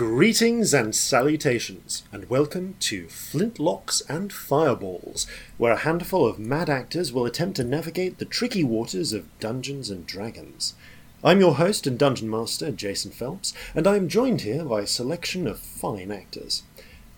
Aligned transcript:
Greetings 0.00 0.72
and 0.72 0.96
salutations, 0.96 2.04
and 2.10 2.30
welcome 2.30 2.74
to 2.80 3.04
Flintlocks 3.08 4.00
and 4.08 4.32
Fireballs, 4.32 5.26
where 5.58 5.74
a 5.74 5.80
handful 5.80 6.26
of 6.26 6.38
mad 6.38 6.70
actors 6.70 7.12
will 7.12 7.26
attempt 7.26 7.56
to 7.56 7.64
navigate 7.64 8.16
the 8.16 8.24
tricky 8.24 8.64
waters 8.64 9.12
of 9.12 9.26
Dungeons 9.40 9.90
and 9.90 10.06
Dragons. 10.06 10.72
I'm 11.22 11.38
your 11.38 11.56
host 11.56 11.86
and 11.86 11.98
dungeon 11.98 12.30
master, 12.30 12.70
Jason 12.70 13.10
Phelps, 13.10 13.52
and 13.74 13.86
I 13.86 13.96
am 13.96 14.08
joined 14.08 14.40
here 14.40 14.64
by 14.64 14.80
a 14.80 14.86
selection 14.86 15.46
of 15.46 15.58
fine 15.58 16.10
actors. 16.10 16.62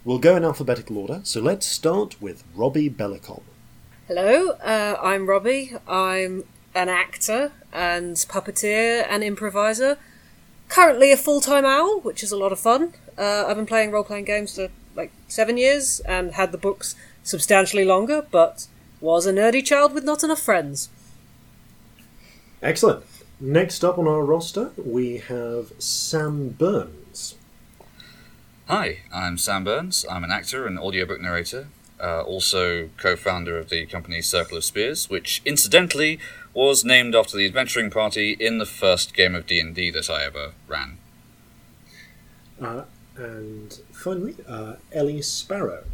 We'll 0.04 0.18
go 0.18 0.34
in 0.34 0.42
alphabetical 0.42 0.98
order, 0.98 1.20
so 1.22 1.40
let's 1.40 1.68
start 1.68 2.20
with 2.20 2.42
Robbie 2.52 2.90
Bellicom. 2.90 3.44
Hello, 4.08 4.56
uh, 4.60 4.96
I'm 5.00 5.28
Robbie. 5.28 5.76
I'm 5.86 6.42
an 6.74 6.88
actor 6.88 7.52
and 7.72 8.16
puppeteer 8.16 9.06
and 9.08 9.22
improviser. 9.22 9.98
Currently 10.72 11.12
a 11.12 11.18
full 11.18 11.42
time 11.42 11.66
owl, 11.66 12.00
which 12.00 12.22
is 12.22 12.32
a 12.32 12.36
lot 12.38 12.50
of 12.50 12.58
fun. 12.58 12.94
Uh, 13.18 13.44
I've 13.46 13.56
been 13.56 13.66
playing 13.66 13.90
role 13.90 14.04
playing 14.04 14.24
games 14.24 14.54
for 14.54 14.70
like 14.96 15.12
seven 15.28 15.58
years 15.58 16.00
and 16.00 16.32
had 16.32 16.50
the 16.50 16.56
books 16.56 16.96
substantially 17.22 17.84
longer, 17.84 18.26
but 18.30 18.66
was 18.98 19.26
a 19.26 19.34
nerdy 19.34 19.62
child 19.62 19.92
with 19.92 20.02
not 20.02 20.24
enough 20.24 20.40
friends. 20.40 20.88
Excellent. 22.62 23.04
Next 23.38 23.84
up 23.84 23.98
on 23.98 24.08
our 24.08 24.24
roster, 24.24 24.70
we 24.82 25.18
have 25.18 25.74
Sam 25.78 26.48
Burns. 26.48 27.34
Hi, 28.66 29.00
I'm 29.12 29.36
Sam 29.36 29.64
Burns. 29.64 30.06
I'm 30.10 30.24
an 30.24 30.32
actor 30.32 30.66
and 30.66 30.78
audiobook 30.78 31.20
narrator, 31.20 31.66
uh, 32.02 32.22
also 32.22 32.88
co-founder 32.96 33.56
of 33.58 33.68
the 33.68 33.86
company 33.86 34.20
Circle 34.20 34.58
of 34.58 34.64
Spears, 34.64 35.08
which 35.08 35.40
incidentally 35.44 36.18
was 36.52 36.84
named 36.84 37.14
after 37.14 37.36
the 37.36 37.46
adventuring 37.46 37.90
party 37.90 38.36
in 38.38 38.58
the 38.58 38.66
first 38.66 39.14
game 39.14 39.34
of 39.34 39.46
D&D 39.46 39.90
that 39.90 40.10
I 40.10 40.24
ever 40.24 40.52
ran. 40.68 40.98
Uh, 42.60 42.84
and 43.16 43.80
finally, 43.92 44.36
uh, 44.46 44.74
Ellie 44.92 45.22
Sparrow. 45.22 45.84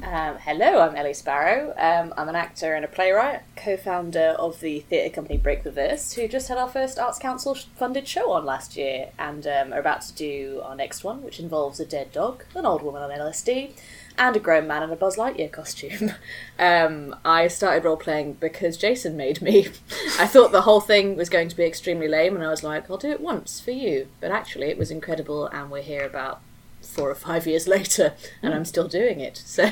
Um, 0.00 0.38
hello, 0.38 0.80
I'm 0.80 0.96
Ellie 0.96 1.12
Sparrow. 1.12 1.74
Um, 1.76 2.14
I'm 2.16 2.28
an 2.28 2.34
actor 2.34 2.74
and 2.74 2.84
a 2.84 2.88
playwright, 2.88 3.42
co 3.56 3.76
founder 3.76 4.34
of 4.38 4.60
the 4.60 4.80
theatre 4.80 5.14
company 5.14 5.36
Break 5.36 5.64
the 5.64 5.70
Verse, 5.70 6.14
who 6.14 6.26
just 6.26 6.48
had 6.48 6.56
our 6.56 6.68
first 6.68 6.98
Arts 6.98 7.18
Council 7.18 7.54
funded 7.54 8.08
show 8.08 8.32
on 8.32 8.46
last 8.46 8.74
year 8.76 9.10
and 9.18 9.46
um, 9.46 9.72
are 9.72 9.80
about 9.80 10.00
to 10.02 10.14
do 10.14 10.62
our 10.64 10.74
next 10.74 11.04
one, 11.04 11.22
which 11.22 11.38
involves 11.38 11.78
a 11.78 11.84
dead 11.84 12.10
dog, 12.10 12.44
an 12.54 12.64
old 12.64 12.82
woman 12.82 13.02
on 13.02 13.10
LSD, 13.10 13.72
and 14.18 14.36
a 14.36 14.40
grown 14.40 14.66
man 14.66 14.82
in 14.82 14.90
a 14.90 14.96
Buzz 14.96 15.16
Lightyear 15.16 15.50
costume. 15.50 16.12
Um, 16.58 17.16
I 17.24 17.48
started 17.48 17.84
role 17.84 17.96
playing 17.96 18.34
because 18.34 18.76
Jason 18.76 19.16
made 19.16 19.42
me. 19.42 19.66
I 20.20 20.28
thought 20.28 20.52
the 20.52 20.60
whole 20.60 20.80
thing 20.80 21.16
was 21.16 21.28
going 21.28 21.48
to 21.48 21.56
be 21.56 21.64
extremely 21.64 22.06
lame, 22.06 22.36
and 22.36 22.44
I 22.44 22.50
was 22.50 22.62
like, 22.62 22.88
I'll 22.88 22.98
do 22.98 23.10
it 23.10 23.20
once 23.20 23.58
for 23.58 23.72
you. 23.72 24.06
But 24.20 24.30
actually, 24.30 24.66
it 24.68 24.78
was 24.78 24.92
incredible, 24.92 25.46
and 25.46 25.72
we're 25.72 25.82
here 25.82 26.06
about 26.06 26.40
four 26.80 27.10
or 27.10 27.16
five 27.16 27.48
years 27.48 27.66
later, 27.76 28.14
and 28.42 28.54
I'm 28.54 28.64
still 28.64 28.86
doing 28.86 29.18
it. 29.18 29.42
So, 29.44 29.70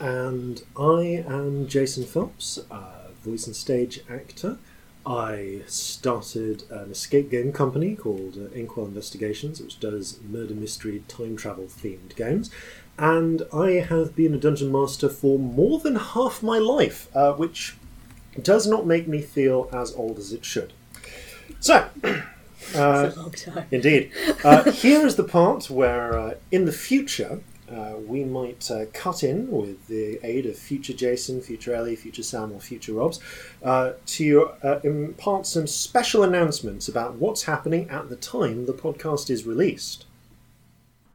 And 0.00 0.62
I 0.76 1.24
am 1.28 1.68
Jason 1.68 2.04
Phelps, 2.04 2.58
uh, 2.70 3.10
voice 3.22 3.46
and 3.46 3.54
stage 3.54 4.00
actor. 4.10 4.58
I 5.06 5.62
started 5.66 6.64
an 6.70 6.90
escape 6.90 7.30
game 7.30 7.52
company 7.52 7.96
called 7.96 8.36
uh, 8.36 8.54
Inkwell 8.54 8.86
Investigations, 8.86 9.60
which 9.60 9.80
does 9.80 10.20
murder 10.28 10.54
mystery 10.54 11.02
time 11.08 11.36
travel 11.36 11.64
themed 11.64 12.14
games. 12.16 12.50
And 13.00 13.46
I 13.50 13.70
have 13.80 14.14
been 14.14 14.34
a 14.34 14.36
dungeon 14.36 14.70
master 14.70 15.08
for 15.08 15.38
more 15.38 15.80
than 15.80 15.96
half 15.96 16.42
my 16.42 16.58
life, 16.58 17.08
uh, 17.16 17.32
which 17.32 17.74
does 18.40 18.66
not 18.66 18.86
make 18.86 19.08
me 19.08 19.22
feel 19.22 19.70
as 19.72 19.94
old 19.94 20.18
as 20.18 20.34
it 20.34 20.44
should. 20.44 20.74
So, 21.60 21.88
uh, 22.04 22.20
it's 22.74 22.76
a 22.76 23.12
long 23.16 23.32
time. 23.32 23.66
Indeed. 23.70 24.12
Uh, 24.44 24.70
here 24.70 25.06
is 25.06 25.16
the 25.16 25.24
part 25.24 25.70
where, 25.70 26.18
uh, 26.18 26.34
in 26.52 26.66
the 26.66 26.72
future, 26.72 27.40
uh, 27.72 27.94
we 28.06 28.22
might 28.22 28.70
uh, 28.70 28.84
cut 28.92 29.24
in 29.24 29.50
with 29.50 29.86
the 29.86 30.18
aid 30.22 30.44
of 30.44 30.58
future 30.58 30.92
Jason, 30.92 31.40
future 31.40 31.72
Ellie, 31.72 31.96
future 31.96 32.22
Sam, 32.22 32.52
or 32.52 32.60
future 32.60 32.92
Robs 32.92 33.18
uh, 33.62 33.92
to 34.06 34.50
uh, 34.62 34.80
impart 34.84 35.46
some 35.46 35.66
special 35.66 36.22
announcements 36.22 36.86
about 36.86 37.14
what's 37.14 37.44
happening 37.44 37.88
at 37.88 38.10
the 38.10 38.16
time 38.16 38.66
the 38.66 38.74
podcast 38.74 39.30
is 39.30 39.46
released. 39.46 40.04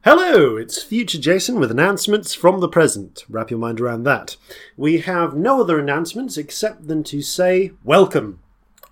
Hello, 0.06 0.56
it's 0.56 0.84
future 0.84 1.18
Jason 1.18 1.60
with 1.60 1.72
announcements 1.72 2.36
from 2.36 2.60
the 2.60 2.70
present. 2.70 3.26
Wrap 3.28 3.50
your 3.50 3.58
mind 3.58 3.82
around 3.82 4.04
that. 4.04 4.38
We 4.78 5.00
have 5.00 5.34
no 5.36 5.62
other 5.62 5.80
announcements 5.80 6.38
except 6.38 6.88
than 6.88 7.04
to 7.06 7.24
say 7.24 7.72
welcome 7.84 8.40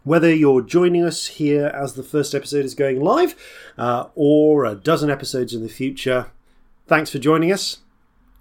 whether 0.03 0.33
you're 0.33 0.63
joining 0.63 1.05
us 1.05 1.27
here 1.27 1.67
as 1.67 1.93
the 1.93 2.01
first 2.01 2.33
episode 2.33 2.65
is 2.65 2.73
going 2.73 2.99
live 2.99 3.35
uh, 3.77 4.07
or 4.15 4.65
a 4.65 4.73
dozen 4.73 5.11
episodes 5.11 5.53
in 5.53 5.61
the 5.61 5.69
future, 5.69 6.31
thanks 6.87 7.11
for 7.11 7.19
joining 7.19 7.51
us. 7.51 7.77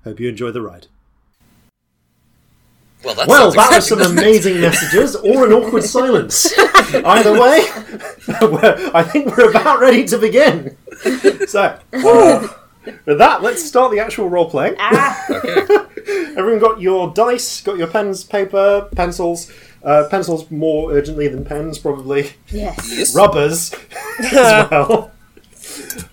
Hope 0.04 0.18
you 0.18 0.30
enjoy 0.30 0.50
the 0.50 0.62
ride. 0.62 0.86
Well, 3.04 3.14
that 3.16 3.28
Well, 3.28 3.50
that 3.52 3.70
was 3.70 3.86
some 3.86 4.00
amazing 4.00 4.62
messages 4.62 5.14
or 5.14 5.44
an 5.44 5.52
awkward 5.52 5.84
silence. 5.84 6.58
Either 6.94 7.38
way, 7.38 7.66
I 8.94 9.06
think 9.06 9.36
we're 9.36 9.50
about 9.50 9.78
ready 9.78 10.06
to 10.06 10.16
begin. 10.16 10.78
So, 11.46 11.78
uh, 11.92 12.48
with 13.06 13.18
that, 13.18 13.42
let's 13.42 13.62
start 13.64 13.92
the 13.92 14.00
actual 14.00 14.28
role 14.28 14.48
playing. 14.50 14.74
Ah, 14.78 15.24
Okay. 15.30 15.66
Everyone 16.36 16.58
got 16.60 16.80
your 16.80 17.12
dice, 17.12 17.60
got 17.62 17.76
your 17.78 17.86
pens, 17.86 18.24
paper, 18.24 18.88
pencils. 18.96 19.50
Uh, 19.84 20.06
pencils 20.08 20.48
more 20.50 20.92
urgently 20.92 21.26
than 21.28 21.44
pens, 21.44 21.78
probably. 21.78 22.30
yes. 22.48 23.14
rubbers 23.16 23.74
as 24.20 24.32
well. 24.70 25.10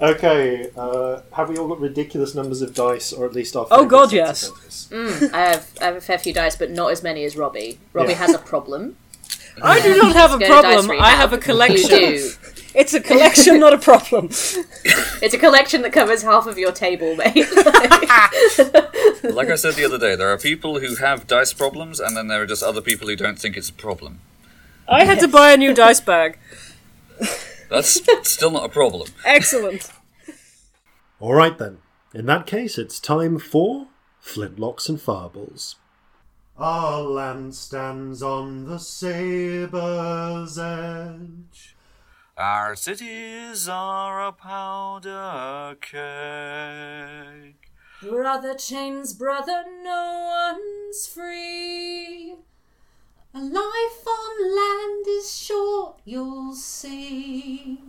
Okay, 0.01 0.69
uh, 0.77 1.21
have 1.33 1.49
we 1.49 1.57
all 1.57 1.67
got 1.67 1.79
ridiculous 1.79 2.33
numbers 2.35 2.61
of 2.61 2.73
dice, 2.73 3.11
or 3.13 3.25
at 3.25 3.33
least 3.33 3.55
our? 3.55 3.67
Oh, 3.71 3.85
God, 3.85 4.11
yes. 4.13 4.49
dice? 4.49 5.31
I 5.33 5.37
have 5.41 5.69
I 5.81 5.85
have 5.85 5.95
a 5.95 6.01
fair 6.01 6.17
few 6.17 6.33
dice, 6.33 6.55
but 6.55 6.71
not 6.71 6.91
as 6.91 7.03
many 7.03 7.23
as 7.25 7.35
Robbie. 7.35 7.79
Robbie 7.93 8.11
Yeah. 8.11 8.17
has 8.17 8.33
a 8.33 8.39
problem. 8.39 8.95
I 9.61 9.81
do 9.81 9.97
not 9.97 10.15
have 10.15 10.31
a 10.33 10.39
Go 10.39 10.45
to 10.47 10.61
Dice 10.61 10.85
problem. 10.85 11.01
I 11.01 11.09
have 11.11 11.33
a 11.33 11.37
collection. 11.37 11.89
You 11.99 12.19
do. 12.19 12.31
It's 12.75 12.93
a 12.93 13.01
collection, 13.01 13.59
not 13.59 13.73
a 13.73 13.77
problem. 13.77 14.29
It's 15.21 15.33
a 15.33 15.37
collection 15.37 15.81
that 15.81 15.91
covers 15.91 16.21
half 16.21 16.47
of 16.47 16.57
your 16.57 16.71
table, 16.71 17.15
mate. 17.15 17.35
Like 19.21 19.49
I 19.49 19.55
said 19.55 19.73
the 19.75 19.83
other 19.85 19.97
day, 19.97 20.15
there 20.15 20.29
are 20.29 20.37
people 20.37 20.79
who 20.79 20.95
have 20.95 21.27
dice 21.27 21.51
problems, 21.51 21.99
and 21.99 22.15
then 22.15 22.27
there 22.27 22.41
are 22.41 22.45
just 22.45 22.63
other 22.63 22.81
people 22.81 23.07
who 23.09 23.17
don't 23.17 23.37
think 23.37 23.57
it's 23.57 23.69
a 23.69 23.73
problem. 23.73 24.21
I 24.87 25.03
had 25.03 25.19
to 25.19 25.27
buy 25.27 25.51
a 25.51 25.57
new 25.57 25.73
dice 25.73 25.99
bag. 25.99 26.39
That's 27.69 28.01
still 28.23 28.51
not 28.51 28.65
a 28.65 28.69
problem. 28.69 29.09
Excellent. 29.25 29.91
All 31.19 31.33
right 31.33 31.57
then. 31.57 31.79
In 32.13 32.25
that 32.27 32.47
case, 32.47 32.77
it's 32.77 32.99
time 32.99 33.37
for 33.37 33.87
flintlocks 34.23 34.89
and 34.89 34.99
fireballs. 34.99 35.75
Our 36.57 37.01
land 37.01 37.55
stands 37.55 38.23
on 38.23 38.65
the 38.65 38.79
sabre's 38.79 40.57
edge. 40.57 41.75
Our 42.39 42.73
cities 42.77 43.67
are 43.67 44.25
a 44.25 44.31
powder 44.31 45.75
keg. 45.81 47.55
Brother 48.01 48.53
chains, 48.53 49.13
brother, 49.13 49.65
no 49.83 50.55
one's 50.55 51.05
free. 51.05 52.37
A 53.33 53.39
life 53.39 54.07
on 54.07 54.55
land 54.55 55.05
is 55.09 55.37
short, 55.37 55.99
you'll 56.05 56.55
see. 56.55 57.81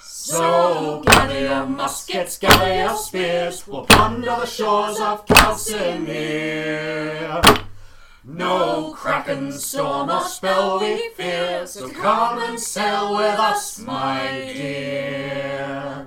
So 0.00 1.02
gather 1.04 1.40
your 1.40 1.66
muskets, 1.66 2.38
gather 2.38 2.72
your 2.72 2.96
spears, 2.96 3.66
we'll 3.66 3.84
plunder 3.84 4.26
the 4.26 4.46
shores 4.46 5.00
of 5.00 5.26
Calcimere. 5.26 6.68
No 8.30 8.92
kraken, 8.92 9.52
storm, 9.52 10.10
or 10.10 10.20
spell 10.20 10.80
we 10.80 11.08
fear, 11.16 11.66
so 11.66 11.88
come 11.88 12.38
and 12.38 12.60
sail 12.60 13.16
with 13.16 13.38
us, 13.40 13.78
my 13.78 14.52
dear. 14.52 16.06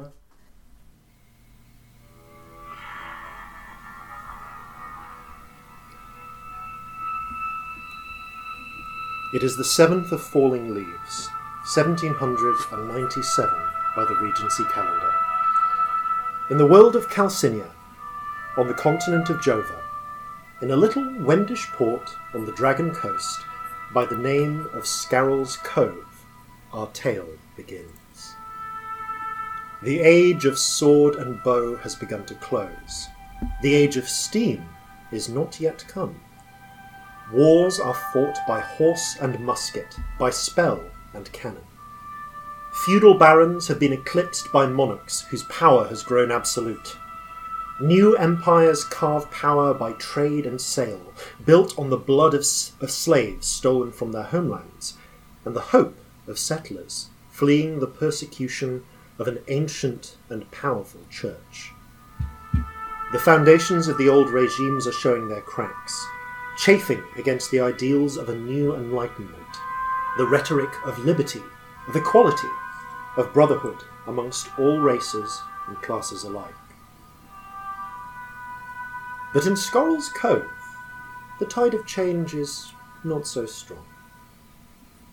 It 9.33 9.41
is 9.41 9.57
the 9.57 9.63
seventh 9.63 10.11
of 10.11 10.21
falling 10.21 10.75
leaves, 10.75 11.27
1797 11.73 13.49
by 13.95 14.05
the 14.05 14.15
Regency 14.21 14.63
calendar. 14.65 15.11
In 16.51 16.59
the 16.59 16.67
world 16.67 16.95
of 16.95 17.09
Calcinia, 17.09 17.71
on 18.57 18.67
the 18.67 18.75
continent 18.75 19.31
of 19.31 19.37
Jova, 19.37 19.80
in 20.61 20.71
a 20.71 20.75
little 20.75 21.03
Wendish 21.23 21.67
port 21.71 22.07
on 22.35 22.45
the 22.45 22.51
Dragon 22.51 22.93
Coast, 22.93 23.39
by 23.93 24.05
the 24.05 24.17
name 24.17 24.67
of 24.73 24.85
Scarrel's 24.85 25.57
Cove, 25.57 26.23
our 26.71 26.87
tale 26.87 27.27
begins. 27.57 28.35
The 29.81 29.99
age 29.99 30.45
of 30.45 30.59
sword 30.59 31.15
and 31.15 31.41
bow 31.43 31.77
has 31.77 31.95
begun 31.95 32.25
to 32.25 32.35
close. 32.35 33.07
The 33.63 33.73
age 33.73 33.97
of 33.97 34.07
steam 34.07 34.63
is 35.11 35.27
not 35.27 35.59
yet 35.59 35.83
come. 35.87 36.19
Wars 37.33 37.79
are 37.79 37.95
fought 38.13 38.37
by 38.47 38.59
horse 38.59 39.17
and 39.19 39.39
musket, 39.39 39.95
by 40.19 40.29
spell 40.29 40.83
and 41.13 41.31
cannon. 41.31 41.63
feudal 42.85 43.15
barons 43.15 43.67
have 43.67 43.79
been 43.79 43.93
eclipsed 43.93 44.51
by 44.51 44.65
monarchs 44.67 45.21
whose 45.21 45.43
power 45.43 45.87
has 45.87 46.03
grown 46.03 46.31
absolute. 46.31 46.95
New 47.81 48.15
empires 48.15 48.83
carve 48.83 49.31
power 49.31 49.73
by 49.73 49.91
trade 49.93 50.45
and 50.45 50.61
sale, 50.61 51.13
built 51.43 51.77
on 51.79 51.89
the 51.89 51.97
blood 51.97 52.35
of, 52.35 52.45
of 52.79 52.91
slaves 52.91 53.47
stolen 53.47 53.91
from 53.91 54.11
their 54.11 54.23
homelands, 54.23 54.97
and 55.45 55.55
the 55.55 55.61
hope 55.61 55.97
of 56.27 56.37
settlers 56.37 57.07
fleeing 57.31 57.79
the 57.79 57.87
persecution 57.87 58.83
of 59.17 59.27
an 59.27 59.39
ancient 59.47 60.15
and 60.29 60.51
powerful 60.51 61.01
church. 61.09 61.71
The 63.13 63.19
foundations 63.19 63.87
of 63.87 63.97
the 63.97 64.09
old 64.09 64.29
regimes 64.29 64.85
are 64.85 64.91
showing 64.91 65.27
their 65.27 65.41
cracks, 65.41 66.05
chafing 66.57 67.03
against 67.17 67.49
the 67.49 67.61
ideals 67.61 68.15
of 68.15 68.29
a 68.29 68.35
new 68.35 68.75
enlightenment, 68.75 69.57
the 70.17 70.27
rhetoric 70.27 70.69
of 70.85 70.99
liberty, 70.99 71.41
of 71.87 71.95
equality, 71.95 72.49
of 73.17 73.33
brotherhood 73.33 73.83
amongst 74.05 74.49
all 74.59 74.79
races 74.79 75.41
and 75.67 75.81
classes 75.81 76.25
alike. 76.25 76.53
But 79.33 79.47
in 79.47 79.55
Scorrel's 79.55 80.09
Cove, 80.09 80.45
the 81.39 81.45
tide 81.45 81.73
of 81.73 81.87
change 81.87 82.33
is 82.33 82.73
not 83.03 83.25
so 83.25 83.45
strong. 83.45 83.85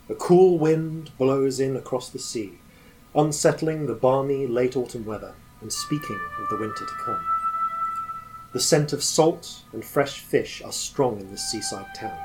A 0.09 0.15
cool 0.15 0.59
wind 0.59 1.13
blows 1.19 1.61
in 1.61 1.77
across 1.77 2.09
the 2.09 2.19
sea, 2.19 2.59
unsettling 3.15 3.87
the 3.87 3.95
balmy 3.95 4.47
late 4.47 4.77
autumn 4.77 5.05
weather 5.05 5.35
and 5.61 5.73
speaking 5.73 6.19
of 6.41 6.49
the 6.49 6.57
winter 6.57 6.85
to 6.85 7.05
come. 7.05 7.25
The 8.53 8.61
scent 8.61 8.93
of 8.93 9.05
salt 9.05 9.63
and 9.73 9.85
fresh 9.85 10.21
fish 10.21 10.63
are 10.65 10.73
strong 10.73 11.21
in 11.21 11.31
this 11.31 11.51
seaside 11.51 11.95
town, 11.95 12.19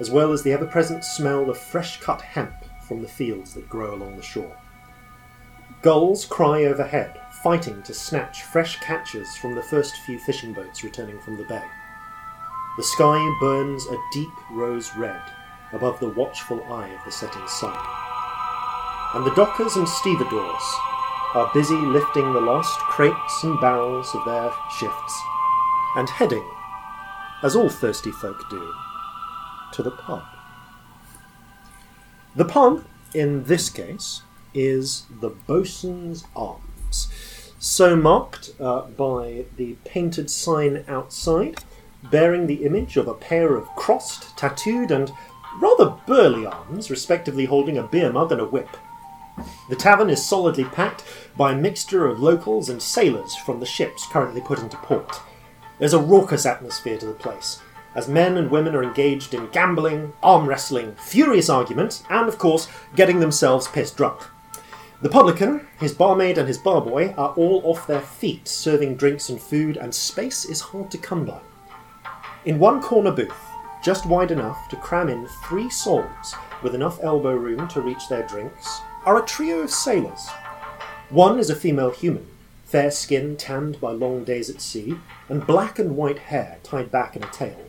as 0.00 0.10
well 0.10 0.32
as 0.32 0.42
the 0.42 0.52
ever 0.52 0.66
present 0.66 1.04
smell 1.04 1.48
of 1.48 1.56
fresh 1.56 2.00
cut 2.00 2.20
hemp 2.20 2.54
from 2.86 3.00
the 3.00 3.08
fields 3.08 3.54
that 3.54 3.68
grow 3.70 3.94
along 3.94 4.16
the 4.16 4.22
shore. 4.22 4.56
Gulls 5.80 6.26
cry 6.26 6.64
overhead, 6.64 7.18
fighting 7.44 7.82
to 7.82 7.92
snatch 7.92 8.42
fresh 8.42 8.80
catches 8.80 9.36
from 9.36 9.54
the 9.54 9.62
first 9.62 9.98
few 9.98 10.18
fishing 10.18 10.54
boats 10.54 10.82
returning 10.82 11.20
from 11.20 11.36
the 11.36 11.44
bay. 11.44 11.62
The 12.78 12.82
sky 12.82 13.36
burns 13.38 13.84
a 13.86 13.98
deep 14.14 14.32
rose 14.50 14.90
red 14.96 15.20
above 15.74 16.00
the 16.00 16.08
watchful 16.08 16.64
eye 16.72 16.88
of 16.88 17.04
the 17.04 17.12
setting 17.12 17.46
sun. 17.46 17.76
And 19.12 19.26
the 19.26 19.34
dockers 19.34 19.76
and 19.76 19.86
stevedores 19.86 20.74
are 21.34 21.50
busy 21.52 21.76
lifting 21.76 22.32
the 22.32 22.40
last 22.40 22.78
crates 22.78 23.44
and 23.44 23.60
barrels 23.60 24.08
of 24.14 24.24
their 24.24 24.50
shifts 24.78 25.22
and 25.96 26.08
heading, 26.08 26.48
as 27.42 27.54
all 27.54 27.68
thirsty 27.68 28.10
folk 28.10 28.42
do, 28.48 28.72
to 29.74 29.82
the 29.82 29.90
pub. 29.90 30.22
The 32.34 32.46
pub, 32.46 32.86
in 33.12 33.44
this 33.44 33.68
case, 33.68 34.22
is 34.54 35.04
the 35.20 35.28
Bosun's 35.28 36.24
Arms, 36.34 37.08
so 37.58 37.96
marked 37.96 38.52
uh, 38.60 38.82
by 38.82 39.44
the 39.56 39.76
painted 39.84 40.30
sign 40.30 40.84
outside, 40.88 41.62
bearing 42.10 42.46
the 42.46 42.64
image 42.64 42.96
of 42.96 43.08
a 43.08 43.14
pair 43.14 43.56
of 43.56 43.66
crossed, 43.76 44.36
tattooed, 44.36 44.90
and 44.90 45.10
rather 45.60 45.96
burly 46.06 46.44
arms, 46.46 46.90
respectively 46.90 47.44
holding 47.46 47.78
a 47.78 47.82
beer 47.82 48.12
mug 48.12 48.32
and 48.32 48.40
a 48.40 48.44
whip. 48.44 48.76
The 49.68 49.76
tavern 49.76 50.10
is 50.10 50.24
solidly 50.24 50.64
packed 50.64 51.04
by 51.36 51.52
a 51.52 51.56
mixture 51.56 52.06
of 52.06 52.20
locals 52.20 52.68
and 52.68 52.80
sailors 52.80 53.34
from 53.34 53.60
the 53.60 53.66
ships 53.66 54.06
currently 54.06 54.40
put 54.40 54.60
into 54.60 54.76
port. 54.76 55.20
There's 55.78 55.94
a 55.94 55.98
raucous 55.98 56.46
atmosphere 56.46 56.98
to 56.98 57.06
the 57.06 57.12
place, 57.12 57.60
as 57.94 58.08
men 58.08 58.36
and 58.36 58.50
women 58.50 58.74
are 58.74 58.82
engaged 58.82 59.34
in 59.34 59.48
gambling, 59.50 60.12
arm 60.22 60.46
wrestling, 60.46 60.94
furious 60.96 61.48
argument, 61.48 62.02
and, 62.10 62.28
of 62.28 62.38
course, 62.38 62.68
getting 62.94 63.20
themselves 63.20 63.68
pissed 63.68 63.96
drunk. 63.96 64.20
The 65.04 65.10
publican, 65.10 65.66
his 65.78 65.92
barmaid, 65.92 66.38
and 66.38 66.48
his 66.48 66.56
barboy 66.56 67.12
are 67.18 67.34
all 67.34 67.60
off 67.66 67.86
their 67.86 68.00
feet 68.00 68.48
serving 68.48 68.96
drinks 68.96 69.28
and 69.28 69.38
food, 69.38 69.76
and 69.76 69.94
space 69.94 70.46
is 70.46 70.62
hard 70.62 70.90
to 70.92 70.96
come 70.96 71.26
by. 71.26 71.40
In 72.46 72.58
one 72.58 72.80
corner 72.80 73.10
booth, 73.10 73.36
just 73.82 74.06
wide 74.06 74.30
enough 74.30 74.66
to 74.70 74.76
cram 74.76 75.10
in 75.10 75.28
three 75.46 75.68
souls 75.68 76.34
with 76.62 76.74
enough 76.74 77.00
elbow 77.02 77.34
room 77.34 77.68
to 77.68 77.82
reach 77.82 78.08
their 78.08 78.26
drinks, 78.26 78.80
are 79.04 79.22
a 79.22 79.26
trio 79.26 79.58
of 79.58 79.70
sailors. 79.70 80.26
One 81.10 81.38
is 81.38 81.50
a 81.50 81.54
female 81.54 81.90
human, 81.90 82.26
fair 82.64 82.90
skin 82.90 83.36
tanned 83.36 83.82
by 83.82 83.90
long 83.90 84.24
days 84.24 84.48
at 84.48 84.62
sea, 84.62 84.96
and 85.28 85.46
black 85.46 85.78
and 85.78 85.98
white 85.98 86.18
hair 86.18 86.60
tied 86.62 86.90
back 86.90 87.14
in 87.14 87.22
a 87.22 87.30
tail. 87.30 87.68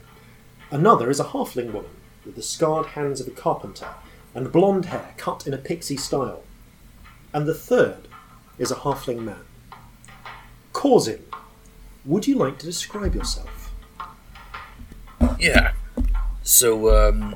Another 0.71 1.09
is 1.09 1.19
a 1.19 1.25
halfling 1.25 1.73
woman, 1.73 1.97
with 2.25 2.35
the 2.35 2.41
scarred 2.41 2.85
hands 2.85 3.19
of 3.19 3.27
a 3.27 3.31
carpenter, 3.31 3.89
and 4.33 4.53
blonde 4.53 4.85
hair 4.85 5.13
cut 5.17 5.45
in 5.45 5.53
a 5.53 5.57
pixie 5.57 5.97
style. 5.97 6.41
And 7.35 7.45
the 7.45 7.53
third 7.53 8.07
is 8.57 8.71
a 8.71 8.75
halfling 8.75 9.19
man. 9.19 9.43
Corzin, 10.71 11.19
would 12.05 12.25
you 12.27 12.35
like 12.35 12.57
to 12.59 12.65
describe 12.65 13.13
yourself? 13.13 13.73
Yeah. 15.37 15.73
So, 16.43 16.95
um, 16.95 17.35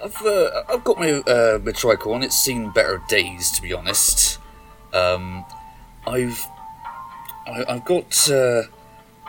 I've 0.00 0.22
uh, 0.24 0.62
I've 0.68 0.84
got 0.84 0.96
my 1.00 1.10
uh, 1.10 1.58
my 1.58 1.72
tricorn. 1.72 2.22
It's 2.22 2.38
seen 2.38 2.70
better 2.70 3.02
days, 3.08 3.50
to 3.50 3.60
be 3.60 3.72
honest. 3.72 4.38
Um, 4.92 5.44
I've 6.06 6.46
I, 7.48 7.64
I've 7.68 7.84
got 7.84 8.30
uh, 8.30 8.62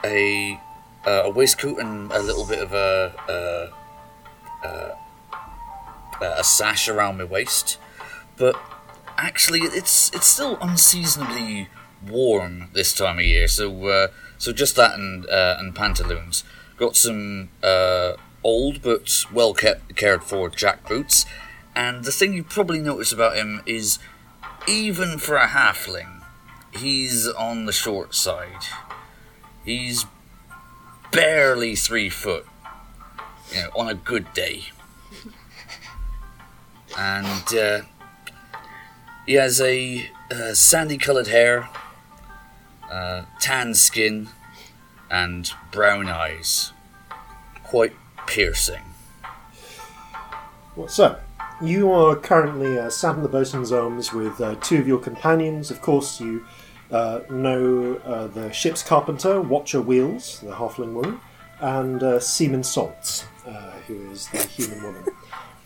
a 0.04 0.60
uh, 1.08 1.24
a 1.24 1.30
waistcoat 1.32 1.80
and 1.80 2.12
a 2.12 2.22
little 2.22 2.46
bit 2.46 2.60
of 2.60 2.72
a 2.72 3.72
a, 4.64 4.68
a 4.68 6.26
a 6.40 6.44
sash 6.44 6.88
around 6.88 7.18
my 7.18 7.24
waist, 7.24 7.80
but 8.38 8.56
actually 9.18 9.62
it's 9.62 10.14
it's 10.14 10.28
still 10.28 10.58
unseasonably 10.62 11.70
warm 12.06 12.70
this 12.74 12.94
time 12.94 13.20
of 13.20 13.26
year. 13.26 13.48
So 13.48 13.88
uh, 13.88 14.08
so 14.38 14.52
just 14.52 14.76
that 14.76 14.96
and 14.96 15.26
uh, 15.28 15.58
and 15.60 15.76
pantaloons. 15.76 16.44
Got 16.78 16.96
some 16.96 17.50
uh, 17.64 18.14
old 18.44 18.82
but 18.82 19.26
well 19.34 19.54
kept 19.54 19.96
cared 19.96 20.24
for 20.24 20.50
jack 20.50 20.88
boots, 20.88 21.26
and 21.76 22.04
the 22.04 22.12
thing 22.12 22.34
you 22.34 22.44
probably 22.44 22.80
notice 22.80 23.12
about 23.12 23.38
him 23.38 23.62
is 23.66 24.00
even 24.68 25.18
for 25.20 25.38
a 25.38 25.48
halfling, 25.48 26.22
he's 26.74 27.28
on 27.28 27.66
the 27.66 27.72
short 27.72 28.16
side. 28.16 28.66
He's 29.64 30.06
barely 31.12 31.76
three 31.76 32.10
foot, 32.10 32.46
you 33.52 33.62
know, 33.64 33.70
on 33.76 33.88
a 33.88 33.96
good 33.96 34.34
day. 34.34 34.66
And 36.98 37.54
uh, 37.54 37.82
he 39.26 39.34
has 39.34 39.60
a 39.62 40.10
uh, 40.32 40.54
sandy 40.54 40.98
coloured 40.98 41.28
hair, 41.28 41.70
uh, 42.92 43.24
tan 43.40 43.74
skin, 43.74 44.30
and 45.10 45.52
brown 45.72 46.08
eyes. 46.08 46.72
Quite 47.64 47.94
piercing. 48.28 48.82
Well, 50.76 50.88
so, 50.88 51.20
you 51.62 51.92
are 51.92 52.16
currently 52.16 52.78
uh, 52.78 52.90
sat 52.90 53.16
in 53.16 53.24
the 53.24 53.30
bosun's 53.30 53.72
arms 53.72 54.12
with 54.12 54.40
uh, 54.42 54.56
two 54.56 54.78
of 54.78 54.88
your 54.88 55.00
companions. 55.00 55.72
Of 55.72 55.82
course, 55.82 56.20
you 56.20 56.46
uh, 56.92 57.22
know 57.30 57.96
uh, 58.06 58.28
the 58.28 58.52
ship's 58.52 58.84
carpenter, 58.84 59.42
Watcher 59.42 59.82
Wheels, 59.82 60.42
the 60.42 60.52
halfling 60.52 60.94
woman, 60.94 61.20
and 61.60 62.04
uh, 62.04 62.20
Seaman 62.20 62.64
Salts, 62.64 63.26
uh, 63.48 63.72
who 63.88 64.12
is 64.12 64.28
the 64.30 64.46
human 64.46 64.84
woman. 64.84 65.06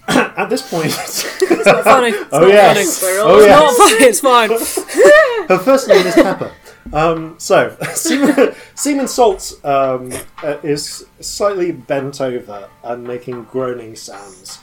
At 0.38 0.50
this 0.50 0.68
point, 0.70 0.88
It's 0.88 1.66
not 1.66 1.84
funny. 1.84 2.10
It's 2.10 2.30
Oh, 2.34 2.40
not 2.42 2.48
yes. 2.50 3.00
funny. 3.00 3.14
Oh, 3.20 3.38
it's 3.38 3.46
yes. 3.48 3.60
not 3.60 3.90
funny. 3.90 4.06
It's 4.06 4.20
fine. 4.20 5.48
her 5.50 5.64
first 5.64 5.88
name 5.88 6.06
is 6.08 6.16
Pepper. 6.16 6.52
Um, 6.92 7.36
so, 7.38 7.78
Seaman, 7.94 8.56
Seaman 8.74 9.08
Salts 9.08 9.64
um, 9.64 10.12
uh, 10.44 10.58
is 10.64 11.06
slightly 11.20 11.72
bent 11.72 12.20
over 12.22 12.68
and 12.84 13.04
making 13.04 13.44
groaning 13.46 13.96
sounds. 13.96 14.60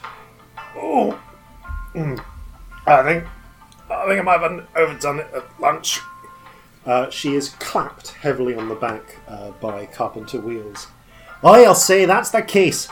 Oh, 0.77 1.21
Mm. 1.95 2.23
I 2.87 3.03
think 3.03 3.25
I 3.91 4.07
think 4.07 4.21
I 4.21 4.23
might 4.23 4.41
have 4.41 4.67
overdone 4.77 5.21
it 5.21 5.29
at 5.35 5.45
lunch. 5.61 6.01
Uh, 6.85 7.09
she 7.11 7.35
is 7.35 7.51
clapped 7.59 8.09
heavily 8.11 8.55
on 8.55 8.69
the 8.69 8.75
back 8.75 9.17
uh, 9.29 9.53
by 9.53 9.87
Carpenter 9.87 10.41
Wheels. 10.41 10.89
I'll 11.43 11.75
say 11.75 12.05
that's 12.05 12.31
the 12.31 12.43
case. 12.43 12.89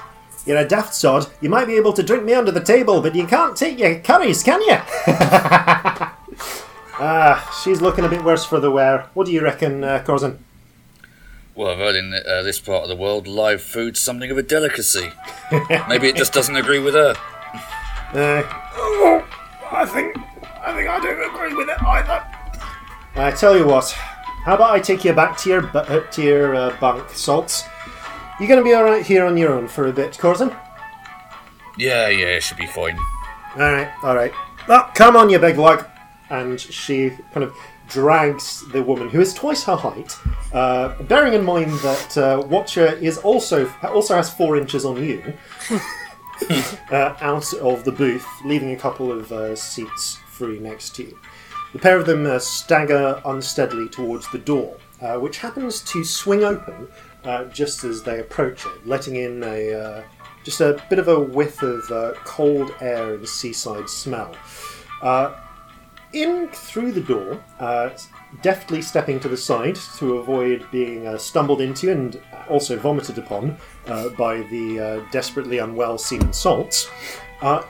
You're 0.46 0.58
a 0.58 0.68
daft 0.68 0.94
sod. 0.94 1.26
You 1.40 1.48
might 1.48 1.66
be 1.66 1.76
able 1.76 1.92
to 1.94 2.02
drink 2.02 2.24
me 2.24 2.34
under 2.34 2.50
the 2.50 2.60
table, 2.62 3.00
but 3.00 3.14
you 3.14 3.26
can't 3.26 3.56
take 3.56 3.78
your 3.78 3.98
curries, 4.00 4.42
can 4.42 4.60
you? 4.62 4.76
Ah, 6.96 7.60
she's 7.64 7.80
looking 7.82 8.04
a 8.04 8.08
bit 8.08 8.22
worse 8.22 8.44
for 8.44 8.60
the 8.60 8.70
wear. 8.70 9.06
What 9.14 9.26
do 9.26 9.32
you 9.32 9.42
reckon, 9.42 9.82
uh, 9.82 10.04
Corzin? 10.06 10.38
Well, 11.56 11.68
I've 11.72 11.78
heard 11.78 11.96
in 11.96 12.14
uh, 12.14 12.42
this 12.42 12.60
part 12.60 12.84
of 12.84 12.88
the 12.88 12.94
world, 12.94 13.26
live 13.26 13.62
food's 13.62 13.98
something 13.98 14.30
of 14.30 14.38
a 14.38 14.44
delicacy. 14.44 15.10
Maybe 15.88 16.08
it 16.08 16.14
just 16.14 16.32
doesn't 16.32 16.54
agree 16.56 16.78
with 16.78 16.94
her. 16.94 17.14
Uh, 18.12 18.42
Oh, 18.76 19.24
I 19.72 19.84
think 19.86 20.16
I 20.64 20.72
think 20.74 20.88
I 20.88 21.00
don't 21.00 21.34
agree 21.34 21.54
with 21.54 21.68
it 21.68 21.82
either. 21.82 22.24
I 23.16 23.30
tell 23.32 23.56
you 23.56 23.66
what. 23.66 23.90
How 24.44 24.54
about 24.54 24.70
I 24.72 24.78
take 24.80 25.04
you 25.04 25.12
back 25.12 25.36
to 25.38 25.48
your 25.48 25.62
bu- 25.62 25.78
uh, 25.78 26.00
to 26.10 26.22
your 26.22 26.54
uh, 26.54 26.76
bunk, 26.80 27.08
Salts? 27.10 27.64
You 28.40 28.48
gonna 28.48 28.64
be 28.64 28.74
all 28.74 28.82
right 28.82 29.06
here 29.06 29.24
on 29.24 29.36
your 29.36 29.52
own 29.52 29.68
for 29.68 29.86
a 29.86 29.92
bit, 29.92 30.12
Corzin? 30.12 30.50
Yeah, 31.78 32.08
yeah, 32.08 32.26
it 32.26 32.42
should 32.42 32.56
be 32.56 32.66
fine. 32.66 32.98
All 33.54 33.60
right, 33.72 33.90
all 34.02 34.16
right. 34.16 34.32
"Ah, 34.68 34.90
come 34.94 35.16
on, 35.16 35.30
you 35.30 35.38
big 35.38 35.56
lug!" 35.56 35.84
And 36.30 36.60
she 36.60 37.10
kind 37.32 37.44
of 37.44 37.54
drags 37.88 38.64
the 38.72 38.82
woman, 38.82 39.08
who 39.08 39.20
is 39.20 39.34
twice 39.34 39.62
her 39.64 39.76
height, 39.76 40.16
uh, 40.52 41.00
bearing 41.02 41.34
in 41.34 41.44
mind 41.44 41.72
that 41.80 42.18
uh, 42.18 42.42
Watcher 42.46 42.94
is 43.00 43.18
also 43.18 43.70
also 43.84 44.16
has 44.16 44.30
four 44.34 44.56
inches 44.56 44.84
on 44.84 44.96
you, 45.02 45.34
uh, 46.90 47.14
out 47.20 47.52
of 47.54 47.84
the 47.84 47.92
booth, 47.92 48.26
leaving 48.44 48.72
a 48.72 48.76
couple 48.76 49.12
of 49.12 49.30
uh, 49.30 49.54
seats 49.54 50.16
free 50.28 50.58
next 50.58 50.96
to 50.96 51.04
you. 51.04 51.18
The 51.72 51.78
pair 51.78 51.98
of 51.98 52.06
them 52.06 52.26
uh, 52.26 52.38
stagger 52.40 53.20
unsteadily 53.24 53.88
towards 53.88 54.28
the 54.32 54.38
door, 54.38 54.76
uh, 55.00 55.18
which 55.18 55.38
happens 55.38 55.82
to 55.82 56.02
swing 56.04 56.42
open 56.42 56.88
uh, 57.24 57.44
just 57.46 57.84
as 57.84 58.02
they 58.02 58.20
approach 58.20 58.66
it, 58.66 58.86
letting 58.86 59.16
in 59.16 59.42
a 59.42 59.72
uh, 59.72 60.02
just 60.44 60.60
a 60.60 60.82
bit 60.90 60.98
of 60.98 61.08
a 61.08 61.18
whiff 61.18 61.62
of 61.62 61.90
uh, 61.90 62.12
cold 62.24 62.74
air 62.80 63.14
and 63.14 63.28
seaside 63.28 63.88
smell. 63.88 64.34
Uh, 65.02 65.34
in 66.12 66.48
through 66.48 66.92
the 66.92 67.00
door, 67.00 67.42
uh, 67.58 67.90
deftly 68.42 68.80
stepping 68.80 69.18
to 69.18 69.28
the 69.28 69.36
side 69.36 69.76
to 69.96 70.18
avoid 70.18 70.64
being 70.70 71.18
stumbled 71.18 71.60
into 71.60 71.90
and 71.90 72.20
also 72.48 72.78
vomited 72.78 73.18
upon 73.18 73.56
by 74.16 74.36
the 74.50 75.04
desperately 75.10 75.58
unwell 75.58 75.98
Seaman 75.98 76.32
Salts, 76.32 76.88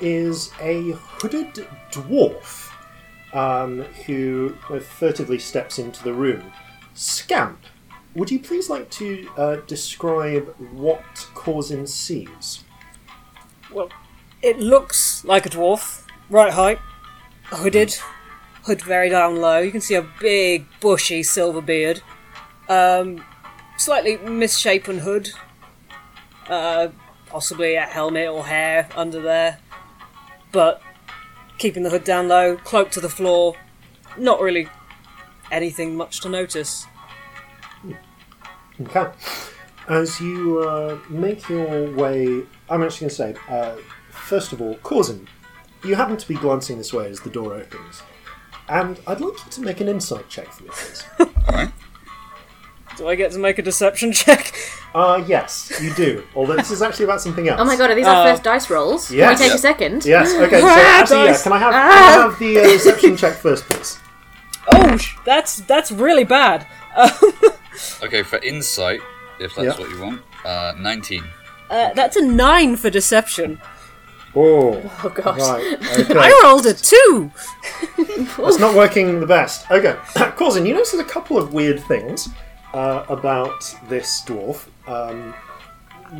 is 0.03 0.51
a 0.61 0.91
hooded 0.91 1.67
dwarf 1.91 2.71
um, 3.33 3.81
who 4.07 4.51
furtively 4.99 5.39
steps 5.39 5.79
into 5.79 6.05
the 6.05 6.13
room. 6.13 6.53
Scamp, 6.93 7.61
would 8.15 8.31
you 8.31 8.39
please 8.39 8.71
like 8.71 8.91
to 8.91 9.29
uh, 9.37 9.57
describe 9.67 10.55
what 10.73 11.03
Corzin 11.35 11.89
sees? 11.89 12.65
Well, 13.73 13.89
it 14.43 14.59
looks 14.59 15.25
like 15.25 15.47
a 15.47 15.51
dwarf, 15.51 16.07
right 16.31 16.53
height, 16.53 16.79
hooded, 17.45 17.97
hood 18.65 18.83
very 18.83 19.09
down 19.09 19.37
low. 19.37 19.59
You 19.59 19.73
can 19.73 19.81
see 19.81 19.95
a 19.95 20.07
big, 20.21 20.67
bushy 20.81 21.23
silver 21.23 21.61
beard, 21.61 22.03
um, 22.69 23.25
slightly 23.77 24.17
misshapen 24.19 24.99
hood, 24.99 25.31
uh, 26.49 26.89
possibly 27.27 27.75
a 27.75 27.83
helmet 27.83 28.29
or 28.29 28.47
hair 28.47 28.89
under 28.95 29.21
there, 29.21 29.59
but 30.53 30.81
keeping 31.59 31.83
the 31.83 31.91
hood 31.91 32.05
down 32.05 32.29
low, 32.29 32.57
cloak 32.57 32.91
to 32.93 33.01
the 33.01 33.09
floor. 33.09 33.57
Not 34.17 34.41
really 34.41 34.69
anything 35.51 35.97
much 35.97 36.21
to 36.21 36.29
notice. 36.29 36.87
Okay. 38.83 39.11
As 39.89 40.21
you 40.21 40.61
uh, 40.61 40.99
make 41.09 41.49
your 41.49 41.91
way, 41.95 42.43
I'm 42.71 42.83
actually 42.83 43.09
going 43.09 43.11
to 43.11 43.15
say, 43.15 43.35
uh, 43.49 43.77
first 44.11 44.53
of 44.53 44.61
all, 44.63 44.77
Corzin, 44.77 45.27
you 45.85 45.95
happen 45.95 46.17
to 46.17 46.27
be 46.29 46.35
glancing 46.35 46.79
this 46.79 46.93
way 46.93 47.09
as 47.11 47.21
the 47.21 47.31
door 47.31 47.55
opens, 47.55 48.03
and 48.69 48.99
I'd 49.07 49.21
like 49.21 49.45
you 49.45 49.51
to 49.51 49.61
make 49.61 49.81
an 49.83 49.89
insight 49.89 50.29
check 50.31 50.49
for 50.51 50.63
me, 50.65 50.71
please. 50.73 51.05
Do 52.97 53.09
I 53.09 53.17
get 53.17 53.33
to 53.33 53.39
make 53.39 53.59
a 53.59 53.63
deception 53.63 54.13
check? 54.13 54.55
Uh, 54.95 55.23
yes, 55.27 55.73
you 55.83 55.93
do. 55.95 56.23
Although 56.37 56.55
this 56.55 56.71
is 56.71 56.81
actually 56.81 57.07
about 57.07 57.21
something 57.21 57.49
else. 57.49 57.61
Oh 57.61 57.65
my 57.65 57.75
god, 57.77 57.91
are 57.91 57.95
these 57.97 58.07
our 58.07 58.25
Uh, 58.25 58.31
first 58.31 58.45
dice 58.45 58.71
rolls? 58.71 59.11
yes. 59.11 59.27
Can 59.27 59.31
we 59.31 59.37
take 59.37 59.49
Yeah. 59.51 59.55
a 59.57 59.59
second? 59.59 60.05
Yes. 60.07 60.33
Okay. 60.33 60.61
So 60.61 60.69
actually, 60.71 61.17
yeah. 61.19 61.27
Dice. 61.27 61.43
Can 61.43 61.53
I 61.53 61.59
have, 61.59 61.73
can 61.73 61.91
I 61.93 62.23
have 62.23 62.39
the 62.39 62.59
uh, 62.61 62.63
deception 62.63 63.17
check 63.17 63.35
first, 63.35 63.65
please? 63.69 63.99
Oh, 64.73 64.97
sh- 64.97 65.17
that's 65.27 65.57
that's 65.63 65.91
really 65.91 66.23
bad. 66.25 66.67
Okay, 68.03 68.23
for 68.23 68.39
insight, 68.39 69.01
if 69.41 69.55
that's 69.55 69.79
Yeah. 69.79 69.85
what 69.85 69.91
you 69.91 70.01
want, 70.01 70.23
uh, 70.45 70.73
19. 70.79 71.25
Uh, 71.71 71.91
that's 71.95 72.17
a 72.17 72.23
nine 72.25 72.77
for 72.77 72.91
deception. 72.91 73.61
Oh. 74.37 74.83
Oh 75.05 75.09
gosh. 75.11 75.39
Right. 75.39 75.77
I 75.83 76.03
Okay. 76.03 76.33
rolled 76.43 76.67
a 76.67 76.75
two. 76.75 77.31
It's 78.39 78.59
not 78.59 78.75
working 78.75 79.21
the 79.21 79.27
best. 79.27 79.71
Okay. 79.71 79.93
Corzin, 80.37 80.67
you 80.67 80.75
notice 80.75 80.95
a 80.95 81.05
couple 81.05 81.39
of 81.39 81.53
weird 81.53 81.81
things 81.85 82.29
uh, 82.73 83.05
about 83.09 83.75
this 83.89 84.23
dwarf. 84.27 84.67
Um, 84.89 85.35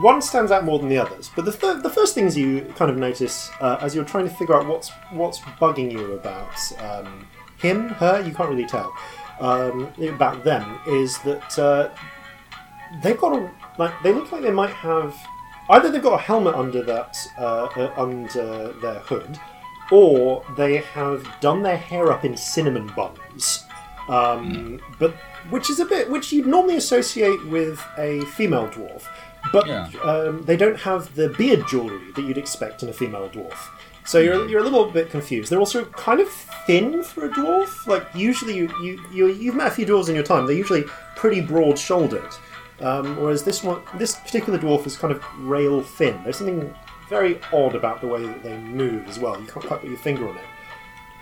one 0.01 0.23
stands 0.23 0.51
out 0.51 0.65
more 0.65 0.79
than 0.79 0.89
the 0.89 0.99
others, 0.99 1.31
but 1.37 1.45
the, 1.45 1.53
th- 1.53 1.83
the 1.83 1.91
first 1.91 2.15
things 2.15 2.37
you 2.37 2.73
kind 2.77 2.91
of 2.91 2.97
notice 2.97 3.51
uh, 3.61 3.79
as 3.81 3.95
you're 3.95 4.05
trying 4.05 4.29
to 4.29 4.35
figure 4.35 4.55
out 4.55 4.67
what's 4.67 4.91
what's 5.13 5.39
bugging 5.61 5.93
you 5.93 6.13
about 6.15 6.57
um, 6.81 7.27
him, 7.59 7.89
her, 7.91 8.21
you 8.27 8.33
can't 8.35 8.49
really 8.49 8.67
tell 8.67 8.93
um, 9.41 9.93
about 10.03 10.45
them 10.45 10.79
is 10.87 11.19
that 11.23 11.59
uh, 11.59 11.91
they've 13.03 13.19
got 13.19 13.33
a 13.37 13.51
like 13.79 13.93
they 14.03 14.13
look 14.13 14.31
like 14.33 14.43
they 14.43 14.51
might 14.53 14.71
have 14.71 15.15
either 15.71 15.91
they've 15.91 16.03
got 16.03 16.21
a 16.21 16.23
helmet 16.23 16.55
under 16.55 16.83
that 16.83 17.17
uh, 17.39 17.65
uh, 17.77 17.93
under 17.97 18.73
their 18.81 19.01
hood, 19.01 19.39
or 19.91 20.45
they 20.57 20.77
have 20.79 21.27
done 21.41 21.63
their 21.63 21.77
hair 21.77 22.13
up 22.13 22.25
in 22.25 22.37
cinnamon 22.37 22.87
buns. 22.97 23.65
Um, 24.09 24.81
but 24.99 25.15
which 25.51 25.71
is 25.71 25.81
a 25.81 25.85
bit 25.87 26.11
which 26.11 26.31
you'd 26.33 26.47
normally 26.47 26.77
associate 26.77 27.45
with 27.49 27.83
a 27.99 28.21
female 28.37 28.69
dwarf, 28.69 29.03
but 29.53 29.67
Yeah. 29.67 29.89
um, 30.03 30.43
they 30.45 30.57
don't 30.57 30.79
have 30.81 31.15
the 31.15 31.31
beard 31.31 31.65
jewelry 31.69 32.13
that 32.15 32.23
you'd 32.23 32.37
expect 32.39 32.83
in 32.83 32.89
a 32.91 32.93
female 32.93 33.29
dwarf. 33.31 33.57
So 34.07 34.19
you're, 34.19 34.47
you're 34.49 34.61
a 34.61 34.65
little 34.65 34.91
bit 34.91 35.11
confused. 35.11 35.51
They're 35.51 35.59
also 35.59 35.87
kind 35.87 36.21
of 36.21 36.29
thin 36.67 37.03
for 37.03 37.25
a 37.25 37.31
dwarf. 37.31 37.87
Like 37.87 38.07
usually 38.15 38.55
you, 38.55 38.69
you, 38.83 39.03
you 39.11 39.29
you've 39.29 39.55
met 39.55 39.69
a 39.69 39.71
few 39.71 39.87
dwarves 39.87 40.09
in 40.09 40.15
your 40.15 40.25
time. 40.25 40.47
They're 40.47 40.57
usually 40.57 40.85
pretty 41.17 41.41
broad 41.41 41.79
shouldered, 41.79 42.31
um, 42.81 43.17
whereas 43.17 43.45
this 43.45 43.63
one 43.63 43.81
this 43.97 44.17
particular 44.17 44.59
dwarf 44.59 44.87
is 44.87 44.97
kind 44.97 45.13
of 45.13 45.25
rail 45.39 45.83
thin. 45.83 46.21
There's 46.23 46.37
something 46.37 46.75
very 47.09 47.41
odd 47.53 47.75
about 47.75 48.01
the 48.03 48.07
way 48.07 48.23
that 48.23 48.43
they 48.43 48.57
move 48.59 49.09
as 49.09 49.19
well. 49.19 49.41
You 49.41 49.47
can't 49.47 49.67
quite 49.67 49.81
put 49.81 49.89
your 49.89 49.99
finger 49.99 50.29
on 50.29 50.37
it, 50.37 50.45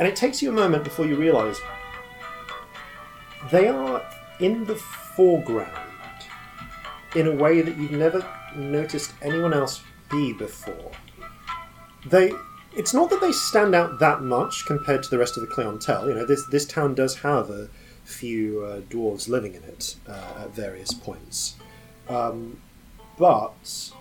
and 0.01 0.09
it 0.09 0.17
takes 0.17 0.43
you 0.43 0.51
a 0.51 0.53
moment 0.53 0.83
before 0.83 1.07
you 1.07 1.17
realise 1.17 1.61
they 3.51 3.69
are 3.69 4.03
in 4.41 4.65
the 4.65 4.77
foreground 4.77 5.69
in 7.15 7.27
a 7.29 7.33
way 7.33 7.61
that 7.61 7.77
you've 7.77 7.93
never 7.93 8.27
noticed 8.57 9.13
anyone 9.23 9.53
else 9.53 9.83
be 10.11 10.33
before. 10.33 10.91
They 12.07 12.33
it's 12.75 12.95
not 12.95 13.11
that 13.11 13.21
they 13.21 13.33
stand 13.33 13.75
out 13.75 13.99
that 13.99 14.23
much 14.23 14.67
compared 14.67 15.03
to 15.03 15.11
the 15.11 15.19
rest 15.19 15.37
of 15.37 15.43
the 15.43 15.47
clientele. 15.47 16.09
You 16.09 16.15
know, 16.15 16.27
this 16.27 16.45
this 16.47 16.67
town 16.67 16.95
does 16.95 17.19
have 17.19 17.51
a 17.51 17.69
few 18.05 18.65
uh, 18.65 18.81
dwarves 18.83 19.29
living 19.29 19.55
in 19.55 19.63
it 19.65 19.97
uh, 20.09 20.43
at 20.43 20.51
various 20.51 20.93
points, 20.93 21.57
um, 22.09 22.61
but 23.19 23.93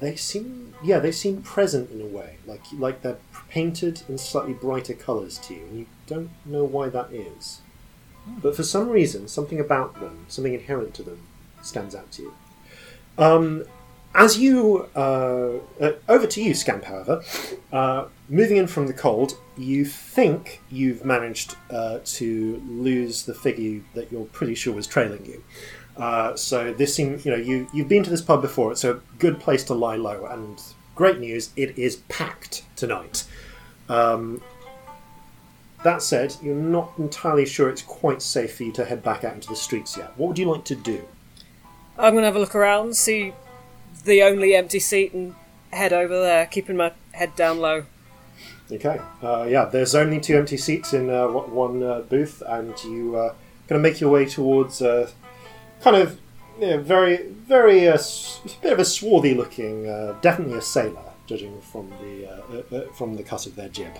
they 0.00 0.16
seem 0.16 0.74
yeah 0.82 0.98
they 0.98 1.12
seem 1.12 1.42
present 1.42 1.90
in 1.90 2.00
a 2.00 2.06
way, 2.06 2.36
like 2.46 2.62
like 2.72 3.02
they're 3.02 3.18
painted 3.48 4.02
in 4.08 4.18
slightly 4.18 4.52
brighter 4.52 4.94
colours 4.94 5.38
to 5.38 5.54
you, 5.54 5.60
and 5.60 5.78
you 5.80 5.86
don't 6.06 6.30
know 6.44 6.64
why 6.64 6.88
that 6.88 7.12
is. 7.12 7.60
But 8.26 8.54
for 8.54 8.62
some 8.62 8.90
reason, 8.90 9.26
something 9.26 9.58
about 9.58 10.00
them, 10.00 10.26
something 10.28 10.52
inherent 10.52 10.92
to 10.94 11.02
them, 11.02 11.26
stands 11.62 11.94
out 11.94 12.12
to 12.12 12.22
you. 12.22 12.34
Um, 13.16 13.64
as 14.18 14.36
you 14.36 14.88
uh, 14.96 15.52
uh, 15.80 15.92
over 16.08 16.26
to 16.26 16.42
you, 16.42 16.52
Scamp. 16.52 16.84
However, 16.84 17.22
uh, 17.72 18.06
moving 18.28 18.56
in 18.56 18.66
from 18.66 18.88
the 18.88 18.92
cold, 18.92 19.38
you 19.56 19.84
think 19.84 20.60
you've 20.70 21.04
managed 21.04 21.54
uh, 21.70 22.00
to 22.04 22.60
lose 22.66 23.22
the 23.22 23.32
figure 23.34 23.80
that 23.94 24.10
you're 24.10 24.26
pretty 24.26 24.56
sure 24.56 24.74
was 24.74 24.88
trailing 24.88 25.24
you. 25.24 25.44
Uh, 25.96 26.34
so 26.34 26.72
this 26.72 26.94
seems, 26.94 27.24
you 27.24 27.30
know, 27.30 27.36
you 27.36 27.68
you've 27.72 27.88
been 27.88 28.02
to 28.02 28.10
this 28.10 28.20
pub 28.20 28.42
before. 28.42 28.72
It's 28.72 28.84
a 28.84 29.00
good 29.20 29.38
place 29.38 29.62
to 29.64 29.74
lie 29.74 29.96
low, 29.96 30.26
and 30.26 30.60
great 30.96 31.20
news, 31.20 31.50
it 31.56 31.78
is 31.78 31.96
packed 32.08 32.64
tonight. 32.74 33.24
Um, 33.88 34.42
that 35.84 36.02
said, 36.02 36.34
you're 36.42 36.56
not 36.56 36.92
entirely 36.98 37.46
sure 37.46 37.70
it's 37.70 37.82
quite 37.82 38.20
safe 38.20 38.56
for 38.56 38.64
you 38.64 38.72
to 38.72 38.84
head 38.84 39.00
back 39.04 39.22
out 39.22 39.34
into 39.34 39.48
the 39.48 39.56
streets 39.56 39.96
yet. 39.96 40.12
What 40.16 40.26
would 40.26 40.38
you 40.38 40.50
like 40.50 40.64
to 40.64 40.74
do? 40.74 41.06
I'm 41.96 42.14
gonna 42.14 42.26
have 42.26 42.34
a 42.34 42.40
look 42.40 42.56
around, 42.56 42.96
see 42.96 43.32
the 44.04 44.22
only 44.22 44.54
empty 44.54 44.80
seat, 44.80 45.12
and 45.12 45.34
head 45.72 45.92
over 45.92 46.18
there, 46.20 46.46
keeping 46.46 46.76
my 46.76 46.92
head 47.12 47.34
down 47.36 47.58
low. 47.60 47.84
Okay. 48.70 49.00
Uh, 49.22 49.46
yeah, 49.48 49.64
there's 49.64 49.94
only 49.94 50.20
two 50.20 50.36
empty 50.36 50.56
seats 50.56 50.92
in 50.92 51.08
uh, 51.10 51.26
one 51.28 51.50
one, 51.54 51.82
uh, 51.82 52.00
booth, 52.00 52.42
and 52.46 52.72
you 52.84 53.16
uh, 53.16 53.30
kind 53.68 53.76
of 53.76 53.80
make 53.82 54.00
your 54.00 54.10
way 54.10 54.24
towards 54.26 54.82
uh, 54.82 55.10
kind 55.80 55.96
of 55.96 56.18
you 56.60 56.66
know, 56.68 56.78
very, 56.80 57.22
very 57.28 57.88
uh, 57.88 57.94
s- 57.94 58.40
bit 58.62 58.72
of 58.72 58.78
a 58.78 58.84
swarthy 58.84 59.32
looking, 59.34 59.88
uh, 59.88 60.14
definitely 60.20 60.58
a 60.58 60.62
sailor, 60.62 61.12
judging 61.26 61.60
from 61.60 61.88
the 62.02 62.26
uh, 62.28 62.40
uh, 62.74 62.76
uh, 62.76 62.92
from 62.92 63.16
the 63.16 63.22
cut 63.22 63.46
of 63.46 63.56
their 63.56 63.68
jib. 63.68 63.92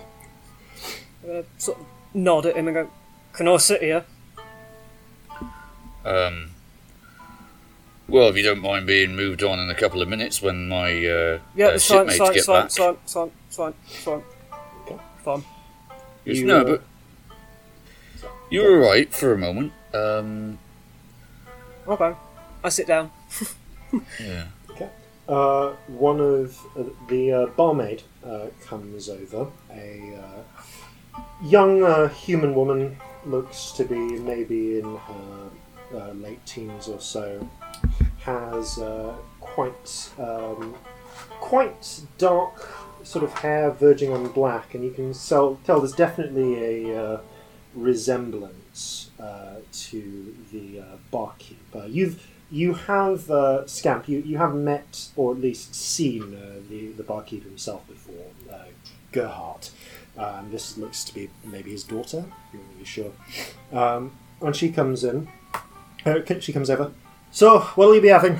Uh, 1.27 1.41
sort 1.57 1.79
of 1.79 1.85
nod 2.13 2.45
at 2.45 2.55
him 2.55 2.67
and 2.67 2.75
go, 2.75 2.91
"Can 3.33 3.47
I 3.47 3.57
sit 3.57 3.81
here?" 3.81 4.05
Um, 6.05 6.51
well, 8.09 8.27
if 8.29 8.35
you 8.37 8.43
don't 8.43 8.61
mind 8.61 8.87
being 8.87 9.15
moved 9.15 9.43
on 9.43 9.59
in 9.59 9.69
a 9.69 9.75
couple 9.75 10.01
of 10.01 10.07
minutes 10.09 10.41
when 10.41 10.67
my 10.67 10.89
uh, 11.05 11.39
Yeah, 11.55 11.67
uh, 11.67 11.69
it's 11.71 11.85
fine, 11.87 12.07
it's 12.07 12.15
shipmates 12.15 12.17
fine, 12.17 12.27
get 12.27 12.35
it's 12.37 12.45
fine, 12.45 12.55
back. 12.61 12.65
it's 12.65 12.77
fine, 12.77 12.95
it's 12.95 13.13
fine, 13.13 13.31
it's 13.47 13.55
fine, 13.55 13.73
it's 13.87 14.03
fine. 14.03 14.23
Okay. 14.83 14.97
Fine. 15.23 15.43
Yes, 16.25 16.37
You, 16.37 16.45
no, 16.45 16.61
uh, 16.61 16.63
but 16.63 16.83
you 18.49 18.63
were 18.63 18.79
right 18.79 19.13
for 19.13 19.33
a 19.33 19.37
moment. 19.37 19.73
Um, 19.93 20.59
Okay. 21.87 22.13
I 22.63 22.69
sit 22.69 22.85
down. 22.87 23.09
yeah. 24.19 24.45
uh, 25.27 25.69
one 25.87 26.19
of 26.19 26.57
uh, 26.77 26.83
the 27.07 27.31
uh, 27.31 27.45
barmaid 27.47 28.03
uh, 28.23 28.47
comes 28.65 29.09
over. 29.09 29.47
A 29.71 30.13
uh, 30.15 31.21
young 31.43 31.83
uh, 31.83 32.07
human 32.09 32.53
woman 32.53 32.97
looks 33.25 33.71
to 33.71 33.85
be 33.85 33.95
maybe 33.95 34.79
in 34.79 34.95
her 34.97 35.49
uh, 35.93 36.11
late 36.11 36.45
teens 36.45 36.87
or 36.87 36.99
so. 36.99 37.47
Has 38.19 38.77
uh, 38.77 39.15
quite 39.39 40.09
um, 40.19 40.75
quite 41.39 42.01
dark 42.17 42.69
sort 43.03 43.23
of 43.23 43.33
hair 43.33 43.71
verging 43.71 44.13
on 44.13 44.27
black, 44.29 44.75
and 44.75 44.83
you 44.83 44.91
can 44.91 45.13
sell, 45.13 45.59
tell 45.65 45.79
there's 45.79 45.93
definitely 45.93 46.89
a 46.89 47.03
uh, 47.03 47.21
resemblance 47.73 49.09
uh, 49.19 49.55
to 49.71 50.35
the 50.51 50.81
uh, 50.81 50.83
barkeeper. 51.11 51.85
You've 51.87 52.25
you 52.51 52.73
have 52.73 53.29
uh, 53.29 53.67
Scamp. 53.67 54.09
You, 54.09 54.19
you 54.19 54.37
have 54.37 54.55
met 54.55 55.09
or 55.15 55.33
at 55.33 55.39
least 55.39 55.75
seen 55.75 56.35
uh, 56.35 56.59
the 56.69 56.91
the 56.91 57.03
barkeeper 57.03 57.47
himself 57.47 57.87
before, 57.87 58.25
Gerhardt. 59.11 59.71
Um, 60.17 60.51
this 60.51 60.77
looks 60.77 61.03
to 61.05 61.13
be 61.13 61.29
maybe 61.45 61.71
his 61.71 61.83
daughter. 61.83 62.25
You're 62.51 62.61
not 62.61 62.71
really 62.73 62.85
sure. 62.85 63.11
Um, 63.71 64.11
and 64.41 64.55
she 64.55 64.69
comes 64.69 65.03
in. 65.03 65.29
Uh, 66.05 66.19
she 66.39 66.53
comes 66.53 66.69
over. 66.69 66.91
So, 67.31 67.59
what'll 67.75 67.95
you 67.95 68.01
be 68.01 68.07
having? 68.07 68.39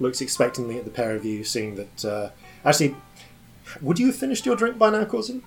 Looks 0.00 0.20
expectantly 0.20 0.78
at 0.78 0.84
the 0.84 0.90
pair 0.90 1.14
of 1.16 1.24
you, 1.24 1.42
seeing 1.44 1.74
that. 1.76 2.04
Uh, 2.04 2.30
actually, 2.64 2.94
would 3.80 3.98
you 3.98 4.06
have 4.06 4.16
finished 4.16 4.46
your 4.46 4.56
drink 4.56 4.78
by 4.78 4.90
now, 4.90 5.04
cousin? 5.04 5.42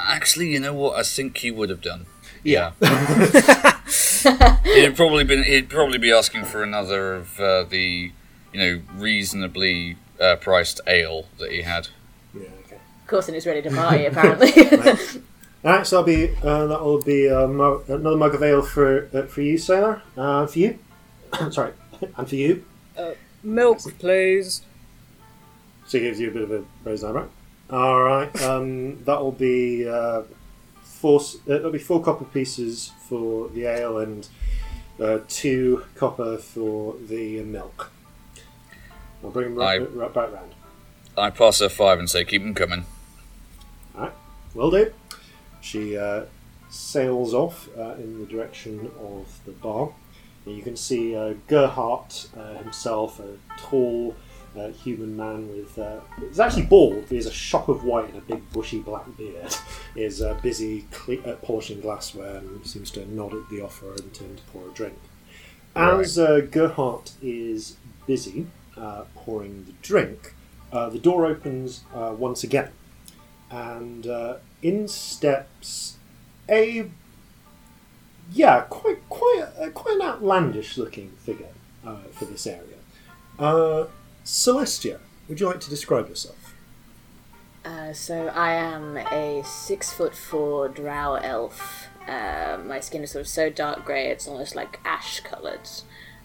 Actually, 0.00 0.48
you 0.48 0.60
know 0.60 0.74
what? 0.74 0.98
I 0.98 1.02
think 1.02 1.38
he 1.38 1.50
would 1.50 1.70
have 1.70 1.82
done. 1.82 2.06
Yeah. 2.42 2.72
he'd 4.64 4.96
probably 4.96 5.24
been. 5.24 5.44
He'd 5.44 5.68
probably 5.68 5.98
be 5.98 6.10
asking 6.10 6.44
for 6.44 6.62
another 6.62 7.14
of 7.14 7.38
uh, 7.38 7.64
the, 7.64 8.12
you 8.52 8.60
know, 8.60 8.80
reasonably 8.94 9.96
uh, 10.20 10.36
priced 10.36 10.80
ale 10.86 11.26
that 11.38 11.52
he 11.52 11.62
had. 11.62 11.88
Yeah. 12.34 12.48
Okay. 12.66 12.78
Corzin 13.06 13.34
is 13.34 13.46
ready 13.46 13.62
to 13.62 13.70
party, 13.70 14.06
apparently. 14.06 15.22
All 15.64 15.72
right, 15.72 15.86
so 15.86 16.02
that'll 16.02 16.06
be 16.28 16.34
uh, 16.42 16.66
that 16.66 16.82
will 16.82 17.00
be 17.00 17.30
uh, 17.30 17.46
mo- 17.46 17.82
another 17.86 18.16
mug 18.16 18.34
of 18.34 18.42
ale 18.42 18.62
for 18.62 19.08
uh, 19.14 19.22
for 19.26 19.42
you, 19.42 19.56
sailor. 19.58 20.02
Uh, 20.16 20.46
for 20.46 20.58
you, 20.58 20.78
sorry, 21.50 21.72
and 22.16 22.28
for 22.28 22.34
you. 22.36 22.64
Milk, 23.44 23.78
please. 23.98 24.62
She 25.88 26.00
gives 26.00 26.18
you 26.20 26.28
a 26.28 26.32
bit 26.32 26.42
of 26.42 26.50
a 26.52 26.64
raise 26.84 27.04
eyebrow. 27.04 27.28
All 27.70 28.02
right, 28.02 28.42
um, 28.42 29.02
that'll 29.04 29.32
be 29.32 29.88
uh, 29.88 30.22
four. 30.82 31.20
s- 31.20 31.36
Uh, 31.36 31.54
that'll 31.54 31.70
be 31.70 31.78
four 31.78 32.02
copper 32.02 32.24
pieces 32.24 32.92
for 33.08 33.48
the 33.50 33.66
ale 33.66 33.98
and 33.98 34.28
uh, 35.00 35.18
two 35.28 35.84
copper 35.96 36.38
for 36.38 36.96
the 37.08 37.40
milk. 37.42 37.90
I'll 39.22 39.30
bring 39.30 39.50
them 39.50 39.58
right, 39.58 39.80
I- 39.80 39.84
right 39.84 40.12
back 40.12 40.32
round. 40.32 40.52
I 41.16 41.30
pass 41.30 41.60
her 41.60 41.68
five 41.68 41.98
and 42.00 42.10
say, 42.10 42.24
"Keep 42.24 42.42
them 42.42 42.54
coming." 42.54 42.84
All 43.94 44.02
right, 44.02 44.12
will 44.54 44.70
do. 44.72 44.92
She 45.62 45.96
uh, 45.96 46.24
sails 46.68 47.32
off 47.32 47.68
uh, 47.78 47.94
in 47.94 48.18
the 48.18 48.26
direction 48.26 48.90
of 49.00 49.40
the 49.46 49.52
bar. 49.52 49.90
And 50.44 50.56
you 50.56 50.62
can 50.62 50.76
see 50.76 51.16
uh, 51.16 51.34
Gerhardt 51.48 52.28
uh, 52.36 52.54
himself, 52.54 53.20
a 53.20 53.36
tall 53.56 54.16
uh, 54.58 54.68
human 54.68 55.16
man 55.16 55.48
with. 55.48 55.78
Uh, 55.78 56.00
he's 56.18 56.40
actually 56.40 56.66
bald, 56.66 57.04
he 57.08 57.16
has 57.16 57.26
a 57.26 57.32
shock 57.32 57.68
of 57.68 57.84
white 57.84 58.08
and 58.08 58.18
a 58.18 58.20
big 58.20 58.52
bushy 58.52 58.80
black 58.80 59.04
beard. 59.16 59.54
is 59.96 60.20
uh, 60.20 60.34
busy 60.42 60.84
cle- 60.90 61.24
uh, 61.24 61.36
polishing 61.36 61.80
glassware 61.80 62.36
and 62.36 62.66
seems 62.66 62.90
to 62.90 63.06
nod 63.14 63.32
at 63.32 63.48
the 63.48 63.60
offer 63.60 63.92
and 63.92 64.12
turn 64.12 64.36
to 64.36 64.42
pour 64.52 64.68
a 64.68 64.72
drink. 64.72 64.98
As 65.76 66.18
uh, 66.18 66.40
Gerhardt 66.50 67.12
is 67.22 67.76
busy 68.06 68.46
uh, 68.76 69.04
pouring 69.14 69.64
the 69.64 69.72
drink, 69.80 70.34
uh, 70.72 70.88
the 70.90 70.98
door 70.98 71.24
opens 71.26 71.84
uh, 71.94 72.14
once 72.16 72.42
again 72.42 72.70
and 73.50 74.06
uh, 74.06 74.36
in 74.62 74.86
steps 74.88 75.96
a 76.48 76.88
yeah 78.32 78.60
quite 78.62 79.08
quite 79.08 79.46
quite 79.74 79.96
an 79.96 80.02
outlandish 80.02 80.76
looking 80.78 81.10
figure 81.18 81.48
uh, 81.84 81.96
for 82.12 82.24
this 82.24 82.46
area. 82.46 82.76
Uh, 83.38 83.86
Celestia, 84.24 85.00
would 85.28 85.40
you 85.40 85.46
like 85.46 85.60
to 85.60 85.70
describe 85.70 86.08
yourself? 86.08 86.54
Uh, 87.64 87.92
so 87.92 88.28
I 88.28 88.52
am 88.52 88.96
a 88.96 89.42
six 89.44 89.92
foot 89.92 90.14
four 90.14 90.68
drow 90.68 91.14
elf. 91.14 91.88
Uh, 92.06 92.58
my 92.64 92.80
skin 92.80 93.02
is 93.02 93.12
sort 93.12 93.20
of 93.20 93.28
so 93.28 93.48
dark 93.48 93.84
grey 93.84 94.08
it's 94.08 94.26
almost 94.26 94.56
like 94.56 94.80
ash 94.84 95.20
coloured. 95.20 95.68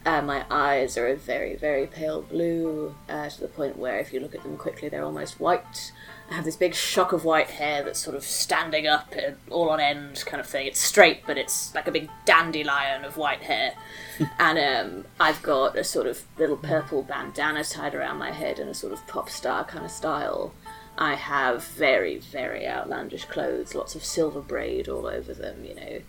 Uh, 0.06 0.21
my 0.21 0.45
eyes 0.50 0.97
are 0.97 1.08
a 1.08 1.15
very, 1.15 1.56
very 1.56 1.86
pale 1.86 2.21
blue, 2.21 2.95
uh, 3.10 3.28
to 3.28 3.41
the 3.41 3.47
point 3.47 3.78
where 3.78 4.00
if 4.00 4.13
you 4.13 4.21
look 4.21 4.34
at 4.34 4.41
them 4.43 4.56
quickly, 4.56 4.88
they're 4.88 5.04
almost 5.04 5.39
white. 5.39 5.91
I 6.30 6.34
have 6.34 6.44
this 6.44 6.58
big 6.58 6.76
shock 6.76 7.13
of 7.13 7.24
white 7.24 7.50
hair 7.52 7.84
that's 7.84 8.00
sort 8.00 8.16
of 8.16 8.24
standing 8.24 8.86
up, 8.86 9.13
uh, 9.16 9.32
all 9.50 9.70
on 9.70 9.80
end, 9.80 10.24
kind 10.26 10.42
of 10.42 10.48
thing. 10.48 10.68
It's 10.68 10.80
straight, 10.80 11.26
but 11.26 11.38
it's 11.38 11.74
like 11.74 11.88
a 11.88 11.92
big 11.92 12.10
dandelion 12.26 13.06
of 13.06 13.16
white 13.16 13.44
hair. 13.44 13.74
and 14.40 14.60
um, 14.60 15.06
I've 15.20 15.42
got 15.42 15.78
a 15.78 15.84
sort 15.86 16.06
of 16.06 16.24
little 16.38 16.58
purple 16.58 17.02
bandana 17.02 17.63
tied 17.63 17.96
around 17.96 18.18
my 18.18 18.32
head 18.32 18.60
in 18.60 18.68
a 18.68 18.74
sort 18.74 18.92
of 18.92 19.06
pop 19.08 19.30
star 19.30 19.63
kind 19.63 19.86
of 19.86 19.92
style. 19.92 20.54
I 20.98 21.13
have 21.13 21.63
very, 21.63 22.18
very 22.18 22.68
outlandish 22.68 23.26
clothes, 23.26 23.74
lots 23.76 23.96
of 23.96 24.04
silver 24.04 24.42
braid 24.42 24.90
all 24.90 25.06
over 25.06 25.34
them, 25.34 25.63
you 25.63 25.76
know. 25.76 26.02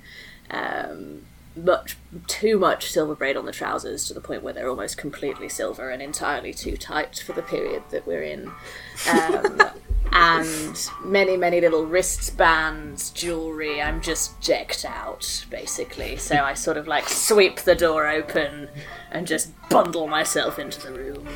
Um, 0.50 1.26
much 1.54 1.96
too 2.26 2.58
much 2.58 2.90
silver 2.90 3.14
braid 3.14 3.36
on 3.36 3.44
the 3.44 3.52
trousers 3.52 4.06
to 4.06 4.14
the 4.14 4.20
point 4.20 4.42
where 4.42 4.54
they're 4.54 4.68
almost 4.68 4.96
completely 4.96 5.48
silver 5.48 5.90
and 5.90 6.00
entirely 6.00 6.54
too 6.54 6.76
tight 6.76 7.22
for 7.24 7.32
the 7.32 7.42
period 7.42 7.82
that 7.90 8.06
we're 8.06 8.22
in. 8.22 8.50
Um, 9.08 9.60
and 10.12 10.90
many, 11.04 11.36
many 11.36 11.60
little 11.60 11.84
wristbands, 11.84 13.10
jewelry. 13.10 13.80
I'm 13.82 14.00
just 14.00 14.40
decked 14.40 14.84
out, 14.84 15.44
basically. 15.50 16.16
So 16.16 16.36
I 16.36 16.54
sort 16.54 16.76
of 16.76 16.86
like 16.88 17.08
sweep 17.08 17.60
the 17.60 17.74
door 17.74 18.08
open 18.08 18.68
and 19.10 19.26
just 19.26 19.50
bundle 19.68 20.06
myself 20.06 20.58
into 20.58 20.80
the 20.80 20.92
room. 20.92 21.28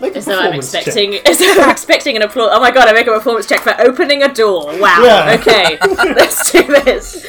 Make 0.00 0.14
a 0.14 0.18
As 0.18 0.26
though 0.26 0.32
I'm 0.38 0.38
performance 0.60 0.72
check. 0.72 0.86
expecting, 0.86 1.14
as 1.26 1.38
though 1.38 1.62
I'm 1.62 1.70
expecting 1.70 2.16
an 2.16 2.22
applause. 2.22 2.50
Oh 2.52 2.60
my 2.60 2.70
god! 2.70 2.88
I 2.88 2.92
make 2.92 3.06
a 3.06 3.12
performance 3.12 3.46
check 3.48 3.60
for 3.60 3.74
opening 3.80 4.22
a 4.22 4.32
door. 4.32 4.66
Wow. 4.78 5.02
Yeah. 5.02 5.36
Okay, 5.40 5.78
let's 6.14 6.52
do 6.52 6.62
this. 6.62 7.26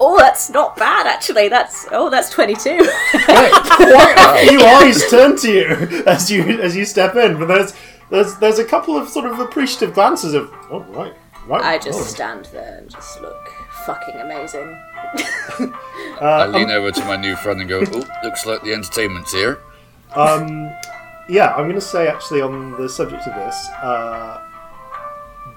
Oh, 0.00 0.18
that's 0.18 0.50
not 0.50 0.76
bad 0.76 1.06
actually. 1.06 1.48
That's 1.48 1.86
oh, 1.92 2.08
that's 2.10 2.30
twenty-two. 2.30 2.78
Quite 3.24 4.14
a 4.16 4.48
few 4.48 4.60
eyes 4.60 5.08
turn 5.10 5.36
to 5.38 5.52
you 5.52 5.66
as 6.06 6.30
you 6.30 6.42
as 6.60 6.74
you 6.76 6.84
step 6.84 7.14
in, 7.16 7.38
but 7.38 7.46
there's 7.46 7.74
there's 8.10 8.36
there's 8.36 8.58
a 8.58 8.64
couple 8.64 8.96
of 8.96 9.08
sort 9.08 9.26
of 9.26 9.38
appreciative 9.38 9.94
glances 9.94 10.34
of 10.34 10.50
oh 10.70 10.84
right 10.90 11.14
right. 11.46 11.62
I 11.62 11.78
just 11.78 12.00
oh. 12.00 12.04
stand 12.04 12.46
there 12.46 12.78
and 12.78 12.90
just 12.90 13.20
look 13.20 13.48
fucking 13.86 14.16
amazing. 14.16 14.80
I 16.20 16.46
lean 16.46 16.70
over 16.70 16.90
to 16.90 17.04
my 17.04 17.16
new 17.16 17.36
friend 17.36 17.60
and 17.60 17.68
go, 17.68 17.84
"Oh, 17.92 18.04
looks 18.22 18.46
like 18.46 18.62
the 18.62 18.72
entertainment's 18.72 19.32
here." 19.32 19.60
Um, 20.14 20.70
yeah, 21.28 21.54
I'm 21.54 21.64
going 21.64 21.74
to 21.74 21.80
say 21.80 22.08
actually 22.08 22.40
on 22.40 22.72
the 22.80 22.88
subject 22.88 23.26
of 23.26 23.34
this, 23.34 23.68
uh, 23.82 24.40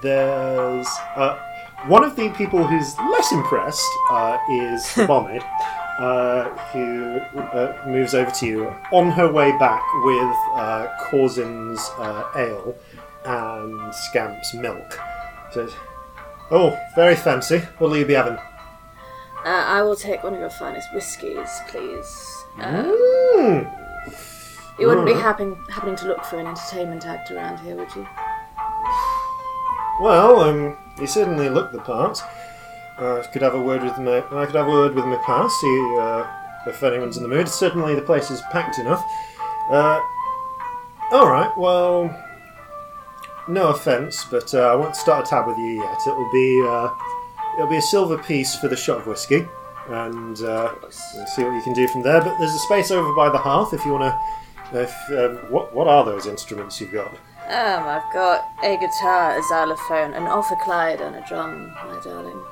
there's 0.02 0.88
uh, 1.16 1.38
one 1.86 2.04
of 2.04 2.16
the 2.16 2.30
people 2.30 2.66
who's 2.66 2.96
less 2.98 3.32
impressed 3.32 3.86
uh, 4.10 4.38
is 4.50 4.94
the 4.94 5.06
barmaid, 5.06 5.42
uh, 5.98 6.44
who 6.72 7.18
uh, 7.38 7.82
moves 7.86 8.14
over 8.14 8.30
to 8.30 8.46
you 8.46 8.74
on 8.92 9.10
her 9.10 9.30
way 9.30 9.50
back 9.58 9.82
with 10.04 10.36
uh, 10.54 10.86
Corzin's 11.00 11.80
uh, 11.98 12.24
ale 12.36 12.74
and 13.24 13.94
Scamp's 13.94 14.54
milk. 14.54 14.98
Says, 15.52 15.72
"Oh, 16.50 16.78
very 16.94 17.16
fancy. 17.16 17.58
What'll 17.78 17.96
you 17.96 18.06
be 18.06 18.14
having?" 18.14 18.38
Uh, 19.44 19.64
I 19.66 19.82
will 19.82 19.96
take 19.96 20.22
one 20.24 20.34
of 20.34 20.40
your 20.40 20.50
finest 20.50 20.92
whiskies, 20.92 21.60
please. 21.68 22.44
Mm. 22.58 23.70
you 24.78 24.86
wouldn't 24.88 25.06
be 25.06 25.12
happen- 25.14 25.56
happening 25.70 25.96
to 25.96 26.06
look 26.06 26.24
for 26.24 26.38
an 26.38 26.46
entertainment 26.46 27.06
act 27.06 27.30
around 27.30 27.58
here, 27.60 27.76
would 27.76 27.94
you? 27.94 28.06
Well, 30.00 30.40
um, 30.40 30.76
you 31.00 31.06
certainly 31.06 31.48
look 31.48 31.72
the 31.72 31.78
part. 31.80 32.20
Uh, 32.98 33.24
could 33.32 33.42
have 33.42 33.54
a 33.54 33.60
word 33.60 33.82
with 33.82 33.96
my. 33.98 34.18
I 34.18 34.46
could 34.46 34.56
have 34.56 34.66
a 34.66 34.70
word 34.70 34.94
with 34.94 35.04
my 35.04 35.16
past. 35.16 35.54
See 35.60 35.96
uh, 35.98 36.26
if 36.66 36.82
anyone's 36.82 37.16
in 37.16 37.22
the 37.22 37.28
mood. 37.28 37.48
Certainly, 37.48 37.94
the 37.94 38.02
place 38.02 38.30
is 38.30 38.40
packed 38.50 38.78
enough. 38.78 39.04
Uh, 39.70 40.00
all 41.12 41.30
right. 41.30 41.50
Well, 41.56 42.14
no 43.46 43.68
offence, 43.68 44.24
but 44.24 44.52
uh, 44.52 44.72
I 44.72 44.74
won't 44.74 44.96
start 44.96 45.26
a 45.26 45.30
tab 45.30 45.46
with 45.46 45.58
you 45.58 45.82
yet. 45.82 45.98
It'll 46.06 46.30
be 46.32 46.62
uh, 46.66 46.90
it'll 47.54 47.70
be 47.70 47.76
a 47.76 47.82
silver 47.82 48.18
piece 48.18 48.56
for 48.56 48.68
the 48.68 48.76
shot 48.76 48.98
of 48.98 49.06
whiskey, 49.06 49.46
and 49.88 50.40
uh, 50.42 50.74
see 50.90 51.44
what 51.44 51.54
you 51.54 51.62
can 51.62 51.72
do 51.74 51.86
from 51.88 52.02
there. 52.02 52.20
But 52.20 52.38
there's 52.38 52.54
a 52.54 52.58
space 52.58 52.90
over 52.90 53.14
by 53.14 53.30
the 53.30 53.38
hearth 53.38 53.72
if 53.72 53.84
you 53.84 53.92
want 53.92 54.12
to. 54.12 54.80
If 54.80 54.92
um, 55.10 55.36
what 55.50 55.72
what 55.74 55.86
are 55.86 56.04
those 56.04 56.26
instruments 56.26 56.80
you've 56.80 56.92
got? 56.92 57.14
Um, 57.48 57.88
I've 57.88 58.12
got 58.12 58.52
a 58.62 58.76
guitar, 58.76 59.38
a 59.38 59.42
xylophone, 59.42 60.12
an 60.12 60.24
ophicleide, 60.24 61.00
and 61.00 61.16
a 61.16 61.24
drum, 61.26 61.72
my 61.86 61.98
darling. 62.04 62.42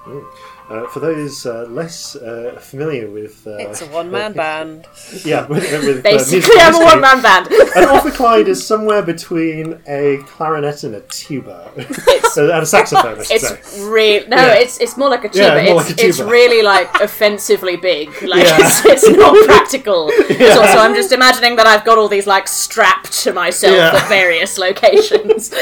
Uh, 0.68 0.84
for 0.88 0.98
those 0.98 1.46
uh, 1.46 1.64
less 1.70 2.16
uh, 2.16 2.58
familiar 2.60 3.08
with, 3.08 3.46
uh, 3.46 3.52
It's 3.58 3.82
a 3.82 3.86
one 3.86 4.10
man 4.10 4.32
band. 4.42 4.84
yeah, 5.24 5.46
with, 5.46 5.62
with 5.62 5.98
uh, 5.98 6.02
Basically, 6.10 6.38
musical 6.40 6.60
I'm 6.60 6.74
a 6.74 6.84
one 6.84 7.00
man 7.00 7.22
band. 7.22 7.46
And 7.52 7.62
An 7.84 7.84
ophicleide 7.96 8.48
is 8.48 8.66
somewhere 8.66 9.00
between 9.02 9.80
a 9.86 10.18
clarinet 10.26 10.82
and 10.82 10.96
a 10.96 11.02
tuba, 11.02 11.70
and 11.76 12.50
a 12.50 12.66
saxophone. 12.66 13.20
I 13.20 13.22
should. 13.22 13.42
It's 13.42 13.78
real. 13.78 14.26
No, 14.28 14.36
Yeah. 14.36 14.54
it's 14.54 14.78
it's 14.80 14.96
more 14.96 15.08
like 15.08 15.22
a 15.24 15.28
tuba. 15.28 15.38
Yeah, 15.62 15.72
more 15.72 15.80
it's 15.82 15.90
like 15.90 15.90
a 15.90 15.94
tuba. 16.00 16.08
it's 16.08 16.20
really 16.20 16.62
like 16.62 16.92
offensively 17.00 17.76
big. 17.76 18.08
Like 18.22 18.42
Yeah. 18.44 18.56
it's, 18.58 18.84
it's 18.84 19.08
not 19.08 19.36
practical. 19.46 20.10
So, 20.10 20.34
so 20.36 20.78
I'm 20.84 20.96
just 20.96 21.12
imagining 21.12 21.54
that 21.56 21.68
I've 21.68 21.84
got 21.84 21.96
all 21.96 22.08
these 22.08 22.26
like 22.26 22.48
strapped 22.48 23.12
to 23.22 23.32
myself 23.32 23.72
Yeah. 23.76 23.94
at 24.02 24.08
various 24.08 24.58
locations. 24.58 25.52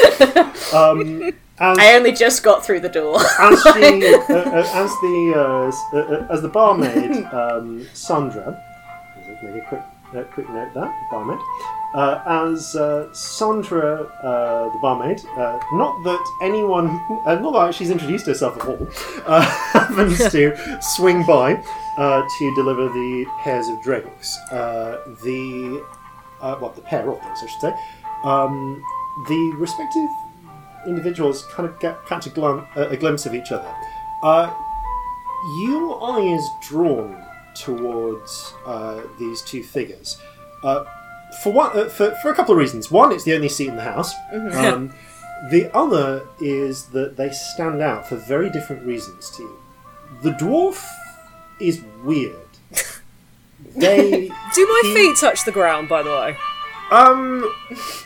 Um, 0.73 1.31
as, 1.59 1.77
I 1.77 1.95
only 1.95 2.11
just 2.11 2.43
got 2.43 2.65
through 2.65 2.81
the 2.81 2.89
door. 2.89 3.17
as 3.19 3.63
the 3.63 4.25
uh, 4.29 4.33
uh, 4.33 4.83
as 4.83 4.91
the 5.01 5.33
uh, 5.35 5.97
uh, 5.97 5.99
uh, 5.99 6.27
as 6.33 6.41
the 6.41 6.49
barmaid 6.49 7.11
um, 7.33 7.87
Sandra, 7.93 8.61
make 9.43 9.63
a 9.63 9.65
quick 9.67 9.81
uh, 10.15 10.23
quick 10.33 10.49
note 10.49 10.73
that 10.73 10.93
barmaid. 11.11 11.39
Uh, 11.93 12.21
as 12.49 12.75
uh, 12.75 13.07
Sandra, 13.13 14.03
uh, 14.21 14.69
the 14.73 14.79
barmaid, 14.79 15.21
uh, 15.37 15.57
not 15.71 16.03
that 16.03 16.21
anyone, 16.41 16.89
uh, 17.25 17.35
not 17.35 17.53
that 17.53 17.73
she's 17.73 17.89
introduced 17.89 18.25
herself 18.25 18.57
at 18.57 18.65
all, 18.67 18.87
uh, 19.25 19.41
happens 19.71 20.17
to 20.29 20.53
swing 20.81 21.25
by 21.25 21.53
uh, 21.97 22.21
to 22.37 22.55
deliver 22.55 22.89
the 22.89 23.25
pairs 23.39 23.69
of 23.69 23.81
drinks. 23.81 24.37
Uh, 24.51 25.15
the 25.23 25.81
uh, 26.41 26.57
well, 26.59 26.71
the 26.71 26.81
pair 26.81 27.09
of 27.09 27.21
drinks, 27.21 27.41
I 27.43 27.47
should 27.47 27.61
say. 27.61 27.73
Um, 28.25 28.83
the 29.29 29.53
respective 29.57 30.09
individuals 30.87 31.45
kind 31.45 31.67
of 31.67 31.79
get 31.79 32.05
catch 32.05 32.25
a, 32.27 32.29
glum, 32.29 32.65
a 32.75 32.95
glimpse 32.97 33.25
of 33.25 33.33
each 33.35 33.51
other. 33.51 33.73
Uh, 34.23 34.53
your 35.63 36.03
eye 36.03 36.21
is 36.35 36.47
drawn 36.67 37.23
towards 37.53 38.53
uh, 38.65 39.01
these 39.19 39.41
two 39.41 39.63
figures. 39.63 40.17
Uh, 40.63 40.83
for 41.43 41.51
one, 41.53 41.77
uh, 41.77 41.85
for, 41.89 42.11
for 42.21 42.29
a 42.31 42.35
couple 42.35 42.53
of 42.53 42.57
reasons. 42.57 42.89
One, 42.91 43.11
it's 43.11 43.23
the 43.23 43.35
only 43.35 43.49
seat 43.49 43.67
in 43.67 43.75
the 43.75 43.83
house. 43.83 44.13
Um, 44.33 44.93
the 45.51 45.69
other 45.75 46.27
is 46.39 46.85
that 46.87 47.17
they 47.17 47.29
stand 47.31 47.81
out 47.81 48.07
for 48.07 48.15
very 48.15 48.49
different 48.49 48.85
reasons 48.85 49.29
to 49.31 49.43
you. 49.43 49.59
The 50.23 50.31
dwarf 50.31 50.85
is 51.59 51.81
weird. 52.03 52.35
They 53.75 54.27
Do 54.53 54.65
my 54.67 54.81
He- 54.83 54.93
feet 54.93 55.17
touch 55.19 55.43
the 55.43 55.51
ground, 55.51 55.89
by 55.89 56.03
the 56.03 56.09
way? 56.09 56.37
Um, 56.91 57.51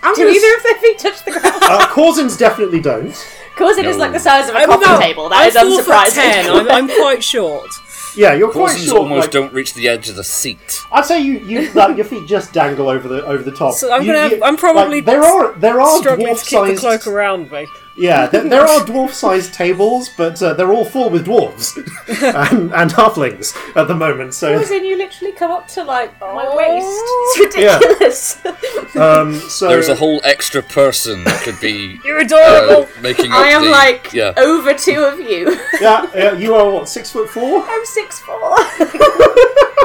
I'm 0.04 0.16
Do 0.16 0.22
gonna 0.24 0.36
either 0.36 0.48
s- 0.48 0.58
of 0.58 0.64
their 0.64 0.76
feet 0.76 1.00
touch 1.00 1.26
the 1.26 1.32
ground? 1.32 1.64
uh, 1.64 1.88
Corzins 1.88 2.38
definitely 2.38 2.80
don't. 2.80 3.08
Of 3.10 3.56
course, 3.58 3.78
it 3.78 3.86
is 3.86 3.98
like 3.98 4.14
the 4.14 4.20
size 4.20 4.48
of 4.48 4.56
a 4.56 4.60
I'm 4.60 4.70
coffee 4.70 4.86
about- 4.86 5.02
table. 5.02 5.26
I'm 5.26 5.30
That 5.32 5.48
is 5.48 5.56
four 5.56 5.84
foot 5.84 5.94
unsurprising. 5.96 6.14
ten. 6.14 6.50
I'm, 6.50 6.72
I'm 6.72 6.88
quite 6.88 7.24
short. 7.24 7.68
Yeah, 8.16 8.34
you're 8.34 8.50
quite 8.52 8.76
Corzins 8.78 8.88
short. 8.88 9.00
almost 9.02 9.22
like- 9.26 9.32
don't 9.32 9.54
reach 9.54 9.74
the 9.74 9.88
edge 9.90 10.08
of 10.10 10.16
the 10.16 10.24
seat. 10.24 10.82
I'd 10.94 11.06
say 11.06 11.20
you, 11.22 11.40
you 11.40 11.72
like 11.74 11.98
your 11.98 12.06
feet 12.06 12.26
just 12.26 12.54
dangle 12.54 12.90
over 12.90 13.08
the 13.08 13.26
over 13.26 13.44
the 13.44 13.52
top. 13.52 13.74
So 13.76 13.92
I'm 13.92 14.02
You- 14.04 14.14
gonna 14.14 14.36
you- 14.36 14.44
I'm 14.44 14.56
probably 14.56 14.98
like, 14.98 15.06
there 15.06 15.24
are 15.24 15.52
there 15.54 15.82
are 15.82 15.98
Struggling 16.00 16.28
dwarf 16.36 16.40
to 16.44 16.46
keep 16.50 16.60
the 16.76 16.78
sized 16.82 17.04
cloak 17.04 17.08
around 17.14 17.52
me. 17.52 17.68
Yeah 18.00 18.26
there, 18.32 18.48
there 18.48 18.62
are 18.62 18.80
dwarf 18.86 19.12
sized 19.12 19.54
tables, 19.54 20.10
but 20.18 20.42
uh, 20.42 20.54
they're 20.54 20.72
all 20.72 20.86
full 20.86 21.10
with 21.10 21.26
dwarves 21.28 21.76
and, 22.52 22.74
and 22.74 22.92
halflings 22.92 23.56
at 23.76 23.88
the 23.88 23.96
moment. 23.96 24.34
So 24.34 24.54
As 24.54 24.72
in, 24.72 24.86
you 24.86 24.98
literally 24.98 25.34
come 25.34 25.52
up 25.52 25.68
to 25.70 25.84
like 25.84 26.20
my 26.20 26.46
Oh. 26.48 26.56
waist. 26.58 27.06
It's 27.32 28.44
ridiculous. 28.44 28.96
um, 28.96 29.36
so 29.50 29.68
There's 29.68 29.90
a 29.90 29.96
whole 29.96 30.20
extra 30.24 30.62
person 30.64 31.24
that 31.26 31.42
could 31.44 31.60
be 31.60 32.00
You're 32.04 32.20
uh, 32.20 32.24
adorable. 32.24 32.90
making 33.02 33.32
up 33.32 33.38
I 33.40 33.50
am 33.50 33.66
the, 33.66 33.70
like 33.72 34.14
yeah. 34.14 34.34
over 34.38 34.74
two 34.74 35.04
of 35.04 35.20
you. 35.20 35.60
yeah, 35.82 36.10
yeah 36.16 36.34
you 36.34 36.56
are 36.56 36.70
what 36.72 36.90
six 36.90 37.12
foot 37.12 37.30
four. 37.30 37.64
I'm 37.68 37.86
six 37.86 38.20
four. 38.20 38.56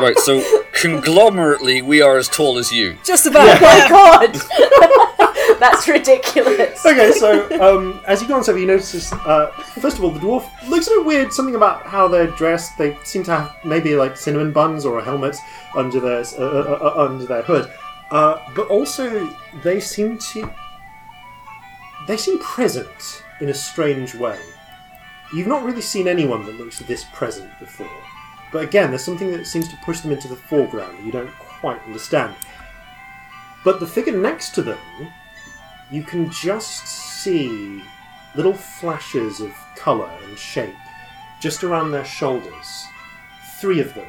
Right, 0.00 0.18
so 0.18 0.42
conglomerately, 0.72 1.80
we 1.80 2.02
are 2.02 2.16
as 2.16 2.28
tall 2.28 2.58
as 2.58 2.72
you. 2.72 2.96
Just 3.04 3.26
about. 3.26 3.46
oh 3.48 3.60
my 3.60 3.88
god, 3.88 5.13
that's 5.60 5.88
ridiculous. 5.88 6.84
Okay, 6.84 7.12
so 7.12 7.48
um, 7.60 8.00
as 8.06 8.20
you 8.22 8.28
go 8.28 8.36
on, 8.36 8.44
so 8.44 8.54
you 8.54 8.66
notice 8.66 9.12
uh, 9.12 9.50
first 9.80 9.98
of 9.98 10.04
all, 10.04 10.10
the 10.10 10.20
dwarf 10.20 10.48
looks 10.68 10.86
a 10.86 10.90
bit 10.90 11.04
weird. 11.06 11.32
Something 11.32 11.54
about 11.54 11.86
how 11.86 12.08
they're 12.08 12.28
dressed. 12.28 12.76
They 12.78 12.96
seem 13.04 13.22
to 13.24 13.30
have 13.30 13.56
maybe 13.64 13.96
like 13.96 14.16
cinnamon 14.16 14.52
buns 14.52 14.84
or 14.84 14.98
a 14.98 15.04
helmet 15.04 15.36
under 15.74 16.00
their 16.00 16.24
uh, 16.38 16.42
uh, 16.42 16.78
uh, 16.96 17.04
under 17.08 17.26
their 17.26 17.42
hood, 17.42 17.70
uh, 18.10 18.38
but 18.54 18.68
also 18.68 19.32
they 19.62 19.80
seem 19.80 20.18
to 20.32 20.50
they 22.06 22.16
seem 22.16 22.38
present 22.40 23.22
in 23.40 23.48
a 23.48 23.54
strange 23.54 24.14
way. 24.14 24.38
You've 25.32 25.48
not 25.48 25.64
really 25.64 25.82
seen 25.82 26.06
anyone 26.08 26.44
that 26.46 26.56
looks 26.56 26.78
this 26.80 27.04
present 27.12 27.50
before, 27.58 27.90
but 28.52 28.62
again, 28.62 28.90
there's 28.90 29.04
something 29.04 29.30
that 29.32 29.46
seems 29.46 29.68
to 29.68 29.76
push 29.84 30.00
them 30.00 30.12
into 30.12 30.28
the 30.28 30.36
foreground. 30.36 30.98
that 30.98 31.04
You 31.04 31.12
don't 31.12 31.32
quite 31.38 31.82
understand. 31.86 32.34
But 33.64 33.80
the 33.80 33.86
figure 33.86 34.16
next 34.16 34.54
to 34.56 34.62
them 34.62 34.78
you 35.90 36.02
can 36.02 36.30
just 36.30 36.86
see 37.22 37.82
little 38.34 38.54
flashes 38.54 39.40
of 39.40 39.52
colour 39.76 40.10
and 40.28 40.38
shape 40.38 40.74
just 41.40 41.62
around 41.64 41.90
their 41.92 42.04
shoulders. 42.04 42.86
Three 43.60 43.80
of 43.80 43.94
them. 43.94 44.08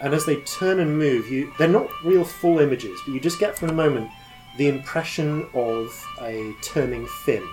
And 0.00 0.12
as 0.14 0.26
they 0.26 0.36
turn 0.42 0.80
and 0.80 0.98
move, 0.98 1.30
you 1.30 1.52
they're 1.58 1.68
not 1.68 1.88
real 2.04 2.24
full 2.24 2.58
images, 2.58 2.98
but 3.04 3.12
you 3.14 3.20
just 3.20 3.40
get 3.40 3.56
for 3.58 3.66
a 3.66 3.72
moment 3.72 4.10
the 4.58 4.68
impression 4.68 5.46
of 5.54 6.06
a 6.20 6.54
turning 6.62 7.06
fin, 7.24 7.46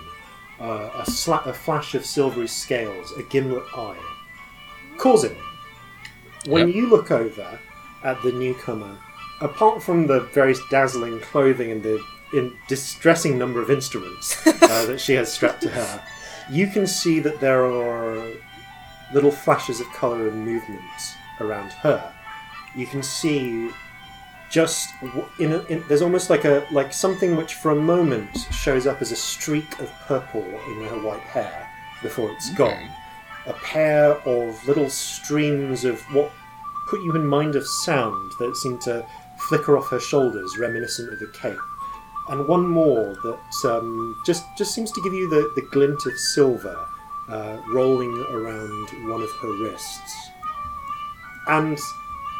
uh, 0.60 0.90
a, 0.94 1.02
sla- 1.02 1.46
a 1.46 1.52
flash 1.52 1.94
of 1.94 2.04
silvery 2.04 2.48
scales, 2.48 3.12
a 3.12 3.22
gimlet 3.24 3.62
eye. 3.76 3.98
Corzin, 4.96 5.36
when 6.46 6.68
Yep. 6.68 6.76
you 6.76 6.86
look 6.88 7.10
over 7.10 7.58
at 8.02 8.22
the 8.22 8.32
newcomer, 8.32 8.98
apart 9.40 9.82
from 9.82 10.06
the 10.06 10.20
very 10.20 10.54
dazzling 10.70 11.20
clothing 11.20 11.70
and 11.70 11.82
the 11.82 12.02
in 12.34 12.56
distressing 12.68 13.38
number 13.38 13.60
of 13.60 13.70
instruments 13.70 14.44
uh, 14.46 14.86
that 14.86 15.00
she 15.00 15.14
has 15.14 15.32
strapped 15.32 15.62
to 15.62 15.70
her, 15.70 16.02
you 16.50 16.66
can 16.66 16.86
see 16.86 17.20
that 17.20 17.40
there 17.40 17.64
are 17.64 18.28
little 19.12 19.30
flashes 19.30 19.80
of 19.80 19.86
colour 19.92 20.28
and 20.28 20.44
movement 20.44 20.80
around 21.40 21.72
her. 21.72 22.12
You 22.74 22.86
can 22.86 23.02
see 23.02 23.70
just 24.50 24.90
in, 25.38 25.52
a, 25.52 25.60
in 25.64 25.84
there's 25.88 26.02
almost 26.02 26.30
like 26.30 26.44
a 26.44 26.66
like 26.70 26.92
something 26.92 27.36
which 27.36 27.54
for 27.54 27.70
a 27.70 27.76
moment 27.76 28.36
shows 28.52 28.86
up 28.86 29.00
as 29.00 29.10
a 29.10 29.16
streak 29.16 29.80
of 29.80 29.90
purple 30.06 30.44
in 30.44 30.84
her 30.84 31.00
white 31.00 31.20
hair 31.20 31.68
before 32.02 32.30
it's 32.32 32.52
gone. 32.54 32.90
A 33.46 33.52
pair 33.52 34.12
of 34.26 34.66
little 34.66 34.90
streams 34.90 35.84
of 35.84 36.00
what 36.14 36.32
put 36.88 37.02
you 37.02 37.14
in 37.14 37.26
mind 37.26 37.56
of 37.56 37.66
sound 37.66 38.32
that 38.38 38.56
seem 38.56 38.78
to 38.80 39.06
flicker 39.48 39.76
off 39.76 39.88
her 39.90 40.00
shoulders, 40.00 40.56
reminiscent 40.58 41.12
of 41.12 41.20
a 41.20 41.26
cape 41.32 41.58
and 42.28 42.46
one 42.48 42.66
more 42.66 43.14
that 43.22 43.70
um, 43.70 44.16
just 44.24 44.44
just 44.56 44.74
seems 44.74 44.90
to 44.92 45.02
give 45.02 45.12
you 45.12 45.28
the, 45.28 45.52
the 45.54 45.62
glint 45.68 46.06
of 46.06 46.18
silver 46.18 46.86
uh, 47.28 47.58
rolling 47.68 48.16
around 48.30 48.88
one 49.08 49.22
of 49.22 49.30
her 49.42 49.52
wrists. 49.62 50.28
And 51.48 51.78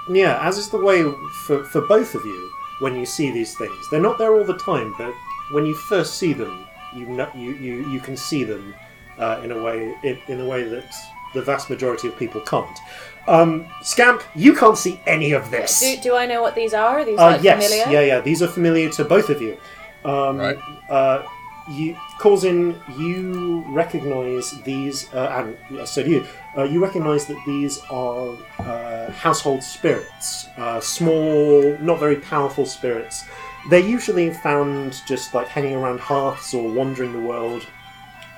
yeah, 0.08 0.38
as 0.46 0.58
is 0.58 0.70
the 0.70 0.78
way 0.78 1.02
for, 1.46 1.64
for 1.64 1.82
both 1.82 2.14
of 2.14 2.24
you 2.24 2.50
when 2.80 2.96
you 2.96 3.06
see 3.06 3.30
these 3.30 3.56
things, 3.56 3.88
they're 3.90 4.00
not 4.00 4.18
there 4.18 4.34
all 4.34 4.44
the 4.44 4.58
time, 4.58 4.94
but 4.98 5.14
when 5.52 5.64
you 5.66 5.74
first 5.74 6.14
see 6.18 6.32
them, 6.32 6.66
you 6.94 7.06
you, 7.34 7.52
you, 7.52 7.90
you 7.90 8.00
can 8.00 8.16
see 8.16 8.44
them 8.44 8.74
uh, 9.18 9.40
in 9.44 9.52
a 9.52 9.62
way 9.62 9.94
in, 10.02 10.18
in 10.28 10.40
a 10.40 10.46
way 10.46 10.64
that 10.64 10.92
the 11.34 11.42
vast 11.42 11.68
majority 11.68 12.08
of 12.08 12.16
people 12.16 12.40
can't. 12.42 12.78
Um, 13.26 13.66
Scamp, 13.82 14.22
you 14.34 14.54
can't 14.54 14.76
see 14.78 15.00
any 15.06 15.32
of 15.32 15.50
this. 15.50 15.80
Do, 15.80 15.96
do 16.00 16.16
I 16.16 16.26
know 16.26 16.42
what 16.42 16.54
these 16.54 16.74
are? 16.74 17.00
Are 17.00 17.04
these 17.04 17.18
Uh, 17.18 17.38
yes, 17.42 17.66
familiar? 17.66 17.92
yeah, 17.92 18.06
yeah. 18.06 18.20
These 18.20 18.42
are 18.42 18.48
familiar 18.48 18.90
to 18.90 19.04
both 19.04 19.30
of 19.30 19.40
you. 19.42 19.56
Um, 20.04 20.38
Right. 20.38 20.58
Uh, 20.88 21.22
you, 21.68 21.94
Corzin, 22.20 22.78
you 22.98 23.64
recognise 23.68 24.50
these, 24.62 25.12
uh, 25.14 25.56
and 25.70 25.80
uh, 25.80 25.86
so 25.86 26.02
do 26.02 26.10
you. 26.10 26.26
Uh, 26.56 26.64
you 26.64 26.82
recognise 26.82 27.26
that 27.26 27.42
these 27.46 27.80
are 27.90 28.36
uh, 28.58 29.10
household 29.12 29.62
spirits, 29.62 30.46
uh, 30.58 30.80
small, 30.80 31.76
not 31.78 31.98
very 31.98 32.16
powerful 32.16 32.66
spirits. 32.66 33.24
They're 33.70 33.80
usually 33.80 34.30
found 34.30 35.00
just 35.06 35.32
like 35.32 35.48
hanging 35.48 35.74
around 35.74 36.00
hearths 36.00 36.52
or 36.52 36.68
wandering 36.70 37.12
the 37.12 37.20
world. 37.20 37.66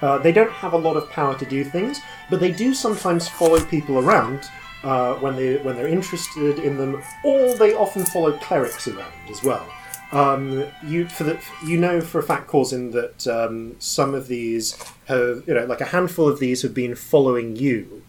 Uh, 0.00 0.18
they 0.18 0.31
don't 0.31 0.52
have 0.52 0.72
a 0.72 0.79
lot 0.79 0.96
of 0.96 1.11
power 1.11 1.37
to 1.37 1.44
do 1.44 1.64
things, 1.64 2.00
but 2.31 2.38
they 2.38 2.52
do 2.52 2.74
sometimes 2.74 3.29
follow 3.29 3.59
people 3.64 3.98
around 3.98 4.48
uh, 4.85 5.14
when 5.14 5.35
they 5.35 5.57
when 5.57 5.74
they're 5.74 5.88
interested 5.88 6.61
in 6.61 6.76
them, 6.76 7.02
or 7.24 7.57
they 7.57 7.74
often 7.74 8.05
follow 8.05 8.33
clerics 8.38 8.87
around 8.87 9.12
as 9.31 9.42
well. 9.42 9.66
Um, 10.12 10.64
you 10.86 11.08
for 11.08 11.24
the 11.24 11.40
you 11.64 11.78
know 11.78 12.00
for 12.00 12.18
a 12.20 12.22
fact, 12.22 12.48
Corzin, 12.48 12.92
that 12.92 13.26
um, 13.26 13.76
some 13.80 14.14
of 14.14 14.28
these 14.28 14.76
have 15.06 15.42
you 15.46 15.54
know 15.54 15.64
like 15.66 15.80
a 15.80 15.86
handful 15.86 16.28
of 16.28 16.38
these 16.38 16.62
have 16.62 16.74
been 16.74 16.94
following 16.94 17.56
you 17.56 18.02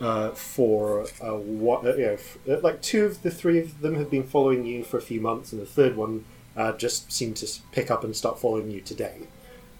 uh, 0.00 0.30
for 0.30 1.06
uh, 1.22 1.34
what 1.36 1.86
uh, 1.86 1.94
you 1.94 2.06
know 2.06 2.12
f- 2.14 2.38
uh, 2.48 2.58
like 2.60 2.82
two 2.82 3.04
of 3.04 3.22
the 3.22 3.30
three 3.30 3.60
of 3.60 3.80
them 3.80 3.94
have 3.94 4.10
been 4.10 4.24
following 4.24 4.64
you 4.66 4.82
for 4.82 4.98
a 4.98 5.02
few 5.02 5.20
months, 5.20 5.52
and 5.52 5.62
the 5.62 5.66
third 5.66 5.96
one 5.96 6.24
uh, 6.56 6.72
just 6.72 7.12
seemed 7.12 7.36
to 7.36 7.48
pick 7.72 7.90
up 7.90 8.02
and 8.04 8.16
start 8.16 8.38
following 8.38 8.70
you 8.70 8.80
today. 8.80 9.18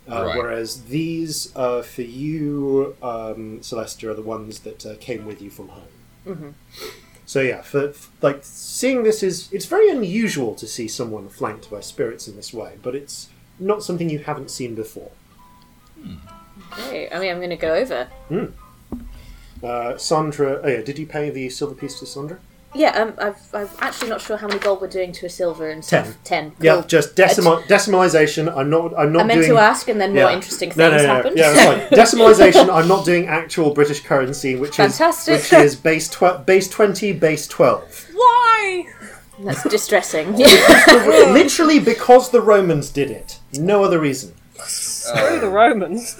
Uh, 0.08 0.24
Right. 0.26 0.36
Whereas 0.36 0.84
these, 0.84 1.50
uh, 1.56 1.80
for 1.82 2.02
you, 2.02 2.94
um, 3.02 3.60
Celestia, 3.62 4.10
are 4.10 4.14
the 4.14 4.20
ones 4.22 4.60
that 4.60 4.84
uh, 4.84 4.94
came 5.00 5.24
with 5.24 5.40
you 5.40 5.48
from 5.50 5.68
home. 5.68 6.54
So 7.34 7.40
yeah, 7.40 7.62
for, 7.62 7.88
f 7.88 8.10
like 8.22 8.38
seeing 8.42 9.02
this 9.02 9.20
is 9.20 9.48
it's 9.50 9.66
very 9.66 9.88
unusual 9.90 10.54
to 10.54 10.68
see 10.68 10.86
someone 10.86 11.28
flanked 11.28 11.68
by 11.68 11.80
spirits 11.80 12.28
in 12.28 12.36
this 12.36 12.54
way, 12.54 12.74
but 12.80 12.94
it's 12.94 13.28
not 13.58 13.82
something 13.82 14.08
you 14.08 14.20
haven't 14.20 14.52
seen 14.52 14.76
before. 14.76 15.10
Okay, 16.74 17.10
I 17.10 17.18
mean, 17.18 17.32
I'm 17.32 17.38
going 17.38 17.50
to 17.50 17.56
go 17.56 17.74
over. 17.74 18.04
Hmm. 18.28 18.46
Uh, 19.64 19.98
Sandra, 19.98 20.60
oh 20.62 20.68
yeah, 20.68 20.82
did 20.82 20.96
you 20.96 21.08
pay 21.08 21.28
the 21.28 21.50
silver 21.50 21.74
piece 21.74 21.98
to 21.98 22.06
Sandra? 22.06 22.38
Yeah, 22.74 22.90
um, 22.90 23.14
I've, 23.18 23.54
I'm 23.54 23.68
actually 23.78 24.10
not 24.10 24.20
sure 24.20 24.36
how 24.36 24.48
many 24.48 24.58
gold 24.58 24.80
we're 24.80 24.88
doing 24.88 25.12
to 25.12 25.26
a 25.26 25.30
silver 25.30 25.70
and 25.70 25.84
stuff. 25.84 26.16
Ten. 26.24 26.50
Ten. 26.50 26.52
Yeah, 26.60 26.74
Cool. 26.74 26.82
just 26.82 27.14
decimal 27.14 27.58
decimalization. 27.62 28.54
I'm 28.54 28.68
not. 28.68 28.92
I'm 28.98 29.12
not 29.12 29.22
I 29.22 29.26
meant 29.26 29.40
doing. 29.42 29.50
to 29.52 29.58
ask, 29.58 29.88
and 29.88 30.00
then 30.00 30.10
more 30.12 30.24
yeah. 30.24 30.34
interesting 30.34 30.70
things 30.70 30.78
no, 30.78 30.90
no, 30.90 30.96
no, 30.96 31.06
happened. 31.06 31.38
Yeah, 31.38 31.52
it's 31.54 31.88
fine. 31.88 31.98
decimalization. 31.98 32.68
I'm 32.72 32.88
not 32.88 33.04
doing 33.04 33.26
actual 33.26 33.72
British 33.72 34.00
currency, 34.02 34.56
which 34.56 34.76
Fantastic. 34.76 35.34
is 35.36 35.50
which 35.50 35.60
is 35.60 35.76
base 35.76 36.08
tw- 36.08 36.44
base 36.44 36.68
twenty, 36.68 37.12
base 37.12 37.46
twelve. 37.46 38.08
Why? 38.12 38.86
That's 39.40 39.62
distressing. 39.64 40.32
Literally 40.36 41.78
because 41.78 42.30
the 42.30 42.40
Romans 42.40 42.90
did 42.90 43.10
it. 43.10 43.38
No 43.52 43.84
other 43.84 43.98
reason. 44.00 44.34
Screw 44.64 45.40
the 45.40 45.48
Romans. 45.48 46.14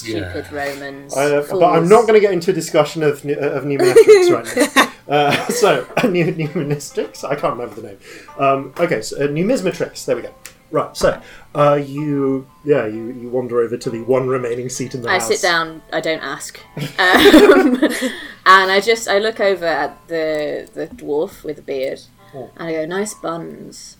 Stupid 0.00 0.52
Romans. 0.52 1.16
I, 1.16 1.36
uh, 1.36 1.46
but 1.50 1.64
I'm 1.64 1.88
not 1.88 2.02
going 2.02 2.14
to 2.14 2.20
get 2.20 2.32
into 2.32 2.50
a 2.50 2.54
discussion 2.54 3.02
of 3.02 3.24
of 3.24 3.64
numismatics 3.64 4.30
right 4.32 4.74
now. 4.76 4.86
Uh, 5.10 5.34
so 5.48 5.84
nu- 6.04 6.32
numismatics, 6.32 7.24
I 7.24 7.34
can't 7.34 7.54
remember 7.58 7.74
the 7.80 7.82
name. 7.88 7.98
Um, 8.38 8.72
okay, 8.78 9.02
so 9.02 9.16
uh, 9.16 9.26
numismatrix. 9.26 10.04
There 10.04 10.14
we 10.14 10.22
go. 10.22 10.32
Right. 10.70 10.96
So 10.96 11.20
uh, 11.52 11.80
you, 11.84 12.46
yeah, 12.64 12.86
you, 12.86 13.10
you 13.10 13.28
wander 13.28 13.60
over 13.60 13.76
to 13.76 13.90
the 13.90 14.02
one 14.02 14.28
remaining 14.28 14.68
seat 14.68 14.94
in 14.94 15.02
the 15.02 15.08
I 15.08 15.14
house. 15.14 15.26
sit 15.26 15.42
down. 15.42 15.82
I 15.92 16.00
don't 16.00 16.22
ask, 16.22 16.60
um, 16.76 16.86
and 18.46 18.70
I 18.70 18.80
just 18.80 19.08
I 19.08 19.18
look 19.18 19.40
over 19.40 19.66
at 19.66 19.96
the 20.06 20.68
the 20.74 20.86
dwarf 20.86 21.42
with 21.42 21.56
the 21.56 21.62
beard, 21.62 22.02
Oh. 22.32 22.48
and 22.56 22.68
I 22.68 22.72
go, 22.72 22.84
"Nice 22.86 23.14
buns." 23.14 23.96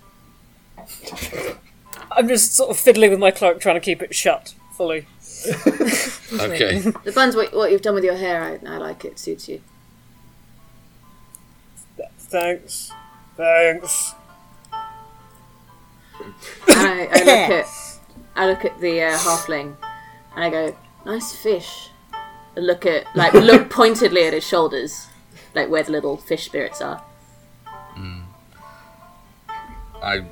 I'm 2.13 2.29
just 2.29 2.55
sort 2.55 2.71
of 2.71 2.77
fiddling 2.79 3.11
with 3.11 3.19
my 3.21 3.31
cloak, 3.33 3.61
trying 3.61 3.75
to 3.77 3.81
keep 3.81 4.01
it 4.03 4.15
shut 4.15 4.55
fully. 4.77 5.07
Okay. 6.33 6.79
The 6.79 7.13
buns, 7.13 7.35
what, 7.35 7.53
what 7.53 7.73
you've 7.73 7.83
done 7.83 7.95
with 7.95 8.05
your 8.05 8.15
hair, 8.15 8.41
I, 8.41 8.75
I 8.75 8.77
like 8.77 9.05
it. 9.05 9.19
Suits 9.19 9.49
you. 9.49 9.61
Thanks. 12.19 12.93
Thanks. 13.37 14.15
And 16.21 16.35
I, 16.69 17.09
I 17.11 17.19
look 17.19 17.29
at 17.51 17.67
I 18.37 18.47
look 18.47 18.65
at 18.65 18.81
the 18.81 19.03
uh, 19.03 19.19
halfling, 19.19 19.75
and 20.37 20.45
I 20.45 20.51
go, 20.51 20.77
"Nice 21.05 21.35
fish." 21.35 21.89
I 22.57 22.61
look 22.61 22.87
at 22.87 23.05
like 23.17 23.33
look 23.33 23.69
pointedly 23.79 24.25
at 24.27 24.33
his 24.33 24.47
shoulders, 24.47 25.09
like 25.55 25.69
where 25.69 25.83
the 25.83 25.91
little 25.91 26.17
fish 26.17 26.45
spirits 26.45 26.81
are. 26.81 27.03
I 30.03 30.25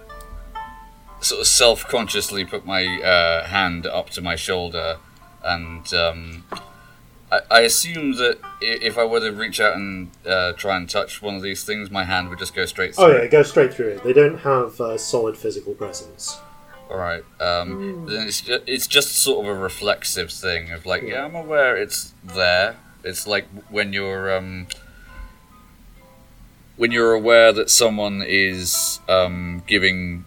sort 1.20 1.40
of 1.40 1.46
self-consciously 1.46 2.44
put 2.44 2.64
my 2.64 2.86
uh, 3.00 3.46
hand 3.46 3.86
up 3.86 4.10
to 4.10 4.20
my 4.20 4.36
shoulder, 4.36 4.98
and 5.44 5.92
um, 5.94 6.44
I, 7.30 7.40
I 7.50 7.60
assume 7.60 8.16
that 8.16 8.38
if 8.60 8.96
I 8.96 9.04
were 9.04 9.20
to 9.20 9.30
reach 9.30 9.60
out 9.60 9.76
and 9.76 10.10
uh, 10.26 10.52
try 10.52 10.76
and 10.76 10.88
touch 10.88 11.20
one 11.20 11.34
of 11.34 11.42
these 11.42 11.64
things, 11.64 11.90
my 11.90 12.04
hand 12.04 12.30
would 12.30 12.38
just 12.38 12.54
go 12.54 12.64
straight 12.66 12.94
through. 12.94 13.04
Oh 13.04 13.16
yeah, 13.16 13.26
go 13.26 13.42
straight 13.42 13.74
through 13.74 13.88
it. 13.88 14.04
They 14.04 14.12
don't 14.12 14.38
have 14.38 14.80
uh, 14.80 14.96
solid 14.98 15.36
physical 15.36 15.74
presence. 15.74 16.38
All 16.90 16.96
right. 16.96 17.22
Um, 17.38 18.06
then 18.06 18.26
it's 18.26 18.40
just, 18.40 18.62
it's 18.66 18.86
just 18.86 19.14
sort 19.16 19.44
of 19.44 19.54
a 19.54 19.58
reflexive 19.58 20.30
thing 20.30 20.70
of 20.70 20.86
like, 20.86 21.02
yeah, 21.02 21.24
I'm 21.24 21.34
aware 21.34 21.76
it's 21.76 22.14
there. 22.24 22.76
It's 23.04 23.26
like 23.26 23.46
when 23.68 23.92
you're 23.92 24.34
um, 24.34 24.68
when 26.76 26.90
you're 26.90 27.12
aware 27.12 27.52
that 27.52 27.68
someone 27.68 28.22
is 28.26 29.00
um, 29.08 29.62
giving 29.66 30.24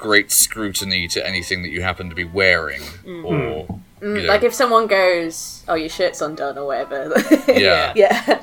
great 0.00 0.30
scrutiny 0.32 1.06
to 1.08 1.24
anything 1.26 1.62
that 1.62 1.68
you 1.70 1.82
happen 1.82 2.08
to 2.08 2.16
be 2.16 2.24
wearing, 2.24 2.82
or 3.24 3.66
you 4.02 4.08
know, 4.22 4.28
Like 4.32 4.42
if 4.42 4.54
someone 4.54 4.86
goes, 4.86 5.62
"Oh, 5.68 5.74
your 5.74 5.88
shirt's 5.90 6.20
undone" 6.20 6.56
or 6.58 6.66
whatever. 6.66 7.14
Yeah. 7.48 7.92
yeah. 7.94 8.42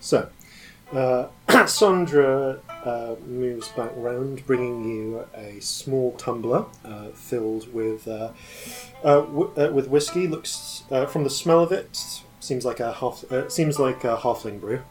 So, 0.00 0.28
uh, 0.92 1.26
Sandra 1.66 2.58
uh, 2.84 3.14
moves 3.26 3.68
back 3.68 3.90
round, 3.96 4.44
bringing 4.46 4.84
you 4.84 5.26
a 5.34 5.60
small 5.60 6.12
tumbler 6.12 6.66
uh, 6.84 7.08
filled 7.14 7.72
with 7.72 8.06
uh, 8.08 8.32
uh, 9.04 9.20
w- 9.22 9.52
uh, 9.56 9.70
with 9.72 9.88
whiskey. 9.88 10.26
Looks 10.28 10.82
uh, 10.90 11.06
from 11.06 11.24
the 11.24 11.30
smell 11.30 11.60
of 11.62 11.72
it, 11.72 12.20
seems 12.40 12.64
like 12.64 12.80
a 12.80 12.92
half. 12.92 13.24
Uh, 13.30 13.48
seems 13.48 13.78
like 13.78 14.04
a 14.04 14.16
halfling 14.16 14.60
brew, 14.60 14.82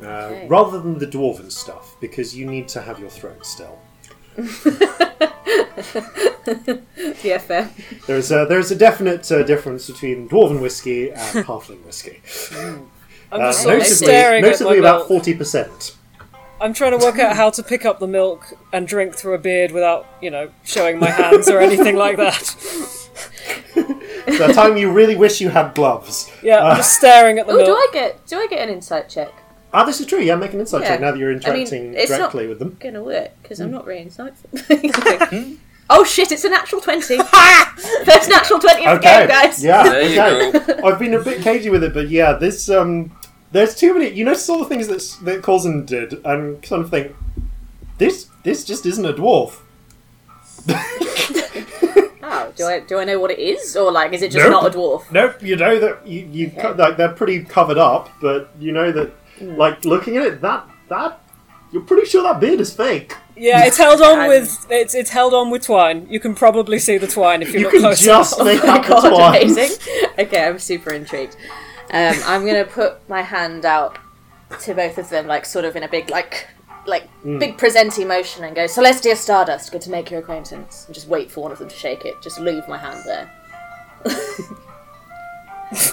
uh, 0.00 0.06
Okay. 0.06 0.46
rather 0.48 0.80
than 0.80 0.98
the 0.98 1.06
dwarven 1.06 1.50
stuff, 1.50 1.96
because 2.00 2.36
you 2.36 2.46
need 2.46 2.68
to 2.68 2.80
have 2.82 2.98
your 3.00 3.10
throat 3.10 3.44
still. 3.44 3.78
Yeah, 7.22 7.38
fair. 7.38 7.70
There's 8.06 8.30
a, 8.32 8.46
there's 8.48 8.70
a 8.70 8.74
definite 8.76 9.30
uh, 9.30 9.42
difference 9.44 9.86
between 9.88 10.28
dwarven 10.28 10.60
whiskey 10.60 11.10
and 11.10 11.18
halfling 11.46 11.84
whiskey. 11.84 12.20
I'm 13.30 13.40
Uh, 13.40 13.48
just 13.48 13.62
sort 13.62 13.78
notably, 13.78 13.94
staring 13.94 14.44
at 14.44 14.46
my 14.46 14.50
notably 14.52 14.78
about 14.78 15.08
forty 15.08 15.34
percent. 15.34 15.96
I'm 16.60 16.72
trying 16.74 16.98
to 16.98 17.04
work 17.04 17.18
out 17.18 17.36
how 17.36 17.50
to 17.50 17.62
pick 17.62 17.84
up 17.84 17.98
the 17.98 18.06
milk 18.06 18.54
and 18.72 18.86
drink 18.86 19.14
through 19.14 19.34
a 19.34 19.38
beard 19.38 19.72
without, 19.72 20.06
you 20.20 20.30
know, 20.30 20.50
showing 20.64 20.98
my 20.98 21.10
hands 21.10 21.48
or 21.48 21.60
anything 21.60 21.96
like 21.96 22.16
that. 22.16 22.56
The 24.24 24.52
time 24.54 24.76
you 24.76 24.90
really 24.92 25.16
wish 25.16 25.40
you 25.40 25.48
had 25.50 25.74
gloves. 25.74 26.30
Yeah, 26.42 26.62
I'm 26.64 26.76
just 26.76 26.96
staring 26.96 27.38
at 27.40 27.46
the 27.48 27.52
Oh, 27.54 27.56
milk. 27.56 27.66
do 27.66 27.72
I 27.74 27.88
get 27.92 28.26
do 28.26 28.38
I 28.38 28.46
get 28.46 28.60
an 28.60 28.72
insight 28.74 29.08
check? 29.08 29.32
Ah, 29.74 29.84
this 29.84 30.00
is 30.00 30.06
true. 30.06 30.20
Yeah, 30.20 30.36
make 30.36 30.52
an 30.52 30.60
insight 30.60 30.82
Yeah. 30.82 30.88
check 30.88 31.00
now 31.00 31.10
that 31.12 31.18
you're 31.18 31.30
I 31.30 31.34
mean, 31.34 31.42
interacting 31.42 31.92
not- 31.92 32.06
directly 32.08 32.46
with 32.46 32.58
them. 32.58 32.68
It's 32.72 32.82
Gonna 32.82 33.02
work 33.02 33.30
because 33.42 33.58
Hmm. 33.58 33.64
I'm 33.64 33.70
not 33.70 33.84
very 33.86 34.04
insightful. 34.04 35.56
oh 35.90 36.04
shit! 36.04 36.30
It's 36.32 36.44
a 36.44 36.50
natural 36.50 36.80
twenty. 36.80 37.16
First 38.04 38.28
natural 38.28 38.58
twenty 38.60 38.84
of 38.86 39.00
the 39.00 39.08
Okay, 39.08 39.18
game, 39.20 39.28
guys. 39.28 39.64
yeah, 39.64 39.82
There 39.84 40.02
you 40.02 40.58
okay. 40.58 40.80
I've 40.84 40.98
been 40.98 41.14
a 41.14 41.20
bit 41.22 41.40
cagey 41.42 41.70
with 41.70 41.82
it, 41.84 41.94
but 41.94 42.08
yeah, 42.10 42.34
this 42.34 42.68
um, 42.68 43.12
there's 43.52 43.74
too 43.74 43.94
many. 43.94 44.10
You 44.10 44.24
notice 44.24 44.48
all 44.50 44.58
the 44.58 44.66
things 44.66 44.88
that 44.88 45.24
that 45.24 45.42
Corzin 45.42 45.86
did, 45.86 46.20
and 46.24 46.62
kind 46.62 46.82
of 46.82 46.90
think 46.90 47.14
this 47.98 48.26
this 48.42 48.64
just 48.64 48.84
isn't 48.86 49.04
a 49.06 49.12
dwarf. 49.14 49.60
Oh, 52.24 52.52
do 52.56 52.64
I 52.66 52.80
do 52.80 52.98
I 52.98 53.04
know 53.04 53.18
what 53.18 53.30
it 53.30 53.38
is, 53.38 53.76
or 53.76 53.90
like 53.92 54.12
is 54.12 54.22
it 54.22 54.30
just 54.32 54.48
Nope. 54.48 54.62
not 54.62 54.74
a 54.74 54.78
dwarf? 54.78 55.10
Nope, 55.10 55.42
you 55.42 55.56
know 55.56 55.78
that 55.78 56.06
you, 56.06 56.28
you 56.30 56.50
co- 56.50 56.72
like 56.78 56.96
they're 56.96 57.12
pretty 57.12 57.42
covered 57.44 57.78
up, 57.78 58.08
but 58.20 58.50
you 58.60 58.72
know 58.72 58.90
that 58.92 59.08
Hmm. 59.08 59.21
Like 59.42 59.84
looking 59.84 60.16
at 60.16 60.26
it, 60.26 60.40
that 60.42 60.66
that 60.88 61.20
you're 61.72 61.82
pretty 61.82 62.06
sure 62.06 62.22
that 62.24 62.40
beard 62.40 62.60
is 62.60 62.72
fake. 62.72 63.16
Yeah, 63.36 63.64
it's 63.64 63.78
held 63.78 64.02
on 64.02 64.18
I'm- 64.20 64.28
with 64.28 64.66
it's 64.70 64.94
it's 64.94 65.10
held 65.10 65.32
on 65.34 65.50
with 65.50 65.62
twine. 65.64 66.06
You 66.10 66.20
can 66.20 66.34
probably 66.34 66.78
see 66.78 66.98
the 66.98 67.06
twine 67.06 67.42
if 67.42 67.52
you, 67.54 67.60
You 67.60 67.64
look 67.66 67.72
can 67.72 67.80
close 67.82 68.00
just 68.00 68.38
enough. 68.40 68.46
make 68.46 68.62
Oh 68.64 68.66
my 68.66 68.72
out 68.78 68.82
the 68.82 68.88
god, 68.88 69.08
twine. 69.08 69.42
amazing. 69.50 69.78
Okay, 70.18 70.46
I'm 70.46 70.58
super 70.58 70.92
intrigued. 70.92 71.36
Um, 71.92 72.14
I'm 72.26 72.44
gonna 72.46 72.64
put 72.64 73.06
my 73.08 73.22
hand 73.22 73.64
out 73.64 73.98
to 74.60 74.74
both 74.74 74.98
of 74.98 75.08
them, 75.08 75.26
like 75.26 75.46
sort 75.46 75.64
of 75.64 75.74
in 75.76 75.82
a 75.82 75.88
big 75.88 76.10
like 76.10 76.46
like 76.86 77.08
Hmm. 77.22 77.38
big 77.38 77.56
presenty 77.56 78.06
motion, 78.06 78.44
and 78.44 78.54
go 78.54 78.64
Celestia 78.64 79.16
Stardust. 79.16 79.72
Good 79.72 79.82
to 79.82 79.90
make 79.90 80.10
your 80.10 80.20
acquaintance. 80.20 80.84
And 80.86 80.94
just 80.94 81.06
wait 81.08 81.30
for 81.30 81.40
one 81.42 81.52
of 81.52 81.58
them 81.58 81.68
to 81.68 81.76
shake 81.76 82.04
it. 82.04 82.14
Just 82.22 82.38
leave 82.40 82.66
my 82.68 82.76
hand 82.76 83.00
there. 83.06 83.30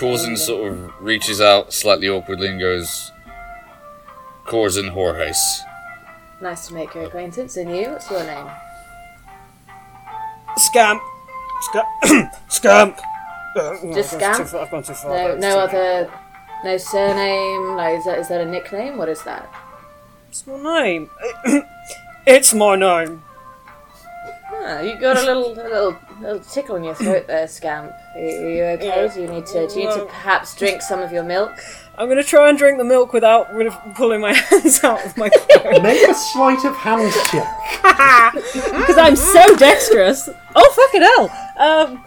Corzin 0.00 0.38
sort 0.38 0.72
of 0.72 0.90
reaches 0.98 1.42
out 1.42 1.74
slightly 1.74 2.08
awkwardly 2.08 2.48
and 2.48 2.58
goes, 2.58 3.12
Corzin 4.46 4.92
Horhace. 4.94 5.60
Nice 6.40 6.68
to 6.68 6.74
make 6.74 6.94
your 6.94 7.04
acquaintance. 7.04 7.58
And 7.58 7.76
you, 7.76 7.90
what's 7.90 8.10
your 8.10 8.24
name? 8.24 8.46
Scamp, 10.56 11.02
Scamp, 11.60 12.32
Scamp. 12.48 12.98
No, 13.54 13.92
Just 13.92 14.12
Scamp? 14.14 14.54
I've 14.54 14.70
gone 14.70 14.82
too 14.82 14.94
far. 14.94 15.10
No, 15.10 15.36
no 15.36 15.58
other, 15.58 16.10
no 16.64 16.78
surname. 16.78 17.76
Like, 17.76 17.98
is 17.98 18.04
that 18.06 18.18
is 18.20 18.28
that 18.28 18.40
a 18.40 18.46
nickname? 18.46 18.96
What 18.96 19.10
is 19.10 19.22
that? 19.24 19.52
It's 20.30 20.46
my 20.46 20.82
name. 20.82 21.10
it's 22.26 22.54
my 22.54 22.74
name. 22.74 23.22
Ah, 24.62 24.80
you 24.80 24.98
got 25.00 25.16
a 25.16 25.22
little, 25.22 25.52
a 25.52 25.54
little, 25.54 25.98
little 26.20 26.40
tickle 26.40 26.76
in 26.76 26.84
your 26.84 26.94
throat 26.94 27.26
there, 27.26 27.48
Scamp. 27.48 27.92
Are 28.14 28.20
you, 28.20 28.26
are 28.28 28.50
you 28.50 28.62
okay? 28.64 29.10
Do 29.14 29.22
you 29.22 29.28
need 29.28 29.46
to, 29.46 29.66
do 29.68 29.80
you 29.80 29.88
need 29.88 29.94
to 29.94 30.04
perhaps 30.04 30.54
drink 30.54 30.82
some 30.82 31.00
of 31.00 31.12
your 31.12 31.22
milk? 31.22 31.52
I'm 31.96 32.08
gonna 32.08 32.22
try 32.22 32.48
and 32.48 32.56
drink 32.58 32.78
the 32.78 32.84
milk 32.84 33.12
without 33.12 33.52
rid 33.54 33.66
of 33.66 33.74
pulling 33.94 34.20
my 34.20 34.32
hands 34.50 34.82
out 34.84 35.04
of 35.04 35.16
my 35.16 35.28
throat 35.28 35.82
Make 35.82 36.06
a 36.08 36.14
sleight 36.14 36.64
of 36.64 36.76
hand 36.76 37.12
check. 37.30 37.48
because 38.52 38.96
I'm 38.98 39.16
so 39.16 39.56
dexterous. 39.56 40.28
Oh 40.54 40.72
fucking 40.76 41.02
hell! 41.02 41.24
Um, 41.58 42.04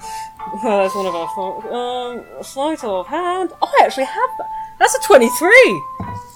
well, 0.64 0.84
that's 0.84 0.96
one 0.96 1.06
of 1.06 1.16
our 1.16 1.28
fault. 1.36 1.66
Um, 1.66 2.44
sleight 2.44 2.84
of 2.84 3.08
hand. 3.08 3.52
Oh, 3.62 3.72
I 3.82 3.86
actually 3.86 4.06
have 4.06 4.30
that. 4.40 4.50
That's 4.80 4.96
a 4.96 5.02
twenty-three. 5.02 5.82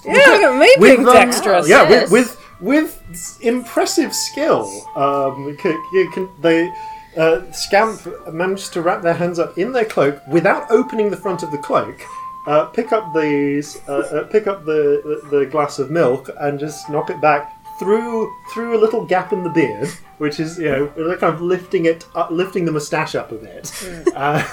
Yeah, 0.06 0.14
look 0.14 0.42
at 0.42 0.60
me 0.60 0.76
being 0.80 1.08
um, 1.08 1.14
dexterous. 1.14 1.68
yeah, 1.68 1.88
Yes. 1.90 2.10
with, 2.12 2.30
with 2.30 2.47
with 2.62 3.02
impressive 3.42 4.14
skill, 4.14 4.66
um, 4.96 5.58
c- 5.62 5.70
you 5.94 6.10
can, 6.14 6.30
they 6.42 6.72
uh, 7.18 7.42
Scamp 7.52 8.02
managed 8.32 8.74
to 8.74 8.82
wrap 8.82 9.02
their 9.02 9.14
hands 9.14 9.40
up 9.40 9.58
in 9.58 9.72
their 9.72 9.86
cloak 9.86 10.22
without 10.28 10.70
opening 10.72 11.10
the 11.10 11.18
front 11.18 11.44
of 11.44 11.52
the 11.52 11.58
cloak. 11.58 12.00
Uh, 12.48 12.66
pick 12.66 12.92
up 12.94 13.14
these, 13.14 13.78
uh, 13.90 13.98
uh, 13.98 14.24
pick 14.26 14.48
up 14.48 14.64
the, 14.66 15.02
the 15.30 15.38
the 15.40 15.46
glass 15.46 15.80
of 15.80 15.92
milk, 15.92 16.30
and 16.40 16.58
just 16.60 16.90
knock 16.90 17.10
it 17.10 17.20
back 17.20 17.54
through 17.78 18.32
through 18.54 18.78
a 18.78 18.80
little 18.80 19.06
gap 19.06 19.34
in 19.34 19.44
the 19.44 19.50
beard, 19.50 19.90
which 20.18 20.40
is 20.40 20.58
you 20.58 20.70
know 20.70 20.88
kind 21.18 21.34
of 21.34 21.42
lifting 21.42 21.86
it, 21.86 22.06
up, 22.16 22.32
lifting 22.32 22.64
the 22.66 22.72
moustache 22.72 23.16
up 23.16 23.32
a 23.34 23.36
bit, 23.36 23.72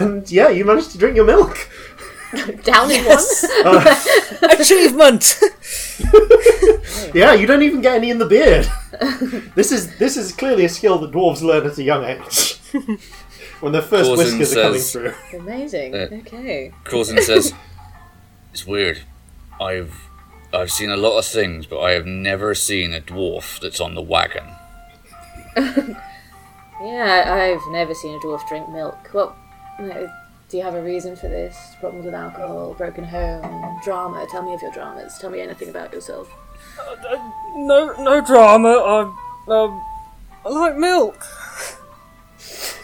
and 0.01 0.29
yeah, 0.31 0.49
you 0.49 0.65
managed 0.65 0.91
to 0.91 0.99
drink 0.99 1.15
your 1.17 1.25
milk. 1.25 1.57
Down 2.65 2.91
in 2.91 3.05
one. 3.05 3.19
Uh, 3.65 3.97
achievement! 4.59 5.41
Yeah, 7.15 7.33
you 7.35 7.47
don't 7.47 7.63
even 7.63 7.81
get 7.81 7.95
any 7.97 8.11
in 8.11 8.19
the 8.19 8.27
beard. 8.27 8.69
this 9.55 9.71
is 9.71 9.97
this 9.99 10.17
is 10.17 10.33
clearly 10.33 10.65
a 10.65 10.69
skill 10.69 10.99
that 10.99 11.13
dwarves 11.13 11.43
learn 11.43 11.65
at 11.67 11.79
a 11.79 11.83
young 11.83 12.05
age. 12.05 12.57
when 13.61 13.73
their 13.73 13.83
first 13.83 14.11
Corzin 14.11 14.17
whiskers 14.39 14.57
are 14.57 14.63
coming 14.63 14.81
says- 14.81 14.93
through. 14.93 15.15
Amazing. 15.39 15.95
Yeah. 15.95 16.09
Okay. 16.13 16.73
Corzin 16.85 17.21
says, 17.21 17.53
"It's 18.53 18.67
weird. 18.67 19.03
I've 19.61 19.95
I've 20.53 20.73
seen 20.73 20.91
a 20.91 20.97
lot 20.97 21.19
of 21.19 21.25
things, 21.25 21.67
but 21.67 21.81
I 21.81 21.93
have 21.93 22.07
never 22.07 22.55
seen 22.55 22.93
a 22.93 23.01
dwarf 23.01 23.61
that's 23.61 23.81
on 23.81 23.95
the 23.95 24.03
wagon." 24.03 24.45
Yeah, 25.57 27.25
I've 27.33 27.73
never 27.73 27.95
seen 27.95 28.15
a 28.15 28.19
dwarf 28.19 28.47
drink 28.49 28.69
milk. 28.69 29.11
Well, 29.15 29.37
no, 29.79 30.09
do 30.49 30.57
you 30.57 30.63
have 30.63 30.75
a 30.75 30.83
reason 30.83 31.17
for 31.17 31.29
this? 31.29 31.57
Problems 31.81 32.05
with 32.05 32.15
alcohol, 32.15 32.75
broken 32.75 33.05
home, 33.05 33.81
drama? 33.83 34.27
Tell 34.31 34.43
me 34.43 34.55
of 34.55 34.63
your 34.63 34.73
dramas. 34.73 35.19
Tell 35.19 35.31
me 35.31 35.41
anything 35.41 35.69
about 35.69 35.93
yourself. 35.93 36.31
no, 37.55 37.95
no 37.99 38.21
drama. 38.25 38.69
I, 38.69 39.01
um, 39.49 39.85
I 40.45 40.49
like 40.49 40.77
milk. 40.77 41.25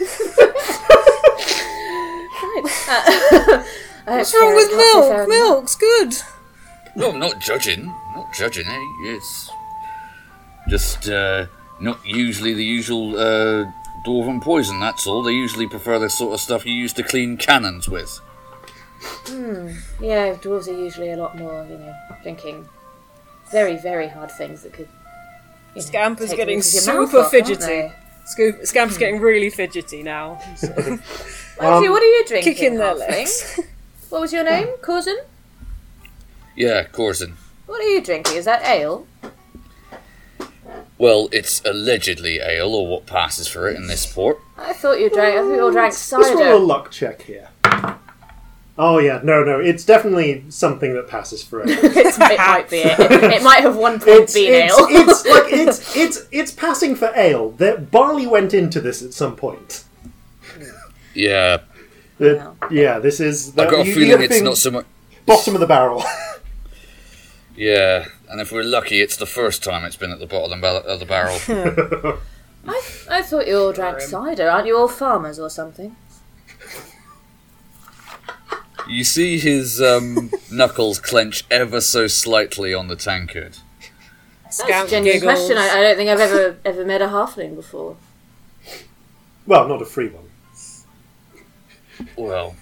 Right. 2.43 2.65
Uh, 2.89 3.63
What's 4.07 4.35
wrong 4.35 4.55
with 4.55 4.77
milk? 4.77 5.29
Milk's 5.29 5.77
good. 5.77 6.15
No, 6.97 7.11
I'm 7.13 7.19
not 7.19 7.41
judging. 7.41 7.87
Not 8.15 8.33
judging. 8.33 8.67
Eh? 8.67 8.87
It's 9.05 9.51
just 10.69 11.09
uh, 11.09 11.47
not 11.81 12.05
usually 12.05 12.55
the 12.55 12.65
usual 12.65 13.17
uh, 13.19 13.71
dwarven 14.05 14.43
poison. 14.43 14.81
That's 14.81 15.07
all. 15.07 15.23
They 15.23 15.33
usually 15.33 15.67
prefer 15.67 15.99
the 15.99 16.11
sort 16.11 16.35
of 16.35 16.41
stuff 16.41 16.67
you 16.67 16.73
use 16.73 16.93
to 16.95 17.03
clean 17.03 17.37
cannons 17.37 17.89
with. 17.89 18.21
Hmm. 19.03 19.71
Yeah, 20.01 20.35
dwarves 20.35 20.69
are 20.69 20.79
usually 20.79 21.11
a 21.11 21.17
lot 21.17 21.37
more, 21.37 21.65
you 21.69 21.79
know, 21.79 21.95
drinking 22.23 22.69
very, 23.51 23.77
very 23.79 24.09
hard 24.09 24.31
things 24.31 24.63
that 24.63 24.73
could. 24.73 24.89
You 25.75 25.83
know, 25.83 25.87
Scamp 25.87 26.21
is 26.21 26.33
getting 26.35 26.61
the 26.61 26.65
roof 26.65 26.75
of 26.75 26.85
your 26.87 27.01
mouth 27.01 27.11
super 27.11 27.25
off, 27.25 27.31
fidgety. 27.31 27.67
they? 27.67 27.93
Scoop, 28.27 28.65
Scamp's 28.67 28.99
getting 28.99 29.21
really 29.21 29.51
fidgety 29.51 30.03
now. 30.03 30.39
Matthew, 30.63 31.91
what 31.91 32.03
are 32.03 32.07
you 32.07 32.25
drinking? 32.27 32.55
Kicking 32.55 32.75
their 32.77 32.95
legs. 32.95 33.59
What 34.11 34.23
was 34.23 34.33
your 34.33 34.43
name? 34.43 34.67
Corzin? 34.83 35.19
Yeah, 36.57 36.83
Corzin. 36.89 37.35
What 37.67 37.81
are 37.81 37.89
you 37.89 38.03
drinking? 38.03 38.35
Is 38.39 38.45
that 38.45 38.61
ale? 38.67 39.07
Well, 41.01 41.31
it's 41.33 41.63
allegedly 41.65 42.41
ale, 42.41 42.75
or 42.75 42.87
what 42.87 43.07
passes 43.07 43.49
for 43.49 43.69
it 43.71 43.77
in 43.77 43.87
this 43.87 44.05
port. 44.05 44.39
I 44.59 44.75
thought 44.75 45.01
you 45.01 45.09
drank. 45.09 45.35
I 45.35 45.39
thought 45.39 45.55
you 45.55 45.63
all 45.63 45.71
drank 45.73 45.95
Let's 45.95 46.13
roll 46.13 46.57
a 46.57 46.59
luck 46.59 46.91
check 46.91 47.23
here. 47.23 47.49
Oh 48.79 48.99
yeah, 48.99 49.21
no, 49.25 49.43
no, 49.43 49.61
it's 49.61 49.85
definitely 49.87 50.45
something 50.51 50.93
that 50.95 51.09
passes 51.09 51.43
for 51.43 51.61
it. 51.65 51.71
It's- 51.71 52.19
it 52.21 52.39
might 52.39 52.69
be 52.69 52.77
it. 52.79 53.01
It, 53.01 53.25
it 53.25 53.43
might 53.43 53.61
have 53.63 53.77
one 53.77 53.99
point 53.99 54.09
It's, 54.25 54.35
been 54.35 54.53
it's, 54.53 54.79
ale. 54.79 54.87
it's 54.91 55.27
like 55.35 55.53
it's 55.53 55.97
it's 55.97 56.27
it's 56.31 56.51
passing 56.53 56.95
for 56.95 57.11
ale. 57.17 57.53
That 57.53 57.91
barley 57.91 58.27
went 58.27 58.53
into 58.53 58.79
this 58.79 59.03
at 59.03 59.15
some 59.15 59.37
point. 59.37 59.85
Yeah, 61.15 61.59
That- 62.19 62.37
Wow. 62.39 62.57
Yeah, 62.71 62.99
this 62.99 63.21
is. 63.21 63.49
I've 63.57 63.71
got 63.71 63.73
a 63.73 63.79
you- 63.79 63.85
you 63.85 63.95
feeling 63.95 64.23
it's 64.23 64.41
not 64.43 64.59
so 64.59 64.71
much. 64.71 64.85
bottom 65.25 65.55
of 65.55 65.61
the 65.61 65.67
barrel. 65.67 66.05
Yeah, 67.57 68.07
and 68.31 68.41
if 68.41 68.53
we're 68.53 68.63
lucky, 68.63 69.01
it's 69.01 69.17
the 69.17 69.27
first 69.27 69.63
time 69.65 69.85
it's 69.85 69.97
been 69.97 70.11
at 70.13 70.19
the 70.21 70.27
bottom 70.27 70.53
of 70.53 70.61
the 70.61 70.63
bar- 70.63 70.93
of 70.93 71.01
the 71.01 71.07
barrel. 71.07 72.19
I, 72.67 72.83
I 73.11 73.23
thought 73.23 73.47
you 73.47 73.57
all 73.59 73.73
drank 73.73 74.01
cider. 74.01 74.49
Aren't 74.49 74.67
you 74.67 74.77
all 74.77 74.89
farmers 74.89 75.39
or 75.39 75.49
something? 75.51 75.97
you 78.89 79.05
see 79.05 79.39
his 79.39 79.81
um, 79.81 80.31
knuckles 80.51 80.99
clench 80.99 81.45
ever 81.51 81.81
so 81.81 82.07
slightly 82.07 82.75
on 82.75 82.89
the 82.89 82.97
tankard. 82.97 83.59
That's 84.45 84.59
Scamp 84.59 84.89
a 84.89 84.91
genuine 84.91 85.21
giggles. 85.21 85.35
question. 85.47 85.57
I, 85.59 85.69
I 85.79 85.83
don't 85.83 85.97
think 85.97 86.11
I've 86.11 86.21
ever 86.21 86.57
ever 86.65 86.85
met 86.85 87.01
a 87.03 87.07
halfling 87.07 87.55
before. 87.55 87.97
well, 89.47 89.69
not 89.69 89.81
a 89.81 89.87
free 89.87 90.09
one. 90.09 90.25
Well, 92.17 92.57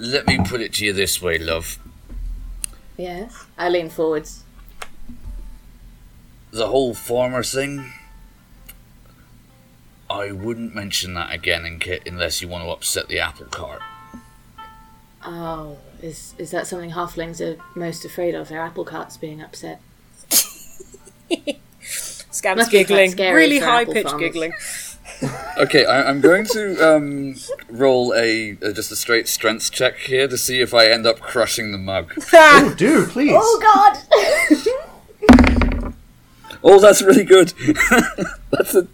let 0.00 0.26
me 0.26 0.38
put 0.44 0.60
it 0.60 0.72
to 0.74 0.86
you 0.86 0.92
this 0.92 1.20
way, 1.20 1.38
love. 1.38 1.78
Yes. 2.96 3.46
I 3.56 3.68
lean 3.68 3.90
forwards. 3.90 4.44
The 6.50 6.66
whole 6.66 6.94
farmer 6.94 7.42
thing. 7.42 7.92
I 10.08 10.32
wouldn't 10.32 10.74
mention 10.74 11.14
that 11.14 11.32
again 11.32 11.64
in 11.64 11.78
ca- 11.78 12.00
unless 12.04 12.42
you 12.42 12.48
want 12.48 12.64
to 12.64 12.70
upset 12.70 13.08
the 13.08 13.20
apple 13.20 13.46
cart. 13.46 13.80
Oh, 15.24 15.76
is 16.02 16.34
is 16.38 16.50
that 16.50 16.66
something 16.66 16.90
halflings 16.90 17.40
are 17.40 17.62
most 17.78 18.04
afraid 18.04 18.34
of? 18.34 18.48
Their 18.48 18.60
apple 18.60 18.84
carts 18.84 19.16
being 19.16 19.40
upset. 19.40 19.80
Scamp's 22.30 22.58
Must 22.58 22.70
be 22.70 22.78
giggling. 22.78 23.16
Really 23.16 23.58
high 23.58 23.84
pitched 23.84 24.18
giggling. 24.18 24.52
Okay, 25.58 25.84
I, 25.84 26.08
I'm 26.08 26.20
going 26.20 26.46
to 26.46 26.96
um, 26.96 27.34
roll 27.68 28.14
a, 28.14 28.56
a 28.62 28.72
just 28.72 28.90
a 28.90 28.96
straight 28.96 29.28
strength 29.28 29.70
check 29.70 29.96
here 29.98 30.26
to 30.26 30.38
see 30.38 30.60
if 30.60 30.72
I 30.72 30.86
end 30.86 31.06
up 31.06 31.20
crushing 31.20 31.72
the 31.72 31.78
mug. 31.78 32.12
Oh, 32.32 32.74
do 32.76 33.06
please. 33.06 33.32
Oh 33.34 33.58
God! 33.60 33.98
Oh, 36.62 36.78
that's 36.78 37.00
really 37.00 37.24
good. 37.24 37.54
that's 38.50 38.74
a 38.74 38.86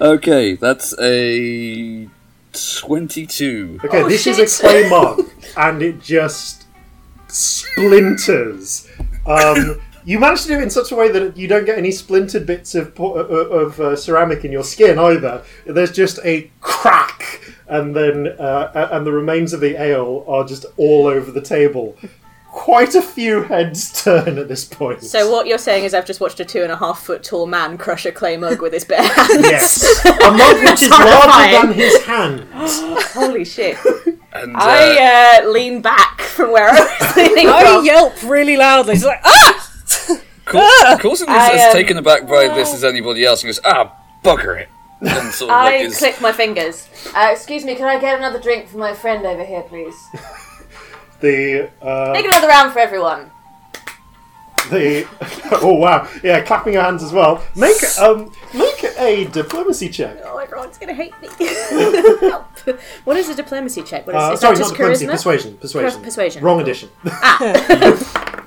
okay. 0.00 0.54
That's 0.56 0.92
a 1.00 2.08
twenty-two. 2.52 3.80
Okay, 3.84 4.02
Oh, 4.02 4.08
this 4.08 4.22
shit. 4.24 4.40
is 4.40 4.60
a 4.60 4.60
clay 4.62 4.88
mug, 4.90 5.20
and 5.56 5.82
it 5.82 6.00
just 6.02 6.64
splinters. 7.28 8.88
Um, 9.24 9.80
you 10.06 10.20
manage 10.20 10.42
to 10.42 10.48
do 10.48 10.54
it 10.54 10.62
in 10.62 10.70
such 10.70 10.92
a 10.92 10.94
way 10.94 11.10
that 11.10 11.36
you 11.36 11.48
don't 11.48 11.66
get 11.66 11.76
any 11.76 11.90
splintered 11.90 12.46
bits 12.46 12.76
of 12.76 12.98
uh, 12.98 13.04
of 13.04 13.80
uh, 13.80 13.96
ceramic 13.96 14.44
in 14.44 14.52
your 14.52 14.62
skin 14.62 14.98
either. 15.00 15.42
There's 15.66 15.90
just 15.90 16.20
a 16.24 16.48
crack, 16.60 17.42
and 17.66 17.94
then 17.94 18.28
uh, 18.38 18.88
and 18.92 19.04
the 19.04 19.12
remains 19.12 19.52
of 19.52 19.60
the 19.60 19.78
ale 19.82 20.24
are 20.28 20.44
just 20.44 20.64
all 20.76 21.08
over 21.08 21.32
the 21.32 21.42
table. 21.42 21.96
Quite 22.46 22.94
a 22.94 23.02
few 23.02 23.42
heads 23.42 24.02
turn 24.04 24.38
at 24.38 24.46
this 24.46 24.64
point. 24.64 25.02
So 25.02 25.30
what 25.30 25.48
you're 25.48 25.58
saying 25.58 25.84
is 25.84 25.92
I've 25.92 26.06
just 26.06 26.20
watched 26.20 26.38
a 26.38 26.44
two 26.44 26.62
and 26.62 26.70
a 26.70 26.76
half 26.76 27.02
foot 27.02 27.24
tall 27.24 27.46
man 27.46 27.76
crush 27.76 28.06
a 28.06 28.12
clay 28.12 28.36
mug 28.36 28.62
with 28.62 28.72
his 28.72 28.84
bare 28.84 29.02
hands. 29.12 29.42
Yes, 29.42 30.04
a 30.04 30.30
mug 30.30 30.56
which 30.70 30.82
is 30.82 30.90
larger 30.90 31.66
than 31.66 31.72
his 31.74 32.02
hand. 32.04 32.46
Holy 32.52 33.44
shit! 33.44 33.76
And 34.32 34.54
uh, 34.54 34.58
I 34.60 35.40
uh, 35.42 35.48
lean 35.48 35.80
back 35.80 36.20
from 36.20 36.52
where 36.52 36.68
I 36.68 36.78
was 37.00 37.16
leaning 37.16 37.48
I 37.48 37.80
yelp 37.82 38.22
really 38.22 38.58
loudly. 38.58 38.92
It's 38.92 39.02
like, 39.02 39.22
ah! 39.24 39.65
Corzin, 40.52 40.98
Corzin 40.98 41.22
is 41.22 41.28
as 41.28 41.66
um, 41.66 41.72
taken 41.72 41.96
aback 41.96 42.26
by 42.26 42.48
this 42.54 42.72
as 42.72 42.84
anybody 42.84 43.24
else 43.24 43.42
and 43.42 43.48
goes, 43.48 43.60
"Ah, 43.64 43.92
bugger 44.22 44.60
it." 44.60 44.68
And 45.00 45.32
sort 45.32 45.50
of 45.50 45.56
like 45.56 45.74
I 45.74 45.90
click 45.90 46.20
my 46.20 46.32
fingers. 46.32 46.88
Uh, 47.14 47.28
excuse 47.32 47.64
me, 47.64 47.74
can 47.74 47.86
I 47.86 47.98
get 48.00 48.16
another 48.16 48.40
drink 48.40 48.68
for 48.68 48.78
my 48.78 48.94
friend 48.94 49.26
over 49.26 49.44
here, 49.44 49.62
please? 49.62 49.94
The 51.20 51.70
uh, 51.80 52.10
Make 52.12 52.26
another 52.26 52.46
round 52.46 52.72
for 52.72 52.78
everyone. 52.78 53.30
the 54.70 55.06
oh 55.62 55.72
wow 55.74 56.08
yeah 56.24 56.40
clapping 56.42 56.72
your 56.74 56.82
hands 56.82 57.02
as 57.02 57.12
well 57.12 57.40
make 57.54 57.76
um 58.00 58.32
make 58.52 58.82
a 58.98 59.24
diplomacy 59.26 59.88
check 59.88 60.18
Oh, 60.24 60.38
everyone's 60.38 60.76
gonna 60.76 60.92
hate 60.92 61.14
me. 61.22 61.28
Help. 62.28 62.46
What 63.04 63.16
is 63.16 63.28
a 63.28 63.34
diplomacy 63.34 63.82
check? 63.82 64.06
What 64.06 64.16
is, 64.16 64.22
uh, 64.22 64.32
is 64.32 64.40
sorry 64.40 64.56
that 64.56 64.60
not 64.60 64.66
just 64.66 64.72
diplomacy 64.74 65.06
charisma? 65.06 65.10
persuasion 65.10 65.56
persuasion 65.58 66.02
persuasion. 66.02 66.42
wrong 66.42 66.64
Cool. 66.64 68.42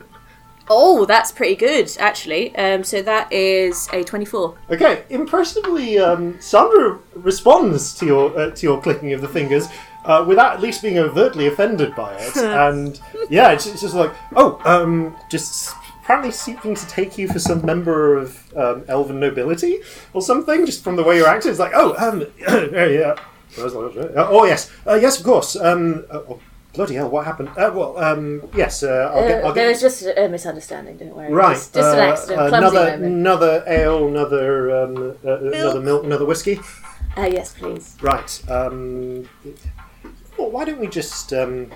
Oh, 0.69 1.05
that's 1.05 1.31
pretty 1.31 1.55
good, 1.55 1.89
actually. 1.99 2.55
Um, 2.55 2.83
so 2.83 3.01
that 3.01 3.31
is 3.33 3.87
a 3.91 4.03
24. 4.03 4.55
okay 4.71 5.03
impressively 5.09 5.97
um, 5.99 6.39
Sandra 6.39 6.99
responds 7.15 7.93
to 7.95 8.05
your 8.05 8.37
uh, 8.39 8.51
to 8.51 8.63
your 8.67 8.81
clicking 8.81 9.13
of 9.13 9.21
the 9.21 9.27
fingers 9.27 9.67
uh, 10.05 10.23
without 10.27 10.53
at 10.55 10.61
least 10.61 10.81
being 10.81 10.97
overtly 10.97 11.47
offended 11.47 11.95
by 11.95 12.13
it. 12.15 12.35
And 12.69 12.99
yeah 13.29 13.51
it's, 13.51 13.65
it's 13.67 13.81
just 13.81 13.95
like 13.95 14.11
oh 14.35 14.59
um 14.65 15.15
just 15.29 15.75
apparently 16.03 16.31
seeking 16.31 16.73
to 16.75 16.87
take 16.87 17.17
you 17.17 17.27
for 17.27 17.39
some 17.39 17.63
member 17.65 18.17
of 18.17 18.27
um, 18.55 18.83
elven 18.87 19.19
nobility 19.19 19.81
or 20.13 20.21
something 20.21 20.65
just 20.65 20.83
from 20.83 20.95
the 20.95 21.03
way 21.03 21.17
you're 21.17 21.27
acting. 21.27 21.51
It's 21.51 21.59
like 21.59 21.73
oh 21.75 21.95
um 21.97 22.25
yeah 22.39 23.15
I 23.57 23.63
was 23.63 23.73
like, 23.73 24.11
oh 24.15 24.45
yes. 24.45 24.71
Uh, 24.85 24.95
yes 25.01 25.19
of 25.19 25.25
course. 25.25 25.55
Um 25.55 26.05
uh, 26.11 26.21
oh, 26.29 26.39
bloody 26.73 26.95
hell, 26.95 27.09
what 27.09 27.25
happened? 27.25 27.49
Uh, 27.49 27.71
well, 27.73 27.97
um, 27.97 28.41
yes, 28.55 28.83
uh, 28.83 29.11
I'll 29.13 29.27
get. 29.27 29.43
Uh, 29.43 29.47
I'll 29.47 29.53
there 29.53 29.65
get 29.65 29.71
was 29.71 29.81
just 29.81 30.01
a, 30.03 30.25
a 30.25 30.29
misunderstanding. 30.29 30.97
Don't 30.97 31.15
worry. 31.15 31.31
right. 31.31 31.53
Just, 31.53 31.73
just 31.73 31.93
an 31.95 31.99
uh, 31.99 32.11
accident. 32.11 32.39
Clumsy 32.49 32.57
another, 32.57 32.91
moment. 32.91 33.03
another 33.03 33.63
ale, 33.67 34.07
another, 34.07 34.83
um, 34.83 35.17
uh, 35.25 35.37
another 35.39 35.81
milk, 35.81 36.03
another 36.03 36.25
whiskey. 36.25 36.59
Uh, 37.17 37.29
yes, 37.31 37.53
please. 37.53 37.97
Right. 38.01 38.41
Um, 38.49 39.27
well, 40.37 40.51
why 40.51 40.63
don't 40.65 40.79
we 40.79 40.87
just 40.87 41.33
um, 41.33 41.71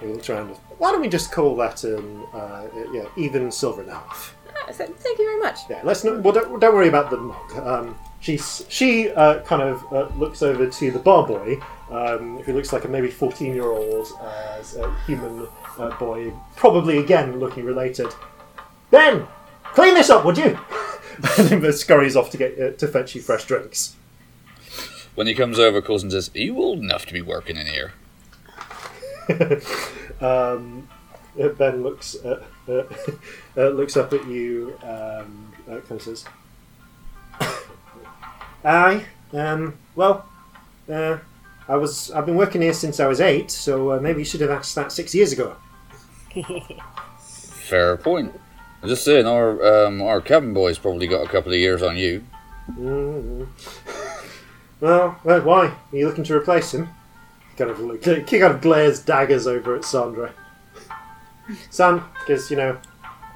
we'll 0.00 0.20
try 0.20 0.40
and- 0.40 0.56
why 0.78 0.92
don't 0.92 1.00
we 1.00 1.08
just 1.08 1.32
call 1.32 1.56
that 1.56 1.82
um, 1.84 2.26
uh, 2.34 2.66
yeah, 2.92 3.06
even 3.16 3.50
silver 3.50 3.80
and 3.80 3.90
a 3.90 3.94
half? 3.94 4.36
Ah, 4.56 4.70
so- 4.70 4.86
thank 4.86 5.18
you 5.18 5.24
very 5.24 5.40
much. 5.40 5.58
Yeah, 5.70 5.80
let's 5.84 6.04
not. 6.04 6.20
Well, 6.22 6.32
don't, 6.34 6.60
don't 6.60 6.74
worry 6.74 6.88
about 6.88 7.10
the 7.10 7.16
mug. 7.16 7.56
Um, 7.56 7.96
she's 8.26 8.66
she 8.68 9.10
uh, 9.10 9.40
kind 9.42 9.62
of 9.62 9.92
uh, 9.92 10.08
looks 10.16 10.42
over 10.42 10.68
to 10.68 10.90
the 10.90 10.98
bar 10.98 11.24
boy, 11.26 11.60
um, 11.90 12.38
who 12.38 12.52
looks 12.52 12.72
like 12.72 12.84
a 12.84 12.88
maybe 12.88 13.08
fourteen-year-old 13.08 14.08
uh, 14.20 14.94
human 15.06 15.46
uh, 15.78 15.96
boy, 15.96 16.32
probably 16.56 16.98
again 16.98 17.38
looking 17.38 17.64
related. 17.64 18.08
Ben, 18.90 19.26
clean 19.62 19.94
this 19.94 20.10
up, 20.10 20.24
would 20.24 20.36
you? 20.36 20.58
and 21.38 21.62
then 21.62 21.72
scurries 21.72 22.16
off 22.16 22.30
to 22.30 22.36
get 22.36 22.60
uh, 22.60 22.72
to 22.72 22.88
fetch 22.88 23.14
you 23.14 23.22
fresh 23.22 23.44
drinks. 23.44 23.94
When 25.14 25.28
he 25.28 25.34
comes 25.34 25.58
over, 25.58 25.80
calls 25.80 26.02
and 26.02 26.12
says, 26.12 26.30
Are 26.34 26.38
you 26.38 26.58
old 26.58 26.80
enough 26.80 27.06
to 27.06 27.14
be 27.14 27.22
working 27.22 27.56
in 27.56 27.66
here? 27.66 27.92
um, 30.20 30.88
uh, 31.40 31.48
Ben 31.48 31.82
looks 31.82 32.16
uh, 32.22 32.44
uh, 32.68 32.82
uh, 33.56 33.68
looks 33.68 33.96
up 33.96 34.12
at 34.12 34.26
you. 34.26 34.76
Um, 34.82 35.52
uh, 35.66 35.80
kind 35.80 35.92
of 35.92 36.02
says, 36.02 36.26
"Aye, 38.66 39.04
um, 39.32 39.74
well, 39.94 40.26
uh, 40.92 41.18
I 41.68 41.76
was. 41.76 42.10
I've 42.10 42.26
been 42.26 42.36
working 42.36 42.62
here 42.62 42.72
since 42.72 42.98
I 43.00 43.06
was 43.06 43.20
eight, 43.20 43.50
so 43.50 43.92
uh, 43.92 44.00
maybe 44.00 44.18
you 44.18 44.24
should 44.24 44.40
have 44.40 44.50
asked 44.50 44.74
that 44.74 44.90
six 44.92 45.14
years 45.14 45.32
ago." 45.32 45.56
Fair 47.18 47.96
point. 47.96 48.38
I'm 48.82 48.88
just 48.88 49.04
saying, 49.04 49.26
our 49.26 49.86
um, 49.86 50.02
our 50.02 50.20
cabin 50.20 50.52
boy's 50.52 50.78
probably 50.78 51.06
got 51.06 51.24
a 51.24 51.28
couple 51.28 51.52
of 51.52 51.58
years 51.58 51.82
on 51.82 51.96
you. 51.96 52.24
mm 52.72 53.46
Well, 54.80 55.18
well, 55.24 55.40
why 55.42 55.66
are 55.66 55.76
you 55.92 56.06
looking 56.06 56.24
to 56.24 56.34
replace 56.36 56.74
him? 56.74 56.88
Kind 57.56 57.70
of 57.70 57.80
look, 57.80 58.04
he 58.04 58.38
kind 58.38 58.52
of 58.52 58.60
glares 58.60 59.00
daggers 59.00 59.46
over 59.46 59.76
at 59.76 59.84
Sandra. 59.84 60.32
Sam, 61.70 62.04
because 62.20 62.50
you 62.50 62.56
know, 62.56 62.78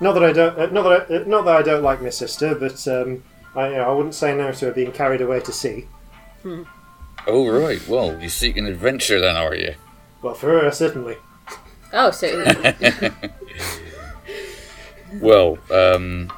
not 0.01 0.12
that 0.14 0.24
I 0.24 0.33
don't, 0.33 0.59
uh, 0.59 0.66
not 0.66 0.83
that 0.83 1.11
I, 1.11 1.14
uh, 1.14 1.24
not 1.26 1.45
that 1.45 1.57
I 1.57 1.62
don't 1.62 1.83
like 1.83 2.03
my 2.03 2.11
sister, 2.11 2.55
but 2.55 2.87
um, 2.89 3.22
I, 3.55 3.69
you 3.69 3.77
know, 3.77 3.91
I 3.91 3.93
wouldn't 3.93 4.15
say 4.15 4.35
no 4.37 4.53
to 4.53 4.67
her 4.67 4.73
being 4.73 4.93
carried 4.93 5.21
away 5.21 5.41
to 5.41 5.53
sea. 5.53 5.87
Oh, 7.27 7.47
right. 7.51 7.87
Well, 7.87 8.19
you 8.19 8.31
seek 8.31 8.57
an 8.57 8.65
adventure 8.65 9.21
then, 9.21 9.37
are 9.37 9.55
you? 9.55 9.75
Well, 10.23 10.33
for 10.33 10.59
her, 10.59 10.71
certainly. 10.71 11.17
Oh, 11.93 12.11
so 12.13 12.29
Well, 15.21 15.59
um, 15.71 16.33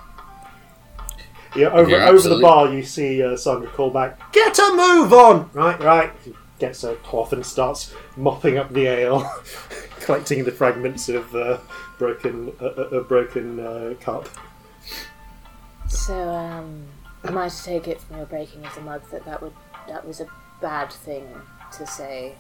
Yeah, 1.55 1.69
over 1.69 1.91
Yeah, 1.91 1.97
over 1.97 2.07
the 2.07 2.15
absolutely. 2.15 2.43
bar, 2.43 2.73
you 2.75 2.83
see 2.83 3.23
uh, 3.23 3.37
Sandra 3.37 3.69
call 3.71 3.91
back, 3.91 4.33
"Get 4.33 4.59
a 4.59 4.71
move 4.75 5.13
on!" 5.13 5.51
Right, 5.53 5.79
right. 5.81 6.11
He 6.25 6.35
gets 6.59 6.83
a 6.83 6.95
cloth 6.97 7.33
and 7.33 7.45
starts 7.47 7.95
mopping 8.17 8.59
up 8.59 8.73
the 8.73 8.87
ale, 8.87 9.31
collecting 10.01 10.45
the 10.45 10.53
fragments 10.53 11.09
of 11.09 11.33
uh, 11.35 11.59
broken 11.99 12.53
uh, 12.61 12.65
uh, 12.67 12.89
a 12.89 13.05
broken 13.05 13.61
uh, 13.61 13.95
cup. 14.01 14.29
so 15.89 16.29
um, 16.29 16.87
am 17.25 17.39
I 17.39 17.49
to 17.49 17.65
take 17.65 17.89
it 17.89 18.01
from 18.01 18.17
your 18.17 18.27
breaking 18.27 18.65
of 18.65 18.75
the 18.75 18.81
mug 18.81 19.03
that 19.11 19.25
that 19.25 19.43
would 19.43 19.55
that 19.89 20.07
was 20.07 20.21
a 20.21 20.27
bad 20.61 20.93
thing 20.93 21.27
to 21.73 21.87
say? 21.87 22.37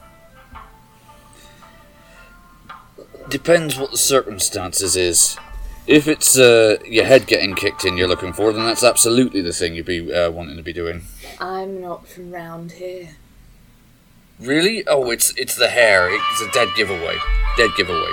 depends 3.28 3.78
what 3.78 3.90
the 3.90 3.98
circumstances 3.98 4.96
is. 4.96 5.36
If 5.86 6.06
it's 6.06 6.38
uh, 6.38 6.78
your 6.84 7.04
head 7.04 7.26
getting 7.26 7.54
kicked 7.54 7.84
in 7.84 7.96
you're 7.96 8.08
looking 8.08 8.32
for, 8.32 8.52
then 8.52 8.64
that's 8.64 8.84
absolutely 8.84 9.40
the 9.40 9.52
thing 9.52 9.74
you'd 9.74 9.86
be 9.86 10.12
uh, 10.12 10.30
wanting 10.30 10.56
to 10.56 10.62
be 10.62 10.72
doing. 10.72 11.02
I'm 11.40 11.80
not 11.80 12.06
from 12.06 12.30
round 12.30 12.72
here. 12.72 13.16
Really? 14.38 14.86
Oh, 14.86 15.10
it's 15.10 15.36
it's 15.36 15.56
the 15.56 15.68
hair. 15.68 16.08
It's 16.10 16.40
a 16.40 16.50
dead 16.52 16.68
giveaway. 16.76 17.16
Dead 17.56 17.70
giveaway. 17.76 18.12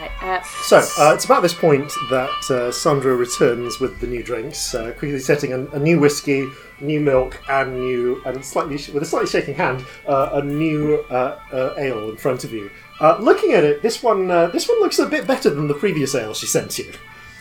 Right. 0.00 0.10
Uh, 0.22 0.42
So 0.62 0.78
uh, 0.98 1.14
it's 1.14 1.24
about 1.24 1.42
this 1.42 1.54
point 1.54 1.90
that 2.10 2.50
uh, 2.50 2.70
Sandra 2.72 3.14
returns 3.14 3.80
with 3.80 4.00
the 4.00 4.06
new 4.06 4.22
drinks, 4.22 4.74
uh, 4.74 4.92
quickly 4.98 5.18
setting 5.18 5.52
a, 5.52 5.64
a 5.76 5.78
new 5.78 5.98
whiskey, 5.98 6.48
new 6.80 7.00
milk, 7.00 7.40
and 7.48 7.80
new 7.80 8.20
and 8.26 8.44
slightly 8.44 8.76
sh- 8.78 8.90
with 8.90 9.02
a 9.02 9.06
slightly 9.06 9.28
shaking 9.28 9.54
hand, 9.54 9.84
uh, 10.06 10.30
a 10.34 10.42
new 10.42 11.04
uh, 11.10 11.38
uh, 11.52 11.74
ale 11.78 12.10
in 12.10 12.16
front 12.16 12.44
of 12.44 12.52
you. 12.52 12.70
Uh, 13.00 13.16
looking 13.20 13.52
at 13.52 13.64
it, 13.64 13.80
this 13.82 14.02
one 14.02 14.30
uh, 14.30 14.48
this 14.48 14.68
one 14.68 14.80
looks 14.80 14.98
a 14.98 15.06
bit 15.06 15.26
better 15.26 15.50
than 15.50 15.68
the 15.68 15.74
previous 15.74 16.14
ale 16.14 16.34
she 16.34 16.46
sent 16.46 16.78
you. 16.78 16.92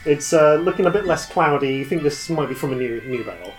It's 0.06 0.32
uh, 0.34 0.56
looking 0.56 0.86
a 0.86 0.92
bit 0.92 1.06
less 1.06 1.26
cloudy. 1.26 1.76
You 1.76 1.86
think 1.86 2.04
this 2.04 2.30
might 2.30 2.48
be 2.50 2.56
from 2.56 2.72
a 2.74 2.76
new 2.76 3.02
new 3.02 3.24
barrel. 3.24 3.54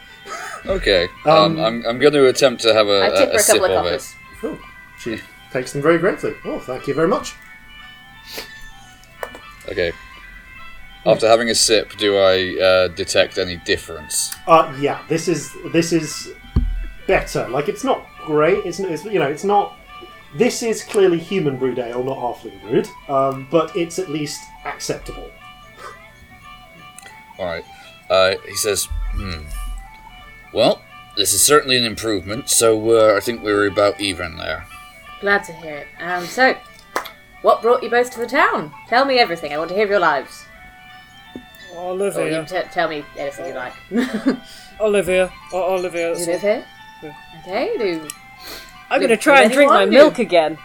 Okay. 0.64 1.08
Um, 1.26 1.58
I'm, 1.58 1.84
I'm 1.86 1.98
going 1.98 2.12
to 2.14 2.26
attempt 2.26 2.62
to 2.62 2.72
have 2.72 2.86
a, 2.86 3.00
I 3.02 3.06
a, 3.08 3.16
tip 3.16 3.28
her 3.28 3.32
a 3.32 3.36
a 3.36 3.38
sip 3.40 3.60
couple 3.60 3.76
of 3.76 3.86
of 3.86 3.92
it. 3.92 4.14
Oh, 4.44 4.58
she 4.98 5.18
takes 5.52 5.72
them 5.72 5.82
very 5.82 5.98
gratefully. 5.98 6.34
Oh, 6.44 6.60
thank 6.60 6.86
you 6.86 6.94
very 6.94 7.08
much. 7.08 7.34
Okay. 9.68 9.92
After 11.04 11.28
having 11.28 11.50
a 11.50 11.54
sip, 11.54 11.96
do 11.98 12.16
I 12.16 12.60
uh, 12.60 12.88
detect 12.88 13.38
any 13.38 13.56
difference? 13.58 14.34
Uh, 14.48 14.76
yeah, 14.80 15.02
this 15.08 15.28
is 15.28 15.52
this 15.72 15.92
is 15.92 16.32
better. 17.06 17.48
Like 17.48 17.68
it's 17.68 17.84
not 17.84 18.04
great. 18.24 18.66
It's, 18.66 18.80
it's 18.80 19.04
you 19.04 19.20
know 19.20 19.28
it's 19.28 19.44
not. 19.44 19.76
This 20.34 20.62
is 20.64 20.82
clearly 20.82 21.18
human 21.18 21.56
brewed 21.58 21.78
ale, 21.78 22.02
not 22.02 22.18
halfling 22.18 22.60
brewed. 22.60 22.88
Um, 23.08 23.46
but 23.50 23.74
it's 23.76 24.00
at 24.00 24.10
least 24.10 24.42
acceptable. 24.64 25.30
All 27.38 27.46
right. 27.46 27.64
Uh, 28.10 28.34
he 28.44 28.56
says, 28.56 28.88
"Hmm. 29.12 29.44
Well, 30.52 30.82
this 31.16 31.32
is 31.32 31.40
certainly 31.40 31.76
an 31.76 31.84
improvement. 31.84 32.48
So 32.48 32.90
uh, 32.90 33.16
I 33.16 33.20
think 33.20 33.44
we 33.44 33.52
were 33.52 33.66
about 33.66 34.00
even 34.00 34.36
there." 34.38 34.66
Glad 35.20 35.44
to 35.44 35.52
hear 35.52 35.76
it. 35.76 35.86
Um, 36.00 36.26
so, 36.26 36.56
what 37.46 37.62
brought 37.62 37.80
you 37.80 37.88
both 37.88 38.10
to 38.10 38.18
the 38.18 38.26
town? 38.26 38.72
Tell 38.88 39.04
me 39.04 39.20
everything. 39.20 39.52
I 39.52 39.58
want 39.58 39.68
to 39.68 39.76
hear 39.76 39.86
your 39.86 40.00
lives. 40.00 40.46
Or 41.76 41.94
you 41.94 42.02
Olivia. 42.02 42.44
t- 42.44 42.68
tell 42.72 42.88
me 42.88 43.04
anything 43.16 43.46
you 43.46 43.54
like. 43.54 43.72
Olivia. 44.80 45.32
O- 45.52 45.74
Olivia. 45.76 46.18
you 46.18 46.26
live 46.26 46.40
here? 46.40 46.64
Okay. 47.42 47.70
Do 47.78 48.08
I'm 48.90 48.98
going 48.98 49.10
to 49.10 49.16
try 49.16 49.42
and 49.42 49.52
drink 49.52 49.70
my 49.70 49.82
anyone? 49.82 49.94
milk 49.94 50.16
hmm. 50.16 50.22
again. 50.22 50.58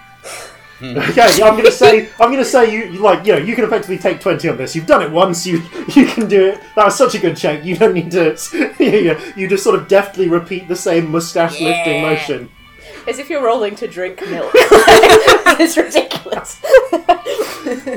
okay, 0.81 1.43
I'm 1.43 1.55
gonna 1.55 1.69
say 1.69 2.09
I'm 2.19 2.31
gonna 2.31 2.43
say 2.43 2.73
you, 2.73 2.85
you 2.85 2.99
like 3.01 3.23
you 3.23 3.33
know 3.33 3.37
you 3.37 3.53
can 3.53 3.65
effectively 3.65 3.99
take 3.99 4.19
twenty 4.19 4.49
on 4.49 4.57
this. 4.57 4.75
You've 4.75 4.87
done 4.87 5.03
it 5.03 5.11
once. 5.11 5.45
You 5.45 5.61
you 5.93 6.07
can 6.07 6.27
do 6.27 6.47
it. 6.47 6.61
That 6.75 6.85
was 6.85 6.97
such 6.97 7.13
a 7.13 7.19
good 7.19 7.37
check. 7.37 7.63
You 7.63 7.77
don't 7.77 7.93
need 7.93 8.09
to. 8.13 8.35
You, 8.79 9.15
you 9.35 9.47
just 9.47 9.63
sort 9.63 9.75
of 9.79 9.87
deftly 9.87 10.27
repeat 10.27 10.67
the 10.67 10.75
same 10.75 11.11
mustache 11.11 11.61
lifting 11.61 12.01
Yeah. 12.01 12.09
motion. 12.09 12.49
As 13.07 13.19
if 13.19 13.29
you're 13.29 13.43
rolling 13.43 13.75
to 13.75 13.87
drink 13.87 14.21
milk. 14.29 14.51
it's 14.55 15.77
ridiculous. 15.77 16.61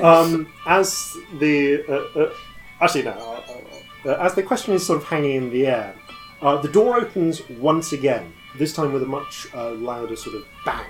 um, 0.03 0.53
as 0.67 1.17
the 1.39 1.85
uh, 1.89 2.21
uh, 2.21 2.35
actually 2.81 3.03
no, 3.03 3.13
uh, 3.13 4.09
uh, 4.09 4.17
as 4.21 4.35
the 4.35 4.43
question 4.43 4.75
is 4.75 4.87
sort 4.87 5.01
of 5.01 5.05
hanging 5.05 5.37
in 5.37 5.51
the 5.51 5.67
air, 5.67 5.95
uh, 6.43 6.57
the 6.61 6.69
door 6.69 6.97
opens 6.97 7.49
once 7.49 7.93
again. 7.93 8.33
This 8.57 8.73
time 8.73 8.93
with 8.93 9.03
a 9.03 9.07
much 9.07 9.49
uh, 9.55 9.73
louder 9.73 10.15
sort 10.15 10.37
of 10.37 10.45
bang, 10.65 10.87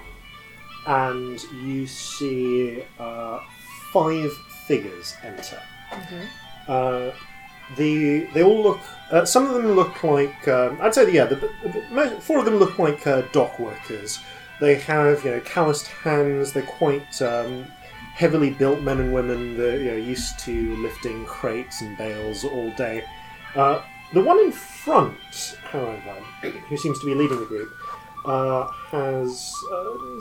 and 0.87 1.43
you 1.63 1.87
see 1.87 2.83
uh, 2.99 3.41
five 3.93 4.33
figures 4.67 5.15
enter. 5.23 5.61
Uh, 6.69 7.13
the 7.77 8.25
they 8.35 8.43
all 8.43 8.63
look. 8.63 8.81
Uh, 9.11 9.25
some 9.25 9.47
of 9.47 9.55
them 9.55 9.73
look 9.73 10.03
like 10.03 10.49
um, 10.49 10.79
I'd 10.81 10.95
say 10.95 11.11
yeah. 11.13 11.25
The, 11.25 11.37
the, 11.37 12.19
four 12.21 12.39
of 12.39 12.45
them 12.45 12.57
look 12.57 12.79
like 12.79 13.07
uh, 13.07 13.23
dock 13.33 13.59
workers. 13.59 14.21
They 14.61 14.77
have 14.77 15.25
you 15.25 15.33
know 15.33 15.41
calloused 15.41 15.87
hands. 15.87 16.53
They're 16.53 16.63
quite 16.63 17.21
um, 17.23 17.67
heavily 18.15 18.51
built 18.51 18.81
men 18.81 19.01
and 19.01 19.13
women. 19.13 19.57
They're 19.57 19.81
you 19.81 19.91
know, 19.91 19.97
used 19.97 20.39
to 20.41 20.77
lifting 20.77 21.25
crates 21.27 21.81
and 21.81 21.97
bales 21.99 22.45
all 22.45 22.71
day. 22.73 23.05
Uh, 23.55 23.83
the 24.13 24.21
one 24.21 24.39
in 24.39 24.53
front, 24.53 25.59
however, 25.65 26.15
who 26.69 26.77
seems 26.77 27.01
to 27.01 27.07
be 27.07 27.15
leading 27.15 27.41
the 27.41 27.47
group, 27.47 27.71
uh, 28.25 28.69
has. 28.91 29.53
Uh, 29.73 30.21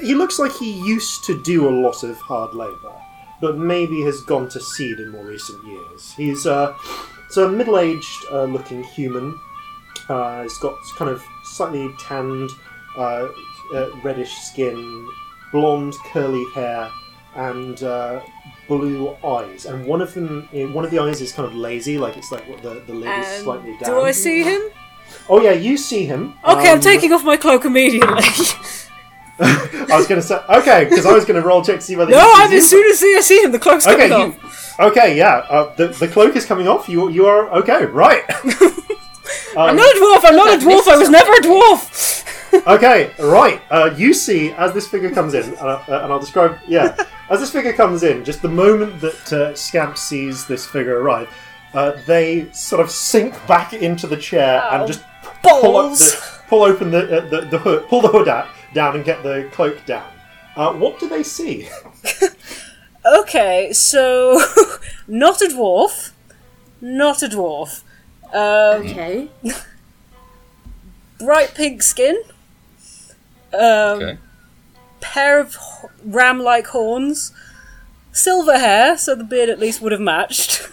he 0.00 0.14
looks 0.14 0.38
like 0.38 0.52
he 0.52 0.72
used 0.72 1.24
to 1.24 1.42
do 1.42 1.68
a 1.68 1.70
lot 1.70 2.02
of 2.02 2.18
hard 2.18 2.54
labour, 2.54 2.92
but 3.40 3.56
maybe 3.58 4.02
has 4.02 4.20
gone 4.22 4.48
to 4.50 4.60
seed 4.60 4.98
in 5.00 5.10
more 5.10 5.24
recent 5.24 5.64
years. 5.66 6.12
He's 6.16 6.46
uh, 6.46 6.74
it's 7.26 7.36
a 7.36 7.48
middle-aged 7.48 8.24
uh, 8.32 8.44
looking 8.44 8.82
human. 8.84 9.38
Uh, 10.08 10.42
he's 10.42 10.56
got 10.58 10.76
kind 10.96 11.10
of 11.10 11.22
slightly 11.44 11.88
tanned, 11.98 12.50
uh, 12.96 13.28
uh, 13.74 13.90
reddish 14.04 14.32
skin, 14.34 15.08
blonde 15.52 15.94
curly 16.12 16.44
hair, 16.54 16.88
and 17.34 17.82
uh, 17.82 18.20
blue 18.68 19.16
eyes. 19.24 19.66
And 19.66 19.84
one 19.86 20.00
of 20.00 20.14
them, 20.14 20.48
eh, 20.52 20.64
one 20.66 20.84
of 20.84 20.90
the 20.90 20.98
eyes 21.00 21.20
is 21.20 21.32
kind 21.32 21.46
of 21.46 21.54
lazy, 21.54 21.98
like 21.98 22.16
it's 22.16 22.30
like 22.30 22.48
what 22.48 22.62
the 22.62 22.82
the 22.86 22.94
lid 22.94 23.10
is 23.18 23.38
Um, 23.38 23.42
slightly 23.44 23.72
down. 23.78 23.90
do 23.90 24.00
I 24.00 24.12
see 24.12 24.42
him? 24.42 24.62
oh 25.28 25.40
yeah, 25.42 25.52
you 25.52 25.76
see 25.76 26.04
him. 26.04 26.34
Okay, 26.44 26.68
Um, 26.70 26.76
I'm 26.76 26.80
taking 26.80 27.12
off 27.12 27.24
my 27.24 27.36
cloak 27.36 27.64
immediately. 27.64 28.22
I 29.40 29.86
was 29.90 30.06
going 30.06 30.20
to 30.20 30.26
say 30.26 30.38
okay 30.48 30.84
because 30.88 31.04
I 31.04 31.12
was 31.12 31.24
going 31.24 31.40
to 31.40 31.46
roll 31.46 31.62
check 31.62 31.76
to 31.76 31.82
see 31.82 31.96
whether. 31.96 32.10
no, 32.10 32.32
I'm, 32.36 32.52
as 32.52 32.70
soon 32.70 32.90
as 32.90 33.02
I 33.02 33.20
see 33.20 33.42
him, 33.42 33.52
the 33.52 33.58
cloak's 33.58 33.86
Okay, 33.86 34.08
coming 34.08 34.32
you, 34.32 34.40
off. 34.42 34.80
okay, 34.80 35.16
yeah. 35.16 35.44
Uh, 35.48 35.74
the 35.74 35.88
the 35.88 36.08
cloak 36.08 36.36
is 36.36 36.46
coming 36.46 36.66
off. 36.68 36.88
You 36.88 37.08
you 37.10 37.26
are 37.26 37.50
okay, 37.60 37.84
right? 37.84 38.22
I'm 39.56 39.76
not 39.76 39.96
a 39.96 39.98
dwarf. 40.00 40.20
I'm 40.28 40.36
not 40.36 40.54
a 40.54 40.64
dwarf. 40.64 40.88
I 40.88 40.96
was 40.96 41.10
never 41.10 41.32
a 41.32 41.40
dwarf. 41.40 42.66
okay, 42.66 43.10
right. 43.18 43.60
Uh, 43.70 43.90
you 43.96 44.14
see 44.14 44.52
as 44.52 44.72
this 44.72 44.86
figure 44.86 45.10
comes 45.10 45.34
in, 45.34 45.54
uh, 45.58 45.84
uh, 45.88 46.00
and 46.02 46.12
I'll 46.12 46.18
describe. 46.20 46.58
Yeah, 46.66 46.96
as 47.28 47.40
this 47.40 47.50
figure 47.52 47.72
comes 47.72 48.02
in, 48.02 48.24
just 48.24 48.40
the 48.40 48.48
moment 48.48 49.00
that 49.00 49.32
uh, 49.32 49.54
Scamp 49.54 49.98
sees 49.98 50.46
this 50.46 50.64
figure 50.66 51.00
arrive, 51.02 51.28
uh, 51.74 51.92
they 52.06 52.50
sort 52.52 52.80
of 52.80 52.90
sink 52.90 53.34
back 53.46 53.72
into 53.74 54.06
the 54.06 54.16
chair 54.16 54.62
Ow. 54.62 54.78
and 54.78 54.86
just 54.86 55.04
pull, 55.42 55.72
the, 55.90 56.40
pull 56.48 56.62
open 56.62 56.90
the, 56.90 57.18
uh, 57.18 57.28
the 57.28 57.40
the 57.46 57.58
hood, 57.58 57.86
pull 57.88 58.00
the 58.00 58.08
hood 58.08 58.28
out, 58.28 58.48
down, 58.76 58.94
and 58.94 59.04
get 59.04 59.22
the 59.24 59.48
cloak 59.52 59.84
down. 59.86 60.08
Uh, 60.54 60.72
what 60.74 61.00
do 61.00 61.08
they 61.08 61.22
see? 61.24 61.68
Okay, 63.20 63.72
so 63.72 64.40
not 65.06 65.40
a 65.40 65.44
dwarf, 65.46 66.10
not 66.80 67.22
a 67.22 67.28
dwarf. 67.28 67.82
Um, 68.32 68.82
Okay. 68.84 69.28
bright 71.20 71.54
pink 71.54 71.82
skin. 71.82 72.20
Um, 73.54 73.60
Okay. 74.02 74.18
pair 75.00 75.38
of 75.38 75.56
ram-like 76.04 76.66
horns, 76.66 77.32
silver 78.12 78.58
hair, 78.58 78.98
so 78.98 79.14
the 79.14 79.22
beard 79.22 79.50
at 79.50 79.60
least 79.60 79.80
would 79.82 79.92
have 79.92 80.00
matched. 80.00 80.68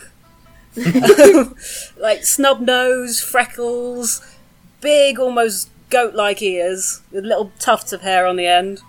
Um, 0.75 1.55
like 1.97 2.25
snub 2.25 2.61
nose, 2.61 3.21
freckles, 3.21 4.21
big, 4.81 5.19
almost 5.19 5.69
goat-like 5.93 6.41
ears 6.41 7.01
with 7.11 7.23
little 7.23 7.51
tufts 7.59 7.93
of 7.93 8.01
hair 8.01 8.25
on 8.25 8.35
the 8.35 8.47
end. 8.47 8.79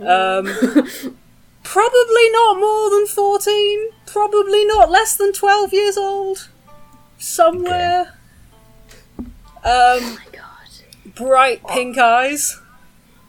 Um, 0.00 0.44
probably 1.62 2.30
not 2.30 2.58
more 2.58 2.90
than 2.90 3.06
fourteen. 3.06 3.90
Probably 4.06 4.64
not 4.64 4.90
less 4.90 5.16
than 5.16 5.32
twelve 5.32 5.72
years 5.72 5.96
old. 5.96 6.48
Somewhere. 7.18 8.14
Um, 9.18 9.26
Oh 9.64 10.18
my 10.18 10.30
god. 10.32 11.14
bright 11.14 11.66
pink 11.66 11.98
eyes. 11.98 12.60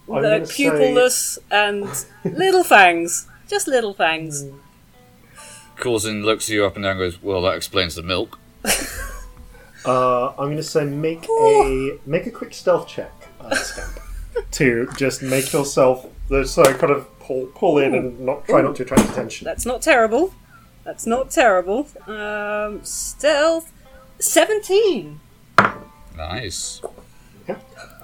I'm 0.10 0.22
They're 0.22 0.40
gonna 0.40 0.46
say- 0.46 0.64
pupilless 0.66 1.38
and 1.50 1.90
little 2.38 2.64
fangs. 2.64 3.28
Just 3.50 3.68
little 3.68 3.94
fangs. 3.94 4.46
Corzin 5.78 6.24
looks 6.24 6.46
at 6.50 6.54
you 6.56 6.66
up 6.66 6.76
and 6.76 6.84
down 6.84 6.92
and 6.92 7.00
goes, 7.00 7.22
Well, 7.24 7.42
that 7.44 7.56
explains 7.56 7.96
the 7.96 8.04
milk. 8.04 8.38
Uh, 9.88 10.32
I'm 10.32 10.48
going 10.48 10.58
to 10.58 10.64
say 10.64 10.84
make 10.84 11.26
a 11.30 11.98
make 12.06 12.28
a 12.28 12.32
quick 12.32 12.54
stealth 12.54 12.88
check, 12.88 13.12
uh, 13.40 13.56
Scamp, 13.56 14.00
to 14.52 14.90
just 14.98 15.22
make 15.24 15.54
yourself 15.54 16.06
the 16.28 16.46
so 16.46 16.64
kind 16.74 16.92
of 16.92 17.08
pull 17.20 17.46
pull 17.56 17.78
in 17.78 17.96
and 17.96 18.20
not 18.20 18.46
try 18.46 18.62
not 18.62 18.76
to 18.76 18.84
attract 18.84 19.10
attention. 19.10 19.46
That's 19.46 19.66
not 19.66 19.82
terrible. 19.82 20.34
That's 20.84 21.06
not 21.06 21.32
terrible. 21.32 21.88
Um, 22.06 22.84
stealth. 22.84 23.72
17. 24.20 25.20
Nice. 26.16 26.82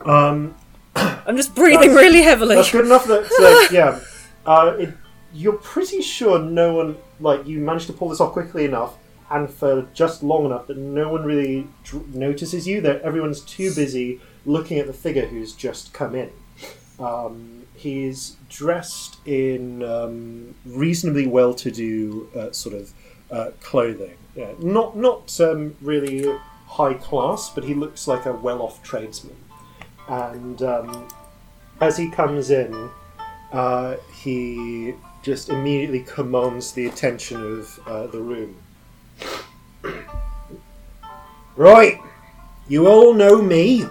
Um, 0.05 0.55
I'm 0.95 1.38
just 1.38 1.55
breathing 1.55 1.93
really 1.93 2.21
heavily. 2.21 2.55
that's 2.55 2.71
good 2.71 2.86
enough. 2.86 3.05
That 3.05 3.23
uh, 3.23 3.73
yeah, 3.73 3.99
uh, 4.45 4.75
it, 4.77 4.93
you're 5.34 5.53
pretty 5.53 6.01
sure 6.01 6.39
no 6.39 6.75
one 6.75 6.97
like 7.19 7.47
you 7.47 7.59
managed 7.59 7.88
to 7.88 7.93
pull 7.93 8.09
this 8.09 8.19
off 8.19 8.34
quickly 8.34 8.65
enough 8.65 8.95
and 9.34 9.49
for 9.49 9.88
just 9.95 10.21
long 10.21 10.45
enough 10.45 10.67
that 10.67 10.77
no 10.77 11.09
one 11.09 11.23
really 11.23 11.67
dr- 11.84 12.13
notices 12.13 12.67
you. 12.67 12.81
That 12.81 13.01
everyone's 13.01 13.41
too 13.41 13.73
busy 13.73 14.21
looking 14.45 14.77
at 14.77 14.86
the 14.86 14.93
figure 14.93 15.25
who's 15.25 15.53
just 15.53 15.91
come 15.91 16.13
in. 16.13 16.31
Um, 16.99 17.63
he's 17.73 18.38
dressed 18.47 19.17
in 19.25 19.81
um, 19.81 20.53
reasonably 20.65 21.25
well-to-do 21.25 22.29
uh, 22.38 22.51
sort 22.51 22.75
of 22.75 22.93
uh, 23.31 23.51
clothing. 23.61 24.17
Yeah, 24.36 24.51
not 24.59 24.95
not 24.95 25.39
um, 25.41 25.75
really 25.81 26.31
high 26.67 26.93
class, 26.93 27.49
but 27.49 27.63
he 27.63 27.73
looks 27.73 28.07
like 28.07 28.27
a 28.27 28.34
well-off 28.34 28.84
tradesman. 28.84 29.36
And 30.07 30.61
um, 30.61 31.07
as 31.81 31.97
he 31.97 32.09
comes 32.09 32.51
in, 32.51 32.89
uh, 33.51 33.95
he 34.13 34.93
just 35.23 35.49
immediately 35.49 36.01
commands 36.01 36.73
the 36.73 36.86
attention 36.86 37.41
of 37.41 37.79
uh, 37.88 38.07
the 38.07 38.19
room. 38.19 38.57
Right, 41.55 41.99
you 42.67 42.88
all 42.88 43.13
know 43.13 43.41
me. 43.41 43.86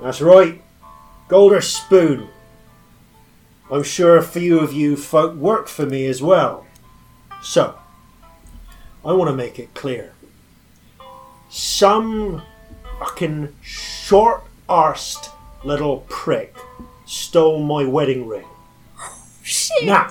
That's 0.00 0.20
right, 0.20 0.62
Golder 1.28 1.60
Spoon. 1.60 2.28
I'm 3.70 3.82
sure 3.82 4.16
a 4.16 4.22
few 4.22 4.58
of 4.58 4.72
you 4.72 4.96
folk 4.96 5.34
work 5.34 5.68
for 5.68 5.86
me 5.86 6.06
as 6.06 6.22
well. 6.22 6.66
So, 7.42 7.78
I 9.04 9.12
want 9.12 9.30
to 9.30 9.36
make 9.36 9.58
it 9.58 9.74
clear. 9.74 10.12
Some 11.48 12.42
fucking 12.98 13.54
short 13.62 14.44
arsed 14.68 15.30
little 15.64 16.04
prick 16.08 16.56
stole 17.04 17.62
my 17.62 17.84
wedding 17.84 18.26
ring. 18.26 18.46
Oh, 18.98 19.26
shit. 19.42 19.84
Now, 19.86 20.08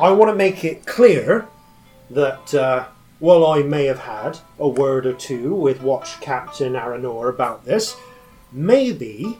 I 0.00 0.10
want 0.10 0.30
to 0.30 0.34
make 0.34 0.64
it 0.64 0.86
clear 0.86 1.46
that 2.14 2.54
uh, 2.54 2.86
while 3.18 3.46
I 3.46 3.62
may 3.62 3.84
have 3.86 4.00
had 4.00 4.38
a 4.58 4.68
word 4.68 5.06
or 5.06 5.12
two 5.12 5.54
with 5.54 5.82
Watch 5.82 6.20
Captain 6.20 6.74
Aranor 6.74 7.28
about 7.28 7.64
this, 7.64 7.96
maybe 8.50 9.38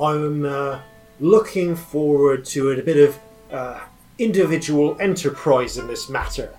I'm 0.00 0.44
uh, 0.44 0.80
looking 1.18 1.76
forward 1.76 2.44
to 2.46 2.70
a 2.70 2.82
bit 2.82 3.08
of 3.08 3.18
uh, 3.50 3.80
individual 4.18 4.96
enterprise 5.00 5.76
in 5.76 5.86
this 5.86 6.08
matter, 6.08 6.54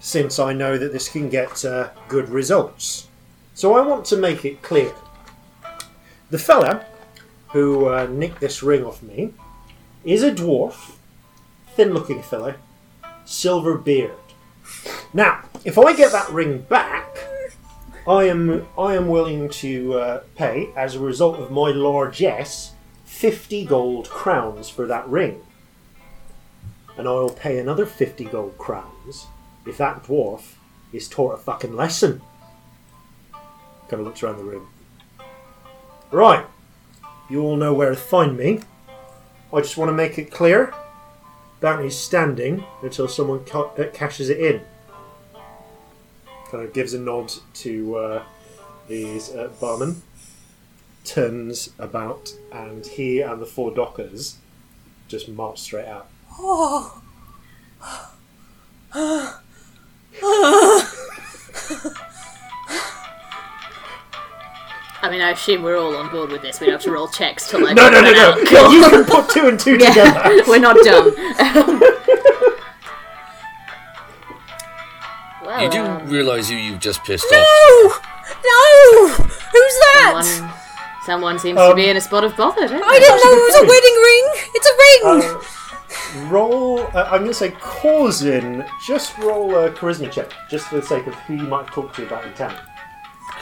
since 0.00 0.38
I 0.38 0.52
know 0.52 0.78
that 0.78 0.92
this 0.92 1.08
can 1.08 1.28
get 1.28 1.64
uh, 1.64 1.90
good 2.08 2.28
results. 2.28 3.08
So 3.54 3.74
I 3.74 3.86
want 3.86 4.04
to 4.06 4.16
make 4.16 4.44
it 4.44 4.62
clear. 4.62 4.92
The 6.30 6.38
fella 6.38 6.84
who 7.48 7.88
uh, 7.88 8.06
nicked 8.06 8.40
this 8.40 8.62
ring 8.62 8.84
off 8.84 9.02
me 9.02 9.32
is 10.04 10.22
a 10.22 10.32
dwarf, 10.32 10.96
thin 11.76 11.94
looking 11.94 12.22
fellow, 12.22 12.54
silver 13.24 13.78
beard. 13.78 14.23
Now, 15.12 15.42
if 15.64 15.78
I 15.78 15.94
get 15.94 16.12
that 16.12 16.30
ring 16.30 16.58
back, 16.58 17.06
I 18.06 18.24
am 18.24 18.66
I 18.76 18.94
am 18.96 19.08
willing 19.08 19.48
to 19.48 19.94
uh, 19.94 20.22
pay, 20.34 20.70
as 20.76 20.94
a 20.94 21.00
result 21.00 21.38
of 21.38 21.50
my 21.50 21.70
largesse, 21.70 22.72
fifty 23.04 23.64
gold 23.64 24.10
crowns 24.10 24.68
for 24.68 24.86
that 24.86 25.08
ring. 25.08 25.40
And 26.96 27.08
I'll 27.08 27.30
pay 27.30 27.58
another 27.58 27.86
fifty 27.86 28.24
gold 28.24 28.58
crowns 28.58 29.26
if 29.66 29.78
that 29.78 30.04
dwarf 30.04 30.54
is 30.92 31.08
taught 31.08 31.34
a 31.34 31.38
fucking 31.38 31.74
lesson. 31.74 32.20
Kind 33.88 34.00
of 34.00 34.06
looks 34.06 34.22
around 34.22 34.38
the 34.38 34.44
room. 34.44 34.68
Right, 36.10 36.46
you 37.30 37.42
all 37.42 37.56
know 37.56 37.72
where 37.72 37.90
to 37.90 37.96
find 37.96 38.36
me. 38.36 38.60
I 39.52 39.60
just 39.60 39.76
want 39.76 39.88
to 39.88 39.94
make 39.94 40.18
it 40.18 40.30
clear. 40.30 40.74
Bounty's 41.60 41.96
standing 41.96 42.64
until 42.82 43.08
someone 43.08 43.44
ca- 43.44 43.70
uh, 43.78 43.90
cashes 43.92 44.28
it 44.28 44.38
in. 44.38 44.60
Kind 46.50 46.64
of 46.64 46.72
gives 46.72 46.94
a 46.94 46.98
nod 46.98 47.32
to 47.54 47.96
uh, 47.96 48.22
these 48.88 49.30
uh, 49.30 49.50
barmen. 49.60 49.96
Turns 51.04 51.70
about, 51.78 52.34
and 52.50 52.86
he 52.86 53.20
and 53.20 53.40
the 53.40 53.46
four 53.46 53.74
dockers 53.74 54.36
just 55.06 55.28
march 55.28 55.60
straight 55.60 55.86
out. 55.86 56.08
Oh. 56.38 57.02
I 65.04 65.10
mean, 65.10 65.20
I 65.20 65.32
assume 65.32 65.62
we're 65.62 65.76
all 65.76 65.94
on 65.96 66.10
board 66.10 66.30
with 66.30 66.40
this. 66.40 66.60
We 66.60 66.66
don't 66.66 66.72
have 66.76 66.82
to 66.82 66.90
roll 66.90 67.08
checks 67.08 67.48
to 67.50 67.58
like. 67.58 67.76
No, 67.76 67.90
no, 67.90 68.00
no, 68.00 68.10
no! 68.10 68.30
out. 68.30 68.38
You 68.72 68.80
can 68.90 69.04
put 69.04 69.28
two 69.28 69.48
and 69.48 69.60
two 69.60 69.76
together. 69.76 70.42
We're 70.48 70.58
not 70.58 70.76
done. 70.82 71.12
well, 75.44 75.62
You 75.62 75.70
do 75.70 75.82
um, 75.84 76.08
realise 76.08 76.48
who 76.48 76.56
you've 76.56 76.80
just 76.80 77.04
pissed 77.04 77.26
No! 77.30 77.36
off. 77.38 78.00
No! 78.42 79.06
No! 79.06 79.08
Who's 79.08 79.28
that? 79.52 80.22
someone, 80.24 80.52
someone 81.04 81.38
seems 81.38 81.58
Um, 81.58 81.70
to 81.70 81.74
be 81.76 81.88
in 81.88 81.96
a 81.96 82.00
spot 82.00 82.24
of 82.24 82.34
bother, 82.36 82.66
don't 82.66 82.82
I 82.82 82.92
they? 82.94 83.00
didn't 83.00 83.22
know 83.24 83.32
it 83.32 83.44
was 83.44 83.56
a 83.56 83.66
wedding 83.66 83.96
ring! 84.00 84.24
It's 84.54 84.66
a 84.66 84.74
ring! 84.84 85.02
Uh, 86.24 86.30
roll. 86.32 86.80
Uh, 86.96 87.04
I'm 87.10 87.18
going 87.20 87.26
to 87.28 87.34
say 87.34 87.50
Corzin. 87.50 88.66
Just 88.86 89.16
roll 89.18 89.54
a 89.56 89.70
charisma 89.70 90.10
check, 90.10 90.30
just 90.50 90.66
for 90.68 90.76
the 90.76 90.82
sake 90.86 91.06
of 91.06 91.14
who 91.14 91.34
you 91.34 91.44
might 91.46 91.66
talk 91.68 91.92
to 91.94 92.02
about 92.06 92.24
in 92.24 92.32
town. 92.32 92.56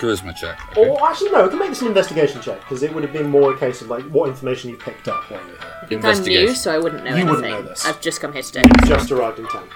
Charisma 0.03 0.34
check. 0.36 0.59
Okay. 0.76 0.88
Or 0.88 1.09
actually, 1.09 1.30
no, 1.30 1.44
we 1.44 1.48
can 1.50 1.59
make 1.59 1.68
this 1.68 1.80
an 1.82 1.88
investigation 1.88 2.40
check 2.42 2.61
because 2.61 2.82
it 2.82 2.92
would 2.92 3.05
have 3.05 3.12
been 3.12 3.28
more 3.30 3.55
a 3.55 3.59
case 3.59 3.80
of 3.82 3.88
like 3.88 4.03
what 4.05 4.28
information 4.28 4.68
you 4.70 4.76
picked 4.76 5.07
up 5.09 5.22
while 5.30 5.40
you 5.40 5.53
were 5.53 5.59
here. 5.59 5.68
I'm 5.82 5.88
new, 5.88 5.96
Investigation. 5.96 6.55
so 6.57 6.74
I 6.74 6.78
wouldn't 6.78 7.05
know 7.05 7.11
You 7.11 7.16
anything. 7.16 7.30
wouldn't 7.36 7.48
know 7.53 7.62
this. 7.62 7.86
I've 7.86 8.00
just 8.00 8.20
come 8.20 8.32
here 8.32 8.42
today. 8.42 8.62
Just 8.84 9.11
arrived 9.12 9.38
in 9.38 9.46
town. 9.48 9.68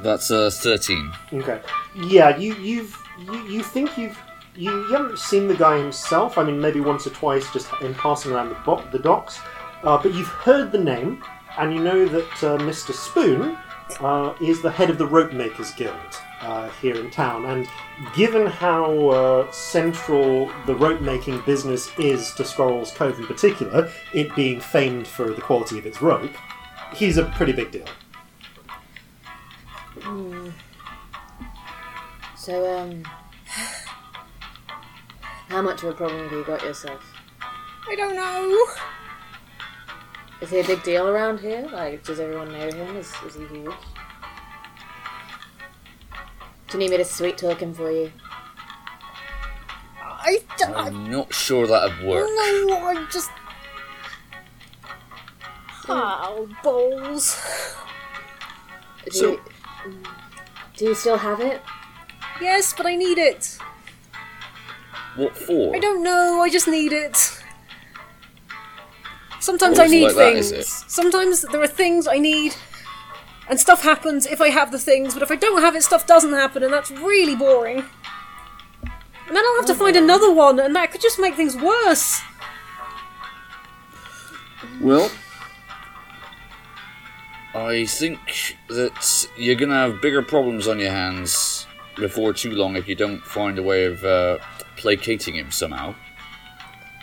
That's 0.00 0.30
uh, 0.30 0.50
13. 0.50 1.12
Okay. 1.34 1.60
Yeah, 1.94 2.36
you 2.36 2.54
you've 2.56 3.00
you, 3.18 3.34
you 3.46 3.62
think 3.62 3.96
you've 3.96 4.18
you, 4.56 4.70
you 4.88 4.92
haven't 4.92 5.18
seen 5.18 5.46
the 5.48 5.54
guy 5.54 5.78
himself. 5.78 6.36
I 6.38 6.44
mean, 6.44 6.60
maybe 6.60 6.80
once 6.80 7.06
or 7.06 7.10
twice, 7.10 7.50
just 7.52 7.68
in 7.80 7.94
passing 7.94 8.32
around 8.32 8.48
the, 8.50 8.54
bo- 8.66 8.84
the 8.92 8.98
docks. 8.98 9.40
Uh, 9.82 10.00
but 10.02 10.14
you've 10.14 10.28
heard 10.28 10.72
the 10.72 10.78
name, 10.78 11.22
and 11.58 11.74
you 11.74 11.80
know 11.82 12.06
that 12.06 12.30
uh, 12.44 12.56
Mr. 12.58 12.92
Spoon 12.92 13.56
uh, 14.00 14.34
is 14.40 14.62
the 14.62 14.70
head 14.70 14.90
of 14.90 14.98
the 14.98 15.06
Rope 15.06 15.32
Makers 15.32 15.72
Guild 15.72 15.96
uh, 16.40 16.68
here 16.80 16.96
in 16.96 17.10
town. 17.10 17.44
And 17.46 17.68
given 18.14 18.46
how 18.46 19.08
uh, 19.08 19.50
central 19.50 20.50
the 20.66 20.74
rope 20.74 21.00
making 21.00 21.40
business 21.42 21.90
is 21.98 22.32
to 22.34 22.44
Squirrel's 22.44 22.92
Cove 22.92 23.18
in 23.18 23.26
particular, 23.26 23.90
it 24.12 24.34
being 24.34 24.60
famed 24.60 25.06
for 25.06 25.30
the 25.30 25.40
quality 25.40 25.78
of 25.78 25.86
its 25.86 26.02
rope, 26.02 26.32
he's 26.94 27.16
a 27.16 27.24
pretty 27.24 27.52
big 27.52 27.70
deal. 27.70 27.86
So, 32.36 32.78
um. 32.78 33.04
How 35.48 35.62
much 35.62 35.82
of 35.82 35.90
a 35.90 35.92
problem 35.92 36.22
have 36.22 36.32
you 36.32 36.44
got 36.44 36.62
yourself? 36.62 37.00
I 37.88 37.94
don't 37.94 38.16
know. 38.16 38.66
Is 40.44 40.50
he 40.50 40.60
a 40.60 40.64
big 40.64 40.82
deal 40.82 41.08
around 41.08 41.40
here? 41.40 41.66
Like, 41.72 42.04
does 42.04 42.20
everyone 42.20 42.52
know 42.52 42.70
him? 42.70 42.96
Is, 42.98 43.10
is 43.26 43.34
he 43.34 43.46
huge? 43.46 43.72
Do 46.68 46.74
you 46.74 46.78
need 46.80 46.90
me 46.90 46.98
to 46.98 47.04
sweet 47.06 47.38
talk 47.38 47.60
him 47.62 47.72
for 47.72 47.90
you? 47.90 48.12
I 50.02 50.42
don't 50.58 50.76
I'm 50.76 51.10
not 51.10 51.32
sure 51.32 51.66
that'd 51.66 52.06
work. 52.06 52.28
No, 52.28 52.76
I 52.76 53.06
just. 53.10 53.30
Oh, 55.88 56.46
balls. 56.62 57.40
Do, 59.06 59.10
So- 59.12 59.30
you, 59.30 59.40
do 60.76 60.84
you 60.84 60.94
still 60.94 61.16
have 61.16 61.40
it? 61.40 61.62
Yes, 62.38 62.74
but 62.76 62.84
I 62.84 62.96
need 62.96 63.16
it. 63.16 63.56
What 65.16 65.38
for? 65.38 65.74
I 65.74 65.78
don't 65.78 66.02
know. 66.02 66.42
I 66.42 66.50
just 66.50 66.68
need 66.68 66.92
it. 66.92 67.33
Sometimes 69.44 69.78
I 69.78 69.88
need 69.88 70.04
like 70.04 70.14
that, 70.14 70.42
things. 70.42 70.84
Sometimes 70.88 71.42
there 71.42 71.60
are 71.60 71.66
things 71.66 72.08
I 72.08 72.18
need, 72.18 72.54
and 73.46 73.60
stuff 73.60 73.82
happens 73.82 74.24
if 74.24 74.40
I 74.40 74.48
have 74.48 74.72
the 74.72 74.78
things. 74.78 75.12
But 75.12 75.22
if 75.22 75.30
I 75.30 75.36
don't 75.36 75.60
have 75.60 75.76
it, 75.76 75.82
stuff 75.82 76.06
doesn't 76.06 76.32
happen, 76.32 76.62
and 76.62 76.72
that's 76.72 76.90
really 76.90 77.36
boring. 77.36 77.84
And 79.26 79.36
then 79.36 79.44
I'll 79.46 79.56
have 79.56 79.66
to 79.66 79.74
find 79.74 79.96
another 79.96 80.32
one, 80.32 80.58
and 80.58 80.74
that 80.74 80.92
could 80.92 81.02
just 81.02 81.18
make 81.18 81.34
things 81.34 81.54
worse. 81.56 82.22
Well, 84.80 85.10
I 87.54 87.84
think 87.84 88.56
that 88.68 89.28
you're 89.36 89.56
gonna 89.56 89.74
have 89.74 90.00
bigger 90.00 90.22
problems 90.22 90.66
on 90.66 90.78
your 90.78 90.90
hands 90.90 91.66
before 91.96 92.32
too 92.32 92.52
long 92.52 92.76
if 92.76 92.88
you 92.88 92.94
don't 92.94 93.20
find 93.20 93.58
a 93.58 93.62
way 93.62 93.84
of 93.84 94.02
uh, 94.06 94.38
placating 94.76 95.34
him 95.34 95.50
somehow. 95.50 95.94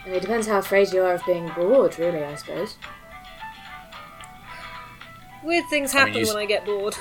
I 0.05 0.09
it 0.09 0.21
depends 0.21 0.47
how 0.47 0.57
afraid 0.57 0.91
you 0.93 1.01
are 1.03 1.13
of 1.13 1.25
being 1.25 1.47
bored, 1.49 1.97
really, 1.99 2.23
I 2.23 2.35
suppose. 2.35 2.77
Weird 5.43 5.65
things 5.69 5.93
I 5.95 6.05
mean, 6.05 6.13
happen 6.13 6.27
when 6.27 6.37
I 6.37 6.45
get 6.45 6.65
bored. 6.65 6.95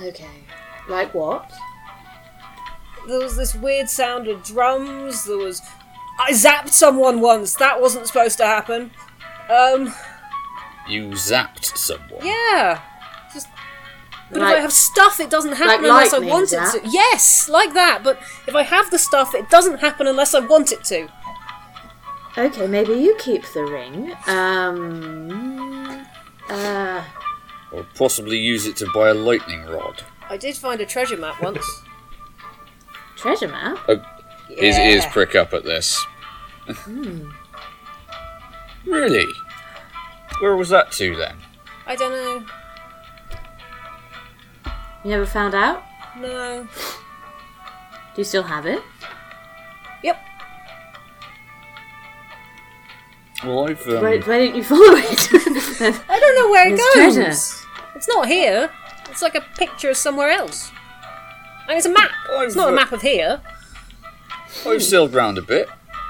Okay. 0.00 0.28
Like 0.88 1.14
what? 1.14 1.50
There 3.06 3.20
was 3.20 3.36
this 3.36 3.54
weird 3.54 3.88
sound 3.88 4.26
of 4.28 4.42
drums. 4.42 5.24
There 5.24 5.36
was. 5.38 5.62
I 6.18 6.32
zapped 6.32 6.70
someone 6.70 7.20
once. 7.20 7.54
That 7.54 7.80
wasn't 7.80 8.06
supposed 8.06 8.38
to 8.38 8.46
happen. 8.46 8.90
Um. 9.48 9.94
You 10.88 11.10
zapped 11.10 11.76
someone. 11.76 12.24
Yeah. 12.24 12.80
Just. 13.32 13.48
But 14.30 14.38
if 14.38 14.42
Like- 14.42 14.56
I 14.56 14.60
have 14.60 14.72
stuff, 14.72 15.20
it 15.20 15.30
doesn't 15.30 15.52
happen 15.52 15.68
like 15.68 15.78
unless 15.80 16.12
I 16.12 16.16
lightning 16.18 16.32
want 16.32 16.44
it 16.44 16.48
zap? 16.48 16.72
to. 16.72 16.80
Yes, 16.88 17.48
like 17.48 17.74
that. 17.74 18.00
But 18.02 18.18
if 18.48 18.56
I 18.56 18.62
have 18.62 18.90
the 18.90 18.98
stuff, 18.98 19.34
it 19.34 19.48
doesn't 19.50 19.78
happen 19.78 20.08
unless 20.08 20.34
I 20.34 20.40
want 20.40 20.72
it 20.72 20.82
to. 20.84 21.08
Okay, 22.38 22.66
maybe 22.66 22.92
you 22.92 23.16
keep 23.18 23.44
the 23.54 23.64
ring. 23.64 24.12
Um. 24.26 26.06
Uh. 26.48 27.02
Or 27.72 27.86
possibly 27.94 28.38
use 28.38 28.66
it 28.66 28.76
to 28.76 28.90
buy 28.92 29.08
a 29.08 29.14
lightning 29.14 29.64
rod. 29.66 30.02
I 30.28 30.36
did 30.36 30.56
find 30.56 30.80
a 30.80 30.86
treasure 30.86 31.16
map 31.16 31.40
once. 31.42 31.64
Treasure 33.16 33.48
map? 33.48 33.78
Yeah. 33.88 33.96
His 34.48 34.78
ears 34.78 35.06
prick 35.06 35.34
up 35.34 35.54
at 35.54 35.64
this. 35.64 36.04
really? 38.84 39.26
Where 40.40 40.56
was 40.56 40.68
that 40.68 40.92
to 40.92 41.16
then? 41.16 41.36
I 41.86 41.96
don't 41.96 42.12
know. 42.12 42.46
You 45.04 45.10
never 45.10 45.26
found 45.26 45.54
out? 45.54 45.82
No. 46.18 46.64
Do 46.64 48.20
you 48.20 48.24
still 48.24 48.42
have 48.42 48.66
it? 48.66 48.82
Yep. 50.02 50.18
Well, 53.44 53.68
I've 53.68 53.86
um, 53.88 54.02
Why, 54.02 54.18
why 54.18 54.38
didn't 54.38 54.56
you 54.56 54.64
follow 54.64 54.94
it? 54.96 55.28
I 56.08 56.18
don't 56.18 56.36
know 56.36 56.50
where 56.50 56.68
it 56.72 56.76
goes. 56.76 57.14
treasure. 57.14 57.30
It's 57.94 58.08
not 58.08 58.26
here. 58.28 58.70
It's 59.10 59.22
like 59.22 59.34
a 59.34 59.40
picture 59.56 59.90
of 59.90 59.96
somewhere 59.96 60.30
else. 60.30 60.70
I 61.64 61.68
mean, 61.68 61.76
it's 61.78 61.86
a 61.86 61.90
map. 61.92 62.10
It's 62.30 62.54
I've, 62.54 62.56
not 62.56 62.68
a 62.68 62.72
uh, 62.72 62.74
map 62.76 62.92
of 62.92 63.02
here. 63.02 63.40
I've 64.66 64.82
sailed 64.82 65.12
round 65.14 65.36
a 65.38 65.42
bit. 65.42 65.68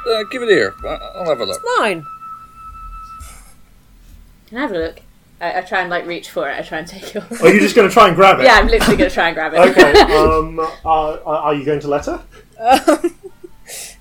Uh, 0.08 0.22
give 0.30 0.42
it 0.42 0.48
here. 0.48 0.74
I- 0.84 1.12
I'll 1.16 1.28
have 1.28 1.40
a 1.40 1.44
look. 1.44 1.60
It's 1.62 1.78
mine. 1.80 2.04
Can 4.48 4.58
I 4.58 4.60
have 4.60 4.72
a 4.72 4.78
look? 4.78 5.00
I, 5.40 5.58
I 5.58 5.60
try 5.62 5.80
and 5.80 5.90
like 5.90 6.06
reach 6.06 6.30
for 6.30 6.48
it. 6.48 6.56
I 6.58 6.62
try 6.62 6.78
and 6.78 6.86
take 6.86 7.14
it. 7.14 7.16
off. 7.16 7.42
Are 7.42 7.52
you 7.52 7.58
just 7.60 7.74
going 7.74 7.88
to 7.88 7.92
try 7.92 8.06
and 8.06 8.16
grab 8.16 8.38
it? 8.40 8.44
yeah, 8.44 8.54
I'm 8.54 8.68
literally 8.68 8.96
gonna 8.96 9.10
try 9.10 9.28
and 9.28 9.34
grab 9.34 9.52
it. 9.54 9.58
Okay. 9.58 9.92
Um, 10.16 10.58
uh, 10.60 11.18
are 11.24 11.54
you 11.54 11.64
going 11.64 11.80
to 11.80 11.88
let 11.88 12.06
her? 12.06 12.22
Um, 12.58 13.14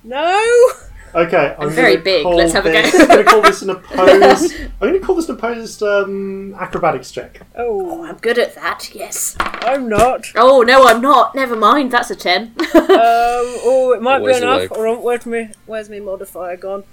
no. 0.03 0.69
Okay. 1.15 1.55
I'm, 1.57 1.69
very 1.69 1.95
big. 1.95 2.25
Let's 2.25 2.51
have 2.51 2.65
a 2.65 2.71
go. 2.73 2.79
I'm 2.79 3.07
going 3.07 3.23
to 3.23 3.23
call 3.23 3.41
this 3.41 3.61
an 3.61 3.69
opposed. 3.71 4.53
I'm 4.59 4.89
going 4.89 4.99
to 4.99 4.99
call 4.99 5.15
this 5.15 5.29
an 5.29 5.35
opposed 5.35 5.81
um, 5.81 6.53
acrobatics 6.55 7.09
check. 7.09 7.39
Oh, 7.55 8.03
I'm 8.03 8.17
good 8.17 8.37
at 8.37 8.53
that. 8.55 8.93
Yes. 8.93 9.37
I'm 9.39 9.87
not. 9.87 10.25
Oh 10.35 10.61
no, 10.61 10.85
I'm 10.85 11.01
not. 11.01 11.33
Never 11.33 11.55
mind. 11.55 11.91
That's 11.91 12.11
a 12.11 12.15
ten. 12.17 12.53
Um, 12.57 12.57
oh, 12.89 13.93
it 13.95 14.01
might 14.01 14.21
Where's 14.21 14.39
be 14.39 14.43
enough. 14.43 14.59
leg? 14.59 14.71
Or 14.73 14.97
where's 14.99 15.25
me? 15.25 15.51
Where's 15.65 15.89
my 15.89 15.99
modifier 15.99 16.57
gone? 16.57 16.83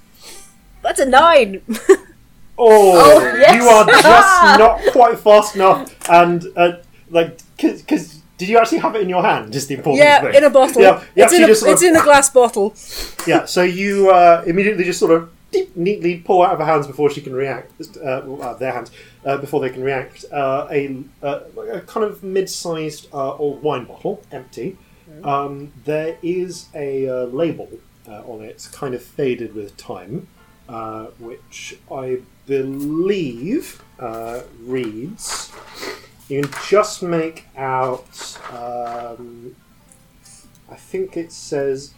That's 0.83 1.01
a 1.01 1.07
nine. 1.07 1.63
Oh, 2.59 2.93
Oh, 3.19 3.35
yes. 3.39 3.55
you 3.57 3.63
are 3.67 3.87
just 3.87 4.59
not 4.59 4.93
quite 4.93 5.19
fast 5.19 5.57
enough, 5.57 5.97
and 6.09 6.45
uh, 6.55 6.75
like 7.11 7.41
because 7.57 8.22
did 8.43 8.49
you 8.49 8.59
actually 8.59 8.79
have 8.79 8.97
it 8.97 9.03
in 9.03 9.09
your 9.09 9.23
hand? 9.23 9.53
Just 9.53 9.69
the 9.69 9.75
important 9.77 10.05
yeah, 10.05 10.21
thing. 10.21 10.35
in 10.35 10.43
a 10.43 10.51
bottle. 10.51 10.83
Yeah, 10.83 11.05
it's 11.15 11.33
in 11.33 11.45
a, 11.45 11.47
it's 11.47 11.63
of- 11.63 11.83
in 11.85 11.95
a 11.95 12.03
glass 12.03 12.29
bottle. 12.29 12.75
Yeah, 13.25 13.45
so 13.45 13.63
you 13.63 14.11
uh, 14.11 14.43
immediately 14.45 14.83
just 14.83 14.99
sort 14.99 15.13
of 15.13 15.31
deep, 15.53 15.77
neatly 15.77 16.17
pull 16.17 16.43
out 16.43 16.55
of 16.55 16.59
her 16.59 16.65
hands 16.65 16.89
before 16.89 17.09
she 17.09 17.21
can 17.21 17.33
react. 17.33 17.71
Uh, 17.97 18.09
uh, 18.09 18.55
their 18.55 18.73
hands 18.73 18.91
uh, 19.25 19.37
before 19.37 19.61
they 19.61 19.71
can 19.71 19.85
react. 19.85 20.25
Uh, 20.33 20.67
a, 20.73 21.05
uh, 21.23 21.39
a 21.73 21.81
kind 21.83 22.05
of 22.05 22.25
mid-sized 22.25 23.07
uh, 23.15 23.37
old 23.37 23.63
wine 23.63 23.85
bottle, 23.85 24.25
empty. 24.33 24.77
Um, 25.23 25.73
there 25.85 26.17
is 26.21 26.67
a 26.75 27.09
uh, 27.09 27.25
label 27.27 27.69
uh, 28.09 28.23
on 28.27 28.43
it, 28.43 28.69
kind 28.73 28.93
of 28.93 29.05
faded 29.05 29.55
with 29.55 29.77
time, 29.77 30.27
uh, 30.69 31.07
which 31.21 31.77
I 31.93 32.23
believe 32.47 33.85
uh, 34.01 34.41
reads. 34.65 35.53
You 36.33 36.41
can 36.41 36.51
just 36.67 37.03
make 37.03 37.45
out. 37.59 38.39
Um, 38.51 39.55
I 40.71 40.77
think 40.77 41.15
it 41.19 41.31
says 41.31 41.93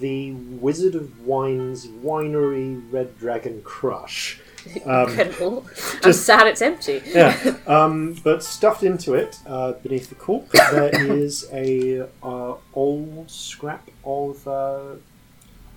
the 0.00 0.32
Wizard 0.32 0.96
of 0.96 1.24
Wine's 1.24 1.86
Winery 1.86 2.82
Red 2.90 3.16
Dragon 3.18 3.62
Crush. 3.62 4.40
Um, 4.84 5.08
Incredible. 5.08 5.64
I'm 5.94 6.00
just- 6.02 6.26
sad 6.26 6.46
it's 6.48 6.60
empty. 6.60 7.00
yeah, 7.06 7.56
um, 7.68 8.14
but 8.24 8.42
stuffed 8.42 8.82
into 8.82 9.14
it, 9.14 9.38
uh, 9.46 9.72
beneath 9.74 10.08
the 10.10 10.14
cork, 10.16 10.50
there 10.50 10.90
is 11.16 11.48
a 11.52 12.06
uh, 12.22 12.54
old 12.74 13.30
scrap 13.30 13.88
of. 14.04 14.46
Uh, 14.46 14.96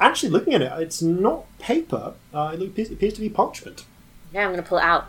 actually, 0.02 0.32
looking 0.32 0.56
at 0.56 0.64
it, 0.64 0.72
it's 0.82 1.02
not 1.02 1.45
paper. 1.60 2.16
Uh, 2.34 2.52
it 2.56 2.62
appears, 2.64 2.91
appears 2.91 3.14
to 3.14 3.22
be 3.22 3.30
parchment. 3.30 3.86
Yeah, 4.34 4.45
I'm 4.45 4.49
gonna 4.52 4.64
pull 4.64 4.80
it 4.80 4.84
out. 4.84 5.06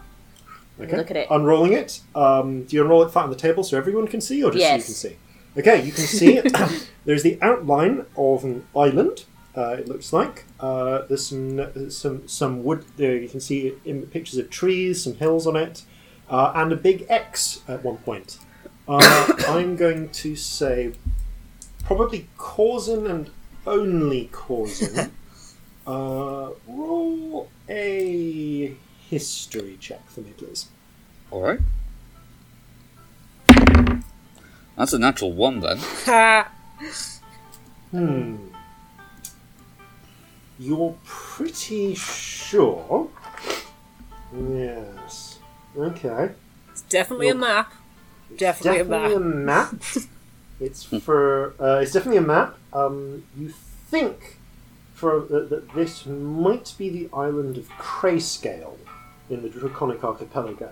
Okay. 0.80 0.96
Look 0.96 1.10
at 1.10 1.16
it. 1.16 1.28
Unrolling 1.30 1.72
it. 1.74 2.00
Um, 2.14 2.64
do 2.64 2.76
you 2.76 2.82
unroll 2.82 3.02
it 3.02 3.10
flat 3.10 3.24
on 3.24 3.30
the 3.30 3.36
table 3.36 3.62
so 3.62 3.76
everyone 3.76 4.08
can 4.08 4.20
see, 4.20 4.42
or 4.42 4.50
just 4.50 4.60
Yes. 4.60 4.70
so 4.70 5.08
you 5.08 5.14
can 5.14 5.16
see? 5.16 5.60
Okay, 5.60 5.84
you 5.84 5.92
can 5.92 6.04
see 6.04 6.36
it. 6.38 6.88
There's 7.04 7.22
the 7.22 7.38
outline 7.42 8.06
of 8.16 8.44
an 8.44 8.64
island. 8.74 9.24
Uh, 9.54 9.76
it 9.78 9.86
looks 9.86 10.14
like 10.14 10.44
uh, 10.60 11.02
there's 11.08 11.26
some 11.26 11.90
some 11.90 12.26
some 12.26 12.64
wood. 12.64 12.86
There 12.96 13.14
you 13.16 13.28
can 13.28 13.38
see 13.40 13.74
in 13.84 14.00
pictures 14.06 14.38
of 14.38 14.48
trees, 14.48 15.04
some 15.04 15.16
hills 15.16 15.46
on 15.46 15.56
it, 15.56 15.82
uh, 16.30 16.52
and 16.54 16.72
a 16.72 16.76
big 16.76 17.04
X 17.10 17.60
at 17.68 17.84
one 17.84 17.98
point. 17.98 18.38
Uh, 18.88 19.30
I'm 19.48 19.76
going 19.76 20.08
to 20.08 20.36
say 20.36 20.92
probably 21.84 22.28
Corzin 22.38 23.10
and 23.10 23.28
only 23.66 24.30
Corzin. 24.32 25.10
uh, 25.86 26.48
roll 26.66 27.50
a 27.68 28.74
history 29.12 29.76
check 29.78 30.00
for 30.08 30.22
me, 30.22 30.32
please. 30.38 30.68
Alright. 31.30 31.60
That's 34.74 34.94
a 34.94 34.98
natural 34.98 35.32
one 35.32 35.60
then. 35.60 35.78
Hmm. 37.90 38.36
you're 40.58 40.96
pretty 41.04 41.94
sure. 41.94 43.10
Yes. 44.34 45.38
Okay. 45.76 46.30
It's 46.70 46.80
definitely 46.82 47.28
a 47.28 47.34
map. 47.34 47.74
Definitely, 48.38 48.78
definitely 48.78 49.12
a 49.12 49.16
a 49.18 49.20
map. 49.20 49.72
map. 49.72 49.82
it's 50.60 50.84
for. 50.84 51.52
Uh, 51.60 51.80
it's 51.82 51.92
definitely 51.92 52.16
a 52.16 52.22
map. 52.22 52.56
Um, 52.72 53.24
you 53.36 53.50
think 53.50 54.38
for 54.94 55.24
uh, 55.24 55.48
that 55.50 55.74
this 55.74 56.06
might 56.06 56.72
be 56.78 56.88
the 56.88 57.10
island 57.12 57.58
of 57.58 57.68
Crayscale 57.72 58.78
in 59.32 59.42
the 59.42 59.48
Draconic 59.48 60.02
Archipelago. 60.04 60.70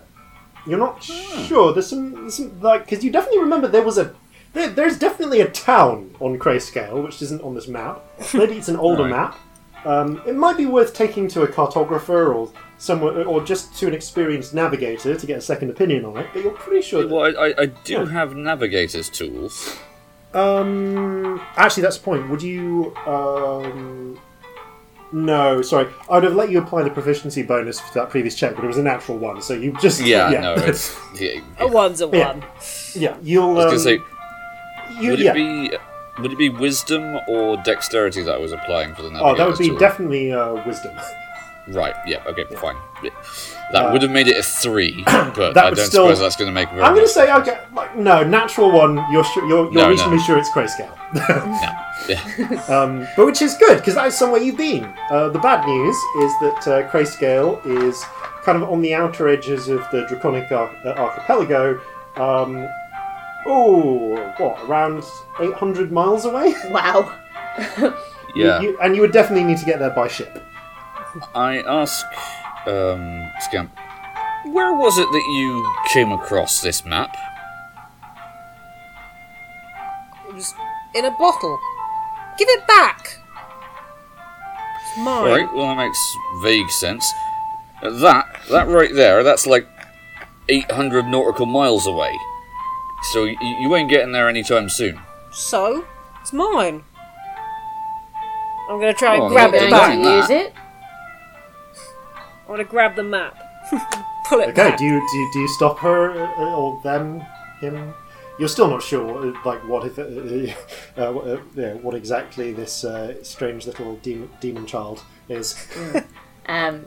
You're 0.67 0.79
not 0.79 1.03
sure. 1.03 1.73
There's 1.73 1.89
some, 1.89 2.13
there's 2.13 2.35
some 2.37 2.61
like 2.61 2.85
because 2.85 3.03
you 3.03 3.11
definitely 3.11 3.41
remember 3.41 3.67
there 3.69 3.83
was 3.83 3.99
a. 3.99 4.15
There, 4.53 4.69
there's 4.69 4.99
definitely 4.99 5.41
a 5.41 5.49
town 5.49 6.15
on 6.21 6.39
Crayscale 6.39 7.03
which 7.05 7.23
isn't 7.23 7.41
on 7.43 7.55
this 7.55 7.69
map. 7.69 8.03
Maybe 8.35 8.57
it's 8.59 8.69
an 8.69 8.77
older 8.87 9.05
Right. 9.05 9.11
map. 9.11 9.39
Um, 9.87 10.21
it 10.27 10.35
might 10.35 10.59
be 10.59 10.67
worth 10.67 10.93
taking 10.93 11.27
to 11.29 11.43
a 11.43 11.49
cartographer 11.49 12.35
or 12.35 12.53
someone, 12.77 13.17
or 13.27 13.43
just 13.43 13.75
to 13.79 13.87
an 13.87 13.95
experienced 13.95 14.53
navigator 14.53 15.17
to 15.17 15.27
get 15.27 15.39
a 15.39 15.41
second 15.41 15.71
opinion 15.71 16.05
on 16.05 16.19
it. 16.19 16.27
But 16.35 16.43
you're 16.43 16.53
pretty 16.53 16.83
sure. 16.83 17.03
That, 17.05 17.11
Well, 17.11 17.25
I, 17.25 17.49
I, 17.49 17.55
I 17.63 17.67
do 17.67 17.93
Yeah. 17.95 18.07
have 18.11 18.35
navigator's 18.37 19.09
tools. 19.09 19.79
Um, 20.35 21.41
actually, 21.57 21.83
that's 21.85 21.97
the 21.99 22.05
point. 22.05 22.29
Would 22.29 22.43
you? 22.43 22.95
Um, 23.07 24.21
no, 25.13 25.63
sorry. 25.63 25.89
I 26.09 26.15
would 26.15 26.25
have 26.25 26.35
let 26.37 26.51
you 26.51 26.59
apply 26.59 26.83
the 26.83 26.91
proficiency 26.91 27.43
bonus 27.43 27.81
for 27.81 27.93
that 27.95 28.11
previous 28.11 28.35
check, 28.35 28.55
but 28.55 28.65
it 28.65 28.69
was 28.69 28.79
a 28.79 28.83
natural 28.83 29.19
one, 29.19 29.43
so 29.43 29.55
you 29.55 29.73
just 29.81 30.01
Yeah, 30.01 30.31
yeah, 30.31 30.41
no, 30.41 30.55
it's. 30.57 30.97
Yeah, 31.19 31.41
A 31.59 31.67
one's 31.67 32.01
a 32.01 32.09
one. 32.09 32.45
yeah. 32.95 33.17
You'll. 33.23 33.59
I 33.59 33.63
Um, 33.65 33.69
gonna 33.69 33.79
say, 33.81 33.99
you, 35.01 35.11
would 35.11 35.21
yeah. 35.21 35.31
it 35.33 35.35
be 35.35 35.77
would 36.23 36.33
it 36.33 36.39
be 36.39 36.49
wisdom 36.49 37.19
or 37.29 37.57
dexterity 37.59 38.23
that 38.23 38.35
I 38.35 38.39
was 38.39 38.53
applying 38.53 38.95
for 38.95 39.03
the 39.03 39.11
Oh, 39.21 39.35
that 39.35 39.47
would 39.49 39.59
be 39.59 39.69
tool? 39.69 39.79
definitely 39.79 40.33
uh, 40.33 40.65
wisdom. 40.67 40.93
Right. 41.69 41.95
Yeah. 42.07 42.25
Okay. 42.27 42.45
Fine. 42.57 42.75
Yeah. 43.73 43.83
That 43.83 43.89
Uh, 43.89 43.93
would 43.93 44.03
have 44.03 44.11
made 44.11 44.27
it 44.27 44.37
a 44.37 44.43
three, 44.43 45.03
but 45.07 45.55
that 45.55 45.65
I 45.65 45.71
don't 45.71 45.77
still- 45.87 46.07
suppose 46.07 46.19
that's 46.21 46.37
going 46.37 46.49
to 46.49 46.53
make 46.53 46.69
very 46.71 46.83
I'm 46.83 46.95
going 46.95 47.07
to 47.07 47.13
say 47.13 47.33
okay. 47.33 47.59
Like, 47.75 47.95
no, 47.97 48.25
natural 48.25 48.73
one. 48.73 48.97
You're 49.13 49.23
sure, 49.25 49.47
you're, 49.47 49.65
you're 49.65 49.73
No, 49.73 49.83
no. 49.83 49.89
reasonably 49.91 50.19
sure 50.19 50.39
it's 50.39 50.51
Grayscale. 50.51 50.97
No. 51.15 51.77
Yeah. 52.09 52.23
Um, 52.75 53.07
but 53.15 53.27
which 53.27 53.43
is 53.43 53.55
good 53.59 53.77
because 53.79 53.95
that 53.95 54.07
is 54.09 54.17
somewhere 54.19 54.41
you've 54.41 54.57
been. 54.57 54.85
Uh, 55.11 55.29
the 55.29 55.39
bad 55.39 55.65
news 55.67 55.95
is 56.25 56.33
that 56.41 56.67
uh, 56.67 56.91
Grayscale 56.91 57.65
is 57.87 58.03
kind 58.43 58.61
of 58.61 58.69
on 58.71 58.81
the 58.81 58.95
outer 58.95 59.29
edges 59.29 59.69
of 59.69 59.87
the 59.93 60.07
Draconic 60.09 60.51
Ar- 60.51 60.75
uh, 60.85 60.95
Archipelago. 60.97 61.79
Um, 62.17 62.67
oh, 63.47 64.17
what 64.39 64.59
around 64.67 65.05
800 65.39 65.93
miles 65.93 66.25
away? 66.25 66.55
Wow. 66.71 67.13
Yeah. 68.35 68.61
You- 68.61 68.79
and 68.81 68.95
you 68.97 69.03
would 69.03 69.13
definitely 69.13 69.45
need 69.45 69.59
to 69.59 69.65
get 69.67 69.79
there 69.79 69.91
by 69.91 70.09
ship. 70.09 70.43
I 71.35 71.59
ask, 71.63 72.07
um, 72.67 73.31
Scamp, 73.41 73.71
where 74.47 74.73
was 74.75 74.99
it 74.99 75.07
that 75.11 75.25
you 75.37 75.75
came 75.93 76.13
across 76.13 76.61
this 76.61 76.85
map? 76.85 77.15
It 80.29 80.35
was 80.35 80.55
in 80.95 81.05
a 81.05 81.11
bottle. 81.13 81.59
Give 82.39 82.49
it 82.49 82.67
back. 82.67 83.19
It's 84.83 84.99
mine. 84.99 85.25
Right. 85.25 85.53
Well, 85.55 85.67
that 85.67 85.77
makes 85.77 86.17
vague 86.43 86.71
sense. 86.71 87.11
Uh, 87.83 87.91
That 87.91 88.27
that 88.51 88.69
right 88.69 88.93
there, 88.95 89.23
that's 89.23 89.47
like 89.47 89.67
800 90.49 91.07
nautical 91.07 91.47
miles 91.47 91.87
away. 91.87 92.17
So 93.13 93.25
y- 93.25 93.37
you 93.61 93.75
ain't 93.75 93.89
getting 93.91 94.13
there 94.13 94.29
anytime 94.29 94.69
soon. 94.69 95.01
So, 95.33 95.85
it's 96.21 96.33
mine. 96.33 96.83
I'm 98.69 98.79
gonna 98.79 98.93
try 98.95 99.15
and 99.15 99.25
Oh, 99.25 99.29
grab 99.29 99.53
yeah, 99.53 99.63
it 99.65 99.71
Going 99.71 99.73
yeah, 99.73 99.79
back. 99.79 100.29
to 100.29 100.35
use 100.35 100.45
it? 100.47 100.55
I'm 102.51 102.57
gonna 102.57 102.69
grab 102.69 102.97
the 102.97 103.05
map. 103.05 103.39
Pull 104.29 104.41
it 104.41 104.49
Okay, 104.49 104.71
back. 104.71 104.77
do 104.79 104.85
you, 104.85 104.99
do 105.13 105.17
you, 105.19 105.31
do 105.33 105.39
you 105.39 105.49
stop 105.49 105.79
her 105.79 106.11
uh, 106.11 106.53
or 106.57 106.81
them, 106.83 107.21
him? 107.61 107.95
You're 108.41 108.49
still 108.49 108.69
not 108.69 108.83
sure, 108.83 109.29
uh, 109.29 109.41
like 109.45 109.61
what 109.69 109.87
if, 109.87 109.97
uh, 110.01 110.03
uh, 111.01 111.13
what, 111.13 111.27
uh, 111.29 111.39
yeah, 111.55 111.75
what 111.75 111.95
exactly 111.95 112.53
this 112.53 112.85
uh, 112.85 113.23
strange 113.23 113.67
little 113.69 113.97
demon, 113.99 114.29
demon 114.41 114.67
child 114.67 115.05
is. 115.29 115.65
Um. 116.47 116.87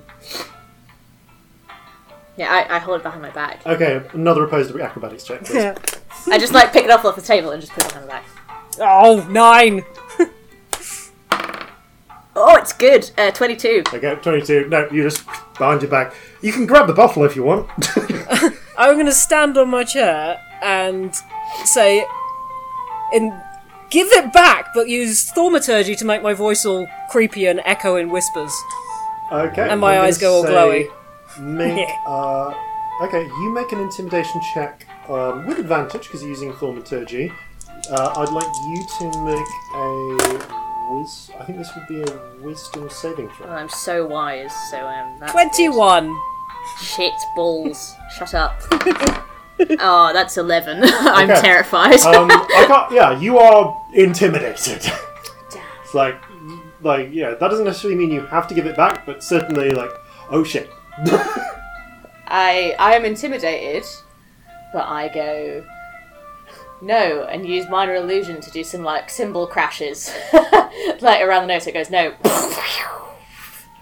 Yeah, 2.35 2.51
I, 2.51 2.75
I 2.75 2.79
hold 2.79 2.99
it 2.99 3.03
behind 3.03 3.21
my 3.21 3.29
back. 3.29 3.65
Okay, 3.65 4.01
another 4.11 4.43
opposed 4.43 4.75
acrobatics 4.75 5.23
check, 5.23 5.45
please. 5.45 5.55
Yeah. 5.55 5.77
I 6.27 6.39
just 6.39 6.51
like 6.51 6.73
pick 6.73 6.83
it 6.83 6.89
up 6.89 7.05
off 7.05 7.15
the 7.15 7.21
table 7.21 7.51
and 7.51 7.61
just 7.61 7.71
put 7.71 7.85
it 7.85 7.89
behind 7.89 8.07
my 8.07 8.13
back. 8.13 8.25
Oh, 8.79 9.25
nine. 9.29 9.85
Oh, 12.35 12.55
it's 12.57 12.73
good. 12.73 13.11
Uh, 13.17 13.29
Twenty-two. 13.31 13.83
Okay, 13.93 14.15
22. 14.15 14.67
No, 14.69 14.87
you 14.91 15.03
just 15.03 15.23
behind 15.57 15.81
your 15.81 15.91
back. 15.91 16.13
You 16.41 16.51
can 16.51 16.65
grab 16.65 16.87
the 16.87 16.93
bottle 16.93 17.23
if 17.25 17.35
you 17.35 17.43
want. 17.43 17.69
I'm 18.77 18.97
gonna 18.97 19.11
stand 19.11 19.57
on 19.57 19.69
my 19.69 19.83
chair 19.83 20.39
and 20.63 21.13
say, 21.65 22.03
"In, 23.13 23.31
give 23.91 24.07
it 24.07 24.33
back," 24.33 24.73
but 24.73 24.87
use 24.89 25.29
thaumaturgy 25.31 25.95
to 25.95 26.05
make 26.05 26.23
my 26.23 26.33
voice 26.33 26.65
all 26.65 26.87
creepy 27.11 27.45
and 27.45 27.61
echo 27.65 27.97
in 27.97 28.09
whispers. 28.09 28.51
okay. 29.31 29.69
And 29.69 29.79
my 29.79 29.97
I'm 29.99 30.05
eyes 30.05 30.17
go 30.17 30.33
all 30.37 30.43
say 30.43 30.49
glowy. 30.49 30.91
Make, 31.39 31.87
uh, 32.07 32.53
okay, 33.03 33.25
you 33.25 33.53
make 33.53 33.71
an 33.71 33.79
intimidation 33.79 34.41
check 34.55 34.87
um, 35.07 35.45
with 35.45 35.59
advantage 35.59 36.03
because 36.03 36.21
you're 36.21 36.31
using 36.31 36.51
thaumaturgy. 36.53 37.31
Uh, 37.91 38.13
I'd 38.17 38.29
like 38.29 38.45
you 38.69 38.85
to 38.99 39.05
make 39.23 39.49
a 39.75 40.62
whiz. 40.91 41.31
I 41.39 41.43
think 41.45 41.57
this 41.57 41.71
would 41.75 41.87
be 41.87 42.01
a 42.01 42.19
wisdom 42.41 42.89
saving 42.89 43.29
Oh, 43.29 43.35
throw. 43.35 43.47
I'm 43.51 43.69
so 43.69 44.05
wise. 44.05 44.51
So 44.71 44.85
um. 44.87 45.17
That's 45.19 45.31
Twenty-one. 45.31 46.15
Shit 46.81 47.13
balls. 47.35 47.93
Shut 48.17 48.33
up. 48.33 48.59
oh, 49.79 50.11
that's 50.13 50.37
eleven. 50.37 50.79
I'm 50.83 51.29
Okay. 51.29 51.41
terrified. 51.41 51.99
um, 52.01 52.29
I 52.31 52.65
can't. 52.67 52.91
Yeah, 52.91 53.19
you 53.19 53.37
are 53.37 53.85
intimidated. 53.93 54.85
it's 55.83 55.93
like, 55.93 56.15
like, 56.81 57.09
yeah, 57.11 57.31
that 57.31 57.39
doesn't 57.49 57.65
necessarily 57.65 57.97
mean 57.97 58.11
you 58.11 58.25
have 58.27 58.47
to 58.47 58.53
give 58.55 58.65
it 58.65 58.75
back, 58.75 59.05
but 59.05 59.23
certainly, 59.23 59.71
like, 59.71 59.91
oh 60.29 60.43
shit. 60.43 60.69
I 62.27 62.75
I 62.79 62.95
am 62.95 63.05
intimidated, 63.05 63.83
but 64.73 64.85
I 64.87 65.07
go 65.13 65.63
no 66.83 67.23
and 67.23 67.47
use 67.47 67.69
minor 67.69 67.95
illusion 67.95 68.41
to 68.41 68.51
do 68.51 68.63
some 68.63 68.83
like 68.83 69.09
cymbal 69.09 69.47
crashes, 69.47 70.13
like 71.01 71.21
around 71.21 71.47
the 71.47 71.53
nose. 71.53 71.63
So 71.63 71.69
it 71.69 71.73
goes 71.73 71.89
no. 71.89 72.13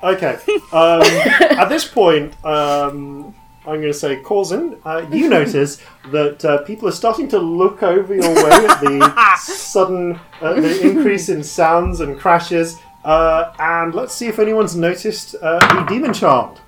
Okay. 0.04 0.39
Um, 0.72 1.02
at 1.02 1.66
this 1.66 1.88
point, 1.88 2.34
um, 2.43 3.36
I'm 3.66 3.76
going 3.76 3.82
to 3.84 3.93
say, 3.93 4.18
Corzin, 4.22 4.80
uh, 4.84 5.08
you 5.12 5.30
notice 5.30 5.82
that 6.12 6.43
uh, 6.43 6.64
people 6.64 6.88
are 6.88 6.93
starting 6.93 7.28
to 7.30 7.38
look 7.38 7.84
over 7.84 8.16
your 8.16 8.34
way 8.34 8.52
at 8.52 8.82
the 8.82 9.36
sudden 9.39 10.20
uh, 10.41 10.54
the 10.54 10.89
increase 10.89 11.30
in 11.30 11.43
sounds 11.43 11.99
and 11.99 12.20
crashes. 12.20 12.80
Uh, 13.04 13.54
and 13.60 13.93
let's 13.93 14.16
see 14.16 14.28
if 14.28 14.39
anyone's 14.39 14.76
noticed 14.76 15.36
uh, 15.41 15.60
the 15.76 15.86
demon 15.93 16.14
child. 16.14 16.62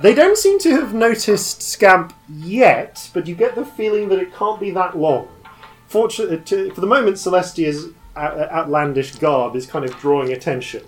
They 0.00 0.14
don't 0.14 0.36
seem 0.36 0.58
to 0.60 0.70
have 0.72 0.92
noticed 0.94 1.62
Scamp 1.62 2.12
yet, 2.28 3.10
but 3.14 3.26
you 3.26 3.34
get 3.34 3.54
the 3.54 3.64
feeling 3.64 4.08
that 4.10 4.18
it 4.18 4.34
can't 4.34 4.60
be 4.60 4.70
that 4.72 4.96
long. 4.96 5.28
Fortunately, 5.86 6.70
for 6.70 6.80
the 6.80 6.86
moment, 6.86 7.16
Celestia's 7.16 7.88
uh, 8.16 8.48
outlandish 8.50 9.16
garb 9.16 9.56
is 9.56 9.66
kind 9.66 9.84
of 9.84 9.96
drawing 9.98 10.32
attention. 10.32 10.82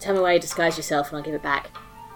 Tell 0.00 0.14
me 0.14 0.20
why 0.20 0.34
you 0.34 0.40
disguise 0.40 0.76
yourself, 0.76 1.08
and 1.08 1.18
I'll 1.18 1.22
give 1.22 1.34
it 1.34 1.42
back. 1.42 1.70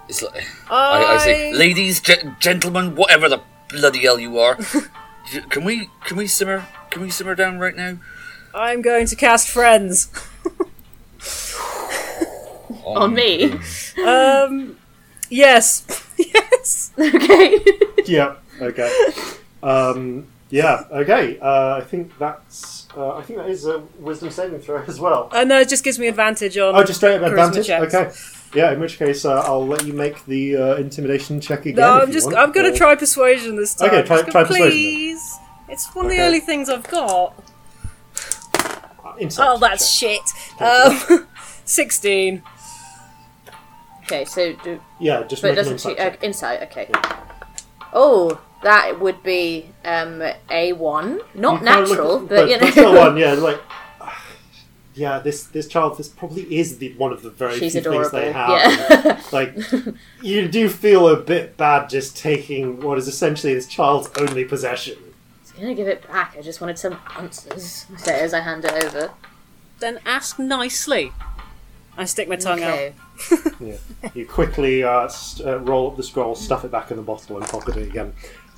It's 0.08 0.22
like, 0.22 0.44
I, 0.70 1.04
I 1.04 1.18
say, 1.18 1.52
ladies, 1.52 2.00
ge- 2.00 2.24
gentlemen, 2.40 2.96
whatever 2.96 3.28
the 3.28 3.40
bloody 3.68 4.00
hell 4.00 4.18
you 4.18 4.38
are, 4.38 4.56
can 5.50 5.64
we 5.64 5.90
can 6.04 6.16
we 6.16 6.26
simmer 6.26 6.66
can 6.90 7.02
we 7.02 7.10
simmer 7.10 7.34
down 7.34 7.58
right 7.58 7.76
now? 7.76 7.98
I'm 8.54 8.82
going 8.82 9.06
to 9.06 9.16
cast 9.16 9.48
friends. 9.48 10.10
On 12.84 13.12
me. 13.12 13.52
Um, 14.04 14.76
yes, 15.28 15.84
yes. 16.18 16.92
okay. 16.98 17.58
yeah. 18.06 18.36
Okay. 18.60 19.10
Um, 19.62 20.26
yeah. 20.50 20.84
Okay. 20.90 21.38
Uh, 21.40 21.76
I 21.76 21.80
think 21.82 22.16
that's. 22.18 22.88
Uh, 22.96 23.16
I 23.16 23.22
think 23.22 23.38
that 23.38 23.50
is 23.50 23.66
a 23.66 23.80
wisdom 23.98 24.30
saving 24.30 24.60
throw 24.60 24.82
as 24.86 24.98
well. 24.98 25.28
Uh, 25.32 25.44
no, 25.44 25.60
it 25.60 25.68
just 25.68 25.84
gives 25.84 25.98
me 25.98 26.06
advantage 26.08 26.56
on. 26.56 26.74
Oh, 26.74 26.82
just 26.84 27.00
straight 27.00 27.16
up 27.16 27.22
advantage. 27.30 27.66
checks. 27.66 27.94
Okay. 27.94 28.10
Yeah. 28.54 28.72
In 28.72 28.80
which 28.80 28.98
case, 28.98 29.24
uh, 29.24 29.42
I'll 29.44 29.66
let 29.66 29.84
you 29.84 29.92
make 29.92 30.24
the 30.24 30.56
uh, 30.56 30.74
intimidation 30.76 31.40
check 31.40 31.60
again. 31.66 31.76
No, 31.76 32.00
I'm 32.00 32.08
you 32.08 32.14
just. 32.14 32.26
want, 32.26 32.38
I'm 32.38 32.52
going 32.52 32.66
or- 32.66 32.70
to 32.72 32.76
try 32.76 32.94
persuasion 32.94 33.56
this 33.56 33.74
time. 33.74 33.88
Okay, 33.88 34.02
try- 34.06 34.22
try 34.22 34.44
persuasion 34.44 34.62
then. 34.62 34.70
Please. 34.70 35.34
It's 35.68 35.94
one 35.94 36.06
of 36.06 36.12
the 36.12 36.20
only 36.22 36.40
things 36.40 36.70
I've 36.70 36.88
got. 36.88 37.34
uh, 39.04 39.14
insight 39.18 39.46
Oh, 39.48 39.58
that's 39.58 39.98
check. 40.00 40.20
shit. 40.58 40.62
Um, 41.10 41.26
sixteen. 41.66 42.42
Okay, 44.04 44.24
so 44.24 44.54
do, 44.64 44.80
Yeah. 44.98 45.24
Just 45.24 45.42
but 45.42 45.48
make 45.48 45.50
an 45.50 45.56
doesn't 45.56 45.72
insight. 45.74 45.96
che- 45.98 46.02
uh, 46.02 46.16
insight. 46.22 46.62
Okay. 46.62 46.90
Oh, 47.92 48.40
that 48.62 48.98
would 49.00 49.22
be 49.22 49.70
um 49.84 50.22
a 50.50 50.72
one, 50.72 51.20
not 51.34 51.60
You 51.62 51.66
kinda 51.66 51.80
look- 51.80 51.88
natural, 51.90 52.18
but, 52.20 52.48
you 52.50 52.58
know. 52.58 52.70
still 52.70 52.94
one. 52.94 53.16
Yeah. 53.16 53.32
Like. 53.34 53.60
yeah, 54.94 55.18
this 55.20 55.44
this 55.44 55.68
child, 55.68 55.96
this 55.98 56.08
probably 56.08 56.42
is 56.58 56.78
the 56.78 56.92
one 56.94 57.12
of 57.12 57.22
the 57.22 57.30
very 57.30 57.58
She's 57.58 57.72
few 57.72 57.82
things 57.82 58.10
they 58.10 58.32
have. 58.32 58.48
Yeah. 58.50 59.20
Like, 59.32 59.54
you 60.22 60.48
do 60.48 60.68
feel 60.68 61.08
a 61.08 61.16
bit 61.16 61.56
bad 61.56 61.88
just 61.88 62.16
taking 62.16 62.80
what 62.80 62.98
is 62.98 63.06
essentially 63.06 63.54
this 63.54 63.66
child's 63.68 64.10
only 64.18 64.44
possession. 64.44 64.96
I'm 65.56 65.62
gonna 65.62 65.74
give 65.74 65.88
it 65.88 66.06
back. 66.08 66.36
I 66.38 66.42
just 66.42 66.60
wanted 66.60 66.78
some 66.78 66.98
answers. 67.16 67.86
I 67.92 67.96
say 67.98 68.20
as 68.20 68.32
I 68.34 68.40
hand 68.40 68.64
it 68.64 68.84
over. 68.84 69.10
Then 69.80 70.00
ask 70.06 70.38
nicely. 70.38 71.12
I 71.96 72.04
stick 72.04 72.28
my 72.28 72.36
tongue 72.36 72.62
out. 72.62 72.92
Yeah. 73.60 73.76
You 74.14 74.24
quickly 74.24 74.84
uh, 74.84 75.08
st- 75.08 75.48
uh, 75.48 75.58
roll 75.58 75.90
up 75.90 75.96
the 75.96 76.04
scroll, 76.04 76.36
stuff 76.36 76.64
it 76.64 76.70
back 76.70 76.92
in 76.92 76.96
the 76.96 77.02
bottle, 77.02 77.36
and 77.38 77.44
pocket 77.46 77.76
it 77.76 77.88
again. 77.88 78.12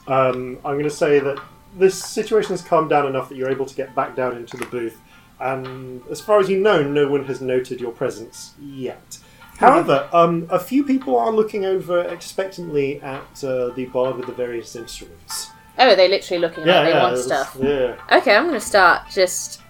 Um, 0.06 0.58
I'm 0.64 0.74
going 0.74 0.84
to 0.84 0.90
say 0.90 1.18
that 1.20 1.40
this 1.76 2.02
situation 2.02 2.50
has 2.52 2.62
calmed 2.62 2.90
down 2.90 3.06
enough 3.06 3.28
that 3.28 3.36
you're 3.36 3.50
able 3.50 3.66
to 3.66 3.74
get 3.74 3.94
back 3.94 4.16
down 4.16 4.36
into 4.36 4.56
the 4.56 4.66
booth, 4.66 5.00
and 5.38 6.02
as 6.10 6.20
far 6.20 6.40
as 6.40 6.48
you 6.48 6.60
know, 6.60 6.82
no 6.82 7.08
one 7.08 7.24
has 7.26 7.40
noted 7.40 7.80
your 7.80 7.92
presence 7.92 8.54
yet. 8.60 9.18
However, 9.58 10.08
um, 10.12 10.46
a 10.48 10.58
few 10.58 10.84
people 10.84 11.18
are 11.18 11.30
looking 11.30 11.66
over 11.66 12.00
expectantly 12.04 13.00
at 13.02 13.44
uh, 13.44 13.68
the 13.70 13.84
bard 13.92 14.16
with 14.16 14.26
the 14.26 14.32
various 14.32 14.74
instruments. 14.74 15.50
Oh, 15.78 15.88
are 15.88 15.96
they 15.96 16.08
literally 16.08 16.40
looking 16.40 16.66
yeah, 16.66 16.80
like 16.80 16.92
they 16.92 16.98
want 16.98 17.18
stuff? 17.18 17.56
Yeah. 17.60 17.96
Okay, 18.10 18.34
I'm 18.34 18.46
gonna 18.46 18.58
start 18.58 19.02
just 19.10 19.60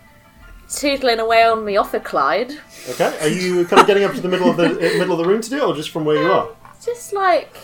tootling 0.68 1.18
away 1.18 1.42
on 1.42 1.64
me 1.64 1.76
off 1.76 1.92
Clyde. 2.04 2.52
Okay. 2.88 3.18
Are 3.20 3.28
you 3.28 3.64
kind 3.66 3.80
of 3.80 3.86
getting 3.88 4.04
up 4.04 4.14
to 4.14 4.20
the 4.20 4.28
middle 4.28 4.48
of 4.48 4.56
the 4.56 4.68
middle 4.68 5.12
of 5.12 5.18
the 5.18 5.24
room 5.24 5.40
to 5.40 5.50
do 5.50 5.56
it, 5.56 5.62
or 5.62 5.74
just 5.74 5.90
from 5.90 6.04
where 6.04 6.22
you 6.22 6.30
are? 6.30 6.48
Just 6.84 7.12
like 7.12 7.56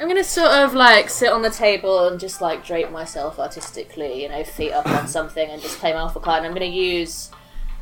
I'm 0.00 0.08
gonna 0.08 0.24
sort 0.24 0.50
of 0.50 0.72
like 0.72 1.10
sit 1.10 1.30
on 1.30 1.42
the 1.42 1.50
table 1.50 2.08
and 2.08 2.18
just 2.18 2.40
like 2.40 2.64
drape 2.64 2.90
myself 2.90 3.38
artistically, 3.38 4.22
you 4.22 4.28
know, 4.30 4.42
feet 4.44 4.72
up 4.72 4.86
on 4.86 5.06
something 5.06 5.48
and 5.50 5.60
just 5.60 5.78
play 5.78 5.92
my 5.92 5.98
alpha 6.00 6.20
card. 6.20 6.38
And 6.38 6.46
I'm 6.46 6.54
gonna 6.54 6.64
use 6.64 7.30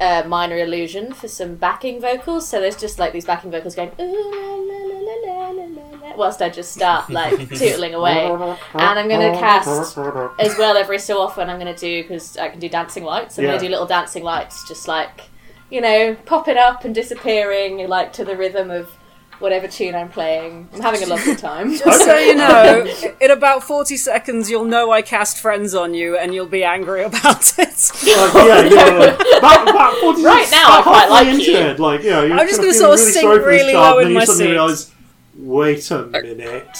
uh, 0.01 0.25
minor 0.27 0.59
illusion 0.59 1.13
for 1.13 1.29
some 1.29 1.55
backing 1.55 2.01
vocals. 2.01 2.49
So 2.49 2.61
there's 2.61 2.77
just 2.77 2.99
like 2.99 3.13
these 3.13 3.25
backing 3.25 3.53
vocals 3.53 3.77
going 3.77 3.93
ooh 4.01 4.03
la 4.03 4.55
la 4.55 4.79
la 4.97 5.15
la 5.15 5.51
la 5.51 5.65
la 5.65 6.09
la, 6.09 6.17
whilst 6.17 6.43
I 6.43 6.49
just 6.49 6.73
start 6.73 7.09
like 7.09 7.35
tootling 7.51 7.95
away. 7.95 8.27
And 8.27 8.99
I'm 8.99 9.09
gonna 9.09 9.39
cast 9.39 9.97
as 10.41 10.59
well 10.59 10.77
every 10.77 10.99
so 10.99 11.21
often 11.21 11.49
I'm 11.49 11.61
going 11.61 11.73
to 11.73 11.81
do 11.81 12.03
because 12.03 12.37
I 12.37 12.49
can 12.49 12.59
do 12.59 12.69
dancing 12.69 13.05
lights. 13.05 13.39
I'm 13.39 13.45
Yeah. 13.45 13.53
to 13.53 13.59
do 13.61 13.69
little 13.69 13.87
dancing 13.87 14.25
lights, 14.25 14.67
just 14.67 14.89
like 14.89 15.23
you 15.71 15.81
know, 15.83 16.17
popping 16.25 16.57
up 16.57 16.85
and 16.85 16.95
disappearing, 16.95 17.87
like 17.89 18.13
to 18.15 18.25
the 18.25 18.35
rhythm 18.37 18.71
of 18.71 18.91
whatever 19.39 19.69
tune 19.69 19.95
I'm 19.95 20.09
playing. 20.09 20.69
I'm 20.75 20.81
having 20.81 21.03
a 21.03 21.07
lovely 21.07 21.37
time. 21.37 21.75
Just 21.77 22.05
so 22.05 22.17
you 22.17 22.35
know, 22.37 22.87
in 23.21 23.31
about 23.31 23.63
40 23.65 23.97
seconds, 23.97 24.51
you'll 24.51 24.65
know 24.65 24.91
I 24.91 25.03
cast 25.03 25.39
friends 25.39 25.75
on 25.75 25.95
you 25.95 26.17
and 26.19 26.35
you'll 26.35 26.47
be 26.47 26.65
angry 26.65 27.03
about 27.05 27.53
it. 27.59 27.59
Like, 27.59 28.05
yeah, 28.05 28.65
yeah. 28.65 29.39
About, 29.39 29.69
about 29.71 29.95
40 29.99 30.23
Right 30.23 30.49
now, 30.51 30.79
I 30.79 30.83
quite 30.83 31.09
like 31.11 31.29
into 31.29 31.43
you. 31.51 31.57
It. 31.57 31.79
Like, 31.81 32.03
you 32.03 32.11
know, 32.11 32.25
you're 32.25 32.39
I'm 32.39 32.47
just 32.47 32.61
kind 32.61 32.69
gonna 32.73 32.79
sort 32.79 32.95
of 32.95 32.99
sink 33.01 33.15
sorry 33.23 33.39
for 33.39 33.51
this 33.51 33.61
really 33.63 33.73
child, 33.73 33.97
low 33.97 34.07
in 34.07 34.13
my 34.13 34.25
seat. 34.25 34.51
realise, 34.51 34.93
wait 35.37 35.91
a 35.91 36.07
minute. 36.07 36.79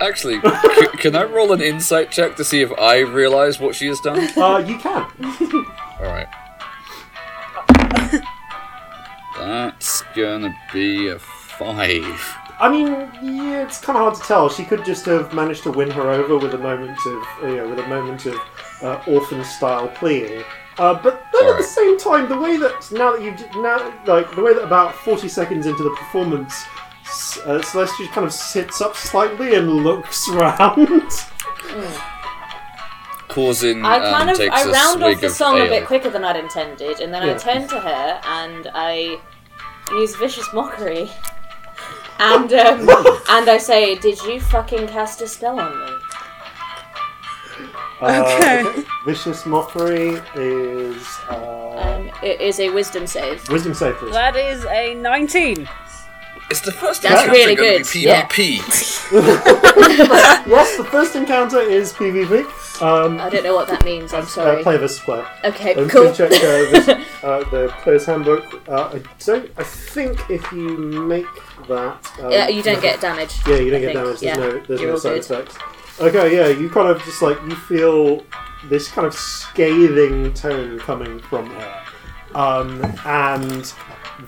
Actually, 0.00 0.40
c- 0.40 0.86
can 0.98 1.16
I 1.16 1.24
roll 1.24 1.52
an 1.52 1.60
insight 1.60 2.12
check 2.12 2.36
to 2.36 2.44
see 2.44 2.60
if 2.60 2.70
I 2.78 2.98
realise 3.00 3.58
what 3.58 3.74
she 3.74 3.86
has 3.88 3.98
done? 4.00 4.18
Uh, 4.38 4.58
you 4.58 4.78
can. 4.78 5.04
Alright. 6.00 6.28
That's 9.38 10.02
gonna 10.14 10.54
be 10.72 11.08
a 11.08 11.18
five. 11.58 12.36
I 12.60 12.68
mean, 12.70 12.86
yeah, 13.22 13.62
it's 13.64 13.80
kind 13.80 13.96
of 13.96 14.02
hard 14.02 14.14
to 14.16 14.22
tell. 14.22 14.48
She 14.48 14.64
could 14.64 14.84
just 14.84 15.06
have 15.06 15.32
managed 15.32 15.62
to 15.64 15.70
win 15.70 15.90
her 15.92 16.10
over 16.10 16.36
with 16.38 16.54
a 16.54 16.58
moment 16.58 16.98
of, 17.06 17.22
you 17.42 17.56
know, 17.56 17.68
with 17.68 17.78
a 17.78 17.86
moment 17.86 18.26
of 18.26 18.34
uh, 18.82 19.00
orphan-style 19.06 19.88
pleading. 19.88 20.44
Uh, 20.76 20.94
but 21.00 21.24
then 21.32 21.46
at 21.50 21.56
the 21.56 21.62
same 21.62 21.98
time, 21.98 22.28
the 22.28 22.38
way 22.38 22.56
that 22.56 22.90
now 22.92 23.12
that 23.12 23.22
you 23.22 23.32
now 23.62 23.92
like 24.06 24.32
the 24.36 24.42
way 24.42 24.54
that 24.54 24.62
about 24.62 24.94
forty 24.94 25.28
seconds 25.28 25.66
into 25.66 25.82
the 25.82 25.90
performance, 25.90 26.64
S- 27.04 27.38
uh, 27.44 27.58
Celestia 27.60 28.08
kind 28.12 28.24
of 28.26 28.32
sits 28.32 28.80
up 28.80 28.94
slightly 28.96 29.54
and 29.56 29.68
looks 29.84 30.28
round. 30.32 31.10
Causing 33.28 33.84
I 33.84 33.96
um, 33.98 34.14
kind 34.14 34.30
of 34.30 34.36
takes 34.36 34.54
I 34.54 34.62
a 34.68 34.72
round 34.72 35.02
off 35.02 35.20
the 35.20 35.28
song 35.30 35.58
ale. 35.58 35.66
a 35.66 35.68
bit 35.68 35.86
quicker 35.86 36.10
than 36.10 36.24
I'd 36.24 36.36
intended, 36.36 37.00
and 37.00 37.12
then 37.12 37.26
Yeah. 37.26 37.34
I 37.34 37.36
turn 37.36 37.68
to 37.68 37.78
her 37.80 38.20
and 38.24 38.70
I 38.74 39.20
use 39.90 40.16
vicious 40.16 40.48
mockery. 40.54 41.10
And 42.20 42.52
um, 42.52 42.80
and 43.30 43.48
I 43.48 43.58
say, 43.58 43.94
"Did 43.96 44.20
you 44.22 44.40
fucking 44.40 44.88
cast 44.88 45.20
a 45.22 45.26
spell 45.28 45.58
on 45.60 45.72
me?" 45.78 45.92
Uh, 48.00 48.22
Okay. 48.24 48.84
Vicious 49.04 49.44
mockery 49.46 50.20
is 50.34 51.02
uh, 51.30 51.94
Um, 51.96 52.10
it 52.22 52.40
is 52.40 52.60
a 52.60 52.70
wisdom 52.70 53.06
save. 53.06 53.48
wisdom 53.48 53.74
save, 53.74 53.96
please. 53.96 54.12
That 54.12 54.36
is 54.36 54.64
a 54.66 54.94
19. 54.94 55.68
It's 56.50 56.62
the 56.62 56.72
first 56.72 57.02
That's 57.02 57.24
encounter 57.24 57.32
really 57.38 57.54
good, 57.54 57.86
Be 57.92 58.00
yeah. 58.00 58.26
PvP. 58.26 59.12
yes, 60.48 60.76
the 60.78 60.84
first 60.84 61.14
encounter 61.14 61.60
is 61.60 61.92
PvP. 61.92 62.80
Um, 62.80 63.20
I 63.20 63.28
don't 63.28 63.44
know 63.44 63.54
what 63.54 63.68
that 63.68 63.84
means. 63.84 64.14
I'm 64.14 64.22
uh, 64.22 64.26
sorry. 64.26 64.62
play 64.62 64.78
this 64.78 64.98
player. 65.00 65.26
Okay, 65.44 65.74
I'm 65.74 65.88
cool. 65.90 66.10
check 66.14 66.30
uh, 66.30 66.36
this, 66.38 66.88
uh, 67.22 67.44
the 67.50 67.68
player's 67.82 68.06
handbook. 68.06 68.66
Uh, 68.66 68.94
I 68.94 69.02
don't. 69.24 69.50
I 69.58 69.62
think 69.64 70.30
if 70.30 70.50
you 70.52 70.78
make 70.78 71.26
that, 71.68 72.10
um, 72.22 72.30
Yeah, 72.32 72.48
you 72.48 72.62
don't 72.62 72.80
get 72.80 73.00
damaged. 73.00 73.46
Yeah, 73.46 73.56
you 73.56 73.70
don't 73.70 73.82
I 73.82 73.92
get 73.92 73.94
think. 73.94 74.04
damaged. 74.04 74.20
There's 74.22 74.36
Yeah, 74.38 74.44
no. 74.44 74.58
There's 74.60 74.80
you're 74.80 74.92
no 74.92 74.98
side 74.98 75.22
good. 75.22 75.30
effects. 75.40 75.58
Okay, 76.00 76.34
yeah, 76.36 76.46
you 76.48 76.70
kind 76.70 76.88
of 76.88 77.02
just 77.02 77.20
like 77.20 77.38
you 77.42 77.56
feel 77.56 78.24
this 78.70 78.88
kind 78.88 79.06
of 79.06 79.14
scathing 79.14 80.32
tone 80.32 80.78
coming 80.78 81.18
from 81.18 81.50
her, 81.50 81.82
um, 82.34 82.82
and 83.04 83.74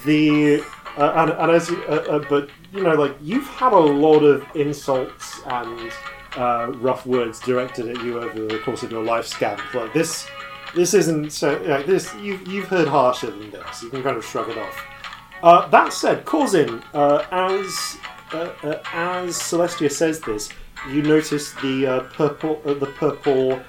the 0.04 0.62
uh, 0.96 1.12
and, 1.16 1.30
and 1.30 1.50
as 1.52 1.70
you, 1.70 1.82
uh, 1.84 2.04
uh, 2.08 2.24
but 2.28 2.50
you 2.72 2.82
know, 2.82 2.94
like 2.94 3.16
you've 3.20 3.46
had 3.46 3.72
a 3.72 3.78
lot 3.78 4.20
of 4.20 4.44
insults 4.54 5.40
and 5.46 5.92
uh, 6.36 6.72
rough 6.76 7.06
words 7.06 7.40
directed 7.40 7.88
at 7.88 8.02
you 8.04 8.18
over 8.20 8.46
the 8.46 8.58
course 8.58 8.82
of 8.82 8.90
your 8.90 9.02
life 9.02 9.26
Scamp. 9.26 9.74
Like 9.74 9.92
this, 9.92 10.26
this 10.74 10.94
isn't 10.94 11.30
so. 11.30 11.60
Like 11.62 11.86
this, 11.86 12.14
you 12.16 12.40
you've 12.46 12.68
heard 12.68 12.88
harsher 12.88 13.30
than 13.30 13.50
this. 13.50 13.82
You 13.82 13.90
can 13.90 14.02
kind 14.02 14.16
of 14.16 14.24
shrug 14.24 14.48
it 14.48 14.58
off. 14.58 14.86
Uh, 15.42 15.68
that 15.68 15.92
said, 15.92 16.24
Corzin, 16.24 16.82
uh, 16.92 17.24
as 17.30 17.96
as 18.92 19.36
Celestia 19.36 19.90
says 19.90 20.20
this, 20.20 20.50
you 20.90 21.02
notice 21.02 21.52
the 21.54 22.06
purple, 22.12 22.60
the 22.64 22.92
purple 22.98 23.60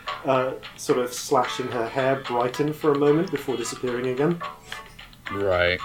sort 0.75 0.99
of 0.99 1.13
slash 1.13 1.59
in 1.59 1.67
her 1.69 1.87
hair 1.87 2.17
brighten 2.27 2.73
for 2.73 2.91
a 2.91 2.97
moment 2.97 3.31
before 3.31 3.57
disappearing 3.57 4.07
again. 4.07 4.41
Right. 5.31 5.79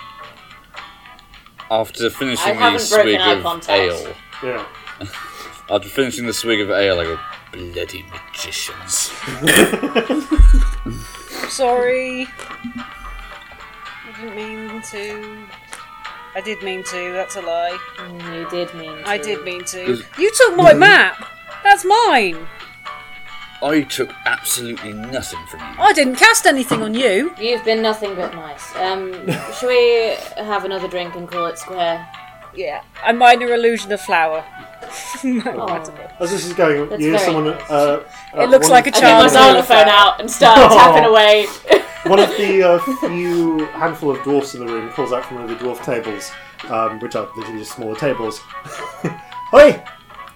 After 1.71 2.11
finishing 2.11 2.59
the 2.59 2.79
swig 2.79 3.21
of 3.21 3.43
contact. 3.43 3.69
ale, 3.71 4.15
Yeah. 4.43 4.65
after 5.71 5.89
finishing 5.89 6.27
the 6.27 6.33
swig 6.33 6.61
of 6.61 6.71
ale, 6.71 7.01
I 7.01 7.05
go, 7.05 7.19
bloody 7.53 8.05
magicians. 8.11 9.11
Sorry. 11.49 12.27
I 12.77 14.21
didn't 14.21 14.37
mean 14.37 14.83
to. 14.93 15.47
I 16.35 16.41
did 16.43 16.63
mean 16.63 16.83
to, 16.85 17.13
that's 17.13 17.37
a 17.37 17.41
lie. 17.41 17.79
Mm, 17.97 18.35
You 18.35 18.51
did 18.51 18.75
mean. 18.75 18.97
To. 18.99 19.09
I 19.09 19.17
did 19.19 19.43
mean 19.45 19.65
to. 19.65 20.03
You 20.19 20.31
took 20.37 20.57
my 20.57 20.75
map! 20.75 21.27
That's 21.65 21.85
mine! 21.85 22.47
I 23.63 23.83
took 23.83 24.13
absolutely 24.27 24.93
nothing 24.93 25.45
from 25.47 25.61
you. 25.61 25.67
I 25.79 25.93
didn't 25.93 26.17
cast 26.17 26.47
anything 26.47 26.83
on 26.83 26.95
you. 26.95 27.35
You've 27.39 27.65
been 27.65 27.83
nothing 27.83 28.15
but 28.15 28.35
nice. 28.35 28.75
Um, 28.77 29.13
shall 29.59 29.69
we 29.69 30.15
have 30.37 30.65
another 30.65 30.89
drink 30.89 31.15
and 31.15 31.29
call 31.29 31.47
it 31.47 31.59
square? 31.59 32.07
Yeah. 32.55 32.83
A 33.05 33.13
minor 33.13 33.53
illusion 33.53 33.93
of 33.93 34.01
flower. 34.01 34.45
Oh. 35.25 36.13
As 36.21 36.31
this 36.31 36.47
is 36.47 36.53
going, 36.53 36.89
That's 36.89 37.03
you 37.03 37.09
hear 37.11 37.19
very 37.19 37.33
someone. 37.33 37.45
nice. 37.57 37.71
Uh, 37.71 38.05
uh, 38.37 38.41
It 38.43 38.51
looks 38.51 38.67
one- 38.69 38.73
like 38.73 38.85
a 38.87 38.89
I 38.89 38.93
get 38.93 39.01
child. 39.01 39.19
my 39.19 39.25
with 39.25 39.33
a 39.33 39.35
xylophone 39.35 39.89
out 39.89 40.21
and 40.21 40.31
start 40.31 40.59
Oh. 40.61 40.69
tapping 40.77 41.05
away. 41.05 41.47
One 42.07 42.21
of 42.21 42.29
the 42.37 42.63
uh, 42.63 42.79
few 43.01 43.65
handful 43.67 44.13
of 44.13 44.23
dwarfs 44.23 44.55
in 44.55 44.65
the 44.65 44.73
room 44.73 44.89
calls 44.91 45.13
out 45.13 45.25
from 45.25 45.39
one 45.41 45.51
of 45.51 45.59
the 45.59 45.65
dwarf 45.65 45.83
tables, 45.85 46.31
um, 46.69 47.01
which 47.01 47.17
are 47.17 47.29
literally 47.37 47.59
just 47.59 47.73
smaller 47.75 47.97
tables. 47.97 48.41
Hey, 49.51 49.83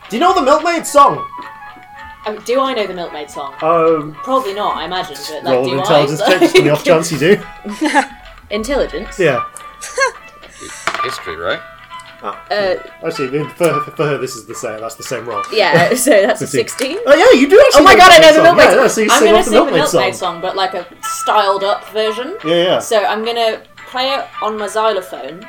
do 0.09 0.17
you 0.17 0.21
know 0.21 0.35
the 0.35 0.43
Milkmaid 0.43 0.85
song? 0.87 1.25
Um, 2.27 2.39
do 2.45 2.61
I 2.61 2.75
know 2.75 2.87
the 2.87 2.95
Milkmaid 2.95 3.31
song? 3.31 3.55
Um, 3.63 4.15
Probably 4.23 4.53
not, 4.55 4.77
I 4.77 4.85
imagine. 4.85 5.17
But 5.29 5.45
like, 5.45 5.55
roll 5.55 5.65
do 5.65 5.73
an 5.73 5.79
intelligence 5.79 6.21
I? 6.21 6.31
check 6.33 6.41
just 6.41 6.57
on 6.57 6.65
the 6.65 6.71
off 6.71 6.85
chance 6.85 7.11
you 7.13 7.19
do. 7.19 7.43
Intelligence. 8.51 9.19
Yeah. 9.19 9.45
History, 11.05 11.37
right? 11.37 11.61
Uh, 12.23 12.77
Actually, 13.03 13.45
for, 13.51 13.81
for 13.93 14.05
her, 14.07 14.19
this 14.19 14.37
is 14.37 14.45
the 14.45 14.55
same. 14.55 14.81
That's 14.81 14.97
the 14.97 15.03
same 15.03 15.27
roll. 15.27 15.43
yeah. 15.53 15.95
So 15.95 16.11
that's 16.11 16.43
a 16.43 16.47
Fifteen. 16.47 16.59
sixteen. 16.99 16.99
Oh 17.07 17.15
yeah, 17.15 17.41
you 17.41 17.49
do 17.49 17.59
actually. 17.59 17.81
Oh 17.81 17.85
my 17.85 17.95
know 17.95 17.99
god, 18.01 18.13
I 18.13 18.19
know 18.19 18.33
the. 18.35 18.43
Milkmaid 18.43 18.67
song. 18.69 18.77
yeah, 18.77 18.89
so 18.89 19.01
you 19.01 19.09
I'm 19.11 19.19
sing 19.19 19.27
gonna 19.29 19.39
off 19.39 19.45
the 19.45 19.51
sing 19.51 19.53
the 19.53 19.61
Milkmaid 19.65 19.81
Milkmaid 19.81 20.15
song. 20.15 20.35
song, 20.35 20.41
but 20.43 20.55
like 20.57 20.75
a 20.75 20.87
styled 21.03 21.65
up 21.65 21.89
version. 21.93 22.37
Yeah, 22.45 22.55
yeah. 22.57 22.79
So 22.81 23.03
I'm 23.03 23.25
gonna 23.25 23.63
play 23.89 24.11
it 24.11 24.27
on 24.43 24.59
my 24.59 24.67
xylophone 24.67 25.49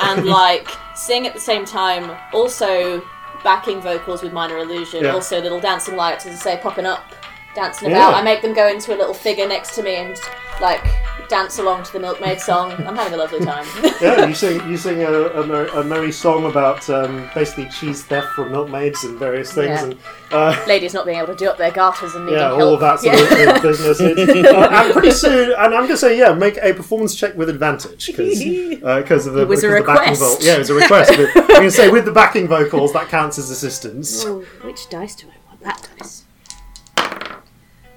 and 0.00 0.26
like 0.40 0.68
sing 0.96 1.28
at 1.28 1.34
the 1.34 1.40
same 1.40 1.64
time. 1.64 2.10
Also 2.32 3.00
backing 3.42 3.80
vocals 3.80 4.22
with 4.22 4.32
minor 4.32 4.58
illusion. 4.58 5.04
Yeah. 5.04 5.14
Also 5.14 5.40
little 5.40 5.60
dancing 5.60 5.96
lights, 5.96 6.26
as 6.26 6.36
I 6.40 6.56
say, 6.56 6.60
popping 6.62 6.86
up, 6.86 7.12
dancing 7.54 7.90
Yeah. 7.90 8.08
about. 8.08 8.14
I 8.14 8.22
make 8.22 8.42
them 8.42 8.52
go 8.54 8.68
into 8.68 8.94
a 8.94 8.96
little 8.96 9.14
figure 9.14 9.46
next 9.48 9.74
to 9.76 9.82
me 9.82 9.96
and 9.96 10.20
like 10.60 10.82
dance 11.30 11.58
along 11.58 11.84
to 11.84 11.92
the 11.92 12.00
Milkmaid 12.00 12.40
song. 12.40 12.72
I'm 12.72 12.96
having 12.96 13.14
a 13.14 13.16
lovely 13.16 13.40
time. 13.40 13.66
Yeah, 14.00 14.24
you 14.26 14.34
sing 14.34 14.66
you 14.68 14.78
sing 14.78 15.02
a, 15.02 15.10
a, 15.12 15.80
a 15.80 15.84
merry 15.84 16.10
song 16.10 16.46
about 16.46 16.88
um, 16.88 17.28
basically 17.34 17.68
cheese 17.68 18.02
theft 18.02 18.28
from 18.28 18.50
milkmaids 18.50 19.04
and 19.04 19.18
various 19.18 19.52
things, 19.52 19.68
Yeah. 19.68 19.84
and 19.84 19.98
uh, 20.32 20.64
Ladies 20.68 20.94
not 20.94 21.04
being 21.04 21.18
able 21.18 21.28
to 21.28 21.36
do 21.36 21.48
up 21.50 21.58
their 21.58 21.70
garters 21.70 22.14
and 22.14 22.24
needing 22.24 22.40
yeah, 22.40 22.48
help. 22.48 22.60
all 22.62 22.74
of 22.74 22.80
that 22.80 23.00
sort 23.00 23.14
Yeah. 23.16 23.50
of, 23.50 23.56
of 23.56 23.62
business. 23.62 24.00
Uh, 24.50 24.68
and 24.72 24.92
pretty 24.94 25.10
soon, 25.10 25.50
and 25.52 25.74
I'm 25.74 25.80
going 25.82 25.88
to 25.90 25.96
say, 25.98 26.16
yeah, 26.18 26.32
make 26.32 26.56
a 26.56 26.72
performance 26.72 27.14
check 27.14 27.36
with 27.36 27.48
advantage 27.50 28.06
because 28.06 29.26
of 29.26 29.34
the, 29.34 29.42
It 29.42 29.48
was 29.48 29.62
a 29.64 29.68
because 29.68 29.86
backing 29.86 30.12
request. 30.12 30.20
vo- 30.20 30.36
Yeah, 30.40 30.54
it 30.54 30.58
was 30.60 30.70
a 30.70 30.74
request. 30.74 31.12
but 31.16 31.28
I'm 31.36 31.46
going 31.48 31.62
to 31.62 31.70
say 31.70 31.90
with 31.90 32.04
the 32.06 32.12
backing 32.12 32.48
vocals 32.48 32.92
that 32.94 33.08
counts 33.08 33.38
as 33.38 33.50
assistance. 33.50 34.24
Oh, 34.24 34.40
which 34.62 34.88
dice 34.88 35.14
do 35.14 35.26
I 35.26 35.48
want? 35.48 35.60
That 35.62 35.88
dice. 35.98 36.19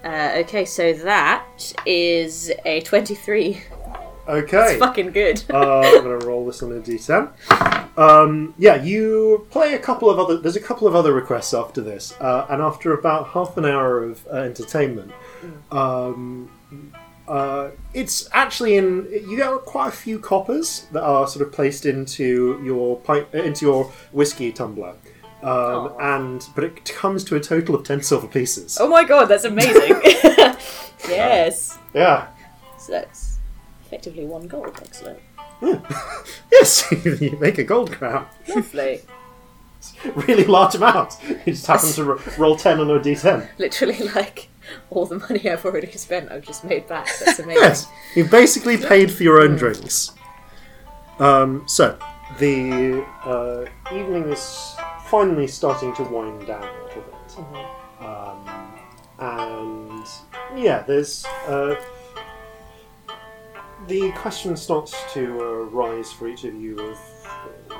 Uh, 0.04 0.34
okay, 0.38 0.66
so 0.66 0.94
that 0.94 1.74
is 1.86 2.52
a 2.66 2.82
23. 2.82 3.62
Okay. 4.28 4.78
Fucking 4.80 5.12
good. 5.12 5.44
uh, 5.50 5.82
I'm 5.82 6.04
going 6.04 6.20
to 6.20 6.26
roll 6.26 6.46
this 6.46 6.64
on 6.64 6.72
a 6.72 6.80
d10. 6.80 7.98
Um, 7.98 8.54
yeah, 8.58 8.82
you 8.82 9.46
play 9.52 9.74
a 9.74 9.80
couple 9.80 10.10
of 10.10 10.18
other. 10.18 10.38
There's 10.38 10.56
a 10.56 10.62
couple 10.62 10.88
of 10.88 10.96
other 10.96 11.14
requests 11.14 11.54
after 11.54 11.82
this, 11.82 12.14
uh, 12.20 12.48
and 12.50 12.62
after 12.62 12.94
about 12.94 13.30
half 13.30 13.58
an 13.58 13.66
hour 13.66 14.04
of 14.04 14.26
uh, 14.28 14.38
entertainment, 14.38 15.12
um, 15.72 16.50
uh, 17.28 17.70
it's 17.94 18.28
actually 18.32 18.78
in. 18.78 19.08
You 19.12 19.38
get 19.38 19.52
quite 19.66 19.90
a 19.90 19.92
few 19.92 20.20
coppers 20.20 20.88
that 20.92 21.04
are 21.04 21.28
sort 21.28 21.46
of 21.46 21.52
placed 21.54 21.86
into 21.86 22.62
your 22.64 22.98
pipe, 23.02 23.36
into 23.36 23.66
your 23.66 23.92
whiskey 24.12 24.52
tumbler, 24.52 24.96
um, 25.44 25.94
and 26.00 26.48
but 26.56 26.64
it 26.64 26.86
comes 26.86 27.24
to 27.26 27.36
a 27.36 27.40
total 27.40 27.76
of 27.76 27.84
ten 27.84 28.02
silver 28.02 28.28
pieces. 28.28 28.78
Oh 28.80 28.88
my 28.88 29.04
god, 29.04 29.26
that's 29.26 29.44
amazing. 29.44 30.00
yes. 31.08 31.78
Yeah. 31.94 32.28
So 32.78 32.92
that's 32.94 33.38
effectively 33.86 34.26
one 34.26 34.48
gold. 34.48 34.78
Excellent. 34.82 35.20
Yes, 36.52 36.92
you 37.22 37.38
make 37.40 37.58
a 37.58 37.64
gold 37.64 37.92
crown. 37.92 38.28
Lovely. 38.48 39.02
Really 40.16 40.44
large 40.46 40.76
amount. 40.76 41.16
You 41.28 41.54
just 41.54 41.66
happen 41.66 41.90
to 41.94 42.04
ro- 42.04 42.22
roll 42.38 42.56
ten 42.56 42.80
on 42.80 42.90
a 42.90 43.00
d10. 43.00 43.48
Literally, 43.58 43.98
like, 44.16 44.50
all 44.90 45.06
the 45.06 45.20
money 45.20 45.50
I've 45.50 45.66
already 45.66 45.92
spent, 45.94 46.32
I've 46.32 46.46
just 46.46 46.64
made 46.64 46.88
back. 46.88 47.08
That's 47.24 47.40
amazing. 47.40 47.64
Yes, 47.64 47.88
you've 48.16 48.30
basically 48.32 48.78
paid 48.78 49.12
for 49.12 49.24
your 49.24 49.42
own 49.42 49.56
drinks. 49.56 50.12
Um, 51.20 51.64
so, 51.68 51.98
the 52.40 53.04
uh, 53.26 53.66
evening 53.94 54.32
is 54.32 54.76
finally 55.14 55.46
starting 55.46 55.94
to 55.94 56.02
wind 56.06 56.48
down 56.48 56.64
a 56.64 56.86
little 56.88 57.04
bit. 57.04 57.38
Um, 58.04 58.74
and, 59.20 60.08
yeah, 60.58 60.82
there's. 60.82 61.24
Uh, 61.48 61.76
the 63.88 64.12
question 64.14 64.58
starts 64.58 64.96
to 65.14 65.40
uh, 65.40 65.66
rise 65.66 66.12
for 66.12 66.28
each 66.28 66.46
of 66.46 66.56
you 66.56 66.80
of 66.80 66.98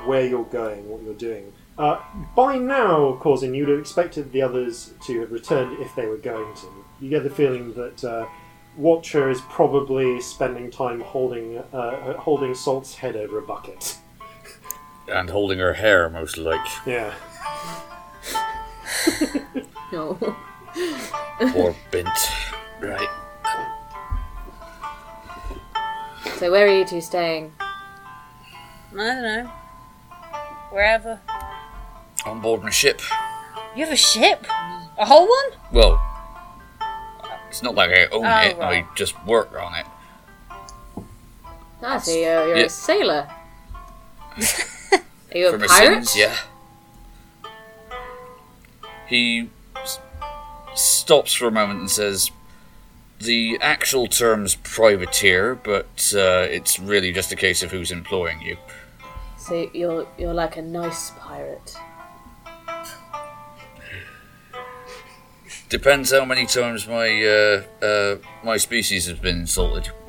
where 0.06 0.24
you're 0.24 0.44
going, 0.44 0.88
what 0.88 1.02
you're 1.02 1.12
doing. 1.14 1.52
Uh, 1.76 2.00
by 2.36 2.56
now, 2.56 3.18
Corzin, 3.20 3.52
you'd 3.52 3.68
have 3.68 3.80
expected 3.80 4.30
the 4.30 4.40
others 4.40 4.94
to 5.04 5.22
have 5.22 5.32
returned 5.32 5.76
if 5.82 5.92
they 5.96 6.06
were 6.06 6.18
going 6.18 6.54
to. 6.54 6.66
You 7.00 7.10
get 7.10 7.24
the 7.24 7.30
feeling 7.30 7.74
that 7.74 8.04
uh, 8.04 8.26
Watcher 8.76 9.28
is 9.28 9.40
probably 9.40 10.20
spending 10.20 10.70
time 10.70 11.00
holding 11.00 11.58
uh, 11.58 12.12
holding 12.12 12.54
Salt's 12.54 12.94
head 12.94 13.16
over 13.16 13.38
a 13.38 13.42
bucket. 13.42 13.96
And 15.08 15.30
holding 15.30 15.58
her 15.58 15.74
hair, 15.74 16.08
most 16.08 16.36
like. 16.38 16.66
Yeah. 16.86 17.12
No. 19.92 20.14
Poor 21.52 21.76
Bint. 21.92 22.08
Right. 22.80 23.08
So, 26.38 26.50
where 26.50 26.66
are 26.66 26.78
you 26.78 26.84
two 26.84 27.00
staying? 27.00 27.52
I 27.60 28.96
don't 28.96 29.22
know. 29.22 29.50
Wherever. 30.70 31.20
On 32.26 32.40
board 32.40 32.62
my 32.64 32.70
ship. 32.70 33.00
You 33.76 33.84
have 33.84 33.92
a 33.92 33.96
ship? 33.96 34.44
A 34.98 35.04
whole 35.06 35.28
one? 35.28 35.58
Well, 35.70 36.00
it's 37.48 37.62
not 37.62 37.76
like 37.76 37.90
I 37.90 38.06
own 38.06 38.24
Oh, 38.24 38.40
it, 38.40 38.58
right. 38.58 38.84
I 38.84 38.86
just 38.96 39.14
work 39.26 39.52
on 39.56 39.74
it. 39.76 39.86
Ah, 41.82 41.98
so 41.98 42.10
you're, 42.10 42.48
you're 42.48 42.56
Yeah. 42.56 42.64
a 42.64 42.68
sailor. 42.68 43.28
Are 45.34 45.38
you 45.38 45.48
a 45.48 45.58
pirate? 45.58 46.06
sins, 46.06 46.16
yeah. 46.16 46.36
He 49.08 49.50
s- 49.76 49.98
stops 50.74 51.34
for 51.34 51.46
a 51.48 51.50
moment 51.50 51.80
and 51.80 51.90
says, 51.90 52.30
The 53.20 53.58
actual 53.60 54.06
term's 54.06 54.54
privateer, 54.54 55.54
but 55.56 56.12
uh, 56.16 56.46
it's 56.48 56.78
really 56.78 57.12
just 57.12 57.32
a 57.32 57.36
case 57.36 57.62
of 57.62 57.70
who's 57.72 57.90
employing 57.90 58.40
you. 58.42 58.56
So 59.36 59.68
you're 59.74 60.06
you're 60.16 60.32
like 60.32 60.56
a 60.56 60.62
nice 60.62 61.10
pirate. 61.18 61.76
Depends 65.68 66.12
how 66.12 66.24
many 66.24 66.46
times 66.46 66.86
my 66.86 67.22
uh, 67.24 67.62
uh, 67.84 68.16
my 68.44 68.56
species 68.56 69.06
has 69.06 69.18
been 69.18 69.40
insulted. 69.40 69.90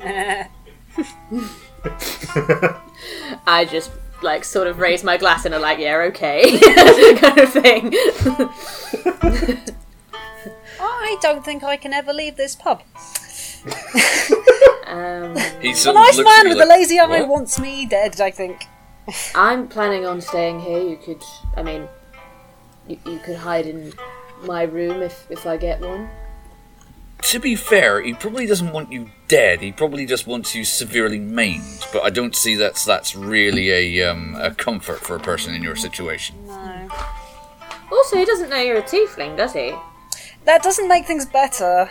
I 3.46 3.64
just 3.64 3.90
like 4.22 4.44
sort 4.44 4.66
of 4.66 4.78
raise 4.78 5.04
my 5.04 5.16
glass 5.16 5.44
and 5.44 5.54
are 5.54 5.60
like, 5.60 5.78
yeah, 5.78 5.96
okay, 6.08 6.58
kind 7.16 7.38
of 7.38 7.52
thing. 7.52 7.92
I 10.80 11.16
don't 11.20 11.44
think 11.44 11.62
I 11.64 11.76
can 11.76 11.92
ever 11.92 12.12
leave 12.12 12.36
this 12.36 12.54
pub. 12.54 12.82
Um, 14.86 15.36
He 15.60 15.72
The 15.72 15.74
sort 15.74 15.96
of 15.96 16.02
nice 16.02 16.16
man 16.18 16.48
with 16.48 16.58
like, 16.58 16.68
the 16.68 16.74
lazy 16.74 16.98
eye 16.98 17.06
"What?" 17.06 17.28
wants 17.28 17.58
me 17.58 17.86
dead, 17.86 18.20
I 18.20 18.30
think. 18.30 18.66
I'm 19.34 19.68
planning 19.68 20.06
on 20.06 20.20
staying 20.20 20.60
here. 20.60 20.80
You 20.80 20.96
could, 20.96 21.22
I 21.56 21.62
mean, 21.62 21.88
you, 22.88 22.98
you 23.06 23.18
could 23.18 23.36
hide 23.36 23.66
in 23.66 23.92
my 24.42 24.62
room 24.62 25.02
if 25.02 25.26
if 25.30 25.46
I 25.46 25.56
get 25.56 25.80
one. 25.80 26.08
To 27.22 27.40
be 27.40 27.56
fair, 27.56 28.00
he 28.02 28.14
probably 28.14 28.46
doesn't 28.46 28.72
want 28.72 28.92
you 28.92 29.10
dead. 29.26 29.60
He 29.60 29.72
probably 29.72 30.06
just 30.06 30.26
wants 30.26 30.54
you 30.54 30.64
severely 30.64 31.18
maimed. 31.18 31.86
But 31.92 32.02
I 32.02 32.10
don't 32.10 32.36
see 32.36 32.54
that's 32.54 32.84
that's 32.84 33.16
really 33.16 33.70
a 33.70 34.08
um, 34.10 34.36
a 34.38 34.54
comfort 34.54 35.00
for 35.00 35.16
a 35.16 35.20
person 35.20 35.54
in 35.54 35.62
your 35.62 35.76
situation. 35.76 36.36
No. 36.46 36.88
Also, 37.90 38.16
he 38.16 38.24
doesn't 38.24 38.50
know 38.50 38.60
you're 38.60 38.78
a 38.78 38.82
tiefling, 38.82 39.36
does 39.36 39.54
he? 39.54 39.74
That 40.44 40.62
doesn't 40.62 40.88
make 40.88 41.06
things 41.06 41.26
better. 41.26 41.88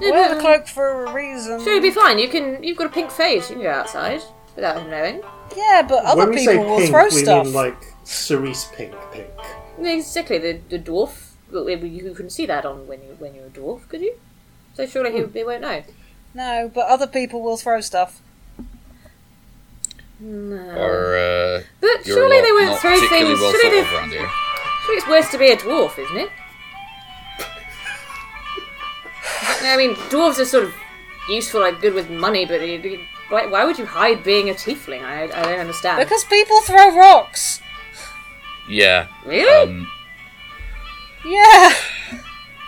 Yeah, 0.00 0.10
Wear 0.10 0.28
but- 0.28 0.34
the 0.34 0.40
cloak 0.40 0.66
for 0.66 1.04
a 1.04 1.12
reason. 1.14 1.62
Sure, 1.62 1.74
you'll 1.74 1.82
be 1.82 1.90
fine. 1.90 2.18
You 2.18 2.28
can. 2.28 2.62
You've 2.62 2.76
got 2.76 2.86
a 2.88 2.90
pink 2.90 3.10
face. 3.10 3.48
You 3.48 3.56
can 3.56 3.62
go 3.64 3.70
outside 3.70 4.20
without 4.56 4.82
him 4.82 4.90
knowing. 4.90 5.22
Yeah, 5.56 5.86
but 5.88 6.04
other 6.04 6.22
when 6.26 6.30
we 6.30 6.44
say 6.44 6.52
people 6.56 6.70
will 6.70 6.78
pink, 6.78 6.90
throw 6.90 7.04
we 7.04 7.10
stuff. 7.10 7.44
mean 7.46 7.54
like 7.54 7.76
cerise 8.02 8.64
pink 8.74 8.92
pink. 9.12 9.28
Exactly. 9.78 10.38
The 10.38 10.60
the 10.68 10.78
dwarf. 10.78 11.30
Well, 11.54 11.68
You 11.70 12.12
couldn't 12.14 12.30
see 12.30 12.46
that 12.46 12.64
on 12.66 12.86
when 12.86 13.00
you 13.02 13.16
when 13.18 13.34
you're 13.34 13.46
a 13.46 13.50
dwarf, 13.50 13.88
could 13.88 14.00
you? 14.00 14.14
So 14.74 14.86
surely 14.86 15.12
he, 15.12 15.24
he 15.38 15.44
won't 15.44 15.62
know. 15.62 15.82
No, 16.34 16.70
but 16.74 16.88
other 16.88 17.06
people 17.06 17.42
will 17.42 17.56
throw 17.56 17.80
stuff. 17.80 18.20
No. 20.18 20.56
Or 20.56 21.16
uh, 21.16 21.62
But 21.80 22.04
surely 22.04 22.36
not, 22.38 22.42
they 22.44 22.52
won't 22.52 22.80
throw 22.80 22.98
things. 23.08 23.40
well 23.40 23.52
surely, 23.52 23.70
they, 23.70 23.80
of 23.80 23.92
around 23.92 24.10
here. 24.10 24.30
surely 24.84 24.98
it's 24.98 25.08
worse 25.08 25.30
to 25.30 25.38
be 25.38 25.50
a 25.50 25.56
dwarf, 25.56 25.98
isn't 25.98 26.16
it? 26.16 26.30
I 29.62 29.76
mean, 29.76 29.94
dwarves 30.10 30.38
are 30.38 30.44
sort 30.44 30.64
of 30.64 30.74
useful, 31.28 31.60
like 31.60 31.80
good 31.80 31.94
with 31.94 32.10
money, 32.10 32.44
but 32.44 32.60
you- 32.60 32.78
you- 32.78 33.00
why, 33.28 33.46
why 33.46 33.64
would 33.64 33.78
you 33.78 33.86
hide 33.86 34.22
being 34.22 34.50
a 34.50 34.54
tiefling? 34.54 35.02
I, 35.02 35.24
I 35.24 35.28
don't 35.42 35.60
understand. 35.60 35.98
Because 35.98 36.24
people 36.24 36.60
throw 36.60 36.94
rocks. 36.96 37.60
Yeah. 38.68 39.08
really? 39.24 39.70
Um, 39.70 39.88
Yeah. 41.26 41.72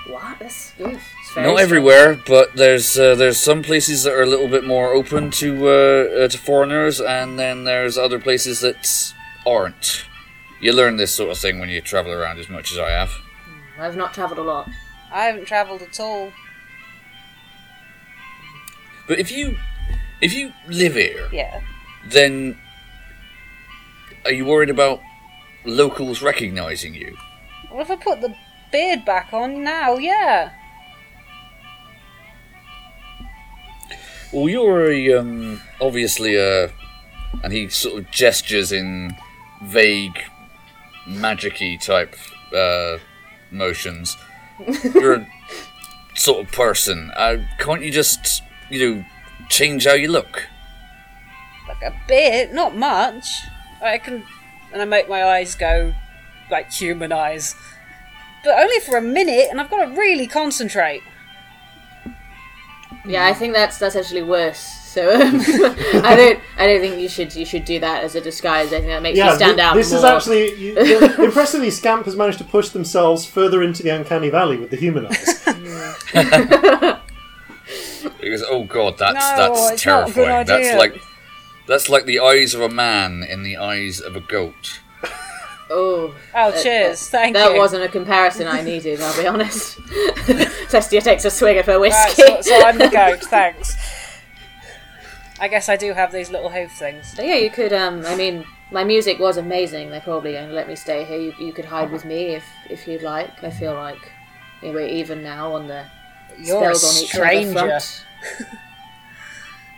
what? 0.09 0.39
That's, 0.39 0.73
ugh, 0.81 0.85
very 0.87 0.93
not 0.95 1.03
strange. 1.25 1.61
everywhere, 1.61 2.21
but 2.27 2.55
there's 2.57 2.99
uh, 2.99 3.15
there's 3.15 3.39
some 3.39 3.63
places 3.63 4.05
that 4.05 4.13
are 4.15 4.23
a 4.23 4.27
little 4.27 4.49
bit 4.49 4.65
more 4.65 4.93
open 4.95 5.31
to 5.33 5.69
uh, 5.69 6.25
uh, 6.25 6.29
to 6.29 6.39
foreigners, 6.39 7.01
and 7.01 7.39
then 7.39 7.65
there's 7.65 7.99
other 7.99 8.19
places 8.19 8.61
that 8.61 9.13
aren't. 9.47 10.05
You 10.61 10.73
learn 10.73 10.97
this 10.97 11.13
sort 11.13 11.31
of 11.31 11.39
thing 11.39 11.59
when 11.59 11.69
you 11.69 11.81
travel 11.83 12.13
around 12.13 12.39
as 12.39 12.49
much 12.49 12.73
as 12.73 12.79
I 12.79 12.91
have. 12.91 13.13
I've 13.79 13.97
not 13.97 14.15
travelled 14.15 14.39
a 14.39 14.43
lot. 14.43 14.71
I 15.13 15.25
haven't 15.25 15.45
travelled 15.47 15.83
at 15.83 16.01
all. 16.01 16.33
But 19.07 19.19
if 19.19 19.31
you 19.31 19.57
if 20.21 20.33
you 20.33 20.53
live 20.69 20.95
here, 20.95 21.29
Yeah. 21.33 21.61
then 22.09 22.59
are 24.25 24.33
you 24.33 24.45
worried 24.47 24.71
about 24.71 25.01
locals 25.65 26.23
recognizing 26.23 26.95
you? 26.95 27.17
Well, 27.71 27.81
if 27.83 27.91
I 27.91 27.97
put 27.97 28.21
the 28.21 28.35
beard 28.71 29.05
back 29.05 29.33
on 29.33 29.63
now, 29.63 29.97
yeah. 29.97 30.53
Well, 34.33 34.49
you're 34.49 34.91
a, 34.91 35.15
um, 35.15 35.61
obviously 35.81 36.37
a, 36.37 36.71
and 37.43 37.53
he 37.53 37.69
sort 37.69 37.99
of 37.99 38.11
gestures 38.11 38.73
in 38.73 39.15
vague, 39.63 40.21
magic-y 41.07 41.79
type 41.81 42.17
uh, 42.55 42.99
motions. 43.51 44.17
You're 44.95 45.15
a 45.15 45.29
sort 46.15 46.45
of 46.45 46.53
person. 46.53 47.13
Uh, 47.17 47.39
can't 47.59 47.83
you 47.83 47.91
just, 47.91 48.43
you 48.71 48.97
know, 48.97 49.05
change 49.49 49.85
how 49.87 49.95
you 49.95 50.09
look? 50.09 50.47
Like 51.69 51.83
a 51.83 51.95
bit, 52.09 52.53
not 52.53 52.77
much. 52.77 53.43
I 53.83 53.99
can, 53.99 54.25
and 54.73 54.83
I 54.83 54.85
make 54.85 55.09
my 55.09 55.25
eyes 55.25 55.55
go 55.55 55.95
like 56.51 56.73
human 56.73 57.13
eyes, 57.13 57.55
but 58.47 58.59
only 58.59 58.81
for 58.81 58.97
a 58.97 59.03
minute, 59.03 59.49
and 59.51 59.61
I've 59.61 59.69
got 59.71 59.85
to 59.85 59.91
really 59.95 60.27
concentrate. 60.27 61.03
Yeah, 63.05 63.27
I 63.27 63.35
think 63.35 63.53
that's 63.55 63.79
that's 63.79 63.95
actually 63.97 64.23
worse. 64.23 64.59
So 64.59 65.15
um, 65.15 65.41
I 66.03 66.15
don't 66.17 66.41
I 66.59 66.67
don't 66.67 66.81
think 66.81 66.99
you 66.99 67.09
should 67.09 67.35
you 67.37 67.45
should 67.45 67.65
do 67.67 67.79
that 67.81 68.03
as 68.03 68.15
a 68.15 68.21
disguise. 68.21 68.69
I 68.69 68.79
think 68.79 68.87
that 68.87 69.03
makes 69.03 69.19
Yeah, 69.19 69.31
you 69.31 69.37
stand 69.37 69.57
thi- 69.59 69.63
out. 69.63 69.75
this 69.77 69.93
is 69.93 70.03
actually 70.03 70.55
you, 70.55 70.75
the- 70.75 71.23
impressively. 71.25 71.71
Scamp 71.71 72.07
has 72.07 72.17
managed 72.17 72.39
to 72.39 72.45
push 72.45 72.71
themselves 72.71 73.27
further 73.27 73.63
into 73.63 73.83
the 73.83 73.91
uncanny 73.91 74.31
valley 74.31 74.57
with 74.57 74.71
the 74.71 74.77
human 74.77 75.07
eyes. 75.07 75.43
Because 78.21 78.43
oh 78.49 78.65
god, 78.65 78.99
that's 78.99 79.15
No, 79.15 79.37
that's 79.37 79.71
it's 79.73 79.87
not 79.87 80.03
a 80.11 80.13
good 80.13 80.25
terrifying. 80.25 80.47
That's 80.47 80.77
like 80.79 81.03
that's 81.69 81.89
like 81.89 82.07
the 82.07 82.19
eyes 82.21 82.55
of 82.55 82.61
a 82.61 82.69
man 82.69 83.23
in 83.23 83.43
the 83.45 83.57
eyes 83.57 84.01
of 84.01 84.17
a 84.17 84.21
goat. 84.21 84.81
Oh, 85.69 86.15
Oh, 86.35 86.51
that- 86.53 86.63
cheers! 86.63 87.01
that, 87.11 87.23
Thank 87.23 87.35
that 87.37 87.53
you. 87.53 87.59
wasn't 87.59 87.83
a 87.85 87.89
comparison 87.89 88.47
I 88.47 88.63
needed. 88.63 89.01
I'll 89.01 89.17
be 89.21 89.27
honest. 89.35 89.79
Celestia 90.69 91.03
takes 91.03 91.25
a 91.25 91.31
swig 91.31 91.57
of 91.57 91.67
her 91.67 91.73
Right, 91.81 91.81
whiskey. 91.81 92.23
so, 92.23 92.41
so 92.41 92.63
I'm 92.63 92.79
the 92.79 92.89
goat. 92.89 93.21
Thanks. 93.25 93.77
I 95.41 95.49
guess 95.49 95.69
I 95.69 95.77
do 95.77 95.93
have 95.93 96.13
these 96.13 96.31
little 96.31 96.49
hoof 96.51 96.73
things. 96.73 97.13
So 97.15 97.23
yeah, 97.23 97.35
you 97.35 97.51
could. 97.51 97.73
Um, 97.73 98.07
I 98.07 98.15
mean, 98.17 98.45
my 98.71 98.85
music 98.85 99.19
was 99.19 99.37
amazing. 99.37 99.91
They're 99.91 100.01
probably 100.01 100.33
going 100.33 100.49
to 100.49 100.55
let 100.55 100.67
me 100.69 100.77
stay 100.77 101.05
here. 101.05 101.19
You, 101.19 101.35
you 101.39 101.53
could 101.53 101.67
hide 101.67 101.91
with 101.91 102.05
me 102.05 102.35
if 102.37 102.45
if 102.71 102.87
you'd 102.89 103.03
like. 103.03 103.43
I 103.45 103.51
feel 103.51 103.75
like 103.75 104.13
anyway, 104.63 104.93
even 104.95 105.23
now 105.23 105.53
on 105.55 105.67
the 105.69 105.85
You're 106.39 106.63
a 106.63 106.67
on 106.69 106.71
each 106.71 106.77
other 106.85 107.07
stranger. 107.07 107.53
front. 107.53 108.07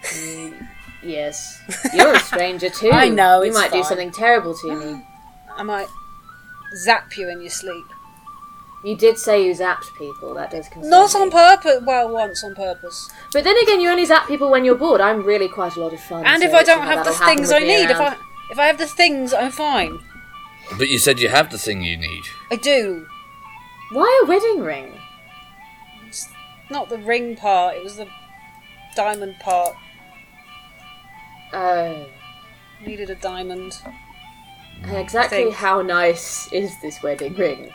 Mm, 0.03 0.68
yes, 1.03 1.61
you're 1.93 2.12
a 2.14 2.20
stranger 2.20 2.68
too. 2.70 2.91
I 2.93 3.09
know, 3.09 3.43
You 3.43 3.53
might 3.53 3.72
do 3.72 3.82
something 3.82 4.12
terrible 4.12 4.55
to 4.59 4.74
me. 4.76 5.03
I 5.59 5.62
might 5.64 5.88
zap 6.76 7.16
you 7.18 7.28
in 7.28 7.40
your 7.40 7.50
sleep. 7.50 7.84
You 8.84 8.96
did 8.96 9.18
say 9.18 9.44
you 9.44 9.52
zapped 9.52 9.92
people. 9.98 10.34
That 10.34 10.52
does 10.52 10.68
concern 10.68 10.90
Not 10.90 11.12
me. 11.12 11.20
on 11.22 11.30
purpose. 11.32 11.82
Well, 11.84 12.11
once 12.12 12.44
on 12.44 12.54
purpose. 12.54 13.11
But 13.32 13.42
then 13.42 13.56
again, 13.59 13.80
you 13.80 13.90
only 13.90 14.04
zap 14.04 14.28
people 14.28 14.50
when 14.50 14.64
you're 14.64 14.76
bored. 14.76 15.00
I'm 15.00 15.24
really 15.24 15.48
quite 15.48 15.74
a 15.74 15.80
lot 15.80 15.92
of 15.92 16.00
fun. 16.00 16.24
And 16.24 16.40
so 16.42 16.48
if 16.48 16.54
I 16.54 16.62
don't 16.62 16.78
don't 16.78 16.86
have 16.86 17.04
the 17.04 17.11
that'll 17.11 17.14
happen 17.14 17.36
things 17.36 17.48
with 17.48 17.56
I 17.56 17.61
me 17.61 17.66
need, 17.66 17.90
if 17.90 17.96
I 17.98 18.16
if 18.52 18.59
I 18.59 18.66
have 18.66 18.78
the 18.78 18.86
things, 18.86 19.34
I'm 19.34 19.50
fine. 19.50 19.98
But 20.78 20.88
you 20.88 20.98
said 20.98 21.18
you 21.18 21.28
have 21.28 21.50
the 21.50 21.59
thing 21.59 21.82
you 21.82 21.96
need. 21.96 22.22
I 22.52 22.56
do. 22.56 23.06
Why 23.90 24.20
a 24.22 24.26
wedding 24.28 24.61
ring? 24.61 24.92
Not 26.70 26.88
the 26.88 26.98
ring 26.98 27.34
part. 27.36 27.76
It 27.76 27.82
was 27.82 27.96
the 27.96 28.06
diamond 28.94 29.40
part. 29.40 29.74
Oh. 31.52 32.06
Needed 32.84 33.11
a 33.11 33.14
diamond. 33.16 33.80
And 34.85 34.97
exactly 34.97 35.51
how 35.51 35.83
nice 35.83 36.51
is 36.53 36.81
this 36.81 37.03
wedding 37.03 37.35
ring? 37.35 37.70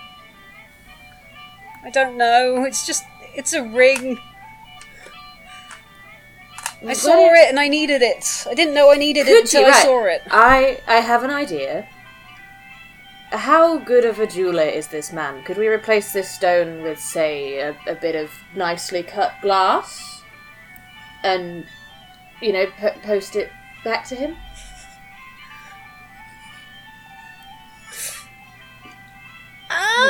I 1.84 1.90
don't 1.90 2.18
know. 2.18 2.64
It's 2.66 2.86
just 2.86 3.04
it's 3.36 3.54
a 3.54 3.64
ring. 3.64 4.18
I 6.82 6.88
What 6.88 6.98
saw 6.98 7.34
it 7.34 7.50
and 7.50 7.60
I 7.60 7.68
needed 7.70 8.02
it. 8.02 8.46
I 8.50 8.54
didn't 8.54 8.74
know 8.74 8.92
I 8.92 8.96
needed 8.96 9.28
it 9.28 9.42
until 9.42 9.62
you? 9.62 9.68
I 9.68 9.84
saw 9.84 10.06
it. 10.06 10.22
I 10.30 10.82
I 10.88 10.96
have 10.96 11.24
an 11.24 11.32
idea. 11.32 11.88
How 13.32 13.78
good 13.78 14.06
of 14.06 14.20
a 14.20 14.28
jeweler 14.28 14.64
is 14.64 14.88
this 14.90 15.12
man? 15.12 15.44
Could 15.44 15.58
we 15.58 15.68
replace 15.68 16.14
this 16.14 16.30
stone 16.30 16.84
with, 16.84 17.00
say, 17.00 17.58
a, 17.58 17.76
a 17.88 17.96
bit 17.96 18.16
of 18.16 18.30
nicely 18.56 19.02
cut 19.02 19.34
glass, 19.42 20.22
and 21.24 21.66
you 22.42 22.54
know, 22.54 22.68
po- 22.78 23.00
post 23.02 23.36
it 23.36 23.50
back 23.84 24.06
to 24.10 24.16
him? 24.16 24.36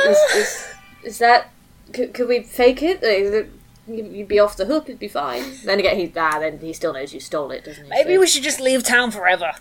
Is, 0.06 0.18
is, 0.36 0.66
is 1.04 1.18
that? 1.18 1.50
Could, 1.92 2.14
could 2.14 2.28
we 2.28 2.42
fake 2.42 2.82
it? 2.82 3.02
Like, 3.02 3.24
you- 3.26 3.50
You'd 3.86 4.28
be 4.28 4.38
off 4.38 4.56
the 4.56 4.64
hook. 4.64 4.84
It'd 4.88 4.98
be 4.98 5.08
fine. 5.08 5.44
Then 5.64 5.78
again, 5.78 5.96
he 5.98 6.10
ah, 6.16 6.38
then 6.38 6.58
he 6.58 6.72
still 6.72 6.94
knows 6.94 7.12
you 7.12 7.20
stole 7.20 7.50
it, 7.50 7.64
doesn't 7.64 7.84
he? 7.84 7.90
Maybe 7.90 8.14
So- 8.14 8.20
we 8.20 8.26
should 8.26 8.42
just 8.42 8.58
leave 8.60 8.82
town 8.82 9.10
forever. 9.10 9.52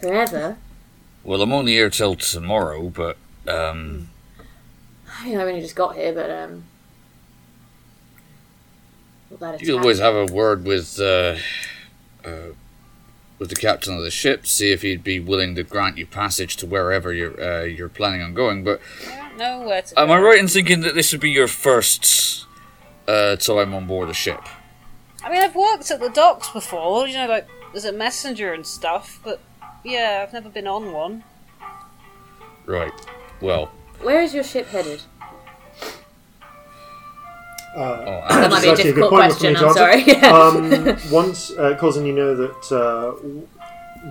forever. 0.00 0.56
Well, 1.24 1.42
I'm 1.42 1.52
only 1.52 1.72
here 1.72 1.90
till 1.90 2.14
tomorrow, 2.14 2.90
but 2.90 3.16
um, 3.48 4.10
I 5.18 5.24
mean, 5.26 5.38
I've 5.38 5.48
only 5.48 5.60
just 5.62 5.74
got 5.74 5.96
here, 5.96 6.12
but 6.12 6.30
um, 6.30 6.64
well, 9.30 9.52
that 9.52 9.60
you 9.60 9.66
can 9.66 9.78
always 9.80 9.98
have 9.98 10.14
a 10.14 10.26
word 10.26 10.64
with 10.64 11.00
uh, 11.00 11.36
uh, 12.24 12.28
with 13.38 13.48
the 13.50 13.56
captain 13.56 13.96
of 13.96 14.02
the 14.02 14.10
ship, 14.10 14.46
see 14.46 14.72
if 14.72 14.82
he'd 14.82 15.04
be 15.04 15.18
willing 15.20 15.54
to 15.56 15.62
grant 15.64 15.98
you 15.98 16.06
passage 16.06 16.56
to 16.56 16.66
wherever 16.66 17.12
you're 17.12 17.40
uh, 17.42 17.64
you're 17.64 17.88
planning 17.88 18.22
on 18.22 18.34
going. 18.34 18.64
But 18.64 18.80
I 19.08 19.28
don't 19.28 19.38
know 19.38 19.62
where 19.62 19.82
to. 19.82 20.00
am 20.00 20.08
go. 20.08 20.12
I 20.14 20.20
right 20.20 20.38
in 20.38 20.48
thinking 20.48 20.80
that 20.80 20.94
this 20.94 21.12
would 21.12 21.20
be 21.20 21.30
your 21.30 21.48
first 21.48 22.46
uh, 23.08 23.36
time 23.36 23.74
on 23.74 23.86
board 23.86 24.08
a 24.08 24.14
ship? 24.14 24.40
I 25.22 25.30
mean, 25.30 25.42
I've 25.42 25.54
worked 25.54 25.90
at 25.90 26.00
the 26.00 26.10
docks 26.10 26.50
before. 26.50 27.06
You 27.06 27.14
know, 27.14 27.26
like 27.26 27.48
as 27.74 27.84
a 27.84 27.92
messenger 27.92 28.52
and 28.52 28.66
stuff. 28.66 29.20
But 29.24 29.40
yeah, 29.84 30.24
I've 30.26 30.32
never 30.32 30.48
been 30.48 30.66
on 30.66 30.92
one. 30.92 31.24
Right. 32.66 32.92
Well, 33.40 33.70
Where 34.00 34.22
is 34.22 34.32
your 34.34 34.44
ship 34.44 34.66
headed? 34.68 35.02
Uh, 37.74 38.04
oh, 38.06 38.26
That 38.28 38.50
might 38.50 38.62
be 38.62 38.68
a 38.68 38.70
That's 38.70 38.80
actually 38.80 38.90
a 38.90 38.92
good 38.92 39.00
difficult 39.00 39.10
point 39.10 39.32
for 39.32 39.44
me 39.44 39.54
question. 39.54 39.56
I'm 39.56 39.64
answer. 39.64 39.78
sorry. 39.78 40.90
um, 41.00 41.10
once, 41.10 41.50
uh, 41.52 41.76
causing 41.78 42.06
you 42.06 42.12
know 42.12 42.34
that 42.36 42.72
uh, 42.72 43.14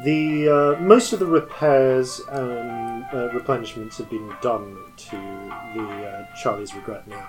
the 0.03 0.49
uh, 0.77 0.81
most 0.81 1.13
of 1.13 1.19
the 1.19 1.25
repairs 1.25 2.19
and 2.31 3.03
uh, 3.05 3.29
replenishments 3.29 3.97
have 3.97 4.09
been 4.09 4.33
done 4.41 4.75
to 4.97 5.15
the 5.75 6.07
uh, 6.07 6.35
Charlie's 6.41 6.73
Regret 6.73 7.07
now. 7.07 7.25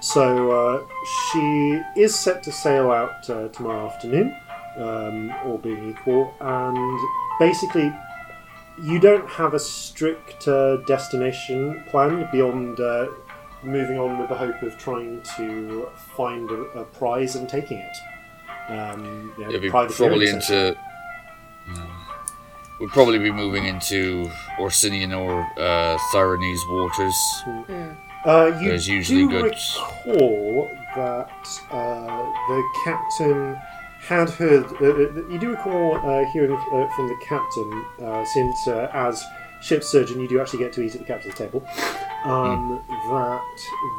So 0.00 0.50
uh, 0.50 0.86
she 1.32 1.80
is 1.96 2.14
set 2.18 2.42
to 2.42 2.52
sail 2.52 2.90
out 2.90 3.28
uh, 3.30 3.48
tomorrow 3.48 3.88
afternoon, 3.88 4.36
um, 4.76 5.32
all 5.44 5.58
being 5.58 5.90
equal, 5.90 6.34
and 6.40 7.00
basically. 7.38 7.92
You 8.82 8.98
don't 8.98 9.28
have 9.28 9.52
a 9.52 9.58
strict 9.58 10.48
uh, 10.48 10.78
destination 10.86 11.84
planned 11.90 12.30
beyond 12.32 12.80
uh, 12.80 13.08
moving 13.62 13.98
on 13.98 14.18
with 14.18 14.28
the 14.28 14.34
hope 14.34 14.62
of 14.62 14.76
trying 14.78 15.22
to 15.36 15.88
find 16.16 16.50
a, 16.50 16.62
a 16.80 16.84
prize 16.84 17.36
and 17.36 17.48
taking 17.48 17.78
it. 17.78 17.96
Um, 18.68 19.32
you 19.36 19.44
know, 19.44 19.48
it'd 19.50 19.62
be 19.62 19.70
probably 19.70 20.28
into. 20.28 20.76
No. 21.68 21.86
We'd 22.80 22.90
probably 22.90 23.18
be 23.18 23.30
moving 23.30 23.66
into 23.66 24.28
Orsinian 24.58 25.16
or 25.16 25.42
uh, 25.56 25.96
Thyronese 26.12 26.68
waters. 26.68 27.42
Uh, 28.24 28.58
you 28.60 28.68
There's 28.68 28.88
usually 28.88 29.22
do 29.26 29.30
good- 29.30 29.44
recall 30.06 30.68
that 30.96 31.48
uh, 31.70 32.32
the 32.48 32.62
captain 32.84 33.56
had 34.00 34.30
heard. 34.30 34.64
Uh, 34.80 34.86
uh, 34.86 35.28
you 35.28 35.38
do 35.38 35.50
recall 35.50 35.96
uh, 35.96 36.24
hearing 36.32 36.52
uh, 36.52 36.88
from 36.96 37.08
the 37.08 37.16
captain, 37.22 37.84
uh, 38.04 38.24
since 38.24 38.66
uh, 38.68 38.90
as 38.92 39.24
ship 39.62 39.82
surgeon 39.84 40.20
you 40.20 40.28
do 40.28 40.40
actually 40.40 40.58
get 40.58 40.72
to 40.74 40.82
eat 40.82 40.94
at 40.94 41.00
the 41.00 41.06
captain's 41.06 41.34
table, 41.34 41.66
um, 42.24 42.82
that 42.88 43.42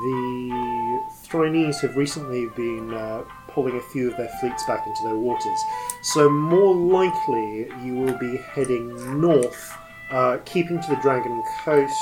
the 0.04 1.02
Thrinese 1.28 1.80
have 1.82 1.96
recently 1.96 2.48
been 2.56 2.94
uh, 2.94 3.24
pulling 3.48 3.78
a 3.78 3.82
few 3.82 4.12
of 4.12 4.18
their 4.18 4.30
fleets 4.40 4.64
back 4.66 4.86
into 4.88 5.04
their 5.04 5.16
waters. 5.16 5.60
So 6.02 6.30
more 6.30 6.76
likely 6.76 7.68
you 7.84 7.96
will 7.96 8.18
be 8.18 8.38
heading 8.38 9.22
north, 9.22 9.74
uh, 10.12 10.38
keeping 10.46 10.82
to 10.82 10.90
the 10.90 10.98
Dragon 10.98 11.42
Coast 11.64 11.96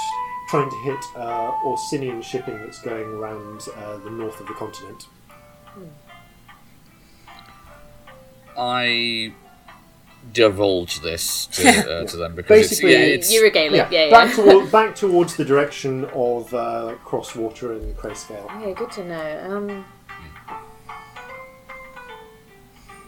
trying 0.50 0.70
to 0.70 0.76
hit 0.78 1.00
uh, 1.16 1.52
Orsinian 1.64 2.22
shipping 2.22 2.58
that's 2.58 2.82
going 2.82 3.08
around 3.08 3.62
uh, 3.78 3.98
the 4.00 4.10
north 4.10 4.38
of 4.42 4.48
the 4.48 4.54
continent. 4.54 5.08
I 8.58 9.34
divulge 10.34 11.02
this 11.02 11.48
to, 11.48 11.68
uh, 12.02 12.06
to 12.06 12.18
them 12.18 12.36
because 12.36 12.70
Basically, 12.70 12.94
it's, 12.94 13.00
yeah, 13.00 13.16
it's 13.16 13.34
you 13.34 13.44
regale 13.44 13.74
it. 13.74 13.92
Yeah, 13.92 14.06
yeah. 14.06 14.10
back, 14.10 14.36
toward, 14.36 14.72
back 14.72 14.96
towards 14.96 15.36
the 15.36 15.46
direction 15.46 16.06
of 16.14 16.54
uh, 16.54 16.96
Crosswater 17.04 17.74
and 17.74 17.96
Crayscale. 17.98 18.48
Yeah, 18.62 18.74
good 18.74 18.92
to 18.92 19.06
know. 19.06 19.48
Um, 19.50 19.86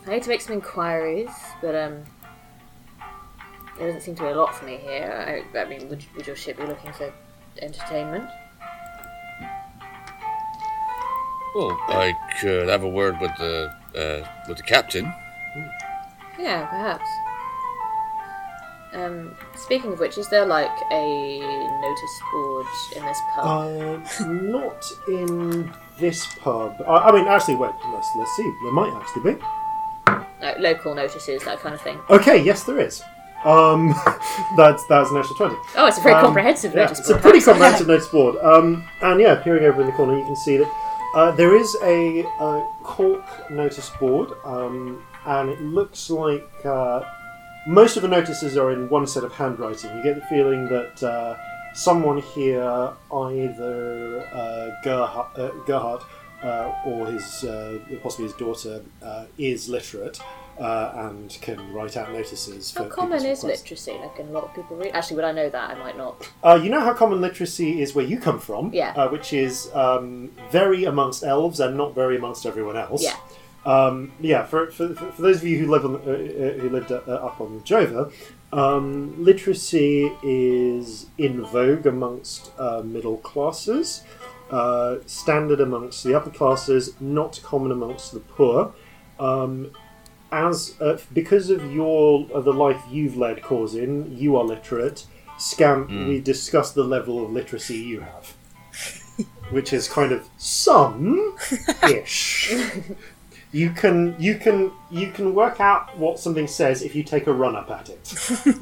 I 0.06 0.10
need 0.10 0.24
to 0.24 0.30
make 0.30 0.42
some 0.42 0.56
inquiries, 0.56 1.30
but 1.62 1.76
um, 1.76 2.04
there 3.78 3.88
doesn't 3.88 4.02
seem 4.02 4.16
to 4.16 4.24
be 4.24 4.28
a 4.30 4.36
lot 4.36 4.54
for 4.54 4.66
me 4.66 4.78
here. 4.78 5.46
I, 5.56 5.58
I 5.58 5.66
mean, 5.66 5.88
would, 5.90 6.04
would 6.16 6.28
your 6.28 6.36
ship 6.36 6.58
be 6.58 6.66
looking 6.66 6.92
for 6.92 7.14
entertainment? 7.62 8.30
well, 11.54 11.78
I 11.88 12.14
could 12.40 12.68
have 12.68 12.84
a 12.84 12.90
word 12.90 13.20
with 13.20 13.32
the 13.38 13.74
uh, 13.96 14.28
with 14.48 14.58
the 14.58 14.64
captain. 14.64 15.14
Yeah, 16.44 16.66
perhaps. 16.66 17.10
Um, 18.94 19.36
speaking 19.56 19.94
of 19.94 20.00
which, 20.00 20.18
is 20.18 20.30
there 20.30 20.46
like 20.46 20.70
a 20.92 21.40
notice 21.82 22.22
board 22.32 22.66
in 22.96 23.04
this 23.06 23.20
pub? 23.34 23.46
Uh, 23.46 24.26
not 24.26 24.84
in 25.08 25.74
this 25.98 26.28
pub. 26.42 26.76
I, 26.86 26.98
I 26.98 27.12
mean, 27.12 27.28
actually, 27.28 27.56
wait. 27.56 27.72
Let's 27.94 28.08
let's 28.18 28.36
see. 28.36 28.44
There 28.62 28.72
might 28.74 28.94
actually 28.94 29.34
be. 29.34 29.40
like 30.42 30.60
local 30.60 30.94
notices, 30.94 31.44
that 31.46 31.60
kind 31.60 31.74
of 31.74 31.82
thing. 31.82 32.00
Okay, 32.10 32.44
yes, 32.44 32.66
there 32.66 32.80
is. 32.80 33.02
Um, 33.46 33.94
that's 34.58 34.86
that's 34.88 35.10
an 35.12 35.18
extra 35.18 35.36
twenty. 35.38 35.56
Oh, 35.76 35.88
it's 35.88 35.98
a 35.98 36.02
very 36.02 36.16
Um, 36.16 36.22
comprehensive 36.26 36.74
yeah, 36.76 36.82
notice 36.84 37.00
It's 37.00 37.10
a 37.10 37.14
board. 37.14 37.22
pretty 37.24 37.42
comprehensive 37.46 37.88
notice 37.88 38.08
board. 38.10 38.36
Um, 38.44 38.88
and 39.02 39.20
yeah, 39.20 39.36
peering 39.36 39.64
over 39.64 39.82
in 39.82 39.88
the 39.88 39.94
corner, 39.94 40.18
you 40.20 40.26
can 40.26 40.36
see 40.36 40.58
that 40.58 40.72
uh, 41.16 41.32
there 41.32 41.56
is 41.56 41.76
a, 41.84 42.24
uh 42.40 42.62
cork 42.84 43.24
notice 43.50 43.90
board, 44.00 44.30
um, 44.46 45.04
and 45.26 45.50
it 45.50 45.62
looks 45.62 46.10
like 46.10 46.50
uh, 46.66 47.02
most 47.68 47.96
of 47.96 48.02
the 48.04 48.10
notices 48.10 48.58
are 48.58 48.72
in 48.72 48.90
one 48.90 49.08
set 49.08 49.24
of 49.24 49.34
handwriting. 49.34 49.96
You 49.98 50.04
get 50.04 50.16
the 50.16 50.26
feeling 50.28 50.68
that 50.70 51.02
uh, 51.04 51.38
someone 51.74 52.18
here, 52.20 52.92
either 53.12 54.28
uh, 54.34 54.72
Gerhard, 54.84 55.28
uh, 55.38 55.50
Gerhard 55.66 56.02
uh, 56.44 56.74
or 56.86 57.06
his 57.08 57.44
uh, 57.44 57.80
possibly 58.02 58.26
his 58.26 58.34
daughter, 58.34 58.82
uh, 59.02 59.26
is 59.38 59.70
literate. 59.70 60.20
Uh, 60.60 61.08
and 61.10 61.36
can 61.42 61.74
write 61.74 61.98
out 61.98 62.12
notices 62.14 62.70
for 62.70 62.84
How 62.84 62.90
common 62.90 63.26
is 63.26 63.42
requests. 63.44 63.64
literacy? 63.64 63.94
Like, 63.94 64.16
can 64.18 64.28
a 64.28 64.32
lot 64.32 64.44
of 64.44 64.54
people 64.54 64.78
read? 64.78 64.92
Actually, 64.94 65.16
would 65.16 65.26
I 65.26 65.32
know 65.32 65.50
that? 65.50 65.72
I 65.72 65.74
might 65.80 65.98
not. 65.98 66.30
Uh, 66.44 66.60
you 66.64 66.70
know 66.70 66.80
how 66.80 66.94
common 66.94 67.22
literacy 67.22 67.82
is 67.82 67.96
where 67.96 68.06
you 68.06 68.20
come 68.20 68.40
from, 68.40 68.70
Yeah. 68.72 68.92
uh, 68.96 69.10
which 69.10 69.34
is 69.34 69.72
um, 69.74 70.30
very 70.52 70.84
amongst 70.84 71.24
elves 71.24 71.60
and 71.60 71.76
not 71.76 71.96
very 71.96 72.18
amongst 72.18 72.46
everyone 72.46 72.78
else. 72.78 73.02
Yeah. 73.02 73.16
Um, 73.66 74.12
yeah. 74.20 74.46
For, 74.46 74.72
for, 74.72 74.94
for 74.94 75.12
for 75.12 75.22
those 75.22 75.38
of 75.38 75.46
you 75.46 75.58
who 75.60 75.72
live 75.72 75.86
on 75.86 75.96
uh, 75.96 75.98
uh, 75.98 76.60
who 76.60 76.70
lived 76.70 76.92
uh, 76.92 76.98
up 76.98 77.40
on 77.40 77.62
Jova, 77.62 78.12
um, 78.52 79.24
literacy 79.24 80.12
is 80.22 81.08
in 81.18 81.44
vogue 81.44 81.86
amongst 81.86 82.52
uh, 82.60 82.82
middle 82.84 83.18
classes, 83.18 84.04
uh, 84.52 84.98
standard 85.06 85.62
amongst 85.62 86.04
the 86.04 86.16
upper 86.16 86.30
classes, 86.30 86.94
not 87.00 87.40
common 87.44 87.72
amongst 87.72 88.14
the 88.14 88.20
poor. 88.20 88.74
Um, 89.20 89.72
as 90.32 90.76
uh, 90.82 91.00
because 91.14 91.50
of 91.50 91.72
your 91.72 92.28
of 92.32 92.44
the 92.44 92.54
life 92.54 92.82
you've 92.90 93.16
led, 93.16 93.42
Corzin, 93.42 94.18
you 94.18 94.36
are 94.36 94.44
literate. 94.44 95.06
Scamp, 95.38 95.90
we 95.90 96.20
discussed 96.22 96.76
the 96.76 96.84
level 96.84 97.24
of 97.26 97.32
literacy 97.32 97.76
you 97.76 98.02
have, 98.02 98.36
which 99.50 99.74
is 99.74 99.88
kind 99.88 100.12
of 100.12 100.30
some 100.38 101.36
ish. 101.90 102.54
you 103.54 103.70
can 103.70 104.16
you 104.20 104.36
can 104.36 104.72
you 104.90 105.12
can 105.12 105.34
work 105.36 105.60
out 105.60 105.96
what 105.98 106.20
something 106.20 106.48
says 106.48 106.82
if 106.82 106.96
you 106.96 107.04
take 107.04 107.28
a 107.28 107.34
run 107.34 107.56
up 107.56 107.70
at 107.70 107.88
it, 107.88 108.14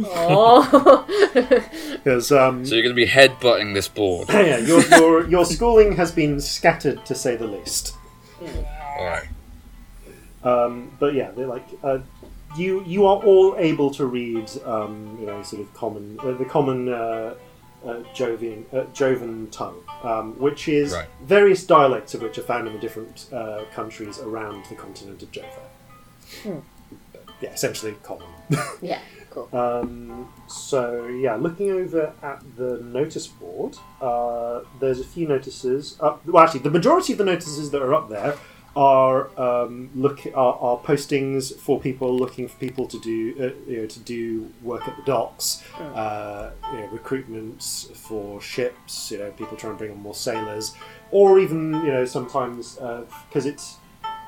Oh, 0.04 1.06
because 1.94 2.32
um, 2.32 2.66
So 2.66 2.76
you're 2.76 2.84
going 2.84 2.96
to 2.96 3.06
be 3.06 3.08
headbutting 3.08 3.74
this 3.74 3.88
board. 3.88 4.28
yeah, 4.32 4.58
your, 4.58 4.82
your 4.88 5.28
your 5.28 5.46
schooling 5.46 5.96
has 5.96 6.12
been 6.12 6.42
scattered 6.42 7.06
to 7.06 7.16
say 7.16 7.38
the 7.38 7.48
least. 7.48 7.96
All 8.42 9.06
right. 9.06 9.28
Um, 10.44 10.92
but 11.00 11.14
yeah, 11.14 11.32
they're 11.32 11.48
like 11.48 11.66
uh, 11.84 12.00
you. 12.58 12.84
You 12.84 13.06
are 13.06 13.24
all 13.24 13.56
able 13.58 13.92
to 13.92 14.06
read, 14.06 14.52
um, 14.66 15.18
you 15.22 15.28
know, 15.28 15.42
sort 15.44 15.62
of 15.62 15.74
common, 15.74 16.20
uh, 16.20 16.32
the 16.34 16.46
common 16.46 16.90
uh, 16.90 17.36
uh, 17.86 18.04
Jovian, 18.14 18.64
uh, 18.74 18.86
Jovan 18.94 19.50
tongue, 19.50 19.82
um, 20.04 20.40
which 20.40 20.68
is 20.68 20.94
Right. 20.94 21.08
various 21.24 21.66
dialects 21.66 22.14
of 22.14 22.22
which 22.22 22.38
are 22.38 22.44
found 22.44 22.68
in 22.68 22.74
the 22.74 22.80
different 22.80 23.28
uh, 23.34 23.64
countries 23.74 24.20
around 24.20 24.66
the 24.70 24.76
continent 24.76 25.22
of 25.24 25.32
Jova. 25.32 26.62
Yeah, 27.42 27.50
essentially 27.54 27.96
common. 28.04 28.28
yeah, 28.82 29.00
cool. 29.32 29.50
Um, 29.52 30.32
so 30.48 31.08
yeah, 31.08 31.36
looking 31.36 31.72
over 31.72 32.14
at 32.22 32.44
the 32.56 32.80
notice 32.84 33.26
board, 33.28 33.76
uh, 34.00 34.62
there's 34.80 35.00
a 35.00 35.04
few 35.04 35.28
notices. 35.28 35.98
Uh, 36.00 36.18
well, 36.26 36.44
actually, 36.44 36.60
the 36.60 36.70
majority 36.70 37.14
of 37.14 37.18
the 37.18 37.26
notices 37.26 37.72
that 37.72 37.82
are 37.82 37.94
up 37.96 38.10
there 38.10 38.38
are 38.76 39.30
um, 39.40 39.90
look 39.96 40.26
are, 40.28 40.58
are 40.60 40.78
postings 40.78 41.54
for 41.58 41.80
people 41.80 42.16
looking 42.16 42.48
for 42.48 42.58
people 42.58 42.88
to 42.88 43.00
do 43.00 43.36
uh, 43.40 43.70
you 43.70 43.82
know 43.82 43.86
to 43.86 44.00
do 44.00 44.52
work 44.62 44.88
at 44.88 44.96
the 44.96 45.04
docks, 45.04 45.64
uh, 45.80 46.52
you 46.72 46.80
know, 46.80 46.88
recruitments 46.88 47.94
for 47.96 48.42
ships. 48.42 49.12
You 49.12 49.20
know, 49.20 49.32
people 49.32 49.58
trying 49.58 49.74
to 49.74 49.78
bring 49.78 49.92
on 49.92 50.02
more 50.02 50.16
sailors, 50.16 50.74
or 51.12 51.40
even 51.40 51.74
you 51.86 51.92
know 51.92 52.06
sometimes 52.06 52.76
because 53.28 53.46
it's 53.46 53.78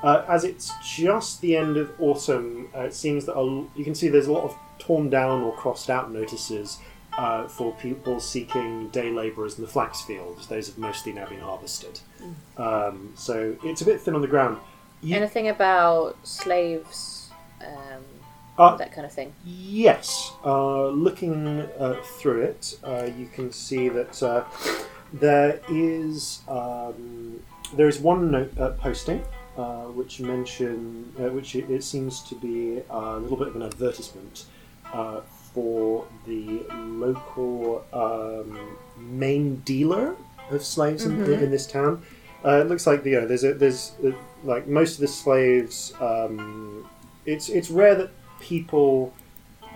uh, 0.04 0.22
as 0.28 0.44
it's 0.44 0.70
just 0.84 1.40
the 1.40 1.56
end 1.56 1.78
of 1.78 1.90
autumn, 1.98 2.68
uh, 2.76 2.80
it 2.80 2.94
seems 2.94 3.24
that 3.24 3.38
a 3.38 3.64
you 3.74 3.84
can 3.84 3.94
see 3.94 4.08
there's 4.08 4.26
a 4.26 4.32
lot 4.32 4.44
of 4.44 4.54
torn 4.78 5.08
down 5.08 5.42
or 5.42 5.56
crossed 5.56 5.88
out 5.88 6.12
notices 6.12 6.78
uh, 7.16 7.48
for 7.48 7.72
people 7.74 8.20
seeking 8.20 8.88
day 8.88 9.10
labourers 9.10 9.56
in 9.56 9.64
the 9.64 9.70
flax 9.70 10.02
fields. 10.02 10.46
Those 10.46 10.66
have 10.66 10.76
mostly 10.76 11.12
now 11.12 11.26
been 11.26 11.40
harvested. 11.40 12.00
Um, 12.56 13.12
so 13.16 13.56
it's 13.64 13.82
a 13.82 13.84
bit 13.84 14.00
thin 14.00 14.14
on 14.14 14.20
the 14.20 14.28
ground. 14.28 14.58
You, 15.02 15.16
Anything 15.16 15.48
about 15.48 16.16
slaves, 16.26 17.30
um, 17.60 18.02
Uh, 18.58 18.76
that 18.76 18.92
kind 18.92 19.04
of 19.04 19.12
thing? 19.12 19.32
Yes, 19.44 20.32
uh, 20.44 20.86
looking 20.88 21.60
uh, 21.78 21.96
through 22.18 22.42
it, 22.42 22.78
uh, 22.84 23.08
you 23.18 23.26
can 23.26 23.50
see 23.52 23.88
that 23.88 24.22
uh, 24.22 24.44
there 25.12 25.60
is 25.68 26.42
um, 26.48 27.40
there 27.76 27.88
is 27.88 27.98
one 27.98 28.30
note 28.30 28.52
uh, 28.58 28.70
posting 28.80 29.20
uh, 29.58 29.84
which 29.98 30.20
mention 30.20 31.12
uh, 31.18 31.28
which 31.36 31.54
it, 31.56 31.68
it 31.70 31.82
seems 31.82 32.20
to 32.22 32.34
be 32.36 32.80
a 32.90 33.16
little 33.18 33.36
bit 33.36 33.48
of 33.48 33.56
an 33.56 33.62
advertisement 33.62 34.44
uh, 34.92 35.20
for 35.52 36.06
the 36.26 36.62
local 36.74 37.84
um, 37.92 38.76
main 38.96 39.56
dealer 39.64 40.14
of 40.50 40.64
slaves 40.64 41.04
in, 41.04 41.22
in 41.32 41.50
this 41.50 41.66
town. 41.66 42.02
Uh, 42.44 42.60
it 42.60 42.68
looks 42.68 42.86
like 42.86 43.04
you 43.04 43.20
know 43.20 43.26
there's 43.26 43.44
a, 43.44 43.54
there's 43.54 43.92
uh, 44.04 44.10
like 44.42 44.66
most 44.66 44.94
of 44.94 45.00
the 45.00 45.08
slaves. 45.08 45.94
Um, 46.00 46.88
it's 47.24 47.48
it's 47.48 47.70
rare 47.70 47.94
that 47.94 48.10
people 48.40 49.14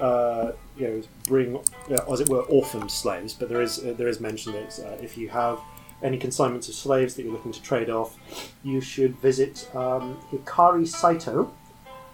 uh, 0.01 0.53
you 0.77 0.87
know 0.87 1.03
bring 1.27 1.57
uh, 1.57 2.13
as 2.13 2.21
it 2.21 2.29
were 2.29 2.43
orphaned 2.43 2.91
slaves, 2.91 3.33
but 3.33 3.49
there 3.49 3.63
is 3.63 3.79
uh, 3.79 3.95
there 3.97 4.09
is 4.09 4.21
mention 4.21 4.53
that 4.53 4.79
uh, 4.81 5.03
if 5.03 5.17
you 5.17 5.29
have 5.29 5.59
any 6.03 6.19
consignments 6.19 6.69
of 6.69 6.75
slaves 6.75 7.15
that 7.15 7.25
you're 7.25 7.33
looking 7.33 7.53
to 7.53 7.63
trade 7.63 7.91
off, 7.91 8.17
you 8.63 8.81
should 8.81 9.17
visit 9.17 9.69
um, 9.75 10.19
Hikari 10.31 10.87
Saito, 10.87 11.53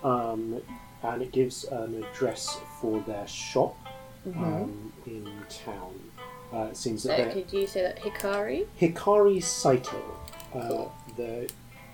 um, 0.03 0.61
and 1.03 1.21
it 1.21 1.33
gives 1.33 1.65
an 1.65 2.03
address 2.03 2.59
for 2.81 3.01
their 3.01 3.27
shop 3.27 3.77
um, 4.27 4.93
in 5.07 5.29
town. 5.51 6.04
Uh, 6.55 6.69
it 6.71 6.77
seems 6.77 7.03
that 7.03 7.17
they're 7.17 7.33
could 7.33 7.53
you 7.53 7.67
say 7.67 7.83
that 7.83 7.99
Hikari? 7.99 8.67
Hikari 8.81 9.43
Saito. 9.43 9.97
Uh, 10.55 10.69
Cool. 10.69 10.93
the 11.17 11.51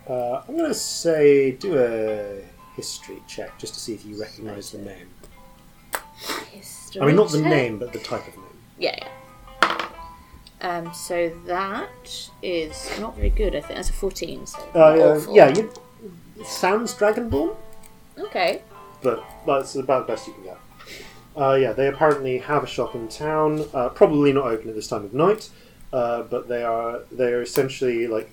uh, 0.09 0.43
I'm 0.47 0.57
going 0.57 0.69
to 0.69 0.74
say 0.74 1.53
do 1.53 1.78
a 1.78 2.43
history 2.77 3.23
check 3.27 3.57
just 3.59 3.74
to 3.74 3.81
see 3.81 3.95
if 3.95 4.05
you 4.05 4.20
recognise 4.20 4.73
the 4.73 4.78
name. 4.78 5.09
History 6.51 7.01
I 7.01 7.07
mean, 7.07 7.16
not 7.16 7.31
the 7.31 7.39
check? 7.41 7.49
name, 7.49 7.78
but 7.78 7.93
the 7.93 8.01
type 8.01 8.27
of 8.28 8.37
name. 8.37 8.45
Yeah, 8.78 8.97
yeah. 8.99 9.09
Um, 10.62 10.93
so 10.93 11.31
that 11.47 12.28
is 12.43 12.91
not 13.01 13.16
very 13.16 13.31
good. 13.31 13.57
I 13.57 13.61
think 13.62 13.77
that's 13.77 13.89
a 13.89 13.95
fourteen. 13.95 14.47
So 14.47 14.59
Uh, 14.74 15.24
yeah, 15.32 15.49
you, 15.57 15.73
it 16.39 16.47
sounds 16.47 16.95
Dragonborn, 16.95 17.57
Okay. 18.19 18.62
but 19.03 19.24
that's 19.47 19.74
about 19.77 20.07
the 20.07 20.12
best 20.12 20.27
you 20.27 20.35
can 20.35 20.43
get. 20.45 20.59
Uh, 21.36 21.55
yeah, 21.55 21.73
they 21.73 21.86
apparently 21.86 22.39
have 22.39 22.65
a 22.65 22.66
shop 22.66 22.94
in 22.94 23.09
town. 23.09 23.65
Uh, 23.73 23.89
probably 23.89 24.32
not 24.32 24.47
open 24.47 24.69
at 24.69 24.74
this 24.74 24.89
time 24.89 25.05
of 25.05 25.15
night, 25.15 25.48
uh, 25.93 26.23
but 26.23 26.48
they 26.48 26.62
are 26.62 27.01
they 27.12 27.32
are 27.32 27.43
essentially 27.43 28.07
like 28.07 28.31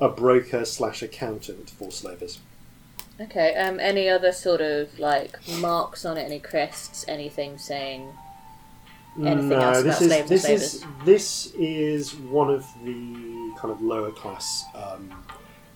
a 0.00 0.08
broker 0.08 0.64
slash 0.64 1.02
accountant 1.02 1.70
for 1.70 1.90
slavers. 1.90 2.40
Okay. 3.20 3.54
Um, 3.54 3.78
any 3.78 4.08
other 4.08 4.32
sort 4.32 4.60
of 4.60 4.98
like 4.98 5.38
marks 5.60 6.04
on 6.04 6.16
it? 6.16 6.22
Any 6.22 6.40
crests? 6.40 7.04
Anything 7.06 7.58
saying? 7.58 8.08
Anything 9.16 9.50
no, 9.50 9.60
else 9.60 9.82
this 9.82 10.00
about 10.00 10.20
is 10.20 10.28
this 10.28 10.42
slavers? 10.42 10.62
is 10.74 10.84
this 11.04 11.54
is 11.54 12.14
one 12.16 12.50
of 12.50 12.66
the 12.82 13.52
kind 13.58 13.70
of 13.70 13.80
lower 13.80 14.10
class 14.10 14.64
um, 14.74 15.12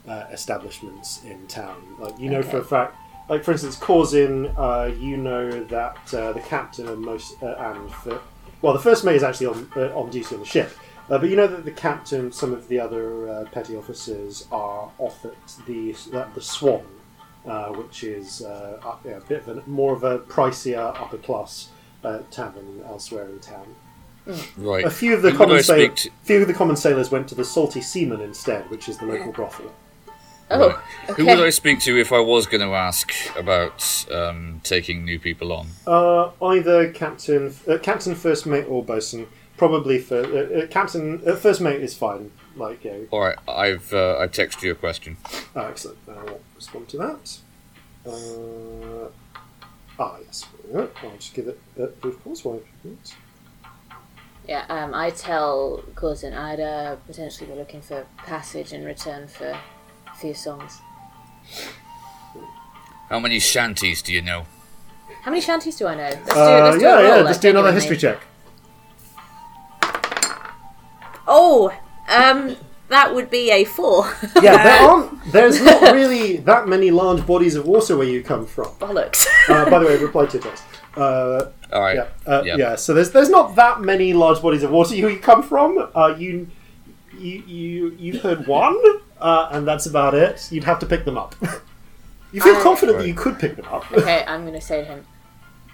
uh, 0.09 0.25
establishments 0.33 1.23
in 1.25 1.47
town. 1.47 1.81
Like 2.01 2.19
you 2.19 2.31
know 2.31 2.43
for 2.43 2.59
a 2.59 2.65
fact, 2.65 2.97
like 3.29 3.45
for 3.45 3.53
instance, 3.53 3.77
Corzin, 3.77 4.55
uh, 4.57 4.93
you 4.95 5.17
know 5.17 5.51
that 5.65 6.15
uh, 6.15 6.33
the 6.33 6.41
captain 6.41 6.89
and 6.89 7.01
most 7.01 7.43
uh, 7.43 7.55
and 7.59 7.91
for, 7.93 8.21
well, 8.63 8.73
the 8.73 8.79
first 8.79 9.05
mate 9.05 9.17
is 9.17 9.23
actually 9.23 9.47
on 9.47 9.71
uh, 9.77 9.99
on 9.99 10.11
duty 10.11 10.35
on 10.35 10.41
the 10.41 10.47
ship. 10.47 10.71
Uh, 11.11 11.17
but 11.19 11.31
you 11.31 11.37
know 11.37 11.47
that 11.47 11.65
the 11.65 11.71
captain, 11.71 12.31
some 12.31 12.53
of 12.53 12.69
the 12.69 12.79
other 12.79 13.29
uh, 13.29 13.45
petty 13.51 13.75
officers 13.77 14.47
are 14.53 14.91
off 14.99 15.25
at 15.25 15.33
the 15.67 15.95
at 16.15 16.35
the 16.35 16.41
Swan, 16.41 16.85
uh, 17.47 17.69
which 17.69 18.05
is 18.05 18.43
uh, 18.43 18.79
up- 18.85 19.01
yeah, 19.05 19.13
a 19.17 19.21
bit 19.23 19.47
of 19.47 19.59
a, 19.59 19.63
more 19.69 19.95
of 19.95 20.05
a 20.05 20.19
pricier 20.21 20.95
upper 21.01 21.17
class 21.19 21.71
uh, 22.05 22.19
tavern 22.31 22.83
elsewhere 22.87 23.29
in 23.29 23.39
town. 23.41 23.75
Right. 24.59 24.85
A 24.85 24.91
few 24.91 25.15
of 25.15 25.23
the 25.23 25.31
Who 25.31 25.39
common 25.39 25.57
I 25.57 25.63
to? 25.63 26.11
few 26.23 26.43
of 26.43 26.49
the 26.49 26.53
common 26.53 26.77
sailors 26.77 27.11
went 27.11 27.29
to 27.29 27.35
the 27.35 27.45
Salty 27.45 27.81
Seaman 27.81 28.21
instead, 28.21 28.69
which 28.69 28.87
is 28.89 28.99
the 28.99 29.07
local 29.07 29.33
brothel. 29.33 29.73
Oh, 30.51 30.71
Who 31.17 31.27
would 31.27 31.41
I 31.41 31.51
speak 31.51 31.81
to 31.81 31.99
if 31.99 32.13
I 32.13 32.21
was 32.21 32.47
going 32.47 32.67
to 32.67 32.75
ask 32.75 33.13
about 33.37 34.07
um, 34.11 34.61
taking 34.65 35.05
new 35.05 35.19
people 35.19 35.53
on? 35.53 35.69
Uh, 35.87 36.31
either 36.43 36.91
captain, 36.93 37.55
uh, 37.69 37.79
captain, 37.79 38.15
first 38.15 38.47
mate, 38.47 38.65
or 38.65 38.83
bosun. 38.83 39.27
Probably 39.57 39.99
for 39.99 40.25
uh, 40.25 40.61
uh, 40.63 40.67
captain. 40.69 41.21
Uh, 41.27 41.35
first 41.35 41.61
mate 41.61 41.81
is 41.83 41.97
fine. 41.97 42.31
Like, 42.57 42.85
yeah. 42.85 42.99
All 43.11 43.21
right, 43.21 43.37
I've 43.49 43.93
uh, 43.93 44.19
I've 44.19 44.31
texted 44.31 44.63
you 44.63 44.73
a 44.73 44.77
question. 44.77 45.17
Oh, 45.57 45.67
excellent. 45.67 45.99
I'll 46.09 46.41
respond 46.55 46.89
to 46.91 46.97
that. 46.99 47.39
Uh, 48.07 49.09
ah, 49.99 50.17
yes. 50.25 50.47
I'll 50.75 50.89
just 51.17 51.35
give 51.35 51.49
it 51.49 51.59
uh, 51.79 51.85
of 52.07 52.23
course. 52.23 52.45
Why? 52.45 52.61
not? 52.85 53.15
Yeah, 54.47 54.65
um, 54.71 54.95
I 54.95 55.11
tell 55.11 55.85
Corzin 55.95 56.35
Ida 56.37 56.99
potentially 57.07 57.51
we're 57.51 57.59
looking 57.59 57.83
for 57.83 58.07
passage 58.19 58.73
in 58.73 58.85
return 58.85 59.29
for 59.29 59.49
a 59.49 59.61
few 60.21 60.35
songs. 60.35 60.81
How 63.09 63.19
many 63.19 63.39
shanties 63.39 64.03
do 64.03 64.13
you 64.13 64.21
know? 64.23 64.45
How 65.23 65.31
many 65.31 65.41
shanties 65.41 65.77
do 65.77 65.87
I 65.87 65.95
know? 65.95 66.03
Let's 66.11 66.35
do, 66.35 66.41
Uh, 66.41 66.61
let's 66.65 66.77
do 66.79 66.83
yeah, 66.85 66.93
a 66.93 66.97
roll, 66.97 67.05
yeah. 67.09 67.17
like, 67.17 67.27
Just 67.27 67.43
do 67.43 67.49
another 67.51 67.69
genuinely. 67.73 67.75
history 67.75 67.97
check. 67.97 68.21
Oh, 71.27 71.73
um, 72.09 72.57
that 72.89 73.15
would 73.15 73.29
be 73.31 73.51
a 73.51 73.65
four. 73.65 74.11
Yeah, 74.43 74.63
there 74.65 74.81
aren't. 74.89 75.33
There's 75.33 75.61
not 75.63 75.93
really 75.95 76.39
that 76.39 76.67
many 76.69 76.91
large 76.91 77.27
bodies 77.27 77.55
of 77.55 77.67
water 77.67 77.97
where 77.97 78.07
you 78.07 78.23
come 78.23 78.47
from. 78.47 78.67
Bollocks. 78.79 79.27
Uh, 79.49 79.69
by 79.69 79.79
the 79.79 79.87
way, 79.87 79.97
reply 79.99 80.27
to 80.27 80.39
text. 80.39 80.65
Uh, 80.97 81.51
All 81.73 81.81
right. 81.83 81.97
yeah, 81.97 82.07
uh, 82.27 82.43
Yeah. 82.45 82.57
yeah. 82.57 82.75
So 82.77 82.95
there's 82.95 83.11
there's 83.11 83.29
not 83.29 83.57
that 83.57 83.81
many 83.83 84.13
large 84.15 84.41
bodies 84.41 84.63
of 84.63 84.71
water 84.71 84.95
you 85.01 85.19
come 85.19 85.43
from. 85.43 85.91
Uh, 85.95 86.15
you 86.19 86.49
you 87.19 87.43
you 87.47 87.97
you've 87.99 88.23
heard 88.23 88.47
one, 88.47 88.77
uh, 89.21 89.49
and 89.53 89.67
that's 89.67 89.87
about 89.87 90.15
it. 90.15 90.49
You'd 90.51 90.65
have 90.65 90.79
to 90.81 90.87
pick 90.87 91.05
them 91.05 91.17
up. 91.19 91.35
you 92.33 92.41
feel 92.41 92.57
I- 92.57 92.63
confident 92.63 92.99
that 92.99 93.07
you 93.09 93.15
could 93.15 93.39
pick 93.39 93.57
them 93.57 93.67
up. 93.67 93.91
okay, 93.93 94.25
I'm 94.27 94.43
going 94.43 94.55
to 94.55 94.61
say 94.61 94.81
to 94.83 94.87
him, 94.87 95.07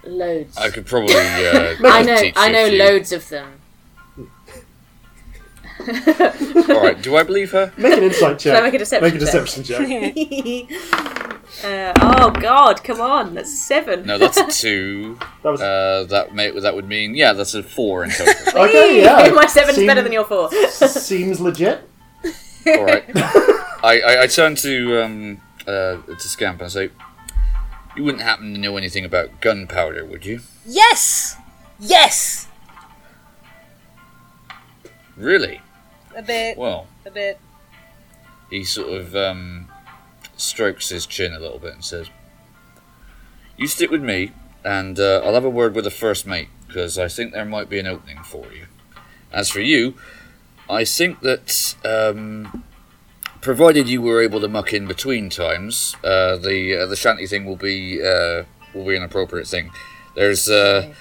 loads. 0.04 0.56
I 0.56 0.70
could 0.70 0.86
probably. 0.86 1.14
Uh, 1.14 1.74
I 1.84 2.02
know, 2.02 2.16
teach 2.16 2.34
I 2.36 2.46
you 2.48 2.50
a 2.50 2.52
know 2.52 2.68
few. 2.68 2.78
loads 2.78 3.12
of 3.12 3.28
them. 3.28 3.60
All 5.86 6.80
right. 6.82 7.00
Do 7.02 7.16
I 7.16 7.22
believe 7.24 7.50
her? 7.52 7.72
Make 7.76 7.94
an 7.98 8.04
insight 8.04 8.38
check. 8.38 8.54
Shall 8.54 8.56
I 8.56 8.60
make 8.62 8.74
a 8.74 8.78
deception 8.78 9.12
Make 9.12 9.20
a 9.20 9.26
check? 9.26 10.14
deception 10.14 10.68
check. 10.68 11.64
uh, 11.64 11.92
oh 12.00 12.30
God, 12.30 12.82
come 12.84 13.00
on, 13.00 13.34
that's 13.34 13.52
a 13.52 13.56
seven. 13.56 14.06
No, 14.06 14.16
that's 14.16 14.36
a 14.38 14.46
two. 14.46 15.18
That 15.42 15.50
was 15.50 15.60
Uh, 15.60 16.04
that 16.10 16.34
may, 16.34 16.50
that 16.52 16.74
would 16.74 16.88
mean 16.88 17.14
yeah, 17.14 17.32
that's 17.32 17.54
a 17.54 17.62
four 17.62 18.04
in 18.04 18.10
total. 18.10 18.62
okay. 18.62 19.02
Yeah, 19.02 19.30
My 19.34 19.46
seven's 19.46 19.76
Seem- 19.76 19.86
better 19.86 20.00
than 20.02 20.12
your 20.12 20.24
four. 20.24 20.50
Seems 20.52 21.40
legit. 21.40 21.86
All 22.78 22.84
right. 22.84 23.04
I, 23.84 24.00
I, 24.00 24.22
I 24.22 24.26
turn 24.26 24.54
to 24.56 25.02
um 25.02 25.40
uh 25.66 25.96
to 26.02 26.28
Scamp 26.28 26.60
and 26.60 26.70
say, 26.70 26.90
"You 27.96 28.04
wouldn't 28.04 28.22
happen 28.22 28.54
to 28.54 28.60
know 28.60 28.76
anything 28.76 29.04
about 29.04 29.40
gunpowder, 29.40 30.04
would 30.04 30.24
you? 30.24 30.40
Yes! 30.66 31.36
Yes! 31.78 32.48
Really? 35.16 35.60
A 36.16 36.22
bit, 36.22 36.56
Well." 36.56 36.86
a 37.06 37.10
bit. 37.10 37.38
he 38.50 38.64
sort 38.64 38.88
of 38.92 39.14
um, 39.14 39.68
strokes 40.36 40.88
his 40.88 41.06
chin 41.06 41.32
a 41.34 41.38
little 41.38 41.58
bit 41.58 41.74
and 41.74 41.84
says, 41.84 42.08
"You 43.56 43.66
stick 43.66 43.90
with 43.90 44.02
me, 44.02 44.32
and 44.64 44.98
uh, 44.98 45.20
I'll 45.24 45.34
have 45.34 45.44
a 45.44 45.50
word 45.50 45.74
with 45.74 45.84
the 45.84 45.90
first 45.90 46.26
mate 46.26 46.48
because 46.66 46.98
I 46.98 47.08
think 47.08 47.32
there 47.32 47.44
might 47.44 47.68
be 47.68 47.78
an 47.78 47.86
opening 47.86 48.22
for 48.24 48.46
you. 48.52 48.66
As 49.32 49.50
for 49.50 49.60
you, 49.60 49.94
I 50.68 50.84
think 50.84 51.20
that 51.20 51.74
um, 51.84 52.64
provided 53.40 53.88
you 53.88 54.00
were 54.02 54.22
able 54.22 54.40
to 54.40 54.48
muck 54.48 54.72
in 54.72 54.86
between 54.86 55.30
times, 55.30 55.96
uh, 56.04 56.36
the 56.36 56.82
uh, 56.82 56.86
the 56.86 56.96
shanty 56.96 57.26
thing 57.26 57.44
will 57.44 57.56
be 57.56 58.00
uh, 58.02 58.44
will 58.74 58.86
be 58.86 58.96
an 58.96 59.02
appropriate 59.02 59.46
thing. 59.46 59.70
There's 60.14 60.48
uh, 60.48 60.94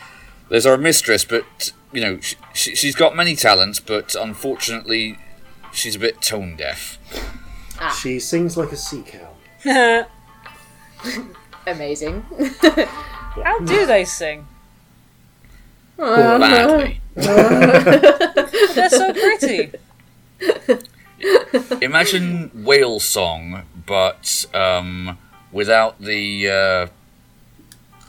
there's 0.50 0.66
our 0.66 0.78
mistress, 0.78 1.26
but 1.26 1.72
you 1.92 2.02
know 2.02 2.20
she, 2.20 2.36
she, 2.54 2.76
she's 2.76 2.96
got 2.96 3.16
many 3.16 3.36
talents, 3.36 3.80
but 3.80 4.16
unfortunately." 4.16 5.18
She's 5.74 5.96
a 5.96 6.00
bit 6.00 6.22
tone 6.22 6.56
deaf. 6.56 7.00
She 8.00 8.20
sings 8.20 8.56
like 8.56 8.72
a 8.72 8.78
sea 8.78 9.04
cow. 9.04 9.34
Amazing. 11.68 12.22
How 13.44 13.60
do 13.60 13.86
they 13.88 14.06
sing? 14.06 14.48
Badly. 15.98 17.02
They're 18.74 18.90
so 18.90 19.14
pretty. 19.14 19.72
Imagine 21.82 22.52
whale 22.64 23.00
song, 23.00 23.64
but 23.86 24.46
um, 24.54 25.18
without 25.52 26.02
the, 26.02 26.50
uh, 26.50 26.88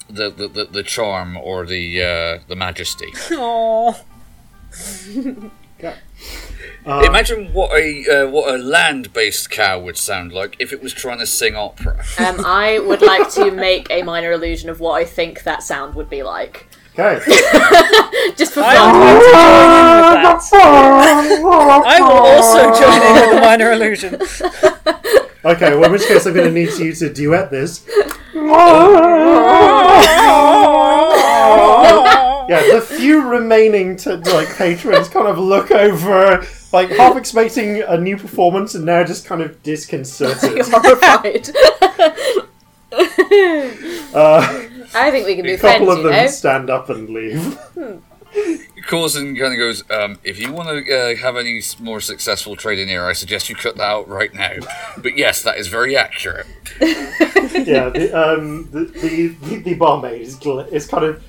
the, 0.08 0.30
the 0.30 0.48
the 0.48 0.64
the 0.66 0.82
charm 0.82 1.36
or 1.36 1.66
the 1.66 2.02
uh, 2.02 2.38
the 2.48 2.56
majesty. 2.56 3.10
Aww. 3.12 4.00
Uh, 5.80 5.92
Imagine 7.06 7.52
what 7.52 7.78
a 7.78 8.24
uh, 8.24 8.30
what 8.30 8.54
a 8.54 8.58
land-based 8.58 9.50
cow 9.50 9.78
would 9.80 9.96
sound 9.96 10.32
like 10.32 10.56
if 10.58 10.72
it 10.72 10.82
was 10.82 10.92
trying 10.92 11.18
to 11.18 11.26
sing 11.26 11.56
opera. 11.56 12.04
Um, 12.18 12.44
I 12.44 12.78
would 12.78 13.02
like 13.02 13.30
to 13.32 13.50
make 13.50 13.88
a 13.90 14.02
minor 14.02 14.32
illusion 14.32 14.70
of 14.70 14.80
what 14.80 14.92
I 14.92 15.04
think 15.04 15.42
that 15.44 15.62
sound 15.62 15.94
would 15.94 16.10
be 16.10 16.22
like. 16.22 16.68
Okay. 16.96 17.18
Just 18.36 18.52
for 18.54 18.60
I 18.64 18.76
fun. 18.76 18.94
would 18.94 19.32
like 20.22 20.38
to 20.40 20.50
join 20.50 21.26
in 21.26 21.42
with 21.42 21.52
that. 21.66 21.82
I 21.86 22.00
will 22.00 22.22
also 22.22 22.60
join 22.80 23.02
in 23.02 23.12
with 23.14 23.30
the 23.34 23.40
minor 23.40 23.72
illusion. 23.72 24.20
Okay. 25.46 25.74
Well, 25.74 25.84
in 25.84 25.92
which 25.92 26.06
case, 26.06 26.24
I'm 26.24 26.32
going 26.32 26.46
to 26.46 26.52
need 26.52 26.72
you 26.78 26.94
to 26.94 27.12
duet 27.12 27.50
this. 27.50 27.84
Yeah, 32.48 32.62
the 32.72 32.80
few 32.80 33.20
remaining 33.28 33.96
to 33.98 34.16
like 34.16 34.48
patrons 34.56 35.08
kind 35.10 35.26
of 35.26 35.38
look 35.38 35.70
over, 35.70 36.46
like 36.72 36.88
half 36.90 37.16
expecting 37.18 37.82
a 37.82 37.98
new 37.98 38.16
performance, 38.16 38.74
and 38.74 38.84
now 38.86 39.04
just 39.04 39.26
kind 39.26 39.42
of 39.42 39.62
disconcerted. 39.62 40.64
horrified. 40.66 41.50
Uh, 44.14 44.62
I 44.94 45.10
think 45.10 45.26
we 45.26 45.34
can 45.36 45.44
be 45.44 45.52
a 45.54 45.58
couple 45.58 45.86
friends, 45.86 45.90
of 45.90 45.96
you 45.98 46.02
them 46.10 46.24
know. 46.24 46.30
stand 46.30 46.70
up 46.70 46.88
and 46.90 47.08
leave. 47.10 47.58
Corzin 48.88 49.38
kind 49.38 49.52
of 49.54 49.58
goes, 49.58 49.88
um, 49.90 50.18
if 50.24 50.38
you 50.38 50.52
want 50.52 50.68
to 50.68 50.92
uh, 50.94 51.16
have 51.16 51.36
any 51.36 51.58
s- 51.58 51.78
more 51.78 52.00
successful 52.00 52.56
trading 52.56 52.88
here, 52.88 53.04
I 53.04 53.12
suggest 53.12 53.48
you 53.48 53.54
cut 53.54 53.76
that 53.76 53.82
out 53.84 54.08
right 54.08 54.32
now. 54.34 54.54
But 54.98 55.16
yes, 55.16 55.42
that 55.42 55.56
is 55.56 55.68
very 55.68 55.96
accurate. 55.96 56.46
yeah, 56.80 57.88
the, 57.90 58.10
um, 58.12 58.68
the, 58.72 58.84
the, 58.86 59.28
the, 59.28 59.56
the 59.62 59.74
barmaid 59.74 60.20
is, 60.20 60.36
gl- 60.36 60.70
is 60.70 60.86
kind 60.86 61.04
of 61.04 61.22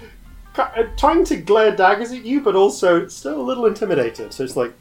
ki- 0.56 0.62
uh, 0.64 0.84
trying 0.98 1.24
to 1.26 1.38
glare 1.38 1.76
daggers 1.76 2.12
at 2.12 2.26
you, 2.26 2.42
but 2.42 2.56
also 2.56 3.08
still 3.08 3.40
a 3.40 3.44
little 3.44 3.68
intimidated. 3.68 4.34
So 4.34 4.44
it's 4.44 4.58
like 4.58 4.74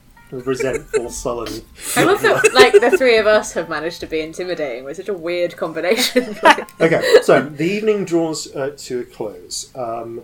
resentful, 0.43 1.11
sullen. 1.23 1.63
I 1.97 2.05
love 2.05 2.23
that, 2.23 2.53
like, 2.55 2.73
the 2.73 2.97
three 2.97 3.17
of 3.19 3.27
us 3.27 3.53
have 3.53 3.69
managed 3.69 4.01
to 4.01 4.07
be 4.07 4.21
intimidating. 4.21 4.85
We're 4.85 4.95
such 4.95 5.09
a 5.09 5.15
weird 5.15 5.57
combination. 5.57 6.37
Okay, 6.81 7.03
so 7.23 7.41
the 7.43 7.65
evening 7.65 8.05
draws 8.05 8.55
uh, 8.55 8.75
to 8.77 9.01
a 9.01 9.05
close. 9.05 9.75
Um, 9.77 10.23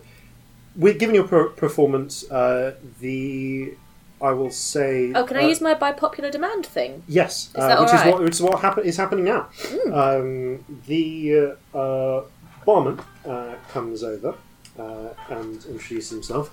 we're 0.76 0.94
giving 0.94 1.14
you 1.14 1.24
a 1.24 1.28
per- 1.28 1.48
performance. 1.50 2.30
Uh, 2.30 2.74
the 3.00 3.74
I 4.22 4.32
will 4.32 4.50
say. 4.50 5.12
oh, 5.14 5.24
can 5.24 5.36
I 5.38 5.44
uh, 5.44 5.48
use 5.48 5.60
my 5.60 5.74
by 5.74 5.92
popular 5.92 6.30
demand 6.30 6.66
thing? 6.66 7.02
Yes, 7.08 7.50
uh, 7.54 7.66
that 7.66 7.80
which 7.80 7.88
alright? 7.88 8.06
is 8.06 8.12
what 8.12 8.22
which 8.22 8.32
is 8.34 8.42
what 8.42 8.60
happen- 8.60 8.84
is 8.84 8.96
happening 8.96 9.24
now. 9.24 9.48
Hmm. 9.54 9.92
Um, 9.94 10.64
the 10.86 11.56
uh, 11.74 11.78
uh, 11.78 12.24
barman 12.66 13.00
uh, 13.24 13.54
comes 13.72 14.02
over 14.02 14.34
uh, 14.78 15.08
and 15.30 15.64
introduces 15.66 16.10
himself. 16.10 16.50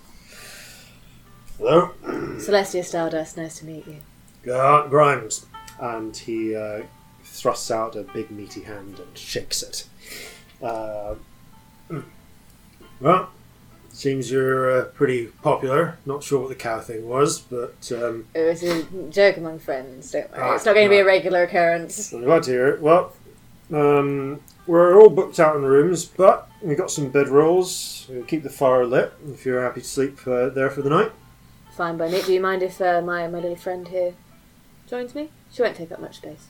Hello, 1.57 1.89
Celestia 2.03 2.85
Stardust, 2.85 3.35
nice 3.35 3.57
to 3.57 3.65
meet 3.65 3.88
you. 3.88 3.97
Grimes, 4.43 5.47
and 5.79 6.15
he 6.15 6.55
uh, 6.55 6.84
thrusts 7.23 7.71
out 7.71 7.95
a 7.95 8.03
big 8.03 8.29
meaty 8.29 8.61
hand 8.61 8.99
and 8.99 9.17
shakes 9.17 9.63
it. 9.63 9.88
Uh, 10.61 11.15
well, 13.01 13.31
seems 13.89 14.29
you're 14.29 14.81
uh, 14.81 14.85
pretty 14.85 15.27
popular. 15.41 15.97
Not 16.05 16.21
sure 16.21 16.41
what 16.41 16.49
the 16.49 16.55
cow 16.55 16.79
thing 16.79 17.09
was, 17.09 17.39
but 17.39 17.91
um, 17.91 18.27
It 18.35 18.41
was 18.41 18.61
a 18.61 18.84
joke 19.09 19.38
among 19.38 19.57
friends, 19.57 20.11
don't 20.11 20.29
worry. 20.31 20.39
Ah, 20.39 20.53
it's 20.53 20.65
not 20.65 20.75
going 20.75 20.85
to 20.85 20.91
be 20.91 20.99
a 20.99 21.05
regular 21.05 21.41
occurrence. 21.41 22.13
I'm 22.13 22.23
glad 22.23 22.43
to 22.43 22.51
hear 22.51 22.67
it. 22.67 22.81
Well, 22.81 23.13
um, 23.73 24.41
we're 24.67 25.01
all 25.01 25.09
booked 25.09 25.39
out 25.39 25.55
in 25.55 25.63
rooms, 25.63 26.05
but 26.05 26.49
we've 26.61 26.77
got 26.77 26.91
some 26.91 27.11
bedrolls. 27.11 28.07
We'll 28.09 28.25
keep 28.25 28.43
the 28.43 28.51
fire 28.51 28.85
lit 28.85 29.11
if 29.27 29.43
you're 29.43 29.63
happy 29.63 29.81
to 29.81 29.88
sleep 29.88 30.19
uh, 30.27 30.49
there 30.49 30.69
for 30.69 30.84
the 30.84 30.91
night. 30.91 31.11
Fine 31.77 31.97
by 31.97 32.09
me. 32.09 32.23
Do 32.23 32.33
you 32.33 32.41
mind 32.41 32.63
if 32.63 32.81
uh, 32.81 33.03
my, 33.03 33.27
my 33.27 33.37
little 33.39 33.55
friend 33.55 33.87
here 33.87 34.15
joins 34.89 35.13
me? 35.13 35.29
She 35.53 35.61
won't 35.61 35.75
take 35.75 35.91
up 35.91 35.99
much 35.99 36.17
space. 36.17 36.47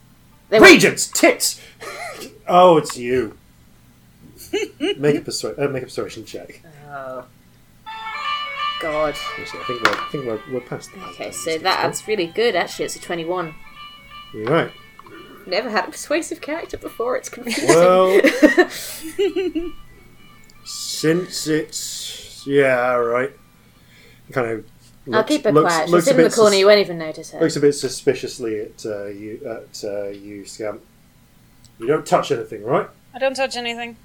They 0.48 0.58
won't- 0.58 0.72
Regents, 0.72 1.08
tits. 1.08 1.60
oh, 2.48 2.78
it's 2.78 2.98
you. 2.98 3.38
make 4.80 5.16
a 5.18 5.22
persu- 5.22 5.60
uh, 5.60 5.68
make 5.68 5.84
a 5.84 5.88
persuasion 5.88 6.24
check. 6.24 6.62
Oh. 6.90 7.26
God. 8.80 9.16
Actually, 9.38 9.60
I 9.60 9.64
think 9.66 9.84
we're 9.84 9.92
I 9.92 10.08
think 10.12 10.26
we're, 10.26 10.40
we're 10.54 10.62
past 10.62 10.94
that. 10.96 11.10
Okay, 11.10 11.32
so 11.32 11.58
that 11.58 11.84
adds 11.84 12.08
really 12.08 12.28
good, 12.28 12.56
actually. 12.56 12.86
It's 12.86 12.96
a 12.96 13.02
21. 13.02 13.54
Right. 14.34 14.72
never 15.46 15.70
had 15.70 15.90
a 15.90 15.92
persuasive 15.92 16.40
character 16.40 16.78
before. 16.78 17.18
It's 17.18 17.28
confusing. 17.28 17.68
Well, 17.68 18.22
since 20.64 21.48
it's 21.48 22.48
yeah, 22.48 22.94
right. 22.94 23.32
Kind 24.32 24.48
of. 24.52 24.66
I'll 25.14 25.24
keep 25.24 25.44
her 25.46 25.52
looks- 25.52 25.74
quiet. 25.74 25.90
looks 25.90 26.06
She's 26.06 26.14
a 26.14 26.18
in 26.20 26.24
the 26.30 26.36
corner. 26.36 26.52
sus- 26.52 26.60
You 26.60 26.66
won't 26.68 26.80
even 26.80 26.98
notice 26.98 27.32
her. 27.32 27.40
Looks 27.40 27.56
a 27.56 27.60
bit 27.62 27.74
suspiciously 27.74 28.60
at 28.62 28.86
uh, 28.86 29.06
you, 29.06 29.40
at 29.46 29.84
uh, 29.84 30.08
you, 30.10 30.46
Scamp. 30.46 30.82
You 31.80 31.88
don't 31.88 32.06
touch 32.06 32.32
anything, 32.32 32.64
right? 32.64 32.88
I 33.14 33.20
don't 33.20 33.36
touch 33.36 33.56
anything. 33.56 33.96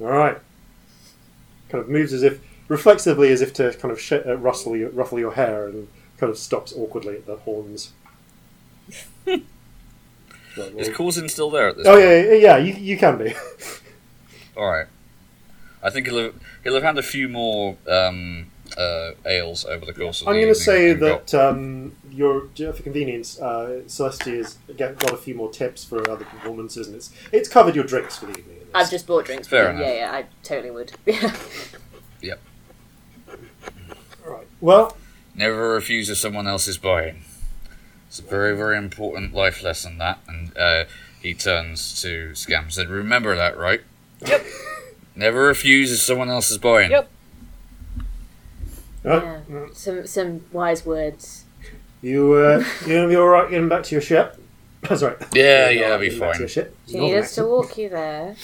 All 0.00 0.06
right. 0.08 0.38
Kind 1.68 1.84
of 1.84 1.88
moves 1.90 2.12
as 2.12 2.22
if 2.22 2.40
reflexively, 2.68 3.30
as 3.30 3.40
if 3.40 3.52
to 3.54 3.72
kind 3.74 3.92
of 3.92 4.00
sh- 4.00 4.12
uh, 4.12 4.36
rustle 4.36 4.76
your, 4.76 4.90
ruffle 4.90 5.18
your 5.18 5.32
hair, 5.34 5.66
and 5.68 5.88
kind 6.18 6.30
of 6.30 6.38
stops 6.38 6.72
awkwardly 6.76 7.14
at 7.16 7.26
the 7.26 7.36
horns. 7.36 7.92
Right, 10.54 10.66
Is 10.76 10.88
well- 10.88 10.96
Corzin 10.98 11.30
still 11.30 11.48
there 11.50 11.68
at 11.68 11.78
this 11.78 11.86
oh 11.86 11.92
point? 11.92 12.04
yeah, 12.04 12.20
yeah, 12.22 12.32
yeah. 12.34 12.56
You, 12.58 12.74
you 12.74 12.98
can 12.98 13.16
be. 13.16 13.32
All 14.56 14.68
right. 14.70 14.86
I 15.82 15.88
think 15.88 16.06
he'll 16.06 16.18
have, 16.24 16.34
he'll 16.62 16.74
have 16.74 16.82
had 16.82 16.98
a 16.98 17.02
few 17.02 17.26
more 17.26 17.76
um, 17.88 18.50
uh, 18.78 19.12
ales 19.26 19.64
over 19.64 19.84
the 19.84 19.92
course 19.92 20.22
of 20.22 20.28
I'm 20.28 20.34
the 20.34 20.42
going 20.42 20.54
to 20.54 20.60
say 20.60 20.92
that 20.92 21.34
um, 21.34 21.94
your 22.10 22.48
for 22.56 22.82
convenience, 22.82 23.40
uh, 23.40 23.82
Celestia's 23.86 24.58
get, 24.76 24.98
got 24.98 25.12
a 25.12 25.16
few 25.16 25.34
more 25.34 25.50
tips 25.50 25.84
for 25.84 26.08
other 26.10 26.24
performances, 26.24 26.86
and 26.86 26.96
it's 26.96 27.12
it's 27.32 27.48
covered 27.48 27.74
your 27.74 27.84
drinks 27.84 28.18
for 28.18 28.26
the 28.26 28.38
evening. 28.38 28.58
I've 28.74 28.90
just 28.90 29.06
bought 29.06 29.26
drinks. 29.26 29.48
Fair 29.48 29.66
for 29.66 29.72
you. 29.72 29.76
enough. 29.78 29.94
Yeah, 29.94 30.00
yeah, 30.00 30.12
I 30.12 30.26
totally 30.42 30.70
would. 30.70 30.92
Yep. 32.22 32.40
Right. 34.24 34.46
Well, 34.60 34.96
Never 35.34 35.70
refuse 35.70 36.08
if 36.08 36.18
someone 36.18 36.46
else 36.46 36.68
is 36.68 36.78
buying. 36.78 37.24
It's 38.06 38.18
a 38.18 38.22
very, 38.22 38.56
very 38.56 38.76
important 38.76 39.34
life 39.34 39.62
lesson, 39.62 39.98
that. 39.98 40.18
And 40.28 40.56
uh, 40.56 40.84
he 41.20 41.34
turns 41.34 42.00
to 42.02 42.34
Scamp 42.34 42.64
and 42.66 42.72
said, 42.72 42.88
Remember 42.88 43.34
that, 43.34 43.56
right? 43.56 43.80
Yep. 44.26 44.44
Never 45.16 45.42
refuse 45.44 45.90
if 45.92 46.00
someone 46.00 46.28
else 46.28 46.50
is 46.50 46.58
buying. 46.58 46.90
Yep. 46.90 47.10
Yeah. 49.04 49.40
Some 49.72 50.06
some 50.06 50.44
wise 50.52 50.84
words. 50.86 51.44
you 52.02 52.32
uh, 52.34 52.64
you 52.86 52.94
gonna 52.94 53.08
be 53.08 53.16
all 53.16 53.26
right 53.28 53.50
getting 53.50 53.68
back 53.68 53.82
to 53.84 53.94
your 53.94 54.02
ship? 54.02 54.36
That's 54.82 55.02
right. 55.02 55.16
Yeah, 55.32 55.68
You're 55.70 55.82
yeah, 55.82 55.86
all 55.88 55.92
I'll 55.94 55.98
be 56.00 56.06
getting 56.06 56.20
back 56.20 56.28
to 56.30 56.34
fine. 56.34 56.40
your 56.40 56.48
ship. 56.48 56.76
Do 56.86 56.92
you 56.94 56.98
Northern 57.00 57.16
need 57.16 57.22
us 57.22 57.34
to 57.34 57.40
accent. 57.42 57.48
walk 57.50 57.78
you 57.78 57.88
there? 57.88 58.36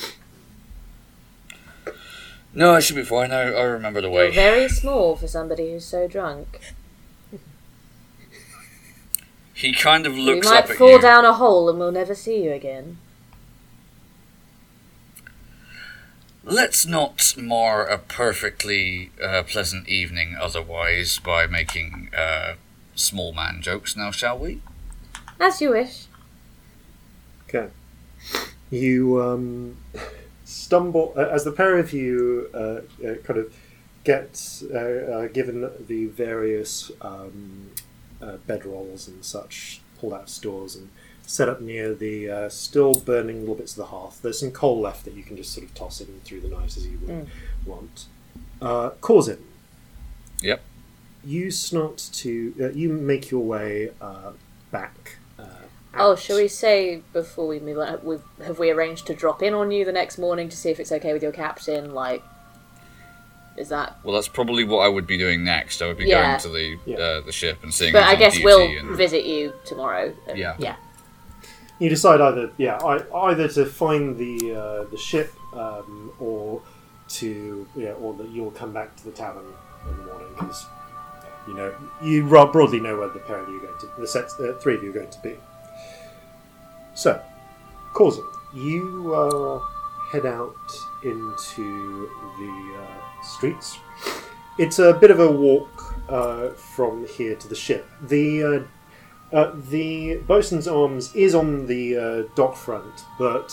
No, 2.55 2.75
I 2.75 2.81
should 2.81 2.97
be 2.97 3.05
fine. 3.05 3.31
I, 3.31 3.43
I 3.53 3.63
remember 3.63 4.01
the 4.01 4.09
You're 4.09 4.17
way. 4.17 4.31
very 4.35 4.69
small 4.69 5.17
for 5.17 5.27
somebody 5.29 5.71
who's 5.73 5.85
so 5.85 6.09
drunk. 6.09 6.61
He 9.55 9.73
kind 9.73 10.07
of 10.07 10.17
You 10.17 10.23
looks 10.23 10.47
might 10.49 10.65
up 10.65 10.71
at 10.71 10.77
fall 10.77 10.93
you. 10.93 11.01
down 11.03 11.25
a 11.25 11.33
hole 11.35 11.69
and 11.69 11.79
we'll 11.79 11.93
never 11.93 12.15
see 12.15 12.43
you 12.45 12.53
again. 12.53 12.99
Let's 16.51 16.87
not 16.87 17.35
mar 17.37 17.87
a 17.87 17.99
perfectly 17.99 19.11
uh, 19.23 19.43
pleasant 19.43 19.87
evening 19.87 20.35
otherwise 20.41 21.19
by 21.19 21.47
making 21.47 22.09
uh, 22.17 22.55
small 22.95 23.35
man 23.35 23.61
jokes 23.61 23.95
now, 23.95 24.11
shall 24.11 24.39
we? 24.39 24.63
As 25.39 25.61
you 25.61 25.73
wish. 25.73 26.07
Okay. 27.47 27.69
You 28.71 29.21
um, 29.21 29.77
stumble 30.47 31.13
uh, 31.19 31.29
as 31.31 31.45
the 31.45 31.53
pair 31.53 31.77
of 31.77 31.93
you 31.93 32.49
uh, 32.55 32.81
uh, 33.07 33.17
kind 33.25 33.41
of 33.41 33.55
get 34.05 34.63
uh, 34.73 34.79
uh, 34.79 35.29
given 35.29 35.71
the 35.87 36.07
various 36.07 36.91
um, 37.03 37.73
uh, 38.23 38.39
bedrolls 38.49 39.07
and 39.07 39.23
such 39.23 39.83
pulled 40.01 40.15
out 40.15 40.23
of 40.23 40.29
stores 40.31 40.77
and 40.77 40.89
set 41.29 41.47
up 41.47 41.61
near 41.61 41.95
the 41.95 42.31
uh, 42.31 42.49
still 42.49 42.95
burning 42.95 43.41
little 43.41 43.55
bits 43.55 43.73
of 43.73 43.77
the 43.77 43.85
hearth. 43.85 44.21
There's 44.23 44.41
some 44.41 44.51
coal 44.51 44.81
left 44.81 45.05
that 45.05 45.13
you 45.13 45.23
can 45.23 45.37
just 45.37 45.53
sort 45.53 45.67
of 45.67 45.75
toss 45.75 46.01
in 46.01 46.07
through 46.25 46.41
the 46.41 46.49
knives 46.49 46.79
as 46.79 46.87
you 46.87 46.99
would 47.01 47.11
Mm. 47.11 47.27
want. 47.67 48.07
Uh, 48.63 48.91
Corzin. 49.03 49.39
Yep. 50.41 50.63
You 51.23 51.51
snort 51.51 51.99
to. 52.15 52.55
Uh, 52.59 52.71
you 52.71 52.89
make 52.89 53.31
your 53.31 53.43
way 53.45 53.91
uh, 54.01 54.33
back. 54.71 55.17
Uh, 55.39 55.45
Oh, 55.95 56.17
shall 56.17 56.37
we 56.37 56.49
say 56.49 57.03
before 57.13 57.47
we 57.47 57.61
move 57.61 57.79
on, 57.79 58.01
we 58.03 58.17
have 58.45 58.59
we 58.59 58.71
arranged 58.71 59.07
to 59.09 59.15
drop 59.15 59.43
in 59.43 59.53
on 59.53 59.71
you 59.71 59.85
the 59.85 59.93
next 59.93 60.17
morning 60.17 60.49
to 60.49 60.57
see 60.57 60.71
if 60.71 60.81
it's 60.81 60.93
okay 60.93 61.13
with 61.13 61.23
your 61.23 61.33
captain? 61.33 61.93
Like, 61.93 62.23
is 63.59 63.69
that? 63.69 63.99
Well, 64.03 64.15
that's 64.15 64.29
probably 64.29 64.65
what 64.65 64.79
I 64.79 64.89
would 64.89 65.07
be 65.07 65.19
doing 65.19 65.45
next. 65.45 65.83
I 65.83 65.89
would 65.89 65.99
be 65.99 66.07
Yeah. 66.07 66.39
going 66.39 66.41
to 66.41 66.49
the 66.49 66.79
Yeah. 66.91 66.97
uh, 66.99 67.21
the 67.21 67.33
ship 67.33 67.59
and 67.63 67.75
seeing. 67.75 67.93
But 67.93 68.05
I 68.05 68.15
guess 68.15 68.39
we'll 68.43 68.61
and- 68.67 68.97
visit 68.97 69.25
you 69.25 69.53
tomorrow. 69.67 70.15
Yeah. 70.35 70.55
Yeah. 70.59 70.77
You 71.79 71.89
decide 71.89 72.21
either, 72.21 72.51
yeah, 72.57 72.77
I, 72.77 73.29
either 73.29 73.49
to 73.49 73.65
find 73.65 74.17
the 74.17 74.55
uh, 74.55 74.85
the 74.91 74.97
ship, 74.97 75.33
um, 75.53 76.13
or 76.19 76.61
to, 77.09 77.67
yeah, 77.77 77.93
or 77.93 78.15
that 78.15 78.29
you'll 78.31 78.51
come 78.51 78.73
back 78.73 78.97
to 78.97 79.05
the 79.05 79.13
tavern 79.13 79.47
in 79.89 79.97
the 79.97 80.05
morning 80.05 80.29
because 80.35 80.67
you 81.47 81.55
know 81.55 81.75
you 82.03 82.27
broadly 82.27 82.81
know 82.81 82.99
where 82.99 83.09
the 83.09 83.21
pair 83.21 83.39
of 83.39 83.49
you 83.49 83.59
are 83.59 83.61
going 83.61 83.79
to, 83.81 83.89
the 83.99 84.09
sets, 84.09 84.35
uh, 84.41 84.59
three 84.61 84.75
of 84.75 84.83
you 84.83 84.91
are 84.91 84.95
going 84.95 85.11
to 85.11 85.21
be. 85.21 85.37
So, 86.95 87.23
Corzin, 87.95 88.27
you 88.53 89.15
uh, 89.15 89.61
head 90.11 90.27
out 90.27 90.55
into 91.05 92.11
the 92.39 92.77
uh, 92.81 93.23
streets. 93.23 93.79
It's 94.59 94.81
a 94.81 94.93
bit 94.93 95.13
of 95.13 95.21
a 95.21 95.31
walk 95.31 95.95
uh, 96.09 96.49
from 96.51 97.07
here 97.07 97.37
to 97.37 97.47
the 97.47 97.55
ship. 97.55 97.89
The 98.03 98.67
uh, 99.33 99.37
uh, 99.37 99.53
the 99.71 100.17
Bosun's 100.27 100.67
Arms 100.67 101.15
is 101.15 101.35
on 101.35 101.67
the 101.67 101.97
uh, 101.97 102.23
dock 102.35 102.57
front, 102.57 103.05
but 103.19 103.53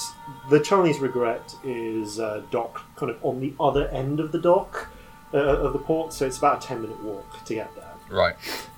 the 0.49 0.59
Chinese 0.59 0.99
Regret 0.99 1.53
is 1.63 2.19
uh, 2.19 2.43
dock 2.51 2.83
kind 2.95 3.09
of 3.09 3.23
on 3.23 3.39
the 3.39 3.53
other 3.59 3.87
end 3.89 4.19
of 4.19 4.31
the 4.31 4.39
dock 4.39 4.89
uh, 5.33 5.37
of 5.37 5.73
the 5.73 5.79
port, 5.79 6.13
so 6.13 6.25
it's 6.25 6.37
about 6.37 6.63
a 6.63 6.67
10 6.67 6.81
minute 6.81 7.03
walk 7.03 7.43
to 7.45 7.53
get 7.55 7.73
there. 7.75 7.93
Right. 8.09 8.35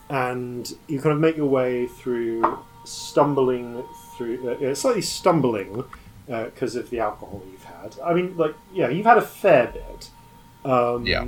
And 0.10 0.74
you 0.88 1.02
kind 1.02 1.14
of 1.14 1.20
make 1.20 1.38
your 1.38 1.48
way 1.48 1.88
through, 1.88 2.60
stumbling 2.86 3.84
through, 4.16 4.50
uh, 4.50 4.66
uh, 4.66 4.76
slightly 4.76 5.02
stumbling 5.02 5.84
because 6.26 6.76
of 6.76 6.90
the 6.90 7.00
alcohol 7.00 7.42
you've 7.52 7.64
had. 7.64 7.96
I 8.04 8.14
mean, 8.14 8.36
like, 8.38 8.56
yeah, 8.74 8.90
you've 8.90 9.06
had 9.06 9.18
a 9.18 9.22
fair 9.22 9.68
bit. 9.68 10.10
Um, 10.66 11.06
Yeah. 11.06 11.28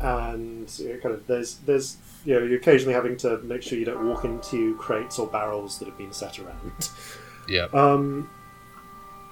And 0.00 0.68
kind 1.02 1.14
of 1.14 1.26
there's 1.26 1.58
there's 1.58 1.96
you 2.24 2.34
know 2.34 2.44
you're 2.44 2.58
occasionally 2.58 2.94
having 2.94 3.16
to 3.18 3.38
make 3.38 3.62
sure 3.62 3.78
you 3.78 3.84
don't 3.84 4.06
walk 4.06 4.24
into 4.24 4.76
crates 4.76 5.18
or 5.18 5.26
barrels 5.26 5.78
that 5.78 5.88
have 5.88 5.98
been 5.98 6.12
set 6.12 6.38
around. 6.38 6.90
Yeah. 7.48 7.68
Um, 7.72 8.30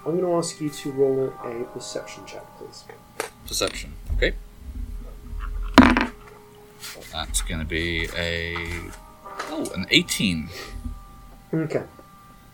I'm 0.04 0.18
going 0.18 0.24
to 0.24 0.34
ask 0.34 0.60
you 0.60 0.68
to 0.68 0.92
roll 0.92 1.32
a 1.44 1.64
perception 1.72 2.26
check, 2.26 2.44
please. 2.58 2.84
Perception. 3.46 3.94
Okay. 4.16 4.34
That's 7.12 7.42
going 7.42 7.60
to 7.60 7.66
be 7.66 8.08
a 8.16 8.56
oh 9.50 9.70
an 9.74 9.86
eighteen. 9.90 10.48
Okay. 11.54 11.84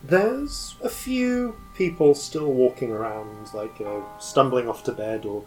There's 0.03 0.75
a 0.81 0.89
few 0.89 1.57
people 1.75 2.15
still 2.15 2.51
walking 2.53 2.91
around, 2.91 3.53
like 3.53 3.79
you 3.79 3.85
know, 3.85 4.05
stumbling 4.19 4.69
off 4.69 4.83
to 4.85 4.91
bed 4.91 5.25
or 5.25 5.43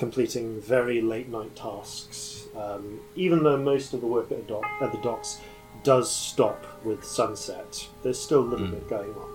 completing 0.00 0.60
very 0.60 1.00
late 1.00 1.28
night 1.28 1.54
tasks. 1.54 2.46
Um, 2.56 3.00
even 3.14 3.44
though 3.44 3.56
most 3.56 3.94
of 3.94 4.00
the 4.00 4.06
work 4.08 4.32
at 4.32 4.38
the, 4.44 4.52
dock, 4.54 4.64
at 4.80 4.90
the 4.90 4.98
docks 4.98 5.38
does 5.84 6.10
stop 6.10 6.66
with 6.84 7.04
sunset, 7.04 7.86
there's 8.02 8.18
still 8.20 8.40
a 8.40 8.48
little 8.52 8.66
Mm. 8.66 8.70
bit 8.72 8.88
going 8.88 9.14
on, 9.14 9.30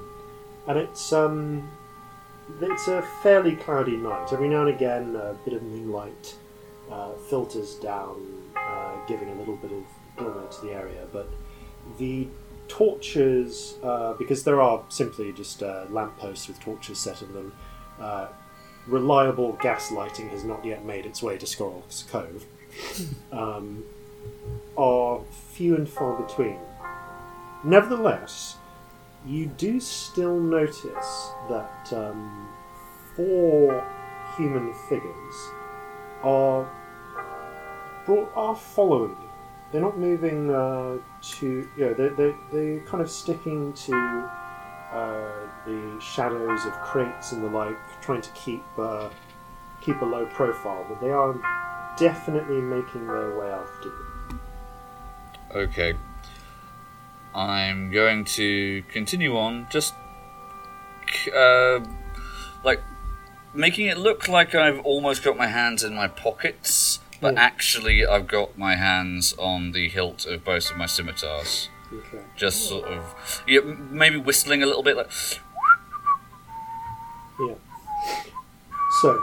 and 0.68 0.78
it's 0.80 1.14
um, 1.14 1.70
it's 2.62 2.88
a 2.88 3.02
fairly 3.24 3.56
cloudy 3.56 3.96
night. 3.98 4.34
Every 4.34 4.50
now 4.50 4.62
and 4.66 4.70
again, 4.76 5.16
a 5.16 5.34
bit 5.46 5.54
of 5.54 5.64
moonlight 5.64 6.36
uh, 6.92 7.14
filters 7.30 7.76
down, 7.76 8.18
uh, 8.56 8.94
giving 9.08 9.30
a 9.30 9.36
little 9.36 9.56
bit 9.56 9.72
of 9.72 9.84
glimmer 10.18 10.46
to 10.56 10.62
the 10.66 10.72
area, 10.74 11.06
but 11.14 11.28
the 11.98 12.28
torches, 12.68 13.76
uh, 13.84 14.14
because 14.14 14.44
there 14.44 14.60
are 14.62 14.84
simply 14.90 15.32
just 15.34 15.64
uh, 15.64 15.86
lampposts 15.90 16.48
with 16.48 16.60
torches 16.60 17.00
set 17.00 17.22
in 17.22 17.34
them, 17.34 17.54
uh, 18.00 18.28
reliable 18.88 19.54
gas 19.62 19.92
lighting 19.92 20.30
has 20.30 20.44
not 20.44 20.64
yet 20.64 20.86
made 20.86 21.06
its 21.06 21.22
way 21.24 21.38
to 21.38 21.46
Skorol's 21.46 22.06
Cove, 22.10 22.46
um, 23.32 23.84
are 24.78 25.22
few 25.54 25.76
and 25.76 25.88
far 25.88 26.22
between. 26.22 26.58
Nevertheless, 27.64 28.58
you 29.26 29.48
do 29.48 29.80
still 29.80 30.40
notice 30.40 31.30
that 31.50 31.92
um, 31.94 32.48
four 33.16 33.84
human 34.38 34.74
figures 34.90 35.36
are 36.22 36.70
brought, 38.06 38.32
are 38.36 38.56
following 38.56 39.12
you. 39.12 39.30
They're 39.72 39.82
not 39.82 39.98
moving 39.98 40.54
uh, 40.54 40.98
to, 41.40 41.46
you 41.76 41.86
know, 41.86 41.94
they're, 41.94 42.12
they're, 42.12 42.36
they're 42.54 42.80
kind 42.82 43.02
of 43.02 43.10
sticking 43.10 43.74
to 43.74 44.30
uh, 44.94 45.32
the 45.66 46.00
shadows 46.00 46.66
of 46.66 46.74
crates 46.74 47.32
and 47.32 47.44
the 47.44 47.50
like, 47.50 47.76
trying 48.06 48.22
to 48.22 48.30
keep 48.32 48.64
uh, 48.78 49.10
keep 49.82 50.00
a 50.02 50.06
low 50.06 50.26
profile, 50.28 50.86
but 50.88 51.02
they 51.02 51.10
are 51.12 51.34
definitely 51.98 52.62
making 52.62 53.08
their 53.08 53.38
way 53.38 53.50
after 53.50 53.90
you. 53.90 54.40
Okay. 55.56 55.94
I'm 57.34 57.92
going 57.92 58.24
to 58.40 58.84
continue 58.92 59.36
on, 59.38 59.68
just 59.70 59.94
uh, 61.36 61.80
like 62.64 62.82
making 63.54 63.88
it 63.88 63.98
look 63.98 64.28
like 64.28 64.56
I've 64.56 64.80
almost 64.80 65.24
got 65.24 65.36
my 65.38 65.48
hands 65.48 65.84
in 65.84 65.94
my 65.96 66.08
pockets, 66.08 67.00
but 67.22 67.34
Yeah. 67.34 67.42
actually 67.42 68.06
I've 68.06 68.28
got 68.28 68.58
my 68.58 68.76
hands 68.76 69.34
on 69.38 69.72
the 69.74 69.90
hilt 69.90 70.26
of 70.26 70.44
both 70.46 70.72
of 70.72 70.78
my 70.78 70.86
scimitars. 70.86 71.70
Okay. 71.94 72.24
Just 72.36 72.68
sort 72.68 72.86
of, 72.86 73.42
yeah, 73.48 73.60
maybe 73.62 74.18
whistling 74.18 74.64
a 74.64 74.66
little 74.66 74.84
bit, 74.84 74.96
like 74.98 75.12
Yeah. 77.40 77.56
So 79.02 79.22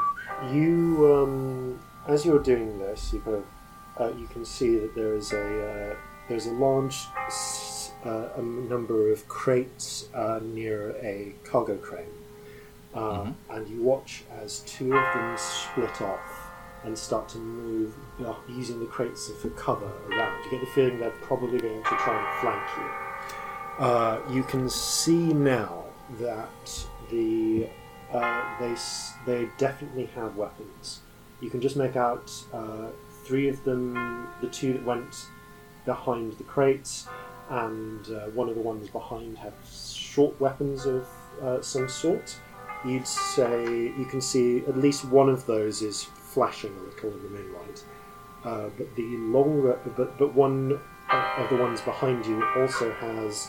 you, 0.50 1.14
um, 1.14 1.80
as 2.06 2.26
you're 2.26 2.42
doing 2.42 2.78
this, 2.78 3.12
you 3.12 3.20
kind 3.20 3.36
of 3.36 3.44
uh, 3.98 4.16
you 4.18 4.26
can 4.26 4.44
see 4.44 4.76
that 4.76 4.94
there 4.94 5.14
is 5.14 5.32
a 5.32 5.92
uh, 5.92 5.96
there's 6.28 6.46
a 6.46 6.52
large 6.52 6.96
uh, 8.04 8.28
a 8.36 8.42
number 8.42 9.10
of 9.10 9.26
crates 9.28 10.08
uh, 10.14 10.40
near 10.42 10.96
a 11.02 11.34
cargo 11.44 11.76
crane, 11.76 12.06
uh, 12.94 13.32
and 13.50 13.68
you 13.68 13.82
watch 13.82 14.24
as 14.42 14.60
two 14.60 14.94
of 14.94 15.14
them 15.14 15.36
split 15.38 16.02
off 16.02 16.50
and 16.84 16.98
start 16.98 17.28
to 17.28 17.38
move 17.38 17.94
uh, 18.26 18.34
using 18.48 18.80
the 18.80 18.86
crates 18.86 19.30
for 19.40 19.50
cover 19.50 19.90
around. 20.10 20.44
You 20.44 20.50
get 20.50 20.60
the 20.60 20.66
feeling 20.66 20.98
they're 20.98 21.10
probably 21.22 21.58
going 21.60 21.82
to 21.82 21.88
try 21.88 22.18
and 22.18 22.40
flank 22.40 22.62
you. 22.76 23.84
Uh, 23.86 24.20
you 24.30 24.42
can 24.42 24.68
see 24.68 25.32
now 25.32 25.84
that 26.18 26.86
the 27.10 27.68
uh, 28.12 28.58
they 28.60 28.74
they 29.26 29.48
definitely 29.58 30.06
have 30.14 30.36
weapons. 30.36 31.00
You 31.40 31.50
can 31.50 31.60
just 31.60 31.76
make 31.76 31.96
out 31.96 32.30
uh, 32.52 32.88
three 33.24 33.48
of 33.48 33.62
them. 33.64 34.28
The 34.40 34.48
two 34.48 34.74
that 34.74 34.84
went 34.84 35.26
behind 35.84 36.34
the 36.34 36.44
crates, 36.44 37.08
and 37.50 38.06
uh, 38.08 38.26
one 38.30 38.48
of 38.48 38.54
the 38.54 38.60
ones 38.60 38.88
behind 38.88 39.38
have 39.38 39.54
short 39.72 40.38
weapons 40.40 40.86
of 40.86 41.06
uh, 41.42 41.60
some 41.62 41.88
sort. 41.88 42.36
You'd 42.84 43.06
say 43.06 43.64
you 43.64 44.06
can 44.10 44.20
see 44.20 44.58
at 44.66 44.76
least 44.76 45.04
one 45.04 45.28
of 45.28 45.46
those 45.46 45.82
is 45.82 46.02
flashing 46.04 46.74
a 46.76 46.80
little 46.80 47.12
in 47.12 47.22
the 47.22 47.28
moonlight, 47.28 47.84
uh, 48.44 48.68
but 48.76 48.94
the 48.96 49.16
longer, 49.16 49.78
but 49.96 50.18
but 50.18 50.34
one 50.34 50.78
of 51.10 51.48
the 51.50 51.56
ones 51.56 51.80
behind 51.80 52.26
you 52.26 52.44
also 52.56 52.92
has 52.92 53.48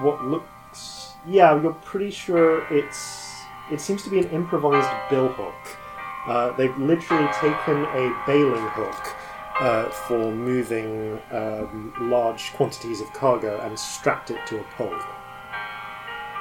what 0.00 0.24
looks. 0.24 1.12
Yeah, 1.26 1.60
you're 1.60 1.74
pretty 1.74 2.10
sure 2.10 2.66
it's. 2.72 3.31
It 3.70 3.80
seems 3.80 4.02
to 4.04 4.10
be 4.10 4.18
an 4.18 4.28
improvised 4.30 4.88
billhook. 5.10 5.54
Uh, 6.26 6.52
they've 6.56 6.76
literally 6.78 7.28
taken 7.34 7.84
a 7.84 8.22
baling 8.26 8.66
hook 8.70 9.16
uh, 9.60 9.88
for 9.90 10.30
moving 10.32 11.20
um, 11.30 11.92
large 12.00 12.52
quantities 12.52 13.00
of 13.00 13.12
cargo 13.12 13.60
and 13.60 13.78
strapped 13.78 14.30
it 14.30 14.38
to 14.46 14.60
a 14.60 14.64
pole. 14.76 14.90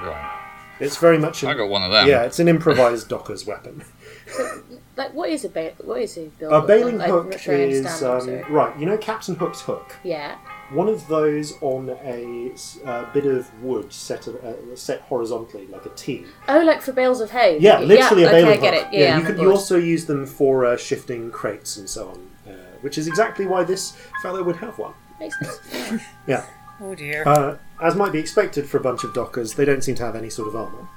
right. 0.03 0.37
It's 0.79 0.97
very 0.97 1.19
much. 1.19 1.43
I 1.43 1.51
An, 1.51 1.57
got 1.57 1.69
one 1.69 1.83
of 1.83 1.91
them. 1.91 2.07
yeah, 2.07 2.23
it's 2.23 2.39
an 2.39 2.47
improvised 2.47 3.07
docker's 3.07 3.45
weapon. 3.45 3.83
Like, 4.97 5.13
what 5.13 5.29
is 5.29 5.45
a 5.45 5.49
ba- 5.49 5.73
what 5.83 6.01
is 6.01 6.17
a 6.17 6.25
build? 6.27 6.53
A 6.53 6.61
baling 6.61 7.01
I'm 7.01 7.09
hook 7.09 7.31
not 7.31 7.39
sure 7.39 7.55
I 7.55 7.59
is 7.59 8.03
um, 8.03 8.41
right. 8.49 8.77
You 8.79 8.85
know 8.85 8.97
Captain 8.97 9.35
Hook's 9.35 9.61
hook. 9.61 9.95
Yeah. 10.03 10.37
One 10.73 10.87
of 10.87 11.07
those 11.07 11.53
on 11.61 11.89
a 11.89 12.51
uh, 12.85 13.11
bit 13.13 13.25
of 13.25 13.51
wood 13.61 13.91
set 13.91 14.27
uh, 14.27 14.75
set 14.75 15.01
horizontally 15.01 15.67
like 15.67 15.85
a 15.85 15.89
T. 15.89 16.25
Oh, 16.47 16.59
like 16.59 16.81
for 16.81 16.93
bales 16.93 17.19
of 17.19 17.31
hay. 17.31 17.57
Yeah, 17.59 17.79
literally 17.79 18.23
yeah, 18.23 18.29
a 18.29 18.31
bale 18.31 18.47
okay, 18.47 18.57
I 18.57 18.61
get 18.61 18.73
hook. 18.73 18.93
it. 18.93 18.97
Yeah, 18.97 19.17
you 19.17 19.21
I'm 19.21 19.25
can 19.25 19.39
you 19.39 19.51
also 19.51 19.77
use 19.77 20.05
them 20.05 20.25
for 20.25 20.65
uh, 20.65 20.77
shifting 20.77 21.29
crates 21.31 21.77
and 21.77 21.89
so 21.89 22.09
on, 22.09 22.51
uh, 22.53 22.55
which 22.81 22.97
is 22.97 23.07
exactly 23.07 23.45
why 23.45 23.63
this 23.63 23.97
fellow 24.21 24.43
would 24.43 24.57
have 24.57 24.77
one. 24.77 24.93
Makes 25.19 25.37
sense. 25.39 26.01
Yeah. 26.27 26.45
Oh 26.79 26.95
dear. 26.95 27.23
Uh, 27.27 27.57
as 27.81 27.95
might 27.95 28.11
be 28.11 28.19
expected 28.19 28.67
for 28.67 28.77
a 28.77 28.81
bunch 28.81 29.03
of 29.03 29.13
dockers, 29.13 29.53
they 29.53 29.65
don't 29.65 29.83
seem 29.83 29.95
to 29.95 30.05
have 30.05 30.15
any 30.15 30.29
sort 30.29 30.47
of 30.47 30.55
armour. 30.55 30.87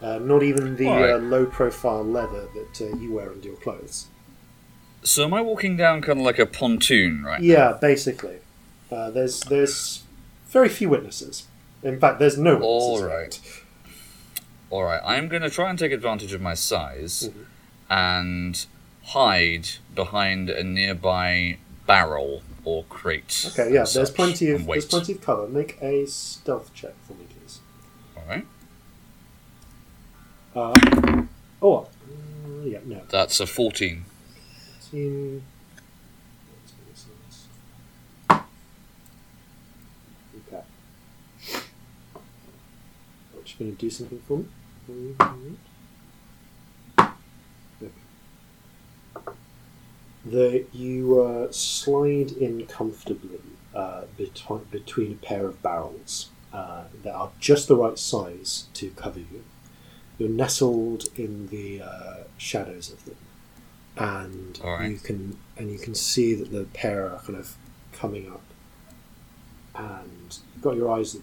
Uh, 0.00 0.18
not 0.18 0.42
even 0.42 0.76
the 0.76 0.86
Alright. 0.86 1.10
uh, 1.14 1.16
low-profile 1.16 2.04
leather 2.04 2.48
that 2.54 2.80
uh, 2.80 2.96
you 2.96 3.12
wear 3.12 3.30
under 3.30 3.48
your 3.48 3.56
clothes. 3.56 4.06
So 5.02 5.24
am 5.24 5.34
I 5.34 5.40
walking 5.40 5.76
down 5.76 6.02
kind 6.02 6.18
of 6.20 6.24
like 6.24 6.38
a 6.38 6.46
pontoon 6.46 7.22
right 7.22 7.40
now? 7.40 7.46
Yeah, 7.46 7.78
basically. 7.80 8.38
Uh, 8.90 9.10
there's 9.10 9.40
there's 9.42 10.02
very 10.48 10.68
few 10.68 10.88
witnesses. 10.88 11.46
In 11.82 11.98
fact, 12.00 12.18
there's 12.18 12.38
no 12.38 12.54
witnesses. 12.54 12.82
All 12.82 13.02
right. 13.04 13.62
All 14.70 14.82
right, 14.84 15.00
I'm 15.04 15.28
going 15.28 15.42
to 15.42 15.50
try 15.50 15.70
and 15.70 15.78
take 15.78 15.92
advantage 15.92 16.32
of 16.32 16.40
my 16.40 16.54
size 16.54 17.28
Mm-hmm. 17.28 17.42
and 17.92 18.66
hide 19.04 19.68
behind 19.94 20.50
a 20.50 20.64
nearby 20.64 21.58
barrel 21.86 22.42
or 22.64 22.82
crate. 22.88 23.46
Okay, 23.52 23.66
yeah. 23.68 23.84
There's 23.84 23.92
such, 23.92 24.14
plenty 24.14 24.50
of 24.50 24.66
there's 24.66 24.86
plenty 24.86 25.12
of 25.12 25.20
cover. 25.20 25.46
Make 25.46 25.80
a 25.80 26.06
stealth 26.06 26.74
check 26.74 26.94
for 27.06 27.12
me, 27.14 27.26
please. 27.30 27.60
All 28.16 28.24
right, 28.28 28.44
Uh, 30.56 31.22
oh, 31.62 31.76
uh, 31.78 32.64
yeah, 32.64 32.78
no. 32.84 33.02
that's 33.08 33.38
a 33.38 33.46
14. 33.46 34.04
Team. 34.90 35.42
Okay. 40.48 40.62
I'm 43.34 43.42
just 43.56 43.58
going 43.58 43.74
to 43.74 43.80
do 43.80 43.90
something 43.90 44.20
for 44.26 44.92
me. 44.92 45.56
The, 50.24 50.66
you 50.72 51.22
uh, 51.22 51.52
slide 51.52 52.32
in 52.32 52.66
comfortably 52.66 53.40
uh, 53.74 54.02
between, 54.16 54.64
between 54.72 55.12
a 55.12 55.26
pair 55.26 55.46
of 55.46 55.62
barrels 55.62 56.30
uh, 56.52 56.84
that 57.04 57.14
are 57.14 57.30
just 57.38 57.68
the 57.68 57.76
right 57.76 57.96
size 57.96 58.66
to 58.74 58.90
cover 58.90 59.20
you. 59.20 59.44
You're 60.18 60.28
nestled 60.28 61.04
in 61.16 61.46
the 61.48 61.82
uh, 61.82 62.14
shadows 62.38 62.90
of 62.90 63.04
them 63.04 63.16
and 63.96 64.60
Alright. 64.62 64.90
you 64.90 64.98
can 64.98 65.38
and 65.56 65.70
you 65.70 65.78
can 65.78 65.94
see 65.94 66.34
that 66.34 66.50
the 66.50 66.64
pair 66.64 67.06
are 67.06 67.18
kind 67.20 67.38
of 67.38 67.56
coming 67.92 68.30
up, 68.30 68.42
and 69.74 70.38
you've 70.54 70.62
got 70.62 70.76
your 70.76 70.90
eyes 70.92 71.16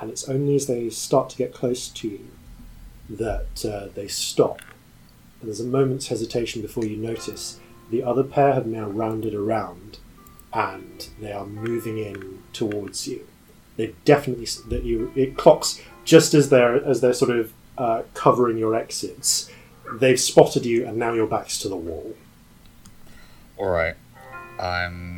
and 0.00 0.10
it's 0.10 0.28
only 0.28 0.54
as 0.54 0.66
they 0.66 0.90
start 0.90 1.30
to 1.30 1.36
get 1.36 1.54
close 1.54 1.88
to 1.88 2.08
you 2.08 2.28
that 3.08 3.64
uh, 3.64 3.88
they 3.94 4.08
stop, 4.08 4.60
and 5.40 5.48
there's 5.48 5.60
a 5.60 5.64
moment's 5.64 6.08
hesitation 6.08 6.62
before 6.62 6.84
you 6.84 6.96
notice 6.96 7.60
the 7.90 8.02
other 8.02 8.22
pair 8.22 8.52
have 8.52 8.66
now 8.66 8.88
rounded 8.88 9.34
around, 9.34 9.98
and 10.52 11.08
they 11.20 11.32
are 11.32 11.46
moving 11.46 11.98
in 11.98 12.42
towards 12.52 13.08
you. 13.08 13.26
They 13.76 13.94
definitely 14.04 14.48
that 14.68 14.84
you 14.84 15.12
it 15.14 15.36
clocks 15.36 15.80
just 16.04 16.34
as 16.34 16.50
they're 16.50 16.76
as 16.84 17.00
they're 17.00 17.12
sort 17.12 17.30
of 17.30 17.52
uh, 17.78 18.02
covering 18.12 18.58
your 18.58 18.74
exits 18.74 19.50
they've 19.94 20.20
spotted 20.20 20.66
you 20.66 20.86
and 20.86 20.96
now 20.96 21.12
your 21.12 21.26
back's 21.26 21.58
to 21.60 21.68
the 21.68 21.76
wall. 21.76 22.14
All 23.56 23.68
right, 23.68 23.94
I'm 24.60 25.17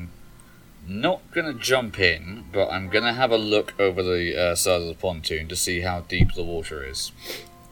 not 0.90 1.22
going 1.30 1.46
to 1.46 1.54
jump 1.58 2.00
in, 2.00 2.46
but 2.52 2.68
I'm 2.68 2.88
going 2.88 3.04
to 3.04 3.12
have 3.12 3.30
a 3.30 3.38
look 3.38 3.74
over 3.78 4.02
the 4.02 4.36
uh, 4.36 4.54
side 4.56 4.82
of 4.82 4.88
the 4.88 4.94
pontoon 4.94 5.46
to 5.48 5.56
see 5.56 5.80
how 5.80 6.00
deep 6.00 6.34
the 6.34 6.42
water 6.42 6.84
is. 6.84 7.12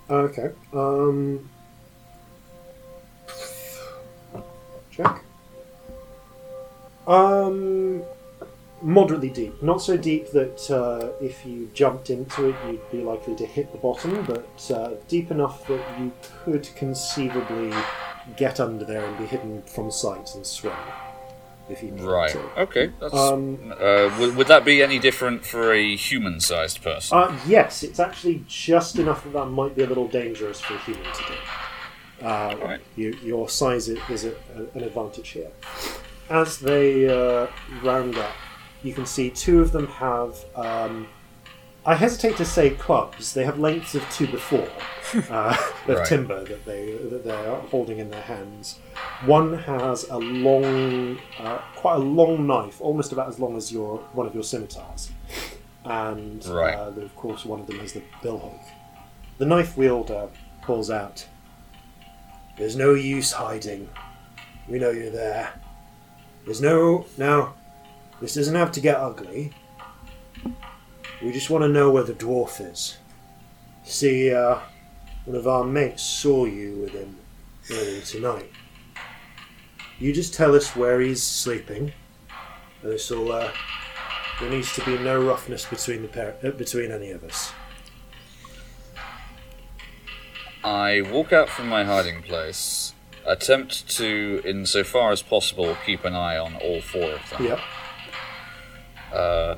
Okay. 0.08 0.50
Um. 0.72 1.50
Check. 4.90 5.22
Um. 7.06 8.02
Moderately 8.80 9.30
deep. 9.30 9.60
Not 9.60 9.82
so 9.82 9.96
deep 9.96 10.30
that 10.30 10.70
uh, 10.70 11.10
if 11.20 11.44
you 11.44 11.68
jumped 11.74 12.10
into 12.10 12.50
it, 12.50 12.56
you'd 12.64 12.90
be 12.92 12.98
likely 12.98 13.34
to 13.34 13.44
hit 13.44 13.72
the 13.72 13.78
bottom, 13.78 14.24
but 14.24 14.70
uh, 14.70 14.90
deep 15.08 15.32
enough 15.32 15.66
that 15.66 15.82
you 15.98 16.12
could 16.44 16.68
conceivably 16.76 17.76
get 18.36 18.60
under 18.60 18.84
there 18.84 19.04
and 19.04 19.18
be 19.18 19.26
hidden 19.26 19.62
from 19.62 19.90
sight 19.90 20.32
and 20.36 20.46
swim. 20.46 20.76
If 21.68 21.82
you 21.82 21.90
needed 21.90 22.06
Right. 22.06 22.30
to. 22.30 22.60
Okay. 22.62 22.92
That's, 23.00 23.14
Um, 23.14 23.72
uh, 23.78 24.10
would, 24.18 24.36
would 24.36 24.46
that 24.48 24.64
be 24.64 24.82
any 24.82 24.98
different 24.98 25.44
for 25.44 25.72
a 25.72 25.96
human-sized 25.96 26.82
person? 26.82 27.18
Uh, 27.18 27.38
yes, 27.46 27.82
it's 27.82 28.00
actually 28.00 28.42
just 28.48 28.98
enough 28.98 29.24
that 29.24 29.32
that 29.34 29.46
might 29.46 29.76
be 29.76 29.82
a 29.82 29.86
little 29.86 30.08
dangerous 30.08 30.60
for 30.60 30.74
a 30.74 30.78
human 30.78 31.04
to 31.04 31.22
do. 31.28 31.34
Uh, 32.26 32.28
Alright. 32.60 32.80
you, 32.96 33.16
your 33.22 33.48
size 33.48 33.88
is 33.88 34.24
a, 34.24 34.30
a, 34.30 34.76
an 34.76 34.82
advantage 34.84 35.28
here. 35.28 35.50
As 36.30 36.58
they 36.58 37.06
uh, 37.08 37.46
round 37.82 38.16
up, 38.16 38.32
you 38.82 38.92
can 38.94 39.06
see 39.06 39.30
two 39.30 39.60
of 39.60 39.72
them 39.72 39.86
have. 39.88 40.44
Um, 40.56 41.08
I 41.88 41.94
hesitate 41.94 42.36
to 42.36 42.44
say 42.44 42.70
clubs. 42.70 43.32
They 43.32 43.44
have 43.44 43.58
lengths 43.58 43.94
of 43.94 44.02
two 44.10 44.26
before 44.26 44.68
uh, 45.30 45.56
of 45.86 45.96
Right. 45.96 46.06
timber 46.06 46.44
that 46.44 46.66
they 46.66 46.92
that 47.12 47.24
they 47.24 47.30
are 47.46 47.60
holding 47.72 47.98
in 47.98 48.10
their 48.10 48.26
hands. 48.34 48.78
One 49.24 49.54
has 49.60 50.04
a 50.10 50.18
long, 50.18 51.18
uh, 51.40 51.58
quite 51.76 51.94
a 51.94 52.04
long 52.18 52.46
knife, 52.46 52.76
almost 52.82 53.10
about 53.12 53.28
as 53.28 53.38
long 53.40 53.56
as 53.56 53.72
your 53.72 53.98
one 54.12 54.26
of 54.26 54.34
your 54.34 54.44
scimitars, 54.44 55.10
and 55.84 56.44
Right. 56.46 56.74
uh, 56.74 56.92
of 57.08 57.16
course 57.16 57.46
one 57.46 57.60
of 57.60 57.66
them 57.66 57.78
has 57.78 57.94
the 57.94 58.02
billhook. 58.22 58.60
The 59.38 59.46
knife 59.46 59.72
wielder 59.78 60.28
calls 60.66 60.90
out, 60.90 61.26
"There's 62.58 62.76
no 62.76 62.92
use 62.92 63.32
hiding. 63.32 63.88
We 64.68 64.78
know 64.78 64.90
you're 64.90 65.10
there. 65.24 65.54
There's 66.44 66.60
no 66.60 67.06
now. 67.16 67.54
This 68.20 68.34
doesn't 68.34 68.56
have 68.56 68.72
to 68.72 68.80
get 68.80 68.96
ugly. 68.96 69.52
We 71.22 71.32
just 71.32 71.50
want 71.50 71.62
to 71.64 71.68
know 71.68 71.90
where 71.90 72.04
the 72.04 72.12
dwarf 72.12 72.60
is. 72.60 72.96
See, 73.82 74.32
uh, 74.32 74.60
one 75.24 75.36
of 75.36 75.48
our 75.48 75.64
mates 75.64 76.02
saw 76.02 76.44
you 76.44 76.76
with 76.76 76.92
him 76.92 77.16
earlier 77.70 78.00
tonight. 78.02 78.50
You 79.98 80.12
just 80.12 80.32
tell 80.32 80.54
us 80.54 80.76
where 80.76 81.00
he's 81.00 81.22
sleeping, 81.22 81.92
and 82.82 82.92
this'll, 82.92 83.32
uh, 83.32 83.50
there 84.38 84.50
needs 84.50 84.72
to 84.74 84.84
be 84.84 84.96
no 84.96 85.20
roughness 85.20 85.64
between 85.64 86.02
the 86.02 86.08
pair, 86.08 86.36
uh, 86.44 86.50
between 86.50 86.92
any 86.92 87.10
of 87.10 87.24
us. 87.24 87.52
I 90.62 91.00
walk 91.00 91.32
out 91.32 91.48
from 91.48 91.68
my 91.68 91.84
hiding 91.84 92.22
place, 92.22 92.94
attempt 93.26 93.88
to, 93.96 94.40
insofar 94.44 95.10
as 95.10 95.22
possible, 95.22 95.76
keep 95.84 96.04
an 96.04 96.14
eye 96.14 96.38
on 96.38 96.54
all 96.56 96.80
four 96.80 97.10
of 97.12 97.30
them. 97.30 97.44
Yep. 97.44 97.60
Uh, 99.12 99.54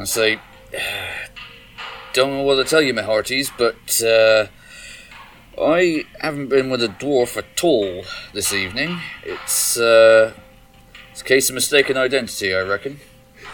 and 0.00 0.08
say, 0.08 0.40
don't 2.12 2.30
know 2.32 2.42
what 2.42 2.56
to 2.56 2.64
tell 2.64 2.82
you, 2.82 2.92
my 2.94 3.02
hearties, 3.02 3.50
but 3.56 4.02
uh, 4.02 4.46
I 5.60 6.04
haven't 6.20 6.48
been 6.48 6.70
with 6.70 6.82
a 6.82 6.88
dwarf 6.88 7.36
at 7.36 7.62
all 7.62 8.04
this 8.32 8.52
evening. 8.52 8.98
It's 9.24 9.76
uh, 9.78 10.32
it's 11.12 11.20
a 11.20 11.24
case 11.24 11.48
of 11.50 11.54
mistaken 11.54 11.96
identity, 11.96 12.54
I 12.54 12.62
reckon. 12.62 12.98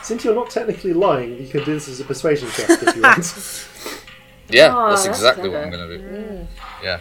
Since 0.02 0.24
you're 0.24 0.34
not 0.34 0.50
technically 0.50 0.92
lying, 0.92 1.40
you 1.40 1.48
can 1.48 1.64
do 1.64 1.74
this 1.74 1.88
as 1.88 1.98
a 2.00 2.04
persuasion 2.04 2.48
check 2.50 2.70
if 2.70 2.96
you 2.96 3.02
want. 3.02 3.68
Yeah, 4.48 4.72
Oh, 4.76 4.90
that's 4.90 5.04
that's 5.06 5.18
exactly 5.18 5.48
what. 5.48 5.64
I'm 5.64 5.70
going 5.72 5.88
to 5.88 5.98
do. 5.98 6.46
Yeah. 6.80 7.00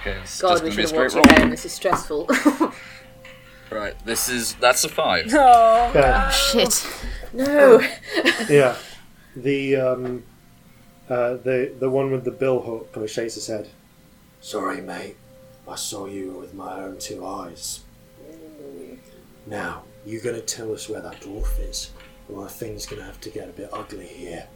Okay, 0.00 0.18
it's 0.22 0.40
God, 0.40 0.48
just 0.58 0.64
we 0.64 0.70
going 0.70 0.72
to 0.72 0.76
be 0.76 0.82
a 0.82 0.88
should 0.88 0.96
have 0.96 1.10
straight 1.12 1.22
watched 1.22 1.30
roll. 1.32 1.40
home. 1.42 1.50
This 1.50 1.64
is 1.64 1.72
stressful. 1.72 2.28
Right, 3.70 3.94
this 4.04 4.28
is 4.28 4.54
that's 4.54 4.82
a 4.82 4.88
five. 4.88 5.26
Oh, 5.32 5.90
Okay. 5.90 6.28
Shit. 6.32 6.92
No. 7.32 7.80
Yeah. 8.48 8.76
The 9.36 9.76
um, 9.76 10.24
uh, 11.08 11.34
the 11.34 11.72
the 11.78 11.88
one 11.88 12.10
with 12.10 12.24
the 12.24 12.32
bill 12.32 12.60
hook 12.60 12.92
kind 12.92 13.04
of 13.04 13.10
shakes 13.10 13.36
his 13.36 13.46
head. 13.46 13.68
Sorry, 14.40 14.80
mate. 14.80 15.16
I 15.68 15.76
saw 15.76 16.06
you 16.06 16.32
with 16.32 16.52
my 16.52 16.82
own 16.82 16.98
two 16.98 17.24
eyes. 17.24 17.84
Now 19.46 19.84
you're 20.04 20.20
gonna 20.20 20.40
tell 20.40 20.72
us 20.72 20.88
where 20.88 21.00
that 21.00 21.20
dwarf 21.20 21.60
is, 21.60 21.92
or 22.28 22.46
are 22.46 22.48
things 22.48 22.86
gonna 22.86 23.04
have 23.04 23.20
to 23.20 23.30
get 23.30 23.48
a 23.48 23.52
bit 23.52 23.70
ugly 23.72 24.08
here? 24.08 24.48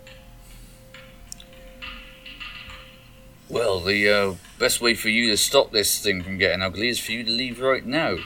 Well, 3.48 3.78
the 3.78 4.08
uh, 4.08 4.34
best 4.58 4.80
way 4.80 4.94
for 4.94 5.10
you 5.10 5.30
to 5.30 5.36
stop 5.36 5.70
this 5.70 6.02
thing 6.02 6.22
from 6.22 6.38
getting 6.38 6.62
ugly 6.62 6.88
is 6.88 6.98
for 6.98 7.12
you 7.12 7.22
to 7.22 7.30
leave 7.30 7.60
right 7.60 7.86
now. 7.86 8.16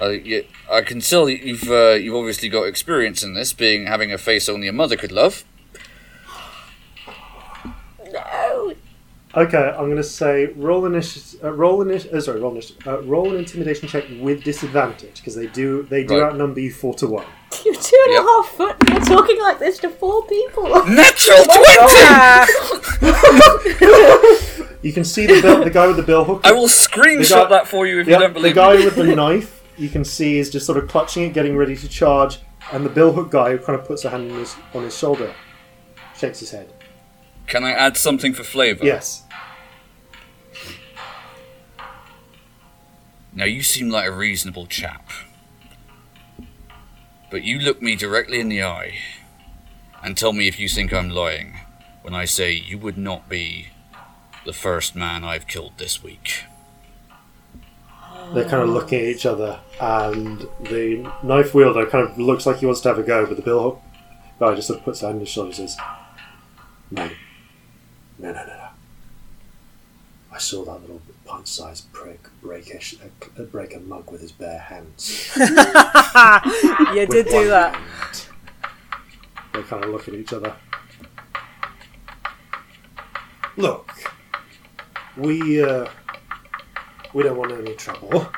Uh, 0.00 0.08
you, 0.10 0.44
I 0.70 0.82
can 0.82 1.00
tell 1.00 1.28
you've 1.28 1.68
uh, 1.70 1.90
you've 1.94 2.14
obviously 2.14 2.48
got 2.48 2.62
experience 2.64 3.22
in 3.22 3.34
this, 3.34 3.52
being 3.52 3.86
having 3.86 4.12
a 4.12 4.18
face 4.18 4.48
only 4.48 4.68
a 4.68 4.72
mother 4.72 4.96
could 4.96 5.12
love. 5.12 5.44
no. 8.12 8.74
Okay, 9.36 9.72
I'm 9.76 9.88
gonna 9.90 10.02
say 10.02 10.46
roll 10.56 10.86
initiative. 10.86 11.44
Uh, 11.44 11.52
roll 11.52 11.84
initi- 11.84 12.12
uh, 12.12 12.20
Sorry, 12.20 12.40
roll 12.40 12.52
initiative. 12.52 12.86
Uh, 12.88 13.02
roll 13.02 13.30
an 13.32 13.36
intimidation 13.38 13.86
check 13.86 14.04
with 14.20 14.42
disadvantage 14.42 15.16
because 15.16 15.34
they 15.34 15.46
do 15.48 15.82
they 15.84 16.02
do 16.02 16.18
Right. 16.20 16.30
outnumber 16.32 16.60
you 16.60 16.72
four 16.72 16.94
to 16.94 17.06
one. 17.06 17.26
You're 17.64 17.74
two 17.74 18.04
and 18.08 18.16
a 18.18 18.22
half 18.22 18.48
foot 18.50 18.76
and 18.80 18.88
you're 18.90 19.04
talking 19.04 19.38
like 19.40 19.58
this 19.58 19.78
to 19.78 19.90
four 19.90 20.24
people. 20.26 20.64
Natural 20.86 21.44
twenty! 21.44 22.52
You 24.80 24.92
can 24.92 25.02
see 25.04 25.26
the 25.26 25.42
bill, 25.42 25.64
the 25.64 25.70
guy 25.70 25.88
with 25.88 25.96
the 25.96 26.04
bill 26.04 26.24
hook. 26.24 26.42
I 26.44 26.52
will 26.52 26.68
screenshot 26.68 27.30
guy- 27.44 27.48
that 27.48 27.66
for 27.66 27.84
you 27.84 27.98
if 28.00 28.06
Yeah, 28.06 28.14
you 28.14 28.20
don't 28.22 28.32
believe. 28.32 28.54
the 28.54 28.60
guy 28.60 28.76
me. 28.76 28.84
with 28.84 28.94
the 28.94 29.04
knife, 29.16 29.57
you 29.78 29.88
can 29.88 30.04
see, 30.04 30.38
is 30.38 30.50
just 30.50 30.66
sort 30.66 30.78
of 30.78 30.88
clutching 30.88 31.24
it, 31.24 31.32
getting 31.32 31.56
ready 31.56 31.76
to 31.76 31.88
charge, 31.88 32.38
and 32.72 32.84
the 32.84 32.90
billhook 32.90 33.30
guy 33.30 33.52
who 33.52 33.58
kind 33.58 33.78
of 33.78 33.86
puts 33.86 34.04
a 34.04 34.10
hand 34.10 34.30
on 34.32 34.38
his, 34.38 34.56
on 34.74 34.82
his 34.82 34.96
shoulder, 34.96 35.32
shakes 36.16 36.40
his 36.40 36.50
head. 36.50 36.72
Can 37.46 37.64
I 37.64 37.72
add 37.72 37.96
something 37.96 38.34
for 38.34 38.44
flavour? 38.44 38.84
Yes. 38.84 39.24
Now 43.32 43.44
you 43.44 43.62
seem 43.62 43.88
like 43.88 44.08
a 44.08 44.12
reasonable 44.12 44.66
chap. 44.66 45.10
But 47.30 47.42
you 47.42 47.58
look 47.58 47.80
me 47.80 47.94
directly 47.94 48.40
in 48.40 48.48
the 48.48 48.62
eye 48.62 48.98
and 50.02 50.16
tell 50.16 50.32
me 50.32 50.48
if 50.48 50.58
you 50.58 50.68
think 50.68 50.92
I'm 50.92 51.10
lying 51.10 51.60
when 52.02 52.14
I 52.14 52.24
say 52.24 52.52
you 52.52 52.78
would 52.78 52.98
not 52.98 53.28
be 53.28 53.68
the 54.44 54.52
first 54.52 54.96
man 54.96 55.24
I've 55.24 55.46
killed 55.46 55.74
this 55.76 56.02
week. 56.02 56.44
They're 58.34 58.48
kind 58.48 58.62
of 58.62 58.68
looking 58.68 59.00
at 59.00 59.06
each 59.06 59.26
other, 59.26 59.60
and 59.80 60.40
the 60.60 61.10
knife 61.22 61.54
wielder 61.54 61.86
kind 61.86 62.08
of 62.08 62.18
looks 62.18 62.46
like 62.46 62.58
he 62.58 62.66
wants 62.66 62.80
to 62.82 62.88
have 62.88 62.98
a 62.98 63.02
go, 63.02 63.26
but 63.26 63.36
the 63.36 63.42
billhook 63.42 63.80
guy 64.38 64.54
just 64.54 64.68
sort 64.68 64.78
of 64.78 64.84
puts 64.84 65.02
on 65.02 65.18
his 65.20 65.28
shoulder 65.28 65.48
and 65.48 65.56
says, 65.56 65.76
Mate, 66.90 67.16
no, 68.18 68.32
no, 68.32 68.46
no, 68.46 68.46
no. 68.46 68.68
I 70.32 70.38
saw 70.38 70.64
that 70.64 70.80
little 70.80 71.02
pint-sized 71.24 71.92
prick 71.92 72.20
break 72.42 72.72
a, 72.72 72.80
sh- 72.80 72.96
a, 73.36 73.42
break 73.42 73.74
a 73.74 73.80
mug 73.80 74.10
with 74.10 74.20
his 74.20 74.32
bare 74.32 74.58
hands. 74.58 75.30
you 75.36 77.06
did 77.06 77.26
do 77.26 77.48
that. 77.48 77.74
hand. 77.74 78.26
They 79.52 79.62
kind 79.62 79.84
of 79.84 79.90
look 79.90 80.06
at 80.06 80.14
each 80.14 80.32
other. 80.32 80.54
Look, 83.56 83.92
we 85.16 85.62
uh, 85.62 85.88
we 87.14 87.22
don't 87.22 87.36
want 87.36 87.52
any 87.52 87.74
trouble, 87.74 88.28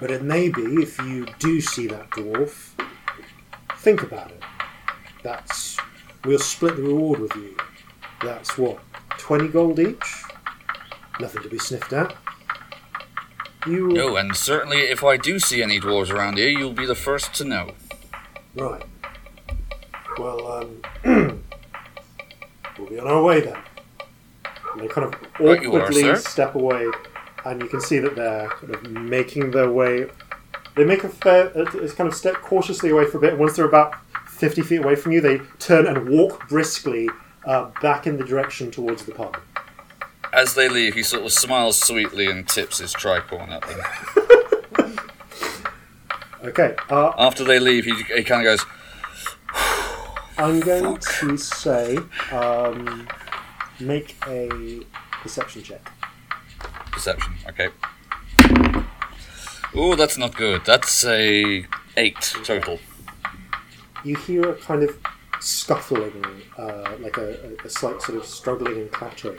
but 0.00 0.10
it 0.10 0.22
may 0.22 0.48
be 0.48 0.62
if 0.82 0.98
you 0.98 1.26
do 1.38 1.60
see 1.60 1.86
that 1.88 2.10
dwarf, 2.10 2.70
think 3.76 4.02
about 4.02 4.30
it. 4.30 4.42
That's 5.22 5.76
we'll 6.24 6.38
split 6.38 6.76
the 6.76 6.82
reward 6.82 7.20
with 7.20 7.34
you. 7.36 7.56
That's 8.22 8.56
what 8.58 8.78
twenty 9.18 9.48
gold 9.48 9.78
each. 9.78 10.24
Nothing 11.20 11.42
to 11.42 11.48
be 11.48 11.58
sniffed 11.58 11.92
at. 11.92 12.14
You 13.66 13.88
No, 13.88 14.16
and 14.16 14.34
certainly 14.34 14.78
if 14.78 15.04
I 15.04 15.16
do 15.18 15.38
see 15.38 15.62
any 15.62 15.78
dwarves 15.78 16.10
around 16.10 16.38
here, 16.38 16.48
you'll 16.48 16.72
be 16.72 16.86
the 16.86 16.94
first 16.94 17.34
to 17.34 17.44
know. 17.44 17.74
Right. 18.54 18.82
Well, 20.18 20.52
um, 20.52 20.82
we'll 22.78 22.88
be 22.88 22.98
on 22.98 23.06
our 23.06 23.22
way 23.22 23.40
then. 23.40 23.58
And 24.72 24.80
they 24.80 24.88
kind 24.88 25.06
of 25.06 25.14
awkwardly 25.34 25.46
Right 25.46 25.62
you 25.62 26.10
are, 26.10 26.16
step 26.16 26.54
away, 26.54 26.86
and 27.44 27.60
you 27.62 27.68
can 27.68 27.80
see 27.80 27.98
that 27.98 28.16
they're 28.16 28.48
kind 28.48 28.74
of 28.74 28.90
making 28.90 29.50
their 29.50 29.70
way. 29.70 30.06
They 30.76 30.84
make 30.84 31.04
a 31.04 31.08
fair, 31.08 31.50
it's 31.54 31.94
kind 31.94 32.08
of 32.08 32.14
step 32.14 32.34
cautiously 32.36 32.90
away 32.90 33.06
for 33.06 33.18
a 33.18 33.20
bit. 33.20 33.38
Once 33.38 33.56
they're 33.56 33.64
about 33.64 33.94
fifty 34.28 34.62
feet 34.62 34.80
away 34.80 34.94
from 34.94 35.12
you, 35.12 35.20
they 35.20 35.38
turn 35.58 35.86
and 35.86 36.08
walk 36.08 36.48
briskly 36.48 37.08
uh, 37.44 37.70
back 37.82 38.06
in 38.06 38.16
the 38.16 38.24
direction 38.24 38.70
towards 38.70 39.04
the 39.04 39.12
pub. 39.12 39.36
As 40.32 40.54
they 40.54 40.68
leave, 40.68 40.94
he 40.94 41.02
sort 41.02 41.24
of 41.24 41.32
smiles 41.32 41.80
sweetly 41.80 42.26
and 42.26 42.48
tips 42.48 42.78
his 42.78 42.94
tricorn 42.94 43.48
at 43.48 43.62
them. 43.62 43.80
Okay, 46.42 46.74
uh, 46.88 47.12
After 47.18 47.44
they 47.44 47.58
leave, 47.58 47.84
he, 47.84 47.92
he 48.16 48.24
kind 48.24 48.46
of 48.46 48.58
goes, 48.58 48.66
I'm 50.38 50.60
going 50.60 50.96
to 50.96 51.36
say 51.36 51.98
um, 52.32 53.06
make 53.78 54.16
a 54.26 54.80
perception 55.22 55.62
check. 55.62 55.92
Perception, 56.92 57.34
okay. 57.48 57.68
Oh, 59.74 59.94
that's 59.94 60.18
not 60.18 60.36
good. 60.36 60.64
That's 60.64 61.04
a 61.04 61.64
eight 61.96 62.20
total. 62.44 62.80
you 64.04 64.16
hear 64.16 64.50
a 64.50 64.54
kind 64.56 64.82
of 64.82 64.98
scuffling, 65.40 66.24
uh, 66.58 66.96
like 67.00 67.16
a, 67.16 67.56
a, 67.64 67.68
slight 67.68 68.02
sort 68.02 68.18
of 68.18 68.24
struggling 68.24 68.78
and 68.78 68.90
clattering, 68.90 69.38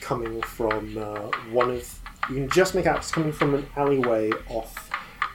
coming 0.00 0.40
from 0.42 0.96
uh, 0.96 1.30
one 1.50 1.70
of. 1.70 2.00
You 2.28 2.36
can 2.36 2.48
just 2.48 2.74
make 2.74 2.86
out 2.86 2.98
it's 2.98 3.10
coming 3.10 3.32
from 3.32 3.54
an 3.54 3.66
alleyway 3.76 4.30
off 4.48 4.90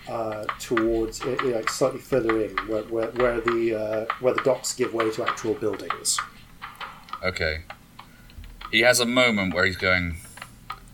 uh, 0.10 0.45
towards, 0.60 1.23
like 1.26 1.69
slightly 1.69 1.99
further 1.99 2.44
in, 2.44 2.52
where, 2.68 2.84
where, 2.84 3.11
where 3.11 3.41
the 3.41 3.76
uh, 3.76 4.14
where 4.19 4.34
the 4.34 4.41
docks 4.41 4.73
give 4.73 4.94
way 4.94 5.10
to 5.11 5.23
actual 5.23 5.53
buildings. 5.53 6.19
Okay. 7.23 7.64
He 8.72 8.82
has 8.82 8.99
a 8.99 9.06
moment 9.06 9.53
where 9.53 9.65
he's 9.65 9.78
going, 9.78 10.18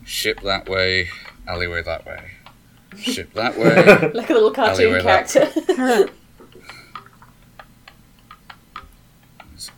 ship 0.07 0.41
that 0.41 0.67
way, 0.67 1.09
alleyway 1.47 1.83
that 1.83 2.05
way. 2.05 2.31
Ship 2.97 3.31
that 3.33 3.55
way. 3.57 4.11
like 4.13 4.29
a 4.31 4.33
little 4.33 4.49
cartoon 4.49 4.99
character. 5.01 5.51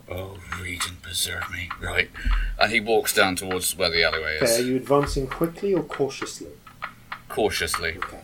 oh, 0.10 0.38
Regent, 0.62 1.02
preserve 1.02 1.52
me. 1.52 1.70
Right. 1.82 2.10
And 2.62 2.72
he 2.72 2.80
walks 2.80 3.14
down 3.14 3.36
towards 3.36 3.76
where 3.76 3.90
the 3.90 4.04
alleyway 4.04 4.38
Okay, 4.42 4.60
are 4.62 4.64
you 4.64 4.78
advancing 4.78 5.28
quickly 5.28 5.74
or 5.74 5.84
cautiously? 5.84 6.48
Cautiously. 7.28 7.98
Okay. 7.98 8.22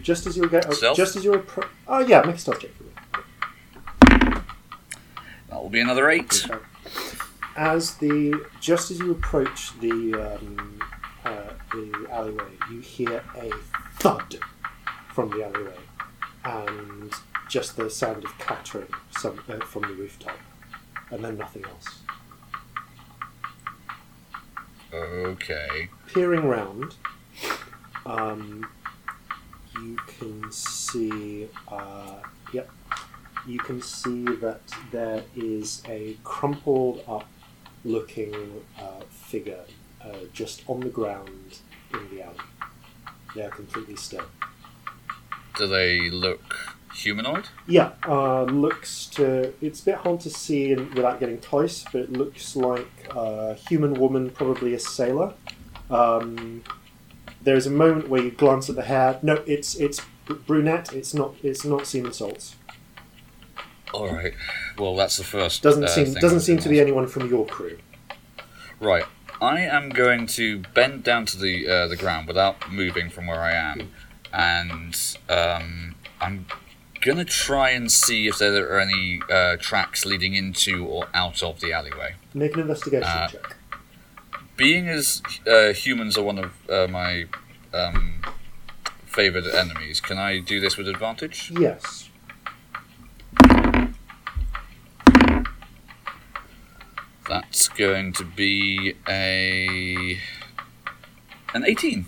Just 0.00 0.26
as 0.26 0.38
you 0.38 0.48
get, 0.48 0.72
Stealth? 0.72 0.96
just 0.96 1.16
as 1.16 1.24
you're 1.24 1.40
appro- 1.40 1.68
Oh 1.86 1.98
yeah, 1.98 2.22
make 2.22 2.36
a 2.36 2.38
stealth 2.38 2.60
check 2.60 2.70
for 2.70 2.84
me. 2.84 2.90
That 5.50 5.62
will 5.62 5.70
be 5.70 5.80
another 5.80 6.08
eight. 6.08 6.46
Okay. 6.48 6.58
As 7.56 7.96
the 7.96 8.46
just 8.60 8.90
as 8.90 9.00
you 9.00 9.10
approach 9.10 9.78
the 9.80 10.14
um, 10.14 10.80
uh, 11.28 11.52
the 11.72 12.06
alleyway, 12.10 12.52
you 12.70 12.80
hear 12.80 13.22
a 13.36 13.50
thud 14.00 14.38
from 15.12 15.30
the 15.30 15.44
alleyway, 15.44 15.76
and 16.44 17.12
just 17.48 17.76
the 17.76 17.90
sound 17.90 18.24
of 18.24 18.30
clattering 18.38 18.88
some, 19.18 19.40
uh, 19.48 19.58
from 19.64 19.82
the 19.82 19.94
rooftop. 19.94 20.36
and 21.10 21.24
then 21.24 21.38
nothing 21.38 21.64
else. 21.64 22.00
Okay. 24.92 25.88
Peering 26.06 26.46
round, 26.46 26.94
um, 28.06 28.68
you 29.80 29.96
can 30.18 30.50
see. 30.52 31.48
Uh, 31.66 32.16
yep, 32.52 32.70
you 33.46 33.58
can 33.58 33.80
see 33.82 34.24
that 34.24 34.60
there 34.90 35.22
is 35.36 35.82
a 35.88 36.16
crumpled 36.24 37.02
up 37.08 37.26
looking 37.84 38.64
uh, 38.78 39.00
figure 39.10 39.64
uh, 40.08 40.16
just 40.32 40.62
on 40.68 40.80
the 40.80 40.88
ground 40.88 41.58
in 41.92 42.16
the 42.16 42.22
alley. 42.22 42.36
They 43.34 43.42
are 43.42 43.50
completely 43.50 43.96
still. 43.96 44.24
Do 45.56 45.66
they 45.66 46.10
look 46.10 46.76
humanoid? 46.94 47.48
Yeah, 47.66 47.92
uh, 48.06 48.44
looks 48.44 49.06
to. 49.06 49.52
It's 49.60 49.82
a 49.82 49.84
bit 49.84 49.94
hard 49.96 50.20
to 50.20 50.30
see 50.30 50.72
in, 50.72 50.94
without 50.94 51.20
getting 51.20 51.38
close, 51.38 51.84
but 51.84 52.02
it 52.02 52.12
looks 52.12 52.56
like 52.56 52.88
a 53.10 53.54
human 53.54 53.94
woman, 53.94 54.30
probably 54.30 54.74
a 54.74 54.78
sailor. 54.78 55.34
Um, 55.90 56.62
there's 57.42 57.66
a 57.66 57.70
moment 57.70 58.08
where 58.08 58.22
you 58.22 58.30
glance 58.30 58.68
at 58.68 58.76
the 58.76 58.82
hair. 58.82 59.18
No, 59.22 59.42
it's 59.46 59.74
it's 59.76 60.00
brunette. 60.24 60.92
It's 60.92 61.14
not. 61.14 61.34
It's 61.42 61.64
not 61.64 61.86
semen 61.86 62.12
salts. 62.12 62.56
All 63.94 64.08
right. 64.08 64.34
Well, 64.78 64.96
that's 64.96 65.16
the 65.16 65.24
first. 65.24 65.62
Doesn't 65.62 65.84
uh, 65.84 65.88
seem 65.88 66.14
doesn't 66.14 66.40
seem 66.40 66.56
gonna 66.58 66.70
be 66.70 66.80
anyone 66.80 67.06
from 67.06 67.28
your 67.28 67.46
crew. 67.46 67.78
Right. 68.80 69.04
I 69.40 69.60
am 69.60 69.90
going 69.90 70.26
to 70.28 70.60
bend 70.74 71.04
down 71.04 71.26
to 71.26 71.38
the 71.38 71.68
uh, 71.68 71.88
the 71.88 71.96
ground 71.96 72.26
without 72.26 72.70
moving 72.70 73.08
from 73.10 73.26
where 73.26 73.40
I 73.40 73.52
am, 73.52 73.92
and 74.32 75.16
um, 75.28 75.94
I'm 76.20 76.46
gonna 77.00 77.24
try 77.24 77.70
and 77.70 77.90
see 77.90 78.26
if 78.26 78.38
there 78.38 78.68
are 78.72 78.80
any 78.80 79.20
uh, 79.30 79.56
tracks 79.58 80.04
leading 80.04 80.34
into 80.34 80.84
or 80.84 81.06
out 81.14 81.42
of 81.42 81.60
the 81.60 81.72
alleyway. 81.72 82.14
Make 82.34 82.54
an 82.54 82.60
investigation 82.62 83.08
Uh, 83.08 83.28
check. 83.28 83.56
Being 84.56 84.88
as 84.88 85.22
uh, 85.46 85.72
humans 85.72 86.18
are 86.18 86.24
one 86.24 86.38
of 86.38 86.52
uh, 86.68 86.88
my 86.88 87.26
um, 87.72 88.22
favored 89.06 89.46
enemies, 89.46 90.00
can 90.00 90.18
I 90.18 90.40
do 90.40 90.58
this 90.58 90.76
with 90.76 90.88
advantage? 90.88 91.52
Yes. 91.56 92.07
That's 97.28 97.68
going 97.68 98.14
to 98.14 98.24
be 98.24 98.94
a 99.08 100.18
an 101.54 101.64
18. 101.64 102.06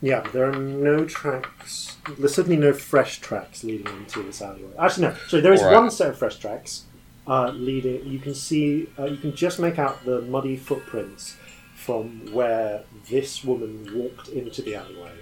Yeah, 0.00 0.20
there 0.32 0.48
are 0.48 0.56
no 0.56 1.04
tracks. 1.04 1.96
There's 2.18 2.34
certainly 2.34 2.58
no 2.58 2.72
fresh 2.72 3.20
tracks 3.20 3.64
leading 3.64 3.86
into 3.96 4.22
this 4.22 4.42
alleyway. 4.42 4.72
Actually, 4.78 5.08
no. 5.08 5.14
Sorry, 5.28 5.42
there 5.42 5.52
is 5.52 5.62
Alright. 5.62 5.76
one 5.78 5.90
set 5.90 6.10
of 6.10 6.18
fresh 6.18 6.36
tracks 6.36 6.84
uh, 7.26 7.50
leading. 7.50 8.06
You 8.06 8.18
can 8.18 8.34
see. 8.34 8.88
Uh, 8.98 9.04
you 9.06 9.16
can 9.16 9.34
just 9.34 9.58
make 9.58 9.78
out 9.78 10.04
the 10.04 10.20
muddy 10.22 10.56
footprints 10.56 11.36
from 11.74 12.32
where 12.32 12.84
this 13.10 13.44
woman 13.44 13.90
walked 13.94 14.28
into 14.28 14.62
the 14.62 14.74
alleyway, 14.74 15.12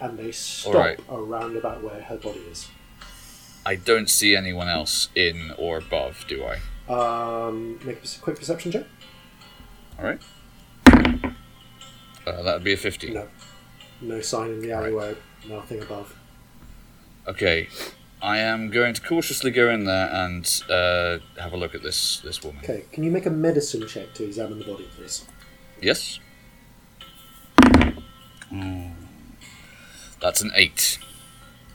and 0.00 0.18
they 0.18 0.32
stop 0.32 0.74
Alright. 0.74 1.00
around 1.08 1.56
about 1.56 1.82
where 1.82 2.00
her 2.02 2.16
body 2.16 2.40
is. 2.50 2.68
I 3.66 3.74
don't 3.74 4.08
see 4.08 4.34
anyone 4.34 4.68
else 4.68 5.08
in 5.14 5.52
or 5.58 5.78
above, 5.78 6.24
do 6.28 6.44
I? 6.44 6.58
Um, 6.88 7.78
make 7.84 8.02
a 8.02 8.20
quick 8.20 8.36
perception 8.38 8.72
check. 8.72 8.86
All 9.98 10.04
right. 10.04 10.20
Uh, 12.26 12.42
that 12.42 12.54
would 12.54 12.64
be 12.64 12.72
a 12.72 12.76
15. 12.76 13.14
No, 13.14 13.28
no 14.00 14.20
sign 14.20 14.50
in 14.50 14.60
the 14.60 14.72
alleyway. 14.72 15.16
Nothing 15.48 15.82
above. 15.82 16.16
Okay. 17.26 17.68
I 18.20 18.38
am 18.38 18.70
going 18.70 18.94
to 18.94 19.00
cautiously 19.00 19.50
go 19.50 19.70
in 19.70 19.84
there 19.84 20.10
and 20.12 20.62
uh, 20.68 21.18
have 21.40 21.52
a 21.52 21.56
look 21.56 21.74
at 21.74 21.82
this 21.82 22.20
this 22.20 22.42
woman. 22.42 22.60
Okay, 22.64 22.84
can 22.90 23.04
you 23.04 23.12
make 23.12 23.26
a 23.26 23.30
medicine 23.30 23.86
check 23.86 24.12
to 24.14 24.24
examine 24.24 24.58
the 24.58 24.64
body, 24.64 24.88
please? 24.96 25.24
Yes. 25.80 26.18
Mm. 28.52 28.94
That's 30.20 30.40
an 30.40 30.50
eight. 30.56 30.98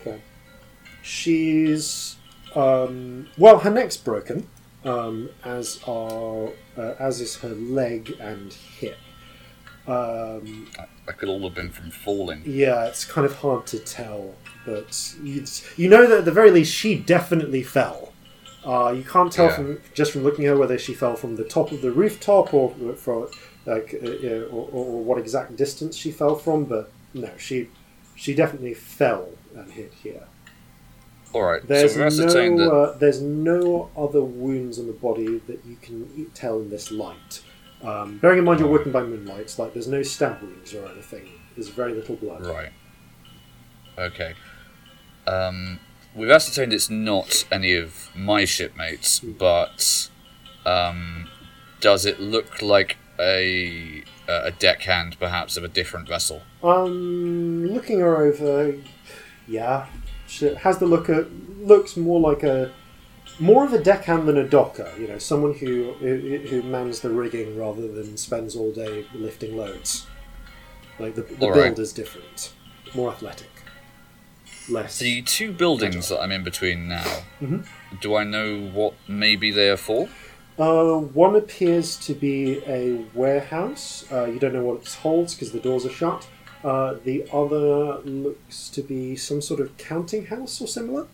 Okay. 0.01 0.21
She's 1.01 2.17
um, 2.55 3.29
well, 3.37 3.59
her 3.59 3.69
neck's 3.69 3.97
broken, 3.97 4.47
um, 4.85 5.29
as 5.43 5.79
are 5.87 6.49
uh, 6.77 6.93
as 6.99 7.21
is 7.21 7.37
her 7.37 7.49
leg 7.49 8.15
and 8.19 8.51
hip. 8.53 8.97
Um, 9.87 10.67
That 11.05 11.17
could 11.17 11.27
all 11.29 11.41
have 11.43 11.55
been 11.55 11.69
from 11.71 11.91
falling. 11.91 12.41
yeah, 12.45 12.85
it's 12.85 13.03
kind 13.05 13.25
of 13.25 13.35
hard 13.39 13.65
to 13.67 13.79
tell, 13.79 14.33
but 14.65 15.13
you, 15.21 15.43
you 15.75 15.89
know 15.89 16.07
that 16.07 16.19
at 16.19 16.25
the 16.25 16.31
very 16.31 16.51
least 16.51 16.73
she 16.73 16.95
definitely 16.95 17.63
fell. 17.63 18.13
Uh, 18.65 18.93
you 18.95 19.03
can't 19.03 19.29
tell 19.31 19.47
Yeah. 19.47 19.55
from 19.55 19.81
just 19.93 20.13
from 20.13 20.23
looking 20.23 20.45
at 20.45 20.49
her 20.51 20.57
whether 20.57 20.77
she 20.77 20.93
fell 20.93 21.15
from 21.17 21.35
the 21.35 21.43
top 21.43 21.73
of 21.73 21.81
the 21.81 21.91
rooftop 21.91 22.53
or 22.53 22.73
from 22.95 23.27
like 23.65 23.93
uh, 24.01 24.07
uh, 24.07 24.43
or, 24.55 24.69
or 24.71 25.03
what 25.03 25.17
exact 25.17 25.57
distance 25.57 25.97
she 25.97 26.11
fell 26.11 26.35
from, 26.35 26.63
but 26.63 26.89
no, 27.13 27.29
she 27.37 27.69
she 28.15 28.33
definitely 28.33 28.73
fell 28.73 29.27
and 29.55 29.69
hit 29.71 29.91
here. 30.01 30.23
All 31.33 31.43
right. 31.43 31.67
There's 31.67 31.93
so 31.93 31.97
we've 31.99 32.07
ascertained 32.07 32.57
no 32.57 32.65
that. 32.65 32.75
uh, 32.75 32.97
there's 32.97 33.21
no 33.21 33.89
other 33.97 34.21
wounds 34.23 34.79
on 34.79 34.87
the 34.87 34.93
body 34.93 35.39
that 35.47 35.65
you 35.65 35.75
can 35.81 36.29
tell 36.33 36.59
in 36.59 36.69
this 36.69 36.91
light. 36.91 37.41
Um, 37.81 38.19
bearing 38.19 38.39
in 38.39 38.45
mind 38.45 38.59
you're 38.59 38.69
working 38.69 38.91
by 38.91 39.03
moonlight, 39.03 39.53
like 39.57 39.73
there's 39.73 39.87
no 39.87 40.03
stab 40.03 40.41
wounds 40.41 40.73
or 40.73 40.87
anything. 40.87 41.27
There's 41.55 41.69
very 41.69 41.93
little 41.93 42.15
blood. 42.15 42.45
Right. 42.45 42.71
Okay. 43.97 44.33
Um, 45.27 45.79
we've 46.15 46.29
ascertained 46.29 46.71
it's 46.71 46.89
not 46.89 47.45
any 47.51 47.75
of 47.75 48.09
my 48.15 48.45
shipmates, 48.45 49.19
but 49.19 50.09
um, 50.65 51.27
does 51.81 52.05
it 52.05 52.19
look 52.19 52.61
like 52.61 52.97
a 53.19 54.03
a 54.27 54.51
deckhand, 54.51 55.17
perhaps, 55.19 55.57
of 55.57 55.63
a 55.63 55.67
different 55.67 56.07
vessel? 56.07 56.41
Um, 56.63 57.65
looking 57.67 57.99
her 57.99 58.23
over, 58.25 58.75
yeah, 59.47 59.87
she 60.33 60.55
has 60.55 60.79
the 60.79 60.85
look 60.85 61.09
of 61.09 61.31
looks 61.59 61.95
more 61.95 62.19
like 62.19 62.43
a 62.43 62.71
more 63.39 63.65
of 63.65 63.73
a 63.73 63.81
deckhand 63.81 64.27
than 64.27 64.37
a 64.37 64.47
docker. 64.47 64.91
You 64.99 65.07
know, 65.07 65.17
someone 65.19 65.53
who 65.53 65.93
who, 65.93 66.63
mans 66.63 67.01
the 67.01 67.09
rigging 67.09 67.57
rather 67.57 67.87
than 67.87 68.17
spends 68.17 68.55
all 68.55 68.71
day 68.71 69.05
lifting 69.13 69.55
loads. 69.55 70.07
Like 70.99 71.15
the, 71.15 71.21
the 71.21 71.35
build 71.35 71.57
right. 71.57 71.79
is 71.79 71.93
different, 71.93 72.53
more 72.93 73.11
athletic, 73.11 73.49
less. 74.69 74.99
The 74.99 75.21
two 75.23 75.51
buildings 75.51 76.09
that 76.09 76.19
I'm 76.21 76.31
in 76.31 76.43
between 76.43 76.87
now, 76.87 77.23
Mhm. 77.41 77.65
do 77.99 78.15
I 78.15 78.23
know 78.23 78.59
what 78.59 78.93
maybe 79.07 79.49
they 79.51 79.69
are 79.69 79.77
for? 79.77 80.09
Uh, 80.57 80.97
one 80.97 81.35
appears 81.35 81.97
to 81.97 82.13
be 82.13 82.61
a 82.67 83.03
warehouse. 83.15 84.05
Uh, 84.11 84.25
you 84.25 84.39
don't 84.39 84.53
know 84.53 84.63
what 84.63 84.81
it 84.81 84.93
holds 85.01 85.33
because 85.33 85.51
the 85.51 85.59
doors 85.59 85.83
are 85.83 85.89
shut. 85.89 86.27
Uh, 86.63 86.95
the 87.03 87.27
other 87.31 87.99
looks 87.99 88.69
to 88.69 88.81
be 88.81 89.15
some 89.15 89.41
sort 89.41 89.59
of 89.59 89.75
counting 89.77 90.27
house 90.27 90.61
or 90.61 90.67
similar. 90.67 91.07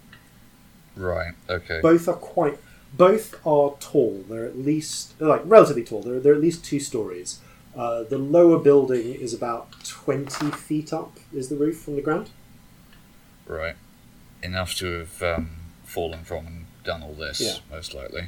Right. 0.95 1.33
Okay. 1.49 1.79
Both 1.81 2.07
are 2.07 2.13
quite. 2.15 2.57
Both 2.93 3.35
are 3.45 3.75
tall. 3.79 4.23
They're 4.29 4.45
at 4.45 4.57
least 4.57 5.19
like 5.19 5.41
relatively 5.45 5.83
tall. 5.83 6.01
They're 6.01 6.19
they're 6.19 6.33
at 6.35 6.41
least 6.41 6.63
two 6.65 6.79
stories. 6.79 7.39
Uh, 7.75 8.03
the 8.03 8.17
lower 8.17 8.59
building 8.59 9.13
is 9.15 9.33
about 9.33 9.67
twenty 9.85 10.51
feet 10.51 10.91
up. 10.91 11.17
Is 11.33 11.49
the 11.49 11.55
roof 11.55 11.79
from 11.81 11.95
the 11.95 12.01
ground? 12.01 12.29
Right. 13.47 13.75
Enough 14.43 14.75
to 14.75 14.85
have 14.99 15.23
um, 15.23 15.49
fallen 15.83 16.23
from 16.23 16.45
and 16.47 16.65
done 16.83 17.03
all 17.03 17.13
this, 17.13 17.41
Yeah. 17.41 17.57
most 17.75 17.93
likely. 17.93 18.27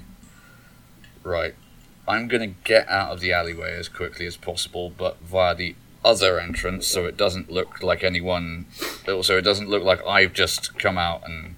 Right. 1.24 1.56
I'm 2.08 2.28
going 2.28 2.42
to 2.54 2.60
get 2.64 2.90
out 2.90 3.12
of 3.12 3.20
the 3.20 3.32
alleyway 3.32 3.74
as 3.78 3.88
quickly 3.88 4.26
as 4.26 4.36
possible, 4.36 4.90
but 4.98 5.20
via 5.22 5.54
the 5.56 5.76
other 6.04 6.40
entrance, 6.40 6.88
so 6.88 7.06
it 7.06 7.18
doesn't 7.18 7.52
look 7.52 7.82
like 7.84 8.04
anyone. 8.04 8.66
Also, 9.08 9.38
it 9.38 9.42
doesn't 9.44 9.70
look 9.70 9.84
like 9.84 10.06
I've 10.06 10.34
just 10.34 10.78
come 10.80 10.98
out 10.98 11.22
and. 11.26 11.56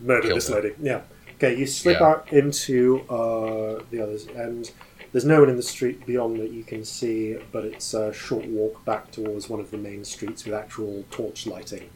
Murder 0.00 0.22
Killed 0.28 0.36
this 0.36 0.50
lady. 0.50 0.74
Yeah. 0.80 1.00
Okay, 1.36 1.56
you 1.56 1.66
slip 1.66 2.00
Yeah. 2.00 2.06
out 2.06 2.32
into 2.32 3.00
uh, 3.08 3.82
the 3.90 4.00
others, 4.00 4.26
and 4.26 4.70
there's 5.12 5.24
no 5.24 5.40
one 5.40 5.48
in 5.48 5.56
the 5.56 5.62
street 5.62 6.04
beyond 6.06 6.38
that 6.40 6.50
you 6.50 6.64
can 6.64 6.84
see, 6.84 7.36
but 7.52 7.64
it's 7.64 7.94
a 7.94 8.12
short 8.12 8.44
walk 8.46 8.84
back 8.84 9.10
towards 9.12 9.48
one 9.48 9.60
of 9.60 9.70
the 9.70 9.76
main 9.78 10.04
streets 10.04 10.44
with 10.44 10.54
actual 10.54 11.04
torch 11.10 11.46
lighting, 11.46 11.90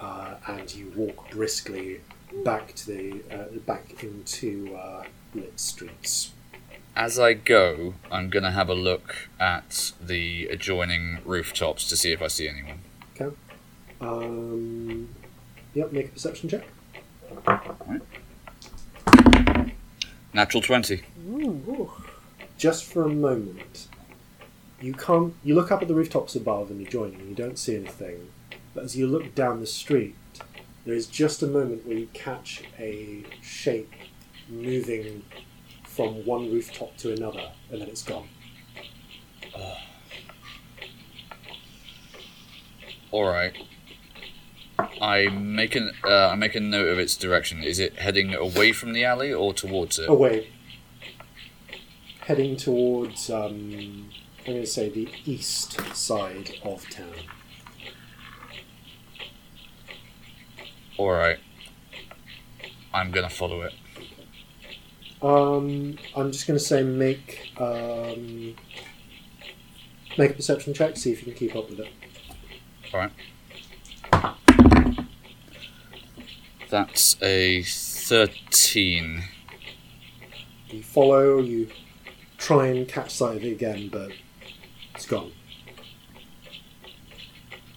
uh, 0.00 0.34
and 0.46 0.72
you 0.74 0.92
walk 0.96 1.30
briskly 1.30 2.00
back 2.44 2.74
to 2.74 2.86
the 2.86 3.20
uh, 3.32 3.58
back 3.66 4.02
into 4.04 4.74
uh, 4.76 5.04
lit 5.34 5.58
streets. 5.58 6.32
As 6.96 7.18
I 7.18 7.34
go, 7.34 7.94
I'm 8.10 8.28
going 8.28 8.42
to 8.42 8.50
have 8.50 8.68
a 8.68 8.74
look 8.74 9.28
at 9.38 9.92
the 10.00 10.46
adjoining 10.46 11.18
rooftops 11.24 11.88
to 11.88 11.96
see 11.96 12.12
if 12.12 12.20
I 12.20 12.26
see 12.26 12.48
anyone. 12.48 12.80
Okay. 13.14 13.34
Um, 14.00 15.08
yep. 15.74 15.92
Make 15.92 16.06
a 16.06 16.08
perception 16.10 16.48
check. 16.48 16.66
Right. 17.46 18.02
Natural 20.32 20.62
20. 20.62 21.02
just 22.56 22.84
for 22.84 23.04
a 23.04 23.08
moment, 23.08 23.88
you 24.80 24.92
can't. 24.92 25.34
You 25.42 25.54
look 25.54 25.72
up 25.72 25.82
at 25.82 25.88
the 25.88 25.94
rooftops 25.94 26.34
above 26.36 26.70
and 26.70 26.84
adjoining, 26.86 27.20
and 27.20 27.28
you 27.28 27.34
don't 27.34 27.58
see 27.58 27.76
anything. 27.76 28.28
But 28.74 28.84
as 28.84 28.96
you 28.96 29.06
look 29.06 29.34
down 29.34 29.60
the 29.60 29.66
street, 29.66 30.14
there 30.84 30.94
is 30.94 31.06
just 31.06 31.42
a 31.42 31.46
moment 31.46 31.86
where 31.86 31.96
you 31.96 32.08
catch 32.12 32.62
a 32.78 33.24
shape 33.40 33.92
moving 34.48 35.24
from 35.98 36.24
one 36.24 36.48
rooftop 36.48 36.96
to 36.96 37.12
another, 37.12 37.50
and 37.72 37.80
then 37.80 37.88
it's 37.88 38.04
gone. 38.04 38.28
All 43.10 43.26
right. 43.26 43.52
I 45.02 45.26
make 45.26 45.74
an 45.74 45.90
uh, 46.04 46.28
I 46.28 46.36
make 46.36 46.54
a 46.54 46.60
note 46.60 46.86
of 46.86 47.00
its 47.00 47.16
direction. 47.16 47.64
Is 47.64 47.80
it 47.80 47.98
heading 47.98 48.32
away 48.32 48.70
from 48.70 48.92
the 48.92 49.04
alley 49.04 49.32
or 49.32 49.52
towards 49.52 49.98
it? 49.98 50.08
Away. 50.08 50.52
Heading 52.20 52.56
towards, 52.56 53.28
um, 53.28 54.10
I'm 54.40 54.46
going 54.46 54.60
to 54.60 54.66
say 54.66 54.88
the 54.90 55.08
east 55.24 55.80
side 55.96 56.60
of 56.62 56.88
town. 56.90 57.14
All 60.96 61.10
right. 61.10 61.38
I'm 62.94 63.10
gonna 63.10 63.30
follow 63.30 63.62
it. 63.62 63.74
Um, 65.20 65.98
I'm 66.14 66.30
just 66.30 66.46
going 66.46 66.58
to 66.58 66.64
say 66.64 66.82
make 66.82 67.50
um, 67.58 68.54
make 70.16 70.30
a 70.30 70.34
perception 70.34 70.74
check. 70.74 70.96
See 70.96 71.12
if 71.12 71.26
you 71.26 71.32
can 71.32 71.34
keep 71.34 71.56
up 71.56 71.68
with 71.68 71.80
it. 71.80 71.88
All 72.94 73.00
right. 73.00 73.12
That's 76.70 77.20
a 77.22 77.62
thirteen. 77.62 79.24
You 80.68 80.82
follow. 80.82 81.40
You 81.40 81.68
try 82.36 82.66
and 82.66 82.86
catch 82.86 83.10
sight 83.10 83.38
of 83.38 83.44
it 83.44 83.52
again, 83.52 83.88
but 83.88 84.12
it's 84.94 85.06
gone. 85.06 85.32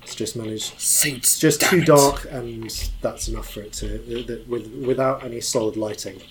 It's 0.04 0.14
just 0.14 0.36
managed. 0.36 0.80
Saints. 0.80 1.34
It's 1.34 1.40
just 1.40 1.62
too 1.62 1.80
it. 1.80 1.88
dark, 1.88 2.28
and 2.30 2.70
that's 3.02 3.28
enough 3.30 3.50
for 3.52 3.62
it 3.62 3.74
to 3.74 3.88
that 4.28 4.48
with 4.48 4.68
without 4.68 5.24
any 5.24 5.42
solid 5.42 5.76
lighting. 5.76 6.22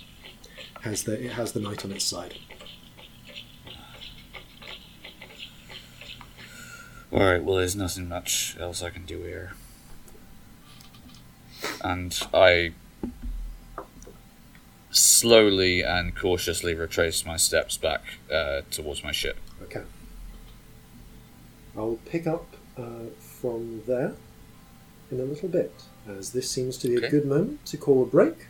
Has 0.82 1.04
the 1.04 1.22
it 1.24 1.32
has 1.32 1.52
the 1.52 1.60
night 1.60 1.84
on 1.84 1.92
its 1.92 2.04
side. 2.04 2.34
All 7.12 7.18
right. 7.20 7.42
Well, 7.42 7.56
there's 7.56 7.76
nothing 7.76 8.08
much 8.08 8.56
else 8.58 8.82
I 8.82 8.90
can 8.90 9.04
do 9.04 9.22
here. 9.22 9.52
And 11.82 12.18
I 12.32 12.72
slowly 14.90 15.82
and 15.82 16.16
cautiously 16.16 16.74
retrace 16.74 17.24
my 17.24 17.36
steps 17.36 17.76
back 17.76 18.02
uh, 18.32 18.62
towards 18.70 19.02
my 19.02 19.12
ship. 19.12 19.36
Okay. 19.62 19.82
I'll 21.76 21.98
pick 22.06 22.26
up 22.26 22.46
uh, 22.76 23.10
from 23.18 23.82
there 23.86 24.14
in 25.10 25.20
a 25.20 25.24
little 25.24 25.48
bit, 25.48 25.72
as 26.08 26.32
this 26.32 26.50
seems 26.50 26.76
to 26.78 26.88
be 26.88 27.04
a 27.04 27.10
good 27.10 27.24
moment 27.24 27.64
to 27.66 27.76
call 27.76 28.02
a 28.02 28.06
break. 28.06 28.46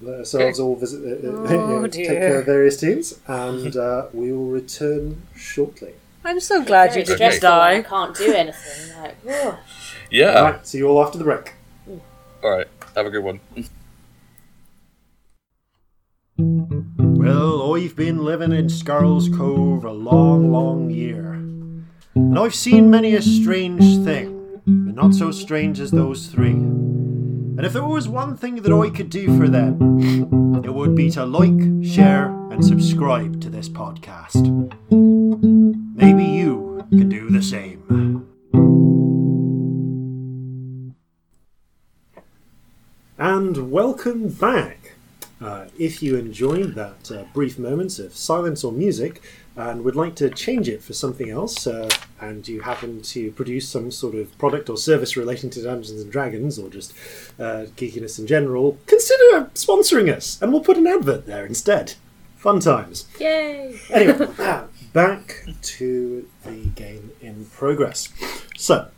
Let 0.00 0.20
ourselves 0.20 0.60
all 0.60 0.76
visit, 0.76 1.24
uh, 1.24 1.28
uh, 1.28 1.30
Oh, 1.32 1.50
you 1.50 1.80
know, 1.80 1.86
take 1.88 2.06
care 2.06 2.38
of 2.40 2.46
various 2.46 2.78
teams, 2.78 3.18
and 3.26 3.76
uh, 3.88 4.06
we 4.12 4.32
will 4.32 4.46
return 4.46 5.22
shortly. 5.36 5.94
I'm 6.24 6.40
so 6.40 6.62
glad 6.62 6.94
you 6.94 7.02
didn't 7.02 7.16
stressful. 7.16 7.48
I 7.48 7.74
die. 7.76 7.82
can't 7.82 8.16
do 8.16 8.32
anything. 8.32 9.02
Like, 9.02 9.16
whew. 9.22 9.54
Yeah. 10.10 10.40
Right, 10.40 10.66
see 10.66 10.78
you 10.78 10.88
all 10.88 11.04
after 11.04 11.18
the 11.18 11.24
break. 11.24 11.54
All 12.42 12.50
right. 12.50 12.66
Have 12.94 13.06
a 13.06 13.10
good 13.10 13.24
one. 13.24 13.40
Well, 16.40 17.74
I've 17.74 17.96
been 17.96 18.24
living 18.24 18.52
in 18.52 18.68
Scarl's 18.68 19.28
Cove 19.28 19.84
a 19.84 19.92
long, 19.92 20.52
long 20.52 20.88
year. 20.88 21.32
And 21.32 22.38
I've 22.38 22.54
seen 22.54 22.90
many 22.90 23.14
a 23.14 23.22
strange 23.22 24.04
thing, 24.04 24.60
but 24.64 24.94
not 24.94 25.14
so 25.14 25.32
strange 25.32 25.80
as 25.80 25.90
those 25.90 26.28
three. 26.28 26.54
And 27.58 27.66
if 27.66 27.72
there 27.72 27.84
was 27.84 28.08
one 28.08 28.36
thing 28.36 28.62
that 28.62 28.72
I 28.72 28.88
could 28.88 29.10
do 29.10 29.36
for 29.36 29.48
them, 29.48 30.62
it 30.64 30.72
would 30.72 30.94
be 30.94 31.10
to 31.10 31.26
like, 31.26 31.84
share, 31.84 32.26
and 32.52 32.64
subscribe 32.64 33.40
to 33.40 33.50
this 33.50 33.68
podcast. 33.68 34.44
Maybe 35.96 36.22
you 36.22 36.86
can 36.90 37.08
do 37.08 37.28
the 37.28 37.42
same. 37.42 38.28
And 43.18 43.72
welcome 43.72 44.28
back. 44.28 44.94
Uh, 45.40 45.66
if 45.76 46.00
you 46.00 46.14
enjoyed 46.14 46.76
that 46.76 47.10
uh, 47.10 47.24
brief 47.34 47.58
moments 47.58 47.98
of 47.98 48.16
silence 48.16 48.62
or 48.62 48.70
music 48.70 49.20
and 49.58 49.82
would 49.82 49.96
like 49.96 50.14
to 50.14 50.30
change 50.30 50.68
it 50.68 50.80
for 50.80 50.92
something 50.92 51.30
else, 51.30 51.66
uh, 51.66 51.90
and 52.20 52.46
you 52.46 52.60
happen 52.60 53.02
to 53.02 53.32
produce 53.32 53.68
some 53.68 53.90
sort 53.90 54.14
of 54.14 54.38
product 54.38 54.70
or 54.70 54.76
service 54.76 55.16
relating 55.16 55.50
to 55.50 55.60
Dungeons 55.60 56.00
and 56.00 56.12
Dragons 56.12 56.60
or 56.60 56.68
just 56.68 56.92
uh, 57.40 57.66
geekiness 57.76 58.20
in 58.20 58.28
general, 58.28 58.78
consider 58.86 59.50
sponsoring 59.54 60.14
us, 60.14 60.40
and 60.40 60.52
we'll 60.52 60.62
put 60.62 60.76
an 60.76 60.86
advert 60.86 61.26
there 61.26 61.44
instead. 61.44 61.94
Fun 62.36 62.60
times. 62.60 63.08
Yay! 63.18 63.76
Anyway, 63.90 64.28
uh, 64.38 64.68
back 64.92 65.44
to 65.62 66.28
the 66.44 66.66
game 66.76 67.10
in 67.20 67.46
progress. 67.46 68.10
So, 68.56 68.88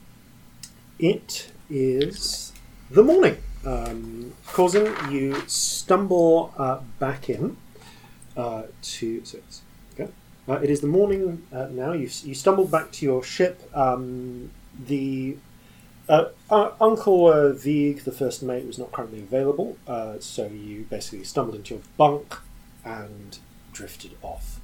it 0.99 1.51
is 1.70 2.53
the 2.91 3.03
morning. 3.03 3.39
Um, 3.65 4.35
Corzin, 4.47 5.11
you 5.11 5.43
stumble 5.47 6.53
uh, 6.59 6.81
back 6.99 7.31
in 7.31 7.57
uh, 8.37 8.65
to. 8.82 9.24
So. 9.24 9.39
Uh, 10.51 10.59
it 10.64 10.68
is 10.68 10.81
the 10.81 10.86
morning 10.89 11.47
uh, 11.52 11.68
now. 11.70 11.93
You, 11.93 12.10
you 12.24 12.35
stumbled 12.35 12.72
back 12.72 12.90
to 12.93 13.06
your 13.06 13.22
ship. 13.22 13.70
Um, 13.72 14.51
the 14.85 15.36
uh, 16.09 16.31
uh, 16.51 16.72
Uncle 16.81 17.28
uh, 17.28 17.52
Vieg, 17.52 18.02
the 18.02 18.10
first 18.10 18.43
mate, 18.43 18.66
was 18.66 18.77
not 18.77 18.90
currently 18.90 19.20
available, 19.20 19.77
uh, 19.86 20.14
so 20.18 20.48
you 20.48 20.89
basically 20.90 21.22
stumbled 21.22 21.55
into 21.55 21.74
your 21.74 21.82
bunk 21.97 22.36
and 22.85 23.39
drifted 23.72 24.16
off. 24.22 24.59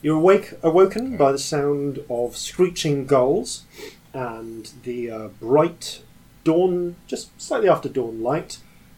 You're 0.00 0.16
awake, 0.16 0.54
awoken 0.62 1.18
by 1.18 1.32
the 1.32 1.38
sound 1.38 2.02
of 2.08 2.34
screeching 2.34 3.04
gulls 3.04 3.64
and 4.14 4.70
the 4.84 5.10
uh, 5.10 5.28
bright 5.28 6.00
dawn, 6.44 6.96
just 7.06 7.38
slightly 7.38 7.68
after 7.68 7.90
dawn 7.90 8.22
light, 8.22 8.56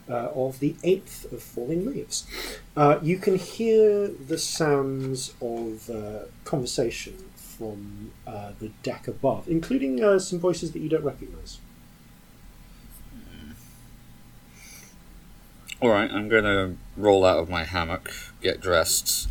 uh, 0.09 0.31
of 0.35 0.61
the 0.61 0.77
eighth 0.83 1.31
of 1.33 1.43
falling 1.43 1.87
leaves. 1.87 2.27
Uh, 2.77 2.99
you 3.03 3.19
can 3.19 3.37
hear 3.37 4.09
the 4.09 4.39
sounds 4.39 5.35
of 5.41 5.91
uh, 5.91 6.27
conversation 6.45 7.15
from 7.37 8.13
uh, 8.27 8.53
the 8.61 8.69
deck 8.83 9.09
above, 9.09 9.49
including 9.49 10.03
uh, 10.03 10.19
some 10.19 10.39
voices 10.39 10.73
that 10.73 10.81
you 10.81 10.89
don't 10.89 11.05
recognise. 11.05 11.59
All 15.81 15.91
right, 15.91 16.11
I'm 16.11 16.29
gonna 16.29 16.75
roll 16.97 17.25
out 17.25 17.39
of 17.39 17.49
my 17.49 17.63
hammock, 17.63 18.11
get 18.43 18.61
dressed, 18.61 19.29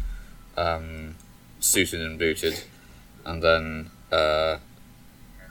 um, 0.56 1.16
suited 1.60 2.00
and 2.00 2.18
booted, 2.18 2.64
and 3.26 3.44
then 3.44 3.92
uh, 4.12 4.58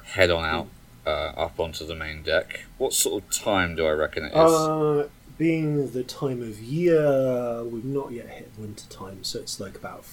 head 0.04 0.30
on 0.30 0.44
out 0.44 0.68
uh, 1.06 1.32
up 1.36 1.60
onto 1.60 1.86
the 1.86 1.94
main 1.94 2.22
deck. 2.22 2.64
What 2.78 2.92
sort 2.92 3.22
of 3.22 3.30
time 3.30 3.76
do 3.76 3.86
I 3.86 3.90
reckon 3.90 4.24
it 4.24 4.32
is? 4.32 4.34
Uh, 4.34 5.08
being 5.38 5.90
the 5.90 6.02
time 6.02 6.42
of 6.42 6.60
year, 6.60 7.62
we've 7.64 7.84
not 7.84 8.12
yet 8.12 8.28
hit 8.28 8.50
winter 8.58 8.88
time, 8.88 9.22
so 9.24 9.38
it's 9.38 9.60
like 9.60 9.76
about 9.76 10.04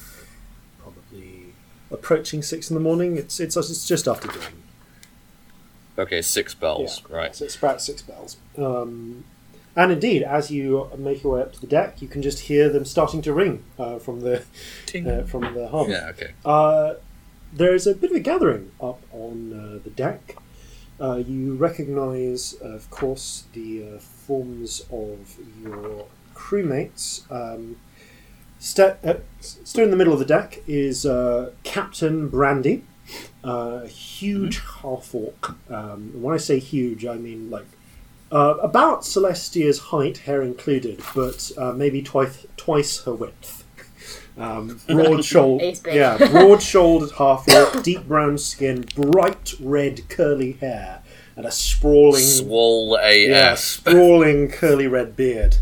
probably 0.82 1.54
approaching 1.92 2.42
six 2.42 2.70
in 2.70 2.74
the 2.74 2.82
morning. 2.82 3.18
It's 3.18 3.40
it's, 3.40 3.56
it's 3.56 3.88
just 3.88 4.08
after 4.08 4.28
dawn. 4.28 4.64
okay, 5.98 6.22
six 6.22 6.54
bells. 6.54 7.02
Yeah, 7.10 7.16
Right. 7.16 7.36
So 7.36 7.46
it's 7.46 7.56
about 7.56 7.82
six 7.82 8.02
bells. 8.02 8.38
Um, 8.58 9.24
and 9.76 9.92
indeed, 9.92 10.22
as 10.24 10.52
you 10.52 10.90
make 10.98 11.24
your 11.24 11.36
way 11.36 11.42
up 11.42 11.54
to 11.54 11.62
the 11.62 11.68
deck, 11.68 12.02
you 12.02 12.08
can 12.08 12.22
just 12.22 12.42
hear 12.42 12.70
them 12.70 12.86
starting 12.86 13.22
to 13.24 13.34
ring 13.34 13.64
uh, 13.80 13.98
from 13.98 14.22
the 14.22 14.44
Ting. 14.86 15.08
uh, 15.10 15.24
from 15.24 15.54
the 15.54 15.68
harbour. 15.68 15.92
Yeah. 15.92 16.10
Okay. 16.10 16.32
Uh, 16.46 16.96
there 17.52 17.74
is 17.74 17.88
a 17.88 17.96
bit 17.96 18.12
of 18.12 18.18
a 18.18 18.20
gathering 18.20 18.72
up 18.82 19.02
on 19.12 19.54
uh, 19.54 19.84
the 19.84 19.90
deck. 19.90 20.38
Uh, 21.00 21.16
you 21.16 21.56
recognise, 21.56 22.54
of 22.54 22.90
course, 22.92 23.46
the 23.54 23.96
uh, 23.96 24.00
forms 24.26 24.86
of 24.92 25.38
your 25.62 26.06
crewmates. 26.34 27.30
Um, 27.32 27.78
uh, 28.80 29.16
stood 29.42 29.84
in 29.84 29.92
the 29.92 29.98
middle 29.98 30.14
of 30.14 30.20
the 30.20 30.26
deck 30.26 30.60
is 30.68 31.06
uh, 31.06 31.52
Captain 31.64 32.30
Brandy, 32.30 32.84
uh, 33.44 33.82
a 33.84 33.88
huge 33.88 34.60
half 34.82 35.14
orc. 35.14 35.56
Um, 35.70 36.12
when 36.22 36.34
I 36.34 36.38
say 36.38 36.60
huge, 36.60 37.06
I 37.06 37.16
mean 37.16 37.50
like 37.50 37.66
uh, 38.32 38.56
about 38.62 39.02
Celestia's 39.02 39.80
height, 39.80 40.20
hair 40.20 40.42
included, 40.42 41.02
but 41.14 41.52
uh, 41.58 41.74
maybe 41.74 42.02
twice 42.02 42.46
twice 42.58 43.04
her 43.04 43.14
width. 43.14 43.64
Um, 44.38 44.80
broad 44.88 45.24
shouldered, 45.24 45.80
yeah, 45.86 46.18
broad 46.18 46.62
shouldered 46.62 47.12
half 47.12 47.48
orc, 47.50 47.84
deep 47.84 48.08
brown 48.08 48.38
skin, 48.38 48.86
bright 48.96 49.54
red 49.60 50.10
curly 50.10 50.54
hair, 50.54 51.03
and 51.36 51.46
a 51.46 51.52
sprawling, 51.52 52.22
Swole 52.24 52.98
yeah, 53.02 53.56
sprawling 53.56 54.50
curly 54.50 54.88
red 54.88 55.16
beard. 55.16 55.58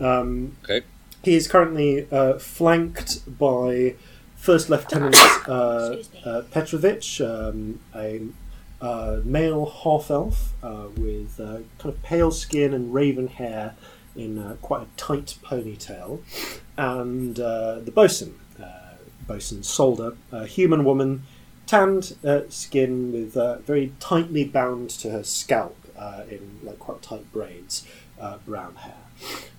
Um, 0.00 0.56
Okay. 0.64 0.82
he 1.22 1.34
is 1.34 1.48
currently 1.48 2.06
uh, 2.10 2.38
flanked 2.38 3.38
by 3.38 3.94
First 4.36 4.68
Lieutenant 4.68 5.16
uh, 5.48 5.96
uh, 6.24 6.42
Petrovich, 6.50 7.20
um, 7.20 7.80
a 7.94 8.22
uh, 8.80 9.20
male 9.24 9.66
half 9.84 10.10
elf 10.10 10.52
uh, 10.62 10.86
with 10.96 11.38
uh, 11.38 11.58
kind 11.78 11.94
of 11.94 12.02
pale 12.02 12.30
skin 12.32 12.74
and 12.74 12.92
raven 12.92 13.28
hair, 13.28 13.74
in 14.16 14.38
uh, 14.38 14.56
quite 14.60 14.82
a 14.82 14.86
tight 14.96 15.36
ponytail, 15.42 16.20
and 16.76 17.38
uh, 17.40 17.78
the 17.78 17.90
bosun, 17.90 18.34
uh, 18.62 18.96
bosun 19.26 19.62
Solder, 19.62 20.16
a 20.32 20.46
human 20.46 20.84
woman, 20.84 21.22
tanned 21.72 22.14
uh, 22.22 22.42
skin 22.50 23.10
with 23.12 23.34
uh, 23.34 23.56
very 23.60 23.94
tightly 23.98 24.44
bound 24.44 24.90
to 24.90 25.08
her 25.08 25.24
scalp 25.24 25.74
uh, 25.98 26.22
in 26.28 26.60
like 26.62 26.78
quite 26.78 27.00
tight 27.00 27.32
braids, 27.32 27.86
uh, 28.20 28.36
brown 28.44 28.74
hair, 28.74 29.02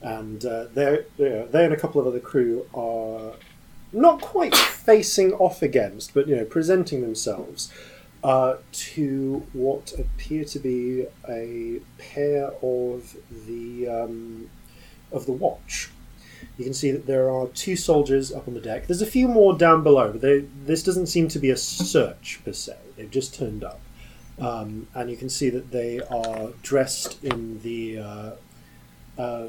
and 0.04 0.46
uh, 0.46 0.66
they 0.76 1.04
they 1.18 1.66
and 1.66 1.74
a 1.74 1.76
couple 1.76 2.00
of 2.00 2.06
other 2.06 2.20
crew 2.20 2.68
are 2.72 3.34
not 3.92 4.22
quite 4.22 4.56
facing 4.56 5.34
off 5.34 5.64
against, 5.64 6.14
but 6.14 6.28
you 6.28 6.36
know, 6.36 6.46
presenting 6.46 7.02
themselves 7.02 7.74
uh, 8.24 8.58
to 8.72 9.48
what 9.54 9.92
appear 9.98 10.44
to 10.44 10.60
be 10.60 11.08
a 11.28 11.80
pair 11.98 12.52
of 12.62 13.16
the 13.48 13.88
um, 13.88 14.52
of 15.12 15.26
the 15.26 15.32
watch. 15.32 15.90
You 16.58 16.66
can 16.66 16.74
see 16.74 16.92
that 16.92 17.06
there 17.06 17.30
are 17.30 17.48
two 17.48 17.76
soldiers 17.76 18.32
up 18.32 18.48
on 18.48 18.54
the 18.54 18.62
deck. 18.62 18.88
There's 18.88 19.02
a 19.02 19.08
few 19.08 19.28
more 19.28 19.58
down 19.58 19.84
below, 19.84 20.12
but 20.12 20.22
they, 20.22 20.46
this 20.66 20.84
doesn't 20.84 21.08
seem 21.08 21.28
to 21.30 21.40
be 21.40 21.50
a 21.50 21.58
search 21.58 22.40
per 22.46 22.54
se. 22.54 22.78
They've 22.96 23.10
just 23.10 23.34
turned 23.34 23.64
up, 23.64 23.80
um, 24.40 24.88
and 24.94 25.10
you 25.10 25.18
can 25.18 25.30
see 25.30 25.50
that 25.50 25.72
they 25.72 26.00
are 26.00 26.50
dressed 26.62 27.24
in 27.24 27.60
the 27.62 28.00
uh, 28.00 28.32
uh, 29.18 29.48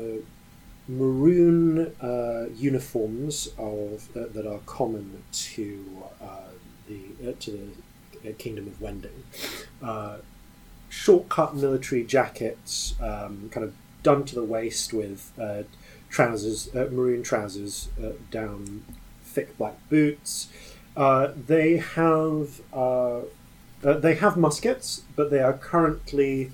maroon 0.89 1.95
uh, 2.01 2.47
uniforms 2.55 3.49
of 3.59 4.09
uh, 4.17 4.27
that 4.33 4.47
are 4.47 4.61
common 4.67 5.23
to 5.33 6.03
uh, 6.21 6.51
the 6.89 7.31
uh, 7.31 7.33
to 7.41 7.73
the 8.23 8.33
kingdom 8.33 8.67
of 8.67 8.81
Wending. 8.81 9.25
Uh, 9.83 10.17
short-cut 10.89 11.57
military 11.57 12.05
jackets, 12.05 12.95
um, 13.01 13.49
kind 13.51 13.65
of 13.65 13.75
done 14.05 14.25
to 14.25 14.35
the 14.35 14.45
waist 14.45 14.93
with 14.93 15.33
trousers, 16.15 16.73
uh, 16.77 16.89
maroon 16.93 17.25
trousers 17.25 17.89
uh, 18.03 18.11
down, 18.31 18.85
thick 19.25 19.59
black 19.59 19.77
boots. 19.91 20.49
Uh, 20.97 21.33
they 21.35 21.79
have 21.79 22.61
uh, 22.73 23.19
uh, 23.19 23.99
they 23.99 24.15
have 24.15 24.37
muskets, 24.37 25.03
but 25.17 25.31
they 25.31 25.41
are 25.41 25.55
currently 25.55 26.53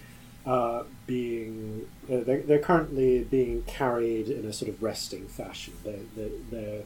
being 1.06 1.86
they're, 2.08 2.40
they're 2.40 2.58
currently 2.58 3.22
being 3.24 3.62
carried 3.64 4.28
in 4.28 4.46
a 4.46 4.52
sort 4.52 4.70
of 4.70 4.82
resting 4.82 5.28
fashion. 5.28 5.74
They're 5.84 6.06
they're 6.16 6.82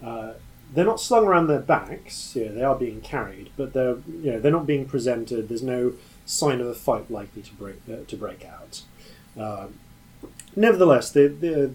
they're, 0.00 0.34
they're 0.74 0.84
not 0.84 1.00
slung 1.00 1.24
around 1.24 1.46
their 1.46 1.60
backs. 1.60 2.34
Yeah, 2.34 2.48
they 2.48 2.64
are 2.64 2.74
being 2.74 3.00
carried, 3.00 3.50
but 3.56 3.72
they're 3.74 3.98
you 4.08 4.32
know 4.32 4.40
they're 4.40 4.58
not 4.58 4.66
being 4.66 4.86
presented. 4.86 5.48
There's 5.48 5.62
no 5.62 5.92
sign 6.26 6.60
of 6.60 6.66
a 6.66 6.74
fight 6.74 7.10
likely 7.12 7.42
to 7.42 7.54
break 7.54 8.08
to 8.08 8.16
break 8.16 8.44
out. 8.44 8.82
Um, 9.38 9.74
nevertheless, 10.56 11.12
the, 11.12 11.28
the 11.28 11.70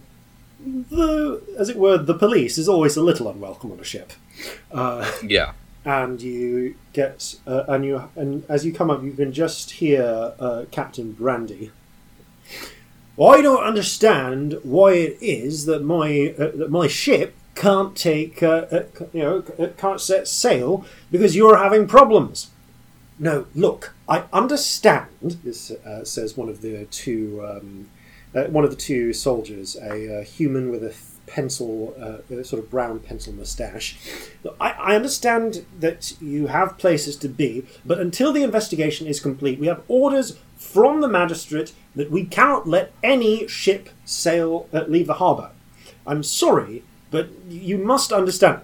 the 0.90 1.42
as 1.58 1.70
it 1.70 1.78
were 1.78 1.98
the 1.98 2.14
police 2.14 2.58
is 2.58 2.68
always 2.70 2.96
a 2.98 3.02
little 3.02 3.28
unwelcome 3.30 3.72
on 3.72 3.80
a 3.80 3.84
ship. 3.84 4.14
Uh, 4.72 5.10
Yeah. 5.24 5.54
and 5.86 6.22
you 6.22 6.76
get 6.94 7.36
uh, 7.46 7.64
and 7.68 7.86
you 7.86 8.10
and 8.16 8.44
as 8.50 8.66
you 8.66 8.74
come 8.74 8.90
up, 8.90 9.04
you 9.04 9.12
can 9.14 9.32
just 9.34 9.72
hear 9.72 10.34
uh, 10.40 10.66
Captain 10.72 11.12
Brandy. 11.12 11.72
I 13.22 13.42
don't 13.42 13.64
understand 13.64 14.60
why 14.64 14.94
it 14.94 15.18
is 15.22 15.66
that 15.66 15.84
my 15.84 16.34
uh, 16.38 16.52
that 16.56 16.72
my 16.72 16.88
ship 16.88 17.36
can't 17.56 17.96
take 17.96 18.42
uh, 18.42 18.66
uh, 18.72 18.84
you 19.14 19.22
know 19.22 19.42
can't 19.78 20.02
set 20.02 20.28
sail 20.28 20.86
because 21.12 21.36
you're 21.36 21.58
having 21.58 21.88
problems. 21.88 22.50
No, 23.20 23.46
look, 23.54 23.94
I 24.10 24.24
understand. 24.34 25.10
This 25.44 25.70
uh, 25.70 26.04
says 26.04 26.36
one 26.36 26.50
of 26.50 26.62
the 26.62 26.86
two 26.86 27.46
um, 27.48 27.90
uh, 28.36 28.46
one 28.46 28.64
of 28.64 28.70
the 28.70 28.76
two 28.76 29.14
soldiers, 29.14 29.76
a 29.76 30.20
uh, 30.20 30.24
human 30.24 30.72
with 30.72 30.84
a 30.84 30.94
pencil, 31.26 31.96
uh, 32.00 32.36
a 32.36 32.44
sort 32.44 32.64
of 32.64 32.70
brown 32.70 33.00
pencil 33.00 33.34
moustache. 33.34 33.98
I, 34.60 34.72
I 34.72 34.96
understand 34.96 35.66
that 35.80 36.14
you 36.22 36.48
have 36.48 36.78
places 36.78 37.16
to 37.18 37.30
be, 37.30 37.66
but 37.86 38.00
until 38.00 38.34
the 38.34 38.44
investigation 38.44 39.08
is 39.08 39.20
complete, 39.20 39.60
we 39.60 39.68
have 39.68 39.84
orders 39.88 40.38
from 40.58 41.02
the 41.02 41.08
magistrate 41.08 41.74
that 41.96 42.12
we 42.12 42.26
cannot 42.26 42.68
let 42.68 42.92
any 43.02 43.48
ship 43.48 43.90
sail 44.06 44.68
uh, 44.74 44.84
leave 44.88 45.08
the 45.08 45.16
harbour. 45.16 45.52
I'm 46.06 46.24
sorry, 46.24 46.84
but 47.12 47.30
you 47.48 47.78
must 47.78 48.12
understand. 48.12 48.62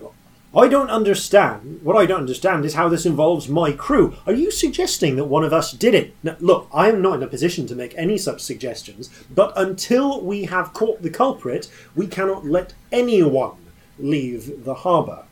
I 0.56 0.68
don't 0.68 0.90
understand. 0.90 1.82
What 1.84 1.96
I 1.96 2.08
don't 2.08 2.22
understand 2.22 2.66
is 2.66 2.74
how 2.74 2.90
this 2.90 3.06
involves 3.06 3.48
my 3.48 3.72
crew. 3.72 4.16
Are 4.26 4.34
you 4.34 4.50
suggesting 4.50 5.16
that 5.16 5.26
one 5.26 5.44
of 5.44 5.54
us 5.54 5.72
did 5.72 5.94
it? 5.94 6.16
Now, 6.24 6.38
look, 6.40 6.68
I 6.74 6.90
am 6.90 7.04
not 7.04 7.18
in 7.18 7.24
a 7.24 7.28
position 7.28 7.68
to 7.68 7.76
make 7.76 7.94
any 7.96 8.18
such 8.18 8.42
suggestions, 8.42 9.12
but 9.30 9.54
until 9.56 10.22
we 10.22 10.46
have 10.46 10.74
caught 10.74 11.04
the 11.04 11.12
culprit, 11.12 11.70
we 11.96 12.08
cannot 12.08 12.48
let 12.48 12.74
anyone 12.92 13.58
leave 14.00 14.64
the 14.64 14.74
harbour. 14.74 15.26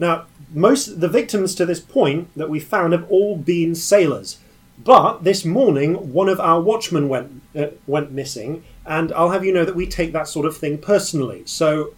Now, 0.00 0.26
most 0.52 1.00
the 1.00 1.08
victims 1.08 1.54
to 1.54 1.66
this 1.66 1.80
point 1.80 2.28
that 2.34 2.50
we 2.50 2.58
found 2.58 2.92
have 2.92 3.08
all 3.08 3.36
been 3.36 3.74
sailors, 3.76 4.38
but 4.78 5.22
this 5.22 5.44
morning 5.44 6.12
one 6.12 6.28
of 6.28 6.40
our 6.40 6.60
watchmen 6.60 7.08
went 7.08 7.40
uh, 7.56 7.68
went 7.86 8.10
missing, 8.10 8.64
and 8.84 9.12
I'll 9.12 9.30
have 9.30 9.44
you 9.44 9.52
know 9.54 9.64
that 9.64 9.76
we 9.76 9.86
take 9.86 10.12
that 10.12 10.28
sort 10.28 10.44
of 10.44 10.56
thing 10.56 10.78
personally. 10.78 11.44
So, 11.46 11.94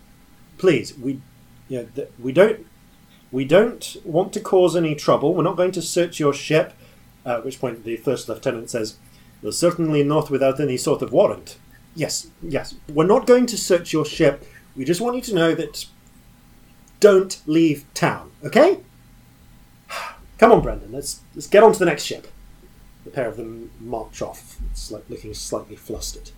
please, 0.58 0.96
we 0.96 1.20
you 1.68 1.78
know, 1.78 1.88
th- 1.94 2.10
we 2.18 2.32
don't 2.32 2.66
we 3.30 3.44
don't 3.44 3.96
want 4.04 4.32
to 4.32 4.40
cause 4.40 4.74
any 4.74 4.94
trouble. 4.94 5.34
We're 5.34 5.42
not 5.42 5.56
going 5.56 5.72
to 5.72 5.82
search 5.82 6.18
your 6.18 6.32
ship. 6.32 6.72
Uh, 7.26 7.38
at 7.38 7.44
which 7.44 7.60
point 7.60 7.84
the 7.84 7.96
first 7.96 8.28
lieutenant 8.28 8.70
says, 8.70 8.96
"Well, 9.42 9.52
certainly 9.52 10.02
not 10.02 10.30
without 10.30 10.60
any 10.60 10.76
sort 10.76 11.02
of 11.02 11.12
warrant." 11.12 11.58
Yes, 11.94 12.28
yes, 12.42 12.74
we're 12.88 13.06
not 13.06 13.26
going 13.26 13.46
to 13.46 13.58
search 13.58 13.92
your 13.92 14.04
ship. 14.04 14.46
We 14.76 14.84
just 14.84 15.00
want 15.00 15.16
you 15.16 15.22
to 15.22 15.34
know 15.34 15.54
that 15.54 15.86
don't 17.00 17.40
leave 17.46 17.84
town. 17.94 18.30
Okay? 18.44 18.78
Come 20.38 20.52
on, 20.52 20.62
Brendan. 20.62 20.92
Let's 20.92 21.20
let's 21.34 21.48
get 21.48 21.62
on 21.62 21.72
to 21.72 21.78
the 21.78 21.84
next 21.86 22.04
ship. 22.04 22.28
The 23.04 23.10
pair 23.10 23.28
of 23.28 23.36
them 23.36 23.70
march 23.80 24.22
off. 24.22 24.56
It's 24.70 24.90
like 24.90 25.08
looking 25.08 25.34
slightly 25.34 25.76
flustered. 25.76 26.30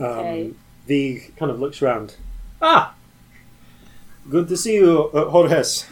Okay. 0.00 0.46
Um, 0.46 0.56
the 0.86 1.20
kind 1.36 1.50
of 1.50 1.60
looks 1.60 1.82
around. 1.82 2.16
Ah, 2.62 2.94
good 4.30 4.48
to 4.48 4.56
see 4.56 4.74
you, 4.74 5.10
uh, 5.12 5.30
Jorges. 5.30 5.86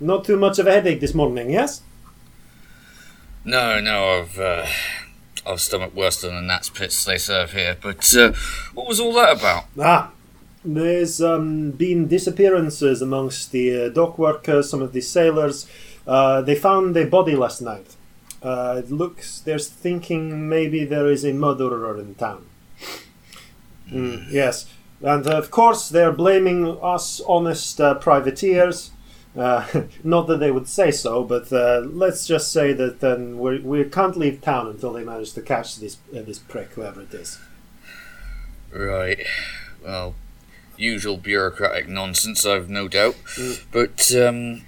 Not 0.00 0.24
too 0.24 0.36
much 0.36 0.58
of 0.58 0.66
a 0.66 0.72
headache 0.72 1.00
this 1.00 1.14
morning, 1.14 1.50
yes? 1.50 1.82
No, 3.44 3.80
no, 3.80 4.20
I've 4.20 4.38
uh, 4.38 4.66
I've 5.46 5.60
stomach 5.60 5.94
worse 5.94 6.20
than 6.20 6.34
the 6.34 6.40
gnat's 6.40 6.70
pits 6.70 7.04
they 7.04 7.18
serve 7.18 7.52
here. 7.52 7.76
But 7.80 8.14
uh, 8.16 8.32
what 8.74 8.88
was 8.88 9.00
all 9.00 9.12
that 9.14 9.38
about? 9.38 9.64
Ah, 9.78 10.10
there's 10.64 11.20
um, 11.20 11.72
been 11.72 12.08
disappearances 12.08 13.02
amongst 13.02 13.52
the 13.52 13.84
uh, 13.84 13.88
dock 13.88 14.18
workers, 14.18 14.70
some 14.70 14.82
of 14.82 14.92
the 14.92 15.00
sailors. 15.00 15.68
Uh, 16.06 16.40
they 16.42 16.54
found 16.54 16.96
a 16.96 17.06
body 17.06 17.36
last 17.36 17.60
night. 17.60 17.96
Uh, 18.42 18.76
it 18.78 18.90
looks, 18.90 19.40
there's 19.40 19.68
thinking 19.68 20.48
maybe 20.48 20.84
there 20.84 21.08
is 21.08 21.24
a 21.24 21.32
murderer 21.32 21.98
in 21.98 22.14
town. 22.16 22.44
Mm, 23.92 24.30
yes, 24.30 24.66
and 25.00 25.26
of 25.26 25.50
course 25.50 25.88
they're 25.88 26.12
blaming 26.12 26.78
us 26.82 27.20
honest 27.26 27.80
uh, 27.80 27.94
privateers. 27.94 28.90
Uh, 29.36 29.66
not 30.04 30.26
that 30.26 30.40
they 30.40 30.50
would 30.50 30.68
say 30.68 30.90
so, 30.90 31.24
but 31.24 31.52
uh, 31.52 31.80
let's 31.84 32.26
just 32.26 32.52
say 32.52 32.72
that 32.72 33.00
then 33.00 33.38
we 33.38 33.60
we 33.60 33.84
can't 33.84 34.16
leave 34.16 34.40
town 34.40 34.66
until 34.66 34.92
they 34.92 35.04
manage 35.04 35.32
to 35.32 35.42
catch 35.42 35.76
this 35.76 35.96
uh, 36.16 36.22
this 36.22 36.38
prick, 36.38 36.72
whoever 36.72 37.02
it 37.02 37.14
is. 37.14 37.38
Right. 38.72 39.26
Well, 39.84 40.14
usual 40.76 41.16
bureaucratic 41.16 41.88
nonsense, 41.88 42.46
I've 42.46 42.68
no 42.68 42.88
doubt. 42.88 43.16
But, 43.70 44.14
um, 44.14 44.62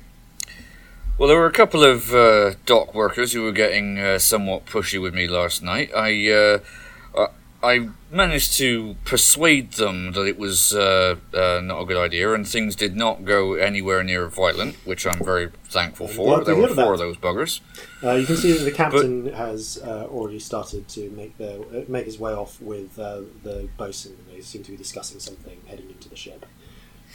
well, 1.19 1.29
there 1.29 1.39
were 1.39 1.47
a 1.47 1.53
couple 1.53 1.85
of 1.85 2.15
uh, 2.15 2.55
dock 2.67 2.95
workers 2.95 3.33
who 3.33 3.43
were 3.43 3.53
getting 3.53 3.99
uh, 3.99 4.19
somewhat 4.19 4.67
pushy 4.67 5.01
with 5.01 5.15
me 5.15 5.27
last 5.27 5.63
night. 5.63 5.91
I, 5.95 6.31
uh, 6.31 6.59
I- 7.65 7.89
managed 8.15 8.57
to 8.59 8.95
persuade 9.05 9.73
them 9.73 10.12
that 10.12 10.24
it 10.24 10.39
was 10.39 10.73
uh, 10.73 11.16
uh, 11.35 11.61
not 11.65 11.81
a 11.81 11.85
good 11.85 11.97
idea, 11.97 12.32
and 12.32 12.47
things 12.47 12.77
did 12.77 12.95
not 12.95 13.24
go 13.24 13.55
anywhere 13.55 14.05
near 14.05 14.28
violent, 14.28 14.77
which 14.85 15.05
I'm 15.07 15.19
very 15.24 15.51
thankful 15.65 16.07
for. 16.07 16.39
to 16.39 16.45
There 16.45 16.55
were 16.55 16.69
four 16.69 16.93
of 16.93 17.01
those 17.01 17.16
buggers. 17.16 17.61
Uh, 18.03 18.12
you 18.12 18.24
can 18.27 18.36
see 18.36 18.53
that 18.53 18.62
the 18.65 18.70
captain 18.70 19.32
has 19.32 19.81
uh, 19.85 20.07
already 20.07 20.39
started 20.39 20.86
to 20.91 21.11
make 21.11 21.36
their 21.39 21.59
uh, 21.61 21.85
make 21.89 22.07
his 22.07 22.19
way 22.19 22.32
off 22.32 22.61
with 22.61 22.99
uh, 22.99 23.23
the 23.43 23.69
bosun. 23.77 24.16
They 24.31 24.41
seem 24.43 24.62
to 24.62 24.70
be 24.70 24.77
discussing 24.77 25.19
something 25.19 25.61
heading 25.66 25.91
into 25.91 26.09
the 26.09 26.16
ship. 26.16 26.47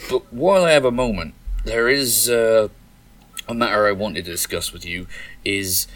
But 0.09 0.33
while 0.33 0.65
I 0.65 0.71
have 0.71 0.85
a 0.85 0.91
moment, 0.91 1.33
there 1.63 1.87
is 1.87 2.29
uh, 2.29 2.67
a 3.47 3.53
matter 3.53 3.87
I 3.87 3.93
wanted 3.93 4.25
to 4.25 4.31
discuss 4.31 4.73
with 4.73 4.85
you. 4.85 5.07
Is, 5.45 5.87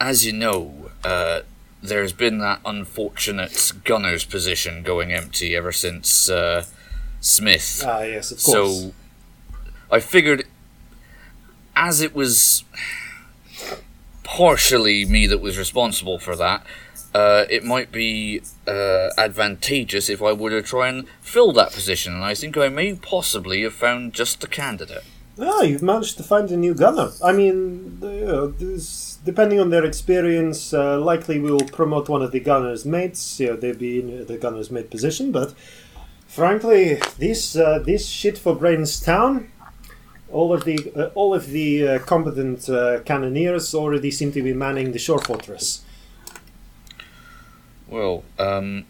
as 0.00 0.24
you 0.24 0.32
know, 0.32 0.90
uh, 1.04 1.40
there's 1.82 2.12
been 2.12 2.38
that 2.38 2.60
unfortunate 2.64 3.72
gunner's 3.84 4.24
position 4.24 4.82
going 4.82 5.12
empty 5.12 5.54
ever 5.54 5.72
since 5.72 6.28
uh, 6.28 6.64
Smith. 7.20 7.82
Ah, 7.86 8.02
yes, 8.02 8.30
of 8.30 8.42
course. 8.42 8.80
So 8.80 8.92
I 9.90 10.00
figured, 10.00 10.44
as 11.74 12.00
it 12.00 12.14
was 12.14 12.64
partially 14.22 15.04
me 15.04 15.26
that 15.26 15.40
was 15.40 15.56
responsible 15.56 16.18
for 16.18 16.34
that, 16.36 16.66
uh, 17.14 17.46
it 17.48 17.64
might 17.64 17.90
be 17.92 18.42
uh, 18.66 19.08
advantageous 19.16 20.10
if 20.10 20.22
I 20.22 20.32
were 20.32 20.50
to 20.50 20.62
try 20.62 20.88
and 20.88 21.06
fill 21.20 21.52
that 21.52 21.72
position, 21.72 22.12
and 22.12 22.24
I 22.24 22.34
think 22.34 22.56
I 22.58 22.68
may 22.68 22.94
possibly 22.94 23.62
have 23.62 23.72
found 23.74 24.12
just 24.12 24.40
the 24.40 24.46
candidate. 24.46 25.04
Ah, 25.38 25.62
you've 25.62 25.82
managed 25.82 26.16
to 26.16 26.22
find 26.22 26.50
a 26.50 26.56
new 26.56 26.74
gunner. 26.74 27.10
I 27.22 27.32
mean, 27.32 27.98
you 28.02 28.24
know, 28.24 28.46
this, 28.48 29.15
depending 29.26 29.60
on 29.60 29.70
their 29.70 29.84
experience, 29.84 30.72
uh, 30.72 30.98
likely 30.98 31.38
we'll 31.38 31.68
promote 31.80 32.08
one 32.08 32.22
of 32.22 32.30
the 32.30 32.40
gunner's 32.40 32.86
mates. 32.86 33.40
You 33.40 33.48
know, 33.48 33.56
they'll 33.56 33.76
be 33.76 33.98
in 34.00 34.26
the 34.26 34.38
gunner's 34.38 34.70
mate 34.70 34.88
position. 34.88 35.32
But 35.32 35.52
frankly, 36.28 36.94
this 37.18 37.56
uh, 37.56 37.80
this 37.84 38.08
shit 38.08 38.38
for 38.38 38.54
Braden's 38.54 39.00
town. 39.00 39.50
All 40.32 40.52
of 40.52 40.64
the 40.64 40.78
uh, 40.96 41.06
all 41.14 41.34
of 41.34 41.48
the 41.48 41.86
uh, 41.86 41.98
competent 41.98 42.68
uh, 42.68 43.00
cannoneers 43.00 43.74
already 43.74 44.10
seem 44.10 44.32
to 44.32 44.42
be 44.42 44.54
manning 44.54 44.92
the 44.92 44.98
shore 44.98 45.20
fortress. 45.20 45.82
Well, 47.88 48.24
um, 48.38 48.86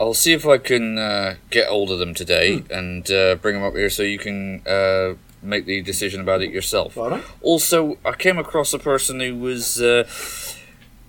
I'll 0.00 0.14
see 0.14 0.32
if 0.32 0.46
I 0.46 0.58
can 0.58 0.98
uh, 0.98 1.36
get 1.50 1.68
hold 1.68 1.90
of 1.90 1.98
them 1.98 2.14
today 2.14 2.62
and 2.70 3.10
uh, 3.10 3.34
bring 3.36 3.56
them 3.56 3.64
up 3.64 3.74
here 3.74 3.90
so 3.90 4.02
you 4.02 4.18
can 4.18 4.62
uh, 4.66 5.14
make 5.42 5.66
the 5.66 5.80
decision 5.82 6.20
about 6.20 6.42
it 6.42 6.50
yourself. 6.50 6.96
Right. 6.96 7.22
Also, 7.42 7.98
I 8.04 8.12
came 8.12 8.38
across 8.38 8.72
a 8.72 8.78
person 8.78 9.20
who 9.20 9.36
was 9.36 9.80
uh, 9.80 10.08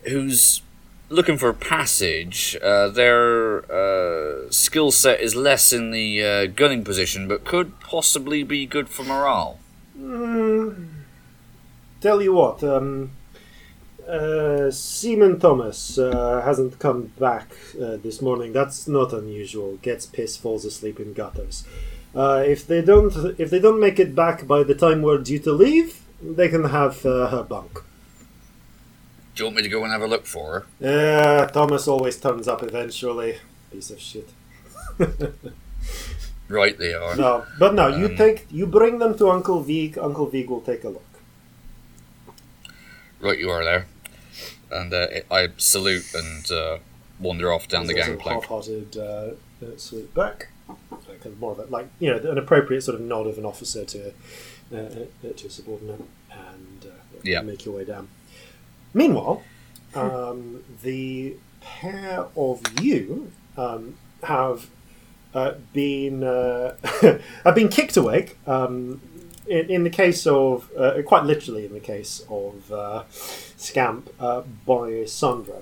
who's 0.07 0.61
looking 1.09 1.37
for 1.37 1.49
a 1.49 1.53
passage. 1.53 2.57
Uh, 2.61 2.87
their 2.87 3.65
uh, 3.71 4.49
skill 4.51 4.91
set 4.91 5.19
is 5.19 5.35
less 5.35 5.73
in 5.73 5.91
the 5.91 6.23
uh, 6.23 6.45
gunning 6.47 6.83
position, 6.83 7.27
but 7.27 7.43
could 7.43 7.79
possibly 7.79 8.43
be 8.43 8.65
good 8.65 8.89
for 8.89 9.03
morale. 9.03 9.59
Mm, 9.99 10.87
tell 11.99 12.21
you 12.21 12.33
what, 12.33 12.63
um, 12.63 13.11
uh, 14.07 14.71
Seaman 14.71 15.39
Thomas 15.39 15.97
uh, 15.97 16.41
hasn't 16.43 16.79
come 16.79 17.11
back 17.19 17.51
uh, 17.75 17.97
this 17.97 18.21
morning. 18.21 18.53
That's 18.53 18.87
not 18.87 19.13
unusual. 19.13 19.77
Gets 19.81 20.05
pissed, 20.05 20.41
falls 20.41 20.65
asleep 20.65 20.99
in 20.99 21.13
gutters. 21.13 21.63
Uh, 22.15 22.43
if 22.45 22.65
they 22.65 22.81
don't, 22.81 23.13
if 23.39 23.49
they 23.49 23.59
don't 23.59 23.79
make 23.79 23.99
it 23.99 24.15
back 24.15 24.47
by 24.47 24.63
the 24.63 24.73
time 24.75 25.01
we're 25.01 25.19
due 25.19 25.39
to 25.39 25.51
leave, 25.51 26.01
they 26.21 26.49
can 26.49 26.65
have 26.65 27.05
uh, 27.05 27.27
her 27.27 27.43
bunk. 27.43 27.83
Do 29.35 29.43
you 29.43 29.45
want 29.45 29.57
me 29.57 29.63
to 29.63 29.69
go 29.69 29.83
and 29.83 29.91
have 29.93 30.01
a 30.01 30.07
look 30.07 30.25
for 30.25 30.65
her? 30.81 30.87
Uh, 31.43 31.45
Thomas 31.47 31.87
always 31.87 32.17
turns 32.19 32.47
up 32.47 32.63
eventually. 32.63 33.37
Piece 33.71 33.91
of 33.91 33.99
shit. 33.99 34.29
Right, 36.47 36.75
they 36.79 36.95
are. 36.95 37.15
No, 37.15 37.45
but 37.59 37.75
no, 37.75 37.87
you 37.89 38.07
Um, 38.07 38.15
take, 38.15 38.47
you 38.49 38.65
bring 38.65 38.97
them 38.97 39.15
to 39.19 39.29
Uncle 39.29 39.61
Vig. 39.61 39.99
Uncle 39.99 40.25
Vig 40.25 40.49
will 40.49 40.61
take 40.61 40.83
a 40.83 40.89
look. 40.89 41.05
Right, 43.19 43.37
you 43.37 43.51
are 43.51 43.63
there. 43.63 43.85
And 44.71 44.91
uh, 44.91 45.07
I 45.29 45.49
salute 45.57 46.11
and 46.15 46.51
uh, 46.51 46.77
wander 47.19 47.53
off 47.53 47.67
down 47.67 47.85
the 47.85 47.93
There's 47.93 48.07
of 48.07 48.13
gangplank. 48.15 48.41
half-hearted 48.41 48.97
uh, 48.97 49.77
salute 49.77 50.11
back. 50.15 50.47
Like, 51.19 51.23
kind 51.23 51.33
of 51.33 51.39
more 51.39 51.51
of 51.51 51.59
a, 51.59 51.63
like 51.65 51.87
you 51.99 52.09
know, 52.09 52.17
an 52.31 52.37
appropriate 52.37 52.81
sort 52.81 52.95
of 52.95 53.01
nod 53.01 53.27
of 53.27 53.37
an 53.37 53.45
officer 53.45 53.85
to 53.85 54.11
uh, 54.73 54.75
uh, 54.77 55.33
to 55.35 55.47
a 55.47 55.49
subordinate, 55.49 56.01
and 56.31 56.85
uh, 56.85 57.19
Yeah. 57.23 57.41
make 57.41 57.65
your 57.65 57.75
way 57.75 57.85
down. 57.85 58.07
Meanwhile, 58.93 59.43
um, 59.95 60.63
the 60.83 61.35
pair 61.61 62.25
of 62.35 62.61
you 62.81 63.31
um, 63.57 63.95
have 64.23 64.67
uh, 65.33 65.53
been 65.73 66.23
uh, 66.23 66.75
have 67.43 67.55
been 67.55 67.69
kicked 67.69 67.97
awake. 67.97 68.37
Um, 68.47 69.01
in, 69.47 69.69
in 69.71 69.83
the 69.83 69.89
case 69.89 70.27
of, 70.27 70.69
uh, 70.77 71.01
quite 71.07 71.23
literally, 71.23 71.65
in 71.65 71.73
the 71.73 71.79
case 71.79 72.21
of 72.29 72.71
uh, 72.71 73.03
Scamp 73.09 74.07
uh, 74.19 74.41
by 74.67 75.05
Sandra, 75.05 75.55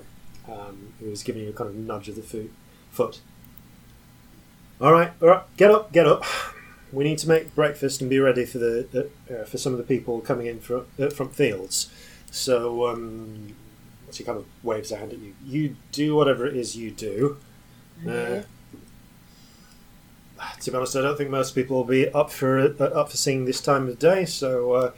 um, 0.46 0.92
who 1.00 1.08
was 1.08 1.22
giving 1.22 1.42
you 1.42 1.48
a 1.48 1.52
kind 1.54 1.70
of 1.70 1.76
nudge 1.76 2.10
of 2.10 2.16
the 2.16 2.22
fo- 2.22 2.50
foot. 2.90 3.20
All 4.80 4.92
right, 4.92 5.10
all 5.20 5.28
right, 5.28 5.42
get 5.56 5.72
up, 5.72 5.92
get 5.92 6.06
up. 6.06 6.24
We 6.92 7.02
need 7.04 7.18
to 7.18 7.28
make 7.28 7.54
breakfast 7.54 8.00
and 8.00 8.08
be 8.08 8.20
ready 8.20 8.46
for 8.46 8.58
the 8.58 9.10
uh, 9.28 9.44
for 9.44 9.58
some 9.58 9.72
of 9.72 9.78
the 9.78 9.84
people 9.84 10.20
coming 10.20 10.46
in 10.46 10.60
from 10.60 10.86
uh, 11.00 11.10
from 11.10 11.30
fields. 11.30 11.90
So 12.30 12.86
um, 12.86 13.56
she 14.12 14.22
kind 14.22 14.38
of 14.38 14.46
waves 14.62 14.90
her 14.90 14.96
hand 14.96 15.12
at 15.12 15.18
you. 15.18 15.34
You 15.44 15.76
do 15.90 16.14
whatever 16.14 16.46
it 16.46 16.56
is 16.56 16.76
you 16.76 16.92
do. 16.92 17.38
Uh, 18.06 18.42
to 20.60 20.70
be 20.70 20.76
honest, 20.76 20.94
I 20.94 21.02
don't 21.02 21.18
think 21.18 21.30
most 21.30 21.56
people 21.56 21.78
will 21.78 21.84
be 21.84 22.08
up 22.10 22.30
for 22.30 22.58
uh, 22.58 22.84
up 22.84 23.10
for 23.10 23.16
seeing 23.16 23.46
this 23.46 23.60
time 23.60 23.88
of 23.88 23.98
day. 23.98 24.24
So 24.24 24.72
uh, 24.72 24.92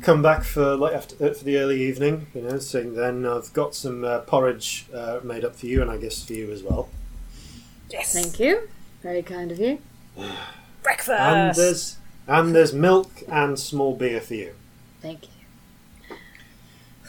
come 0.00 0.22
back 0.22 0.44
for 0.44 0.76
like 0.76 0.94
after 0.94 1.14
uh, 1.24 1.34
for 1.34 1.44
the 1.44 1.58
early 1.58 1.82
evening. 1.82 2.28
You 2.34 2.40
know, 2.40 2.58
seeing 2.58 2.94
then 2.94 3.26
I've 3.26 3.52
got 3.52 3.74
some 3.74 4.02
porridge 4.26 4.86
made 5.22 5.44
up 5.44 5.56
for 5.56 5.66
you, 5.66 5.82
and 5.82 5.90
I 5.90 5.98
guess 5.98 6.24
for 6.24 6.32
you 6.32 6.50
as 6.50 6.62
well. 6.62 6.88
Yes. 7.90 8.14
Thank 8.14 8.40
you. 8.40 8.68
Very 9.02 9.22
kind 9.22 9.50
of 9.50 9.58
you. 9.58 9.78
Breakfast. 10.82 11.10
And 11.10 11.54
there's 11.54 11.96
and 12.26 12.54
there's 12.54 12.72
milk 12.72 13.10
and 13.28 13.58
small 13.58 13.96
beer 13.96 14.20
for 14.20 14.34
you. 14.34 14.54
Thank 15.00 15.24
you. 15.24 15.30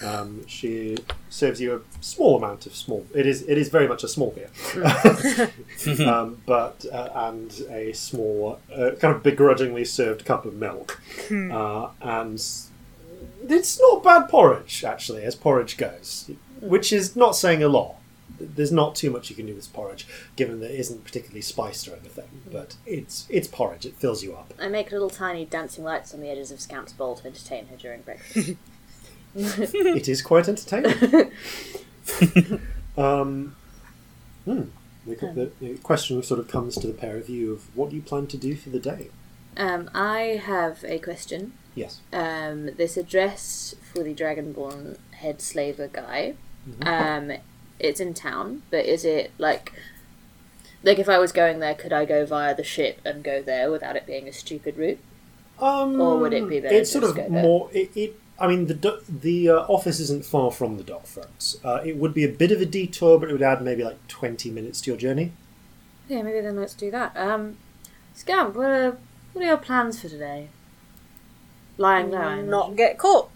Um, 0.08 0.48
she 0.48 0.98
serves 1.30 1.62
you 1.62 1.76
a 1.76 2.04
small 2.04 2.38
amount 2.38 2.66
of 2.66 2.76
small. 2.76 3.06
It 3.14 3.28
is 3.28 3.44
it 3.44 3.58
is 3.58 3.70
very 3.70 3.88
much 3.88 4.04
a 4.04 4.08
small 4.08 4.32
beer, 4.32 4.50
um, 6.08 6.42
but 6.46 6.86
uh, 6.92 7.10
and 7.14 7.52
a 7.70 7.94
small 7.94 8.60
uh, 8.74 8.92
kind 9.00 9.16
of 9.16 9.22
begrudgingly 9.22 9.86
served 9.86 10.26
cup 10.26 10.46
of 10.46 10.56
milk, 10.56 11.00
uh, 11.32 11.90
and 12.02 12.44
it's 13.48 13.80
not 13.80 14.04
bad 14.04 14.28
porridge 14.28 14.84
actually, 14.84 15.24
as 15.24 15.36
porridge 15.36 15.78
goes, 15.78 16.32
which 16.62 16.92
is 16.92 17.16
not 17.16 17.36
saying 17.36 17.62
a 17.62 17.68
lot. 17.68 17.96
There's 18.56 18.72
not 18.72 18.96
too 18.96 19.10
much 19.10 19.30
you 19.30 19.36
can 19.36 19.46
do 19.46 19.56
with 19.56 19.72
porridge, 19.74 20.08
given 20.36 20.60
that 20.62 20.72
it 20.72 20.80
isn't 20.80 21.04
particularly 21.04 21.42
spiced 21.42 21.88
or 21.88 21.96
anything. 21.96 22.44
But 22.52 22.76
it's 22.86 23.26
it's 23.30 23.48
porridge. 23.48 23.86
It 23.86 23.96
fills 23.96 24.24
you 24.24 24.34
up. 24.34 24.54
I 24.60 24.68
make 24.68 24.92
little 24.92 25.10
tiny 25.10 25.46
dancing 25.46 25.84
lights 25.84 26.14
on 26.14 26.22
the 26.22 26.30
edges 26.30 26.52
of 26.52 26.60
Scamp's 26.60 26.94
bowl 26.94 27.16
to 27.16 27.28
entertain 27.28 27.68
her 27.68 27.76
during 27.76 28.02
breakfast. 28.02 28.56
it 29.36 30.10
is 30.10 30.22
quite 30.22 30.48
entertaining. 30.50 30.94
um, 32.98 33.56
hmm. 34.46 34.64
the, 35.06 35.16
the, 35.16 35.52
the 35.60 35.78
question 35.78 36.22
sort 36.22 36.40
of 36.40 36.48
comes 36.48 36.76
to 36.78 36.88
the 36.88 36.94
pair 36.94 37.18
of 37.18 37.30
you 37.30 37.54
of 37.54 37.76
what 37.76 37.92
you 37.92 38.02
plan 38.02 38.28
to 38.28 38.38
do 38.38 38.56
for 38.56 38.70
the 38.70 38.80
day? 38.80 39.10
um, 39.58 39.90
I 39.94 40.42
have 40.44 40.84
a 40.86 41.00
question. 41.00 41.54
Yes. 41.76 42.02
Um, 42.12 42.76
this 42.76 42.98
address 42.98 43.76
for 43.94 44.04
the 44.04 44.14
Dragonborn 44.14 44.98
head 45.12 45.42
slaver 45.42 45.88
guy. 45.88 46.36
Um, 46.84 47.32
it's 47.84 48.00
in 48.00 48.14
town, 48.14 48.64
but 48.70 48.86
is 48.86 49.06
it 49.06 49.32
like 49.38 49.74
like 50.84 51.00
if 51.00 51.10
I 51.10 51.20
was 51.20 51.32
going 51.32 51.60
there, 51.60 51.76
could 51.76 51.94
I 51.94 52.06
go 52.06 52.26
via 52.26 52.56
the 52.56 52.64
ship 52.64 53.00
and 53.06 53.24
go 53.24 53.42
there 53.42 53.72
without 53.72 53.96
it 53.96 54.06
being 54.06 54.28
a 54.28 54.34
stupid 54.34 54.78
route? 54.78 55.00
Um, 55.60 56.02
Or 56.02 56.18
would 56.18 56.34
it 56.34 56.50
be 56.50 56.60
better 56.60 56.74
It's 56.76 56.92
sort 56.92 57.04
of 57.04 57.16
go 57.16 57.30
more. 57.30 57.70
It, 57.72 57.92
it. 57.96 58.20
I 58.40 58.48
mean, 58.48 58.66
the 58.66 59.02
the 59.08 59.50
uh, 59.50 59.60
office 59.68 60.00
isn't 60.00 60.26
far 60.26 60.52
from 60.52 60.78
the 60.78 60.84
dock 60.84 61.06
front. 61.06 61.58
Uh, 61.64 61.82
it 61.86 61.98
would 61.98 62.14
be 62.14 62.24
a 62.24 62.30
bit 62.30 62.52
of 62.52 62.60
a 62.60 62.66
detour, 62.66 63.20
but 63.20 63.30
it 63.30 63.34
would 63.34 63.44
add 63.44 63.62
maybe 63.62 63.84
like 63.84 64.06
twenty 64.08 64.50
minutes 64.50 64.82
to 64.82 64.92
your 64.92 64.98
journey. 64.98 65.32
Yeah, 66.10 66.24
maybe 66.24 66.42
then 66.42 66.56
let's 66.56 66.74
do 66.74 66.90
that. 66.92 67.16
Um, 67.16 67.58
Scamp, 68.16 68.56
what 68.56 68.66
are 68.66 68.98
what 69.34 69.44
are 69.44 69.48
your 69.48 69.58
plans 69.58 70.02
for 70.02 70.10
today? 70.10 70.50
Lying 71.78 72.12
low. 72.12 72.18
I 72.18 72.34
imagine. 72.34 72.50
Not 72.50 72.76
get 72.76 72.98
caught. 72.98 73.30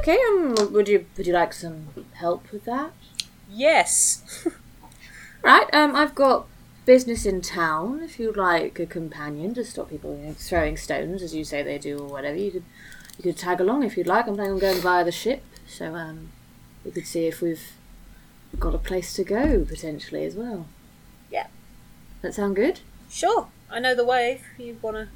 Okay. 0.00 0.18
Um, 0.28 0.72
would 0.72 0.88
you 0.88 1.06
would 1.16 1.26
you 1.26 1.32
like 1.32 1.52
some 1.52 1.88
help 2.14 2.50
with 2.52 2.64
that? 2.64 2.92
Yes. 3.50 4.22
Right. 5.42 5.68
Um, 5.74 5.94
I've 5.94 6.14
got 6.14 6.46
business 6.86 7.26
in 7.26 7.42
town. 7.42 8.00
If 8.02 8.18
you'd 8.18 8.34
like 8.34 8.78
a 8.80 8.86
companion 8.86 9.52
to 9.54 9.62
stop 9.64 9.90
people 9.90 10.16
you 10.16 10.28
know, 10.28 10.32
throwing 10.32 10.78
stones, 10.78 11.22
as 11.22 11.34
you 11.34 11.44
say 11.44 11.62
they 11.62 11.76
do, 11.76 11.98
or 11.98 12.06
whatever, 12.08 12.38
you 12.38 12.50
could 12.50 12.64
you 13.18 13.24
could 13.24 13.36
tag 13.36 13.60
along 13.60 13.82
if 13.82 13.98
you'd 13.98 14.06
like. 14.06 14.26
I'm 14.26 14.36
planning 14.36 14.54
on 14.54 14.58
going 14.58 14.80
via 14.80 15.04
the 15.04 15.12
ship, 15.12 15.42
so 15.66 15.94
um, 15.94 16.30
we 16.82 16.92
could 16.92 17.06
see 17.06 17.26
if 17.26 17.42
we've 17.42 17.72
got 18.58 18.74
a 18.74 18.78
place 18.78 19.12
to 19.14 19.24
go 19.24 19.66
potentially 19.66 20.24
as 20.24 20.34
well. 20.34 20.66
Yeah. 21.30 21.48
That 22.22 22.32
sound 22.32 22.56
good? 22.56 22.80
Sure. 23.10 23.48
I 23.70 23.80
know 23.80 23.94
the 23.94 24.04
way. 24.04 24.40
If 24.56 24.64
you 24.64 24.78
wanna, 24.80 25.08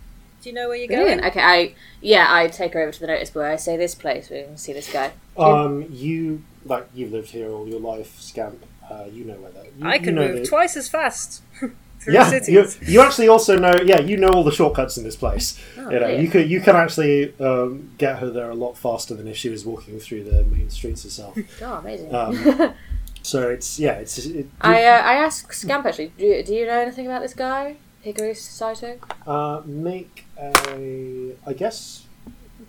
do 0.42 0.48
you 0.48 0.54
know 0.54 0.68
where 0.68 0.76
you're 0.76 0.86
Brilliant. 0.88 1.20
going? 1.22 1.30
Okay. 1.32 1.40
I 1.42 1.74
yeah. 2.00 2.26
I 2.30 2.46
take 2.48 2.72
her 2.74 2.80
over 2.82 2.92
to 2.92 3.00
the 3.00 3.06
notice 3.08 3.30
board. 3.30 3.46
I 3.46 3.56
say 3.56 3.76
this 3.76 3.94
place. 3.94 4.30
We 4.30 4.42
can 4.42 4.56
see 4.56 4.72
this 4.72 4.92
guy. 4.92 5.12
Um, 5.36 5.86
you 5.90 6.42
like 6.64 6.88
you've 6.94 7.12
lived 7.12 7.30
here 7.30 7.50
all 7.50 7.66
your 7.68 7.80
life, 7.80 8.18
Scamp. 8.20 8.64
Uh, 8.90 9.04
you 9.12 9.24
know 9.24 9.34
where 9.34 9.50
that. 9.52 9.66
You, 9.78 9.86
I 9.86 9.98
can 9.98 10.06
you 10.06 10.12
know 10.12 10.28
move 10.28 10.36
the- 10.42 10.46
twice 10.46 10.76
as 10.76 10.88
fast 10.88 11.42
through 12.00 12.14
Yeah, 12.14 12.24
you, 12.32 12.40
cities. 12.64 12.78
you 12.88 13.00
actually 13.00 13.28
also 13.28 13.58
know. 13.58 13.74
Yeah, 13.84 14.00
you 14.00 14.16
know 14.16 14.28
all 14.28 14.44
the 14.44 14.50
shortcuts 14.52 14.96
in 14.96 15.04
this 15.04 15.16
place. 15.16 15.58
Oh, 15.76 15.80
you 15.80 15.84
know, 15.84 15.98
brilliant. 15.98 16.22
you 16.22 16.28
could 16.30 16.50
you 16.50 16.60
can 16.60 16.74
actually 16.76 17.34
um, 17.40 17.90
get 17.98 18.18
her 18.18 18.30
there 18.30 18.50
a 18.50 18.54
lot 18.54 18.78
faster 18.78 19.14
than 19.14 19.28
if 19.28 19.36
she 19.36 19.48
was 19.50 19.66
walking 19.66 19.98
through 20.00 20.24
the 20.24 20.44
main 20.44 20.70
streets 20.70 21.02
herself. 21.02 21.36
Oh, 21.62 21.74
amazing. 21.74 22.14
Um, 22.14 22.74
so 23.22 23.50
it's 23.50 23.78
yeah, 23.78 23.92
it's. 23.94 24.18
It, 24.24 24.46
I 24.62 24.84
uh, 24.84 25.02
I 25.02 25.14
ask 25.14 25.52
Scamp 25.52 25.84
actually. 25.84 26.12
Do 26.16 26.42
do 26.44 26.54
you 26.54 26.64
know 26.66 26.78
anything 26.78 27.06
about 27.06 27.20
this 27.22 27.34
guy, 27.34 27.76
Higuru 28.04 28.36
Saito? 28.36 28.98
uh, 29.26 29.62
make 29.66 30.24
a 30.40 31.32
I 31.46 31.52
guess 31.52 32.04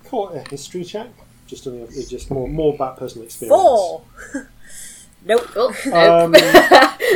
call 0.06 0.30
it 0.30 0.46
a 0.48 0.50
history 0.50 0.84
check. 0.84 1.10
Just 1.48 1.66
on 1.68 1.80
the, 1.80 2.06
just 2.10 2.30
more 2.32 2.48
more 2.48 2.74
about 2.76 2.98
personal 2.98 3.26
experience. 3.26 3.60
Four. 3.62 4.04
nope. 5.26 5.48
Oh, 5.56 5.74
nope. 5.86 5.94
Um, 5.96 6.32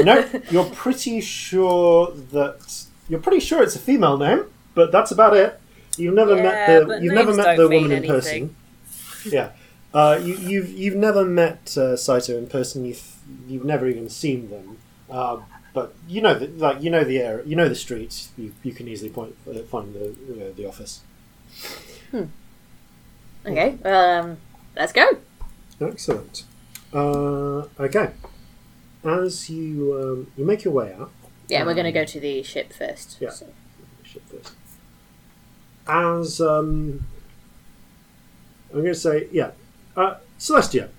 no, 0.05 0.27
you're 0.49 0.65
pretty 0.65 1.21
sure 1.21 2.11
that 2.31 2.85
you're 3.09 3.19
pretty 3.19 3.39
sure 3.39 3.61
it's 3.63 3.75
a 3.75 3.79
female 3.79 4.17
name, 4.17 4.45
but 4.73 4.91
that's 4.91 5.11
about 5.11 5.35
it. 5.35 5.59
You've 5.97 6.15
never 6.15 6.35
Yeah, 6.35 6.43
met 6.43 6.67
but 6.87 6.87
the 6.97 7.03
you've 7.03 7.13
never 7.13 7.31
names 7.31 7.37
met 7.37 7.55
don't 7.57 7.69
the 7.69 7.75
woman 7.75 7.89
mean 7.91 8.03
in 8.03 8.09
person. 8.09 8.55
Yeah, 9.25 9.51
uh, 9.93 10.19
you, 10.21 10.35
you've 10.37 10.69
you've 10.71 10.95
never 10.95 11.23
met 11.25 11.77
uh, 11.77 11.95
Saito 11.95 12.37
in 12.37 12.47
person. 12.47 12.85
You've 12.85 13.15
you've 13.47 13.65
never 13.65 13.87
even 13.87 14.09
seen 14.09 14.49
them, 14.49 14.77
uh, 15.09 15.37
but 15.73 15.93
you 16.07 16.21
know 16.21 16.33
the 16.37 16.47
like 16.47 16.81
you 16.81 16.89
know 16.89 17.03
the 17.03 17.19
area, 17.19 17.43
you 17.45 17.55
know 17.55 17.67
the 17.67 17.75
streets. 17.75 18.29
You, 18.37 18.53
you 18.63 18.71
can 18.73 18.87
easily 18.87 19.09
point, 19.09 19.35
uh, 19.49 19.59
find 19.63 19.93
the 19.93 20.09
uh, 20.09 20.53
the 20.55 20.67
office. 20.67 21.01
okay, 23.45 23.77
um, 23.83 24.37
let's 24.75 24.93
go. 24.93 25.05
Excellent. 25.81 26.45
Uh, 26.93 27.63
okay, 27.79 28.11
as 29.03 29.49
you 29.49 29.99
um, 29.99 30.31
you 30.37 30.45
make 30.45 30.63
your 30.63 30.73
way 30.73 30.93
out. 30.93 31.11
Yeah, 31.49 31.65
we're 31.65 31.73
going 31.73 31.85
to 31.85 31.91
go 31.91 32.05
to 32.05 32.19
the 32.19 32.41
ship 32.43 32.71
first. 32.71 33.17
Yeah. 33.19 33.29
so- 33.29 33.47
ship 34.03 34.23
first. 34.29 34.53
As 35.87 36.39
um, 36.39 37.05
I'm 38.71 38.81
going 38.81 38.85
to 38.93 38.95
say, 38.95 39.27
yeah, 39.31 39.51
uh, 39.97 40.15
Celestia 40.39 40.89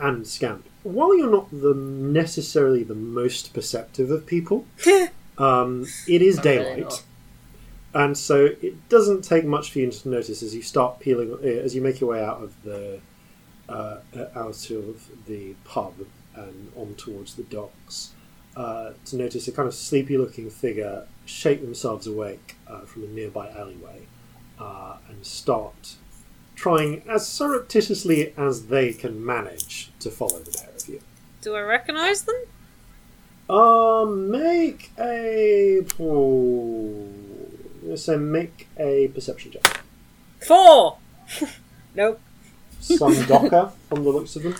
and 0.00 0.26
Scamp. 0.26 0.67
While 0.88 1.16
you're 1.16 1.30
not 1.30 1.50
the 1.50 1.74
necessarily 1.74 2.82
the 2.82 2.94
most 2.94 3.52
perceptive 3.52 4.10
of 4.10 4.26
people, 4.26 4.66
um, 5.38 5.86
it 6.06 6.22
is 6.22 6.38
daylight, 6.38 7.02
and 7.92 8.16
so 8.16 8.46
it 8.62 8.88
doesn't 8.88 9.22
take 9.22 9.44
much 9.44 9.70
for 9.70 9.80
you 9.80 9.90
to 9.90 10.08
notice 10.08 10.42
as 10.42 10.54
you 10.54 10.62
start 10.62 11.00
peeling, 11.00 11.32
uh, 11.32 11.46
as 11.46 11.74
you 11.74 11.82
make 11.82 12.00
your 12.00 12.10
way 12.10 12.24
out 12.24 12.42
of 12.42 12.62
the 12.62 13.00
uh, 13.68 13.98
uh, 14.16 14.26
out 14.34 14.70
of 14.70 15.26
the 15.26 15.54
pub 15.64 15.94
and 16.34 16.72
on 16.74 16.94
towards 16.94 17.34
the 17.34 17.42
docks 17.42 18.12
uh, 18.56 18.92
to 19.04 19.16
notice 19.16 19.46
a 19.46 19.52
kind 19.52 19.68
of 19.68 19.74
sleepy 19.74 20.16
looking 20.16 20.48
figure 20.48 21.06
shake 21.26 21.60
themselves 21.60 22.06
awake 22.06 22.56
uh, 22.66 22.80
from 22.80 23.04
a 23.04 23.06
nearby 23.08 23.48
alleyway 23.50 24.06
uh, 24.58 24.96
and 25.08 25.26
start 25.26 25.96
trying 26.54 27.02
as 27.08 27.26
surreptitiously 27.26 28.32
as 28.36 28.66
they 28.66 28.92
can 28.92 29.24
manage 29.24 29.90
to 30.00 30.10
follow 30.10 30.40
the 30.40 30.50
pair 30.50 30.67
of 30.67 30.67
you. 30.67 30.67
Do 31.48 31.56
I 31.56 31.62
recognise 31.62 32.24
them? 32.24 32.36
Um, 33.48 34.30
make 34.30 34.92
a. 34.98 35.80
Oh, 35.98 37.06
I'm 37.80 37.80
gonna 37.84 37.96
say 37.96 38.16
make 38.18 38.68
a 38.78 39.08
perception 39.08 39.52
check. 39.52 39.80
Four. 40.46 40.98
nope. 41.94 42.20
Some 42.80 43.14
docker 43.26 43.72
from 43.88 44.04
the 44.04 44.10
looks 44.10 44.36
of 44.36 44.42
them. 44.42 44.56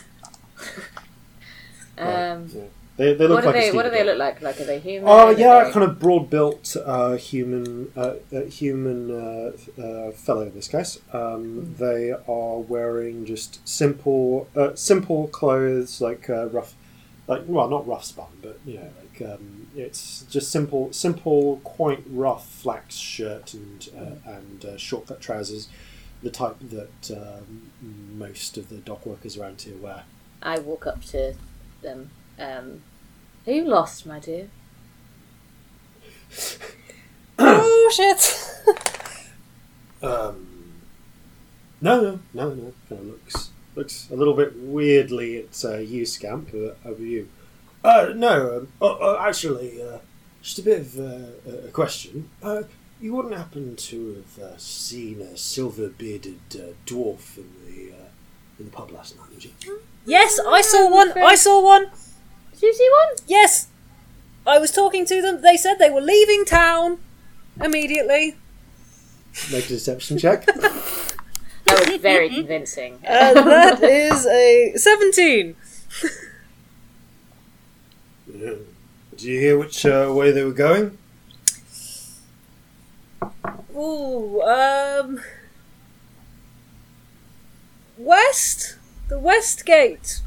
Um, 1.98 2.48
Yeah. 2.54 2.62
They, 2.96 3.14
they 3.14 3.28
look 3.28 3.36
what 3.36 3.40
do 3.42 3.46
like 3.46 3.56
a 3.56 3.60
they 3.70 3.76
What 3.76 3.82
do 3.84 3.90
they 3.90 4.02
look 4.02 4.18
like? 4.18 4.42
Like, 4.42 4.60
are 4.60 4.64
they 4.64 4.80
human? 4.80 5.08
Oh 5.08 5.26
Are 5.28 5.32
yeah, 5.32 5.64
they- 5.64 5.70
kind 5.70 5.84
of 5.88 6.00
broad-built 6.00 6.74
uh, 6.84 7.12
human, 7.16 7.92
uh, 7.96 8.14
uh, 8.34 8.40
human 8.46 9.10
uh, 9.12 9.52
uh, 9.80 10.10
fellow 10.12 10.42
in 10.42 10.54
this 10.54 10.66
case. 10.66 10.98
Um, 11.12 11.76
They 11.78 12.10
are 12.10 12.58
wearing 12.58 13.24
just 13.24 13.60
simple, 13.68 14.48
uh, 14.56 14.74
simple 14.74 15.28
clothes, 15.28 16.00
like 16.00 16.28
uh, 16.28 16.46
rough, 16.48 16.74
like 17.28 17.42
well, 17.46 17.68
not 17.68 17.86
rough 17.86 18.04
spun, 18.04 18.26
but 18.42 18.58
you 18.64 18.78
know, 18.78 18.90
like 19.00 19.30
um, 19.30 19.68
it's 19.76 20.22
just 20.30 20.50
simple, 20.50 20.92
simple, 20.92 21.58
quite 21.62 22.02
rough 22.08 22.48
flax 22.48 22.96
shirt 22.96 23.54
and 23.54 23.88
uh, 23.96 24.30
and 24.30 24.64
uh, 24.64 24.76
short 24.76 25.06
cut 25.06 25.20
trousers, 25.20 25.68
the 26.22 26.30
type 26.30 26.56
that 26.60 27.10
um, 27.10 27.70
most 28.16 28.56
of 28.56 28.70
the 28.70 28.78
dock 28.78 29.04
workers 29.06 29.36
around 29.36 29.60
here 29.60 29.76
wear. 29.76 30.04
I 30.42 30.58
walk 30.58 30.86
up 30.86 31.04
to 31.06 31.34
them. 31.82 32.10
Um, 32.38 32.82
are 33.46 33.52
you 33.52 33.64
lost, 33.64 34.06
my 34.06 34.18
dear? 34.18 34.48
oh 37.38 37.92
shit. 37.94 38.44
Um, 40.00 40.74
no, 41.80 42.00
no, 42.00 42.20
no, 42.32 42.54
no. 42.54 42.72
Kind 42.88 43.00
of 43.00 43.06
looks 43.06 43.50
looks 43.78 44.10
a 44.10 44.16
little 44.16 44.34
bit 44.34 44.54
weirdly 44.56 45.38
at 45.38 45.64
uh, 45.64 45.76
you, 45.78 46.04
Scamp. 46.04 46.50
Uh, 46.52 46.72
over 46.84 47.02
you. 47.02 47.28
Uh, 47.84 48.12
no, 48.14 48.56
um, 48.56 48.68
oh, 48.82 48.98
oh, 49.00 49.18
actually, 49.20 49.80
uh, 49.80 49.98
just 50.42 50.58
a 50.58 50.62
bit 50.62 50.80
of 50.80 50.98
uh, 50.98 51.68
a 51.68 51.70
question. 51.70 52.28
Uh, 52.42 52.64
you 53.00 53.14
wouldn't 53.14 53.36
happen 53.36 53.76
to 53.76 54.24
have 54.36 54.44
uh, 54.44 54.58
seen 54.58 55.20
a 55.22 55.36
silver-bearded 55.36 56.40
uh, 56.54 56.72
dwarf 56.84 57.38
in 57.38 57.48
the 57.64 57.92
uh, 57.92 58.08
in 58.58 58.64
the 58.64 58.70
pub 58.72 58.90
last 58.90 59.16
night, 59.16 59.30
would 59.32 59.44
you? 59.44 59.52
yes, 60.04 60.40
I 60.44 60.60
saw 60.60 60.90
one. 60.90 61.16
I 61.16 61.36
saw 61.36 61.62
one. 61.64 61.86
Did 62.52 62.62
you 62.62 62.74
see 62.74 62.90
one? 62.90 63.16
Yes. 63.28 63.68
I 64.44 64.58
was 64.58 64.72
talking 64.72 65.06
to 65.06 65.22
them. 65.22 65.42
They 65.42 65.56
said 65.56 65.78
they 65.78 65.90
were 65.90 66.00
leaving 66.00 66.44
town 66.44 66.98
immediately. 67.62 68.36
Make 69.52 69.66
a 69.66 69.68
deception 69.68 70.18
check. 70.18 70.48
That 71.88 71.92
was 71.92 72.02
very 72.02 72.28
convincing. 72.28 72.98
And 73.04 73.36
that 73.36 73.82
is 73.82 74.26
a 74.26 74.72
17. 74.76 75.56
Yeah. 78.32 78.54
Did 79.10 79.22
you 79.22 79.40
hear 79.40 79.58
which 79.58 79.84
uh, 79.84 80.12
way 80.14 80.30
they 80.30 80.44
were 80.44 80.52
going? 80.52 80.96
Ooh, 83.74 84.42
um. 84.42 85.20
West? 87.96 88.76
The 89.08 89.18
West 89.18 89.64
Gate. 89.64 90.20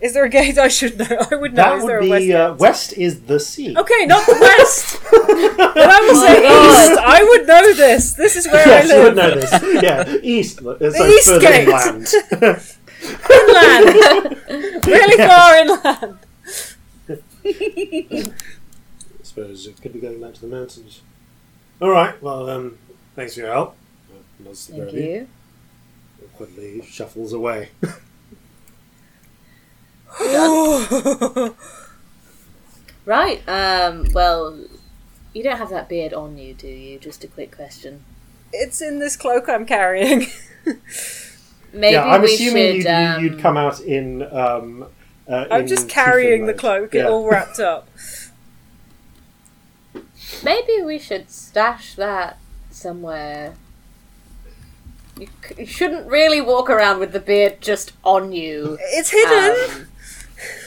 Is 0.00 0.14
there 0.14 0.24
a 0.24 0.28
gate 0.28 0.56
I 0.58 0.68
should 0.68 0.96
know? 0.98 1.06
I 1.30 1.34
would 1.34 1.54
know. 1.54 1.62
That 1.62 1.78
is 1.78 1.84
there 1.86 1.98
would 2.00 2.06
a 2.06 2.10
West 2.10 2.20
be 2.22 2.26
Gate? 2.28 2.34
uh, 2.34 2.54
west 2.54 2.92
is 2.92 3.20
the 3.22 3.40
sea. 3.40 3.76
Okay, 3.76 4.06
not 4.06 4.24
the 4.26 4.38
West. 4.40 5.00
but 5.10 5.76
I 5.76 6.00
was 6.08 6.20
say 6.20 6.42
God. 6.42 6.90
East. 6.90 7.00
I 7.04 7.22
would 7.24 7.46
know 7.48 7.74
this. 7.74 8.12
This 8.12 8.36
is 8.36 8.46
where 8.46 8.66
Yes, 8.66 8.90
I 8.90 8.96
you 8.96 9.02
would 9.02 9.16
know 9.16 9.34
this. 9.34 9.82
Yeah, 9.82 10.16
east. 10.22 10.62
uh, 10.64 10.78
So 10.92 11.06
East 11.06 11.26
further 11.28 11.40
Gate. 11.40 11.66
inland. 11.68 12.06
Inland. 13.30 14.86
really 14.86 15.16
Yes. 15.18 15.28
far 15.28 15.56
inland. 15.56 16.18
I 17.44 19.22
suppose 19.22 19.66
it 19.66 19.80
could 19.82 19.92
be 19.92 20.00
going 20.00 20.20
back 20.20 20.34
to 20.34 20.40
the 20.42 20.46
mountains. 20.46 21.00
All 21.80 21.90
right. 21.90 22.20
Well, 22.22 22.48
um, 22.50 22.78
thanks 23.16 23.34
for 23.34 23.40
your 23.40 23.52
help. 23.52 23.76
Nods 24.40 24.66
to 24.66 24.72
Thank 24.72 24.92
you. 24.92 25.00
you. 25.02 25.28
Awkwardly 26.24 26.82
shuffles 26.86 27.32
away. 27.32 27.70
Right. 33.04 33.42
Um. 33.48 34.06
Well, 34.12 34.58
you 35.32 35.42
don't 35.42 35.56
have 35.56 35.70
that 35.70 35.88
beard 35.88 36.12
on 36.12 36.36
you, 36.36 36.52
do 36.52 36.68
you? 36.68 36.98
Just 36.98 37.24
a 37.24 37.28
quick 37.28 37.54
question. 37.56 38.04
it's 38.52 38.82
in 38.82 38.98
this 38.98 39.16
cloak 39.16 39.48
I'm 39.48 39.64
carrying. 39.64 40.26
Maybe 41.72 41.94
yeah, 41.94 42.04
I'm 42.04 42.20
we 42.22 42.34
assuming 42.34 42.66
should. 42.72 42.76
you'd, 42.76 42.86
um, 42.86 43.24
you'd 43.24 43.38
come 43.40 43.56
out 43.56 43.80
in. 43.80 44.22
Um, 44.30 44.86
uh, 45.26 45.46
I'm 45.50 45.62
in 45.62 45.66
just 45.68 45.88
carrying 45.88 46.46
the 46.46 46.54
cloak, 46.54 46.92
Yeah. 46.94 47.04
it 47.04 47.06
all 47.10 47.26
wrapped 47.28 47.58
up. 47.60 47.88
Maybe 50.44 50.82
we 50.84 50.98
should 50.98 51.30
stash 51.30 51.94
that 51.94 52.38
somewhere. 52.70 53.54
You, 55.18 55.28
c- 55.46 55.54
you 55.60 55.66
shouldn't 55.66 56.06
really 56.06 56.40
walk 56.40 56.68
around 56.70 57.00
with 57.00 57.12
the 57.12 57.20
beard 57.20 57.60
just 57.60 57.92
on 58.04 58.32
you. 58.32 58.76
It's 58.80 59.10
hidden. 59.10 59.80
Um, 59.82 59.87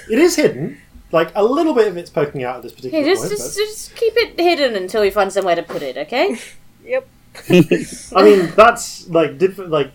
It 0.10 0.19
is 0.19 0.35
hidden. 0.35 0.80
Like 1.11 1.31
a 1.35 1.43
little 1.43 1.73
bit 1.73 1.88
of 1.88 1.98
it's 1.98 2.10
poking 2.10 2.43
out 2.43 2.57
at 2.57 2.64
this 2.64 2.72
particular 2.72 3.03
okay, 3.03 3.10
just, 3.11 3.23
point. 3.23 3.31
just 3.38 3.57
just 3.57 3.95
keep 3.95 4.14
it 4.15 4.39
hidden 4.39 4.76
until 4.76 5.02
we 5.02 5.10
find 5.10 5.31
somewhere 5.31 5.56
to 5.56 5.64
put 5.64 5.81
it. 5.81 5.98
Okay. 5.98 6.38
yep. 6.85 7.07
I 7.49 8.23
mean, 8.23 8.52
that's 8.56 9.07
like 9.10 9.38
different. 9.38 9.72
Like 9.72 9.91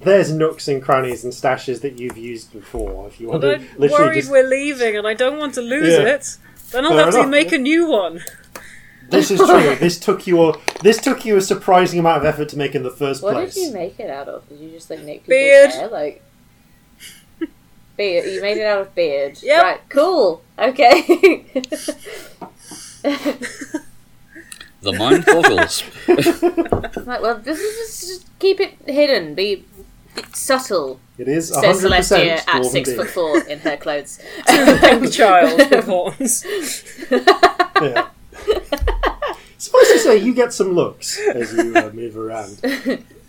there's 0.00 0.32
nooks 0.32 0.68
and 0.68 0.82
crannies 0.82 1.24
and 1.24 1.32
stashes 1.32 1.80
that 1.82 1.98
you've 1.98 2.16
used 2.16 2.52
before. 2.52 3.06
If 3.08 3.20
you 3.20 3.28
want 3.28 3.42
But 3.42 3.48
to 3.48 3.54
I'm 3.56 3.68
literally 3.78 4.04
worried 4.04 4.20
just 4.20 4.30
we're 4.30 4.48
leaving 4.48 4.96
and 4.96 5.06
I 5.06 5.14
don't 5.14 5.38
want 5.38 5.54
to 5.54 5.62
lose 5.62 5.92
Yeah. 5.94 6.14
it. 6.14 6.36
Then 6.72 6.84
I'll 6.84 6.92
Fair 6.92 7.04
have 7.04 7.14
to 7.14 7.20
enough, 7.20 7.30
make 7.30 7.50
yeah. 7.52 7.58
a 7.58 7.60
new 7.60 7.86
one. 7.88 8.20
This 9.08 9.30
is 9.30 9.38
true. 9.48 9.76
this 9.76 9.98
took 9.98 10.26
you 10.26 10.42
a 10.48 10.54
this 10.82 10.98
took 10.98 11.24
you 11.24 11.36
a 11.36 11.40
surprising 11.40 12.00
amount 12.00 12.18
of 12.18 12.24
effort 12.24 12.48
to 12.50 12.58
make 12.58 12.74
in 12.74 12.82
the 12.82 12.90
first 12.90 13.22
What 13.22 13.34
place. 13.34 13.54
did 13.54 13.68
you 13.68 13.72
make 13.72 13.98
it 14.00 14.10
out 14.10 14.28
of? 14.28 14.48
Did 14.48 14.58
you 14.58 14.70
just 14.70 14.90
like 14.90 15.00
make 15.00 15.22
people's 15.22 15.28
Beard. 15.28 15.70
hair? 15.70 15.88
Like 15.88 16.22
beard. 17.96 18.30
You 18.30 18.40
made 18.42 18.58
it 18.58 18.66
out 18.66 18.80
of 18.82 18.94
beard. 18.94 19.38
Yep. 19.42 19.62
Right. 19.62 19.80
Cool. 19.88 20.42
Okay. 20.58 21.44
The 24.82 24.92
mind 24.92 25.24
boggles. 25.24 25.82
right. 27.06 27.20
Well, 27.20 27.38
this 27.38 27.58
is 27.58 27.76
just, 27.76 28.06
just 28.06 28.38
keep 28.38 28.60
it 28.60 28.74
hidden. 28.86 29.34
Be, 29.34 29.64
be 30.14 30.22
subtle. 30.32 31.00
It 31.18 31.26
is 31.26 31.48
Says 31.48 31.82
Celestia 31.82 31.96
percent 31.96 32.44
at 32.46 32.64
six 32.64 32.92
foot 32.92 33.08
four 33.08 33.40
in 33.48 33.58
her 33.60 33.76
clothes. 33.76 34.20
Pink 34.46 35.10
child 35.10 35.58
with 35.58 35.84
horns. 35.86 36.44
Yeah. 37.10 38.08
Supposed 39.58 39.90
to 39.90 39.98
say 39.98 40.18
you 40.18 40.34
get 40.34 40.52
some 40.52 40.72
looks 40.72 41.18
as 41.18 41.52
you 41.52 41.74
uh, 41.74 41.90
move 41.92 42.16
around. 42.16 42.62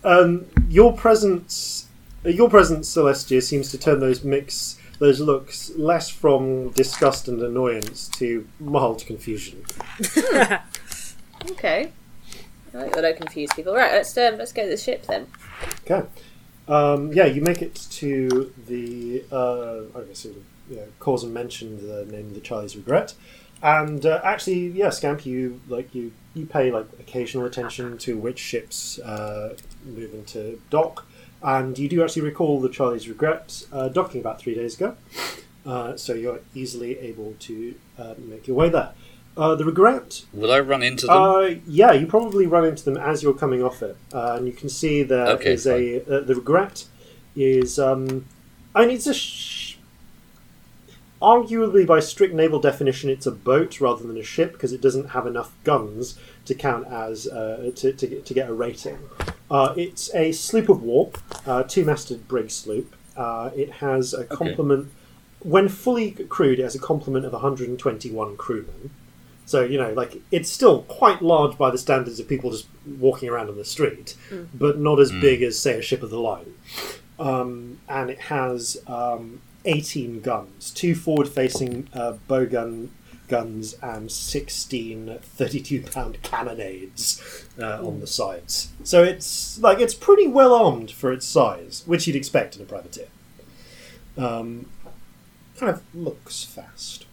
Um, 0.03 0.45
your 0.69 0.93
presence 0.93 1.86
your 2.29 2.49
presence, 2.49 2.93
Celestia, 2.93 3.41
seems 3.41 3.71
to 3.71 3.77
turn 3.77 3.99
those 3.99 4.23
mix 4.23 4.79
those 4.99 5.19
looks 5.19 5.71
less 5.75 6.09
from 6.09 6.69
disgust 6.71 7.27
and 7.27 7.39
annoyance 7.41 8.07
to 8.09 8.47
mild 8.59 9.05
confusion. 9.05 9.63
Okay. 11.51 11.91
I 12.73 12.77
like 12.77 12.93
that 12.93 13.05
I 13.05 13.13
confuse 13.13 13.49
people. 13.55 13.73
Right, 13.73 13.91
let's 13.91 14.17
um, 14.17 14.37
let's 14.37 14.51
go 14.51 14.63
to 14.63 14.69
the 14.69 14.77
ship 14.77 15.05
then. 15.05 15.27
Okay. 15.89 16.07
Um, 16.67 17.13
yeah, 17.13 17.25
you 17.25 17.41
make 17.41 17.61
it 17.61 17.75
to 17.91 18.53
the. 18.67 19.23
Uh, 19.31 19.81
I 19.97 20.03
guess 20.03 20.25
it, 20.25 20.35
you 20.69 20.77
know, 20.77 20.87
Corzin 20.99 21.31
mentioned 21.31 21.79
the 21.79 22.05
name 22.05 22.27
of 22.27 22.33
the 22.33 22.41
Charlie's 22.41 22.75
Regret, 22.75 23.13
and 23.63 24.05
uh, 24.05 24.19
actually, 24.23 24.67
yeah, 24.67 24.89
Scamp, 24.89 25.25
you 25.25 25.61
like 25.69 25.93
you 25.95 26.11
you 26.33 26.45
pay 26.45 26.71
like 26.71 26.87
occasional 26.99 27.45
attention 27.45 27.97
to 27.99 28.17
which 28.17 28.39
ships 28.39 28.99
uh, 28.99 29.55
move 29.85 30.13
into 30.13 30.59
dock, 30.69 31.07
and 31.43 31.77
you 31.77 31.87
do 31.89 32.03
actually 32.03 32.23
recall 32.23 32.59
the 32.59 32.69
Charlie's 32.69 33.07
Regret 33.07 33.63
uh, 33.71 33.87
docking 33.89 34.21
about 34.21 34.39
three 34.39 34.55
days 34.55 34.75
ago. 34.75 34.95
Uh, 35.65 35.97
so 35.97 36.13
you're 36.13 36.39
easily 36.55 36.97
able 36.99 37.35
to 37.39 37.75
uh, 37.99 38.13
make 38.17 38.47
your 38.47 38.55
way 38.55 38.69
there. 38.69 38.93
Uh, 39.35 39.53
the 39.53 39.65
Regret 39.65 40.23
Will 40.33 40.51
I 40.51 40.59
run 40.61 40.81
into 40.81 41.05
them? 41.05 41.15
uh, 41.15 41.41
yeah, 41.67 41.91
you 41.91 42.07
probably 42.07 42.47
run 42.47 42.65
into 42.65 42.83
them 42.83 42.97
as 42.97 43.21
you're 43.21 43.33
coming 43.35 43.61
off 43.61 43.83
it, 43.83 43.95
uh, 44.13 44.33
and 44.37 44.47
you 44.47 44.53
can 44.53 44.67
see 44.69 45.03
there 45.03 45.27
Okay, 45.27 45.53
is 45.53 45.67
a 45.67 46.01
uh, 46.11 46.21
the 46.21 46.33
regret 46.35 46.85
is. 47.35 47.77
Um, 47.77 48.25
I 48.73 48.81
mean, 48.81 48.95
it's 48.95 49.05
a. 49.05 49.13
Sh- 49.13 49.77
arguably, 51.21 51.85
by 51.85 51.99
strict 51.99 52.33
naval 52.33 52.59
definition, 52.59 53.09
it's 53.09 53.25
a 53.25 53.31
boat 53.31 53.79
rather 53.81 54.05
than 54.07 54.17
a 54.17 54.23
ship 54.23 54.53
because 54.53 54.71
it 54.73 54.81
doesn't 54.81 55.09
have 55.09 55.27
enough 55.27 55.53
guns 55.63 56.17
to 56.45 56.55
count 56.55 56.87
as 56.87 57.27
uh, 57.27 57.71
to, 57.75 57.93
to 57.93 58.21
to 58.21 58.33
get 58.33 58.49
a 58.49 58.53
rating. 58.53 58.97
Uh, 59.49 59.73
it's 59.77 60.13
a 60.13 60.31
sloop 60.31 60.69
of 60.69 60.83
war, 60.83 61.11
uh, 61.45 61.63
two-masted 61.63 62.27
brig 62.27 62.51
sloop. 62.51 62.95
Uh, 63.15 63.49
it 63.55 63.71
has 63.73 64.13
a 64.13 64.25
complement. 64.25 64.91
When 65.39 65.69
fully 65.69 66.11
crewed, 66.11 66.59
it 66.59 66.63
has 66.63 66.75
a 66.75 66.79
complement 66.79 67.25
of 67.25 67.31
121 67.33 68.37
crewmen. 68.37 68.91
So 69.45 69.63
you 69.63 69.77
know, 69.77 69.93
like 69.93 70.21
it's 70.29 70.51
still 70.51 70.81
quite 70.83 71.21
large 71.21 71.57
by 71.57 71.71
the 71.71 71.77
standards 71.77 72.19
of 72.19 72.27
people 72.27 72.51
just 72.51 72.67
walking 72.99 73.29
around 73.29 73.47
on 73.47 73.55
the 73.55 73.63
street, 73.63 74.15
but 74.53 74.77
not 74.77 74.99
as 74.99 75.09
big 75.11 75.41
as 75.41 75.57
say 75.57 75.79
a 75.79 75.81
ship 75.81 76.03
of 76.03 76.09
the 76.09 76.19
line. 76.19 76.53
Um, 77.17 77.79
and 77.87 78.09
it 78.09 78.19
has 78.19 78.77
um, 78.87 79.41
18 79.63 80.19
guns, 80.21 80.71
two 80.71 80.93
forward-facing 80.93 81.87
uh, 81.93 82.13
bow 82.27 82.45
gun 82.45 82.91
guns, 83.27 83.75
and 83.81 84.11
16 84.11 85.19
32-pound 85.37 86.21
carronades 86.23 87.21
uh, 87.59 87.85
on 87.85 87.99
the 87.99 88.07
sides. 88.07 88.69
So 88.83 89.03
it's 89.03 89.59
like 89.59 89.79
it's 89.79 89.93
pretty 89.93 90.27
well 90.27 90.53
armed 90.53 90.91
for 90.91 91.11
its 91.11 91.25
size, 91.25 91.83
which 91.85 92.07
you'd 92.07 92.15
expect 92.15 92.55
in 92.55 92.61
a 92.61 92.65
privateer. 92.65 93.07
Um, 94.17 94.67
kind 95.57 95.71
of 95.71 95.81
looks 95.93 96.43
fast. 96.43 97.05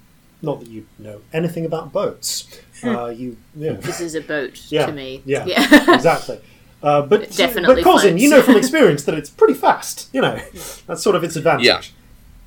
Not 0.42 0.60
that 0.60 0.68
you 0.68 0.86
know 0.98 1.20
anything 1.32 1.64
about 1.64 1.92
boats. 1.92 2.60
Uh, 2.82 3.06
you, 3.08 3.36
yeah, 3.56 3.72
This 3.72 4.00
is 4.00 4.14
a 4.14 4.20
boat 4.20 4.60
Yeah, 4.70 4.86
to 4.86 4.92
me. 4.92 5.22
yeah. 5.24 5.44
yeah. 5.46 5.94
exactly. 5.94 6.38
Uh, 6.82 7.00
but 7.00 7.22
It 7.22 7.32
definitely 7.32 7.76
but 7.82 7.84
Corzin, 7.84 8.00
floats. 8.10 8.22
you 8.22 8.28
know 8.28 8.42
from 8.42 8.56
experience 8.56 9.04
that 9.04 9.14
it's 9.14 9.30
pretty 9.30 9.54
fast. 9.54 10.10
You 10.12 10.20
know, 10.20 10.36
that's 10.86 11.02
sort 11.02 11.16
of 11.16 11.24
its 11.24 11.36
advantage. 11.36 11.64
Yeah. 11.64 11.80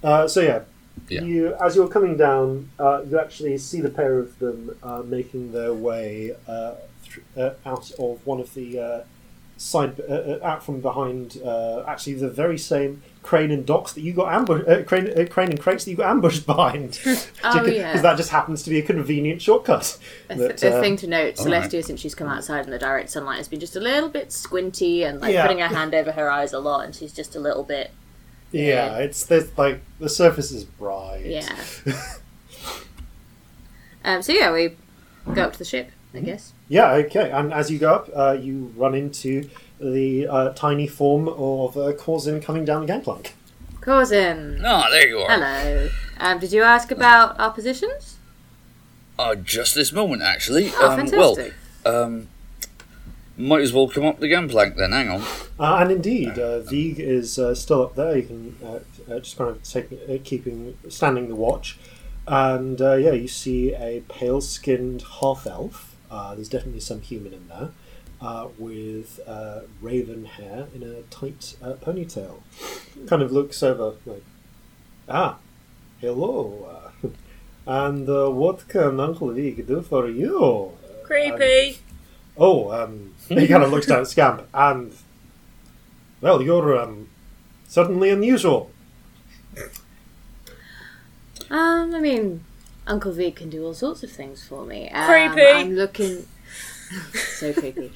Uh, 0.04 0.28
so 0.28 0.42
yeah, 0.42 0.62
Yeah. 1.10 1.22
you 1.22 1.54
as 1.56 1.76
you're 1.76 1.88
coming 1.88 2.18
down, 2.18 2.70
uh, 2.80 3.02
you 3.10 3.20
actually 3.20 3.58
see 3.58 3.82
the 3.82 3.90
pair 3.90 4.20
of 4.20 4.38
them 4.40 4.76
uh, 4.84 5.04
making 5.06 5.52
their 5.54 5.74
way 5.74 6.36
uh, 6.48 6.74
thr 7.04 7.20
uh, 7.38 7.52
out 7.66 7.92
of 7.98 8.26
one 8.26 8.40
of 8.42 8.54
the 8.54 8.80
uh, 8.80 9.04
side, 9.58 10.00
uh, 10.02 10.38
out 10.44 10.64
from 10.64 10.82
behind. 10.82 11.40
Uh, 11.44 11.84
actually, 11.88 12.14
the 12.16 12.30
very 12.30 12.58
same 12.58 13.02
crane 13.24 13.52
and 13.52 13.66
docks 13.66 13.92
that 13.94 14.02
you 14.02 14.14
got 14.14 14.32
ambushed, 14.34 14.68
uh, 14.68 14.84
crane, 14.84 15.08
uh, 15.20 15.26
crane 15.30 15.50
and 15.50 15.60
crates 15.60 15.84
that 15.86 15.92
you 15.92 15.98
got 15.98 16.10
ambushed 16.10 16.46
behind. 16.56 17.00
Oh, 17.44 17.60
Because 17.60 17.74
yeah. 17.76 18.02
that 18.02 18.18
just 18.18 18.30
happens 18.30 18.64
to 18.64 18.70
be 18.70 18.80
a 18.80 18.82
convenient 18.82 19.42
shortcut. 19.42 19.98
A, 20.30 20.36
th- 20.36 20.60
That, 20.60 20.78
a 20.78 20.82
thing 20.82 20.96
to 20.98 21.08
note: 21.08 21.40
all 21.40 21.46
right. 21.46 21.64
Celestia, 21.64 21.84
since 21.86 22.00
she's 22.02 22.16
come 22.16 22.28
outside 22.28 22.66
in 22.66 22.72
the 22.72 22.80
direct 22.80 23.10
sunlight, 23.10 23.38
has 23.38 23.48
been 23.48 23.60
just 23.62 23.76
a 23.76 23.80
little 23.80 24.10
bit 24.10 24.32
squinty 24.34 25.04
and 25.04 25.22
like 25.22 25.34
Yeah. 25.34 25.44
putting 25.44 25.60
her 25.60 25.68
hand 25.70 25.94
over 25.96 26.12
her 26.12 26.30
eyes 26.30 26.52
a 26.54 26.60
lot, 26.60 26.84
and 26.86 26.94
she's 26.94 27.14
just 27.14 27.36
a 27.36 27.40
little 27.40 27.64
bit, 27.64 27.92
Yeah, 28.52 28.98
it's 28.98 29.26
there's 29.26 29.56
like 29.58 29.82
the 30.00 30.10
surface 30.10 30.52
is 30.52 30.64
bright. 30.64 30.87
Yeah. 31.30 31.56
um, 34.04 34.22
so 34.22 34.32
yeah, 34.34 34.52
we 34.52 34.76
go 35.34 35.44
up 35.44 35.54
to 35.54 35.60
the 35.60 35.66
ship, 35.66 35.92
I 36.14 36.20
guess. 36.20 36.54
Yeah, 36.70 36.92
okay. 36.94 37.32
And 37.32 37.54
as 37.54 37.70
you 37.72 37.80
go 37.80 37.94
up, 37.96 38.10
uh, 38.16 38.32
you 38.40 38.74
run 38.76 38.96
into 38.96 39.50
the 39.80 40.28
uh, 40.28 40.50
tiny 40.54 40.88
form 40.88 41.28
of 41.28 41.78
uh, 41.78 41.94
Corzin 41.94 42.42
coming 42.42 42.66
down 42.66 42.82
the 42.82 42.88
gangplank. 42.88 43.36
Corzin, 43.82 44.62
Ah, 44.66 44.88
there 44.90 45.08
you 45.08 45.20
are. 45.20 45.30
hello. 45.30 45.90
Um, 46.20 46.40
did 46.40 46.52
you 46.52 46.64
ask 46.64 46.92
about 46.92 47.40
our 47.40 47.52
positions? 47.52 48.18
Uh, 49.18 49.36
just 49.36 49.76
this 49.76 49.92
moment, 49.92 50.22
actually. 50.22 50.72
Oh, 50.76 50.90
um, 50.92 50.98
fantastic. 50.98 51.54
Well, 51.86 52.04
um, 52.04 52.28
might 53.38 53.62
as 53.62 53.72
well 53.72 53.88
come 53.88 54.06
up 54.06 54.20
the 54.20 54.28
gangplank 54.28 54.76
then. 54.76 54.92
Hang 54.92 55.10
on. 55.10 55.22
Uh, 55.60 55.78
and 55.82 55.92
indeed, 55.92 56.40
uh, 56.40 56.60
Vig 56.62 57.00
is 57.00 57.38
uh, 57.38 57.54
still 57.56 57.84
up 57.84 57.96
there. 57.96 58.18
You 58.18 58.24
can 58.24 58.56
uh, 58.64 58.80
uh, 59.12 59.20
just 59.20 59.38
kind 59.38 59.50
of 59.52 59.64
take, 59.64 59.92
uh, 59.92 60.18
keeping 60.24 60.78
standing 60.90 61.28
the 61.28 61.36
watch, 61.36 61.78
and 62.28 62.82
uh, 62.82 62.96
yeah, 62.96 63.14
you 63.14 63.28
see 63.28 63.74
a 63.74 64.02
pale-skinned 64.10 65.04
half 65.22 65.46
elf. 65.48 65.96
Uh, 66.10 66.36
there's 66.36 66.50
definitely 66.50 66.80
some 66.80 67.02
human 67.02 67.34
in 67.34 67.48
there, 67.48 67.70
uh, 68.22 68.48
with 68.58 69.20
uh, 69.28 69.62
raven 69.82 70.26
hair 70.26 70.68
in 70.74 70.84
a 70.84 71.02
tight 71.04 71.56
uh, 71.62 71.74
ponytail. 71.74 72.42
Kind 73.08 73.22
of 73.22 73.32
looks 73.32 73.62
over 73.62 73.94
like, 74.06 74.24
ah, 75.08 75.38
hello. 76.02 76.92
Uh, 77.04 77.08
and 77.68 78.10
uh, 78.10 78.30
what 78.30 78.68
can 78.68 79.00
Uncle 79.00 79.30
Vig 79.30 79.68
do 79.68 79.82
for 79.82 80.10
you? 80.10 80.72
Creepy. 81.04 81.80
Oh, 82.38 82.72
um, 82.72 83.14
he 83.30 83.48
kind 83.48 83.64
of 83.64 83.72
looks 83.72 83.86
down 83.88 84.02
at 84.02 84.08
Scamp, 84.08 84.48
and 84.54 84.94
well, 86.22 86.42
you're 86.42 86.78
um, 86.80 87.10
certainly 87.68 88.10
unusual. 88.10 88.72
Um, 91.50 91.96
I 91.96 92.00
mean, 92.00 92.44
Uncle 92.86 93.12
V 93.14 93.32
can 93.32 93.50
do 93.50 93.66
all 93.66 93.74
sorts 93.74 94.04
of 94.04 94.12
things 94.12 94.46
for 94.46 94.66
me. 94.66 94.90
Um, 94.90 95.06
Creepy. 95.08 95.48
I'm 95.48 95.74
looking. 95.76 96.28
so 97.14 97.54
creepy. 97.54 97.92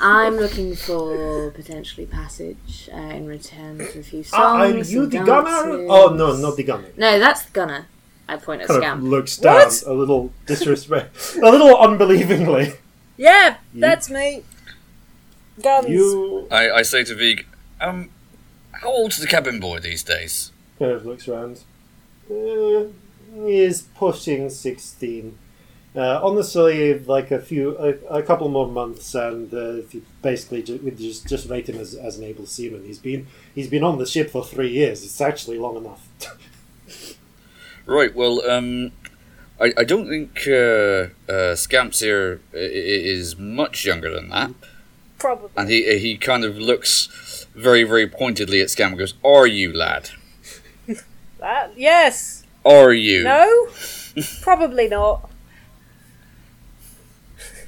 I'm 0.00 0.36
looking 0.36 0.76
for 0.76 1.50
potentially 1.50 2.06
passage 2.06 2.88
uh, 2.92 2.96
in 2.96 3.26
return 3.26 3.78
for 3.78 3.98
a 3.98 4.02
few 4.02 4.22
songs. 4.22 4.32
Ah, 4.34 4.58
are 4.58 4.68
you 4.68 4.84
some 4.84 5.08
the 5.08 5.18
gunner? 5.20 5.86
Oh 5.88 6.14
no, 6.14 6.36
not 6.36 6.56
the 6.56 6.62
gunner. 6.62 6.88
No, 6.96 7.18
that's 7.18 7.42
the 7.42 7.52
gunner. 7.52 7.86
I 8.28 8.36
point 8.36 8.62
at 8.62 8.68
Kind 8.68 8.82
Scamp. 8.82 8.98
of 9.02 9.08
looks 9.08 9.36
down 9.38 9.54
What? 9.56 9.82
a 9.86 9.92
little 9.92 10.32
disrespect, 10.46 11.36
a 11.42 11.50
little 11.50 11.76
unbelievingly. 11.76 12.74
Yeah, 13.18 13.56
that's 13.74 14.08
me. 14.08 14.44
Guns. 15.62 15.88
You 15.88 16.46
I, 16.50 16.70
I 16.70 16.82
say 16.82 17.02
to 17.04 17.14
Vig, 17.14 17.44
um, 17.80 18.10
how 18.72 18.88
old's 18.88 19.18
the 19.18 19.26
cabin 19.26 19.58
boy 19.60 19.80
these 19.80 20.02
days? 20.02 20.52
kind 20.78 20.92
of 20.92 21.04
looks 21.04 21.26
around. 21.28 21.64
Uh, 22.30 22.84
he 23.44 23.60
is 23.60 23.82
pushing 23.96 24.48
sixteen. 24.48 25.36
Uh, 25.96 26.20
honestly, 26.22 26.96
like 27.00 27.32
a 27.32 27.40
few, 27.40 27.76
a, 27.78 28.18
a 28.18 28.22
couple 28.22 28.48
more 28.48 28.68
months, 28.68 29.16
and 29.16 29.52
uh, 29.52 29.78
basically 30.22 30.62
ju- 30.62 30.92
just 30.96 31.26
just 31.26 31.50
rate 31.50 31.68
him 31.68 31.78
as, 31.78 31.94
as 31.94 32.18
an 32.18 32.24
able 32.24 32.46
seaman. 32.46 32.84
He's 32.84 32.98
been 33.00 33.26
he's 33.54 33.68
been 33.68 33.82
on 33.82 33.98
the 33.98 34.06
ship 34.06 34.30
for 34.30 34.44
three 34.44 34.70
years. 34.70 35.02
It's 35.02 35.20
actually 35.20 35.58
long 35.58 35.76
enough. 35.76 36.06
Right. 37.86 38.14
Well, 38.14 38.42
um, 38.50 38.92
I, 39.60 39.72
I 39.76 39.84
don't 39.84 40.08
think 40.08 40.46
uh, 40.46 41.08
uh, 41.32 41.54
Scamps 41.56 42.00
here 42.00 42.40
is 42.52 43.36
much 43.36 43.84
younger 43.84 44.10
than 44.14 44.28
that, 44.30 44.52
Probably. 45.18 45.50
and 45.56 45.68
he 45.68 45.98
he 45.98 46.16
kind 46.16 46.44
of 46.44 46.56
looks 46.58 47.46
very 47.54 47.82
very 47.84 48.06
pointedly 48.06 48.60
at 48.60 48.70
Scamp 48.70 48.92
and 48.92 48.98
goes, 48.98 49.14
"Are 49.24 49.46
you, 49.46 49.72
lad? 49.72 50.10
That, 51.40 51.72
yes. 51.76 52.44
Are 52.64 52.92
you?" 52.92 53.22
No? 53.24 53.68
Probably 54.42 54.88
not. 54.88 55.27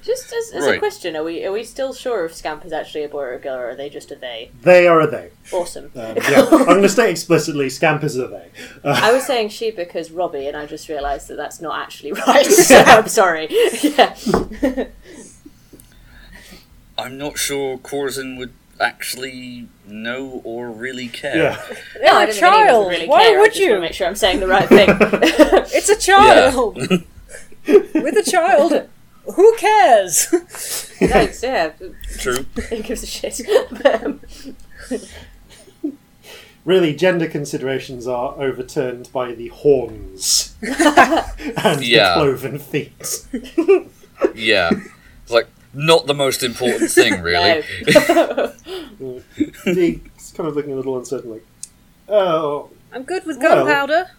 Just 0.03 0.33
as, 0.33 0.53
as 0.55 0.67
a 0.67 0.79
question, 0.79 1.15
are 1.17 1.23
we 1.25 1.45
are 1.45 1.53
we 1.53 1.63
still 1.65 1.93
sure 1.93 2.25
if 2.25 2.35
Scamp 2.35 2.65
is 2.65 2.73
actually 2.73 3.05
a 3.05 3.09
boy 3.09 3.21
or 3.23 3.33
a 3.35 3.39
girl, 3.39 3.57
or 3.57 3.71
are 3.71 3.75
they 3.75 3.89
just 3.91 4.11
a 4.11 4.17
they? 4.17 4.51
they 4.63 4.87
are 4.89 5.01
a 5.01 5.07
they. 5.07 5.31
Awesome. 5.53 5.87
Um, 5.95 6.17
yeah, 6.17 6.47
I'm 6.51 6.65
going 6.67 6.83
to 6.83 6.89
state 6.89 7.11
explicitly, 7.11 7.69
Scamp 7.69 8.03
is 8.05 8.17
a 8.17 8.27
they. 8.29 8.51
Uh, 8.83 8.99
I 9.03 9.13
was 9.13 9.25
saying 9.27 9.51
she 9.51 9.71
because 9.71 10.11
Robbie, 10.11 10.47
and 10.47 10.57
I 10.57 10.67
just 10.67 10.89
realised 10.89 11.29
that 11.29 11.37
that's 11.37 11.61
not 11.61 11.79
actually 11.81 12.13
right. 12.27 12.47
So 12.47 12.77
I'm 12.79 13.09
sorry. 13.09 13.49
Yeah. 13.83 14.15
I'm 16.99 17.17
not 17.17 17.39
sure 17.39 17.79
Corzin 17.79 18.37
would 18.39 18.53
actually 18.79 19.69
know 19.87 20.41
or 20.45 20.71
really 20.71 21.09
care. 21.09 21.37
yeah. 21.37 21.67
They're 21.95 22.05
No, 22.05 22.19
I 22.19 22.23
a 22.25 22.27
didn't 22.27 22.41
think 22.41 22.55
he 22.55 22.63
child. 22.65 22.89
really 22.91 23.09
Why 23.09 23.23
care. 23.25 23.37
I 23.39 23.41
would 23.41 23.53
just 23.53 23.61
wanna 23.63 23.75
you? 23.75 23.81
make 23.81 23.93
sure 23.95 24.07
I'm 24.07 24.15
saying 24.17 24.41
the 24.41 24.47
right 24.49 24.69
thing. 24.69 24.89
It's 25.73 25.89
a 25.89 25.97
child. 25.97 26.77
With 26.77 28.17
a 28.17 28.31
child. 28.31 28.89
Who 29.35 29.57
cares? 29.57 30.27
Thanks. 30.99 31.43
Yeah. 31.43 31.73
True. 32.19 32.45
Who 32.69 32.83
gives 32.83 33.03
a 33.03 33.07
shit? 33.07 33.41
But, 33.71 34.05
um, 34.05 34.21
Really, 36.67 36.95
gender 36.95 37.27
considerations 37.27 38.07
are 38.07 38.35
overturned 38.39 39.11
by 39.13 39.33
the 39.33 39.49
horns 39.49 40.55
and 40.63 41.83
Yeah. 41.83 42.11
the 42.11 42.15
cloven 42.17 42.59
feet. 42.59 43.27
Yeah. 44.35 44.71
It's 45.23 45.31
like 45.33 45.49
not 45.73 46.07
the 46.07 46.13
most 46.15 46.43
important 46.43 46.91
thing, 46.91 47.23
really. 47.23 47.63
He's 47.63 47.95
kind 50.37 50.49
of 50.49 50.55
looking 50.55 50.73
a 50.73 50.77
little 50.77 50.99
uncertain, 50.99 51.31
like, 51.31 51.47
oh, 52.09 52.69
I'm 52.93 53.05
good 53.05 53.25
with 53.25 53.39
Well- 53.39 53.65
gunpowder. 53.65 54.11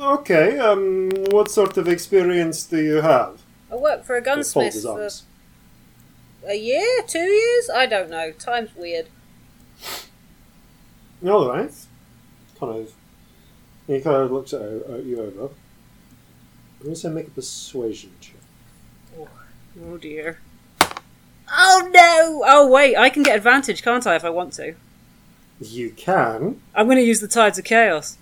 Okay. 0.00 0.58
Um, 0.58 1.10
what 1.30 1.50
sort 1.50 1.76
of 1.76 1.88
experience 1.88 2.64
do 2.64 2.82
you 2.82 2.96
have? 2.96 3.40
I 3.70 3.76
worked 3.76 4.06
for 4.06 4.16
a 4.16 4.22
gunsmith 4.22 4.80
for 4.82 5.08
a 6.46 6.54
year, 6.54 7.02
two 7.06 7.18
years. 7.18 7.70
I 7.74 7.86
don't 7.86 8.10
know. 8.10 8.30
Time's 8.32 8.74
weird. 8.76 9.08
All 11.26 11.48
right. 11.48 11.72
Kind 12.58 12.78
of. 12.78 12.92
He 13.86 14.00
kind 14.00 14.16
of 14.16 14.32
looks 14.32 14.52
at, 14.52 14.60
at 14.60 15.04
you 15.04 15.20
over. 15.20 15.42
I'm 15.42 16.82
going 16.82 16.94
to 16.94 16.96
say 16.96 17.08
make 17.08 17.28
a 17.28 17.30
persuasion 17.30 18.12
check. 18.20 18.34
Oh 19.84 19.96
dear. 19.98 20.38
Oh 21.52 21.88
no! 21.92 22.42
Oh 22.46 22.68
wait, 22.68 22.96
I 22.96 23.08
can 23.08 23.22
get 23.22 23.36
advantage, 23.36 23.82
can't 23.82 24.06
I, 24.06 24.16
if 24.16 24.24
I 24.24 24.30
want 24.30 24.54
to? 24.54 24.74
You 25.60 25.90
can. 25.90 26.60
I'm 26.74 26.86
going 26.86 26.98
to 26.98 27.04
use 27.04 27.20
the 27.20 27.28
tides 27.28 27.58
of 27.58 27.64
chaos. 27.64 28.18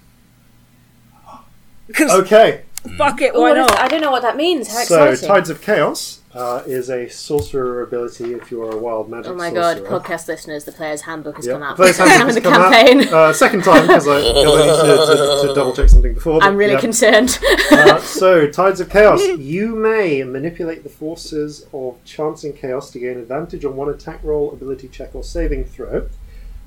Because 1.87 2.11
Okay. 2.23 2.63
fuck 2.97 3.21
it, 3.23 3.35
Ooh, 3.35 3.41
why 3.41 3.51
what 3.51 3.59
is- 3.59 3.67
not? 3.69 3.79
I 3.79 3.89
don't 3.89 4.01
know 4.01 4.11
what 4.11 4.23
that 4.23 4.37
means. 4.37 4.69
How 4.69 4.85
So, 4.85 5.05
exciting! 5.05 5.29
Tides 5.35 5.51
of 5.51 5.61
Chaos 5.63 6.21
uh, 6.35 6.63
is 6.67 6.91
a 6.91 7.09
sorcerer 7.09 7.83
ability 7.83 8.35
if 8.35 8.51
you 8.51 8.61
are 8.63 8.71
a 8.73 8.77
wild 8.77 9.09
magic 9.09 9.31
oh 9.31 9.35
my 9.37 9.51
god, 9.53 9.79
sorcerer. 9.79 10.01
podcast 10.01 10.27
listeners, 10.29 10.65
the 10.65 10.73
player's 10.73 11.03
handbook 11.03 11.37
has 11.37 11.47
Yeah. 11.47 11.53
come 11.55 11.63
out. 11.63 11.77
Player's 11.77 11.97
First 11.99 12.11
time 12.11 12.19
Handbook 12.27 12.29
in 12.29 12.35
has 12.35 12.35
the 12.35 12.51
come 12.51 12.73
campaign. 12.73 13.01
out, 13.09 13.13
uh, 13.15 13.33
second 13.33 13.65
time 13.65 13.83
because 13.87 14.09
I, 14.09 14.21
'cause 14.21 14.31
I 14.31 14.33
need 14.33 14.45
to, 14.45 15.43
to, 15.43 15.49
to 15.49 15.55
double 15.61 15.73
check 15.75 15.89
something 15.89 16.15
before. 16.15 16.41
but 16.41 16.47
I'm 16.47 16.57
really 16.57 16.73
yeah. 16.75 16.81
concerned. 16.81 17.39
Uh, 17.71 17.99
so, 18.01 18.49
Tides 18.49 18.81
of 18.81 18.89
Chaos. 18.91 19.21
You 19.39 19.75
may 19.77 20.25
manipulate 20.25 20.83
the 20.83 20.89
forces 20.91 21.67
of 21.73 22.03
chance 22.05 22.43
and 22.45 22.57
chaos 22.57 22.91
to 22.93 22.99
gain 22.99 23.19
advantage 23.19 23.65
on 23.65 23.77
one 23.77 23.89
attack 23.89 24.21
roll, 24.25 24.53
ability 24.53 24.89
check, 24.89 25.15
or 25.15 25.23
saving 25.23 25.65
throw. 25.67 26.09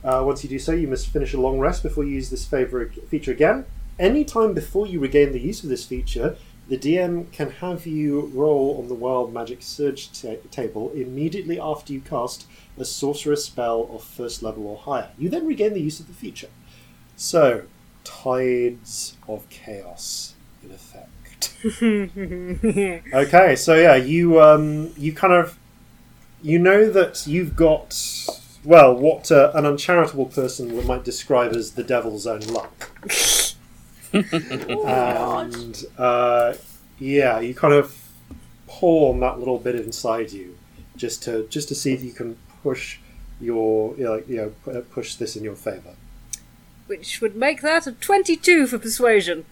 Uh, 0.03 0.23
once 0.25 0.43
you 0.43 0.49
do 0.49 0.59
so, 0.59 0.71
you 0.71 0.87
must 0.87 1.07
finish 1.07 1.33
a 1.33 1.41
long 1.41 1.59
rest 1.59 1.83
before 1.83 2.03
you 2.05 2.11
use 2.11 2.29
this 2.29 2.45
favor 2.45 2.85
feature 3.09 3.31
again. 3.31 3.65
Any 3.99 4.23
time 4.23 4.53
before 4.53 4.85
you 4.85 4.99
regain 4.99 5.31
the 5.31 5.39
use 5.39 5.63
of 5.63 5.69
this 5.69 5.85
feature, 5.85 6.37
the 6.67 6.77
DM 6.77 7.31
can 7.31 7.49
have 7.49 7.87
you 7.87 8.31
roll 8.33 8.77
on 8.77 8.89
the 8.89 8.93
Wild 8.93 9.33
Magic 9.33 9.61
Surge 9.61 10.11
ta- 10.11 10.35
table 10.51 10.91
immediately 10.91 11.59
after 11.59 11.93
you 11.93 12.01
cast 12.01 12.45
a 12.77 12.85
sorcerer 12.85 13.35
spell 13.35 13.89
of 13.91 14.03
first 14.03 14.43
level 14.43 14.67
or 14.67 14.77
higher. 14.77 15.09
You 15.17 15.29
then 15.29 15.47
regain 15.47 15.73
the 15.73 15.81
use 15.81 15.99
of 15.99 16.07
the 16.07 16.13
feature. 16.13 16.49
So, 17.15 17.63
Tides 18.03 19.17
of 19.27 19.49
Chaos 19.49 20.35
in 20.63 20.71
effect. 20.71 21.13
okay, 23.13 23.55
so 23.55 23.75
yeah, 23.75 23.95
you 23.95 24.41
um, 24.41 24.91
you 24.97 25.13
kind 25.13 25.33
of 25.33 25.57
you 26.41 26.59
know 26.59 26.89
that 26.89 27.25
you've 27.25 27.55
got 27.55 27.95
well 28.63 28.93
what 28.95 29.31
uh, 29.31 29.51
an 29.55 29.65
uncharitable 29.65 30.25
person 30.25 30.85
might 30.85 31.03
describe 31.03 31.53
as 31.53 31.71
the 31.71 31.83
devil's 31.83 32.27
own 32.27 32.41
luck. 32.41 32.91
and 34.13 35.85
uh, 35.97 36.53
yeah, 36.99 37.39
you 37.39 37.53
kind 37.53 37.73
of 37.73 37.97
pull 38.67 39.09
on 39.09 39.19
that 39.21 39.39
little 39.39 39.59
bit 39.59 39.75
inside 39.75 40.31
you 40.31 40.57
just 40.95 41.23
to 41.23 41.47
just 41.47 41.67
to 41.69 41.75
see 41.75 41.93
if 41.93 42.03
you 42.03 42.11
can 42.11 42.37
push 42.63 42.99
your 43.39 43.95
you 43.97 44.03
know, 44.03 44.15
like 44.15 44.27
you 44.27 44.53
know 44.65 44.81
push 44.91 45.15
this 45.15 45.35
in 45.35 45.43
your 45.43 45.55
favor. 45.55 45.95
Which 46.87 47.21
would 47.21 47.35
make 47.35 47.61
that 47.61 47.85
a 47.85 47.91
22 47.91 48.67
for 48.67 48.77
persuasion. 48.77 49.45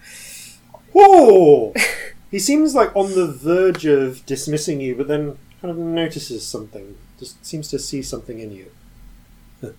Whoa! 0.92 1.74
he 2.30 2.38
seems 2.38 2.74
like 2.74 2.94
on 2.96 3.14
the 3.14 3.26
verge 3.26 3.84
of 3.84 4.24
dismissing 4.24 4.80
you, 4.80 4.94
but 4.94 5.08
then 5.08 5.38
kind 5.60 5.70
of 5.70 5.78
notices 5.78 6.46
something. 6.46 6.96
Just 7.18 7.44
seems 7.44 7.68
to 7.68 7.78
see 7.78 8.02
something 8.02 8.38
in 8.38 8.52
you. 8.52 8.70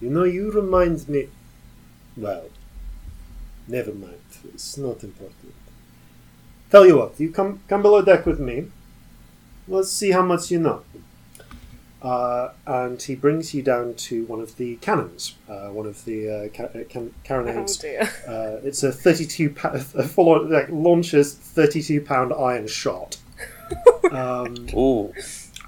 You 0.00 0.10
know, 0.10 0.24
you 0.24 0.50
remind 0.50 1.08
me. 1.08 1.28
Well, 2.16 2.44
never 3.68 3.92
mind. 3.92 4.18
It's 4.52 4.76
not 4.78 5.02
important. 5.04 5.54
Tell 6.70 6.86
you 6.86 6.96
what, 6.98 7.18
you 7.20 7.30
come 7.30 7.60
come 7.68 7.82
below 7.82 8.02
deck 8.02 8.26
with 8.26 8.40
me. 8.40 8.66
Let's 9.68 9.90
see 9.90 10.10
how 10.10 10.22
much 10.22 10.50
you 10.50 10.58
know. 10.60 10.82
Uh, 12.02 12.52
and 12.66 13.00
he 13.00 13.14
brings 13.14 13.54
you 13.54 13.62
down 13.62 13.94
to 13.94 14.26
one 14.26 14.38
of 14.40 14.56
the 14.58 14.76
cannons, 14.76 15.36
uh, 15.48 15.68
one 15.68 15.86
of 15.86 16.04
the 16.04 16.28
uh, 16.28 16.48
ca- 16.54 16.64
uh, 16.78 16.84
can- 16.86 17.14
Oh 17.14 17.26
carronades. 17.26 17.80
dear. 17.80 18.10
Uh, 18.28 18.60
it's 18.62 18.82
a 18.82 18.92
32 18.92 19.50
pa- 19.50 19.70
a 19.74 19.80
full 19.80 20.28
on, 20.28 20.50
like 20.50 20.68
launches 20.68 21.32
32 21.34 22.02
pound 22.02 22.32
iron 22.34 22.66
shot. 22.66 23.16
um, 24.12 24.54
Ooh. 24.74 25.14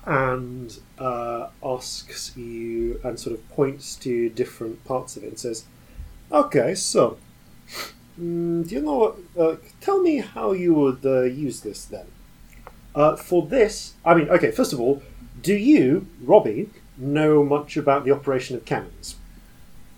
and 0.05 0.79
uh, 0.99 1.49
asks 1.65 2.37
you 2.37 3.01
and 3.03 3.19
sort 3.19 3.35
of 3.35 3.49
points 3.51 3.97
to 3.97 4.29
different 4.29 4.85
parts 4.85 5.17
of 5.17 5.25
it 5.25 5.29
and 5.29 5.39
says, 5.39 5.65
"Okay, 6.33 6.75
so 6.75 7.17
mm, 8.21 8.67
do 8.69 8.75
you 8.75 8.81
know? 8.83 8.97
what- 8.97 9.17
Uh, 9.37 9.57
tell 9.81 10.01
me 10.03 10.19
how 10.19 10.53
you 10.53 10.73
would 10.75 11.05
uh, 11.05 11.23
use 11.23 11.61
this 11.61 11.85
then. 11.85 12.07
Uh, 12.95 13.15
for 13.17 13.47
this, 13.47 13.93
I 14.05 14.15
mean, 14.15 14.29
okay. 14.31 14.51
First 14.51 14.73
of 14.73 14.81
all, 14.81 15.03
do 15.43 15.53
you, 15.55 16.07
Robbie, 16.23 16.71
know 16.97 17.45
much 17.45 17.77
about 17.77 18.05
the 18.05 18.13
operation 18.13 18.57
of 18.57 18.65
cannons? 18.65 19.17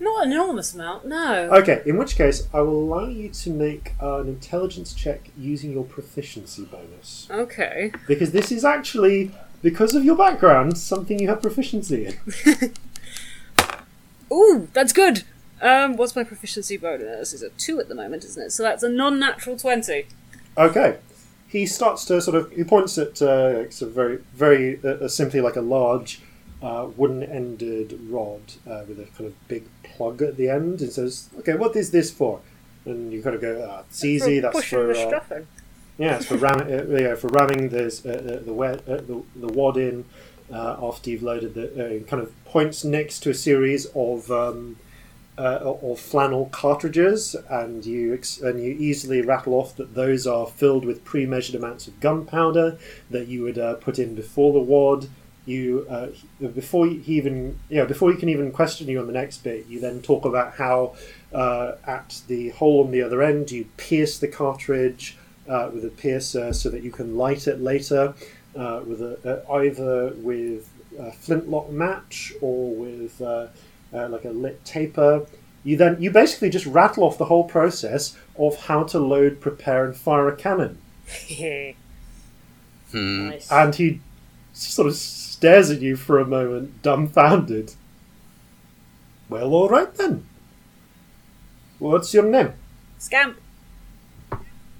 Not 0.01 0.25
an 0.25 0.31
enormous 0.33 0.73
amount, 0.73 1.05
no. 1.05 1.49
Okay, 1.59 1.81
in 1.85 1.97
which 1.97 2.15
case, 2.15 2.47
I 2.53 2.61
will 2.61 2.79
allow 2.83 3.07
you 3.07 3.29
to 3.29 3.49
make 3.49 3.93
uh, 4.01 4.19
an 4.21 4.27
intelligence 4.27 4.93
check 4.93 5.29
using 5.37 5.71
your 5.71 5.83
proficiency 5.85 6.63
bonus. 6.65 7.27
Okay. 7.29 7.91
Because 8.07 8.31
this 8.31 8.51
is 8.51 8.63
actually, 8.63 9.31
because 9.61 9.95
of 9.95 10.03
your 10.05 10.15
background, 10.15 10.77
something 10.77 11.19
you 11.19 11.27
have 11.29 11.41
proficiency 11.41 12.05
in. 12.07 12.15
Ooh, 14.31 14.67
that's 14.73 14.93
good. 14.93 15.23
Um, 15.61 15.95
what's 15.97 16.15
my 16.15 16.23
proficiency 16.23 16.77
bonus? 16.77 17.33
Is 17.33 17.43
a 17.43 17.49
two 17.49 17.79
at 17.79 17.89
the 17.89 17.95
moment, 17.95 18.23
isn't 18.23 18.41
it? 18.41 18.51
So 18.51 18.63
that's 18.63 18.83
a 18.83 18.89
non-natural 18.89 19.57
twenty. 19.57 20.07
Okay. 20.57 20.97
He 21.47 21.65
starts 21.65 22.05
to 22.05 22.21
sort 22.21 22.37
of, 22.37 22.51
he 22.51 22.63
points 22.63 22.97
at 22.99 23.21
uh, 23.23 23.71
sort 23.71 23.89
of 23.89 23.95
very, 23.95 24.17
very 24.35 24.79
uh, 24.83 25.05
uh, 25.05 25.07
simply 25.07 25.41
like 25.41 25.55
a 25.55 25.61
large 25.61 26.21
uh, 26.61 26.87
wooden 26.95 27.23
ended 27.23 27.99
rod 28.07 28.41
uh, 28.69 28.83
with 28.87 28.99
a 28.99 29.05
kind 29.17 29.27
of 29.27 29.47
big 29.47 29.63
plug 29.83 30.21
at 30.21 30.37
the 30.37 30.47
end 30.47 30.81
and 30.81 30.91
says, 30.91 31.29
okay, 31.39 31.55
what 31.55 31.75
is 31.75 31.89
this 31.89 32.11
for? 32.11 32.39
And 32.85 33.11
you 33.11 33.23
kind 33.23 33.35
of 33.35 33.41
go, 33.41 33.67
ah, 33.67 33.83
it's 33.89 34.03
easy, 34.03 34.39
that's 34.39 34.63
for. 34.65 34.93
the 34.93 35.07
uh. 35.07 35.41
Yeah, 35.97 36.17
it's 36.17 36.25
for 36.25 36.37
ram- 36.47 36.61
uh, 36.61 36.97
yeah, 36.97 37.15
for 37.15 37.29
ramming 37.29 37.69
this, 37.69 38.05
uh, 38.05 38.09
uh, 38.09 38.45
the, 38.45 38.53
wet, 38.53 38.87
uh, 38.87 38.97
the 38.97 39.23
the 39.35 39.47
wad 39.47 39.77
in 39.77 40.05
uh, 40.53 40.77
after 40.81 41.09
you've 41.09 41.23
loaded 41.23 41.53
the 41.53 41.67
uh, 41.73 42.07
kind 42.07 42.21
of 42.21 42.45
points 42.45 42.83
next 42.83 43.19
to 43.21 43.29
a 43.31 43.33
series 43.33 43.85
of 43.95 44.29
um, 44.31 44.77
uh, 45.39 45.75
of 45.81 45.99
flannel 45.99 46.49
cartridges, 46.51 47.33
and 47.49 47.85
you 47.85 48.13
ex- 48.13 48.41
and 48.41 48.61
you 48.61 48.71
easily 48.73 49.21
rattle 49.21 49.53
off 49.53 49.73
that 49.77 49.95
those 49.95 50.27
are 50.27 50.45
filled 50.45 50.83
with 50.83 51.05
pre-measured 51.05 51.55
amounts 51.55 51.87
of 51.87 51.97
gunpowder 52.01 52.77
that 53.09 53.27
you 53.27 53.43
would 53.43 53.57
uh, 53.57 53.75
put 53.75 53.97
in 53.97 54.15
before 54.15 54.51
the 54.51 54.59
wad. 54.59 55.07
You 55.45 55.87
uh, 55.89 56.07
before 56.49 56.87
he 56.87 57.15
even 57.15 57.57
you 57.69 57.77
know 57.77 57.85
before 57.85 58.11
he 58.11 58.17
can 58.17 58.27
even 58.27 58.51
question 58.51 58.89
you 58.89 58.99
on 58.99 59.07
the 59.07 59.13
next 59.13 59.37
bit, 59.37 59.65
you 59.67 59.79
then 59.79 60.01
talk 60.01 60.25
about 60.25 60.55
how 60.55 60.95
uh, 61.33 61.75
at 61.87 62.21
the 62.27 62.49
hole 62.49 62.83
on 62.83 62.91
the 62.91 63.01
other 63.01 63.23
end 63.23 63.49
you 63.49 63.65
pierce 63.77 64.19
the 64.19 64.27
cartridge 64.27 65.17
uh, 65.47 65.69
with 65.73 65.85
a 65.85 65.89
piercer 65.89 66.51
so 66.51 66.69
that 66.69 66.83
you 66.83 66.91
can 66.91 67.15
light 67.15 67.47
it 67.47 67.61
later 67.61 68.13
uh, 68.57 68.81
with 68.85 69.01
a, 69.01 69.45
either 69.49 70.13
with 70.17 70.69
a 70.99 71.13
flintlock 71.13 71.69
match 71.69 72.33
or 72.41 72.75
with 72.75 73.21
uh, 73.93 74.07
like 74.09 74.25
a 74.25 74.29
lit 74.29 74.63
taper. 74.65 75.25
You 75.63 75.77
then 75.77 76.01
you 76.01 76.11
basically 76.11 76.49
just 76.49 76.65
rattle 76.65 77.03
off 77.03 77.17
the 77.17 77.25
whole 77.25 77.43
process 77.43 78.17
of 78.37 78.55
how 78.65 78.83
to 78.85 78.99
load, 78.99 79.41
prepare, 79.41 79.85
and 79.85 79.95
fire 79.95 80.27
a 80.27 80.35
cannon. 80.35 80.77
Hmm. 82.91 83.29
Nice. 83.29 83.51
And 83.51 83.75
he 83.75 84.01
sort 84.51 84.87
of 84.87 84.95
stares 84.95 85.69
at 85.69 85.79
you 85.79 85.95
for 85.95 86.17
a 86.17 86.25
moment, 86.25 86.81
dumbfounded. 86.81 87.75
Well, 89.29 89.53
all 89.53 89.69
right 89.69 89.93
then. 89.93 90.25
What's 91.77 92.13
your 92.15 92.23
name? 92.23 92.53
Scamp. 92.97 93.37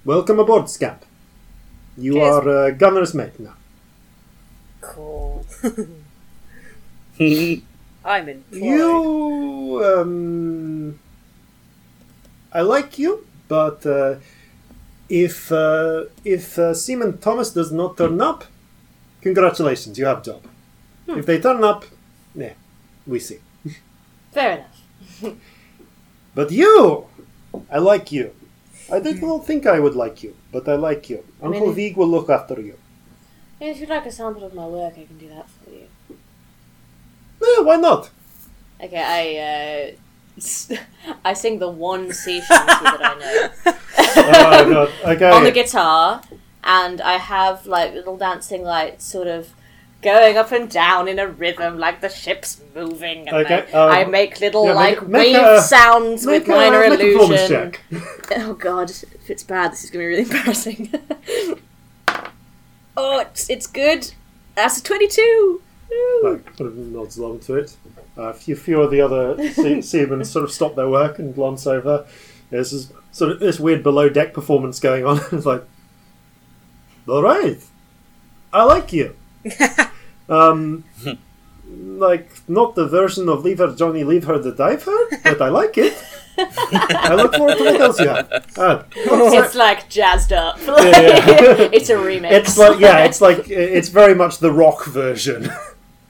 Welcome 0.04 0.40
aboard, 0.40 0.68
Scamp. 0.68 1.04
You 1.96 2.14
Cheers. 2.14 2.34
are 2.34 2.48
uh, 2.48 2.70
gunner's 2.70 3.14
mate 3.14 3.38
now. 3.38 3.54
Cool. 4.80 5.46
I'm 8.04 8.28
employed. 8.28 8.62
You, 8.62 9.82
um, 9.84 10.98
I 12.52 12.60
like 12.62 12.98
you, 12.98 13.26
but 13.48 13.84
uh, 13.86 14.16
if 15.08 15.52
uh, 15.52 16.04
if 16.24 16.58
uh, 16.58 16.72
Seaman 16.74 17.18
Thomas 17.18 17.50
does 17.52 17.70
not 17.72 17.96
turn 17.96 18.20
up, 18.20 18.44
congratulations, 19.20 19.98
you 19.98 20.06
have 20.06 20.22
job. 20.22 20.42
If 21.08 21.26
they 21.26 21.40
turn 21.40 21.62
up, 21.64 21.84
yeah, 22.34 22.52
we 23.06 23.18
see. 23.18 23.38
Fair 24.32 24.66
enough. 25.22 25.36
But 26.32 26.52
you, 26.52 27.06
I 27.70 27.78
like 27.78 28.12
you. 28.12 28.32
I 28.90 29.00
did 29.00 29.20
not 29.20 29.44
think 29.46 29.66
I 29.66 29.80
would 29.80 29.96
like 29.96 30.22
you, 30.22 30.36
but 30.52 30.68
I 30.68 30.76
like 30.76 31.10
you. 31.10 31.24
Uncle 31.42 31.60
Really? 31.62 31.74
Vig 31.74 31.96
will 31.96 32.06
look 32.08 32.30
after 32.30 32.60
you. 32.60 32.76
If 33.60 33.80
you'd 33.80 33.88
like 33.88 34.06
a 34.06 34.12
sample 34.12 34.44
of 34.44 34.54
my 34.54 34.64
work, 34.66 34.94
I 34.96 35.04
can 35.04 35.18
do 35.18 35.28
that. 35.28 35.48
Yeah, 37.42 37.62
why 37.64 37.76
not? 37.76 38.10
Okay, 38.82 39.02
I 39.02 39.94
uh, 39.94 40.76
I 41.24 41.32
sing 41.34 41.58
the 41.58 41.68
one 41.70 42.12
sea 42.12 42.40
shanty 42.40 42.84
that 42.84 43.00
I 43.04 43.14
know 43.18 43.50
oh 43.66 44.88
god. 45.04 45.14
Okay. 45.16 45.30
on 45.30 45.44
the 45.44 45.50
guitar, 45.50 46.22
and 46.64 47.00
I 47.00 47.14
have 47.18 47.66
like 47.66 47.92
little 47.94 48.16
dancing 48.16 48.62
lights, 48.62 49.04
sort 49.04 49.26
of 49.28 49.50
going 50.02 50.38
up 50.38 50.50
and 50.50 50.70
down 50.70 51.08
in 51.08 51.18
a 51.18 51.26
rhythm, 51.28 51.78
like 51.78 52.00
the 52.00 52.08
ship's 52.08 52.62
moving. 52.74 53.28
And 53.28 53.36
Okay, 53.44 53.66
I, 53.72 53.76
um, 53.76 53.90
I 53.92 54.04
make 54.04 54.40
little 54.40 54.64
yeah, 54.66 54.72
like 54.72 55.06
make 55.06 55.34
wave 55.34 55.44
a- 55.44 55.60
sounds 55.60 56.24
Make 56.26 56.46
with 56.46 56.54
a- 56.54 56.58
minor 56.58 56.88
make 56.88 57.00
illusion. 57.00 57.74
Oh 58.36 58.54
god, 58.54 58.88
if 58.90 59.28
it's 59.28 59.42
bad, 59.42 59.72
this 59.72 59.84
is 59.84 59.90
gonna 59.90 60.04
be 60.04 60.08
really 60.08 60.22
embarrassing. 60.22 60.90
oh, 62.96 63.20
it's, 63.20 63.50
it's 63.50 63.66
good. 63.66 64.12
That's 64.54 64.78
a 64.78 64.82
twenty-two. 64.82 65.62
Woo. 65.90 66.32
Like, 66.32 66.56
sort 66.56 66.68
of 66.70 66.76
nods 66.76 67.16
along 67.18 67.40
to 67.40 67.56
it. 67.56 67.76
Uh, 68.16 68.22
a 68.24 68.34
few, 68.34 68.54
few 68.56 68.80
of 68.82 68.90
the 68.90 69.00
other 69.00 69.36
sea- 69.52 69.82
seamen 69.82 70.24
sort 70.24 70.44
of 70.44 70.52
stop 70.52 70.74
their 70.76 70.88
work 70.88 71.18
and 71.18 71.34
glance 71.34 71.66
over. 71.66 72.06
There's 72.50 72.70
this 72.72 72.92
sort 73.12 73.32
of 73.32 73.40
this 73.40 73.58
weird 73.60 73.82
below 73.82 74.08
deck 74.08 74.32
performance 74.34 74.80
going 74.80 75.04
on. 75.06 75.20
it's 75.32 75.46
like, 75.46 75.64
all 77.08 77.22
right, 77.22 77.58
I 78.52 78.64
like 78.64 78.92
you. 78.92 79.16
um, 80.28 80.84
like 81.66 82.30
not 82.48 82.74
the 82.74 82.86
version 82.86 83.28
of 83.28 83.44
Leave 83.44 83.58
Her 83.58 83.74
Johnny, 83.74 84.04
Leave 84.04 84.24
Her 84.24 84.38
the 84.38 84.52
Dive 84.52 84.82
Her, 84.84 85.08
but 85.22 85.40
I 85.42 85.48
like 85.48 85.78
it. 85.78 85.96
I 86.38 87.14
look 87.14 87.34
forward 87.34 87.58
to 87.58 87.64
what 87.64 87.80
else 87.80 88.00
you 88.00 88.08
have. 88.08 88.30
Uh, 88.56 88.82
It's 88.94 89.54
like 89.54 89.88
jazzed 89.88 90.32
up. 90.32 90.58
yeah. 90.58 91.68
it's 91.72 91.90
a 91.90 91.94
remix. 91.94 92.30
It's 92.32 92.58
like 92.58 92.80
yeah, 92.80 93.04
it's 93.04 93.20
like 93.20 93.48
it's 93.48 93.88
very 93.88 94.14
much 94.14 94.38
the 94.38 94.50
rock 94.52 94.84
version. 94.86 95.50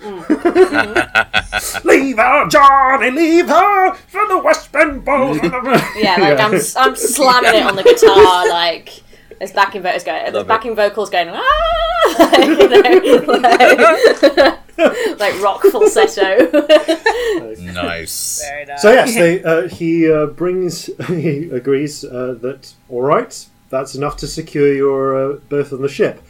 leave 1.85 2.17
her, 2.17 2.49
Johnny, 2.49 3.11
leave 3.11 3.49
her 3.49 3.95
for 3.95 4.27
the 4.29 4.39
West 4.43 4.73
Bend 4.73 5.05
Boys. 5.05 5.41
yeah, 5.97 6.17
like 6.19 6.41
I'm, 6.41 6.55
I'm 6.77 6.97
slamming 6.97 7.55
it 7.55 7.67
on 7.67 7.77
the 7.77 7.83
guitar, 7.83 8.49
like 8.49 9.03
there's 9.41 9.53
backing 9.53 9.83
vocals 9.83 10.05
going, 10.05 10.23
there's 10.23 10.35
Love 10.35 10.45
it. 10.45 10.49
backing 10.49 10.75
vocals 10.75 11.11
going, 11.11 11.29
ah, 11.31 12.17
like, 12.19 13.05
you 13.05 13.21
know, 13.21 13.33
like, 13.33 15.19
like 15.19 15.43
rock 15.43 15.63
falsetto. 15.63 16.51
Nice. 17.61 18.43
Very 18.43 18.67
nice. 18.67 18.83
so 18.83 18.93
yes, 18.93 19.15
they, 19.15 19.43
uh, 19.43 19.69
he 19.69 20.11
uh, 20.11 20.27
brings, 20.27 20.91
he 21.07 21.49
agrees 21.51 22.05
uh, 22.05 22.37
that 22.43 22.75
all 22.89 23.03
right, 23.03 23.47
that's 23.71 23.95
enough 23.95 24.17
to 24.19 24.27
secure 24.27 24.73
your 24.75 25.33
uh, 25.35 25.37
berth 25.49 25.73
on 25.73 25.83
the 25.83 25.89
ship, 25.89 26.23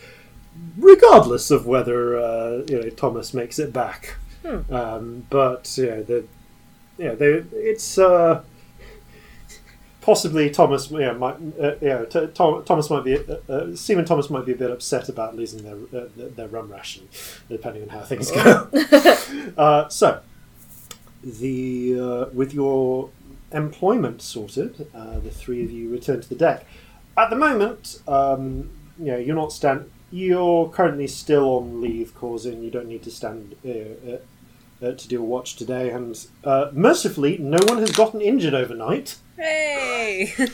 regardless 0.81 1.51
of 1.51 1.67
whether 1.67 2.19
uh, 2.19 2.63
you 2.69 2.81
know 2.83 2.91
Thomas 2.91 3.35
makes 3.35 3.59
it 3.59 3.73
back. 3.73 4.17
Um, 4.71 5.27
but 5.31 5.73
yeah, 5.79 6.01
the 6.01 6.25
yeah, 6.99 7.15
they, 7.15 7.45
it's 7.53 7.99
uh, 7.99 8.43
possibly 10.01 10.51
Thomas. 10.51 10.91
Yeah, 10.91 11.13
might 11.13 11.37
uh, 11.61 11.75
yeah, 11.81 12.05
t- 12.05 12.29
Tom, 12.35 12.65
Thomas 12.65 12.91
might 12.91 13.05
be 13.05 13.17
uh, 13.19 13.37
uh, 13.49 13.77
Seaman 13.77 14.05
Thomas 14.05 14.31
might 14.31 14.47
be 14.47 14.53
a 14.53 14.57
bit 14.57 14.71
upset 14.71 15.09
about 15.09 15.37
losing 15.37 15.63
their 15.63 16.03
uh, 16.03 16.09
their- 16.17 16.29
their 16.29 16.49
rum 16.49 16.71
ration, 16.71 17.09
depending 17.49 17.83
on 17.85 17.89
how 17.91 18.03
things 18.03 18.31
go. 18.31 18.69
uh, 19.59 19.89
so 19.89 20.21
the 21.23 21.99
uh, 22.01 22.25
with 22.33 22.55
your 22.55 23.11
employment 23.53 24.23
sorted, 24.23 24.87
uh, 24.95 25.19
the 25.19 25.31
three 25.31 25.65
of 25.65 25.71
you 25.71 25.91
return 25.91 26.21
to 26.21 26.29
the 26.29 26.35
deck. 26.37 26.65
At 27.17 27.31
the 27.31 27.37
moment, 27.37 28.01
um, 28.09 28.71
you 28.99 29.07
know, 29.07 29.19
you're 29.19 29.37
not 29.37 29.53
stand. 29.53 29.91
You're 30.11 30.69
currently 30.69 31.07
still 31.07 31.45
on 31.59 31.81
leave, 31.81 32.15
causing 32.15 32.63
you 32.63 32.71
don't 32.71 32.89
need 32.89 33.03
to 33.05 33.11
stand 33.11 33.55
uh, 33.65 33.69
uh, 33.71 34.87
uh, 34.87 34.93
to 34.95 35.09
do 35.09 35.21
a 35.21 35.25
watch 35.25 35.57
today. 35.57 35.91
And 35.91 36.27
uh, 36.43 36.71
mercifully, 36.73 37.39
no 37.39 37.59
one 37.67 37.79
has 37.79 37.93
gotten 37.93 38.21
injured 38.21 38.55
overnight. 38.55 39.17
Hey! 39.37 40.33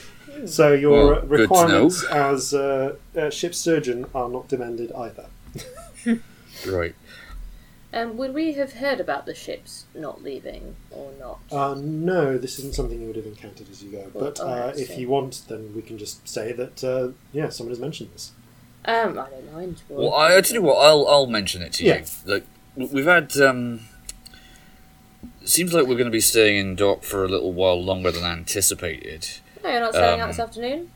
So 0.44 0.74
your 0.74 1.12
Well, 1.12 1.20
good 1.22 1.30
requirements 1.30 2.04
as 2.04 2.52
uh, 2.52 2.96
uh, 3.16 3.30
ship 3.30 3.54
surgeon 3.54 4.04
are 4.14 4.28
not 4.28 4.48
demanded 4.48 4.92
either. 4.92 5.26
Right. 6.66 6.94
um, 7.94 8.18
would 8.18 8.34
we 8.34 8.52
have 8.54 8.74
heard 8.74 9.00
about 9.00 9.24
the 9.24 9.34
ships 9.34 9.86
not 9.94 10.22
leaving 10.22 10.76
or 10.90 11.10
not? 11.18 11.38
Uh, 11.50 11.74
no, 11.80 12.36
this 12.36 12.58
isn't 12.58 12.74
something 12.74 13.00
you 13.00 13.06
would 13.06 13.16
have 13.16 13.24
encountered 13.26 13.70
as 13.70 13.82
you 13.82 13.90
go. 13.92 14.10
But 14.12 14.38
Oh, 14.40 14.46
uh, 14.46 14.72
if 14.76 14.98
you 14.98 15.08
want, 15.08 15.42
then 15.48 15.72
we 15.74 15.80
can 15.80 15.96
just 15.96 16.28
say 16.28 16.52
that 16.52 16.84
uh, 16.84 17.12
yeah, 17.32 17.48
someone 17.48 17.70
has 17.72 17.80
mentioned 17.80 18.10
this. 18.12 18.32
Um, 18.86 19.18
I 19.18 19.28
don't 19.30 19.52
mind. 19.52 19.82
Well, 19.88 20.14
I, 20.14 20.36
I 20.36 20.40
tell 20.40 20.54
you 20.54 20.62
what, 20.62 20.76
I'll 20.76 21.06
I'll 21.08 21.26
mention 21.26 21.62
it 21.62 21.72
to 21.74 21.84
Yeah. 21.84 21.98
you. 21.98 22.04
Like 22.34 22.44
we've 22.92 23.04
had. 23.06 23.36
Um, 23.38 23.80
it 25.42 25.48
seems 25.48 25.72
like 25.72 25.86
we're 25.86 25.94
going 25.94 26.06
to 26.06 26.10
be 26.10 26.20
staying 26.20 26.58
in 26.58 26.74
dock 26.76 27.04
for 27.04 27.24
a 27.24 27.28
little 27.28 27.52
while 27.52 27.80
longer 27.82 28.10
than 28.10 28.24
anticipated. 28.24 29.28
no, 29.62 29.70
you're 29.70 29.80
not 29.80 29.94
staying 29.94 30.20
out 30.20 30.24
um, 30.24 30.28
this 30.30 30.40
afternoon. 30.40 30.90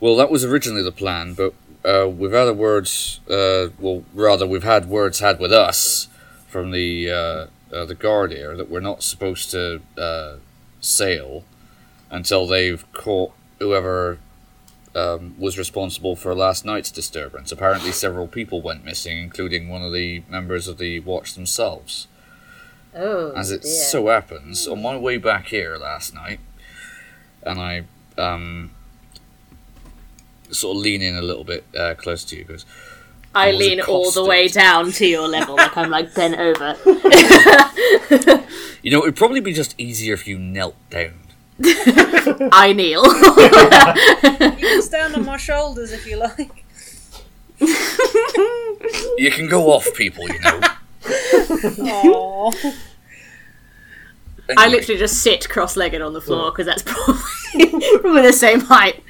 Well, 0.00 0.16
that 0.16 0.30
was 0.30 0.44
originally 0.44 0.82
the 0.82 0.92
plan, 0.92 1.34
but 1.34 1.54
uh, 1.84 2.08
we've 2.08 2.32
had 2.32 2.48
a 2.48 2.52
words. 2.54 3.20
Uh, 3.28 3.68
well, 3.78 4.04
rather, 4.12 4.46
we've 4.46 4.62
had 4.64 4.86
words 4.88 5.20
had 5.20 5.38
with 5.40 5.52
us 5.52 6.08
from 6.48 6.70
the 6.70 7.10
uh, 7.10 7.46
uh, 7.74 7.84
the 7.84 7.94
guard 7.94 8.30
here 8.32 8.56
that 8.56 8.70
we're 8.70 8.80
not 8.80 9.02
supposed 9.02 9.50
to 9.52 9.80
uh, 9.98 10.36
sail 10.80 11.44
until 12.10 12.46
they've 12.46 12.84
caught 12.92 13.32
whoever 13.58 14.18
um, 14.94 15.34
was 15.38 15.58
responsible 15.58 16.16
for 16.16 16.34
last 16.34 16.64
night's 16.64 16.90
disturbance. 16.90 17.50
Apparently, 17.50 17.92
several 17.92 18.26
people 18.28 18.62
went 18.62 18.84
missing, 18.84 19.18
including 19.18 19.68
one 19.68 19.82
of 19.82 19.92
the 19.92 20.22
members 20.28 20.68
of 20.68 20.78
the 20.78 21.00
watch 21.00 21.34
themselves. 21.34 22.06
Oh, 22.94 23.32
As 23.32 23.50
it 23.50 23.62
dear. 23.62 23.72
so 23.72 24.06
happens, 24.08 24.68
on 24.68 24.80
my 24.80 24.96
way 24.96 25.16
back 25.18 25.48
here 25.48 25.76
last 25.76 26.14
night, 26.14 26.38
and 27.42 27.60
I 27.60 27.84
um, 28.16 28.70
sort 30.50 30.76
of 30.76 30.82
lean 30.82 31.02
in 31.02 31.16
a 31.16 31.22
little 31.22 31.44
bit 31.44 31.64
uh, 31.76 31.94
close 31.94 32.24
to 32.26 32.36
you, 32.36 32.44
because 32.44 32.64
I 33.34 33.48
was 33.48 33.56
lean 33.56 33.80
all 33.80 34.12
the 34.12 34.24
way 34.24 34.46
down 34.46 34.92
to 34.92 35.06
your 35.06 35.26
level, 35.26 35.56
like 35.56 35.76
I'm 35.76 35.90
like 35.90 36.14
bent 36.14 36.38
over. 36.38 36.76
you 38.82 38.92
know 38.92 39.02
it'd 39.02 39.16
probably 39.16 39.40
be 39.40 39.52
just 39.52 39.74
easier 39.76 40.14
if 40.14 40.28
you 40.28 40.38
knelt 40.38 40.76
down. 40.90 41.14
I 42.52 42.72
kneel. 42.74 43.04
You 44.58 44.68
can 44.68 44.82
stand 44.82 45.14
on 45.14 45.24
my 45.24 45.36
shoulders 45.36 45.92
if 45.92 46.06
you 46.06 46.16
like. 46.16 46.64
You 49.18 49.30
can 49.30 49.48
go 49.48 49.70
off 49.70 49.94
people, 49.94 50.28
you 50.28 50.40
know. 50.40 50.60
Aww. 51.02 52.74
I 54.56 54.68
literally 54.68 54.98
just 54.98 55.22
sit 55.22 55.48
cross-legged 55.48 56.02
on 56.02 56.12
the 56.12 56.20
floor 56.20 56.50
because 56.50 56.66
that's 56.66 56.82
probably 56.82 57.70
probably 58.00 58.22
the 58.22 58.32
same 58.32 58.60
height. 58.60 59.02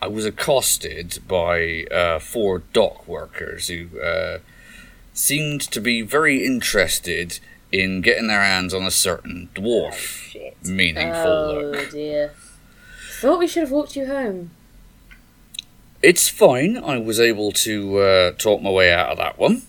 I 0.00 0.06
was 0.06 0.26
accosted 0.26 1.18
by 1.26 1.86
uh, 1.90 2.18
four 2.18 2.58
dock 2.72 3.08
workers 3.08 3.68
who 3.68 3.98
uh, 3.98 4.38
seemed 5.14 5.62
to 5.62 5.80
be 5.80 6.02
very 6.02 6.44
interested 6.44 7.40
in 7.74 8.00
getting 8.02 8.28
their 8.28 8.42
hands 8.42 8.72
on 8.72 8.84
a 8.84 8.90
certain 8.90 9.48
dwarf. 9.54 10.30
Shit. 10.30 10.56
Meaningful 10.64 11.26
Oh 11.26 11.70
look. 11.72 11.90
dear. 11.90 12.32
Thought 13.20 13.40
we 13.40 13.48
should 13.48 13.62
have 13.64 13.72
walked 13.72 13.96
you 13.96 14.06
home. 14.06 14.50
It's 16.00 16.28
fine. 16.28 16.76
I 16.76 16.98
was 16.98 17.18
able 17.18 17.50
to 17.52 17.98
uh, 17.98 18.30
talk 18.32 18.62
my 18.62 18.70
way 18.70 18.92
out 18.92 19.10
of 19.10 19.18
that 19.18 19.38
one. 19.38 19.62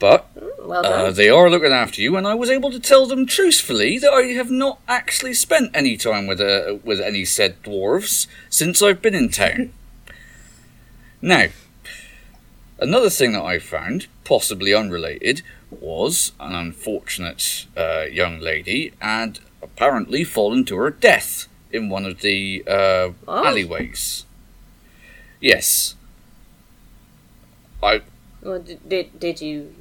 But 0.00 0.26
Well 0.58 0.84
uh, 0.84 1.10
they 1.12 1.28
are 1.28 1.50
looking 1.50 1.72
after 1.72 2.00
you, 2.00 2.16
and 2.16 2.26
I 2.26 2.34
was 2.34 2.50
able 2.50 2.70
to 2.72 2.80
tell 2.80 3.06
them 3.06 3.26
truthfully 3.26 3.98
that 3.98 4.12
I 4.12 4.22
have 4.32 4.50
not 4.50 4.80
actually 4.88 5.34
spent 5.34 5.70
any 5.72 5.96
time 5.96 6.26
with 6.26 6.40
uh, 6.40 6.78
with 6.82 7.00
any 7.00 7.24
said 7.24 7.62
dwarves 7.62 8.26
since 8.48 8.82
I've 8.82 9.02
been 9.02 9.14
in 9.14 9.28
town. 9.28 9.72
now, 11.22 11.46
another 12.78 13.10
thing 13.10 13.32
that 13.32 13.44
I 13.44 13.58
found, 13.58 14.06
possibly 14.24 14.74
unrelated, 14.74 15.42
was 15.70 16.32
an 16.40 16.54
unfortunate 16.54 17.66
uh, 17.76 18.02
young 18.10 18.40
lady 18.40 18.92
had 19.00 19.38
apparently 19.62 20.24
fallen 20.24 20.64
to 20.66 20.76
her 20.76 20.90
death 20.90 21.46
in 21.70 21.88
one 21.88 22.04
of 22.04 22.20
the 22.20 22.64
uh, 22.66 23.10
alleyways. 23.28 24.24
Yes. 25.40 25.94
I 27.82 28.02
Well, 28.42 28.60
did, 28.60 28.88
did 28.88 29.18
did 29.18 29.40
you 29.40 29.74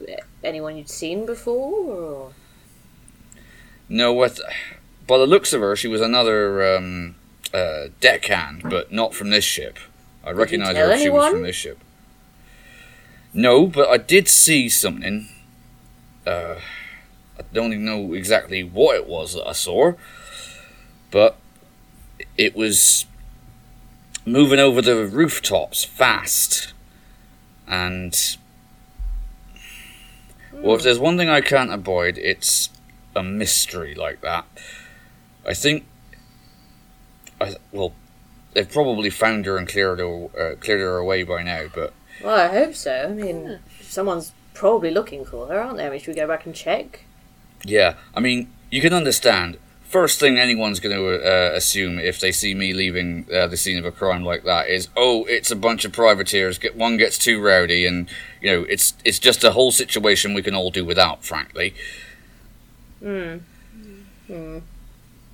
anyone 0.43 0.77
you'd 0.77 0.89
seen 0.89 1.25
before? 1.25 1.95
Or? 1.95 2.33
No, 3.89 4.13
what? 4.13 4.39
By 5.07 5.17
the 5.17 5.25
looks 5.27 5.53
of 5.53 5.61
her, 5.61 5.75
she 5.75 5.87
was 5.87 6.01
another 6.01 6.75
um, 6.75 7.15
uh, 7.53 7.87
deckhand, 7.99 8.61
but 8.69 8.91
not 8.91 9.13
from 9.13 9.31
this 9.31 9.43
ship. 9.43 9.79
I 10.23 10.31
recognise 10.31 10.77
her 10.77 10.91
if 10.91 11.01
she 11.01 11.09
was 11.09 11.23
anyone? 11.25 11.31
from 11.31 11.43
this 11.43 11.55
ship. 11.55 11.79
No, 13.33 13.67
but 13.67 13.89
I 13.89 13.97
did 13.97 14.27
see 14.27 14.69
something. 14.69 15.29
Uh, 16.29 16.59
I 17.39 17.41
don't 17.53 17.73
even 17.73 17.85
know 17.85 18.13
exactly 18.13 18.63
what 18.63 18.95
it 18.95 19.07
was 19.07 19.33
that 19.33 19.47
I 19.47 19.53
saw, 19.53 19.93
but 21.09 21.37
it 22.37 22.55
was 22.55 23.07
moving 24.25 24.59
over 24.59 24.79
the 24.81 25.07
rooftops 25.07 25.83
fast. 25.83 26.73
And. 27.67 28.37
Well, 30.53 30.75
if 30.75 30.83
there's 30.83 30.99
one 30.99 31.17
thing 31.17 31.29
I 31.29 31.41
can't 31.41 31.71
avoid, 31.71 32.17
it's 32.19 32.69
a 33.15 33.23
mystery 33.23 33.95
like 33.95 34.21
that. 34.21 34.45
I 35.47 35.55
think. 35.55 35.85
I, 37.41 37.55
well, 37.71 37.93
they've 38.53 38.69
probably 38.69 39.09
found 39.09 39.47
her 39.47 39.57
and 39.57 39.67
cleared 39.67 39.99
her, 39.99 40.25
uh, 40.25 40.55
cleared 40.59 40.81
her 40.81 40.97
away 40.97 41.23
by 41.23 41.41
now, 41.41 41.65
but 41.73 41.93
Well, 42.23 42.37
I 42.37 42.53
hope 42.53 42.75
so. 42.75 43.05
I 43.09 43.13
mean, 43.13 43.59
someone's 43.81 44.33
probably 44.59 44.91
looking 44.91 45.23
for 45.25 45.47
her, 45.47 45.59
aren't 45.59 45.77
they? 45.77 45.87
I 45.87 45.89
mean, 45.89 45.99
should 45.99 46.13
we 46.15 46.21
go 46.21 46.27
back 46.27 46.45
and 46.45 46.53
check? 46.53 47.05
Yeah, 47.63 47.95
I 48.15 48.19
mean, 48.19 48.51
you 48.69 48.81
can 48.81 48.93
understand. 48.93 49.57
First 49.83 50.19
thing 50.19 50.37
anyone's 50.37 50.79
going 50.79 50.95
to 50.95 51.05
uh, 51.25 51.55
assume 51.55 51.97
if 51.97 52.19
they 52.19 52.31
see 52.31 52.53
me 52.53 52.73
leaving 52.73 53.25
uh, 53.33 53.47
the 53.47 53.57
scene 53.57 53.77
of 53.79 53.85
a 53.85 53.91
crime 53.91 54.23
like 54.23 54.43
that 54.43 54.67
is, 54.69 54.87
oh, 54.95 55.25
it's 55.25 55.49
a 55.49 55.55
bunch 55.55 55.83
of 55.83 55.91
privateers. 55.91 56.59
Get 56.59 56.75
one 56.75 56.95
gets 56.97 57.17
too 57.17 57.41
rowdy, 57.41 57.87
and 57.87 58.07
you 58.41 58.51
know, 58.51 58.65
it's 58.69 58.93
it's 59.03 59.17
just 59.17 59.43
a 59.43 59.51
whole 59.51 59.71
situation 59.71 60.35
we 60.35 60.43
can 60.43 60.53
all 60.53 60.69
do 60.69 60.85
without. 60.85 61.23
Frankly, 61.25 61.73
Hmm. 63.01 63.37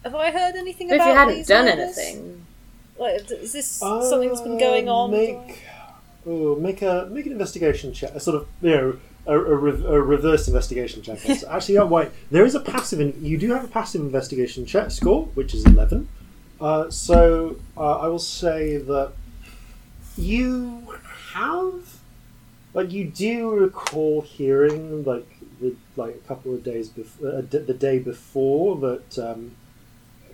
Have 0.03 0.15
I 0.15 0.31
heard 0.31 0.55
anything 0.55 0.87
But 0.87 0.99
if 0.99 1.05
you 1.05 1.13
hadn't 1.13 1.35
these 1.35 1.47
done 1.47 1.65
murders? 1.65 1.97
anything, 1.97 2.45
Like, 2.97 3.29
is 3.31 3.51
this 3.53 3.67
something 3.67 4.29
that's 4.29 4.41
been 4.41 4.57
going 4.59 4.87
Uh, 4.87 4.93
on? 4.93 5.11
Make, 5.11 5.63
oh, 6.25 6.55
make 6.55 6.81
a 6.81 7.09
make 7.11 7.25
an 7.25 7.31
investigation 7.33 7.91
check. 7.91 8.11
A 8.15 8.19
sort 8.19 8.37
of 8.37 8.47
you 8.61 8.69
know 8.71 8.97
a, 9.27 9.37
a, 9.37 9.55
re- 9.55 9.85
a 9.85 10.01
reverse 10.01 10.47
investigation 10.47 11.01
check. 11.01 11.19
It's 11.25 11.43
Actually, 11.49 11.79
wait, 11.87 12.09
there 12.31 12.45
is 12.45 12.55
a 12.55 12.59
passive. 12.59 12.99
In, 12.99 13.13
you 13.23 13.37
do 13.37 13.51
have 13.53 13.63
a 13.63 13.67
passive 13.67 14.01
investigation 14.01 14.65
check 14.65 14.91
score, 14.91 15.25
which 15.33 15.53
is 15.53 15.65
eleven. 15.65 16.07
Uh, 16.59 16.89
so 16.89 17.57
uh, 17.77 17.99
I 17.99 18.07
will 18.07 18.19
say 18.19 18.77
that 18.77 19.11
you 20.17 20.95
have, 21.33 21.97
like, 22.73 22.91
you 22.91 23.05
do 23.05 23.49
recall 23.51 24.21
hearing 24.21 25.03
like 25.03 25.27
the 25.59 25.75
like 25.95 26.15
a 26.15 26.27
couple 26.27 26.53
of 26.53 26.63
days 26.63 26.89
before, 26.89 27.29
uh, 27.29 27.41
d- 27.41 27.57
the 27.59 27.73
day 27.73 27.99
before 27.99 28.77
that. 28.77 29.19
Um, 29.19 29.51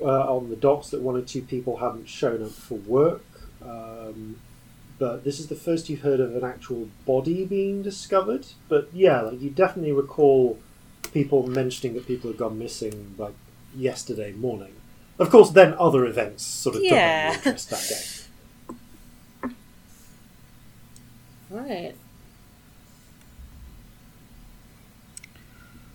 uh, 0.04 0.36
on 0.36 0.50
the 0.50 0.56
docks 0.56 0.90
that 0.90 1.00
one 1.00 1.16
or 1.16 1.22
two 1.22 1.44
people 1.44 1.78
haven't 1.78 2.10
shown 2.10 2.42
up 2.44 2.50
for 2.50 2.74
work. 2.80 3.24
Um, 3.64 4.38
but 5.02 5.24
this 5.24 5.40
is 5.40 5.48
the 5.48 5.56
first 5.56 5.90
you've 5.90 6.02
heard 6.02 6.20
of 6.20 6.36
an 6.36 6.44
actual 6.44 6.88
body 7.08 7.44
being 7.44 7.82
discovered. 7.82 8.46
But 8.70 8.88
yeah, 8.94 9.22
like 9.22 9.42
you 9.42 9.50
definitely 9.50 9.92
recall 9.94 10.60
people 11.12 11.48
mentioning 11.48 11.96
that 11.96 12.06
people 12.06 12.30
had 12.30 12.38
gone 12.38 12.60
missing 12.60 13.16
like 13.18 13.34
yesterday 13.76 14.32
morning. 14.34 14.74
Of 15.18 15.32
course, 15.32 15.50
then 15.50 15.74
other 15.80 16.06
events 16.06 16.44
sort 16.44 16.76
of 16.76 16.84
Yeah. 16.84 17.32
dominated 17.32 17.48
interest 17.48 17.70
that 17.72 19.50
day. 19.50 19.56
right? 21.50 21.96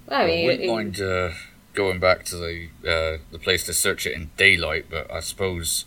Well, 0.06 0.20
I 0.20 0.22
I 0.24 0.44
wouldn't 0.44 0.62
you- 0.62 0.72
mind 0.72 1.00
uh, 1.00 1.30
going 1.74 1.98
back 2.00 2.24
to 2.26 2.36
the 2.36 2.68
uh, 2.84 3.18
the 3.30 3.38
place 3.38 3.64
to 3.66 3.72
search 3.72 4.06
it 4.06 4.14
in 4.14 4.30
daylight, 4.36 4.86
but 4.90 5.10
I 5.12 5.20
suppose 5.20 5.84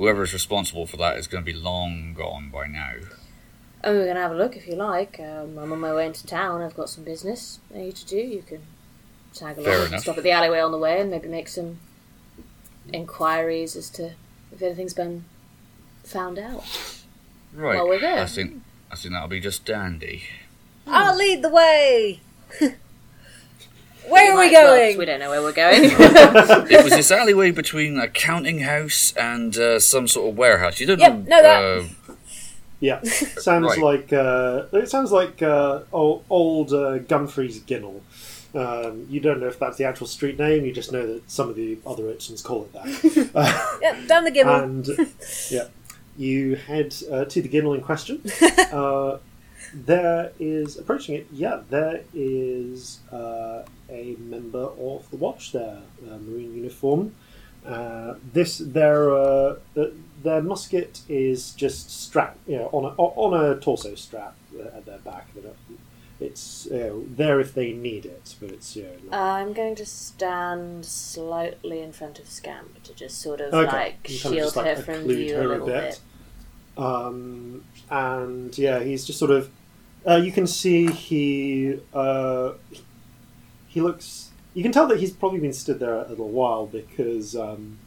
whoever's 0.00 0.32
responsible 0.32 0.86
for 0.86 0.96
that 0.96 1.18
is 1.18 1.26
going 1.26 1.44
to 1.44 1.52
be 1.52 1.56
long 1.56 2.14
gone 2.14 2.48
by 2.48 2.66
now. 2.66 2.94
Oh, 3.84 3.92
we're 3.92 4.06
gonna 4.06 4.20
have 4.20 4.32
a 4.32 4.34
look 4.36 4.56
if 4.56 4.66
you 4.66 4.74
like. 4.74 5.18
Um, 5.20 5.58
I'm 5.58 5.72
on 5.72 5.80
my 5.80 5.94
way 5.94 6.06
into 6.06 6.26
town. 6.26 6.60
I've 6.60 6.76
got 6.76 6.88
some 6.90 7.04
business 7.04 7.60
I 7.74 7.78
need 7.78 7.96
to 7.96 8.06
do. 8.06 8.16
You 8.16 8.42
can 8.42 8.60
tag 9.34 9.56
along, 9.56 9.64
Fair 9.70 9.78
and 9.80 9.88
enough. 9.88 10.02
stop 10.02 10.18
at 10.18 10.22
the 10.22 10.30
alleyway 10.32 10.60
on 10.60 10.72
the 10.72 10.78
way, 10.78 11.00
and 11.00 11.10
maybe 11.10 11.28
make 11.28 11.48
some 11.48 11.78
inquiries 12.92 13.76
as 13.76 13.88
to 13.90 14.12
if 14.52 14.60
anything's 14.60 14.92
been 14.92 15.24
found 16.04 16.38
out. 16.38 16.62
Right. 17.54 17.76
Well, 17.76 17.88
we're 17.88 18.00
there. 18.00 18.22
I 18.22 18.26
think 18.26 18.62
I 18.92 18.96
think 18.96 19.14
that'll 19.14 19.28
be 19.28 19.40
just 19.40 19.64
dandy. 19.64 20.24
I'll 20.86 21.16
lead 21.16 21.42
the 21.42 21.48
way. 21.50 22.20
Where 24.08 24.32
are 24.32 24.34
we 24.38 24.46
Might 24.50 24.54
as 24.54 24.64
going? 24.66 24.98
we 24.98 25.04
don't 25.04 25.20
know 25.20 25.30
where 25.30 25.42
we're 25.42 25.52
going. 25.52 25.80
it 26.70 26.84
was 26.84 26.92
this 26.92 27.10
alleyway 27.20 27.50
between 27.50 27.98
a 27.98 28.08
counting 28.08 28.60
house 28.60 29.12
and 29.16 29.56
uh, 29.56 29.78
some 29.78 30.08
sort 30.08 30.30
of 30.30 30.38
warehouse. 30.38 30.80
You 30.80 30.86
don't 30.86 30.98
Yep, 31.00 31.12
know. 31.12 31.22
know 31.36 31.42
that. 31.42 31.62
Uh, 32.10 32.14
Yeah, 32.80 33.02
sounds 33.02 33.66
Right. 33.66 33.78
like 33.78 34.12
uh, 34.12 34.64
it 34.72 34.88
sounds 34.88 35.12
like 35.12 35.42
uh, 35.42 35.80
old, 35.92 36.24
old 36.30 36.72
uh, 36.72 36.98
Gumfrey's 37.00 37.60
Ginnel. 37.60 38.00
Um, 38.54 39.06
you 39.08 39.20
don't 39.20 39.38
know 39.38 39.46
if 39.48 39.58
that's 39.60 39.76
the 39.76 39.84
actual 39.84 40.06
street 40.08 40.38
name. 40.38 40.64
You 40.64 40.72
just 40.72 40.90
know 40.90 41.06
that 41.06 41.30
some 41.30 41.48
of 41.50 41.54
the 41.56 41.78
other 41.86 42.08
urchins 42.08 42.42
call 42.42 42.64
it 42.64 42.72
that. 42.72 43.30
Uh, 43.34 43.78
Yep, 43.82 44.08
down 44.08 44.24
the 44.24 44.30
gimble. 44.30 44.54
and 44.54 44.88
yeah, 45.50 45.66
you 46.16 46.56
head 46.56 46.94
uh, 47.12 47.26
to 47.26 47.42
the 47.42 47.48
Ginnel 47.48 47.74
in 47.76 47.80
question. 47.82 48.22
Uh, 48.72 49.18
there 49.72 50.32
is 50.38 50.76
approaching 50.78 51.14
it. 51.14 51.26
Yeah, 51.32 51.60
there 51.70 52.02
is 52.14 53.00
uh, 53.12 53.64
a 53.88 54.16
member 54.18 54.64
of 54.78 55.10
the 55.10 55.16
watch 55.16 55.52
there, 55.52 55.78
uh, 56.06 56.18
marine 56.18 56.54
uniform. 56.54 57.14
Uh, 57.66 58.14
this 58.32 58.58
their 58.58 59.10
uh, 59.12 59.56
their 60.22 60.42
musket 60.42 61.02
is 61.08 61.50
just 61.52 61.90
strapped, 61.90 62.38
you 62.48 62.56
know, 62.56 62.68
on 62.72 62.84
a 62.84 62.88
on 62.96 63.44
a 63.44 63.60
torso 63.60 63.94
strap 63.94 64.34
uh, 64.58 64.76
at 64.78 64.86
their 64.86 64.98
back. 64.98 65.28
It's 66.18 66.68
you 66.70 66.78
know, 66.78 67.04
there 67.16 67.40
if 67.40 67.54
they 67.54 67.72
need 67.72 68.04
it, 68.04 68.34
but 68.40 68.50
it's 68.50 68.76
you 68.76 68.82
know, 68.84 68.90
like- 69.10 69.18
I'm 69.20 69.52
going 69.54 69.74
to 69.76 69.86
stand 69.86 70.84
slightly 70.84 71.80
in 71.80 71.92
front 71.92 72.18
of 72.18 72.28
Scamp 72.28 72.82
to 72.82 72.94
just 72.94 73.20
sort 73.22 73.40
of 73.40 73.54
Okay. 73.54 73.72
like 73.72 74.10
You 74.10 74.18
kind 74.20 74.34
of 74.34 74.38
shield 74.38 74.44
just, 74.44 74.56
like, 74.56 74.76
her 74.76 74.82
from 74.82 75.06
view 75.08 75.34
her 75.36 75.42
a 75.42 75.48
little 75.48 75.66
bit. 75.66 76.00
bit. 76.76 76.82
Um, 76.84 77.64
and 77.90 78.56
yeah, 78.58 78.80
he's 78.80 79.04
just 79.06 79.18
sort 79.18 79.30
of. 79.30 79.50
Uh, 80.06 80.16
you 80.16 80.32
can 80.32 80.46
see 80.46 80.90
he 80.90 81.78
uh, 81.92 82.52
he 83.68 83.80
looks. 83.80 84.30
You 84.54 84.62
can 84.62 84.72
tell 84.72 84.88
that 84.88 84.98
he's 84.98 85.12
probably 85.12 85.40
been 85.40 85.52
stood 85.52 85.78
there 85.78 85.94
a 85.94 86.08
little 86.08 86.28
while 86.28 86.66
because 86.66 87.36
um, 87.36 87.78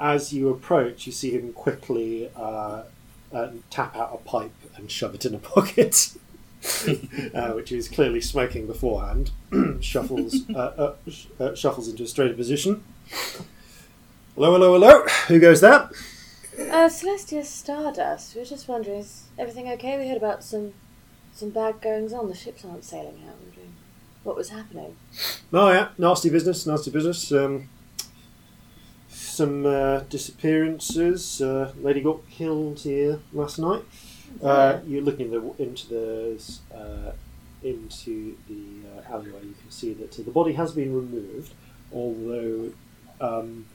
as 0.00 0.32
you 0.32 0.48
approach, 0.48 1.06
you 1.06 1.12
see 1.12 1.30
him 1.30 1.52
quickly 1.52 2.30
uh, 2.34 2.82
uh, 3.32 3.50
tap 3.70 3.94
out 3.96 4.10
a 4.12 4.16
pipe 4.28 4.52
and 4.76 4.90
shove 4.90 5.14
it 5.14 5.24
in 5.24 5.34
a 5.34 5.38
pocket, 5.54 6.14
uh, 7.34 7.52
which 7.52 7.68
he 7.70 7.76
was 7.76 7.88
clearly 7.88 8.20
smoking 8.20 8.66
beforehand. 8.66 9.30
shuffles 9.80 10.48
uh, 10.50 10.94
sh- 11.08 11.26
shuffles 11.54 11.88
into 11.88 12.02
a 12.02 12.06
straighter 12.06 12.34
position. 12.34 12.82
Hello, 14.34 14.52
hello, 14.52 14.72
hello. 14.72 15.04
Who 15.28 15.38
goes 15.38 15.60
there? 15.60 15.90
Uh, 16.58 16.88
Celestia 16.88 17.44
Stardust. 17.44 18.34
We 18.34 18.40
were 18.40 18.46
just 18.46 18.66
wondering, 18.66 19.00
is 19.00 19.24
everything 19.38 19.68
okay? 19.72 19.98
We 19.98 20.08
heard 20.08 20.16
about 20.16 20.42
some 20.42 20.72
some 21.38 21.50
bad 21.50 21.80
goings 21.80 22.12
on. 22.12 22.28
The 22.28 22.34
ships 22.34 22.64
aren't 22.64 22.84
sailing 22.84 23.22
out. 23.28 23.36
Wondering 23.42 23.74
what 24.24 24.36
was 24.36 24.50
happening. 24.50 24.96
Oh 25.52 25.70
yeah, 25.70 25.88
nasty 25.96 26.30
business, 26.30 26.66
nasty 26.66 26.90
business. 26.90 27.30
Um, 27.32 27.68
some 29.08 29.64
uh, 29.64 30.00
disappearances. 30.00 31.40
Uh, 31.40 31.72
lady 31.80 32.00
got 32.00 32.28
killed 32.28 32.80
here 32.80 33.20
last 33.32 33.58
night. 33.58 33.82
Uh, 34.42 34.80
you're 34.86 35.02
looking 35.02 35.30
the, 35.30 35.54
into 35.62 35.88
the 35.88 36.42
uh, 36.74 37.12
into 37.62 38.36
the 38.48 38.88
uh, 38.88 39.14
alleyway. 39.14 39.40
You 39.42 39.54
can 39.60 39.70
see 39.70 39.92
that 39.94 40.12
the 40.12 40.30
body 40.30 40.52
has 40.54 40.72
been 40.72 40.94
removed, 40.94 41.54
although 41.92 42.72
um, 43.20 43.66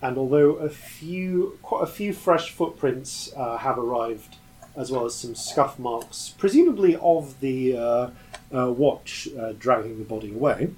and 0.00 0.16
although 0.16 0.52
a 0.52 0.70
few 0.70 1.58
quite 1.62 1.82
a 1.84 1.86
few 1.86 2.12
fresh 2.14 2.50
footprints 2.50 3.32
uh, 3.36 3.58
have 3.58 3.78
arrived, 3.78 4.36
as 4.76 4.90
well 4.90 5.04
as 5.04 5.14
some 5.14 5.34
scuff 5.34 5.78
marks, 5.78 6.34
presumably 6.38 6.96
of 6.96 7.38
the 7.40 7.76
uh, 7.76 8.10
uh, 8.54 8.70
watch 8.70 9.28
uh, 9.38 9.52
dragging 9.58 9.98
the 9.98 10.04
body 10.04 10.32
away. 10.32 10.70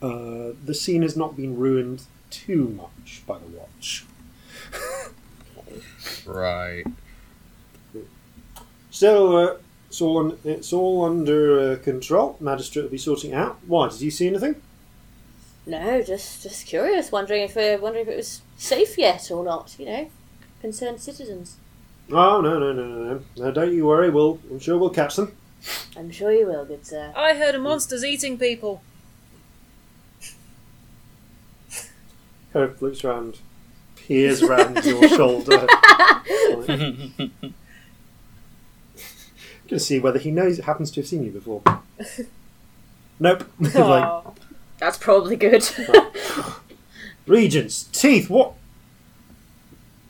Uh, 0.00 0.52
the 0.64 0.74
scene 0.74 1.02
has 1.02 1.16
not 1.16 1.36
been 1.36 1.56
ruined 1.56 2.02
too 2.30 2.68
much 2.68 3.22
by 3.26 3.38
the 3.38 3.46
watch. 3.46 4.04
right. 6.26 6.84
So 8.90 9.36
uh, 9.36 9.56
it's 9.88 10.00
all 10.00 10.18
un- 10.18 10.38
it's 10.44 10.72
all 10.72 11.04
under 11.04 11.72
uh, 11.72 11.76
control. 11.76 12.36
Magistrate 12.40 12.82
will 12.82 12.90
be 12.90 12.98
sorting 12.98 13.32
out. 13.32 13.58
Why? 13.66 13.88
Did 13.88 14.00
you 14.00 14.10
see 14.10 14.26
anything? 14.26 14.56
No, 15.66 16.02
just 16.02 16.42
just 16.42 16.66
curious. 16.66 17.12
Wondering 17.12 17.42
if 17.42 17.54
we're 17.54 17.78
wondering 17.78 18.06
if 18.06 18.12
it 18.12 18.16
was 18.16 18.42
safe 18.56 18.98
yet 18.98 19.30
or 19.30 19.44
not. 19.44 19.76
You 19.78 19.86
know, 19.86 20.10
concerned 20.60 21.00
citizens. 21.00 21.56
Oh 22.14 22.42
no 22.42 22.58
no 22.58 22.72
no 22.72 22.86
no 22.86 23.04
no! 23.14 23.22
no 23.38 23.50
don't 23.52 23.72
you 23.72 23.86
worry. 23.86 24.10
We'll 24.10 24.38
I'm 24.50 24.58
sure 24.58 24.76
we'll 24.76 24.90
catch 24.90 25.16
them. 25.16 25.34
I'm 25.96 26.10
sure 26.10 26.30
you 26.32 26.46
will, 26.46 26.64
good 26.66 26.84
sir. 26.86 27.12
I 27.16 27.34
heard 27.34 27.54
a 27.54 27.58
monster's 27.58 28.04
eating 28.04 28.36
people. 28.36 28.82
Kind 32.52 32.68
of 32.68 32.82
looks 32.82 33.02
around, 33.02 33.38
peers 33.96 34.42
around 34.42 34.84
your 34.84 35.08
shoulder. 35.16 35.66
Gonna 39.68 39.78
see 39.78 39.98
whether 39.98 40.18
he 40.18 40.30
knows 40.30 40.58
happens 40.58 40.90
to 40.90 41.00
have 41.00 41.08
seen 41.08 41.24
you 41.24 41.30
before. 41.30 41.62
nope. 43.18 43.44
like 43.58 43.74
Aw. 43.74 44.32
That's 44.78 44.98
probably 44.98 45.36
good. 45.36 45.66
Regents, 47.26 47.84
teeth. 47.84 48.28
What? 48.28 48.52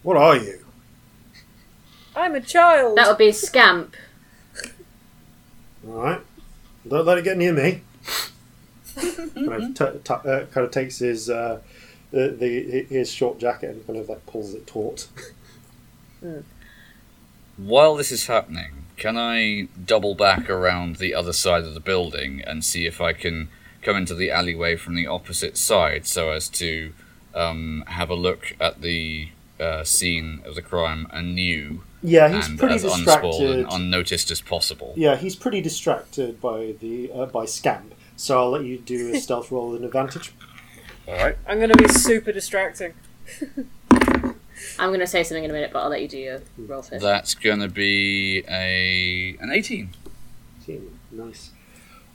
What 0.03 0.17
are 0.17 0.37
you? 0.37 0.62
I'm 2.15 2.35
a 2.35 2.41
child. 2.41 2.97
that 2.99 3.09
would 3.09 3.19
be 3.19 3.29
a 3.29 3.33
Scamp. 3.33 3.95
All 5.87 5.95
right. 5.95 6.21
Don't 6.87 7.07
let 7.07 7.19
it 7.19 7.25
get 7.25 7.37
near 7.37 7.53
me. 7.53 7.81
kind, 9.35 9.51
of 9.51 9.75
t- 9.75 9.99
t- 10.05 10.29
uh, 10.29 10.45
kind 10.47 10.67
of 10.67 10.71
takes 10.71 10.99
his 10.99 11.31
uh, 11.31 11.61
the, 12.11 12.29
the 12.29 12.83
his 12.89 13.11
short 13.11 13.39
jacket 13.39 13.71
and 13.71 13.87
kind 13.87 13.99
of 13.99 14.09
like 14.09 14.25
pulls 14.27 14.55
it 14.55 14.67
taut. 14.67 15.09
While 17.57 17.97
this 17.97 18.13
is 18.13 18.27
happening, 18.27 18.85
can 18.97 19.17
I 19.17 19.69
double 19.85 20.15
back 20.15 20.51
around 20.51 20.97
the 20.97 21.15
other 21.15 21.33
side 21.33 21.65
of 21.65 21.75
the 21.75 21.81
building 21.81 22.43
and 22.47 22.65
see 22.65 22.87
if 22.87 23.01
I 23.01 23.13
can 23.13 23.49
come 23.83 23.97
into 23.97 24.15
the 24.15 24.31
alleyway 24.31 24.77
from 24.77 24.95
the 24.95 25.07
opposite 25.07 25.57
side 25.57 26.07
so 26.07 26.31
as 26.31 26.49
to 26.51 26.93
um, 27.35 27.83
have 27.89 28.11
a 28.11 28.15
look 28.15 28.55
at 28.61 28.81
the 28.83 29.31
uh, 29.59 29.85
scene 29.85 30.43
of 30.45 30.55
the 30.55 30.63
crime 30.63 31.07
anew 31.11 31.83
Yeah, 32.03 32.29
he's 32.29 32.49
and 32.49 32.59
pretty 32.59 32.75
as 32.75 32.83
distracted. 32.83 33.51
and 33.51 33.67
unnoticed 33.71 34.31
as 34.31 34.41
possible? 34.41 34.93
Yeah, 34.97 35.17
he's 35.17 35.37
pretty 35.37 35.61
distracted 35.61 36.41
by 36.41 36.75
the 36.81 37.11
uh, 37.13 37.27
by 37.27 37.45
Scamp. 37.45 37.95
So 38.17 38.39
I'll 38.39 38.51
let 38.51 38.65
you 38.65 38.79
do 38.79 39.15
a 39.15 39.21
stealth 39.21 39.51
roll 39.51 39.71
with 39.71 39.81
an 39.81 39.87
advantage. 39.87 40.33
All 41.09 41.15
right. 41.15 41.37
I'm 41.47 41.59
going 41.59 41.71
to 41.71 41.77
be 41.77 41.89
super 41.89 42.33
distracting. 42.33 42.95
I'm 44.79 44.91
going 44.91 45.01
to 45.01 45.07
say 45.07 45.25
something 45.25 45.45
in 45.45 45.51
a 45.51 45.53
minute, 45.53 45.71
but 45.73 45.81
I'll 45.81 45.91
let 45.91 46.03
you 46.03 46.09
do 46.09 46.19
your 46.19 46.43
roll 46.59 46.83
first. 46.83 47.03
That's 47.03 47.35
gonna 47.35 47.69
be 47.69 48.45
a 48.49 49.37
an 49.41 49.51
eighteen. 49.51 49.91
Team, 50.65 50.99
Nice. 51.11 51.51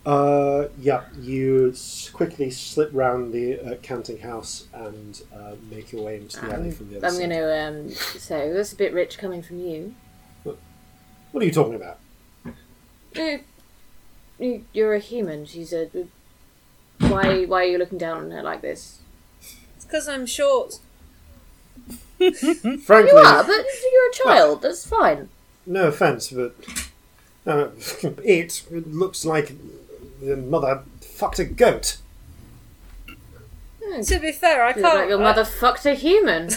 Uh, 0.07 0.69
yeah, 0.79 1.03
you 1.19 1.69
s- 1.71 2.09
quickly 2.13 2.49
slip 2.49 2.89
round 2.93 3.33
the 3.33 3.59
uh, 3.59 3.75
counting 3.83 4.17
house 4.19 4.65
and 4.73 5.21
uh, 5.35 5.51
make 5.69 5.91
your 5.91 6.01
way 6.01 6.15
into 6.15 6.39
the 6.39 6.53
alley 6.55 6.71
from 6.71 6.89
the 6.89 6.95
other 6.97 7.07
I'm 7.07 7.13
side. 7.13 7.19
going 7.19 7.29
to 7.31 7.61
um, 7.67 7.89
say, 7.89 8.49
that's 8.53 8.71
a 8.71 8.75
bit 8.77 8.93
rich 8.93 9.17
coming 9.17 9.41
from 9.41 9.59
you. 9.59 9.93
What 10.43 11.43
are 11.43 11.45
you 11.45 11.51
talking 11.51 11.75
about? 11.75 11.99
Eh, 13.15 13.39
you- 14.39 14.63
You're 14.71 14.93
a 14.95 14.99
human. 14.99 15.45
She's 15.45 15.73
a. 15.73 15.89
Why, 16.99 17.43
why 17.43 17.63
are 17.63 17.67
you 17.67 17.77
looking 17.77 17.97
down 17.97 18.17
on 18.23 18.31
her 18.31 18.41
like 18.41 18.61
this? 18.61 18.99
It's 19.75 19.83
because 19.83 20.07
I'm 20.07 20.25
short. 20.25 20.79
Frankly, 22.17 23.11
You 23.11 23.17
are, 23.17 23.43
but 23.43 23.65
you're 23.91 24.09
a 24.09 24.13
child. 24.13 24.61
That's 24.61 24.87
fine. 24.87 25.27
no 25.65 25.89
offense, 25.89 26.29
but 26.31 26.55
uh, 27.45 27.69
it, 28.23 28.63
it 28.71 28.87
looks 28.93 29.25
like 29.25 29.51
the 30.21 30.35
mother 30.37 30.83
fucked 31.01 31.39
a 31.39 31.45
goat. 31.45 31.97
To 34.03 34.19
be 34.19 34.31
fair, 34.31 34.63
I 34.63 34.69
You 34.69 34.81
can't. 34.81 34.95
like 34.99 35.09
your 35.09 35.19
mother 35.19 35.45
fucked 35.45 35.85
a 35.85 35.93
human. 35.93 36.49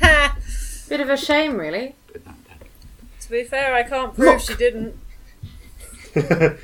Bit 0.88 1.00
of 1.00 1.08
a 1.08 1.16
shame, 1.16 1.56
really. 1.56 1.94
to 3.20 3.30
be 3.30 3.44
fair, 3.44 3.74
I 3.74 3.82
can't 3.84 4.14
prove 4.14 4.26
Look. 4.28 4.40
she 4.40 4.54
didn't. 4.56 4.98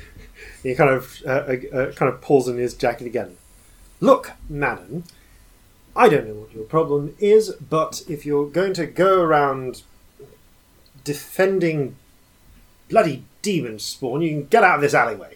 he 0.63 0.75
kind 0.75 0.89
of 0.89 1.21
uh, 1.25 1.29
uh, 1.29 1.55
uh, 1.73 1.91
kind 1.93 2.13
of 2.13 2.21
pulls 2.21 2.47
in 2.47 2.57
his 2.57 2.73
jacket 2.73 3.07
again. 3.07 3.37
Look, 3.99 4.31
madam, 4.49 5.03
I 5.95 6.09
don't 6.09 6.27
know 6.27 6.33
what 6.35 6.53
your 6.53 6.63
problem 6.65 7.15
is, 7.19 7.51
but 7.69 8.03
if 8.09 8.25
you're 8.25 8.47
going 8.49 8.73
to 8.75 8.85
go 8.85 9.21
around 9.21 9.83
defending 11.03 11.95
bloody 12.89 13.23
demon 13.41 13.79
spawn, 13.79 14.21
you 14.21 14.29
can 14.29 14.45
get 14.47 14.63
out 14.63 14.75
of 14.75 14.81
this 14.81 14.93
alleyway. 14.93 15.35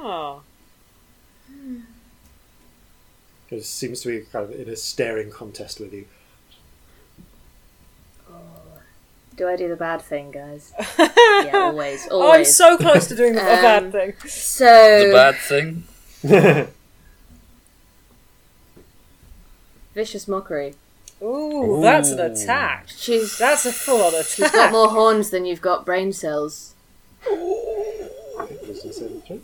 Oh. 0.00 0.42
It 3.50 3.64
seems 3.64 4.00
to 4.02 4.08
be 4.08 4.20
kind 4.30 4.44
of 4.44 4.58
in 4.60 4.68
a 4.68 4.76
staring 4.76 5.30
contest 5.30 5.80
with 5.80 5.92
you. 5.92 6.04
Do 9.36 9.48
I 9.48 9.56
do 9.56 9.68
the 9.68 9.76
bad 9.76 10.02
thing, 10.02 10.30
guys? 10.32 10.72
yeah, 10.98 11.50
always, 11.54 12.08
I'm 12.10 12.44
so 12.44 12.76
close 12.76 13.06
to 13.06 13.14
doing 13.16 13.34
the 13.34 13.40
a 13.40 13.44
bad 13.44 13.84
Um, 13.84 13.92
thing. 13.92 14.14
So, 14.26 14.64
The 15.06 15.12
bad 15.12 15.36
thing. 15.36 15.84
vicious 19.94 20.26
mockery. 20.28 20.74
Ooh, 21.22 21.80
that's 21.82 22.10
an 22.10 22.20
Ooh. 22.20 22.32
attack. 22.32 22.86
She's 22.88 23.38
That's 23.38 23.64
a 23.66 23.72
full 23.72 24.02
on 24.02 24.22
she's 24.24 24.50
got 24.50 24.70
more 24.72 24.88
horns 24.90 25.30
than 25.30 25.44
you've 25.46 25.60
got 25.60 25.84
brain 25.86 26.12
cells. 26.12 26.74
Wisdom 27.28 28.92
saving 28.92 29.22
throw. 29.22 29.40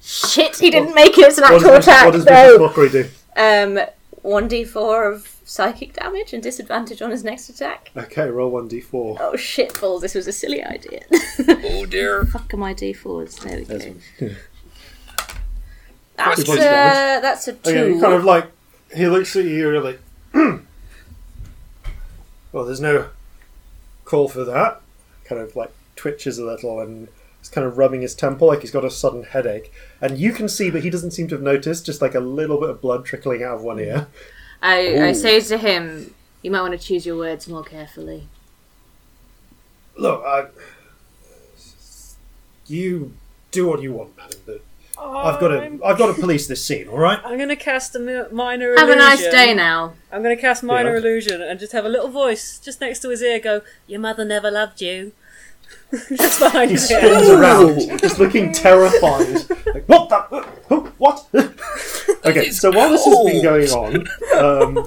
Shit, 0.00 0.56
he 0.56 0.70
didn't 0.70 0.94
make 0.94 1.18
it 1.18 1.26
as 1.26 1.38
an 1.38 1.42
What 1.42 1.54
actual 1.54 1.70
does, 1.70 1.86
attack. 1.86 2.04
what 2.06 2.12
does 2.12 2.24
no. 2.24 2.32
Vicious 2.32 2.58
Mockery 2.60 2.88
do? 2.90 3.08
Um, 3.36 3.86
one 4.22 4.48
d 4.48 4.64
four 4.64 5.04
of 5.10 5.34
psychic 5.44 5.94
damage 5.94 6.32
and 6.32 6.42
disadvantage 6.42 7.00
on 7.02 7.10
his 7.10 7.24
next 7.24 7.48
attack. 7.48 7.90
Okay, 7.96 8.28
roll 8.28 8.50
1d4. 8.52 9.16
Oh 9.20 9.36
shit, 9.36 9.78
balls! 9.80 10.02
This 10.02 10.14
was 10.14 10.26
a 10.26 10.32
silly 10.32 10.62
idea. 10.62 11.00
Oh 11.48 11.86
dear. 11.86 12.24
Fuck 12.32 12.52
are 12.54 12.56
my 12.56 12.72
d 12.72 12.92
fours? 12.92 13.36
There 13.36 13.58
we 13.58 13.64
go. 13.64 13.78
That's- 13.78 14.36
That's 16.16 16.44
Good 16.44 16.58
uh, 16.58 17.20
that's 17.20 17.48
a 17.48 17.52
two. 17.52 17.70
Okay, 17.70 18.00
kind 18.00 18.14
of 18.14 18.24
like 18.24 18.46
he 18.94 19.06
looks 19.08 19.36
at 19.36 19.44
you 19.44 19.74
and 19.76 19.98
you're 20.34 20.60
well, 22.52 22.64
there's 22.64 22.80
no 22.80 23.08
call 24.04 24.28
for 24.28 24.44
that. 24.44 24.80
Kind 25.24 25.40
of 25.40 25.54
like 25.54 25.70
twitches 25.96 26.38
a 26.38 26.44
little 26.44 26.80
and 26.80 27.08
is 27.48 27.54
kind 27.54 27.66
of 27.66 27.78
rubbing 27.78 28.02
his 28.02 28.14
temple 28.14 28.48
like 28.48 28.60
he's 28.60 28.70
got 28.70 28.84
a 28.84 28.90
sudden 28.90 29.22
headache. 29.24 29.72
And 30.00 30.18
you 30.18 30.32
can 30.32 30.48
see, 30.48 30.70
but 30.70 30.82
he 30.82 30.90
doesn't 30.90 31.12
seem 31.12 31.28
to 31.28 31.34
have 31.34 31.42
noticed, 31.42 31.86
just 31.86 32.02
like 32.02 32.14
a 32.14 32.20
little 32.20 32.60
bit 32.60 32.68
of 32.70 32.80
blood 32.80 33.04
trickling 33.04 33.42
out 33.42 33.56
of 33.56 33.62
one 33.62 33.80
ear. 33.80 34.06
I, 34.60 35.08
I 35.08 35.12
say 35.12 35.40
to 35.40 35.56
him, 35.56 36.14
you 36.42 36.50
might 36.50 36.60
want 36.60 36.78
to 36.78 36.86
choose 36.86 37.06
your 37.06 37.16
words 37.16 37.48
more 37.48 37.64
carefully. 37.64 38.28
Look, 39.96 40.22
I, 40.24 40.46
you 42.66 43.14
do 43.50 43.66
what 43.66 43.82
you 43.82 43.92
want, 43.92 44.16
madam, 44.16 44.40
but 44.46 44.60
I've 45.00 45.40
got 45.40 45.52
I'm, 45.52 45.78
to, 45.78 45.84
I've 45.84 45.98
got 45.98 46.14
to 46.14 46.20
police 46.20 46.46
this 46.46 46.64
scene. 46.64 46.88
All 46.88 46.98
right? 46.98 47.18
I'm 47.24 47.36
going 47.36 47.48
to 47.48 47.56
cast 47.56 47.94
a 47.96 47.98
mi- 47.98 48.28
minor 48.30 48.74
Have 48.76 48.90
a 48.90 48.96
nice 48.96 49.22
day 49.22 49.54
now. 49.54 49.94
I'm 50.12 50.22
going 50.22 50.36
to 50.36 50.40
cast 50.40 50.62
minor 50.62 50.92
Yeah. 50.92 50.98
illusion 50.98 51.40
and 51.40 51.58
just 51.58 51.72
have 51.72 51.84
a 51.84 51.88
little 51.88 52.08
voice 52.08 52.58
just 52.58 52.80
next 52.80 53.00
to 53.00 53.08
his 53.08 53.22
ear 53.22 53.38
go, 53.40 53.62
Your 53.86 54.00
mother 54.00 54.24
never 54.24 54.50
loved 54.50 54.80
you. 54.82 55.12
Just 56.16 56.38
behind 56.40 56.70
He 56.70 56.76
his 56.76 56.90
ear. 56.90 56.98
spins 56.98 57.28
around, 57.28 57.98
just 58.00 58.18
looking 58.18 58.52
terrified. 58.52 59.48
Like, 59.74 59.84
what 59.88 60.08
the? 60.08 60.46
Huh? 60.68 60.80
What? 60.98 61.26
okay, 62.24 62.46
is 62.48 62.60
so 62.60 62.70
while 62.70 62.90
this 62.90 63.04
has 63.04 63.24
been 63.24 63.42
going 63.42 63.70
on, 63.70 64.06
um, 64.36 64.84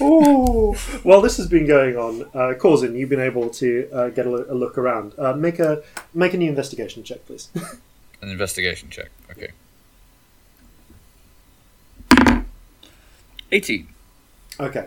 ooh, 0.00 0.74
while 1.02 1.20
this 1.20 1.36
has 1.36 1.48
been 1.48 1.66
going 1.66 1.96
on, 1.96 2.22
uh, 2.34 2.54
Corzin, 2.58 2.96
you've 2.98 3.08
been 3.10 3.20
able 3.20 3.48
to 3.50 3.88
uh, 3.92 4.08
get 4.10 4.26
a, 4.26 4.30
lo- 4.30 4.46
a 4.48 4.54
look 4.54 4.78
around. 4.78 5.14
Uh, 5.18 5.34
make 5.34 5.58
a 5.58 5.82
make 6.14 6.32
a 6.34 6.38
new 6.38 6.48
investigation 6.48 7.02
check, 7.02 7.24
please. 7.26 7.48
An 8.22 8.30
investigation 8.30 8.88
check. 8.90 9.10
Okay. 9.30 9.50
18. 13.52 13.86
Okay. 14.58 14.86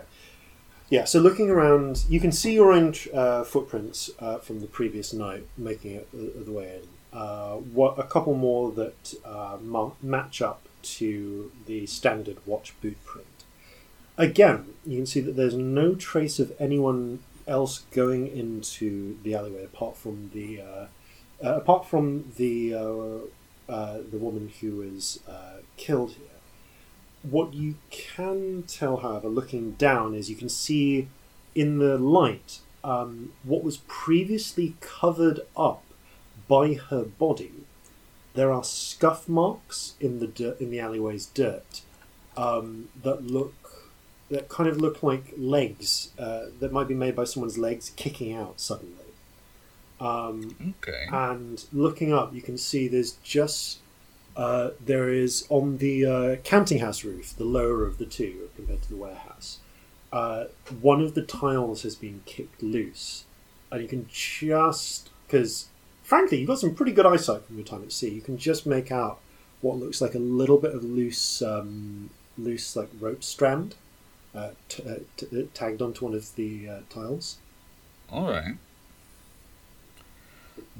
Yeah, 0.90 1.04
so 1.04 1.20
looking 1.20 1.48
around, 1.50 2.04
you 2.08 2.18
can 2.18 2.32
see 2.32 2.52
your 2.52 2.72
own 2.72 2.94
uh, 3.14 3.44
footprints 3.44 4.10
uh, 4.18 4.38
from 4.38 4.60
the 4.60 4.66
previous 4.66 5.12
night 5.12 5.46
making 5.56 5.92
it 5.92 6.10
the, 6.10 6.42
the 6.44 6.50
way 6.50 6.80
in. 6.82 6.88
Uh, 7.16 7.54
what, 7.54 7.96
a 7.96 8.02
couple 8.02 8.34
more 8.34 8.72
that 8.72 9.14
uh, 9.24 9.56
ma- 9.62 9.92
match 10.02 10.42
up 10.42 10.62
to 10.82 11.52
the 11.66 11.86
standard 11.86 12.38
watch 12.44 12.74
boot 12.80 13.02
print. 13.04 13.26
Again, 14.18 14.74
you 14.84 14.96
can 14.96 15.06
see 15.06 15.20
that 15.20 15.36
there's 15.36 15.54
no 15.54 15.94
trace 15.94 16.40
of 16.40 16.52
anyone 16.58 17.20
else 17.46 17.80
going 17.92 18.26
into 18.26 19.16
the 19.22 19.34
alleyway 19.34 19.64
apart 19.64 19.96
from 19.96 20.30
the 20.34 20.60
uh, 20.60 20.86
uh, 21.44 21.56
apart 21.56 21.86
from 21.86 22.32
the 22.36 22.70
the 23.70 24.18
woman 24.18 24.52
who 24.60 24.76
was 24.76 25.20
killed 25.76 26.12
here. 26.12 26.29
What 27.22 27.52
you 27.54 27.76
can 27.90 28.64
tell, 28.66 28.98
however, 28.98 29.28
looking 29.28 29.72
down, 29.72 30.14
is 30.14 30.30
you 30.30 30.36
can 30.36 30.48
see 30.48 31.08
in 31.54 31.78
the 31.78 31.98
light 31.98 32.60
um, 32.82 33.32
what 33.42 33.62
was 33.62 33.78
previously 33.88 34.74
covered 34.80 35.40
up 35.56 35.82
by 36.48 36.74
her 36.74 37.04
body. 37.04 37.52
There 38.34 38.52
are 38.52 38.64
scuff 38.64 39.28
marks 39.28 39.94
in 40.00 40.18
the 40.20 40.26
dirt, 40.26 40.60
in 40.60 40.70
the 40.70 40.80
alleyway's 40.80 41.26
dirt 41.26 41.82
um, 42.36 42.88
that 43.02 43.26
look 43.26 43.54
that 44.30 44.48
kind 44.48 44.68
of 44.68 44.76
look 44.76 45.02
like 45.02 45.34
legs 45.36 46.10
uh, 46.16 46.46
that 46.60 46.70
might 46.72 46.86
be 46.86 46.94
made 46.94 47.16
by 47.16 47.24
someone's 47.24 47.58
legs 47.58 47.90
kicking 47.96 48.32
out 48.32 48.60
suddenly. 48.60 48.94
Um, 50.00 50.74
Okay. 50.82 51.06
and 51.12 51.64
looking 51.72 52.12
up, 52.12 52.32
you 52.32 52.40
can 52.40 52.56
see 52.56 52.86
there's 52.86 53.12
just 53.24 53.78
uh, 54.44 54.70
there 54.90 55.08
is 55.24 55.32
on 55.50 55.76
the 55.84 55.94
uh, 56.16 56.36
counting 56.52 56.78
house 56.84 57.04
roof, 57.04 57.26
the 57.36 57.44
lower 57.58 57.80
of 57.88 57.94
the 57.98 58.06
two 58.06 58.48
compared 58.56 58.80
to 58.82 58.88
the 58.88 58.96
warehouse. 59.04 59.58
uh, 60.12 60.44
one 60.80 61.00
of 61.06 61.14
the 61.14 61.22
tiles 61.22 61.82
has 61.82 61.94
been 61.94 62.18
kicked 62.26 62.62
loose, 62.62 63.24
and 63.70 63.82
you 63.82 63.88
can 63.94 64.06
just 64.10 65.10
because, 65.26 65.68
frankly, 66.02 66.38
you've 66.38 66.48
got 66.48 66.58
some 66.58 66.74
pretty 66.74 66.92
good 66.92 67.06
eyesight 67.06 67.42
from 67.44 67.56
your 67.56 67.66
time 67.66 67.82
at 67.82 67.92
sea. 67.92 68.10
You 68.18 68.20
can 68.28 68.36
just 68.36 68.66
make 68.66 68.90
out 68.90 69.16
what 69.60 69.76
looks 69.76 70.00
like 70.00 70.14
a 70.14 70.18
little 70.42 70.58
bit 70.58 70.74
of 70.74 70.82
loose, 70.82 71.42
um, 71.42 72.10
loose 72.36 72.74
like 72.74 72.88
rope 72.98 73.22
strand 73.22 73.76
uh, 74.34 74.50
t- 74.68 74.82
uh, 74.88 75.00
t- 75.16 75.48
tagged 75.54 75.80
onto 75.82 76.04
one 76.04 76.14
of 76.14 76.34
the 76.34 76.68
tiles. 76.88 77.36
All 78.10 78.28
right. 78.30 78.54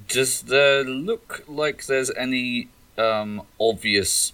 Does 0.09 0.43
there 0.43 0.83
look 0.83 1.45
like 1.47 1.87
there's 1.87 2.11
any 2.17 2.69
um, 3.01 3.43
obvious, 3.59 4.33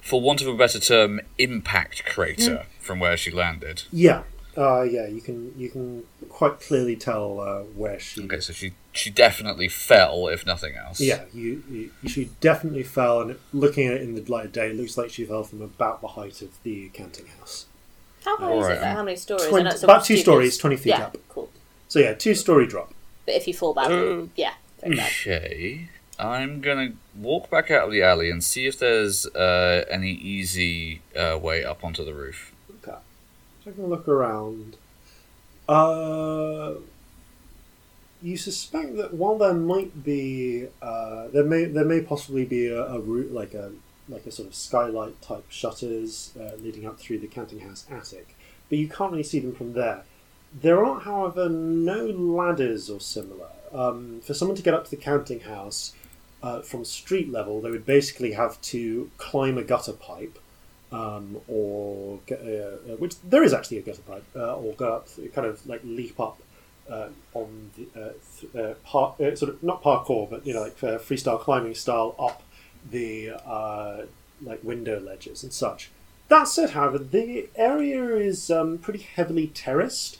for 0.00 0.20
want 0.20 0.40
of 0.42 0.48
a 0.48 0.54
better 0.54 0.78
term, 0.78 1.20
impact 1.38 2.04
crater 2.04 2.66
from 2.80 3.00
where 3.00 3.16
she 3.16 3.30
landed? 3.30 3.82
Yeah, 3.92 4.22
uh, 4.56 4.82
yeah, 4.82 5.06
you 5.06 5.20
can 5.20 5.54
you 5.58 5.68
can 5.70 6.04
quite 6.28 6.60
clearly 6.60 6.96
tell 6.96 7.40
uh, 7.40 7.60
where 7.62 7.98
she. 7.98 8.22
Okay, 8.24 8.40
so 8.40 8.52
she 8.52 8.72
she 8.92 9.10
definitely 9.10 9.68
fell, 9.68 10.28
if 10.28 10.44
nothing 10.46 10.74
else. 10.76 11.00
Yeah, 11.00 11.24
you, 11.32 11.62
you 11.70 12.08
she 12.08 12.30
definitely 12.40 12.82
fell, 12.82 13.20
and 13.22 13.36
looking 13.52 13.86
at 13.88 13.94
it 13.94 14.02
in 14.02 14.14
the 14.14 14.30
light 14.30 14.46
of 14.46 14.52
day, 14.52 14.70
it 14.70 14.76
looks 14.76 14.98
like 14.98 15.10
she 15.10 15.24
fell 15.24 15.44
from 15.44 15.62
about 15.62 16.00
the 16.00 16.08
height 16.08 16.42
of 16.42 16.50
the 16.62 16.88
counting 16.92 17.26
house. 17.38 17.66
How 18.24 18.36
high 18.36 18.52
is 18.52 18.62
Alright. 18.64 18.76
it? 18.76 18.80
though? 18.80 18.86
How 18.86 19.02
many 19.04 19.16
stories? 19.16 19.46
Twenty- 19.48 19.64
know 19.64 19.70
it's 19.70 19.82
a 19.82 19.86
about 19.86 20.04
two 20.04 20.16
stupid- 20.16 20.22
stories, 20.24 20.58
20 20.58 20.76
feet 20.76 20.86
yeah, 20.90 21.04
up. 21.04 21.16
cool. 21.28 21.48
So 21.86 22.00
yeah, 22.00 22.14
two 22.14 22.34
story 22.34 22.66
drop. 22.66 22.92
But 23.24 23.36
if 23.36 23.46
you 23.46 23.54
fall 23.54 23.72
back, 23.74 23.88
Uh, 23.90 24.22
yeah, 24.34 24.54
very. 24.80 24.98
Okay. 25.00 25.88
I'm 26.18 26.60
gonna 26.60 26.94
walk 27.16 27.48
back 27.48 27.70
out 27.70 27.86
of 27.86 27.92
the 27.92 28.02
alley 28.02 28.30
and 28.30 28.42
see 28.42 28.66
if 28.66 28.78
there's 28.78 29.26
uh, 29.26 29.84
any 29.88 30.12
easy 30.12 31.02
uh, 31.16 31.38
way 31.40 31.64
up 31.64 31.84
onto 31.84 32.04
the 32.04 32.12
roof. 32.12 32.52
Okay, 32.82 32.98
taking 33.64 33.84
a 33.84 33.86
look 33.86 34.08
around. 34.08 34.76
Uh, 35.68 36.74
you 38.20 38.36
suspect 38.36 38.96
that 38.96 39.14
while 39.14 39.38
there 39.38 39.54
might 39.54 40.02
be, 40.02 40.66
uh, 40.82 41.28
there 41.28 41.44
may 41.44 41.64
there 41.64 41.84
may 41.84 42.00
possibly 42.00 42.44
be 42.44 42.66
a, 42.66 42.84
a 42.84 42.98
route 42.98 43.32
like 43.32 43.54
a 43.54 43.70
like 44.08 44.26
a 44.26 44.32
sort 44.32 44.48
of 44.48 44.54
skylight 44.54 45.20
type 45.22 45.44
shutters 45.50 46.32
uh, 46.40 46.56
leading 46.56 46.86
up 46.86 46.98
through 46.98 47.18
the 47.18 47.26
counting 47.28 47.60
house 47.60 47.86
attic, 47.90 48.34
but 48.68 48.78
you 48.78 48.88
can't 48.88 49.12
really 49.12 49.22
see 49.22 49.38
them 49.38 49.54
from 49.54 49.74
there. 49.74 50.02
There 50.52 50.82
aren't, 50.82 51.02
however, 51.02 51.48
no 51.48 52.06
ladders 52.06 52.88
or 52.88 53.00
similar. 53.00 53.48
Um, 53.70 54.22
for 54.24 54.32
someone 54.32 54.56
to 54.56 54.62
get 54.62 54.72
up 54.72 54.84
to 54.84 54.90
the 54.90 54.96
counting 54.96 55.40
house 55.40 55.92
uh, 56.42 56.60
from 56.62 56.84
street 56.84 57.30
level, 57.30 57.60
they 57.60 57.70
would 57.70 57.86
basically 57.86 58.32
have 58.32 58.60
to 58.62 59.10
climb 59.18 59.58
a 59.58 59.64
gutter 59.64 59.92
pipe, 59.92 60.38
um, 60.92 61.40
or 61.48 62.20
get, 62.26 62.40
uh, 62.40 62.96
which 62.96 63.20
there 63.22 63.42
is 63.42 63.52
actually 63.52 63.78
a 63.78 63.82
gutter 63.82 64.02
pipe, 64.02 64.24
uh, 64.36 64.56
or 64.56 64.72
go 64.74 64.94
up, 64.94 65.08
kind 65.34 65.46
of 65.46 65.66
like 65.66 65.80
leap 65.84 66.18
up 66.20 66.38
uh, 66.90 67.08
on 67.34 67.70
the 67.76 68.00
uh, 68.00 68.12
th- 68.40 68.54
uh, 68.54 69.36
sort 69.36 69.50
of 69.52 69.62
not 69.62 69.82
parkour, 69.82 70.28
but 70.30 70.46
you 70.46 70.54
know, 70.54 70.62
like 70.62 70.76
freestyle 70.78 71.40
climbing 71.40 71.74
style 71.74 72.14
up 72.18 72.42
the 72.90 73.30
like 74.40 74.62
window 74.62 75.00
ledges 75.00 75.42
and 75.42 75.52
such. 75.52 75.90
That 76.28 76.46
said, 76.46 76.70
however, 76.70 76.98
the 76.98 77.48
area 77.56 78.16
is 78.16 78.50
um, 78.50 78.78
pretty 78.78 79.00
heavily 79.00 79.48
terraced, 79.48 80.18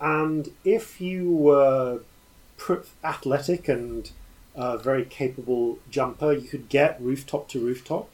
and 0.00 0.50
if 0.64 1.00
you 1.00 1.30
were 1.30 2.00
athletic 3.04 3.68
and 3.68 4.10
uh, 4.54 4.76
very 4.76 5.04
capable 5.04 5.78
jumper, 5.90 6.32
you 6.32 6.48
could 6.48 6.68
get 6.68 7.00
rooftop 7.00 7.48
to 7.48 7.60
rooftop 7.60 8.10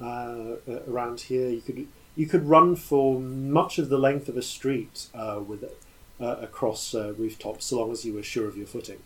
uh, 0.00 0.04
uh, 0.04 0.80
around 0.88 1.22
here. 1.22 1.48
You 1.48 1.60
could 1.60 1.86
you 2.14 2.26
could 2.26 2.44
run 2.44 2.76
for 2.76 3.18
much 3.18 3.78
of 3.78 3.88
the 3.88 3.98
length 3.98 4.28
of 4.28 4.36
a 4.36 4.42
street 4.42 5.06
uh, 5.14 5.40
with 5.46 5.62
it 5.62 5.78
uh, 6.20 6.36
across 6.40 6.94
uh, 6.94 7.14
rooftops, 7.14 7.66
so 7.66 7.78
long 7.80 7.90
as 7.90 8.04
you 8.04 8.12
were 8.12 8.22
sure 8.22 8.46
of 8.46 8.56
your 8.56 8.66
footing. 8.66 8.98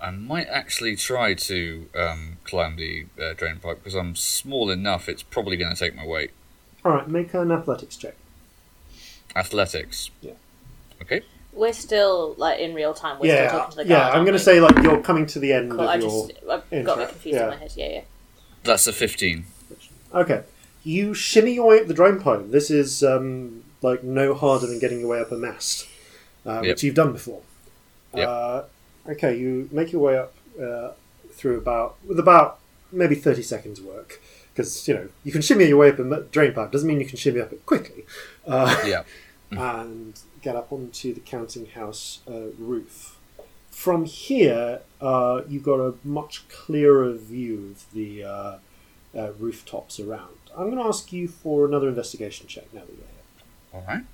I 0.00 0.10
might 0.10 0.46
actually 0.48 0.94
try 0.96 1.34
to 1.34 1.88
um, 1.94 2.36
climb 2.44 2.76
the 2.76 3.06
uh, 3.20 3.32
drain 3.32 3.58
pipe 3.58 3.78
because 3.78 3.94
I'm 3.94 4.14
small 4.14 4.70
enough. 4.70 5.08
It's 5.08 5.22
probably 5.22 5.56
going 5.56 5.74
to 5.74 5.78
take 5.78 5.96
my 5.96 6.06
weight. 6.06 6.30
All 6.84 6.92
right, 6.92 7.08
make 7.08 7.34
an 7.34 7.50
athletics 7.50 7.96
check. 7.96 8.14
Athletics. 9.34 10.10
Yeah. 10.20 10.32
Okay. 11.02 11.22
We're 11.56 11.72
still 11.72 12.34
like 12.38 12.60
in 12.60 12.74
real 12.74 12.92
time. 12.94 13.18
We're 13.18 13.26
yeah, 13.34 13.48
still 13.48 13.58
talking 13.60 13.70
to 13.78 13.84
the 13.84 13.88
yeah. 13.90 13.98
guard, 14.00 14.14
I'm 14.16 14.24
going 14.24 14.36
to 14.36 14.44
say 14.44 14.60
like 14.60 14.76
you're 14.82 15.00
coming 15.00 15.26
to 15.26 15.38
the 15.38 15.52
end 15.52 15.70
Cool. 15.72 15.80
of 15.80 15.88
I 15.88 15.94
your. 15.96 16.28
just 16.28 16.32
I've 16.42 16.46
got 16.46 16.72
intro, 16.72 16.92
a 16.92 16.96
bit 16.98 17.08
confused 17.08 17.36
yeah. 17.38 17.44
in 17.44 17.50
my 17.50 17.56
head. 17.56 17.72
Yeah, 17.76 17.88
yeah. 17.88 18.00
That's 18.62 18.86
a 18.86 18.92
15. 18.92 19.44
Okay, 20.14 20.42
you 20.84 21.14
shimmy 21.14 21.52
your 21.54 21.66
way 21.68 21.80
up 21.80 21.86
the 21.88 21.94
drain 21.94 22.20
pipe. 22.20 22.50
This 22.50 22.70
is 22.70 23.02
um, 23.02 23.64
like 23.82 24.02
no 24.04 24.34
harder 24.34 24.66
than 24.66 24.78
getting 24.78 25.00
your 25.00 25.08
way 25.08 25.20
up 25.20 25.32
a 25.32 25.36
mast, 25.36 25.88
uh, 26.46 26.60
Yep. 26.60 26.62
which 26.62 26.82
you've 26.84 26.94
done 26.94 27.12
before. 27.12 27.42
Yep. 28.14 28.28
Uh, 28.28 28.62
okay, 29.08 29.36
you 29.36 29.68
make 29.72 29.92
your 29.92 30.00
way 30.02 30.18
up 30.18 30.34
uh, 30.62 30.90
through 31.32 31.58
about 31.58 31.96
with 32.06 32.18
about 32.18 32.58
maybe 32.92 33.14
thirty 33.14 33.42
seconds 33.42 33.80
work 33.80 34.20
because 34.54 34.86
you 34.88 34.94
know 34.94 35.08
you 35.24 35.32
can 35.32 35.42
shimmy 35.42 35.66
your 35.66 35.76
way 35.78 35.90
up 35.90 35.98
a 35.98 36.02
m- 36.02 36.28
drain 36.30 36.52
pipe. 36.52 36.70
Doesn't 36.72 36.88
mean 36.88 37.00
you 37.00 37.06
can 37.06 37.16
shimmy 37.18 37.40
up 37.40 37.52
it 37.52 37.64
quickly. 37.66 38.04
Uh, 38.46 38.74
Yeah. 38.86 39.02
and 39.50 40.18
get 40.46 40.54
up 40.54 40.70
onto 40.70 41.12
the 41.12 41.18
counting 41.18 41.66
house 41.66 42.20
uh, 42.28 42.50
roof. 42.56 43.18
From 43.68 44.04
here, 44.04 44.80
uh, 45.00 45.40
you've 45.48 45.64
got 45.64 45.80
a 45.80 45.94
much 46.04 46.48
clearer 46.48 47.14
view 47.14 47.74
of 47.74 47.92
the 47.92 48.22
uh, 48.22 48.58
uh, 49.18 49.32
rooftops 49.40 49.98
around. 49.98 50.38
I'm 50.56 50.70
going 50.70 50.78
to 50.78 50.84
ask 50.84 51.12
you 51.12 51.26
for 51.26 51.66
another 51.66 51.88
investigation 51.88 52.46
check 52.46 52.72
now 52.72 52.82
that 52.86 52.94
you're 52.96 53.10
here. 53.16 53.24
All 53.74 53.84
right. 53.88 54.04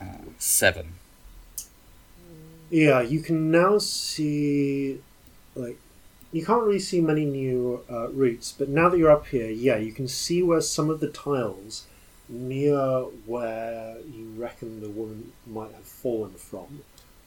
Uh, 0.00 0.30
seven. 0.38 0.94
Yeah, 2.68 3.00
you 3.00 3.20
can 3.20 3.52
now 3.52 3.78
see, 3.78 5.00
like, 5.54 5.78
you 6.32 6.44
can't 6.44 6.62
really 6.62 6.78
see 6.78 7.00
many 7.00 7.24
new 7.24 7.84
uh, 7.90 8.08
routes, 8.08 8.52
but 8.52 8.68
now 8.68 8.88
that 8.88 8.98
you're 8.98 9.10
up 9.10 9.28
here, 9.28 9.50
yeah, 9.50 9.76
you 9.76 9.92
can 9.92 10.08
see 10.08 10.42
where 10.42 10.60
some 10.60 10.90
of 10.90 11.00
the 11.00 11.08
tiles 11.08 11.86
near 12.28 13.02
where 13.24 13.96
you 14.12 14.34
reckon 14.36 14.80
the 14.80 14.90
woman 14.90 15.32
might 15.46 15.72
have 15.72 15.84
fallen 15.84 16.34
from 16.34 16.82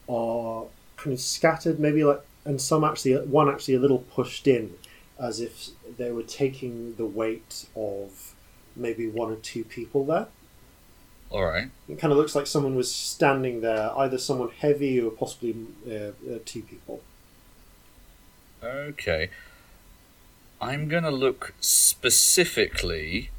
are 0.07 0.65
kind 0.97 1.13
of 1.13 1.19
scattered, 1.19 1.79
maybe 1.79 2.03
like, 2.03 2.21
and 2.45 2.61
some 2.61 2.83
actually, 2.83 3.15
one 3.25 3.49
actually 3.49 3.73
a 3.73 3.79
little 3.79 3.99
pushed 3.99 4.47
in, 4.47 4.75
as 5.19 5.39
if 5.39 5.69
they 5.97 6.11
were 6.11 6.23
taking 6.23 6.95
the 6.95 7.05
weight 7.05 7.65
of 7.75 8.33
maybe 8.75 9.09
one 9.09 9.31
or 9.31 9.35
two 9.37 9.63
people 9.63 10.05
there. 10.05 10.27
All 11.31 11.45
right. 11.45 11.69
It 11.87 11.97
kind 11.97 12.11
of 12.11 12.17
looks 12.17 12.35
like 12.35 12.45
someone 12.45 12.75
was 12.75 12.93
standing 12.93 13.61
there, 13.61 13.91
either 13.97 14.17
someone 14.17 14.49
heavy 14.49 14.99
or 14.99 15.11
possibly 15.11 15.55
uh, 15.89 16.09
uh, 16.29 16.39
two 16.45 16.61
people. 16.61 17.01
Okay. 18.63 19.29
I'm 20.61 20.87
going 20.87 21.03
to 21.03 21.11
look 21.11 21.53
specifically 21.59 23.31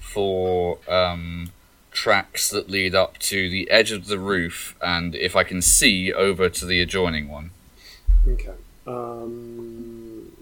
for 0.00 0.78
um, 0.88 1.52
tracks 1.90 2.48
that 2.50 2.70
lead 2.70 2.94
up 2.94 3.18
to 3.18 3.50
the 3.50 3.70
edge 3.70 3.92
of 3.92 4.06
the 4.06 4.18
roof 4.18 4.74
and 4.80 5.14
if 5.14 5.36
I 5.36 5.44
can 5.44 5.60
see 5.60 6.12
over 6.12 6.48
to 6.48 6.64
the 6.64 6.80
adjoining 6.80 7.28
one. 7.28 7.50
Okay. 8.26 8.54
Um, 8.86 10.32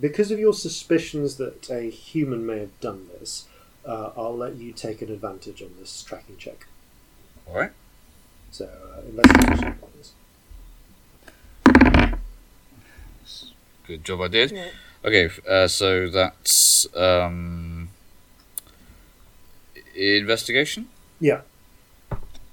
because 0.00 0.30
of 0.30 0.38
your 0.38 0.52
suspicions 0.52 1.36
that 1.36 1.70
a 1.70 1.90
human 1.90 2.46
may 2.46 2.58
have 2.58 2.80
done 2.80 3.08
this, 3.18 3.46
uh, 3.86 4.10
I'll 4.16 4.36
let 4.36 4.56
you 4.56 4.72
take 4.72 5.00
an 5.00 5.10
advantage 5.10 5.62
on 5.62 5.70
this 5.78 6.02
tracking 6.02 6.36
check. 6.36 6.66
All 7.46 7.56
right. 7.56 7.72
So, 8.50 8.66
uh, 8.66 9.00
investigation 9.08 9.78
on 9.82 9.88
Good 13.88 14.04
job 14.04 14.20
I 14.20 14.28
did. 14.28 14.50
Yeah. 14.50 14.68
Okay, 15.02 15.30
uh, 15.48 15.66
so 15.66 16.10
that's 16.10 16.86
um, 16.94 17.88
investigation. 19.94 20.88
Yeah. 21.18 21.40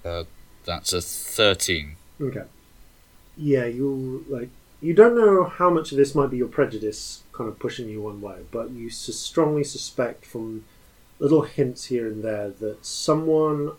Uh, 0.05 0.23
that's 0.63 0.93
a 0.93 1.01
thirteen. 1.01 1.97
Okay. 2.21 2.43
Yeah, 3.35 3.65
you 3.65 4.25
like 4.29 4.47
you 4.81 4.93
don't 4.93 5.15
know 5.17 5.43
how 5.43 5.69
much 5.69 5.91
of 5.91 5.97
this 5.97 6.15
might 6.15 6.29
be 6.29 6.37
your 6.37 6.47
prejudice 6.47 7.23
kind 7.33 7.49
of 7.49 7.59
pushing 7.59 7.89
you 7.89 8.01
one 8.01 8.21
way, 8.21 8.43
but 8.49 8.69
you 8.69 8.89
sus- 8.89 9.19
strongly 9.19 9.65
suspect 9.65 10.25
from 10.25 10.63
little 11.19 11.41
hints 11.41 11.85
here 11.85 12.07
and 12.07 12.23
there 12.23 12.49
that 12.49 12.85
someone, 12.85 13.71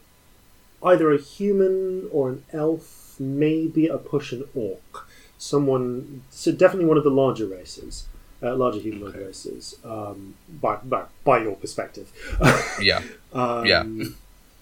either 0.83 1.11
a 1.11 1.19
human 1.19 2.09
or 2.13 2.29
an 2.29 2.45
elf, 2.53 3.17
maybe 3.19 3.87
a 3.87 3.97
push 3.97 4.33
an 4.33 4.45
orc, 4.55 5.06
someone, 5.39 6.23
so 6.31 6.53
definitely 6.53 6.87
one 6.87 6.97
of 6.99 7.05
the 7.05 7.11
larger 7.11 7.47
races, 7.47 8.07
uh, 8.43 8.55
larger 8.57 8.81
humanoid 8.81 9.15
Okay. 9.17 9.25
races, 9.27 9.77
um, 9.85 10.35
by, 10.61 10.77
by 10.77 11.05
by 11.25 11.43
your 11.43 11.57
perspective. 11.57 12.11
Yeah. 12.81 13.03
Um, 13.33 13.67
Yeah. 13.67 13.85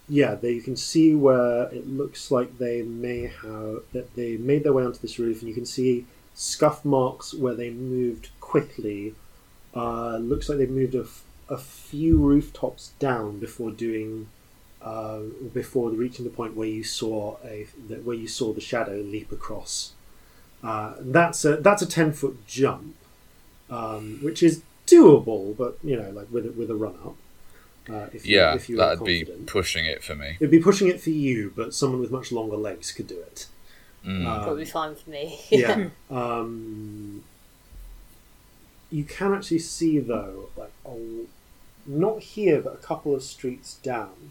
yeah, 0.09 0.37
you 0.43 0.63
can 0.63 0.77
see 0.77 1.15
where 1.15 1.65
it 1.73 1.87
looks 1.89 2.31
like 2.31 2.59
they 2.59 2.83
may 2.83 3.23
have 3.43 3.83
that 3.93 4.15
they 4.17 4.37
made 4.37 4.63
their 4.65 4.73
way 4.73 4.85
onto 4.85 4.99
this 5.01 5.19
roof, 5.19 5.41
and 5.41 5.49
you 5.49 5.55
can 5.55 5.67
see 5.67 6.07
scuff 6.35 6.85
marks 6.85 7.33
where 7.35 7.55
they 7.55 7.71
moved 7.71 8.29
quickly 8.41 9.15
Uh, 9.75 10.19
looks 10.19 10.49
like 10.49 10.59
they've 10.59 10.71
moved 10.71 10.95
a, 10.95 11.01
f- 11.03 11.25
a 11.49 11.59
few 11.59 12.17
rooftops 12.19 12.93
down 13.01 13.41
before 13.41 13.73
doing 13.73 14.29
uh, 14.81 15.19
before 15.53 15.91
reaching 15.91 16.25
the 16.25 16.31
point 16.31 16.55
where 16.55 16.69
you 16.69 16.85
saw 16.85 17.37
a 17.45 17.67
that 17.89 18.05
where 18.05 18.15
you 18.15 18.29
saw 18.29 18.53
the 18.53 18.61
shadow 18.61 18.99
leap 19.15 19.33
across. 19.33 19.94
Uh, 20.65 20.95
that's 21.01 21.45
a 21.45 21.57
that's 21.57 21.83
a 21.83 21.87
ten 21.87 22.13
foot 22.13 22.47
jump, 22.47 22.95
um, 23.69 24.19
which 24.23 24.43
is 24.43 24.63
doable, 24.87 25.57
but 25.57 25.79
you 25.83 25.97
know, 25.97 26.11
like 26.11 26.31
with 26.31 26.47
a, 26.47 26.53
with 26.53 26.71
a 26.71 26.75
run 26.75 26.95
up. 27.05 27.17
Uh, 27.89 28.09
if 28.15 28.27
you, 28.27 28.39
Yeah, 28.39 28.55
if 28.55 28.69
you 28.69 28.77
that'd 28.77 29.05
be 29.05 29.25
pushing 29.47 29.85
it 29.85 30.03
for 30.03 30.15
me. 30.15 30.37
It'd 30.41 30.51
be 30.51 30.61
pushing 30.61 30.89
it 30.89 31.03
for 31.03 31.11
you, 31.11 31.53
but 31.55 31.75
someone 31.75 32.01
with 32.01 32.11
much 32.11 32.33
longer 32.33 32.57
legs 32.57 32.93
could 32.93 33.07
do 33.07 33.21
it. 33.21 33.47
Mm. 34.07 34.27
Um, 34.27 34.43
Probably 34.43 34.65
fine 34.65 34.95
for 34.95 35.11
me. 35.11 35.39
yeah. 35.51 35.89
Um, 36.11 37.25
you 38.91 39.05
can 39.05 39.35
actually 39.35 39.59
see 39.59 39.99
though, 39.99 40.49
like 40.57 40.73
oh, 40.87 41.27
not 41.87 42.21
here, 42.21 42.61
but 42.61 42.75
a 42.75 42.79
couple 42.79 43.15
of 43.15 43.23
streets 43.23 43.75
down, 43.75 44.31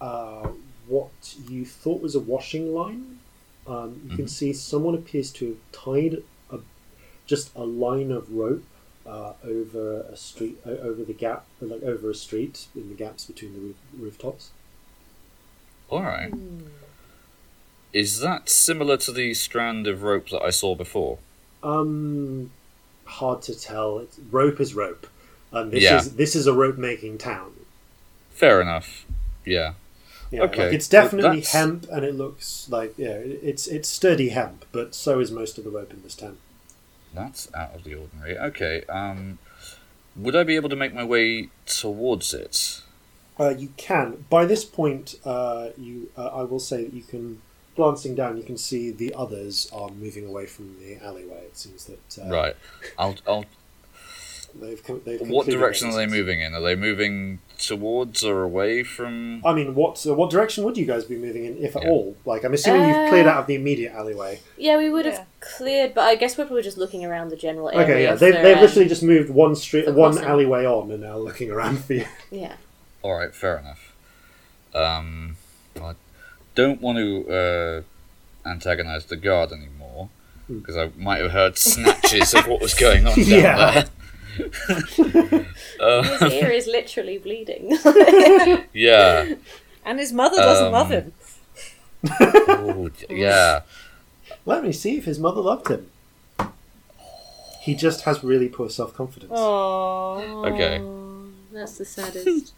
uh, 0.00 0.48
what 0.86 1.36
you 1.48 1.64
thought 1.64 2.00
was 2.00 2.14
a 2.14 2.20
washing 2.20 2.74
line. 2.74 3.18
Um, 3.66 4.00
you 4.10 4.16
can 4.16 4.26
Mhm. 4.26 4.30
see 4.30 4.52
someone 4.52 4.94
appears 4.94 5.30
to 5.32 5.46
have 5.46 5.56
tied 5.72 6.22
a, 6.50 6.58
just 7.26 7.50
a 7.54 7.64
line 7.64 8.10
of 8.12 8.30
rope 8.32 8.64
uh, 9.06 9.32
over 9.44 10.00
a 10.02 10.16
street, 10.16 10.58
over 10.66 11.04
the 11.04 11.12
gap, 11.12 11.44
like 11.60 11.82
over 11.82 12.10
a 12.10 12.14
street 12.14 12.66
in 12.74 12.88
the 12.88 12.94
gaps 12.94 13.26
between 13.26 13.52
the 13.52 13.60
roof, 13.60 13.76
rooftops. 13.98 14.50
All 15.90 16.02
right. 16.02 16.32
Is 17.92 18.20
that 18.20 18.48
similar 18.48 18.96
to 18.98 19.12
the 19.12 19.34
strand 19.34 19.86
of 19.86 20.02
rope 20.02 20.30
that 20.30 20.42
I 20.42 20.50
saw 20.50 20.74
before? 20.74 21.18
Um, 21.62 22.50
hard 23.04 23.42
to 23.42 23.54
tell. 23.58 23.98
It's, 24.00 24.18
rope 24.30 24.58
is 24.60 24.74
rope, 24.74 25.06
and 25.52 25.70
this 25.70 25.82
Yeah. 25.84 25.98
is 25.98 26.16
this 26.16 26.34
is 26.34 26.46
a 26.46 26.52
rope 26.52 26.76
making 26.78 27.18
town. 27.18 27.52
Fair 28.30 28.60
enough. 28.60 29.04
Yeah. 29.44 29.74
Yeah, 30.34 30.42
Okay, 30.44 30.64
like 30.66 30.74
it's 30.74 30.88
definitely 30.88 31.40
that's- 31.40 31.52
hemp, 31.52 31.86
and 31.90 32.04
it 32.04 32.14
looks 32.14 32.66
like 32.70 32.94
yeah, 32.96 33.16
it's 33.50 33.66
it's 33.66 33.88
sturdy 33.88 34.30
hemp, 34.30 34.64
but 34.72 34.94
so 34.94 35.20
is 35.20 35.30
most 35.30 35.58
of 35.58 35.64
the 35.64 35.70
rope 35.70 35.92
in 35.92 36.02
this 36.02 36.14
town. 36.14 36.38
That's 37.14 37.48
out 37.54 37.74
of 37.74 37.84
the 37.84 37.94
ordinary. 37.94 38.36
Okay. 38.38 38.82
Um, 38.88 39.38
would 40.16 40.34
I 40.34 40.42
be 40.42 40.56
able 40.56 40.68
to 40.68 40.76
make 40.76 40.92
my 40.92 41.04
way 41.04 41.48
towards 41.66 42.34
it? 42.34 42.82
Uh, 43.38 43.50
you 43.50 43.72
can 43.76 44.24
by 44.30 44.44
this 44.44 44.64
point. 44.64 45.16
Uh, 45.24 45.68
you, 45.76 46.10
uh, 46.16 46.26
I 46.26 46.42
will 46.42 46.60
say 46.60 46.84
that 46.84 46.92
you 46.94 47.02
can. 47.02 47.40
Glancing 47.76 48.14
down, 48.14 48.36
you 48.36 48.44
can 48.44 48.56
see 48.56 48.92
the 48.92 49.12
others 49.14 49.68
are 49.72 49.88
moving 49.90 50.24
away 50.24 50.46
from 50.46 50.76
the 50.78 50.96
alleyway. 51.04 51.42
It 51.46 51.56
seems 51.56 51.86
that 51.86 52.18
uh, 52.24 52.28
Right. 52.30 52.54
I'll. 52.96 53.16
I'll. 53.26 53.44
They've, 54.60 54.82
com- 54.84 55.00
they've 55.04 55.20
What 55.20 55.46
direction 55.46 55.88
are 55.88 55.94
they 55.96 56.06
moving 56.06 56.40
in? 56.40 56.54
Are 56.54 56.60
they 56.60 56.74
moving 56.76 57.38
towards 57.58 58.24
or 58.24 58.42
away 58.42 58.82
from? 58.82 59.42
I 59.44 59.52
mean, 59.52 59.74
what 59.74 60.04
uh, 60.06 60.14
what 60.14 60.30
direction 60.30 60.64
would 60.64 60.76
you 60.76 60.86
guys 60.86 61.04
be 61.04 61.16
moving 61.16 61.44
in, 61.44 61.56
if 61.58 61.76
at 61.76 61.82
Yeah. 61.82 61.90
all? 61.90 62.16
Like, 62.24 62.44
I'm 62.44 62.52
assuming 62.54 62.88
you've 62.88 63.08
cleared 63.08 63.26
out 63.26 63.38
of 63.38 63.46
the 63.46 63.54
immediate 63.54 63.92
alleyway. 63.92 64.40
Yeah, 64.56 64.76
we 64.78 64.90
would 64.90 65.06
have 65.06 65.26
cleared, 65.40 65.94
but 65.94 66.02
I 66.02 66.14
guess 66.16 66.36
we're 66.38 66.44
probably 66.46 66.62
just 66.62 66.78
looking 66.78 67.04
around 67.04 67.30
the 67.30 67.36
general 67.36 67.68
area. 67.70 67.82
Okay, 67.84 68.02
yeah, 68.04 68.14
they've, 68.14 68.34
they've 68.34 68.56
um, 68.56 68.62
literally 68.62 68.88
just 68.88 69.02
moved 69.02 69.30
one 69.30 69.54
street, 69.56 69.86
one 69.86 70.12
crossing. 70.12 70.24
alleyway 70.30 70.66
on, 70.66 70.90
and 70.90 71.02
now 71.02 71.16
looking 71.18 71.50
around 71.50 71.82
for 71.84 71.94
you. 71.94 72.06
Yeah. 72.30 72.56
All 73.02 73.14
right. 73.14 73.34
Fair 73.34 73.58
enough. 73.58 73.94
Um, 74.74 75.36
I 75.80 75.94
don't 76.54 76.80
want 76.80 76.98
to 76.98 77.84
uh, 78.44 78.48
antagonize 78.48 79.06
the 79.06 79.16
guard 79.16 79.52
anymore 79.52 80.08
Hmm. 80.46 80.58
because 80.58 80.76
I 80.76 80.90
might 80.96 81.22
have 81.22 81.30
heard 81.30 81.56
snatches 81.56 82.34
of 82.34 82.46
what 82.46 82.60
was 82.60 82.74
going 82.74 83.06
on 83.06 83.14
down 83.16 83.24
Yeah. 83.26 83.70
there. 83.70 83.84
Uh, 85.80 86.02
His 86.20 86.32
ear 86.32 86.50
is 86.50 86.66
literally 86.66 87.18
bleeding. 87.18 87.76
yeah. 88.72 89.34
And 89.84 89.98
his 89.98 90.12
mother 90.12 90.36
doesn't 90.36 90.66
Um, 90.66 90.72
love 90.72 90.90
him. 90.90 91.12
Oh, 92.20 92.90
yeah. 93.10 93.62
Let 94.46 94.62
me 94.64 94.72
see 94.72 94.96
if 94.96 95.04
his 95.04 95.18
mother 95.18 95.40
loved 95.40 95.68
him. 95.68 95.90
He 97.60 97.74
just 97.74 98.02
has 98.02 98.22
really 98.24 98.48
poor 98.48 98.68
self 98.70 98.94
confidence. 98.94 99.32
Oh. 99.34 100.44
Okay. 100.46 100.82
That's 101.52 101.78
the 101.78 101.84
saddest. 101.84 102.52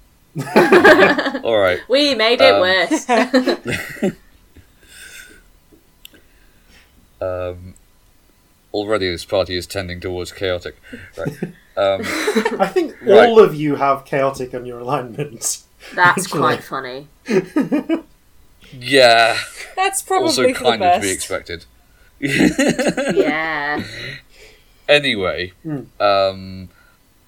All 1.44 1.58
right. 1.58 1.80
we 1.88 2.14
made 2.14 2.40
it 2.40 2.54
Um, 2.54 2.60
worse. 2.60 3.06
Um, 7.20 7.74
already 8.74 9.10
this 9.10 9.24
party 9.24 9.56
is 9.56 9.66
tending 9.66 10.00
towards 10.00 10.32
chaotic. 10.32 10.76
Right. 11.16 11.34
Um, 11.76 12.00
I 12.60 12.66
think 12.72 12.94
Right. 13.02 13.28
all 13.28 13.38
of 13.38 13.54
you 13.54 13.76
have 13.76 14.04
chaotic 14.04 14.54
on 14.54 14.64
your 14.66 14.78
alignment. 14.80 15.62
That's 15.94 16.24
Actually. 16.26 16.40
quite 16.40 16.64
funny. 16.64 17.08
yeah. 18.72 19.36
That's 19.76 20.02
probably 20.02 20.26
Also 20.28 20.52
kind 20.54 20.82
of 20.82 20.94
to 20.94 21.00
be 21.00 21.10
expected. 21.10 21.64
Yeah. 22.20 23.82
anyway, 24.88 25.52
Hmm. 25.62 25.80
um, 26.00 26.68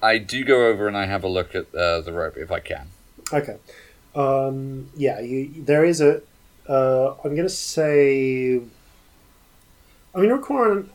I 0.01 0.17
do 0.17 0.43
go 0.43 0.67
over 0.67 0.87
and 0.87 0.97
I 0.97 1.05
have 1.05 1.23
a 1.23 1.27
look 1.27 1.53
at 1.55 1.73
uh, 1.75 2.01
the 2.01 2.11
rope 2.11 2.37
if 2.37 2.51
I 2.51 2.59
can. 2.59 2.87
Okay. 3.31 3.57
Um, 4.15 4.89
yeah, 4.95 5.19
you, 5.19 5.51
there 5.57 5.85
is 5.85 6.01
a. 6.01 6.21
Uh, 6.67 7.13
I'm 7.23 7.35
going 7.35 7.43
to 7.43 7.49
say. 7.49 8.55
I'm 8.55 10.21
going 10.21 10.29
to 10.29 10.35
require 10.35 10.71
an 10.71 10.89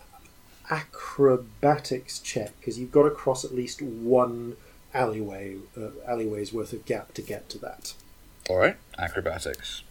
acrobatics 0.70 2.18
check 2.18 2.52
because 2.58 2.78
you've 2.78 2.92
got 2.92 3.04
to 3.04 3.10
cross 3.10 3.44
at 3.44 3.54
least 3.54 3.82
one 3.82 4.56
alleyway, 4.92 5.56
uh, 5.76 5.88
alleyway's 6.06 6.52
worth 6.52 6.72
of 6.72 6.84
gap 6.84 7.14
to 7.14 7.22
get 7.22 7.48
to 7.50 7.58
that. 7.58 7.94
All 8.48 8.56
right. 8.56 8.76
Acrobatics. 8.98 9.82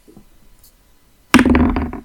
Damn 1.34 2.04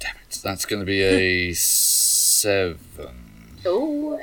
it. 0.00 0.40
That's 0.42 0.64
going 0.64 0.80
to 0.80 0.86
be 0.86 1.02
a 1.02 1.52
seven. 1.52 3.14
Oh. 3.64 4.20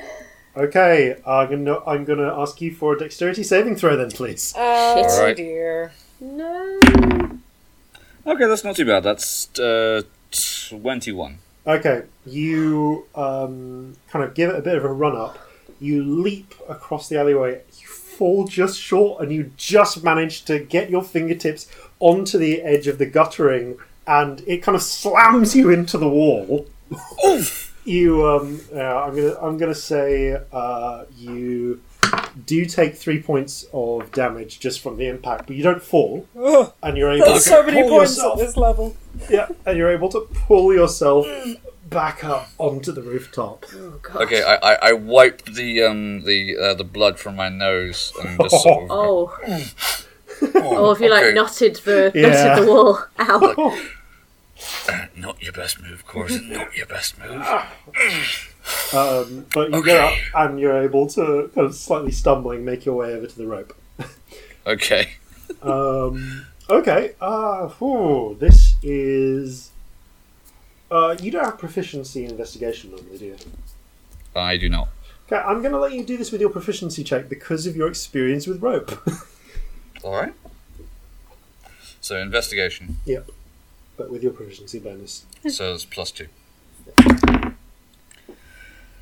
Okay, 0.56 1.16
I'm 1.24 1.48
gonna 1.48 1.78
I'm 1.86 2.04
gonna 2.04 2.38
ask 2.38 2.60
you 2.60 2.74
for 2.74 2.94
a 2.94 2.98
dexterity 2.98 3.44
saving 3.44 3.76
throw 3.76 3.96
then, 3.96 4.10
please. 4.10 4.52
Oh 4.56 5.04
Alright. 5.04 5.36
dear. 5.36 5.92
No. 6.20 6.80
Okay, 8.26 8.46
that's 8.46 8.64
not 8.64 8.74
too 8.74 8.84
bad. 8.84 9.04
That's 9.04 9.48
uh, 9.60 10.02
21. 10.30 11.38
Okay, 11.66 12.02
you 12.24 13.06
um, 13.14 13.94
kind 14.10 14.24
of 14.24 14.34
give 14.34 14.50
it 14.50 14.56
a 14.56 14.62
bit 14.62 14.76
of 14.76 14.84
a 14.84 14.92
run 14.92 15.16
up. 15.16 15.38
You 15.80 16.02
leap 16.02 16.54
across 16.68 17.08
the 17.08 17.18
alleyway. 17.18 17.62
You 17.78 17.86
fall 17.86 18.46
just 18.46 18.78
short, 18.78 19.22
and 19.22 19.32
you 19.32 19.52
just 19.56 20.02
manage 20.02 20.44
to 20.46 20.58
get 20.58 20.90
your 20.90 21.02
fingertips 21.02 21.70
onto 22.00 22.38
the 22.38 22.62
edge 22.62 22.86
of 22.86 22.98
the 22.98 23.06
guttering, 23.06 23.78
and 24.06 24.42
it 24.46 24.58
kind 24.58 24.76
of 24.76 24.82
slams 24.82 25.54
you 25.54 25.70
into 25.70 25.98
the 25.98 26.08
wall. 26.08 26.66
You, 27.84 28.26
um, 28.26 28.60
yeah, 28.74 28.94
I'm 28.94 29.16
gonna, 29.16 29.36
I'm 29.40 29.58
gonna 29.58 29.74
say, 29.74 30.38
uh, 30.52 31.04
you 31.16 31.80
do 32.46 32.64
take 32.64 32.94
three 32.96 33.20
points 33.22 33.66
of 33.72 34.10
damage 34.12 34.60
just 34.60 34.80
from 34.80 34.96
the 34.96 35.06
impact, 35.08 35.46
but 35.46 35.56
you 35.56 35.62
don't 35.62 35.82
fall, 35.82 36.26
Ugh, 36.38 36.72
and 36.82 36.96
you're 36.96 37.10
able 37.12 37.26
there's 37.26 37.44
to 37.44 37.50
so 37.50 37.62
many 37.64 37.82
pull 37.82 37.98
points 37.98 38.16
yourself 38.16 38.40
at 38.40 38.46
this 38.46 38.56
level. 38.56 38.96
yeah, 39.28 39.48
and 39.66 39.76
you're 39.78 39.90
able 39.90 40.08
to 40.10 40.20
pull 40.32 40.72
yourself 40.74 41.26
back 41.88 42.22
up 42.24 42.48
onto 42.58 42.92
the 42.92 43.02
rooftop. 43.02 43.66
Oh 43.74 43.98
god. 44.02 44.22
Okay, 44.22 44.42
I, 44.42 44.54
I, 44.56 44.74
I 44.90 44.92
wipe 44.92 45.44
the 45.46 45.82
um 45.82 46.22
the 46.24 46.56
uh, 46.56 46.74
the 46.74 46.84
blood 46.84 47.18
from 47.18 47.36
my 47.36 47.48
nose 47.48 48.12
and 48.22 48.38
just 48.40 48.62
sort 48.62 48.90
of. 48.90 48.90
Oh. 50.42 50.50
Oh, 50.54 50.90
if 50.92 51.00
you 51.00 51.10
like 51.10 51.22
okay. 51.24 51.34
knotted 51.34 51.76
the 51.84 52.10
Yeah. 52.14 52.28
knotted 52.54 52.64
the 52.64 52.70
wall. 52.70 52.98
Ow. 53.18 53.78
Not 55.16 55.42
your 55.42 55.52
best 55.52 55.82
move, 55.82 56.06
Corzin. 56.06 56.48
Not 56.50 56.74
your 56.74 56.86
best 56.86 57.18
move. 57.18 57.44
Um, 58.92 59.46
but 59.54 59.70
you 59.70 59.76
Okay. 59.78 59.86
get 59.92 60.00
up 60.00 60.18
and 60.34 60.58
you're 60.60 60.82
able 60.82 61.06
to 61.08 61.50
kind 61.54 61.66
of 61.66 61.74
slightly 61.74 62.10
stumbling 62.12 62.64
make 62.64 62.84
your 62.84 62.94
way 62.96 63.14
over 63.14 63.26
to 63.26 63.36
the 63.38 63.46
rope. 63.46 63.74
Okay. 64.66 65.12
Um, 65.62 66.46
okay, 66.68 67.14
uh, 67.20 67.68
whew, 67.68 68.36
this 68.38 68.74
is. 68.82 69.70
Uh, 70.90 71.16
you 71.22 71.30
don't 71.30 71.44
have 71.44 71.58
proficiency 71.58 72.24
in 72.24 72.30
investigation 72.32 72.90
normally, 72.90 73.16
do 73.18 73.24
you? 73.26 73.36
I 74.34 74.56
do 74.56 74.68
not. 74.68 74.88
Okay, 75.26 75.36
I'm 75.36 75.60
going 75.60 75.72
to 75.72 75.78
let 75.78 75.92
you 75.92 76.04
do 76.04 76.16
this 76.16 76.32
with 76.32 76.40
your 76.40 76.50
proficiency 76.50 77.04
check 77.04 77.28
because 77.28 77.66
of 77.66 77.76
your 77.76 77.88
experience 77.88 78.46
with 78.48 78.60
rope. 78.62 78.90
All 80.04 80.12
right. 80.14 80.34
So 82.00 82.16
investigation. 82.18 82.98
yep, 83.04 83.30
but 83.96 84.10
with 84.10 84.22
your 84.22 84.32
proficiency 84.32 84.78
bonus. 84.78 85.24
So 85.48 85.74
it's 85.74 85.84
plus 85.84 86.10
two. 86.10 86.26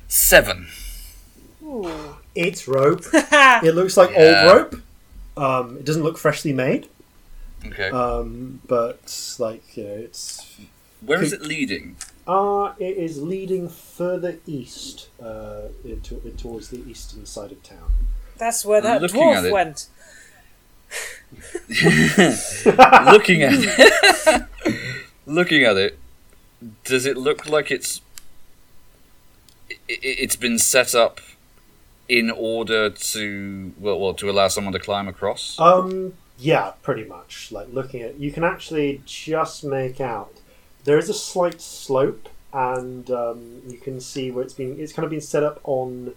Seven. 0.09 0.67
It's 2.35 2.67
rope. 2.67 3.05
it 3.13 3.75
looks 3.75 3.95
like 3.95 4.09
Yeah. 4.11 4.43
old 4.51 4.73
rope. 4.73 4.81
Um, 5.37 5.77
it 5.77 5.85
doesn't 5.85 6.03
look 6.03 6.17
freshly 6.17 6.51
made. 6.51 6.87
Okay. 7.65 7.89
Um, 7.89 8.59
but 8.67 9.35
like 9.39 9.77
you 9.77 9.83
know, 9.83 9.93
it's 9.93 10.57
Where 11.05 11.21
is 11.21 11.31
it 11.31 11.41
leading? 11.43 11.95
Uh, 12.27 12.73
it 12.79 12.97
is 12.97 13.21
leading 13.21 13.69
further 13.69 14.37
east, 14.45 15.07
uh, 15.21 15.61
into, 15.83 16.21
in 16.25 16.37
towards 16.37 16.69
the 16.69 16.77
eastern 16.89 17.25
side 17.25 17.51
of 17.51 17.61
town. 17.63 17.91
That's 18.37 18.63
where 18.65 18.81
that 18.81 19.01
Looking 19.01 19.21
at 19.31 19.43
dwarf 19.43 19.47
it. 19.47 19.53
went. 19.53 19.87
looking 23.13 23.43
at 23.43 23.53
it, 23.53 24.45
looking 25.27 25.63
at 25.63 25.77
it, 25.77 25.97
does 26.83 27.05
it 27.05 27.17
look 27.17 27.47
like 27.47 27.69
it's 27.71 27.99
i- 27.99 27.99
i- 27.99 28.08
it's 29.87 30.35
been 30.35 30.57
set 30.59 30.93
up 30.95 31.19
in 32.07 32.31
order 32.31 32.89
to 32.89 33.71
well, 33.79 33.99
well 33.99 34.13
to 34.15 34.29
allow 34.29 34.47
someone 34.47 34.73
to 34.73 34.79
climb 34.79 35.07
across? 35.07 35.59
Um, 35.59 36.13
yeah, 36.37 36.71
pretty 36.81 37.03
much. 37.05 37.51
Like 37.51 37.67
looking 37.71 38.01
at, 38.01 38.19
you 38.19 38.31
can 38.31 38.43
actually 38.43 39.01
just 39.05 39.63
make 39.63 39.99
out 40.01 40.33
there 40.85 40.97
is 40.97 41.09
a 41.09 41.13
slight 41.13 41.61
slope, 41.61 42.29
and 42.53 43.09
um, 43.11 43.61
you 43.67 43.77
can 43.77 43.99
see 43.99 44.31
where 44.31 44.43
it's 44.43 44.53
been. 44.53 44.79
It's 44.79 44.93
kind 44.93 45.03
of 45.03 45.11
been 45.11 45.21
set 45.21 45.43
up 45.43 45.59
on. 45.63 46.13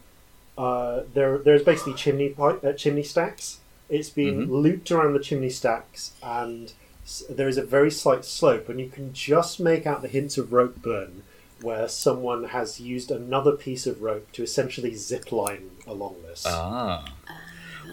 Uh, 0.57 1.03
there, 1.15 1.39
there's 1.39 1.63
basically 1.63 1.95
chimney 1.95 2.29
pipe, 2.29 2.63
uh, 2.65 2.73
chimney 2.75 3.03
stacks. 3.03 3.59
It's 3.89 4.11
been 4.11 4.47
Mhm. 4.47 4.51
looped 4.51 4.91
around 4.91 5.15
the 5.15 5.21
chimney 5.21 5.51
stacks, 5.51 6.13
and 6.23 6.73
s- 7.05 7.25
there 7.29 7.49
is 7.49 7.57
a 7.59 7.63
very 7.65 7.91
slight 7.91 8.25
slope, 8.25 8.69
and 8.69 8.79
you 8.81 8.89
can 8.89 9.13
just 9.13 9.61
make 9.61 9.87
out 9.87 10.03
the 10.03 10.09
hints 10.09 10.39
of 10.39 10.53
rope 10.53 10.77
burn 10.83 11.23
where 11.63 11.89
someone 11.89 12.45
has 12.45 12.81
used 12.81 13.11
another 13.11 13.53
piece 13.53 13.87
of 13.87 14.03
rope 14.03 14.31
to 14.33 14.43
essentially 14.43 14.95
zip 14.95 15.31
line 15.33 15.71
along 15.87 16.17
this. 16.23 16.45
Ah, 16.47 17.05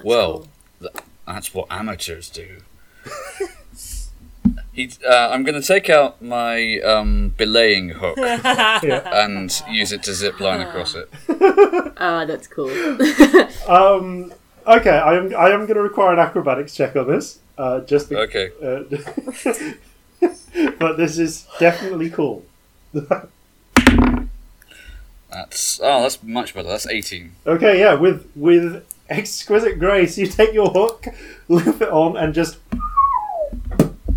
well, 0.04 0.48
th- 0.80 0.94
that's 1.28 1.54
what 1.54 1.68
amateurs 1.70 2.30
do. 2.30 2.58
he, 4.74 4.90
uh, 5.08 5.30
I'm 5.32 5.44
going 5.44 5.60
to 5.62 5.66
take 5.68 5.90
out 5.90 6.22
my 6.22 6.80
um, 6.80 7.34
belaying 7.38 7.90
hook 7.90 8.18
Yeah. 8.18 9.02
and 9.26 9.62
use 9.70 9.92
it 9.92 10.04
to 10.04 10.14
zip 10.14 10.40
line 10.40 10.62
across 10.62 10.96
it. 10.96 11.10
Oh, 11.30 12.26
that's 12.26 12.48
cool. 12.48 12.70
Um, 13.68 14.34
okay, 14.66 14.98
I 14.98 15.16
am 15.16 15.36
I 15.36 15.50
am 15.52 15.62
going 15.66 15.76
to 15.76 15.82
require 15.82 16.14
an 16.14 16.20
acrobatics 16.20 16.76
check 16.76 16.96
on 16.96 17.08
this. 17.08 17.40
Uh, 17.58 17.82
just 17.82 18.10
be- 18.10 18.16
Okay. 18.16 18.52
uh, 18.64 18.84
but 20.80 20.98
this 20.98 21.18
is 21.20 21.46
definitely 21.60 22.10
cool. 22.10 22.44
That's 25.32 25.80
oh, 25.84 26.02
that's 26.02 26.22
much 26.24 26.54
better. 26.54 26.68
That's 26.68 26.88
18. 26.88 27.32
okay, 27.46 27.80
yeah, 27.80 27.94
with 27.94 28.30
with 28.36 28.86
exquisite 29.10 29.80
grace, 29.80 30.18
you 30.18 30.28
take 30.28 30.54
your 30.54 30.70
hook, 30.70 31.06
loop 31.48 31.82
it 31.82 31.90
on, 31.90 32.18
and 32.18 32.34
just 32.34 32.58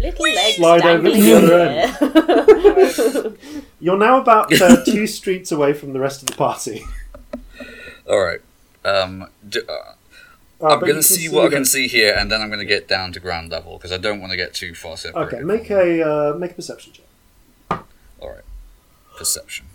Little 0.00 0.24
legs 0.34 0.56
Slide 0.56 0.84
over 0.84 1.08
dangling 1.10 1.20
the 1.20 1.34
other 1.34 1.46
the 1.46 3.34
air. 3.52 3.62
you're 3.80 3.98
now 3.98 4.20
about 4.20 4.52
uh, 4.60 4.84
two 4.84 5.06
streets 5.06 5.52
away 5.52 5.72
from 5.74 5.92
the 5.92 6.00
rest 6.00 6.22
of 6.22 6.28
the 6.28 6.34
party. 6.34 6.82
All 8.08 8.20
right. 8.20 8.40
Um, 8.84 9.28
d- 9.48 9.60
uh, 9.68 9.94
Uh, 10.60 10.74
I'm 10.74 10.80
going 10.80 10.90
to 10.90 10.94
can 10.94 11.02
see 11.02 11.28
what 11.28 11.46
I 11.46 11.50
can 11.56 11.64
see 11.64 11.88
here, 11.88 12.14
and 12.16 12.30
then 12.30 12.40
I'm 12.40 12.48
going 12.48 12.60
to 12.60 12.64
get 12.66 12.86
down 12.88 13.12
to 13.12 13.20
ground 13.20 13.50
level 13.50 13.78
because 13.78 13.90
I 13.92 13.96
don't 13.96 14.20
want 14.20 14.30
to 14.30 14.36
get 14.36 14.54
too 14.54 14.74
far 14.74 14.96
separated. 14.96 15.34
Okay, 15.34 15.44
make 15.44 15.70
a 15.70 16.02
uh, 16.08 16.34
make 16.38 16.52
a 16.52 16.54
perception 16.54 16.92
check. 16.92 17.80
All 18.20 18.30
right. 18.30 18.44
Perception. 19.16 19.66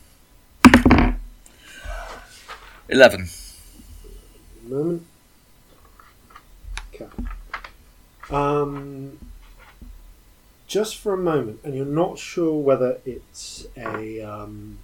Eleven. 2.90 3.28
moment. 4.64 5.06
Okay. 6.94 7.08
Um, 8.30 9.20
just 10.68 10.98
for 10.98 11.14
a 11.14 11.18
moment, 11.18 11.60
and 11.64 11.76
you're 11.76 11.86
not 11.86 12.18
sure 12.18 12.58
whether 12.62 13.00
it's 13.06 13.68
a 13.76 14.22
um, 14.22 14.80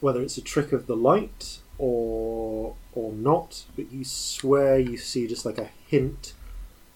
whether 0.00 0.22
it's 0.22 0.36
a 0.36 0.42
trick 0.42 0.72
of 0.72 0.86
the 0.86 0.96
light 0.96 1.58
or 1.78 2.76
or 2.92 3.12
not, 3.12 3.64
but 3.74 3.90
you 3.90 4.04
swear 4.04 4.78
you 4.78 4.96
see 4.96 5.26
just 5.26 5.44
like 5.44 5.58
a 5.58 5.70
hint. 5.88 6.32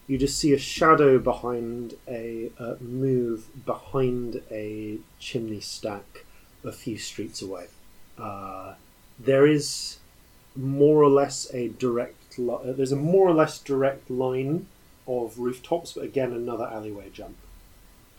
You 0.07 0.17
just 0.17 0.39
see 0.39 0.53
a 0.53 0.59
shadow 0.59 1.19
behind 1.19 1.95
a 2.07 2.51
uh, 2.59 2.75
move 2.81 3.47
behind 3.67 4.43
a 4.51 4.99
chimney 5.19 5.61
stack 5.61 6.25
a 6.65 6.73
few 6.73 6.99
streets 6.99 7.43
away. 7.43 7.67
Uh, 8.17 8.75
there 9.19 9.47
is 9.47 9.99
more 10.57 11.03
or 11.03 11.09
less 11.09 11.53
a 11.53 11.69
direct 11.69 12.39
li- 12.39 12.55
uh, 12.65 12.73
there's 12.73 12.93
a 12.93 12.97
more 12.97 13.29
or 13.29 13.35
less 13.35 13.59
direct 13.59 14.11
line 14.11 14.67
of 15.07 15.39
rooftops 15.39 15.93
but 15.93 16.05
again 16.05 16.33
another 16.33 16.65
alleyway 16.65 17.09
jump 17.13 17.37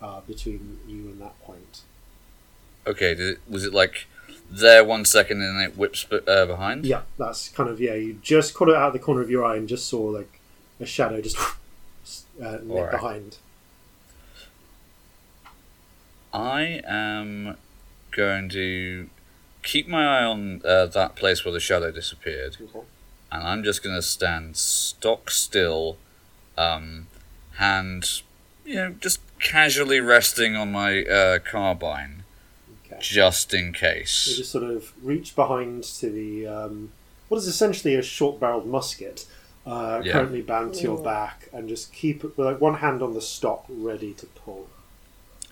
uh, 0.02 0.22
between 0.22 0.80
you 0.88 1.04
and 1.10 1.22
that 1.22 1.40
point 1.44 1.82
Okay. 2.88 3.14
Did 3.14 3.28
it, 3.34 3.40
was 3.48 3.66
it 3.66 3.74
like 3.74 4.08
there 4.50 4.84
one 4.84 5.06
second 5.06 5.42
and 5.44 5.60
then 5.60 5.70
it 5.70 5.78
whips 5.78 6.08
uh, 6.12 6.46
behind? 6.48 6.86
yeah 6.86 7.02
that's 7.20 7.50
kind 7.50 7.70
of 7.70 7.80
yeah 7.80 7.94
you 7.94 8.14
just 8.24 8.54
caught 8.56 8.70
it 8.70 8.76
out 8.76 8.88
of 8.88 8.94
the 8.94 9.00
corner 9.00 9.22
of 9.22 9.30
your 9.30 9.46
eye 9.46 9.58
and 9.58 9.68
just 9.68 9.88
saw 9.88 10.02
like 10.02 10.40
a 10.80 10.86
shadow 10.86 11.22
just 11.22 11.38
uh, 12.42 12.58
nip 12.64 12.70
Alright. 12.70 12.92
behind 12.92 13.38
I 16.34 16.82
am 16.86 17.58
going 18.12 18.50
to 18.50 19.10
keep 19.72 19.88
my 19.88 20.04
eye 20.06 20.24
on 20.34 20.62
uh, 20.66 20.86
that 20.88 21.16
place 21.16 21.44
where 21.46 21.52
the 21.54 21.60
shadow 21.60 21.92
disappeared, 21.92 22.58
Okay. 22.62 22.86
and 23.32 23.44
I'm 23.50 23.64
just 23.64 23.84
going 23.84 23.96
to 23.96 24.02
stand 24.02 24.58
stock 24.58 25.30
still, 25.32 25.98
um, 26.58 27.08
hand, 27.56 28.22
you 28.66 28.76
know, 28.76 28.90
just 29.00 29.20
casually 29.40 30.00
resting 30.00 30.56
on 30.56 30.72
my 30.72 31.04
uh, 31.04 31.40
carbine, 31.40 32.24
okay 32.86 32.98
just 33.00 33.54
in 33.54 33.72
case. 33.74 34.28
you 34.28 34.32
case. 34.34 34.38
just 34.38 34.52
sort 34.52 34.64
of 34.76 34.92
reach 35.04 35.36
behind 35.36 35.84
to 36.02 36.10
the 36.10 36.48
um, 36.48 36.92
what 37.30 37.38
is 37.38 37.48
essentially 37.48 37.96
a 37.96 38.02
short-barreled 38.02 38.66
musket 38.68 39.26
uh, 39.66 40.02
Yeah. 40.04 40.14
currently 40.14 40.42
bound 40.42 40.74
to 40.76 40.82
your 40.84 41.00
Ooh. 41.00 41.04
back 41.04 41.48
and 41.54 41.70
just 41.70 41.94
keep 41.94 42.24
it 42.24 42.36
with 42.38 42.46
like 42.48 42.60
one 42.60 42.76
hand 42.86 43.02
on 43.04 43.14
the 43.14 43.22
stock 43.22 43.66
ready 43.70 44.14
to 44.16 44.26
pull 44.26 44.68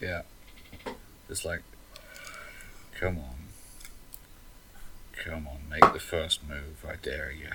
Yeah. 0.02 0.24
Just 1.30 1.44
like, 1.46 1.62
come 3.00 3.18
on. 3.20 3.37
Come 5.28 5.46
on, 5.46 5.58
make 5.70 5.92
the 5.92 6.00
first 6.00 6.48
move, 6.48 6.86
I 6.88 6.96
dare 6.96 7.32
you. 7.32 7.50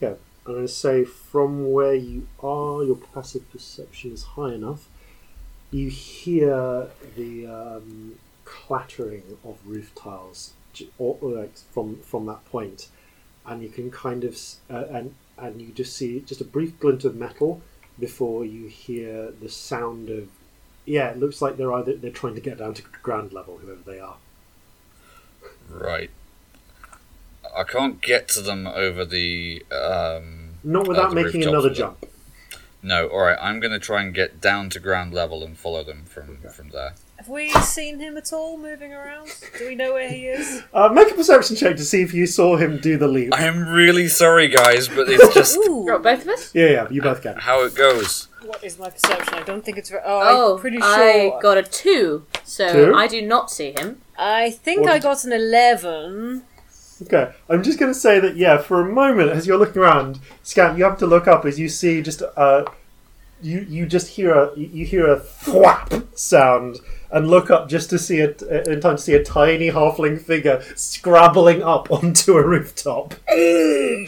Yeah, 0.00 0.14
I'm 0.44 0.54
going 0.54 0.66
to 0.66 0.72
say 0.72 1.04
from 1.04 1.70
where 1.70 1.94
you 1.94 2.26
are, 2.42 2.82
your 2.82 2.96
passive 2.96 3.48
perception 3.52 4.10
is 4.10 4.24
high 4.24 4.54
enough. 4.54 4.88
You 5.70 5.88
hear 5.88 6.88
the 7.16 7.46
um, 7.46 8.18
clattering 8.44 9.22
of 9.44 9.58
roof 9.64 9.94
tiles, 9.94 10.54
or, 10.98 11.16
or 11.20 11.30
like 11.30 11.56
from 11.58 12.00
from 12.00 12.26
that 12.26 12.44
point, 12.46 12.88
and 13.46 13.62
you 13.62 13.68
can 13.68 13.92
kind 13.92 14.24
of 14.24 14.36
uh, 14.68 14.84
and 14.90 15.14
and 15.38 15.62
you 15.62 15.68
just 15.68 15.96
see 15.96 16.20
just 16.20 16.40
a 16.40 16.44
brief 16.44 16.78
glint 16.80 17.04
of 17.04 17.14
metal 17.14 17.62
before 18.00 18.44
you 18.44 18.66
hear 18.66 19.30
the 19.30 19.48
sound 19.48 20.10
of. 20.10 20.28
Yeah, 20.86 21.08
it 21.10 21.18
looks 21.18 21.40
like 21.40 21.56
they're 21.56 21.72
either 21.72 21.94
they're 21.94 22.10
trying 22.10 22.34
to 22.34 22.40
get 22.40 22.58
down 22.58 22.74
to 22.74 22.82
ground 23.02 23.32
level, 23.32 23.58
whoever 23.58 23.82
they 23.86 24.00
are. 24.00 24.16
Right. 25.68 26.10
I 27.56 27.64
can't 27.64 28.00
get 28.02 28.28
to 28.28 28.40
them 28.42 28.66
over 28.66 29.04
the. 29.04 29.64
Um, 29.72 30.54
Not 30.64 30.86
without 30.86 31.10
the 31.10 31.14
making 31.22 31.42
another 31.44 31.68
with 31.68 31.78
them. 31.78 31.96
jump. 32.00 32.06
no, 32.82 33.08
alright, 33.08 33.38
I'm 33.40 33.60
going 33.60 33.72
to 33.72 33.78
try 33.78 34.02
and 34.02 34.12
get 34.14 34.40
down 34.40 34.68
to 34.70 34.80
ground 34.80 35.14
level 35.14 35.42
and 35.42 35.56
follow 35.56 35.82
them 35.82 36.04
from, 36.04 36.38
Okay. 36.44 36.48
from 36.54 36.68
there. 36.70 36.94
Have 37.16 37.28
we 37.30 37.50
seen 37.62 37.98
him 37.98 38.18
at 38.18 38.30
all 38.30 38.58
moving 38.58 38.92
around? 38.92 39.34
Do 39.58 39.66
we 39.68 39.74
know 39.74 39.94
where 39.94 40.08
he 40.08 40.26
is? 40.26 40.62
Uh, 40.74 40.90
make 40.90 41.10
a 41.10 41.14
perception 41.14 41.56
check 41.56 41.76
to 41.76 41.84
see 41.84 42.02
if 42.02 42.12
you 42.12 42.26
saw 42.26 42.56
him 42.56 42.78
do 42.78 42.98
the 42.98 43.08
leap. 43.08 43.32
I 43.34 43.44
am 43.44 43.68
really 43.70 44.06
sorry, 44.08 44.48
guys, 44.48 44.86
but 44.88 45.08
it's 45.08 45.32
just 45.32 45.56
Ooh, 45.56 45.86
Right, 45.86 46.02
both 46.02 46.22
of 46.22 46.28
us? 46.28 46.54
Yeah, 46.54 46.66
yeah, 46.68 46.86
you 46.90 47.00
both 47.00 47.22
can. 47.22 47.36
how 47.38 47.64
it 47.64 47.74
goes. 47.74 48.28
what 48.44 48.62
is 48.62 48.78
my 48.78 48.90
perception? 48.90 49.32
I 49.34 49.42
don't 49.44 49.64
think 49.64 49.78
it's. 49.78 49.88
Very, 49.88 50.02
oh, 50.04 50.20
Oh, 50.22 50.54
I'm 50.56 50.60
pretty 50.60 50.76
sure. 50.76 50.86
I 50.86 51.38
got 51.40 51.56
a 51.56 51.62
two, 51.62 52.26
so 52.44 52.70
Two? 52.90 52.94
I 52.94 53.06
do 53.06 53.22
not 53.22 53.50
see 53.50 53.72
him. 53.72 54.02
I 54.18 54.50
think 54.50 54.82
What 54.82 54.90
I 54.90 54.94
did- 54.94 55.02
got 55.02 55.24
an 55.24 55.32
eleven. 55.32 56.42
Okay, 57.02 57.30
I'm 57.50 57.62
just 57.62 57.78
going 57.78 57.92
to 57.92 57.98
say 57.98 58.18
that 58.20 58.36
yeah, 58.36 58.56
for 58.56 58.80
a 58.80 58.88
moment 58.90 59.30
as 59.30 59.46
you're 59.46 59.58
looking 59.58 59.82
around, 59.82 60.18
Scamp, 60.42 60.78
you 60.78 60.84
have 60.84 60.96
to 60.98 61.06
look 61.06 61.28
up 61.28 61.44
as 61.44 61.60
you 61.60 61.68
see 61.68 62.00
just 62.00 62.22
uh, 62.38 62.64
you 63.42 63.66
you 63.68 63.84
just 63.84 64.08
hear 64.08 64.32
a 64.34 64.56
you 64.58 64.66
you 64.72 64.86
hear 64.86 65.06
a 65.06 65.20
thwap 65.20 66.06
sound 66.18 66.78
and 67.12 67.28
look 67.28 67.50
up 67.50 67.68
just 67.68 67.90
to 67.90 67.98
see 67.98 68.18
it 68.20 68.40
in 68.40 68.80
time 68.80 68.96
to 68.96 69.02
see 69.02 69.12
a 69.14 69.22
tiny 69.22 69.70
halfling 69.70 70.18
figure 70.20 70.62
scrabbling 70.74 71.62
up 71.62 71.90
onto 71.90 72.38
a 72.38 72.46
rooftop. 72.46 73.14
I 73.28 74.06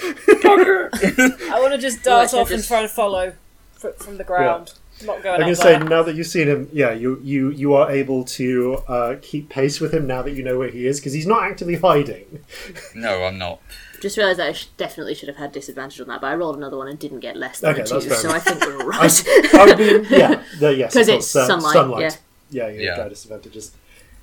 want 1.61 1.75
to 1.75 1.79
just 1.79 2.03
dart 2.03 2.31
Well, 2.33 2.41
I 2.41 2.43
off 2.43 2.51
and 2.51 2.57
just- 2.59 2.69
try 2.69 2.81
and 2.81 2.91
follow 2.91 3.35
fr- 3.73 3.89
from 3.99 4.17
the 4.17 4.25
ground. 4.25 4.73
Not 5.05 5.23
going 5.23 5.35
I'm 5.37 5.41
gonna 5.41 5.55
say 5.57 5.79
now 5.79 6.03
that 6.03 6.15
you've 6.17 6.27
seen 6.27 6.49
him, 6.49 6.69
yeah, 6.73 6.93
you 6.93 7.21
you 7.23 7.51
you 7.51 7.75
are 7.75 7.91
able 7.91 8.25
to 8.25 8.79
uh, 8.89 9.17
keep 9.23 9.49
pace 9.49 9.81
with 9.81 9.93
him 9.95 10.07
now 10.07 10.23
that 10.23 10.33
you 10.33 10.43
know 10.43 10.59
where 10.59 10.71
he 10.71 10.87
is 10.87 10.99
because 10.99 11.13
he's 11.13 11.27
not 11.27 11.43
actively 11.45 11.77
hiding. 11.77 12.45
No, 12.95 13.25
I'm 13.25 13.39
not. 13.39 13.61
Just 14.01 14.17
realised 14.17 14.39
that 14.39 14.49
I 14.49 14.53
sh- 14.53 14.67
definitely 14.77 15.15
should 15.15 15.29
have 15.29 15.39
had 15.39 15.53
disadvantage 15.53 16.01
on 16.01 16.09
that, 16.09 16.21
but 16.21 16.29
I 16.29 16.35
rolled 16.35 16.57
another 16.57 16.77
one 16.77 16.89
and 16.89 16.99
didn't 16.99 17.21
get 17.21 17.37
less 17.37 17.61
than 17.61 17.75
Okay, 17.75 17.83
two, 17.85 17.95
that's 17.95 18.07
fair 18.07 18.17
so 18.17 18.31
I 18.31 18.39
think 18.39 18.61
we're 18.61 18.83
all 18.85 18.93
I, 18.93 18.99
right. 18.99 19.25
I 19.55 19.75
mean, 19.77 20.07
yeah, 20.09 20.43
the, 20.61 20.75
yes, 20.75 20.93
'Cause 20.95 21.09
of 21.09 21.15
it's 21.17 21.35
uh, 21.37 21.47
sunlight, 21.47 21.73
sunlight. 21.73 22.19
Yeah, 22.51 22.69
yeah, 22.69 22.81
Yeah. 22.81 22.97
yeah. 22.99 23.09
disadvantages. 23.09 23.73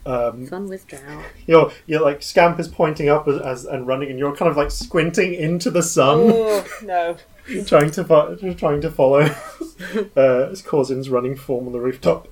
Um, 0.06 0.46
Fun 0.48 0.68
with 0.68 0.88
drow. 0.88 1.24
you're 1.48 1.72
you're 1.88 2.02
like 2.02 2.22
Scamp 2.22 2.60
is 2.60 2.68
pointing 2.68 3.10
up 3.10 3.28
as, 3.28 3.40
as 3.42 3.66
and 3.66 3.88
running, 3.88 4.10
and 4.10 4.20
you're 4.20 4.36
kind 4.36 4.50
of 4.52 4.58
like 4.58 4.72
squinting 4.72 5.34
into 5.34 5.72
the 5.72 5.82
sun, 5.84 6.20
Oh 6.32 6.68
no! 6.84 7.18
trying 7.66 7.92
to 7.92 8.04
fo- 8.04 8.36
trying 8.54 8.82
to 8.82 8.92
follow 8.92 9.20
uh, 10.18 10.50
as 10.52 10.62
Corzin's 10.62 11.10
running 11.10 11.36
form 11.36 11.68
on 11.68 11.74
the 11.74 11.80
rooftop. 11.80 12.28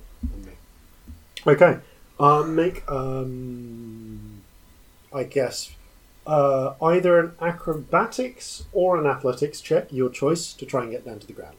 Okay, 1.46 1.78
uh, 2.18 2.42
make 2.44 2.90
um, 2.90 4.42
I 5.12 5.24
guess 5.24 5.72
uh, 6.26 6.74
either 6.80 7.18
an 7.20 7.32
acrobatics 7.40 8.64
or 8.72 8.96
an 8.98 9.06
athletics 9.06 9.60
check, 9.60 9.88
your 9.92 10.08
choice, 10.08 10.52
to 10.54 10.64
try 10.64 10.82
and 10.82 10.90
get 10.90 11.04
down 11.04 11.18
to 11.18 11.26
the 11.26 11.32
ground. 11.34 11.56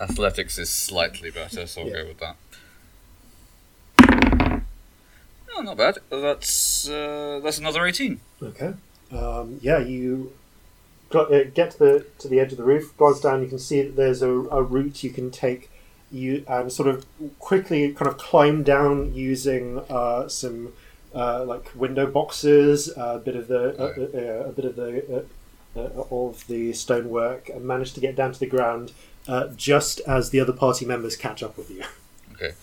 Athletics 0.00 0.58
is 0.58 0.68
slightly 0.70 1.30
better, 1.30 1.66
so 1.66 1.80
I'll 1.82 1.86
Yeah. 1.88 1.92
go 2.02 2.06
with 2.08 2.18
that. 2.18 2.36
Oh, 5.56 5.62
not 5.62 5.76
bad. 5.76 5.98
That's 6.10 6.88
uh, 6.88 7.40
that's 7.42 7.58
another 7.58 7.86
eighteen. 7.86 8.20
Okay. 8.42 8.74
Um, 9.12 9.58
yeah, 9.60 9.78
you 9.78 10.32
uh, 11.12 11.24
get 11.54 11.72
to 11.72 11.78
the 11.78 12.06
to 12.18 12.28
the 12.28 12.40
edge 12.40 12.52
of 12.52 12.58
the 12.58 12.64
roof. 12.64 12.96
Glance 12.96 13.20
down, 13.20 13.42
you 13.42 13.48
can 13.48 13.58
see 13.58 13.82
that 13.82 13.96
there's 13.96 14.22
a, 14.22 14.30
a 14.30 14.62
route 14.62 15.02
you 15.02 15.10
can 15.10 15.30
take. 15.30 15.70
You 16.12 16.44
and 16.48 16.72
sort 16.72 16.88
of 16.88 17.06
quickly 17.38 17.92
kind 17.92 18.08
of 18.08 18.18
climb 18.18 18.62
down 18.62 19.14
using 19.14 19.78
uh, 19.88 20.28
some 20.28 20.72
uh, 21.14 21.44
like 21.44 21.70
window 21.74 22.06
boxes, 22.06 22.92
a 22.96 23.18
bit 23.18 23.36
of 23.36 23.46
the 23.48 23.76
uh, 23.78 23.84
uh, 23.84 24.44
uh, 24.44 24.48
a 24.48 24.52
bit 24.52 24.64
of 24.64 24.76
the 24.76 25.26
uh, 25.76 25.80
uh, 25.80 26.04
of 26.10 26.46
the 26.48 26.72
stonework, 26.72 27.48
and 27.48 27.64
manage 27.64 27.92
to 27.92 28.00
get 28.00 28.16
down 28.16 28.32
to 28.32 28.40
the 28.40 28.46
ground 28.46 28.92
uh, 29.28 29.48
just 29.56 30.00
as 30.00 30.30
the 30.30 30.40
other 30.40 30.52
party 30.52 30.84
members 30.84 31.16
catch 31.16 31.42
up 31.42 31.56
with 31.56 31.70
you. 31.70 31.84
Okay. 32.32 32.54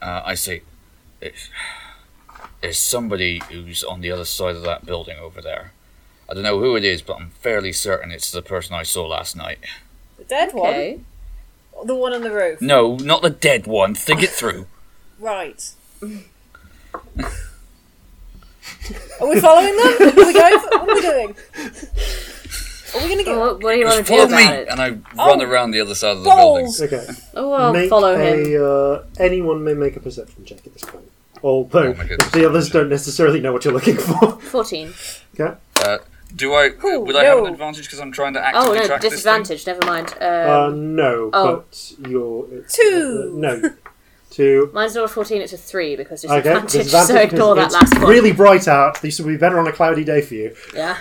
Uh, 0.00 0.22
I 0.24 0.34
see. 0.34 0.60
It's, 1.24 1.48
there's 2.60 2.78
somebody 2.78 3.40
who's 3.50 3.82
on 3.82 4.00
the 4.02 4.10
other 4.10 4.24
side 4.24 4.56
of 4.56 4.62
that 4.62 4.84
building 4.84 5.18
over 5.18 5.40
there. 5.40 5.72
I 6.28 6.34
don't 6.34 6.42
know 6.42 6.60
who 6.60 6.76
it 6.76 6.84
is, 6.84 7.02
but 7.02 7.16
I'm 7.16 7.30
fairly 7.40 7.72
certain 7.72 8.10
it's 8.10 8.30
the 8.30 8.42
person 8.42 8.74
I 8.74 8.82
saw 8.82 9.06
last 9.06 9.34
night. 9.36 9.58
The 10.18 10.24
dead 10.24 10.50
Okay. 10.54 11.00
one, 11.72 11.86
the 11.86 11.94
one 11.94 12.12
on 12.12 12.22
the 12.22 12.30
roof. 12.30 12.60
No, 12.60 12.96
not 12.96 13.22
the 13.22 13.30
dead 13.30 13.66
one. 13.66 13.94
Think 13.94 14.22
it 14.22 14.30
through. 14.30 14.66
Right. 15.18 15.70
Are 19.20 19.28
we 19.28 19.40
following 19.40 19.76
them? 19.76 19.96
Are 20.00 20.26
we 20.26 20.32
going? 20.32 20.58
For, 20.60 20.68
what 20.70 20.88
are 20.88 20.94
we 20.94 21.00
doing? 21.00 21.36
Are 22.94 23.00
we 23.00 23.06
going 23.06 23.18
to 23.18 23.24
get? 23.24 23.36
Well, 23.36 23.58
what 23.58 23.72
do 23.72 23.78
you 23.78 23.84
want 23.86 23.96
to 23.96 24.02
Just 24.02 24.08
do 24.10 24.16
follow 24.16 24.24
about 24.26 24.36
me, 24.52 24.56
it? 24.62 24.68
and 24.68 24.80
I 24.80 24.96
Oh. 25.18 25.28
run 25.30 25.42
around 25.42 25.70
the 25.72 25.80
other 25.80 25.94
side 25.94 26.12
of 26.16 26.18
the 26.24 26.30
building. 26.30 26.64
Balls! 26.66 26.82
Okay. 26.82 27.06
Oh, 27.36 27.52
I'll 27.52 27.72
make 27.72 27.90
follow 27.90 28.16
him. 28.16 28.54
a, 28.54 28.64
uh, 28.64 29.04
anyone 29.18 29.64
may 29.64 29.74
make 29.74 29.96
a 29.96 30.00
perception 30.00 30.44
check 30.44 30.58
at 30.66 30.72
this 30.72 30.84
point. 30.84 31.10
Although 31.42 31.88
Oh 31.88 31.94
my 31.94 32.04
goodness. 32.06 32.30
the 32.30 32.48
others 32.48 32.70
don't 32.70 32.88
necessarily 32.88 33.40
know 33.40 33.52
what 33.52 33.64
you're 33.64 33.74
looking 33.74 33.96
for. 33.96 34.40
14. 34.40 34.94
Okay. 35.38 35.54
Uh, 35.84 35.98
do 36.34 36.52
I? 36.54 36.70
Ooh, 36.84 37.00
would 37.00 37.16
I 37.16 37.24
have 37.24 37.38
an 37.38 37.46
advantage 37.46 37.84
because 37.84 37.98
I'm 38.00 38.12
trying 38.12 38.34
to 38.34 38.40
Oh, 38.40 38.42
actively 38.42 38.78
no, 38.78 38.86
track 38.86 39.00
this 39.02 39.10
disadvantage. 39.12 39.66
Never 39.66 39.84
mind. 39.84 40.14
Uh, 40.20 40.66
Um, 40.68 40.94
no, 40.96 41.30
Oh. 41.32 41.56
but 41.66 41.92
you're 42.08 42.46
it's, 42.52 42.76
Two. 42.76 43.32
uh, 43.34 43.38
no, 43.38 43.70
two. 44.30 44.70
mine's 44.72 44.94
not 44.94 45.04
a 45.04 45.08
14, 45.08 45.42
it's 45.42 45.52
a 45.52 45.56
3 45.58 45.96
because 45.96 46.24
Okay, 46.24 46.36
disadvantage, 46.42 46.72
disadvantage 46.72 47.16
so 47.16 47.22
ignore 47.36 47.54
that 47.56 47.60
because 47.68 47.74
last 47.74 47.92
it's 47.92 48.00
one. 48.02 48.10
really 48.10 48.32
bright 48.32 48.66
out. 48.68 49.02
This 49.02 49.18
would 49.20 49.28
be 49.28 49.36
better 49.36 49.58
on 49.58 49.66
a 49.68 49.72
cloudy 49.72 50.04
day 50.04 50.22
for 50.22 50.34
you. 50.34 50.54
Yeah. 50.74 50.96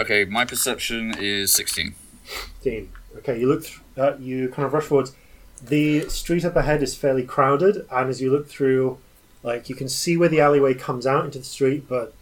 Okay, 0.00 0.24
my 0.24 0.46
perception 0.46 1.14
is 1.18 1.52
16. 1.52 1.94
Dean. 2.62 2.90
Okay, 3.18 3.38
you 3.38 3.46
look. 3.46 3.64
Th- 3.64 3.80
uh, 3.98 4.16
you 4.18 4.48
kind 4.48 4.64
of 4.64 4.72
rush 4.72 4.84
forwards. 4.84 5.12
The 5.62 6.08
street 6.08 6.42
up 6.42 6.56
ahead 6.56 6.82
is 6.82 6.96
fairly 6.96 7.22
crowded, 7.22 7.86
and 7.90 8.08
as 8.08 8.22
you 8.22 8.30
look 8.30 8.48
through, 8.48 8.96
like 9.42 9.68
you 9.68 9.74
can 9.74 9.90
see 9.90 10.16
where 10.16 10.30
the 10.30 10.40
alleyway 10.40 10.72
comes 10.72 11.06
out 11.06 11.26
into 11.26 11.38
the 11.38 11.44
street, 11.44 11.86
but 11.86 12.14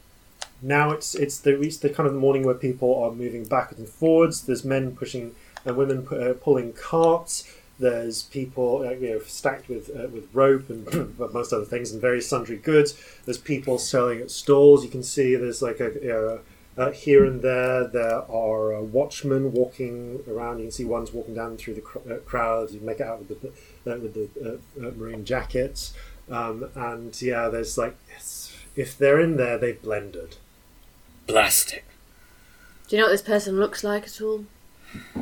now 0.61 0.91
it's 0.91 1.15
it's 1.15 1.39
the 1.39 1.61
it's 1.61 1.77
the 1.77 1.89
kind 1.89 2.09
of 2.09 2.15
morning 2.17 2.43
where 2.43 2.55
people 2.55 3.01
are 3.01 3.13
moving 3.13 3.45
backwards 3.45 3.79
and 3.79 3.89
forwards. 3.89 4.43
There's 4.43 4.65
men 4.65 4.97
pushing 4.97 5.37
and 5.65 5.77
women 5.77 6.03
pu- 6.03 6.17
uh, 6.17 6.35
pulling 6.35 6.73
carts. 6.73 7.49
There's 7.79 8.25
people 8.25 8.85
uh, 8.85 8.91
you 8.91 9.11
know 9.11 9.21
stacked 9.21 9.69
with 9.69 9.89
uh, 9.91 10.09
with 10.09 10.29
rope 10.33 10.69
and 10.69 11.17
most 11.33 11.53
other 11.53 11.65
things 11.65 11.93
and 11.93 12.01
various 12.01 12.29
sundry 12.29 12.57
goods. 12.57 13.01
There's 13.25 13.39
people 13.39 13.79
selling 13.79 14.21
at 14.21 14.33
stalls. 14.33 14.83
You 14.83 14.91
can 14.91 15.05
see 15.05 15.37
there's 15.37 15.63
like 15.63 15.79
a. 15.79 15.93
You 16.03 16.09
know, 16.09 16.41
uh, 16.79 16.93
here 16.93 17.25
and 17.25 17.43
there, 17.43 17.89
there 17.89 18.31
are 18.31 18.75
uh, 18.75 18.81
watchmen 18.81 19.53
walking 19.53 20.21
around. 20.29 20.59
You 20.59 20.65
can 20.67 20.71
see 20.71 20.85
one's 20.85 21.13
walking 21.13 21.35
down 21.35 21.57
through 21.57 21.75
the 21.75 21.81
cr- 21.81 21.99
uh, 22.11 22.17
crowd. 22.19 22.71
You 22.71 22.81
make 22.81 23.01
it 23.01 23.07
out 23.07 23.19
with 23.19 23.41
the 23.41 23.49
uh, 23.93 23.99
with 23.99 24.15
the 24.15 24.29
uh, 24.41 24.87
uh, 24.87 24.93
marine 24.93 25.25
jackets, 25.25 25.93
um, 26.31 26.71
and 26.77 27.21
yeah, 27.21 27.49
there's 27.49 27.77
like 27.77 27.97
it's, 28.17 28.57
if 28.77 28.97
they're 28.97 29.21
in 29.21 29.37
there, 29.37 29.59
they've 29.59 29.81
blended. 29.83 30.37
Blast 31.27 31.73
it. 31.73 31.85
Do 32.87 32.97
you 32.97 33.03
know 33.03 33.09
what 33.09 33.13
this 33.13 33.23
person 33.23 33.59
looks 33.59 33.83
like 33.83 34.05
at 34.05 34.21
all? 34.21 34.45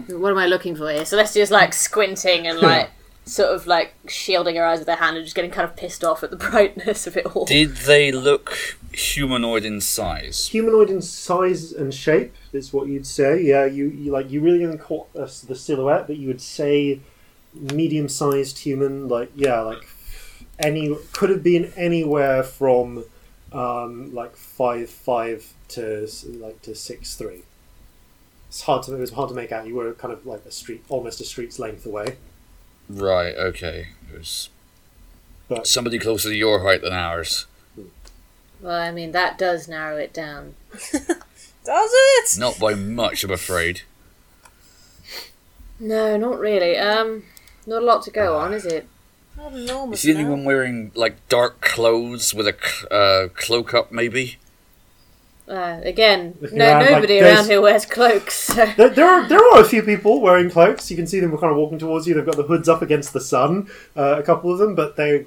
What 0.09 0.31
am 0.31 0.39
I 0.39 0.47
looking 0.47 0.77
for 0.77 0.91
here? 0.91 1.05
Celestia's 1.05 1.51
like 1.51 1.73
squinting 1.73 2.47
and 2.47 2.61
like 2.61 2.91
sort 3.27 3.53
of 3.53 3.67
like 3.67 3.93
shielding 4.07 4.55
her 4.55 4.65
eyes 4.65 4.79
with 4.79 4.89
her 4.89 4.95
hand 4.95 5.17
and 5.17 5.27
just 5.27 5.35
getting 5.35 5.51
kind 5.51 5.69
of 5.69 5.77
pissed 5.77 6.05
off 6.05 6.23
at 6.23 6.31
the 6.31 6.37
brightness 6.51 7.07
of 7.07 7.17
it 7.17 7.27
all. 7.27 7.45
Did 7.45 7.77
they 7.79 8.13
look 8.13 8.79
humanoid 8.93 9.65
in 9.65 9.81
size? 9.81 10.49
Humanoid 10.49 10.91
in 10.91 11.03
size 11.03 11.73
and 11.73 11.93
shape 11.93 12.35
is 12.53 12.73
what 12.73 12.87
you'd 12.87 13.07
say. 13.07 13.43
Yeah, 13.43 13.67
you, 13.67 13.89
you 13.89 14.13
like 14.13 14.31
you 14.31 14.41
really 14.41 14.63
haven't 14.63 14.79
caught 14.79 15.09
uh, 15.15 15.29
the 15.47 15.57
silhouette, 15.57 16.07
but 16.07 16.17
you 16.17 16.29
would 16.29 16.41
say 16.41 17.01
medium-sized 17.53 18.59
human. 18.59 19.09
Like 19.09 19.33
yeah, 19.35 19.61
like 19.61 19.87
any 20.59 20.97
could 21.13 21.31
have 21.31 21.43
been 21.43 21.73
anywhere 21.77 22.45
from 22.45 23.05
um, 23.53 24.15
like 24.15 24.37
five 24.37 24.89
five 24.89 25.53
to 25.69 26.09
like 26.27 26.63
to 26.63 26.77
six 26.77 27.17
three. 27.17 27.43
It's 28.49 28.63
hard 28.63 28.85
to 28.85 28.95
it 28.95 29.01
was 29.01 29.11
hard 29.11 29.31
to 29.31 29.35
make 29.35 29.51
out. 29.51 29.67
You 29.67 29.75
were 29.75 29.93
kind 29.95 30.15
of 30.15 30.25
like 30.25 30.45
a 30.47 30.53
street, 30.53 30.85
almost 30.89 31.21
a 31.21 31.25
street's 31.25 31.59
length 31.59 31.85
away. 31.85 32.17
Right, 32.89 33.35
okay. 33.37 33.89
It 34.13 34.19
was 34.19 34.49
But 35.49 35.67
somebody 35.67 35.99
closer 35.99 36.29
to 36.29 36.35
your 36.35 36.63
height 36.63 36.83
than 36.83 36.93
ours. 36.93 37.47
Well, 38.61 38.81
I 38.81 38.91
mean, 38.91 39.13
that 39.13 39.39
does 39.39 39.69
narrow 39.69 39.97
it 39.97 40.13
down. 40.15 40.55
Does 41.67 41.91
it? 41.93 42.39
Not 42.39 42.61
by 42.61 42.75
much, 42.75 43.25
I'm 43.25 43.33
afraid. 43.33 43.83
No, 45.81 46.17
not 46.17 46.39
really. 46.39 46.77
Um, 46.79 47.25
not 47.67 47.83
a 47.83 47.85
lot 47.85 48.03
to 48.05 48.11
go 48.11 48.37
on, 48.37 48.55
is 48.55 48.65
it? 48.65 48.87
Not 49.37 49.53
enormous. 49.53 49.99
Is 49.99 50.05
he 50.05 50.13
the 50.13 50.21
only 50.21 50.31
one 50.31 50.45
wearing, 50.45 50.93
like, 50.95 51.29
dark 51.29 51.61
clothes 51.61 52.33
with 52.33 52.47
a 52.47 52.95
uh, 52.95 53.29
cloak 53.35 53.75
up, 53.75 53.91
maybe? 53.91 54.39
Uh, 55.49 55.81
again, 55.85 56.35
Looking 56.41 56.59
no, 56.59 56.65
around, 56.67 56.85
nobody 56.91 57.21
there's- 57.21 57.39
around 57.39 57.47
here 57.49 57.61
wears 57.61 57.87
cloaks. 57.87 58.35
So. 58.35 58.67
there, 58.77 58.89
there 58.89 59.07
are 59.07 59.29
there 59.29 59.39
are 59.39 59.61
a 59.61 59.65
few 59.65 59.83
people 59.83 60.21
wearing 60.21 60.51
cloaks. 60.51 60.91
You 60.91 60.97
can 60.97 61.07
see 61.07 61.21
them 61.21 61.31
kind 61.39 61.53
of 61.53 61.57
walking 61.57 61.79
towards 61.79 62.07
you. 62.09 62.15
They've 62.15 62.27
got 62.27 62.37
the 62.37 62.43
hoods 62.43 62.69
up 62.69 62.83
against 62.83 63.13
the 63.13 63.21
sun. 63.21 63.69
Uh, 63.97 64.17
a 64.19 64.23
couple 64.25 64.53
of 64.53 64.59
them, 64.59 64.75
but 64.75 64.97
they 64.97 65.27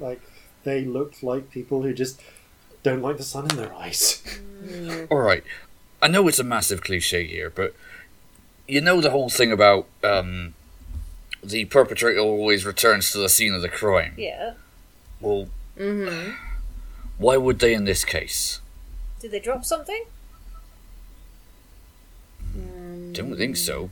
like 0.00 0.20
they 0.64 0.84
look 0.84 1.14
like 1.22 1.50
people 1.50 1.82
who 1.82 1.94
just 1.94 2.20
don't 2.82 3.00
like 3.02 3.16
the 3.16 3.22
sun 3.22 3.48
in 3.50 3.56
their 3.56 3.72
eyes. 3.74 4.22
Alright. 5.10 5.44
I 6.02 6.08
know 6.08 6.28
it's 6.28 6.38
a 6.38 6.44
massive 6.44 6.82
cliche 6.82 7.26
here, 7.26 7.50
but 7.50 7.74
you 8.68 8.80
know 8.80 9.00
the 9.00 9.10
whole 9.10 9.30
thing 9.30 9.50
about 9.50 9.86
um, 10.04 10.54
the 11.42 11.64
perpetrator 11.66 12.20
always 12.20 12.66
returns 12.66 13.10
to 13.12 13.18
the 13.18 13.28
scene 13.30 13.54
of 13.54 13.62
the 13.62 13.68
crime. 13.70 14.14
Yeah. 14.18 14.54
Well, 15.20 15.48
hmm 15.78 16.32
why 17.18 17.36
would 17.36 17.58
they 17.58 17.74
in 17.74 17.84
this 17.84 18.04
case? 18.04 18.60
Did 19.20 19.30
they 19.30 19.40
drop 19.40 19.64
something? 19.64 20.04
Don't 23.12 23.36
think 23.36 23.56
so. 23.56 23.90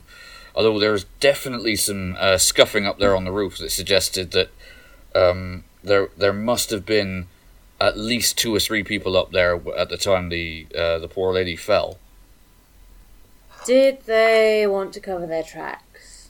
Although 0.55 0.79
there's 0.79 1.05
definitely 1.19 1.75
some 1.75 2.15
uh, 2.19 2.37
scuffing 2.37 2.85
up 2.85 2.99
there 2.99 3.15
on 3.15 3.25
the 3.25 3.31
roof 3.31 3.57
that 3.57 3.71
suggested 3.71 4.31
that 4.31 4.49
um, 5.13 5.63
there 5.83 6.09
there 6.17 6.33
must 6.33 6.69
have 6.69 6.85
been 6.85 7.27
at 7.81 7.97
least 7.97 8.37
two 8.37 8.55
or 8.55 8.59
three 8.59 8.83
people 8.83 9.17
up 9.17 9.31
there 9.31 9.59
at 9.77 9.89
the 9.89 9.97
time 9.97 10.29
the 10.29 10.67
uh, 10.77 10.99
the 10.99 11.07
poor 11.07 11.33
lady 11.33 11.55
fell. 11.55 11.97
Did 13.65 14.05
they 14.05 14.67
want 14.67 14.93
to 14.93 14.99
cover 14.99 15.25
their 15.25 15.43
tracks? 15.43 16.29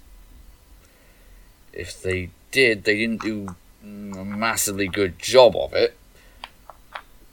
If 1.73 2.01
they 2.01 2.29
did, 2.51 2.85
they 2.85 2.97
didn't 2.97 3.21
do 3.21 3.55
mm, 3.85 4.17
a 4.17 4.23
massively 4.23 4.87
good 4.87 5.19
job 5.19 5.55
of 5.55 5.73
it. 5.73 5.97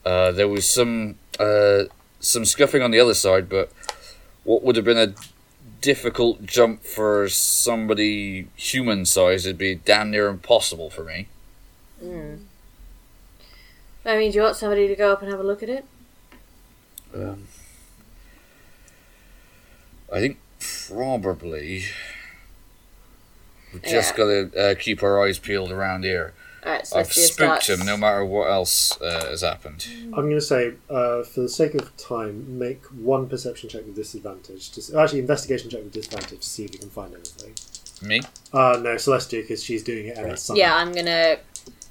Uh, 0.05 0.33
there 0.33 0.49
was 0.49 0.69
some 0.69 1.17
uh, 1.39 1.85
some 2.21 2.45
scuffing 2.45 2.83
on 2.83 2.91
the 2.91 2.99
other 3.01 3.15
side, 3.15 3.49
but 3.49 3.71
what 4.45 4.63
would 4.63 4.77
have 4.77 4.85
been 4.85 4.99
a 4.99 5.15
difficult 5.81 6.45
jump 6.47 6.85
for 6.85 7.29
somebody 7.29 8.47
human 8.57 9.05
sized 9.05 9.47
would 9.47 9.59
be 9.59 9.75
damn 9.75 10.11
near 10.11 10.29
impossible 10.29 10.91
for 10.91 11.05
me. 11.05 11.29
I 14.05 14.17
mean, 14.17 14.33
do 14.33 14.37
you 14.37 14.43
want 14.43 14.57
somebody 14.57 14.89
to 14.89 14.97
go 14.97 15.13
up 15.13 15.23
and 15.23 15.31
have 15.31 15.39
a 15.41 15.45
look 15.45 15.63
at 15.63 15.69
it? 15.69 15.85
Um, 17.15 17.47
I 20.13 20.19
think 20.21 20.39
probably 20.89 21.85
we've 23.73 23.83
just 23.83 24.13
Yeah. 24.13 24.17
got 24.17 24.27
to 24.53 24.71
uh, 24.71 24.75
keep 24.75 25.03
our 25.03 25.25
eyes 25.25 25.39
peeled 25.39 25.71
around 25.71 26.05
here. 26.05 26.33
Alright, 26.65 26.87
so 26.87 26.97
I've 26.99 27.07
let's 27.07 27.17
do 27.17 27.23
a 27.23 27.25
spooked 27.27 27.63
start. 27.65 27.81
him 27.81 27.87
no 27.87 27.97
matter 27.97 28.25
what 28.25 28.49
else 28.49 29.01
uh, 29.01 29.27
has 29.31 29.41
happened. 29.41 29.85
I'm 30.05 30.11
going 30.13 30.31
to 30.37 30.41
say, 30.41 30.75
uh, 30.89 31.25
for 31.25 31.41
the 31.41 31.49
sake 31.49 31.75
of 31.75 31.97
time, 31.97 32.59
make 32.59 32.85
one 32.87 33.29
perception 33.29 33.69
check 33.69 33.85
with 33.85 33.97
disadvantage. 33.97 34.71
To, 34.73 34.81
s- 34.81 34.95
actually, 34.95 35.19
investigation 35.21 35.71
check 35.71 35.83
with 35.83 35.93
disadvantage 35.93 36.39
to 36.41 36.49
see 36.49 36.65
if 36.65 36.73
you 36.73 36.79
can 36.79 36.91
find 36.91 37.15
anything. 37.15 37.55
Me? 38.01 38.21
Uh, 38.53 38.79
no, 38.81 38.95
Celestia, 38.95 39.43
because 39.43 39.63
she's 39.63 39.83
doing 39.83 40.07
it 40.07 40.17
and 40.19 40.31
it's 40.31 40.43
summer. 40.43 40.59
Yeah, 40.59 40.77
I'm 40.77 40.93
gonna. 40.93 41.39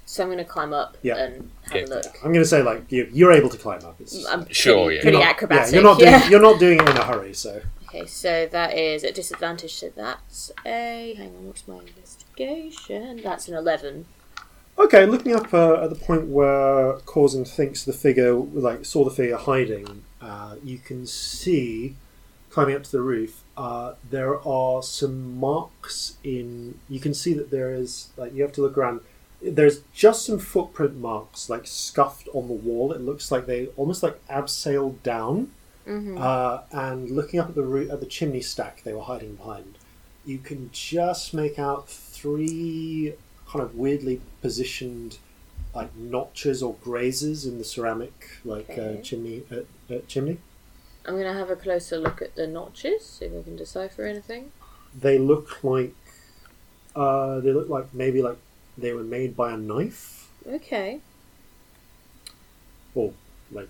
So 0.06 0.22
I'm 0.24 0.30
gonna 0.30 0.44
climb 0.44 0.72
up 0.74 0.96
Yeah. 1.02 1.16
and 1.16 1.50
have 1.64 1.74
Yeah. 1.76 1.84
a 1.84 1.86
look. 1.88 2.04
I'm 2.22 2.32
going 2.32 2.44
to 2.44 2.48
say, 2.48 2.62
like, 2.62 2.90
you, 2.90 3.08
you're 3.12 3.32
able 3.32 3.48
to 3.50 3.56
climb 3.58 3.84
up. 3.84 4.00
It's, 4.00 4.24
I'm 4.26 4.46
Sure, 4.50 4.90
yeah. 4.92 5.00
pretty 5.02 5.16
you're 5.18 5.24
not- 5.26 5.34
acrobatic. 5.34 5.72
Yeah, 5.74 5.80
you're 5.80 5.82
not 5.90 5.98
doing. 5.98 6.10
yeah. 6.12 6.28
You're 6.28 6.40
not 6.40 6.58
doing 6.60 6.80
it 6.80 6.88
in 6.88 6.96
a 6.96 7.04
hurry. 7.04 7.34
So 7.34 7.60
Okay, 7.88 8.06
so 8.06 8.46
that 8.50 8.76
is 8.76 9.04
at 9.04 9.14
disadvantage. 9.14 9.74
So 9.74 9.90
that's 9.94 10.50
a. 10.64 11.14
Hang 11.18 11.28
on, 11.36 11.46
what's 11.46 11.68
my 11.68 11.78
investigation? 11.80 13.20
That's 13.22 13.48
an 13.48 13.54
eleven. 13.54 14.06
Okay, 14.78 15.06
looking 15.06 15.34
up 15.34 15.52
uh, 15.52 15.82
at 15.82 15.90
the 15.90 15.96
point 15.96 16.26
where 16.28 16.94
Corzin 17.06 17.48
thinks 17.48 17.84
the 17.84 17.92
figure, 17.92 18.34
like, 18.34 18.84
saw 18.84 19.04
the 19.04 19.10
figure 19.10 19.36
hiding, 19.36 20.04
uh, 20.20 20.56
you 20.62 20.78
can 20.78 21.06
see 21.06 21.96
climbing 22.50 22.76
up 22.76 22.84
to 22.84 22.92
the 22.92 23.00
roof. 23.00 23.42
Uh, 23.56 23.94
there 24.10 24.46
are 24.46 24.82
some 24.82 25.38
marks 25.38 26.16
in. 26.22 26.78
You 26.88 27.00
can 27.00 27.14
see 27.14 27.32
that 27.34 27.50
there 27.50 27.74
is 27.74 28.08
like 28.16 28.34
you 28.34 28.42
have 28.42 28.52
to 28.52 28.60
look 28.60 28.76
around. 28.78 29.00
There's 29.40 29.80
just 29.92 30.24
some 30.26 30.38
footprint 30.38 30.96
marks, 30.96 31.50
like 31.50 31.66
scuffed 31.66 32.28
on 32.32 32.46
the 32.46 32.54
wall. 32.54 32.92
It 32.92 33.00
looks 33.00 33.32
like 33.32 33.46
they 33.46 33.66
almost 33.76 34.02
like 34.02 34.24
abseiled 34.28 35.02
down. 35.02 35.50
Uh, 36.16 36.62
and 36.70 37.10
looking 37.10 37.40
up 37.40 37.48
at 37.48 37.54
the 37.56 37.62
roo- 37.62 37.90
at 37.90 37.98
the 38.00 38.06
chimney 38.06 38.40
stack 38.40 38.82
they 38.84 38.92
were 38.92 39.02
hiding 39.02 39.34
behind, 39.34 39.76
you 40.24 40.38
can 40.38 40.70
just 40.72 41.34
make 41.34 41.58
out 41.58 41.88
three 41.88 43.14
kind 43.52 43.62
of 43.62 43.74
weirdly 43.76 44.20
positioned 44.40 45.18
like 45.74 45.94
notches 45.96 46.62
or 46.62 46.74
grazes 46.82 47.44
in 47.46 47.58
the 47.58 47.64
ceramic 47.64 48.38
like 48.44 48.68
Okay. 48.70 48.98
uh, 48.98 49.02
chimney 49.02 49.42
uh, 49.50 49.94
uh, 49.94 49.98
chimney. 50.08 50.38
I'm 51.04 51.16
gonna 51.16 51.34
have 51.34 51.50
a 51.50 51.56
closer 51.56 51.98
look 51.98 52.22
at 52.22 52.34
the 52.36 52.46
notches, 52.46 53.04
see 53.04 53.26
if 53.26 53.32
I 53.38 53.42
can 53.42 53.56
decipher 53.56 54.04
anything. 54.04 54.52
They 54.98 55.18
look 55.18 55.62
like 55.62 55.94
uh, 56.96 57.40
they 57.40 57.52
look 57.52 57.68
like 57.68 57.92
maybe 57.92 58.22
like 58.22 58.38
they 58.78 58.92
were 58.92 59.02
made 59.02 59.36
by 59.36 59.52
a 59.52 59.56
knife 59.56 60.28
Okay. 60.46 61.00
or 62.94 63.12
like 63.50 63.68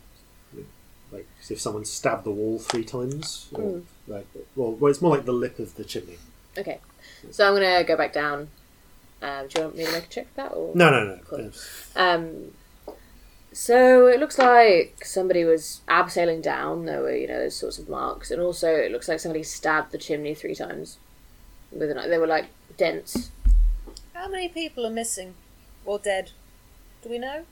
like 1.12 1.27
if 1.51 1.61
someone 1.61 1.85
stabbed 1.85 2.25
the 2.25 2.31
wall 2.31 2.59
three 2.59 2.85
times. 2.85 3.49
Or, 3.52 3.62
Hmm. 3.62 3.81
like 4.12 4.27
well, 4.57 4.73
well, 4.73 4.91
it's 4.91 5.01
more 5.02 5.17
like 5.17 5.25
the 5.25 5.33
lip 5.33 5.59
of 5.59 5.75
the 5.77 5.85
chimney. 5.85 6.19
Okay. 6.59 6.78
So 7.31 7.47
I'm 7.49 7.55
gonna 7.55 7.85
go 7.85 7.97
back 7.97 8.12
down. 8.12 8.49
Um, 9.23 9.47
do 9.47 9.60
you 9.60 9.65
want 9.67 9.76
me 9.76 9.84
to 9.86 9.92
make 9.92 10.05
a 10.05 10.09
check 10.09 10.26
for 10.31 10.34
that? 10.42 10.52
Or? 10.52 10.73
No, 10.75 10.91
no, 10.91 11.05
no. 11.05 11.18
Cool. 11.25 11.39
It's- 11.41 11.91
Um, 11.97 12.52
so 13.52 14.07
it 14.09 14.18
looks 14.18 14.39
like 14.39 15.05
somebody 15.05 15.44
was 15.44 15.81
abseiling 15.89 16.42
down. 16.42 16.86
There 16.86 17.01
were, 17.02 17.15
you 17.15 17.28
know, 17.28 17.39
those 17.39 17.55
sorts 17.57 17.78
of 17.78 17.89
marks, 17.89 18.31
and 18.31 18.41
also 18.41 18.68
it 18.75 18.91
looks 18.91 19.09
like 19.09 19.20
somebody 19.20 19.42
stabbed 19.44 19.92
the 19.92 19.99
chimney 19.99 20.34
three 20.34 20.55
times 20.55 20.99
with 21.70 21.91
a 21.91 21.94
knife. 21.94 22.09
They 22.09 22.18
were 22.18 22.26
like 22.26 22.47
dents. 22.76 23.31
How 24.15 24.28
many 24.28 24.49
people 24.49 24.84
are 24.86 24.91
missing 24.91 25.34
or 25.84 25.99
dead? 25.99 26.31
Do 27.02 27.10
we 27.10 27.18
know? 27.18 27.44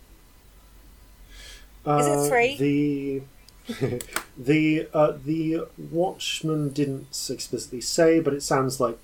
Is 1.86 2.06
it 2.06 2.10
Uh, 2.10 2.28
three? 2.28 2.56
The 2.56 3.22
the 4.38 4.88
uh, 4.92 5.12
the 5.24 5.66
watchman 5.78 6.70
didn't 6.70 7.06
explicitly 7.30 7.80
say, 7.80 8.20
but 8.20 8.32
it 8.34 8.42
sounds 8.42 8.80
like 8.80 8.98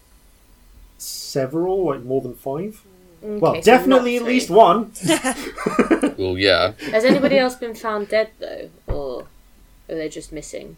several, 0.99 1.87
like 1.87 2.03
more 2.03 2.21
than 2.21 2.35
five. 2.35 2.83
Mm. 3.23 3.27
Okay, 3.27 3.41
well, 3.41 3.55
so 3.55 3.61
definitely 3.63 4.17
at 4.17 4.23
three. 4.23 4.33
least 4.35 4.51
one. 4.51 4.93
Well, 6.19 6.39
yeah. 6.39 6.73
Has 6.93 7.05
anybody 7.05 7.37
else 7.37 7.57
been 7.57 7.75
found 7.75 8.09
dead 8.09 8.31
though, 8.39 8.71
or 8.87 9.27
are 9.89 9.95
they 9.95 10.09
just 10.09 10.33
missing? 10.33 10.77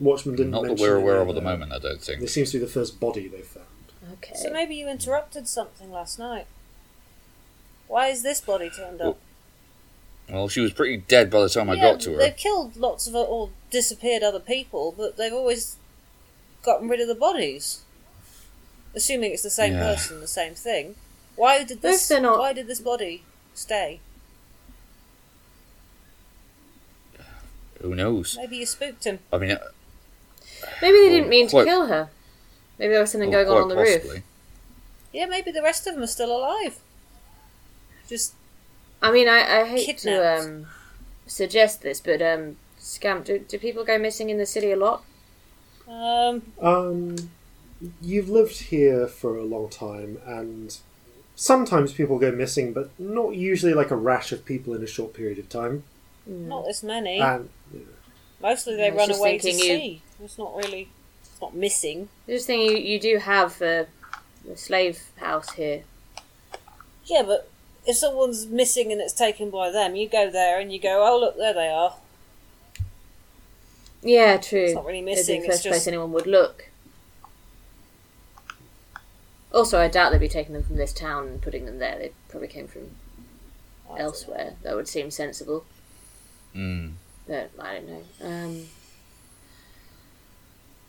Watchman 0.00 0.36
didn't. 0.36 0.52
Not 0.52 0.64
that 0.64 0.78
we're 0.78 0.96
aware 0.96 1.16
of 1.16 1.22
of 1.22 1.30
at 1.30 1.34
the 1.34 1.42
moment, 1.42 1.72
I 1.72 1.78
don't 1.78 2.00
think. 2.00 2.20
This 2.20 2.32
seems 2.32 2.52
to 2.52 2.58
be 2.58 2.64
the 2.64 2.70
first 2.70 2.98
body 2.98 3.28
they've 3.28 3.44
found. 3.44 3.66
Okay. 4.14 4.34
So 4.34 4.50
maybe 4.50 4.74
you 4.76 4.88
interrupted 4.88 5.46
something 5.46 5.90
last 5.90 6.18
night. 6.18 6.46
Why 7.86 8.08
is 8.08 8.22
this 8.22 8.40
body 8.40 8.70
turned 8.70 9.00
up? 9.00 9.18
Well, 10.30 10.48
she 10.48 10.60
was 10.60 10.72
pretty 10.72 10.98
dead 10.98 11.30
by 11.30 11.40
the 11.40 11.48
time 11.48 11.70
I 11.70 11.76
got 11.76 12.00
to 12.00 12.12
her. 12.12 12.18
they've 12.18 12.36
killed 12.36 12.76
lots 12.76 13.06
of 13.06 13.14
or 13.14 13.50
disappeared 13.70 14.22
other 14.22 14.40
people, 14.40 14.94
but 14.96 15.16
they've 15.16 15.32
always 15.32 15.76
gotten 16.62 16.88
rid 16.88 17.00
of 17.00 17.08
the 17.08 17.14
bodies. 17.14 17.82
Assuming 18.94 19.32
it's 19.32 19.42
the 19.42 19.50
same 19.50 19.74
Yeah. 19.74 19.94
person, 19.94 20.20
the 20.20 20.26
same 20.26 20.54
thing. 20.54 20.96
Why 21.36 21.62
did 21.62 21.82
this? 21.82 22.08
they're 22.08 22.20
not- 22.20 22.38
Why 22.38 22.52
did 22.52 22.66
this 22.66 22.80
body 22.80 23.22
stay? 23.54 24.00
Who 27.80 27.94
knows? 27.94 28.36
Maybe 28.36 28.56
you 28.56 28.66
spooked 28.66 29.04
him. 29.04 29.20
I 29.32 29.38
mean, 29.38 29.52
uh, 29.52 29.58
maybe 30.82 30.98
they 30.98 31.02
Well, 31.04 31.10
didn't 31.10 31.28
mean 31.28 31.48
quite- 31.48 31.64
to 31.64 31.70
kill 31.70 31.86
her. 31.86 32.10
Maybe 32.78 32.92
there 32.92 33.00
was 33.00 33.12
something 33.12 33.30
well, 33.30 33.44
going 33.44 33.56
on 33.56 33.62
on 33.62 33.68
the 33.68 33.74
possibly. 33.76 34.10
roof. 34.16 34.22
Yeah, 35.12 35.26
maybe 35.26 35.50
the 35.52 35.62
rest 35.62 35.86
of 35.86 35.94
them 35.94 36.02
are 36.02 36.06
still 36.08 36.36
alive. 36.36 36.78
Just 38.08 38.32
I 39.00 39.12
mean, 39.12 39.28
I, 39.28 39.60
I 39.60 39.64
hate 39.64 39.98
to 39.98 40.38
um, 40.40 40.66
suggest 41.26 41.82
this, 41.82 42.00
but 42.00 42.20
um, 42.20 42.56
Scamp, 42.80 43.24
do, 43.26 43.38
do 43.38 43.58
people 43.58 43.84
go 43.84 43.96
missing 43.96 44.28
in 44.28 44.38
the 44.38 44.46
city 44.46 44.72
a 44.72 44.76
lot? 44.76 45.04
um, 45.86 46.52
Um, 46.60 47.30
you've 48.02 48.28
lived 48.28 48.58
here 48.62 49.06
for 49.06 49.36
a 49.36 49.44
long 49.44 49.68
time, 49.68 50.18
and 50.26 50.76
sometimes 51.36 51.92
people 51.92 52.18
go 52.18 52.30
missing, 52.32 52.72
but 52.72 52.90
not 52.98 53.34
usually 53.36 53.74
like 53.74 53.90
a 53.90 53.96
rash 53.96 54.32
of 54.32 54.44
people 54.44 54.74
in 54.74 54.82
a 54.82 54.86
short 54.86 55.14
period 55.14 55.38
of 55.38 55.48
time. 55.48 55.84
not 56.26 56.64
this 56.66 56.82
many. 56.82 57.18
And 57.20 57.48
Mostly 58.40 58.76
they 58.76 58.86
I 58.86 58.90
was 58.90 58.98
run 58.98 59.08
just 59.08 59.20
away 59.20 59.38
to 59.38 59.42
thinking 59.42 59.58
you- 59.60 59.76
sea. 59.78 60.02
It's 60.22 60.38
not 60.38 60.54
really. 60.56 60.88
It's 61.22 61.40
not 61.40 61.54
missing. 61.54 62.08
I 62.26 62.32
just 62.32 62.46
think 62.46 62.70
you, 62.70 62.76
you 62.76 63.00
do 63.00 63.18
have 63.18 63.58
the, 63.58 63.86
the 64.46 64.56
slave 64.56 65.00
house 65.16 65.52
here. 65.54 65.82
Yeah, 67.06 67.22
but 67.24 67.48
if 67.86 67.96
someone's 67.96 68.46
missing 68.46 68.92
and 68.92 69.00
it's 69.00 69.12
taken 69.12 69.50
by 69.50 69.70
them, 69.70 69.96
you 69.96 70.08
go 70.08 70.30
there 70.30 70.60
and 70.60 70.72
you 70.72 70.78
go, 70.80 71.04
"Oh, 71.08 71.18
look, 71.18 71.36
there 71.36 71.54
they 71.54 71.68
are." 71.68 71.94
Yeah, 74.02 74.36
true. 74.36 74.60
It's 74.64 74.74
not 74.74 74.84
really 74.86 74.98
It'd 74.98 75.06
be 75.06 75.10
missing. 75.14 75.40
the 75.42 75.46
It's 75.48 75.56
first 75.56 75.62
place 75.64 75.74
just 75.76 75.88
anyone 75.88 76.12
would 76.12 76.26
look. 76.26 76.67
Also, 79.52 79.78
I 79.80 79.88
doubt 79.88 80.12
they'd 80.12 80.18
be 80.20 80.28
taking 80.28 80.52
them 80.52 80.62
from 80.62 80.76
this 80.76 80.92
town 80.92 81.26
and 81.26 81.40
putting 81.42 81.64
them 81.64 81.78
there. 81.78 81.98
They 81.98 82.12
probably 82.28 82.48
came 82.48 82.68
from 82.68 82.90
elsewhere. 83.98 84.54
That 84.62 84.76
would 84.76 84.88
seem 84.88 85.10
sensible. 85.10 85.64
mm, 86.54 86.92
But 87.26 87.50
I 87.58 87.74
don't 87.74 87.88
know. 87.88 88.02
Um, 88.22 88.66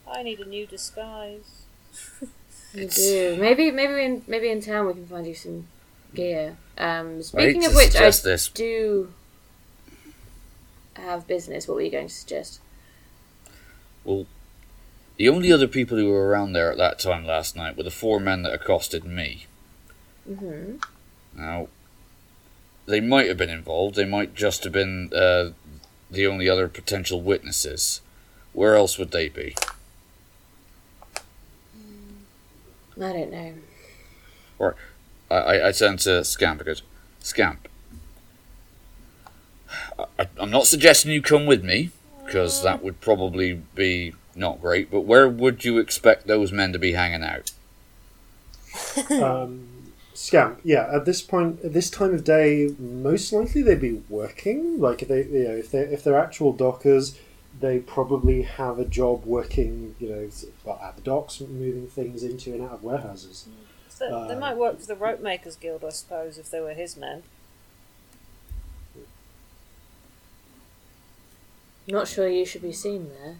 I 0.07 0.23
need 0.23 0.39
a 0.39 0.45
new 0.45 0.65
disguise. 0.65 1.63
you 2.73 2.87
do. 2.87 3.37
Maybe, 3.39 3.71
maybe 3.71 4.03
in 4.03 4.23
maybe 4.27 4.49
in 4.49 4.61
town 4.61 4.87
we 4.87 4.93
can 4.93 5.07
find 5.07 5.25
you 5.25 5.33
some 5.35 5.67
gear. 6.13 6.57
Um, 6.77 7.21
speaking 7.23 7.65
of 7.65 7.73
which, 7.75 7.89
I 7.95 8.09
suggest 8.09 8.23
this. 8.23 8.47
do 8.49 9.13
have 10.95 11.27
business. 11.27 11.67
What 11.67 11.75
were 11.75 11.81
you 11.81 11.91
going 11.91 12.07
to 12.07 12.13
suggest? 12.13 12.59
Well, 14.03 14.25
the 15.19 15.27
only 15.27 15.51
other 15.51 15.67
people 15.67 15.97
who 15.97 16.09
were 16.09 16.29
around 16.29 16.53
there 16.53 16.71
at 16.71 16.77
that 16.77 16.97
time 16.97 17.25
last 17.25 17.53
night 17.53 17.75
were 17.75 17.83
the 17.83 17.91
four 17.91 18.21
men 18.21 18.41
that 18.43 18.53
accosted 18.53 19.03
me. 19.03 19.47
hmm 20.25 20.77
Now, 21.35 21.67
they 22.85 23.01
might 23.01 23.27
have 23.27 23.35
been 23.35 23.49
involved. 23.49 23.95
They 23.95 24.05
might 24.05 24.33
just 24.33 24.63
have 24.63 24.71
been 24.71 25.11
uh, 25.13 25.49
the 26.09 26.25
only 26.25 26.47
other 26.47 26.69
potential 26.69 27.21
witnesses. 27.21 27.99
Where 28.53 28.75
else 28.75 28.97
would 28.97 29.11
they 29.11 29.27
be? 29.27 29.55
I 33.01 33.13
don't 33.13 33.31
know. 33.31 33.53
I, 35.29 35.35
I, 35.35 35.67
I 35.67 35.71
turn 35.73 35.97
to 35.97 36.23
Scamp 36.23 36.59
because 36.59 36.81
Scamp. 37.19 37.67
I, 40.17 40.27
I'm 40.37 40.49
not 40.49 40.65
suggesting 40.65 41.11
you 41.11 41.21
come 41.21 41.45
with 41.45 41.63
me 41.63 41.91
because 42.25 42.63
that 42.63 42.81
would 42.81 43.01
probably 43.01 43.61
be 43.75 44.13
not 44.39 44.61
great. 44.61 44.89
But 44.89 45.01
where 45.01 45.27
would 45.29 45.63
you 45.65 45.77
expect 45.77 46.27
those 46.27 46.51
men 46.51 46.73
to 46.73 46.79
be 46.79 46.93
hanging 46.93 47.23
out? 47.23 47.51
um, 49.21 49.67
scamp, 50.13 50.61
yeah. 50.63 50.89
At 50.91 51.05
this 51.05 51.21
point, 51.21 51.59
at 51.63 51.73
this 51.73 51.89
time 51.89 52.13
of 52.13 52.23
day, 52.23 52.73
most 52.79 53.31
likely 53.33 53.61
they'd 53.61 53.81
be 53.81 54.01
working. 54.09 54.79
Like 54.79 55.01
if 55.01 55.07
they, 55.07 55.23
you 55.25 55.47
know, 55.47 55.55
if 55.55 55.71
they 55.71 55.79
if 55.81 56.03
they're 56.03 56.17
actual 56.17 56.53
dockers, 56.53 57.17
they 57.59 57.79
probably 57.79 58.43
have 58.43 58.79
a 58.79 58.85
job 58.85 59.25
working, 59.25 59.95
you 59.99 60.09
know, 60.09 60.29
well, 60.63 60.79
at 60.83 60.95
the 60.95 61.01
docks, 61.01 61.41
moving 61.41 61.87
things 61.87 62.23
into 62.23 62.53
and 62.53 62.63
out 62.63 62.71
of 62.71 62.83
warehouses. 62.83 63.47
So 63.89 64.25
they 64.29 64.35
Uh, 64.35 64.39
might 64.39 64.55
work 64.55 64.79
for 64.79 64.85
the 64.85 64.95
Rope 64.95 65.19
Makers 65.19 65.57
Guild, 65.57 65.83
I 65.83 65.89
suppose, 65.89 66.37
if 66.37 66.49
they 66.49 66.61
were 66.61 66.73
his 66.73 66.95
men. 66.95 67.23
Not 71.87 72.07
sure 72.07 72.29
you 72.29 72.45
should 72.45 72.61
be 72.61 72.71
seen 72.71 73.09
there. 73.09 73.37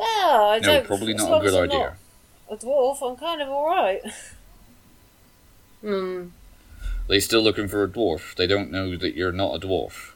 Well, 0.00 0.50
I 0.50 0.58
No, 0.58 0.66
don't. 0.66 0.86
probably 0.86 1.14
not 1.14 1.38
a 1.38 1.40
good 1.44 1.54
I'm 1.54 1.64
idea. 1.64 1.96
not 2.48 2.62
A 2.62 2.64
dwarf, 2.64 3.02
I'm 3.08 3.16
kind 3.16 3.42
of 3.42 3.48
all 3.48 3.66
right. 3.66 4.00
Hmm. 5.82 6.26
They're 7.08 7.20
still 7.22 7.40
looking 7.42 7.66
for 7.66 7.82
a 7.82 7.88
dwarf. 7.88 8.34
They 8.34 8.46
don't 8.46 8.70
know 8.70 8.96
that 8.98 9.14
you're 9.16 9.32
not 9.32 9.54
a 9.54 9.66
dwarf. 9.66 10.10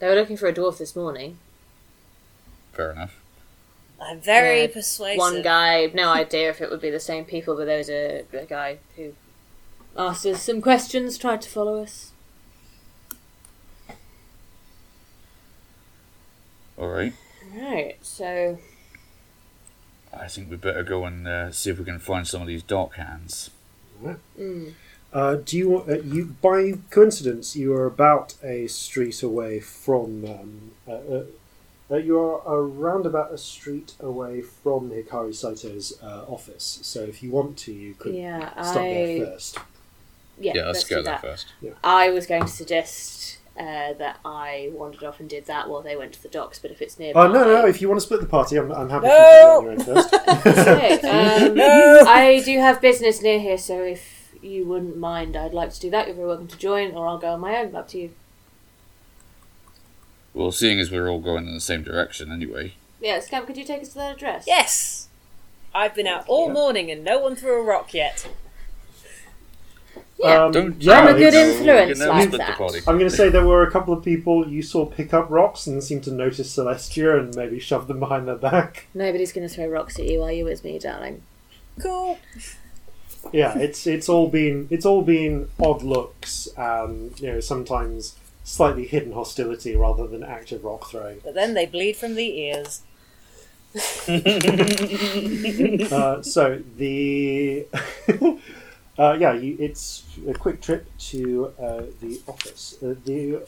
They 0.00 0.08
were 0.08 0.16
looking 0.16 0.36
for 0.36 0.48
a 0.48 0.52
dwarf 0.52 0.78
this 0.78 0.96
morning. 0.96 1.38
Fair 2.72 2.90
enough. 2.90 3.14
I'm 4.02 4.20
very 4.20 4.62
Yeah, 4.62 4.66
persuasive. 4.74 5.18
One 5.18 5.42
guy, 5.42 5.86
no 5.94 6.08
idea 6.10 6.50
if 6.50 6.60
it 6.60 6.70
would 6.70 6.80
be 6.80 6.90
the 6.90 6.98
same 6.98 7.24
people, 7.24 7.54
but 7.56 7.66
there 7.66 7.78
was 7.78 7.88
a, 7.88 8.24
a 8.32 8.46
guy 8.46 8.78
who 8.96 9.12
asked 9.96 10.26
us 10.26 10.42
some 10.42 10.60
questions, 10.60 11.16
tried 11.16 11.40
to 11.42 11.48
follow 11.48 11.80
us. 11.82 12.10
All 16.76 16.88
right. 16.88 17.12
Right, 17.54 17.96
so 18.02 18.58
I 20.12 20.26
think 20.28 20.50
we 20.50 20.56
better 20.56 20.82
go 20.82 21.04
and 21.04 21.26
uh, 21.26 21.50
see 21.52 21.70
if 21.70 21.78
we 21.78 21.84
can 21.84 21.98
find 21.98 22.26
some 22.26 22.42
of 22.42 22.48
these 22.48 22.62
dark 22.62 22.94
hands. 22.94 23.50
mm, 24.38 24.72
Uh, 25.12 25.34
do 25.36 25.56
you 25.58 25.68
want 25.70 25.88
uh, 25.90 25.98
you 26.02 26.36
by 26.40 26.74
coincidence 26.90 27.56
you 27.56 27.74
are 27.74 27.86
about 27.86 28.34
a 28.44 28.68
street 28.68 29.22
away 29.24 29.58
from 29.58 30.24
um, 30.24 30.70
uh, 30.86 30.92
uh, 30.92 31.24
uh, 31.90 31.96
you 31.96 32.16
are 32.16 32.40
around 32.46 33.04
about 33.06 33.32
a 33.32 33.38
street 33.38 33.94
away 33.98 34.40
from 34.40 34.90
Hikari 34.90 35.34
Saito's 35.34 36.00
uh, 36.00 36.24
office. 36.28 36.78
So 36.82 37.00
if 37.02 37.20
you 37.24 37.32
want 37.32 37.56
to, 37.58 37.72
you 37.72 37.94
could 37.94 38.14
yeah, 38.14 38.50
stop 38.62 38.74
there 38.74 39.26
first. 39.26 39.58
yeah, 40.38 40.52
Yeah, 40.54 40.66
let's, 40.66 40.78
let's 40.78 40.88
go 40.88 40.96
do 40.98 41.02
there 41.02 41.12
that. 41.14 41.20
first. 41.22 41.46
I 41.82 42.10
was 42.10 42.26
going 42.28 42.42
to 42.42 42.48
suggest 42.48 43.38
uh, 43.58 43.92
that 43.94 44.18
I 44.24 44.70
wandered 44.72 45.04
off 45.04 45.20
and 45.20 45.28
did 45.28 45.46
that 45.46 45.68
while 45.68 45.82
they 45.82 45.96
went 45.96 46.12
to 46.14 46.22
the 46.22 46.28
docks, 46.28 46.58
but 46.58 46.70
if 46.70 46.80
it's 46.80 46.98
nearby, 46.98 47.24
Oh 47.24 47.28
no, 47.32 47.44
no! 47.44 47.66
If 47.66 47.80
you 47.82 47.88
want 47.88 48.00
to 48.00 48.06
split 48.06 48.20
the 48.20 48.26
party, 48.26 48.56
I'm, 48.56 48.70
I'm 48.72 48.88
happy 48.88 49.06
No! 49.06 49.60
for 49.62 49.70
you 49.72 49.78
to 49.78 49.84
do 49.84 49.92
that 49.92 49.98
on 49.98 50.04
your 50.04 50.92
own 50.92 51.00
first. 51.00 51.04
um, 51.50 51.54
No! 51.54 52.04
I 52.06 52.42
do 52.44 52.58
have 52.58 52.80
business 52.80 53.22
near 53.22 53.38
here, 53.40 53.58
so 53.58 53.82
if 53.82 54.34
you 54.40 54.64
wouldn't 54.64 54.96
mind, 54.96 55.36
I'd 55.36 55.52
like 55.52 55.72
to 55.72 55.80
do 55.80 55.90
that. 55.90 56.06
You're 56.06 56.16
very 56.16 56.28
welcome 56.28 56.48
to 56.48 56.56
join, 56.56 56.92
or 56.92 57.06
I'll 57.06 57.18
go 57.18 57.32
on 57.32 57.40
my 57.40 57.56
own. 57.56 57.74
Up 57.74 57.88
to 57.88 57.98
you. 57.98 58.10
Well, 60.32 60.52
seeing 60.52 60.78
as 60.78 60.90
we're 60.90 61.08
all 61.08 61.20
going 61.20 61.46
in 61.46 61.54
the 61.54 61.60
same 61.60 61.82
direction 61.82 62.30
anyway. 62.30 62.74
Yeah, 63.00 63.18
Scamp, 63.20 63.46
could 63.46 63.56
you 63.56 63.64
take 63.64 63.82
us 63.82 63.88
to 63.90 63.94
that 63.96 64.16
address? 64.16 64.44
Yes! 64.46 65.08
I've 65.74 65.94
been 65.94 66.06
out 66.06 66.24
all 66.28 66.50
morning 66.50 66.90
and 66.90 67.04
no 67.04 67.18
one 67.18 67.36
threw 67.36 67.60
a 67.60 67.62
rock 67.62 67.94
yet. 67.94 68.28
Yeah. 70.20 70.44
Um, 70.44 70.52
Don't 70.52 70.82
yeah, 70.82 71.00
I'm 71.00 71.14
a 71.14 71.18
good 71.18 71.32
influence 71.32 71.98
you 71.98 72.04
can 72.04 72.08
like 72.08 72.30
that. 72.32 72.60
I'm 72.86 72.98
going 72.98 73.10
to 73.10 73.10
say 73.10 73.30
there 73.30 73.46
were 73.46 73.62
a 73.62 73.70
couple 73.70 73.94
of 73.94 74.04
people 74.04 74.46
you 74.46 74.62
saw 74.62 74.84
pick 74.84 75.14
up 75.14 75.30
rocks 75.30 75.66
and 75.66 75.82
seem 75.82 76.02
to 76.02 76.10
notice 76.10 76.54
Celestia 76.54 77.18
and 77.18 77.34
maybe 77.34 77.58
shove 77.58 77.88
them 77.88 78.00
behind 78.00 78.28
their 78.28 78.36
back. 78.36 78.86
Nobody's 78.94 79.32
going 79.32 79.48
to 79.48 79.54
throw 79.54 79.66
rocks 79.66 79.98
at 79.98 80.04
you 80.04 80.20
while 80.20 80.30
you're 80.30 80.44
with 80.44 80.62
me, 80.62 80.78
darling. 80.78 81.22
Cool. 81.80 82.18
Yeah, 83.32 83.56
it's 83.58 83.86
it's 83.86 84.08
all 84.08 84.28
been 84.28 84.68
it's 84.70 84.84
all 84.84 85.02
been 85.02 85.48
odd 85.58 85.82
looks 85.82 86.48
and 86.56 87.18
you 87.20 87.32
know 87.32 87.40
sometimes 87.40 88.16
slightly 88.44 88.86
hidden 88.86 89.12
hostility 89.12 89.76
rather 89.76 90.06
than 90.06 90.22
active 90.22 90.64
rock 90.64 90.90
throwing. 90.90 91.20
But 91.24 91.34
then 91.34 91.54
they 91.54 91.64
bleed 91.64 91.96
from 91.96 92.14
the 92.14 92.38
ears. 92.38 92.82
Uh, 95.90 96.22
so 96.22 96.60
the 96.76 97.66
uh, 99.00 99.16
yeah, 99.18 99.32
you, 99.32 99.56
it's 99.58 100.04
a 100.28 100.34
quick 100.34 100.60
trip 100.60 100.86
to 100.98 101.54
uh, 101.58 101.82
the 102.02 102.20
office. 102.28 102.76
Uh, 102.82 102.94
the 103.06 103.42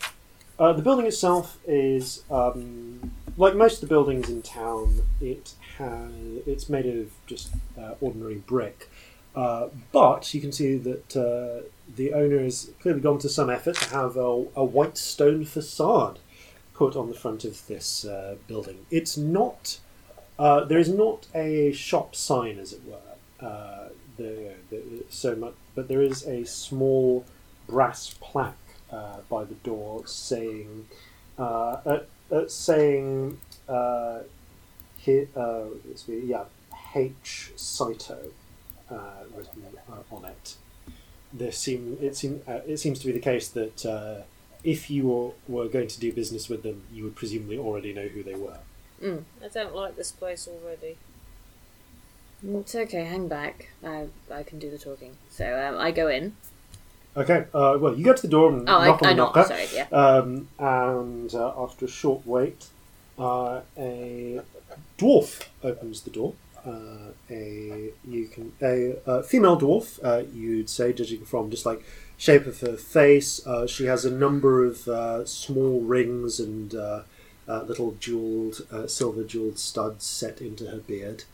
uh, 0.59 0.73
the 0.73 0.81
building 0.81 1.05
itself 1.05 1.59
is 1.67 2.23
um, 2.31 3.13
like 3.37 3.55
most 3.55 3.75
of 3.75 3.81
the 3.83 3.87
buildings 3.87 4.31
in 4.31 4.41
town. 4.41 5.03
It 5.21 5.53
has 5.77 6.11
it's 6.47 6.71
made 6.71 6.87
of 6.87 7.11
just 7.27 7.53
uh, 7.79 7.95
ordinary 8.01 8.37
brick, 8.37 8.89
uh, 9.37 9.69
but 9.93 10.33
you 10.33 10.41
can 10.41 10.53
see 10.53 10.77
that 10.77 11.11
the 11.11 12.15
owner 12.15 12.43
has 12.43 12.71
clearly 12.81 13.01
gone 13.01 13.19
to 13.19 13.29
some 13.29 13.51
effort 13.51 13.75
to 13.75 13.91
have 13.91 14.17
a, 14.17 14.47
a 14.57 14.65
white 14.65 14.97
stone 14.97 15.45
facade 15.45 16.19
put 16.73 16.97
on 16.97 17.09
the 17.09 17.15
front 17.15 17.45
of 17.45 17.67
this 17.67 18.07
building. 18.47 18.87
It's 18.91 19.19
not. 19.19 19.81
There 20.39 20.79
is 20.79 20.89
not 20.89 21.27
a 21.35 21.73
shop 21.73 22.17
sign, 22.17 22.59
as 22.59 22.73
it 22.73 22.81
were. 22.87 23.82
Uh, 24.19 24.55
the, 24.71 24.77
the, 24.77 25.05
so 25.09 25.35
much, 25.35 25.55
but 25.75 25.89
there 25.89 26.03
is 26.03 26.27
a 26.27 26.45
small 26.45 27.25
brass 27.67 28.15
plaque 28.21 28.57
uh, 28.93 29.17
by 29.29 29.45
the 29.45 29.55
door 29.55 30.07
saying, 30.07 30.87
uh, 31.39 32.01
saying, 32.47 33.39
uh, 33.69 34.21
uh, 35.07 35.65
yeah, 36.07 36.45
H 36.95 37.53
Saito 37.57 38.19
uh, 38.91 38.95
written 39.35 39.65
uh, 39.91 40.15
on 40.15 40.27
it. 40.27 40.57
There 41.33 41.53
seem 41.53 41.97
it 42.03 42.15
seem 42.15 42.43
it 42.47 42.77
seems 42.79 42.99
to 42.99 43.07
be 43.07 43.13
the 43.13 43.19
case 43.19 43.49
that 43.49 44.25
if 44.63 44.91
you 44.91 45.09
were, 45.09 45.31
were 45.49 45.69
going 45.69 45.89
to 45.89 45.99
do 45.99 46.13
business 46.13 46.49
with 46.49 46.63
them, 46.63 46.83
you 46.93 47.05
would 47.05 47.17
presumably 47.17 47.59
already 47.59 47.93
know 47.93 48.07
who 48.07 48.23
they 48.23 48.35
were. 48.35 48.59
I 49.03 49.49
don't 49.53 49.75
like 49.75 49.97
this 49.97 50.13
place 50.13 50.47
already. 50.47 50.99
It's 52.47 52.75
okay, 52.75 53.05
hang 53.05 53.29
back. 53.29 53.69
I, 53.85 54.07
I 54.33 54.43
can 54.43 54.59
do 54.59 54.71
the 54.71 54.79
talking. 54.79 55.17
So 55.31 55.45
um, 55.69 55.79
I 55.81 55.91
go 55.93 56.09
in. 56.09 56.35
Okay. 57.17 57.45
Uh, 57.55 57.77
well, 57.81 57.97
you 57.97 58.05
go 58.05 58.15
to 58.15 58.23
the 58.23 58.29
door 58.29 58.51
and 58.51 58.69
Oh, 58.69 58.79
I, 58.79 58.87
knock 58.89 59.03
on 59.03 59.09
I 59.09 59.12
the 59.12 59.17
knock. 59.17 59.37
knocker. 59.37 59.49
Sorry, 59.49 59.67
yeah. 59.75 59.87
Um, 59.93 60.49
and 60.59 61.35
uh, 61.35 61.53
after 61.57 61.85
a 61.85 61.89
short 61.89 62.27
wait, 62.27 62.67
uh, 63.19 63.61
a 63.77 64.41
dwarf 64.99 65.43
opens 65.62 66.03
the 66.03 66.11
door. 66.11 66.35
Uh, 66.65 67.11
a 67.29 67.91
you 68.09 68.29
can 68.29 68.53
a, 68.62 68.95
uh 69.05 69.23
female 69.23 69.59
dwarf. 69.59 69.99
Uh, 70.03 70.25
you'd 70.33 70.71
say, 70.71 70.93
judging 70.93 71.25
from 71.25 71.51
just 71.51 71.67
like 71.67 71.85
shape 72.17 72.47
of 72.47 72.61
her 72.61 72.77
face, 72.77 73.45
uh, 73.47 73.67
she 73.67 73.87
has 73.87 74.05
a 74.05 74.11
number 74.11 74.65
of 74.65 74.87
uh, 74.89 75.25
small 75.27 75.81
rings 75.81 76.39
and 76.41 76.75
uh, 76.75 77.03
uh, 77.49 77.62
little 77.65 77.97
jeweled 77.99 78.65
uh, 78.73 78.87
silver 78.87 79.25
jeweled 79.25 79.59
studs 79.59 80.05
set 80.05 80.41
into 80.41 80.67
her 80.69 80.79
beard, 80.79 81.25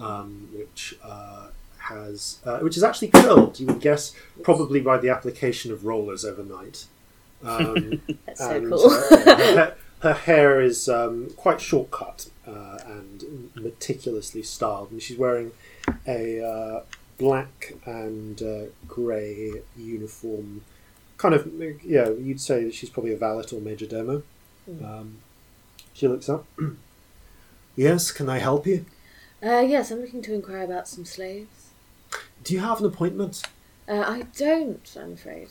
um, 0.00 0.48
which. 0.52 0.94
Uh, 1.02 1.48
has 1.88 2.38
uh, 2.46 2.58
which 2.60 2.76
is 2.76 2.84
actually 2.84 3.08
curled. 3.08 3.58
You 3.58 3.66
would 3.66 3.80
guess 3.80 4.14
probably 4.42 4.80
by 4.80 4.98
the 4.98 5.10
application 5.10 5.72
of 5.72 5.84
rollers 5.84 6.24
overnight. 6.24 6.86
Um, 7.44 8.00
That's 8.24 8.38
so 8.38 8.50
and, 8.50 8.70
cool. 8.70 8.86
uh, 8.88 9.36
her, 9.36 9.76
her 9.98 10.12
hair 10.12 10.60
is 10.60 10.88
um, 10.88 11.30
quite 11.36 11.60
short 11.60 11.90
cut 11.90 12.28
uh, 12.46 12.78
and 12.86 13.50
meticulously 13.56 14.44
styled, 14.44 14.92
and 14.92 15.02
she's 15.02 15.18
wearing 15.18 15.50
a 16.06 16.40
uh, 16.40 16.82
black 17.18 17.74
and 17.84 18.40
uh, 18.42 18.62
grey 18.86 19.54
uniform. 19.76 20.62
Kind 21.16 21.34
of, 21.34 21.52
yeah, 21.84 22.10
you'd 22.10 22.40
say 22.40 22.62
that 22.62 22.74
she's 22.74 22.90
probably 22.90 23.12
a 23.12 23.16
valet 23.16 23.46
or 23.52 23.60
major 23.60 23.86
domo. 23.86 24.22
Um, 24.68 25.18
she 25.94 26.06
looks 26.06 26.28
up. 26.28 26.44
yes, 27.76 28.12
can 28.12 28.28
I 28.28 28.38
help 28.38 28.68
you? 28.68 28.84
Uh, 29.42 29.60
yes, 29.60 29.90
I'm 29.90 30.00
looking 30.00 30.22
to 30.22 30.34
inquire 30.34 30.62
about 30.62 30.88
some 30.88 31.04
slaves. 31.04 31.70
Do 32.44 32.54
you 32.54 32.60
have 32.60 32.80
an 32.80 32.86
appointment? 32.86 33.42
Uh, 33.88 34.04
I 34.06 34.22
don't, 34.36 34.96
I'm 35.00 35.14
afraid. 35.14 35.48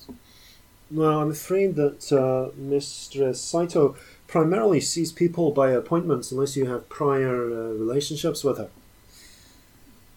Well, 0.90 1.22
I'm 1.22 1.32
afraid 1.32 1.76
that 1.76 2.12
uh, 2.12 2.52
Mistress 2.58 3.42
Saito 3.42 3.96
primarily 4.28 4.82
sees 4.82 5.12
people 5.12 5.52
by 5.52 5.72
appointments 5.72 6.32
unless 6.32 6.56
you 6.56 6.66
have 6.66 6.90
prior 6.90 7.46
uh, 7.46 7.74
relationships 7.74 8.44
with 8.44 8.58
her. 8.58 8.70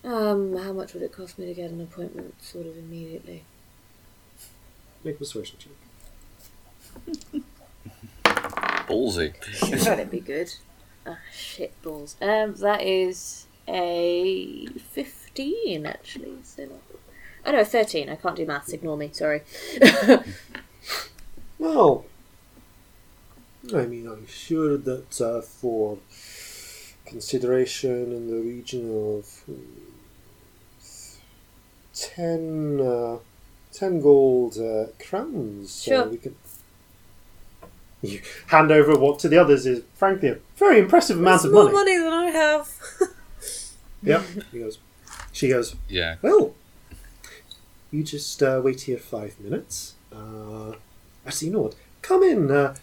Um, 0.05 0.57
how 0.57 0.73
much 0.73 0.93
would 0.95 1.03
it 1.03 1.13
cost 1.13 1.39
me 1.39 1.47
to 1.47 1.55
get 1.55 1.71
an 1.71 1.81
appointment 1.81 2.35
sort 2.43 2.67
of 2.67 2.77
immediately? 2.77 3.45
Make 5.03 5.17
a 5.17 5.19
persuasion 5.19 5.57
check. 5.59 7.43
Ballsy. 8.87 9.33
That'd 9.85 10.11
be 10.11 10.21
good. 10.21 10.53
Ah, 11.07 11.19
shit 11.33 11.81
balls. 11.83 12.17
Um, 12.21 12.55
that 12.57 12.83
is 12.83 13.47
a 13.69 14.67
15, 14.67 15.87
actually. 15.87 16.37
So 16.43 16.65
not... 16.65 16.81
Oh 17.47 17.53
no, 17.53 17.65
13. 17.65 18.09
I 18.09 18.17
can't 18.17 18.37
do 18.37 18.47
maths, 18.47 18.73
ignore 18.73 18.97
me, 18.97 19.11
sorry. 19.13 19.43
Well, 21.59 22.05
I 23.75 23.87
mean, 23.87 24.07
I'm 24.07 24.27
sure 24.27 24.77
that 24.77 25.21
uh, 25.21 25.41
for 25.41 25.99
consideration 27.07 28.13
in 28.13 28.29
the 28.29 28.37
region 28.37 28.91
of 28.91 29.27
hmm, 29.47 29.63
ten, 31.95 32.81
uh, 32.81 33.19
ten 33.73 34.01
gold 34.01 34.59
uh, 34.59 34.87
crowns, 35.03 35.83
Sure. 35.83 36.07
we 36.09 36.17
could. 36.19 36.35
You 38.03 38.21
hand 38.49 38.71
over 38.71 38.99
what 38.99 39.19
to 39.21 39.29
the 39.29 39.39
others 39.39 39.65
is 39.65 39.83
frankly 39.95 40.29
a 40.31 40.39
very 40.57 40.81
impressive 40.81 41.19
amount 41.19 41.43
That's 41.43 41.45
of 41.47 41.53
money. 41.53 41.71
more 41.71 41.81
money 41.85 41.97
than 41.97 42.13
I 42.13 42.27
have. 42.27 42.69
Yep. 44.05 44.23
He 44.53 44.59
goes. 44.61 44.79
She 45.33 45.49
goes. 45.49 45.75
Yeah. 45.89 46.17
Well, 46.23 46.55
you 47.91 48.03
just 48.05 48.43
uh, 48.43 48.61
wait 48.63 48.83
here 48.83 48.99
five 48.99 49.39
minutes. 49.41 49.95
Uh, 50.13 50.73
actually, 51.27 51.49
you 51.49 51.55
know 51.55 51.61
what? 51.63 51.75
Come 52.03 52.23
in. 52.23 52.51
Uh, 52.51 52.75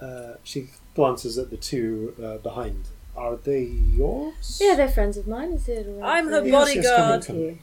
uh, 0.00 0.34
she 0.42 0.68
glances 0.94 1.38
at 1.38 1.50
the 1.50 1.56
two 1.56 2.14
uh, 2.22 2.38
behind. 2.38 2.84
Are 3.16 3.36
they 3.36 3.62
yours? 3.62 4.58
yeah, 4.60 4.74
they're 4.74 4.88
friends 4.88 5.16
of 5.16 5.28
mine. 5.28 5.52
Is 5.52 5.68
it 5.68 5.86
alright? 5.86 6.18
I'm 6.18 6.28
her 6.28 6.44
Yes, 6.44 6.74
yes, 6.74 6.84
come 6.84 7.12
in, 7.12 7.20
bodyguard. 7.20 7.26
come 7.26 7.36
in. 7.36 7.58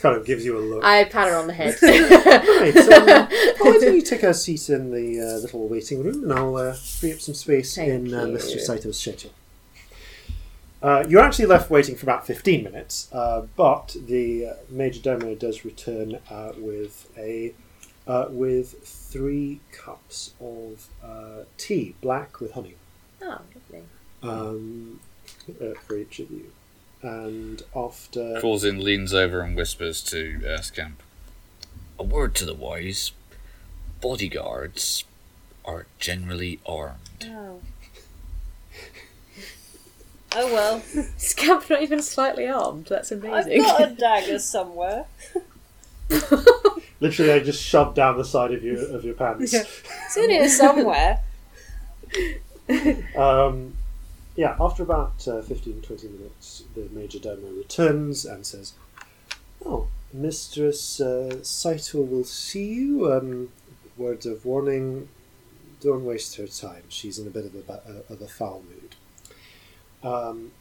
kind 0.00 0.16
of 0.16 0.24
gives 0.26 0.44
you 0.44 0.56
a 0.56 0.60
look. 0.60 0.82
I 0.84 1.04
pat 1.04 1.28
her 1.28 1.36
on 1.36 1.46
the 1.46 1.52
head. 1.52 1.76
Right, 1.82 2.76
um, 2.76 3.28
why 3.58 3.78
don't 3.78 3.94
you 3.94 4.00
take 4.02 4.22
a 4.22 4.32
seat 4.32 4.70
in 4.70 4.90
the 4.90 5.20
uh, 5.20 5.38
little 5.40 5.68
waiting 5.68 6.02
room, 6.02 6.22
and 6.24 6.32
I'll 6.32 6.56
uh, 6.56 6.72
free 6.72 7.12
up 7.12 7.20
some 7.20 7.34
space 7.34 7.74
Thank 7.74 7.90
in 7.90 8.14
uh, 8.14 8.24
you. 8.24 8.36
Mr. 8.38 8.56
Saito's 8.56 8.98
schedule. 8.98 9.32
Uh, 10.84 11.02
you're 11.08 11.22
actually 11.22 11.46
left 11.46 11.70
waiting 11.70 11.96
for 11.96 12.04
about 12.04 12.26
15 12.26 12.62
minutes, 12.62 13.08
uh, 13.10 13.40
but 13.56 13.96
the 14.06 14.46
uh, 14.48 14.52
major 14.68 15.00
domo 15.00 15.34
does 15.34 15.64
return 15.64 16.18
uh, 16.30 16.52
with 16.58 17.10
a 17.16 17.54
uh, 18.06 18.26
with 18.28 18.86
three 18.86 19.60
cups 19.72 20.34
of 20.42 20.88
uh, 21.02 21.44
tea, 21.56 21.94
black 22.02 22.38
with 22.38 22.52
honey, 22.52 22.74
oh, 23.22 23.40
lovely. 23.72 23.82
um, 24.22 25.00
uh, 25.48 25.72
for 25.86 25.96
each 25.96 26.18
of 26.18 26.30
you. 26.30 26.52
And 27.00 27.62
after 27.74 28.38
Corzin 28.42 28.82
leans 28.82 29.14
over 29.14 29.40
and 29.40 29.56
whispers 29.56 30.02
to 30.02 30.40
Earthcamp. 30.44 30.96
A 31.98 32.02
word 32.02 32.34
to 32.34 32.44
the 32.44 32.54
wise. 32.54 33.12
Bodyguards 34.02 35.04
are 35.64 35.86
generally 35.98 36.60
armed. 36.66 37.26
Oh. 37.26 37.60
Oh 40.36 40.52
well. 40.52 40.80
Scamp 41.16 41.68
not 41.70 41.82
even 41.82 42.02
slightly 42.02 42.48
armed. 42.48 42.86
That's 42.86 43.12
amazing. 43.12 43.60
I've 43.60 43.78
got 43.78 43.92
a 43.92 43.94
dagger 43.98 44.38
somewhere. 44.38 45.06
literally, 47.00 47.32
I 47.32 47.40
just 47.40 47.62
shoved 47.62 47.96
down 47.96 48.16
the 48.18 48.24
side 48.24 48.52
of 48.52 48.62
your 48.62 48.78
of 48.94 49.04
your 49.04 49.14
pants. 49.14 49.52
Yeah. 49.52 49.64
It's 50.06 50.16
in 50.16 50.30
here 50.30 50.48
somewhere. 50.48 51.20
Um, 53.14 53.74
yeah, 54.36 54.56
after 54.58 54.82
about 54.82 55.28
uh, 55.28 55.42
15 55.42 55.82
20 55.82 56.08
minutes, 56.08 56.62
the 56.74 56.88
Major 56.92 57.18
Domo 57.18 57.48
returns 57.50 58.24
and 58.24 58.46
says, 58.46 58.72
Oh, 59.66 59.88
Mistress 60.14 60.98
uh, 60.98 61.42
Saito 61.42 62.00
will 62.00 62.24
see 62.24 62.72
you. 62.72 63.12
Um, 63.12 63.50
words 63.98 64.24
of 64.24 64.46
warning 64.46 65.08
don't 65.82 66.06
waste 66.06 66.36
her 66.36 66.46
time. 66.46 66.84
She's 66.88 67.18
in 67.18 67.26
a 67.26 67.30
bit 67.30 67.44
of 67.44 67.54
a, 67.54 67.58
ba- 67.60 67.82
uh, 67.86 68.12
of 68.14 68.22
a 68.22 68.26
foul 68.28 68.62
mood. 68.68 68.83
Um, 70.04 70.52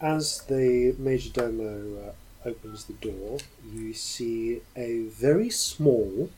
as 0.00 0.42
the 0.42 0.94
Major 0.98 1.30
Domo 1.30 2.08
uh, 2.08 2.48
opens 2.48 2.84
the 2.84 2.92
door, 2.94 3.38
you 3.72 3.94
see 3.94 4.60
a 4.76 5.04
very 5.04 5.48
small 5.50 6.30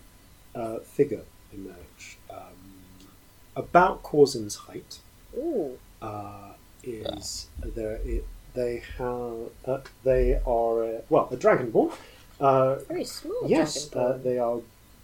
uh, 0.55 0.78
figure 0.78 1.25
emerge. 1.52 2.18
Um, 2.31 3.09
about 3.57 4.02
Corzin's 4.02 4.57
height 4.57 4.99
Ooh. 5.36 5.78
uh, 6.02 6.52
is 6.83 7.49
there? 7.62 8.01
It, 8.05 8.25
they 8.55 8.83
have 8.99 9.51
uh, 9.67 9.78
they 10.05 10.34
are 10.47 10.84
uh, 10.84 11.01
well 11.09 11.28
a 11.31 11.36
dragonborn. 11.36 11.93
Uh, 12.41 12.76
Very 12.89 13.05
small. 13.05 13.43
yes, 13.47 13.93
uh, 13.94 13.99
dragonborn. 13.99 14.23
they 14.23 14.39
are 14.39 14.59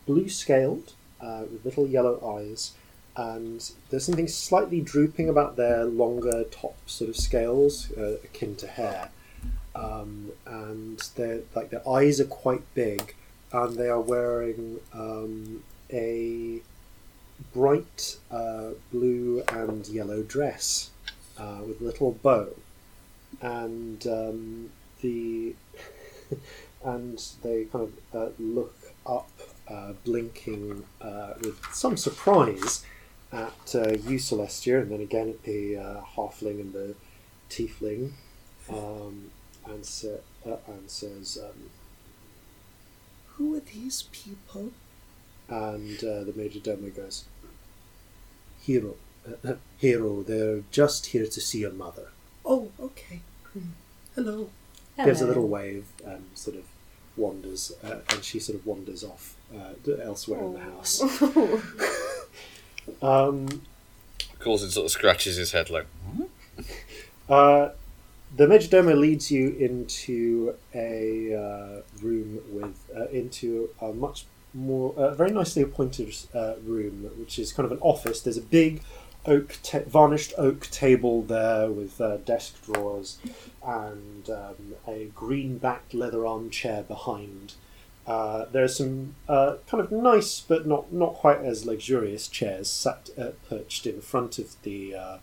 blue 0.06 0.28
scaled 0.28 0.92
uh, 1.20 1.42
with 1.50 1.64
little 1.64 1.86
yellow 1.86 2.36
eyes, 2.38 2.72
and 3.20 3.70
there's 3.90 4.06
something 4.06 4.28
slightly 4.28 4.80
drooping 4.80 5.28
about 5.28 5.56
their 5.56 5.84
longer 5.84 6.44
top 6.44 6.76
sort 6.86 7.10
of 7.10 7.16
scales, 7.16 7.92
uh, 7.92 8.16
akin 8.24 8.56
to 8.56 8.66
hair. 8.66 9.10
Um, 9.74 10.32
and 10.46 10.98
their 11.16 11.40
like 11.54 11.68
their 11.68 11.86
eyes 11.86 12.18
are 12.18 12.24
quite 12.24 12.62
big, 12.74 13.14
and 13.52 13.76
they 13.76 13.88
are 13.88 14.00
wearing 14.00 14.80
um, 14.94 15.62
a 15.92 16.60
bright 17.52 18.16
uh, 18.30 18.70
blue 18.90 19.42
and 19.48 19.86
yellow 19.88 20.22
dress 20.22 20.90
uh, 21.38 21.60
with 21.66 21.80
a 21.82 21.84
little 21.84 22.12
bow, 22.12 22.48
and 23.42 24.06
um, 24.06 24.70
the 25.02 25.54
and 26.84 27.22
they 27.42 27.64
kind 27.64 27.84
of 27.84 27.92
uh, 28.14 28.32
look 28.38 28.76
up, 29.04 29.30
uh, 29.68 29.92
blinking 30.04 30.84
uh, 31.02 31.34
with 31.42 31.60
some 31.70 31.98
surprise 31.98 32.82
at 33.32 33.74
uh, 33.74 33.90
you, 33.90 34.18
Celestia, 34.18 34.82
and 34.82 34.90
then 34.90 35.00
again 35.00 35.28
at 35.28 35.42
the 35.44 35.76
uh, 35.76 36.00
halfling 36.16 36.60
and 36.60 36.72
the 36.72 36.94
tiefling, 37.48 38.12
um, 38.68 39.30
and, 39.66 39.84
sa- 39.84 40.22
uh, 40.46 40.56
and 40.66 40.90
says, 40.90 41.38
um, 41.42 41.70
"Who 43.34 43.54
are 43.56 43.60
these 43.60 44.04
people?" 44.12 44.72
And 45.48 45.98
uh, 45.98 46.24
the 46.24 46.32
major 46.36 46.60
domo 46.60 46.90
goes, 46.90 47.24
"Hero, 48.60 48.94
uh, 49.44 49.54
hero. 49.78 50.22
They're 50.22 50.62
just 50.70 51.06
here 51.06 51.26
to 51.26 51.40
see 51.40 51.60
your 51.60 51.72
mother." 51.72 52.08
Oh, 52.44 52.70
okay. 52.80 53.20
Hello. 54.14 54.50
Gives 55.04 55.22
a 55.22 55.26
little 55.26 55.48
wave 55.48 55.86
and 56.04 56.26
sort 56.34 56.56
of 56.56 56.64
wanders, 57.16 57.72
uh, 57.82 58.00
and 58.10 58.22
she 58.22 58.38
sort 58.38 58.58
of 58.58 58.66
wanders 58.66 59.02
off 59.02 59.34
uh, 59.54 59.72
to 59.84 59.98
elsewhere 60.02 60.40
in 60.40 60.52
the 60.54 60.60
house. 60.60 61.00
um, 63.02 63.62
Corzin 64.40 64.70
sort 64.70 64.86
of 64.86 64.90
scratches 64.90 65.36
his 65.36 65.52
head 65.52 65.70
like, 65.70 65.86
Uh, 67.28 67.70
the 68.36 68.44
majordomo 68.46 68.98
leads 68.98 69.30
you 69.30 69.50
into 69.50 70.54
a 70.74 71.34
uh, 71.34 71.82
room 72.02 72.40
with 72.50 72.90
uh, 72.96 73.06
into 73.06 73.70
a 73.80 73.92
much 73.92 74.24
more 74.52 74.92
uh, 74.96 75.14
very 75.14 75.30
nicely 75.30 75.62
appointed 75.62 76.14
uh, 76.34 76.54
room, 76.64 77.08
which 77.18 77.38
is 77.38 77.52
kind 77.52 77.64
of 77.66 77.72
an 77.72 77.78
office. 77.82 78.20
There's 78.20 78.36
a 78.36 78.42
big 78.42 78.82
oak 79.26 79.58
ta- 79.62 79.84
varnished 79.86 80.32
oak 80.38 80.68
table 80.70 81.22
there 81.22 81.70
with 81.70 82.00
uh, 82.00 82.16
desk 82.18 82.64
drawers 82.64 83.18
and 83.64 84.28
um, 84.30 84.74
a 84.88 85.04
green 85.14 85.58
backed 85.58 85.94
leather 85.94 86.26
armchair 86.26 86.82
behind. 86.82 87.54
Uh, 88.10 88.46
there 88.50 88.64
are 88.64 88.74
some 88.82 89.14
uh, 89.28 89.54
kind 89.68 89.80
of 89.84 89.92
nice 89.92 90.40
but 90.40 90.66
not 90.66 90.92
not 90.92 91.14
quite 91.14 91.38
as 91.38 91.64
luxurious 91.64 92.26
chairs 92.26 92.68
sat 92.68 93.08
uh, 93.16 93.28
perched 93.48 93.86
in 93.86 94.00
front 94.00 94.36
of 94.40 94.60
the 94.62 94.96
uh, 94.96 95.18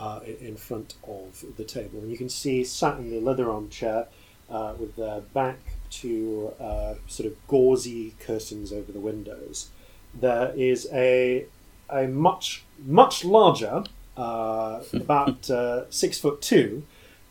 uh, 0.00 0.20
in 0.40 0.56
front 0.56 0.94
of 1.06 1.44
the 1.56 1.62
table. 1.62 2.00
And 2.00 2.10
you 2.10 2.18
can 2.18 2.28
see 2.28 2.64
sat 2.64 2.98
in 2.98 3.10
the 3.10 3.20
leather 3.20 3.48
armchair 3.48 4.08
uh, 4.50 4.74
with 4.76 4.96
their 4.96 5.20
back 5.20 5.60
to 5.90 6.52
uh, 6.58 6.94
sort 7.06 7.28
of 7.28 7.46
gauzy 7.46 8.16
curtains 8.18 8.72
over 8.72 8.90
the 8.90 9.00
windows. 9.00 9.70
There 10.12 10.52
is 10.56 10.88
a 10.92 11.46
a 11.88 12.08
much 12.08 12.64
much 12.84 13.24
larger, 13.24 13.84
uh, 14.16 14.82
about 14.92 15.48
uh, 15.50 15.88
six 15.90 16.18
foot 16.18 16.42
two, 16.42 16.82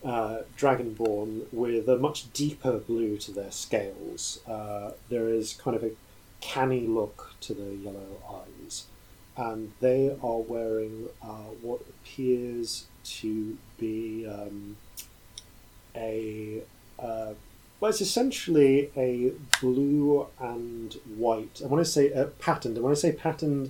uh, 0.03 0.39
dragonborn 0.57 1.45
with 1.51 1.87
a 1.89 1.97
much 1.97 2.31
deeper 2.33 2.77
blue 2.77 3.17
to 3.17 3.31
their 3.31 3.51
scales. 3.51 4.39
Uh, 4.47 4.91
there 5.09 5.29
is 5.29 5.53
kind 5.53 5.75
of 5.75 5.83
a 5.83 5.91
canny 6.39 6.81
look 6.81 7.33
to 7.41 7.53
the 7.53 7.75
yellow 7.75 8.21
eyes 8.29 8.85
and 9.35 9.71
they 9.79 10.15
are 10.23 10.39
wearing 10.39 11.07
uh, 11.21 11.49
what 11.61 11.81
appears 11.81 12.85
to 13.03 13.57
be 13.77 14.27
um, 14.27 14.77
a 15.95 16.61
uh, 16.99 17.33
well, 17.79 17.91
it's 17.91 18.01
essentially 18.01 18.89
a 18.97 19.33
blue 19.61 20.27
and 20.39 20.95
white. 21.15 21.61
And 21.61 21.69
when 21.69 21.79
I 21.79 21.83
say 21.83 22.11
uh, 22.11 22.25
patterned, 22.39 22.75
and 22.75 22.83
when 22.83 22.91
I 22.91 22.95
say 22.95 23.11
patterned, 23.11 23.69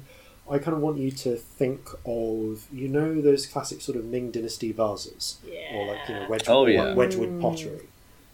I 0.50 0.59
kind 0.59 0.76
of 0.76 0.82
want 0.82 0.98
you 0.98 1.11
to 1.11 1.35
think 1.35 1.90
of 2.06 2.66
you 2.72 2.88
know 2.88 3.22
those 3.22 3.45
classic 3.45 3.82
sort 3.82 3.98
of 3.98 4.06
Ming 4.06 4.32
Dynasty 4.32 4.72
vases, 4.72 5.38
or 5.74 5.88
like 5.88 6.00
you 6.08 6.16
know 6.16 6.27
Wedgwood, 6.30 6.48
Oh, 6.48 6.66
yeah. 6.67 6.93
Wedgwood 6.93 7.42
pottery. 7.42 7.88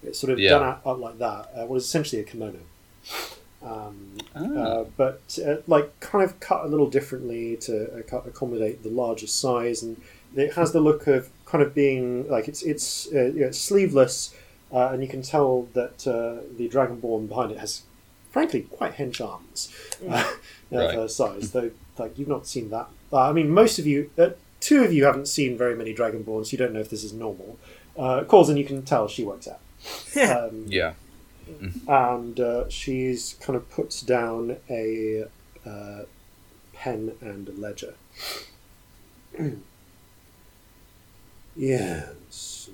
It's 0.04 0.20
sort 0.20 0.34
of 0.34 0.40
Yeah. 0.40 0.50
done 0.52 0.64
out, 0.64 0.82
out 0.86 1.00
like 1.00 1.18
that. 1.20 1.50
Uh, 1.56 1.66
what 1.66 1.78
is 1.78 1.86
essentially 1.86 2.22
a 2.22 2.26
kimono. 2.26 2.60
Um, 3.62 4.18
Ah. 4.36 4.40
uh, 4.42 4.86
but 4.98 5.40
uh, 5.46 5.58
like 5.68 5.98
kind 6.02 6.24
of 6.24 6.40
cut 6.42 6.66
a 6.66 6.68
little 6.68 6.90
differently 6.90 7.56
to 7.58 7.72
acco- 8.04 8.28
accommodate 8.28 8.84
the 8.84 8.90
larger 8.90 9.28
size, 9.28 9.82
and 9.82 10.02
it 10.36 10.54
has 10.56 10.74
the 10.74 10.82
look 10.82 11.08
of 11.08 11.30
kind 11.46 11.64
of 11.64 11.74
being 11.74 12.28
like 12.30 12.48
it's 12.50 12.62
it's 12.64 13.08
uh, 13.14 13.26
you 13.34 13.40
know, 13.42 13.48
it's 13.48 13.58
sleeveless, 13.60 14.36
uh, 14.74 14.90
and 14.92 15.02
you 15.02 15.08
can 15.08 15.22
tell 15.22 15.68
that 15.74 16.06
uh, 16.06 16.42
the 16.58 16.68
dragonborn 16.68 17.30
behind 17.30 17.52
it 17.54 17.60
has, 17.60 17.84
frankly, 18.32 18.62
quite 18.64 18.94
hench 18.96 19.22
arms 19.26 19.70
uh, 20.10 20.34
Right. 20.72 20.98
uh, 20.98 21.08
size. 21.08 21.52
Though 21.52 21.72
like 21.98 22.18
you've 22.18 22.28
not 22.28 22.48
seen 22.48 22.70
that. 22.70 22.88
Uh, 23.12 23.30
I 23.30 23.34
mean, 23.34 23.50
most 23.50 23.80
of 23.80 23.86
you, 23.86 24.10
uh, 24.18 24.30
two 24.60 24.84
of 24.84 24.94
you 24.94 25.06
haven't 25.06 25.28
seen 25.28 25.58
very 25.58 25.76
many 25.76 25.94
dragonborns. 25.94 26.48
So 26.48 26.52
you 26.54 26.58
don't 26.58 26.74
know 26.74 26.80
if 26.80 26.90
this 26.90 27.04
is 27.04 27.14
normal. 27.14 27.58
Uh, 27.98 28.24
Corzin, 28.24 28.58
you 28.58 28.66
can 28.66 28.84
tell 28.84 29.08
she 29.08 29.24
works 29.24 29.48
out. 29.48 29.60
Um, 30.16 30.66
yeah. 30.68 30.94
and 31.88 32.40
uh, 32.40 32.70
she's 32.70 33.36
kind 33.42 33.58
of 33.58 33.70
puts 33.70 34.02
down 34.02 34.56
a 34.70 35.26
uh, 35.66 36.04
pen 36.74 37.16
and 37.20 37.50
a 37.50 37.52
ledger. 37.52 37.96
yes. 41.56 42.70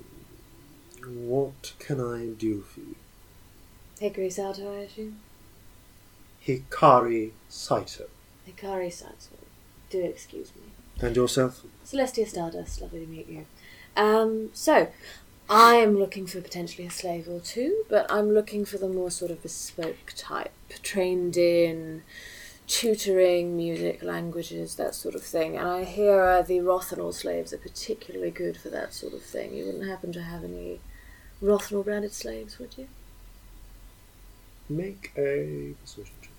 What 1.04 1.72
can 1.78 2.00
I 2.00 2.26
do 2.26 2.60
for 2.62 2.80
you? 2.80 2.94
Hickory 3.98 4.30
Sato, 4.30 4.72
I 4.72 4.82
assume. 4.82 5.18
Hikari 6.46 7.32
Saito. 7.48 8.06
Hikari 8.50 8.92
Sato. 8.92 9.36
Do 9.90 10.02
excuse 10.02 10.52
me. 10.54 10.62
And 11.06 11.16
yourself? 11.16 11.62
Celestia 11.84 12.26
Stardust, 12.26 12.80
lovely 12.80 13.00
to 13.00 13.06
meet 13.06 13.28
you. 13.28 13.46
Um, 13.96 14.50
so, 14.52 14.88
I'm 15.48 15.98
looking 15.98 16.26
for 16.26 16.40
potentially 16.40 16.86
a 16.86 16.90
slave 16.90 17.26
or 17.28 17.40
two, 17.40 17.84
but 17.88 18.06
I'm 18.10 18.32
looking 18.32 18.64
for 18.64 18.78
the 18.78 18.88
more 18.88 19.10
sort 19.10 19.30
of 19.30 19.42
bespoke 19.42 20.12
type, 20.16 20.52
trained 20.82 21.36
in 21.36 22.02
tutoring, 22.68 23.56
music, 23.56 24.00
languages, 24.00 24.76
that 24.76 24.94
sort 24.94 25.16
of 25.16 25.22
thing. 25.22 25.56
And 25.56 25.66
I 25.66 25.82
hear 25.82 26.22
uh, 26.22 26.42
the 26.42 26.58
Rothanol 26.58 27.12
slaves 27.12 27.52
are 27.52 27.58
particularly 27.58 28.30
good 28.30 28.56
for 28.56 28.68
that 28.68 28.94
sort 28.94 29.12
of 29.12 29.22
thing. 29.22 29.52
You 29.54 29.66
wouldn't 29.66 29.88
happen 29.88 30.12
to 30.12 30.22
have 30.22 30.44
any 30.44 30.78
Rothanol 31.42 31.84
branded 31.84 32.12
slaves, 32.12 32.60
would 32.60 32.78
you? 32.78 32.86
Make 34.68 35.10
a 35.16 35.74
persuasion 35.80 36.14
check. 36.22 36.29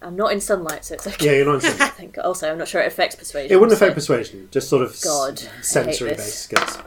Shit. 0.00 0.06
I'm 0.08 0.16
not 0.16 0.32
in 0.32 0.40
sunlight, 0.40 0.84
so 0.84 0.94
it's 0.94 1.06
okay. 1.06 1.26
Yeah, 1.26 1.32
you're 1.32 1.46
not 1.46 1.64
in 1.64 1.70
I 1.82 1.88
think. 1.88 2.18
Also, 2.18 2.50
I'm 2.50 2.58
not 2.58 2.68
sure 2.68 2.80
it 2.80 2.86
affects 2.86 3.16
persuasion. 3.16 3.52
It 3.52 3.56
wouldn't 3.60 3.78
so- 3.78 3.84
affect 3.84 3.94
persuasion, 3.96 4.48
just 4.50 4.68
sort 4.68 4.82
of 4.82 4.90
s- 4.92 5.04
God, 5.04 5.38
I 5.40 5.56
hate 5.56 5.64
sensory 5.64 6.08
this. 6.10 6.18
based 6.26 6.38
skills. 6.42 6.78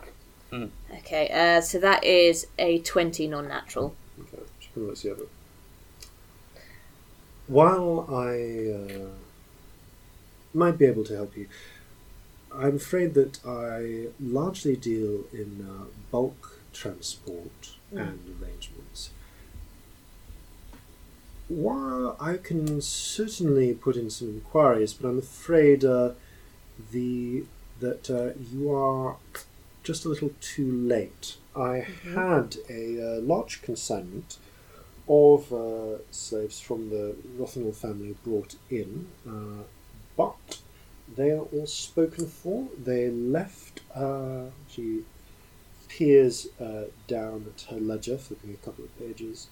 Okay, 1.00 1.30
uh, 1.32 1.62
so 1.62 1.80
that 1.80 2.04
is 2.04 2.46
a 2.60 2.80
20 2.80 3.28
non 3.28 3.48
natural. 3.48 3.96
Okay, 4.20 4.44
just 4.60 4.76
gonna 4.76 4.88
look 4.88 4.98
see 4.98 5.12
other. 5.12 5.24
While 7.48 8.08
I 8.10 8.72
uh, 8.74 9.08
might 10.54 10.78
be 10.78 10.86
able 10.86 11.04
to 11.06 11.16
help 11.16 11.36
you, 11.36 11.48
I'm 12.56 12.76
afraid 12.76 13.16
that 13.16 13.40
I 13.46 14.10
largely 14.22 14.76
deal 14.76 15.24
in 15.34 15.68
uh, 15.68 15.86
bulk 16.12 16.60
transport 16.72 17.72
and 17.92 18.20
arrangements. 18.42 19.10
While 21.54 22.18
I 22.20 22.38
can 22.38 22.82
certainly 22.82 23.76
put 23.76 23.96
in 23.96 24.10
some 24.10 24.30
inquiries, 24.30 24.92
but 24.92 25.08
I'm 25.08 25.20
afraid 25.20 25.86
uh, 25.86 26.14
the 26.92 27.44
that 27.80 28.10
uh, 28.10 28.32
you 28.52 28.74
are 28.74 29.18
just 29.84 30.04
a 30.04 30.10
little 30.10 30.32
too 30.42 30.72
late. 30.72 31.38
I 31.56 31.86
had 32.16 32.58
a 32.68 33.18
uh, 33.18 33.22
large 33.22 33.62
consignment 33.62 34.40
of 35.08 35.54
uh, 35.54 36.00
slaves 36.10 36.60
from 36.60 36.90
the 36.90 37.16
Rothingham 37.38 37.74
family 37.74 38.16
brought 38.24 38.56
in, 38.72 39.10
uh, 39.28 39.64
but 40.18 40.60
they 41.16 41.30
are 41.30 41.46
all 41.54 41.68
spoken 41.68 42.26
for. 42.26 42.68
They 42.84 43.12
left. 43.12 43.82
Uh, 43.94 44.46
she 44.68 45.04
peers 45.88 46.48
uh, 46.60 46.86
down 47.08 47.46
at 47.54 47.62
her 47.70 47.80
ledger, 47.80 48.18
flipping 48.18 48.56
a 48.56 48.66
couple 48.66 48.86
of 48.86 48.98
pages. 48.98 49.50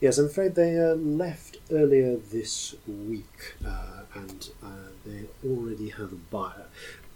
Yes, 0.00 0.18
I'm 0.18 0.26
afraid 0.26 0.54
they 0.54 0.78
uh, 0.78 0.94
left 0.94 1.58
earlier 1.70 2.16
this 2.16 2.74
week, 2.86 3.54
uh, 3.66 4.02
and 4.14 4.50
uh, 4.62 4.90
they 5.06 5.24
already 5.48 5.88
have 5.88 6.12
a 6.12 6.16
buyer. 6.16 6.66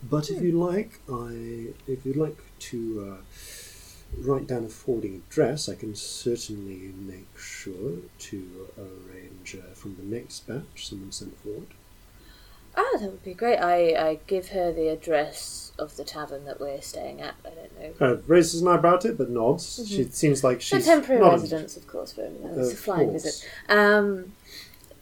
But 0.03 0.31
if 0.31 0.43
you 0.43 0.53
like, 0.53 1.01
I 1.13 1.75
if 1.87 2.07
you'd 2.07 2.17
like 2.17 2.39
to 2.71 2.81
uh, 3.07 3.17
write 4.19 4.47
down 4.47 4.65
a 4.65 4.69
forwarding 4.69 5.23
address, 5.29 5.69
I 5.69 5.75
can 5.75 5.95
certainly 5.95 6.93
make 6.99 7.29
sure 7.39 7.99
to 8.31 8.69
arrange 8.79 9.57
uh, 9.57 9.75
from 9.75 9.97
the 9.97 10.03
next 10.03 10.47
batch 10.47 10.89
someone 10.89 11.13
sent 11.13 11.37
forward. 11.39 11.69
Ah, 12.77 12.99
that 12.99 13.11
would 13.11 13.25
be 13.25 13.35
great. 13.35 13.59
I, 13.59 14.11
I 14.11 14.19
give 14.27 14.49
her 14.51 14.73
the 14.73 14.89
address 14.89 15.73
of 15.79 15.97
the 15.97 16.05
tavern 16.05 16.45
that 16.45 16.61
we're 16.61 16.81
staying 16.81 17.21
at. 17.21 17.35
I 17.45 17.51
don't 17.51 18.01
know. 18.01 18.07
Of 18.07 18.29
raises 18.31 18.63
an 18.63 18.69
eyebrow 18.69 18.97
at 18.97 19.05
it, 19.05 19.19
but 19.19 19.31
nods. 19.31 19.87
She 19.89 20.05
seems 20.05 20.45
like 20.45 20.61
she's 20.61 20.85
temporary 20.85 21.21
not- 21.21 21.33
residence, 21.33 21.77
of 21.77 21.87
course, 21.87 22.13
for. 22.13 22.23
It's 22.57 22.73
a 22.73 22.77
flying 22.77 23.11
course. 23.11 23.23
visit. 23.25 23.49
Um, 23.69 24.33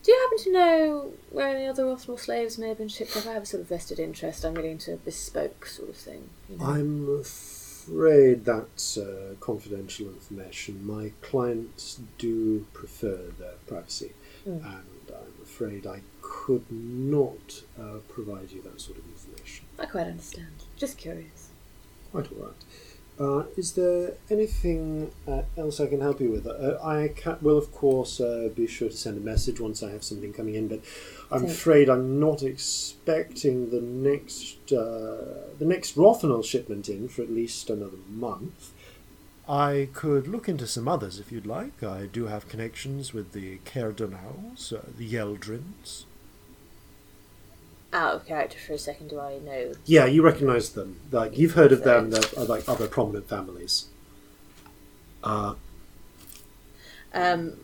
do 0.03 0.13
you 0.13 0.21
happen 0.23 0.45
to 0.45 0.53
know 0.53 1.13
where 1.31 1.49
any 1.55 1.67
other 1.67 1.85
Rothnal 1.85 2.19
slaves 2.19 2.57
may 2.57 2.69
have 2.69 2.79
been 2.79 2.89
shipped 2.89 3.15
off? 3.17 3.27
I 3.27 3.33
have 3.35 3.43
a 3.43 3.47
sort 3.47 3.61
of 3.63 3.69
vested 3.69 3.99
interest. 3.99 4.45
I'm 4.45 4.55
really 4.55 4.71
into 4.71 4.97
bespoke 4.97 5.67
sort 5.67 5.91
of 5.91 5.97
thing. 5.97 6.31
You 6.49 6.57
know? 6.57 6.65
I'm 6.65 7.21
afraid 7.21 8.45
that's 8.47 8.97
uh, 8.97 9.35
confidential 9.41 10.07
information. 10.09 10.87
My 10.87 11.13
clients 11.21 12.01
do 12.17 12.67
prefer 12.73 13.19
their 13.39 13.55
privacy, 13.67 14.13
Mm. 14.49 14.65
and 14.65 14.85
afraid 15.59 15.87
I 15.87 16.01
could 16.23 16.71
not 16.71 17.63
uh, 17.79 17.99
provide 18.09 18.53
you 18.53 18.63
that 18.63 18.81
sort 18.81 18.99
of 18.99 19.05
information. 19.07 19.67
I 19.79 19.87
quite 19.87 20.07
understand. 20.07 20.53
Just 20.77 20.97
curious. 20.97 21.49
Quite 22.13 22.31
all 22.33 22.47
right. 22.47 22.55
Uh, 23.21 23.43
is 23.57 23.73
there 23.73 24.13
anything 24.31 25.11
uh, 25.27 25.43
else 25.57 25.81
I 25.81 25.89
can 25.89 26.01
help 26.01 26.21
you 26.21 26.31
with? 26.31 26.47
Uh, 26.47 26.79
I 26.81 27.09
ca 27.09 27.37
will, 27.41 27.59
of 27.59 27.73
course, 27.73 28.21
uh, 28.21 28.49
be 28.55 28.69
sure 28.69 28.89
to 28.89 28.97
send 28.97 29.19
a 29.19 29.21
message 29.21 29.59
once 29.59 29.83
I 29.83 29.91
have 29.91 30.05
something 30.05 30.33
coming 30.33 30.55
in, 30.55 30.69
but 30.69 30.81
I'm 31.33 31.45
afraid 31.47 31.91
I'm 31.91 32.21
not 32.21 32.45
expecting 32.45 33.71
the 33.71 33.81
next 33.81 34.73
uh, 34.73 35.49
the 35.59 35.65
next 35.65 35.97
Rothanol 35.97 36.45
shipment 36.45 36.89
in 36.89 37.09
for 37.09 37.23
at 37.23 37.33
least 37.33 37.69
another 37.71 37.99
month. 38.09 38.71
I 39.49 39.89
could 39.95 40.29
look 40.29 40.49
into 40.49 40.67
some 40.67 40.87
others 40.87 41.19
if 41.19 41.33
you'd 41.33 41.47
like. 41.47 41.83
I 41.83 42.07
do 42.07 42.27
have 42.27 42.49
connections 42.49 43.13
with 43.15 43.33
the 43.33 43.59
Caerdonals, 43.65 44.73
uh, 44.73 44.83
the 44.97 45.11
Yeldrins. 45.13 46.05
Out 47.93 48.15
of 48.15 48.27
character 48.27 48.59
for 48.59 48.75
a 48.75 48.79
second, 48.79 49.09
do 49.09 49.19
I 49.19 49.39
know? 49.39 49.73
Yeah, 49.87 50.05
you 50.05 50.23
recognise 50.23 50.71
them. 50.71 51.01
Like 51.11 51.39
you've 51.39 51.55
heard 51.55 51.73
of 51.73 51.85
them. 51.85 52.11
They're 52.11 52.21
uh, 52.37 52.45
like 52.45 52.69
other 52.69 52.87
prominent 52.87 53.29
families. 53.29 53.87
Uh, 55.25 55.55
Um, 57.15 57.57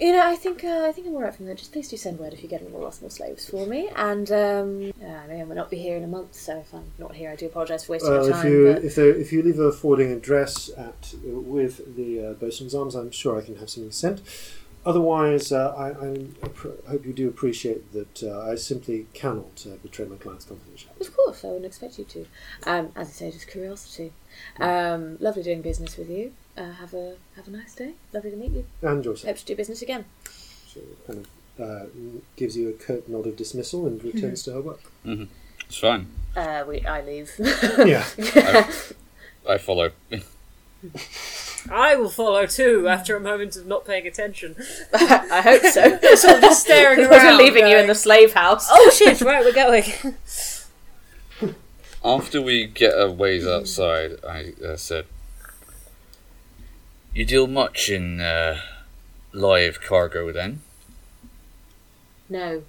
you 0.00 0.12
know, 0.12 0.26
I 0.26 0.36
think 0.36 0.64
uh, 0.64 0.84
I 0.86 0.92
think 0.92 1.06
I'm 1.06 1.14
alright 1.14 1.34
from 1.34 1.46
there. 1.46 1.54
Just 1.54 1.72
please 1.72 1.88
do 1.88 1.96
send 1.96 2.18
word 2.18 2.32
if 2.32 2.42
you 2.42 2.48
get 2.48 2.62
any 2.62 2.70
more 2.70 2.80
more 2.80 3.10
slaves 3.10 3.48
for 3.48 3.66
me. 3.66 3.88
And 3.96 4.30
um, 4.30 4.92
uh, 5.02 5.06
I 5.06 5.26
may 5.26 5.40
or 5.40 5.46
may 5.46 5.54
not 5.54 5.70
be 5.70 5.78
here 5.78 5.96
in 5.96 6.04
a 6.04 6.08
month, 6.08 6.34
so 6.34 6.58
if 6.58 6.72
I'm 6.72 6.90
not 6.98 7.14
here, 7.14 7.30
I 7.30 7.36
do 7.36 7.46
apologise 7.46 7.84
for 7.84 7.92
wasting 7.92 8.12
your 8.12 8.30
if 8.30 8.44
you 8.44 8.72
but 8.72 8.84
if 8.84 8.94
there, 8.94 9.14
if 9.14 9.32
you 9.32 9.42
leave 9.42 9.58
a 9.58 9.72
forwarding 9.72 10.12
address 10.12 10.70
at 10.76 11.14
with 11.24 11.96
the 11.96 12.26
uh, 12.26 12.32
Bosun's 12.34 12.74
Arms, 12.74 12.94
I'm 12.94 13.10
sure 13.10 13.38
I 13.38 13.44
can 13.44 13.56
have 13.56 13.70
something 13.70 13.92
sent. 13.92 14.22
Otherwise, 14.86 15.52
uh, 15.52 15.74
I, 15.76 15.88
I 15.88 16.90
hope 16.90 17.04
you 17.04 17.12
do 17.12 17.28
appreciate 17.28 17.92
that 17.92 18.22
uh, 18.22 18.50
I 18.50 18.54
simply 18.54 19.06
cannot 19.12 19.66
uh, 19.66 19.76
betray 19.82 20.06
my 20.06 20.16
client's 20.16 20.46
confidentiality. 20.46 21.00
Of 21.00 21.14
course, 21.14 21.44
I 21.44 21.48
wouldn't 21.48 21.66
expect 21.66 21.98
you 21.98 22.04
to. 22.04 22.26
Um, 22.62 22.92
as 22.96 23.08
I 23.08 23.10
say, 23.10 23.30
just 23.32 23.48
curiosity. 23.48 24.12
Um, 24.58 25.18
lovely 25.20 25.42
doing 25.42 25.60
business 25.60 25.98
with 25.98 26.08
you. 26.08 26.32
Uh, 26.58 26.72
have 26.72 26.92
a 26.92 27.14
have 27.36 27.46
a 27.46 27.50
nice 27.50 27.74
day. 27.74 27.92
Lovely 28.12 28.32
to 28.32 28.36
meet 28.36 28.50
you. 28.50 28.66
And 28.82 29.04
yourself. 29.04 29.28
Hope 29.28 29.36
to 29.38 29.44
do 29.44 29.54
business 29.54 29.80
again. 29.80 30.06
She 30.66 30.80
kind 31.06 31.24
of 31.24 31.60
uh, 31.64 31.86
gives 32.36 32.56
you 32.56 32.68
a 32.68 32.72
curt 32.72 33.08
nod 33.08 33.26
of 33.26 33.36
dismissal 33.36 33.86
and 33.86 34.02
returns 34.02 34.42
to 34.44 34.54
her 34.54 34.60
work. 34.60 34.80
It's 35.04 35.76
fine. 35.78 36.08
Uh, 36.36 36.64
we 36.66 36.84
I 36.84 37.02
leave. 37.02 37.30
Yeah. 37.84 38.04
I 39.48 39.58
follow. 39.58 39.92
I 41.70 41.96
will 41.96 42.08
follow 42.08 42.46
too 42.46 42.88
after 42.88 43.16
a 43.16 43.20
moment 43.20 43.56
of 43.56 43.66
not 43.66 43.84
paying 43.84 44.06
attention. 44.06 44.56
I 44.94 45.40
hope 45.42 45.62
so. 45.62 45.98
Sort 46.16 46.36
of 46.36 46.40
just 46.40 46.64
staring 46.64 46.98
Because 46.98 47.10
we're 47.10 47.28
around, 47.28 47.38
leaving 47.38 47.66
you 47.66 47.76
in 47.76 47.86
the 47.86 47.94
slave 47.94 48.32
house. 48.32 48.66
Oh 48.70 48.90
shit! 48.94 49.20
Right, 49.20 49.44
we're 49.44 49.52
going. 49.52 49.84
After 52.04 52.40
we 52.40 52.66
get 52.66 52.92
a 52.98 53.10
ways 53.10 53.46
outside, 53.46 54.18
I 54.24 54.54
uh, 54.64 54.76
said, 54.76 55.06
"You 57.14 57.24
deal 57.24 57.46
much 57.46 57.88
in 57.88 58.20
uh, 58.20 58.60
live 59.32 59.80
cargo, 59.80 60.32
then?" 60.32 60.62
No. 62.28 62.62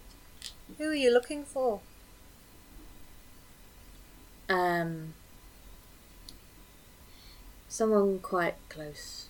Who 0.77 0.85
are 0.85 0.93
you 0.95 1.11
looking 1.13 1.43
for? 1.43 1.81
Um. 4.47 5.13
Someone 7.67 8.19
quite 8.19 8.55
close. 8.67 9.25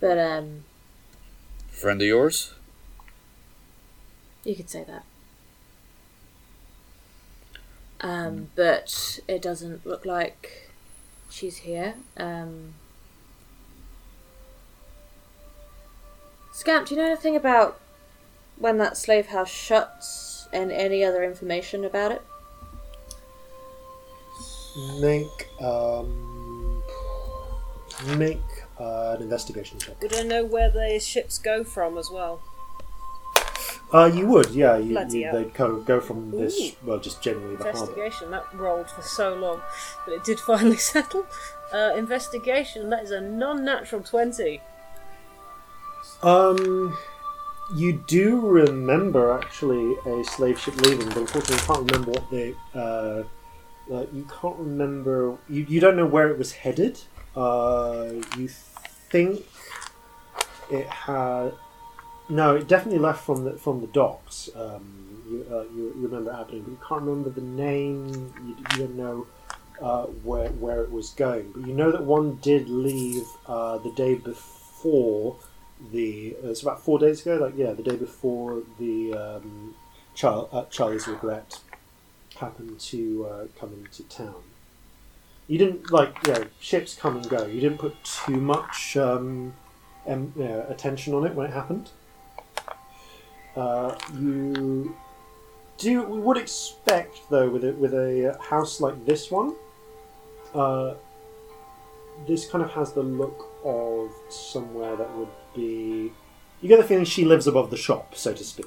But 0.00 0.18
um, 0.18 0.64
Friend 1.70 2.00
of 2.00 2.06
yours? 2.06 2.54
you 4.44 4.54
could 4.56 4.70
say 4.70 4.84
that. 4.84 5.04
Um, 8.00 8.50
but 8.54 9.20
it 9.28 9.42
doesn't 9.42 9.84
look 9.84 10.06
like 10.06 10.67
she's 11.30 11.58
here. 11.58 11.94
Um, 12.16 12.74
Scamp, 16.52 16.88
do 16.88 16.94
you 16.94 17.00
know 17.00 17.06
anything 17.06 17.36
about 17.36 17.80
when 18.56 18.78
that 18.78 18.96
slave 18.96 19.26
house 19.26 19.50
shuts 19.50 20.48
and 20.52 20.72
any 20.72 21.04
other 21.04 21.22
information 21.22 21.84
about 21.84 22.12
it? 22.12 22.22
Make 25.00 25.48
um, 25.60 26.82
make 28.16 28.38
uh, 28.80 29.14
an 29.16 29.22
investigation 29.22 29.78
check. 29.78 30.00
Would 30.02 30.14
I 30.14 30.22
know 30.22 30.44
where 30.44 30.70
the 30.70 30.98
ships 31.00 31.38
go 31.38 31.64
from 31.64 31.96
as 31.98 32.10
well? 32.10 32.40
Uh, 33.92 34.10
you 34.12 34.26
would, 34.26 34.50
yeah. 34.50 34.76
You, 34.76 34.90
Bloody 34.92 35.20
you, 35.20 35.24
hell. 35.24 35.34
they'd 35.34 35.54
kind 35.54 35.72
of 35.72 35.86
go 35.86 36.00
from 36.00 36.30
this, 36.30 36.60
Ooh. 36.60 36.70
well, 36.84 36.98
just 36.98 37.22
generally 37.22 37.56
the 37.56 37.64
harbour. 37.64 37.78
Investigation. 37.78 38.30
That 38.30 38.44
rolled 38.54 38.90
for 38.90 39.02
so 39.02 39.34
long, 39.34 39.62
but 40.04 40.12
it 40.14 40.24
did 40.24 40.38
finally 40.46 40.76
settle. 40.76 41.26
Uh, 41.72 41.94
investigation. 41.96 42.90
That 42.90 43.04
is 43.04 43.10
a 43.10 43.20
non-natural 43.20 44.02
twenty. 44.02 44.60
Um, 46.22 46.96
you 47.74 47.92
do 48.06 48.40
remember 48.40 49.32
actually 49.32 49.94
a 50.06 50.24
slave 50.24 50.58
ship 50.58 50.76
leaving, 50.82 51.08
but 51.08 51.18
unfortunately, 51.18 51.56
you 51.56 51.62
can't 51.62 51.90
remember 51.92 52.10
what 52.10 52.30
the 52.30 52.54
uh, 52.74 53.94
uh, 53.94 54.06
you 54.12 54.26
can't 54.40 54.56
remember. 54.58 55.38
You, 55.48 55.64
you 55.68 55.80
don't 55.80 55.96
know 55.96 56.06
where 56.06 56.28
it 56.28 56.38
was 56.38 56.52
headed. 56.52 57.00
Uh, 57.34 58.12
you 58.36 58.48
think 58.48 59.46
it 60.70 60.86
had. 60.86 61.52
No, 62.28 62.56
it 62.56 62.68
definitely 62.68 62.98
left 63.00 63.24
from 63.24 63.44
the 63.44 63.52
from 63.52 63.80
the 63.80 63.86
docks. 63.88 64.50
Um, 64.54 65.22
you, 65.28 65.46
uh, 65.50 65.62
you, 65.74 65.94
you 65.96 66.02
remember 66.08 66.30
it 66.30 66.34
happening, 66.34 66.62
but 66.62 66.70
you 66.72 66.78
can't 66.86 67.02
remember 67.02 67.30
the 67.30 67.40
name. 67.40 68.32
You, 68.46 68.56
you 68.72 68.78
don't 68.86 68.96
know 68.96 69.26
uh, 69.80 70.04
where 70.06 70.48
where 70.50 70.82
it 70.82 70.90
was 70.92 71.10
going, 71.10 71.52
but 71.52 71.66
you 71.66 71.72
know 71.74 71.90
that 71.90 72.04
one 72.04 72.36
did 72.36 72.68
leave 72.68 73.26
uh, 73.46 73.78
the 73.78 73.92
day 73.92 74.14
before 74.14 75.36
the. 75.92 76.36
uh, 76.44 76.48
It's 76.48 76.62
about 76.62 76.82
four 76.84 76.98
days 76.98 77.22
ago. 77.22 77.36
Like 77.36 77.54
yeah, 77.56 77.72
the 77.72 77.82
day 77.82 77.96
before 77.96 78.62
the 78.78 79.14
um, 79.14 79.74
Char- 80.14 80.48
uh, 80.52 80.64
Charlie's 80.66 81.08
regret 81.08 81.60
happened 82.36 82.78
to 82.80 83.26
uh, 83.26 83.46
come 83.58 83.72
into 83.72 84.02
town. 84.04 84.42
You 85.46 85.58
didn't 85.58 85.90
like 85.90 86.26
know 86.28 86.46
ships 86.60 86.94
come 86.94 87.16
and 87.16 87.28
go. 87.28 87.46
You 87.46 87.60
didn't 87.60 87.78
put 87.78 87.96
too 88.04 88.36
much 88.40 88.96
um, 88.96 89.54
attention 90.68 91.14
on 91.14 91.26
it 91.26 91.34
when 91.34 91.46
it 91.46 91.52
happened. 91.54 91.90
Uh, 93.56 93.96
you 94.14 94.96
do 95.78 96.02
we 96.02 96.20
would 96.20 96.36
expect 96.36 97.18
though 97.30 97.48
with 97.48 97.64
a, 97.64 97.72
with 97.72 97.94
a 97.94 98.36
house 98.40 98.80
like 98.80 99.04
this 99.06 99.30
one, 99.30 99.54
uh, 100.54 100.94
this 102.26 102.48
kind 102.48 102.64
of 102.64 102.70
has 102.72 102.92
the 102.92 103.02
look 103.02 103.48
of 103.64 104.10
somewhere 104.28 104.96
that 104.96 105.16
would 105.16 105.28
be. 105.54 106.12
You 106.60 106.68
get 106.68 106.78
the 106.78 106.84
feeling 106.84 107.04
she 107.04 107.24
lives 107.24 107.46
above 107.46 107.70
the 107.70 107.76
shop, 107.76 108.16
so 108.16 108.32
to 108.32 108.44
speak. 108.44 108.66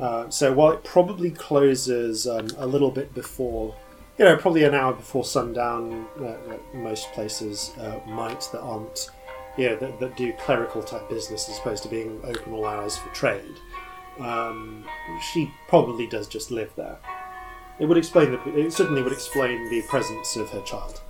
Uh, 0.00 0.30
so 0.30 0.52
while 0.52 0.72
it 0.72 0.84
probably 0.84 1.30
closes 1.30 2.26
um, 2.26 2.48
a 2.56 2.66
little 2.66 2.90
bit 2.90 3.12
before, 3.14 3.74
you 4.18 4.24
know, 4.24 4.36
probably 4.36 4.64
an 4.64 4.74
hour 4.74 4.92
before 4.92 5.24
sundown, 5.24 6.06
uh, 6.20 6.36
most 6.74 7.10
places 7.12 7.72
uh, 7.80 7.98
might 8.06 8.48
that 8.52 8.60
aren't, 8.60 9.10
you 9.56 9.68
know, 9.70 9.76
that, 9.76 10.00
that 10.00 10.16
do 10.16 10.32
clerical 10.34 10.82
type 10.82 11.08
business 11.08 11.48
as 11.48 11.58
opposed 11.58 11.82
to 11.84 11.88
being 11.88 12.20
open 12.24 12.52
all 12.52 12.64
hours 12.66 12.96
for 12.96 13.08
trade. 13.10 13.56
Um, 14.18 14.84
she 15.32 15.50
probably 15.68 16.06
does 16.06 16.26
just 16.28 16.50
live 16.50 16.72
there. 16.76 16.98
It 17.78 17.86
would 17.86 17.96
explain 17.98 18.32
the. 18.32 18.58
It 18.58 18.72
certainly 18.72 19.02
would 19.02 19.12
explain 19.12 19.68
the 19.70 19.82
presence 19.82 20.36
of 20.36 20.50
her 20.50 20.60
child. 20.62 21.00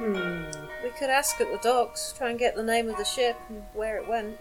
We 0.00 0.90
could 0.98 1.08
ask 1.10 1.40
at 1.40 1.50
the 1.50 1.58
docks, 1.62 2.12
try 2.16 2.30
and 2.30 2.38
get 2.38 2.56
the 2.56 2.62
name 2.64 2.88
of 2.90 2.96
the 2.96 3.04
ship 3.04 3.36
and 3.48 3.62
where 3.72 3.96
it 3.96 4.08
went. 4.08 4.36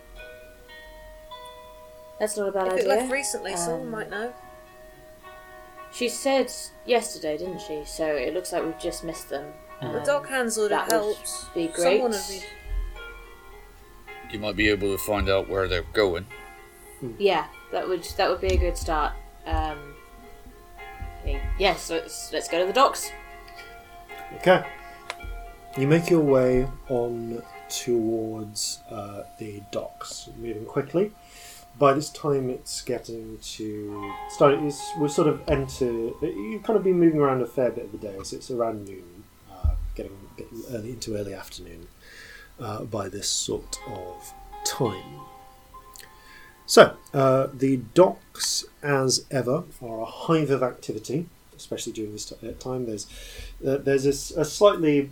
That's 2.19 2.35
not 2.37 2.49
a 2.49 2.51
bad 2.51 2.67
if 2.67 2.73
idea. 2.73 2.85
it 2.85 2.87
left 2.87 3.11
recently, 3.11 3.55
someone 3.55 3.81
Um, 3.83 3.91
might 3.91 4.09
know. 4.09 4.33
She 5.91 6.09
said 6.09 6.51
yesterday, 6.85 7.37
didn't 7.37 7.59
she? 7.61 7.83
So 7.85 8.05
it 8.07 8.33
looks 8.33 8.51
like 8.51 8.63
we've 8.65 8.79
just 8.79 9.03
missed 9.03 9.29
them. 9.29 9.53
The 9.81 9.87
Um, 9.99 10.03
dock 10.05 10.27
hands 10.29 10.57
would 10.57 10.71
have 10.71 10.89
that 10.89 11.01
would 11.01 11.15
helped. 11.15 11.53
be 11.53 11.67
great. 11.67 11.97
Someone 11.99 12.11
would 12.11 12.21
be. 12.29 12.43
You 14.31 14.39
might 14.39 14.55
be 14.55 14.69
able 14.69 14.91
to 14.91 14.97
find 14.97 15.29
out 15.29 15.49
where 15.49 15.67
they're 15.67 15.85
going. 15.93 16.25
Yeah, 17.17 17.47
that 17.71 17.87
would 17.87 18.03
that 18.17 18.29
would 18.29 18.41
be 18.41 18.47
a 18.53 18.57
good 18.57 18.77
start. 18.77 19.13
Um, 19.45 19.93
okay, 21.21 21.41
yes, 21.59 21.89
let's 21.89 22.31
let's 22.31 22.47
go 22.47 22.59
to 22.59 22.65
the 22.65 22.73
docks. 22.73 23.11
Okay. 24.35 24.65
You 25.77 25.87
make 25.87 26.09
your 26.09 26.21
way 26.21 26.67
on 26.89 27.43
towards 27.67 28.79
uh, 28.89 29.23
the 29.39 29.61
docks, 29.71 30.29
moving 30.37 30.65
quickly. 30.65 31.11
By 31.79 31.93
this 31.93 32.09
time, 32.11 32.49
it's 32.51 32.81
getting 32.83 33.39
to 33.57 34.13
start. 34.29 34.53
It's, 34.59 34.79
we're 34.97 35.07
sort 35.09 35.27
of 35.27 35.41
enter. 35.47 35.85
You've 36.21 36.61
kind 36.63 36.77
of 36.77 36.83
been 36.83 36.99
moving 36.99 37.19
around 37.19 37.41
a 37.41 37.47
fair 37.47 37.71
bit 37.71 37.85
of 37.85 37.91
the 37.91 37.97
day, 37.97 38.15
so 38.23 38.35
it's 38.37 38.51
around 38.51 38.85
noon, 38.87 39.03
getting 39.95 40.17
early 40.71 40.91
into 40.91 41.15
early 41.15 41.33
afternoon 41.33 41.87
uh, 42.59 42.83
by 42.83 43.09
this 43.09 43.29
sort 43.29 43.79
of 43.87 44.33
time. 44.65 45.19
So, 46.65 46.95
uh, 47.13 47.47
the 47.53 47.77
docks, 47.93 48.65
as 48.81 49.25
ever, 49.29 49.63
are 49.81 50.01
a 50.01 50.05
hive 50.05 50.49
of 50.49 50.63
activity, 50.63 51.27
especially 51.55 51.93
during 51.93 52.13
this 52.13 52.25
t- 52.25 52.47
uh, 52.47 52.53
time. 52.53 52.85
There's 52.85 53.07
uh, 53.65 53.77
there's 53.77 54.05
a, 54.05 54.41
a 54.41 54.45
slightly 54.45 55.09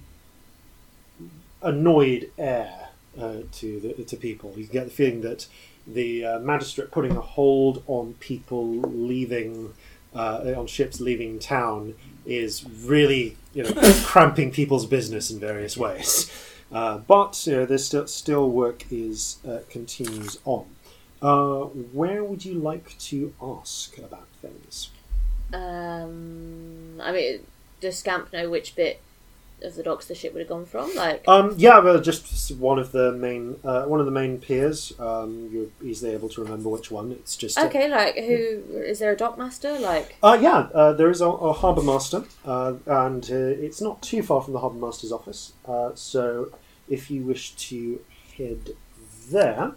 annoyed 1.61 2.32
air 2.38 2.90
uh, 3.19 3.40
to 3.51 3.80
the, 3.80 4.03
to 4.03 4.16
people. 4.16 4.53
You 4.56 4.66
get 4.66 4.85
the 4.85 4.92
feeling 4.92 5.22
that 5.22 5.48
the 5.85 6.26
uh, 6.26 6.40
magistrate 6.40 6.90
putting 6.92 7.18
a 7.18 7.22
hold 7.22 7.84
on 7.88 8.14
people 8.19 8.66
leaving 8.66 9.74
on 10.14 10.68
ships 10.68 11.00
leaving 11.00 11.40
town 11.40 11.95
is 12.26 12.66
really 12.84 13.38
you 13.54 13.64
know 13.64 13.74
cramping 14.06 14.52
people's 14.52 14.86
business 14.86 15.32
in 15.32 15.40
various 15.40 15.78
ways. 15.78 16.32
Uh, 16.72 17.00
but 17.00 17.46
you 17.46 17.54
know, 17.58 17.66
there's 17.66 17.86
still 17.86 18.08
still 18.08 18.50
work 18.50 18.86
is 18.92 19.38
uh, 19.48 19.60
continues 19.70 20.38
on. 20.46 20.66
Uh, 21.22 21.66
where 21.94 22.24
would 22.24 22.44
you 22.46 22.56
like 22.56 22.98
to 22.98 23.34
ask 23.42 23.98
about 23.98 24.28
things? 24.42 24.90
Um, 25.54 27.00
I 27.02 27.12
mean, 27.12 27.46
does 27.80 28.00
Scamp 28.00 28.32
know 28.34 28.50
which 28.50 28.76
bit 28.76 29.02
of 29.64 29.76
the 29.76 29.84
docks 29.84 30.06
the 30.08 30.16
ship 30.16 30.34
would 30.34 30.40
have 30.40 30.50
gone 30.50 30.66
from? 30.66 30.94
Like, 30.96 31.24
Um, 31.28 31.54
yeah, 31.58 31.80
well, 31.80 32.00
just 32.00 32.52
one 32.58 32.80
of 32.80 32.92
the 32.92 33.12
main 33.12 33.60
uh, 33.64 33.84
one 33.86 34.00
of 34.00 34.06
the 34.06 34.12
main 34.12 34.38
piers. 34.40 34.94
Um, 35.00 35.50
you're 35.52 35.68
easily 35.84 36.14
able 36.14 36.30
to 36.30 36.42
remember 36.44 36.70
which 36.70 36.90
one. 36.92 37.12
It's 37.12 37.36
just 37.38 37.58
a- 37.58 37.66
okay, 37.68 37.88
like 37.90 38.16
who 38.16 38.62
is 38.92 39.00
there 39.00 39.12
a 39.12 39.16
dockmaster? 39.16 39.80
Like, 39.80 40.18
Uh, 40.24 40.38
yeah, 40.42 40.70
uh, 40.74 40.94
there 40.94 41.10
is 41.10 41.22
a, 41.22 41.28
a 41.30 41.54
harbour 41.54 41.84
master, 41.84 42.24
uh, 42.46 42.74
and 42.88 43.24
uh, 43.32 43.36
it's 43.36 43.82
not 43.82 44.02
too 44.02 44.24
far 44.24 44.42
from 44.42 44.54
the 44.54 44.60
harbour 44.60 44.80
master's 44.80 45.12
office. 45.12 45.54
Uh, 45.66 45.92
so, 45.96 46.52
if 46.90 47.10
you 47.12 47.24
wish 47.24 47.52
to 47.70 48.00
head 48.38 48.72
there, 49.30 49.74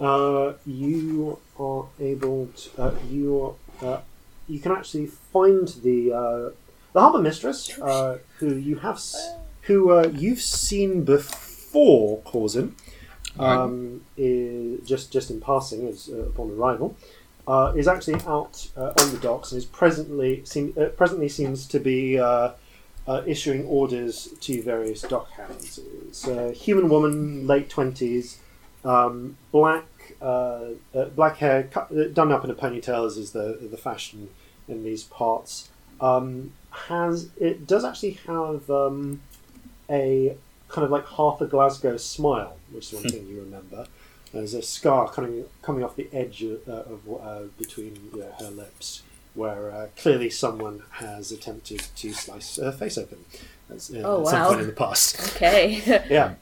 uh, 0.00 0.52
you 0.66 1.38
are 1.58 1.86
able 2.00 2.48
to. 2.56 2.82
Uh, 2.82 2.94
you 3.10 3.56
uh, 3.82 4.00
you 4.48 4.58
can 4.60 4.72
actually 4.72 5.06
find 5.06 5.68
the 5.82 6.12
uh, 6.12 6.50
the 6.94 7.00
harbour 7.00 7.20
mistress, 7.20 7.78
uh, 7.78 8.18
who 8.38 8.54
you 8.56 8.76
have 8.76 8.96
s- 8.96 9.36
who 9.62 9.90
uh, 9.90 10.08
you've 10.14 10.40
seen 10.40 11.04
before, 11.04 12.20
Corzin. 12.22 12.72
Um, 13.36 14.02
is 14.16 14.86
just 14.86 15.12
just 15.12 15.28
in 15.28 15.40
passing 15.40 15.88
as 15.88 16.08
uh, 16.08 16.18
upon 16.30 16.52
arrival 16.52 16.96
uh, 17.48 17.72
is 17.76 17.88
actually 17.88 18.20
out 18.28 18.68
uh, 18.76 18.92
on 19.00 19.10
the 19.10 19.18
docks 19.20 19.50
and 19.50 19.58
is 19.58 19.64
presently 19.64 20.42
seem, 20.44 20.72
uh, 20.80 20.84
presently 21.00 21.28
seems 21.28 21.66
to 21.66 21.80
be 21.80 22.16
uh, 22.16 22.50
uh, 23.08 23.22
issuing 23.26 23.64
orders 23.66 24.28
to 24.40 24.62
various 24.62 25.02
dock 25.02 25.28
hands. 25.32 25.80
It's 26.06 26.28
a 26.28 26.52
human 26.52 26.88
woman, 26.88 27.48
late 27.48 27.68
twenties, 27.68 28.38
um, 28.84 29.36
black 29.50 29.86
uh, 30.22 30.66
uh, 30.94 31.06
black 31.16 31.38
hair, 31.38 31.64
cut, 31.64 31.90
uh, 31.90 32.04
done 32.12 32.30
up 32.30 32.44
in 32.44 32.50
a 32.50 32.54
ponytail, 32.54 33.04
as 33.04 33.16
is 33.16 33.32
the 33.32 33.58
the 33.68 33.76
fashion 33.76 34.28
in 34.68 34.84
these 34.84 35.02
parts. 35.02 35.70
Um, 36.00 36.52
has 36.88 37.28
it 37.38 37.66
does 37.66 37.84
actually 37.84 38.12
have 38.26 38.68
um, 38.70 39.20
a 39.90 40.36
kind 40.68 40.84
of 40.84 40.90
like 40.90 41.06
half 41.08 41.40
a 41.40 41.46
Glasgow 41.46 41.96
smile, 41.96 42.56
which 42.72 42.92
is 42.92 43.00
one 43.00 43.08
thing 43.10 43.26
you 43.28 43.40
remember. 43.40 43.86
There's 44.32 44.54
a 44.54 44.62
scar 44.62 45.08
coming 45.08 45.44
coming 45.62 45.84
off 45.84 45.94
the 45.96 46.08
edge 46.12 46.42
of, 46.42 46.68
uh, 46.68 46.72
of 46.92 47.00
uh, 47.22 47.42
between 47.58 48.10
you 48.12 48.20
know, 48.20 48.32
her 48.40 48.50
lips, 48.50 49.02
where 49.34 49.70
uh, 49.70 49.86
clearly 49.96 50.28
someone 50.30 50.82
has 50.92 51.30
attempted 51.30 51.80
to 51.96 52.12
slice 52.12 52.56
her 52.56 52.72
face 52.72 52.98
open. 52.98 53.24
That's, 53.68 53.92
uh, 53.92 54.02
Oh, 54.04 54.22
at 54.22 54.26
some 54.28 54.46
point 54.48 54.60
in 54.62 54.66
the 54.66 54.72
past. 54.72 55.36
okay, 55.36 56.02
Yeah. 56.10 56.34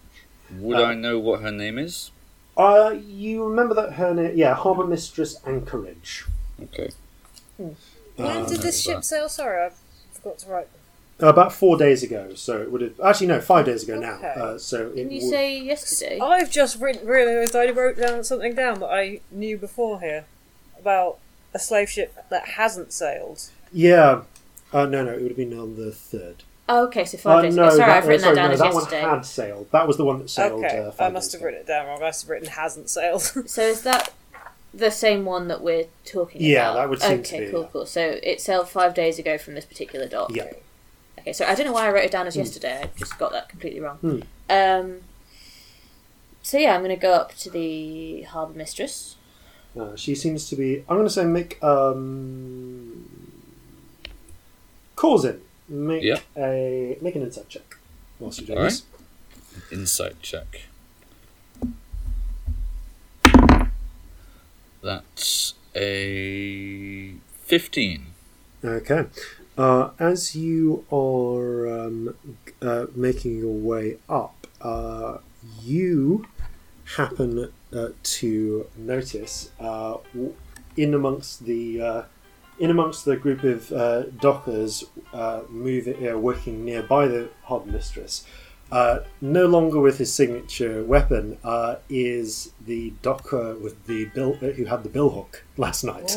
Would 0.59 0.79
Uh, 0.79 0.85
I 0.85 0.95
know 0.95 1.19
what 1.19 1.41
her 1.43 1.53
name 1.53 1.79
is? 1.79 2.11
Uh, 2.57 2.95
you 3.07 3.45
remember 3.45 3.75
that 3.75 3.93
her 3.95 4.13
name? 4.15 4.37
Yeah, 4.37 4.55
Harbour 4.55 4.87
Mistress 4.87 5.39
Anchorage. 5.47 6.25
Okay. 6.63 6.91
When 7.59 8.47
did 8.47 8.61
this 8.61 8.81
ship 8.83 9.05
sail? 9.05 9.29
Sorry, 9.29 9.67
I 9.67 9.71
forgot 10.23 10.39
to 10.41 10.49
write. 10.51 10.69
About 11.19 11.53
four 11.53 11.77
days 11.77 12.03
ago, 12.03 12.35
so 12.35 12.61
it 12.63 12.73
would 12.73 12.81
have 12.81 12.99
actually 13.01 13.29
no, 13.29 13.41
five 13.41 13.65
days 13.67 13.85
ago 13.85 13.97
now. 13.99 14.15
Okay. 14.15 14.35
Uh, 14.37 14.59
so 14.59 14.87
it 14.89 14.97
didn't 14.97 15.13
you 15.13 15.21
would- 15.23 15.31
say 15.31 15.57
yesterday? 15.61 16.19
I've 16.19 16.51
just 16.51 16.81
written, 16.81 17.07
realised 17.07 17.55
I 17.55 17.71
wrote 17.71 17.97
down 17.97 18.25
something 18.25 18.55
down 18.55 18.81
that 18.81 18.87
I 18.91 19.21
knew 19.31 19.57
before 19.57 20.01
here 20.01 20.25
about 20.81 21.19
a 21.55 21.61
slave 21.61 21.89
ship 21.91 22.17
that 22.31 22.49
hasn't 22.51 22.93
sailed. 22.93 23.51
Yeah. 23.73 24.23
Uh, 24.73 24.87
no, 24.87 25.05
no, 25.05 25.13
it 25.13 25.21
would 25.21 25.29
have 25.31 25.37
been 25.37 25.57
on 25.57 25.77
the 25.77 25.93
third. 25.93 26.43
Oh, 26.69 26.87
okay, 26.87 27.05
so 27.05 27.19
five 27.19 27.39
Uh, 27.39 27.43
days 27.43 27.55
no, 27.57 27.65
ago. 27.65 27.77
Sorry, 27.77 27.91
that, 27.91 27.97
I've 27.99 28.09
written 28.09 28.21
uh, 28.21 28.25
sorry, 28.25 28.35
that 28.35 28.41
down 28.41 28.49
no, 28.49 28.53
as 28.55 28.59
that 28.61 28.73
yesterday. 28.75 29.03
one 29.03 29.15
had 29.17 29.27
sailed. 29.27 29.67
That 29.71 29.87
was 29.87 29.97
the 29.99 30.05
one 30.05 30.19
that 30.21 30.31
sailed. 30.31 30.65
okay, 30.65 30.79
uh, 30.79 30.93
I 31.05 31.09
must 31.11 31.27
days 31.31 31.33
have 31.35 31.41
ago. 31.41 31.47
written 31.47 31.61
it 31.61 31.67
down 31.67 31.87
wrong. 31.87 31.99
I 31.99 32.01
must 32.07 32.23
have 32.23 32.31
written 32.31 32.49
hasn't 32.49 32.89
sailed. 32.91 33.23
So 33.47 33.63
is 33.63 33.83
that 33.83 34.13
the 34.75 34.91
same 34.91 35.25
one 35.25 35.49
that 35.49 35.61
we're 35.63 35.87
talking 36.05 36.41
Yeah, 36.43 36.71
about? 36.71 36.75
Yeah, 36.75 36.81
that 36.81 36.89
would 36.91 37.01
seem 37.03 37.21
okay, 37.21 37.39
to 37.41 37.45
be, 37.47 37.51
cool, 37.51 37.63
yeah. 37.63 37.69
cool. 37.73 37.87
So 37.87 38.19
it 38.23 38.41
sailed 38.41 38.69
five 38.69 38.95
days 38.95 39.19
ago 39.19 39.37
from 39.39 39.55
this 39.55 39.65
particular 39.65 40.07
dock. 40.09 40.35
Yeah. 40.35 40.51
Okay, 41.19 41.33
so 41.33 41.45
I 41.45 41.55
don't 41.55 41.67
know 41.67 41.73
why 41.73 41.87
I 41.87 41.91
wrote 41.93 42.05
it 42.05 42.11
down 42.11 42.27
as 42.27 42.35
Hmm. 42.35 42.41
yesterday. 42.41 42.81
I 42.83 42.91
just 42.99 43.19
got 43.19 43.33
that 43.33 43.49
completely 43.49 43.81
wrong. 43.81 44.23
Um. 44.51 45.01
So 46.43 46.59
yeah, 46.59 46.75
I'm 46.75 46.81
going 46.81 46.91
to 46.91 47.01
go 47.01 47.13
up 47.13 47.35
to 47.37 47.51
the 47.51 48.23
harbour 48.23 48.55
mistress. 48.55 49.15
Uh, 49.79 49.95
she 49.95 50.15
seems 50.15 50.49
to 50.49 50.57
be. 50.57 50.79
I'm 50.89 50.97
going 50.97 51.07
to 51.07 51.11
say 51.11 51.25
make 51.25 51.63
um, 51.63 53.09
Corzin, 54.97 55.41
make 55.69 56.03
Yeah. 56.03 56.19
a 56.37 56.99
make 57.01 57.15
an 57.15 57.23
insight 57.23 57.49
check. 57.49 57.77
Whilst 58.19 58.41
you're 58.41 58.47
doing 58.47 58.59
All 58.59 58.65
this. 58.65 58.83
Insight 59.71 60.21
check. 60.23 60.63
That's 64.83 65.55
a 65.77 67.15
15. 67.45 68.07
Okay. 68.65 69.07
Uh, 69.57 69.91
as 69.99 70.35
you 70.35 70.85
are 70.91 71.69
um, 71.69 72.17
uh, 72.61 72.87
making 72.95 73.39
your 73.39 73.53
way 73.53 73.99
up, 74.09 74.47
uh, 74.61 75.19
you 75.61 76.27
happen 76.97 77.53
uh, 77.73 77.89
to 78.03 78.67
notice 78.77 79.51
uh, 79.61 79.99
in 80.77 80.95
amongst 80.95 81.45
the 81.45 81.81
uh, 81.81 82.03
in 82.59 82.71
amongst 82.71 83.05
the 83.05 83.17
group 83.17 83.43
of 83.45 83.69
dockers 84.21 84.85
moving, 85.49 86.23
working 86.23 86.65
nearby 86.65 87.07
the 87.07 87.29
hob 87.45 87.67
mistress. 87.67 88.25
Uh, 88.73 89.05
no 89.21 89.45
longer 89.45 89.79
with 89.79 89.99
his 89.99 90.11
signature 90.11 90.83
weapon 90.83 91.37
uh, 91.45 91.77
is 91.91 92.55
the 92.65 92.91
docker 93.03 93.55
with 93.57 93.87
the 93.87 94.07
bill 94.07 94.35
uh, 94.41 94.47
who 94.47 94.65
had 94.65 94.83
the 94.83 94.89
bill 94.89 95.11
hook 95.11 95.45
last 95.59 95.85
night. 95.85 96.17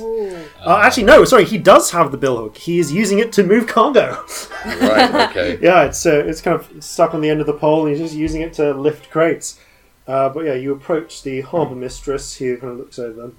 Uh, 0.66 0.80
actually, 0.82 1.04
no. 1.04 1.26
Sorry, 1.26 1.44
he 1.44 1.58
does 1.58 1.92
have 1.92 2.14
the 2.14 2.18
bill 2.18 2.38
hook. 2.38 2.56
He 2.56 2.80
is 2.80 2.94
using 2.94 3.20
it 3.20 3.34
to 3.34 3.44
move 3.44 3.68
cargo. 3.68 4.24
Right, 4.66 5.30
okay. 5.30 5.60
yeah, 5.62 5.84
it's 5.84 6.06
uh, 6.06 6.24
it's 6.26 6.40
kind 6.40 6.58
of 6.58 6.82
stuck 6.82 7.14
on 7.14 7.20
the 7.20 7.30
end 7.30 7.42
of 7.42 7.46
the 7.46 7.54
pole, 7.54 7.86
and 7.86 7.90
he's 7.94 8.00
just 8.00 8.16
using 8.16 8.40
it 8.40 8.54
to 8.54 8.74
lift 8.74 9.10
crates. 9.10 9.60
Uh, 10.08 10.30
but 10.30 10.46
yeah, 10.46 10.54
you 10.54 10.72
approach 10.72 11.24
the 11.24 11.42
harbour 11.42 11.76
mistress, 11.76 12.38
who 12.38 12.56
kind 12.56 12.72
of 12.72 12.80
looks 12.80 12.98
over 12.98 13.22
them. 13.22 13.38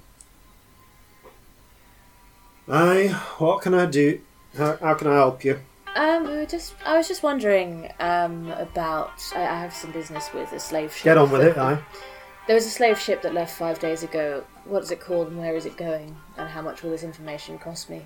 Aye, 2.69 3.07
what 3.39 3.63
can 3.63 3.73
I 3.73 3.87
do? 3.87 4.21
How, 4.55 4.77
how 4.77 4.93
can 4.93 5.07
I 5.07 5.15
help 5.15 5.43
you? 5.43 5.59
Um, 5.97 6.27
we 6.27 6.37
were 6.37 6.45
just. 6.45 6.75
I 6.85 6.95
was 6.95 7.07
just 7.07 7.23
wondering 7.23 7.91
um, 7.99 8.51
about. 8.51 9.19
I, 9.35 9.41
I 9.41 9.59
have 9.59 9.73
some 9.73 9.91
business 9.91 10.29
with 10.31 10.53
a 10.53 10.59
slave 10.59 10.93
ship. 10.93 11.05
Get 11.05 11.17
on 11.17 11.31
with 11.31 11.41
it, 11.41 11.57
aye. 11.57 11.79
There 12.45 12.55
was 12.55 12.67
a 12.67 12.69
slave 12.69 12.99
ship 12.99 13.23
that 13.23 13.33
left 13.33 13.57
five 13.57 13.79
days 13.79 14.03
ago. 14.03 14.45
What 14.65 14.83
is 14.83 14.91
it 14.91 15.01
called 15.01 15.29
and 15.29 15.39
where 15.39 15.55
is 15.55 15.65
it 15.65 15.75
going? 15.75 16.15
And 16.37 16.47
how 16.47 16.61
much 16.61 16.83
will 16.83 16.91
this 16.91 17.01
information 17.01 17.57
cost 17.57 17.89
me? 17.89 18.05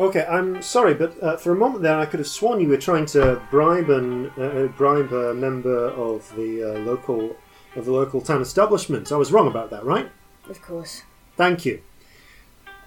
Okay, 0.00 0.24
I'm 0.24 0.62
sorry, 0.62 0.94
but 0.94 1.22
uh, 1.22 1.36
for 1.36 1.52
a 1.52 1.54
moment 1.54 1.82
there, 1.82 1.98
I 1.98 2.06
could 2.06 2.18
have 2.18 2.26
sworn 2.26 2.60
you 2.60 2.68
were 2.68 2.78
trying 2.78 3.04
to 3.06 3.40
bribe 3.50 3.90
an 3.90 4.30
uh, 4.38 4.68
bribe 4.74 5.12
a 5.12 5.34
member 5.34 5.90
of 5.90 6.34
the 6.34 6.62
uh, 6.64 6.78
local 6.80 7.36
of 7.76 7.84
the 7.84 7.92
local 7.92 8.22
town 8.22 8.40
establishment. 8.40 9.12
I 9.12 9.16
was 9.16 9.30
wrong 9.30 9.46
about 9.46 9.68
that, 9.68 9.84
right? 9.84 10.10
Of 10.48 10.62
course. 10.62 11.02
Thank 11.36 11.66
you. 11.66 11.82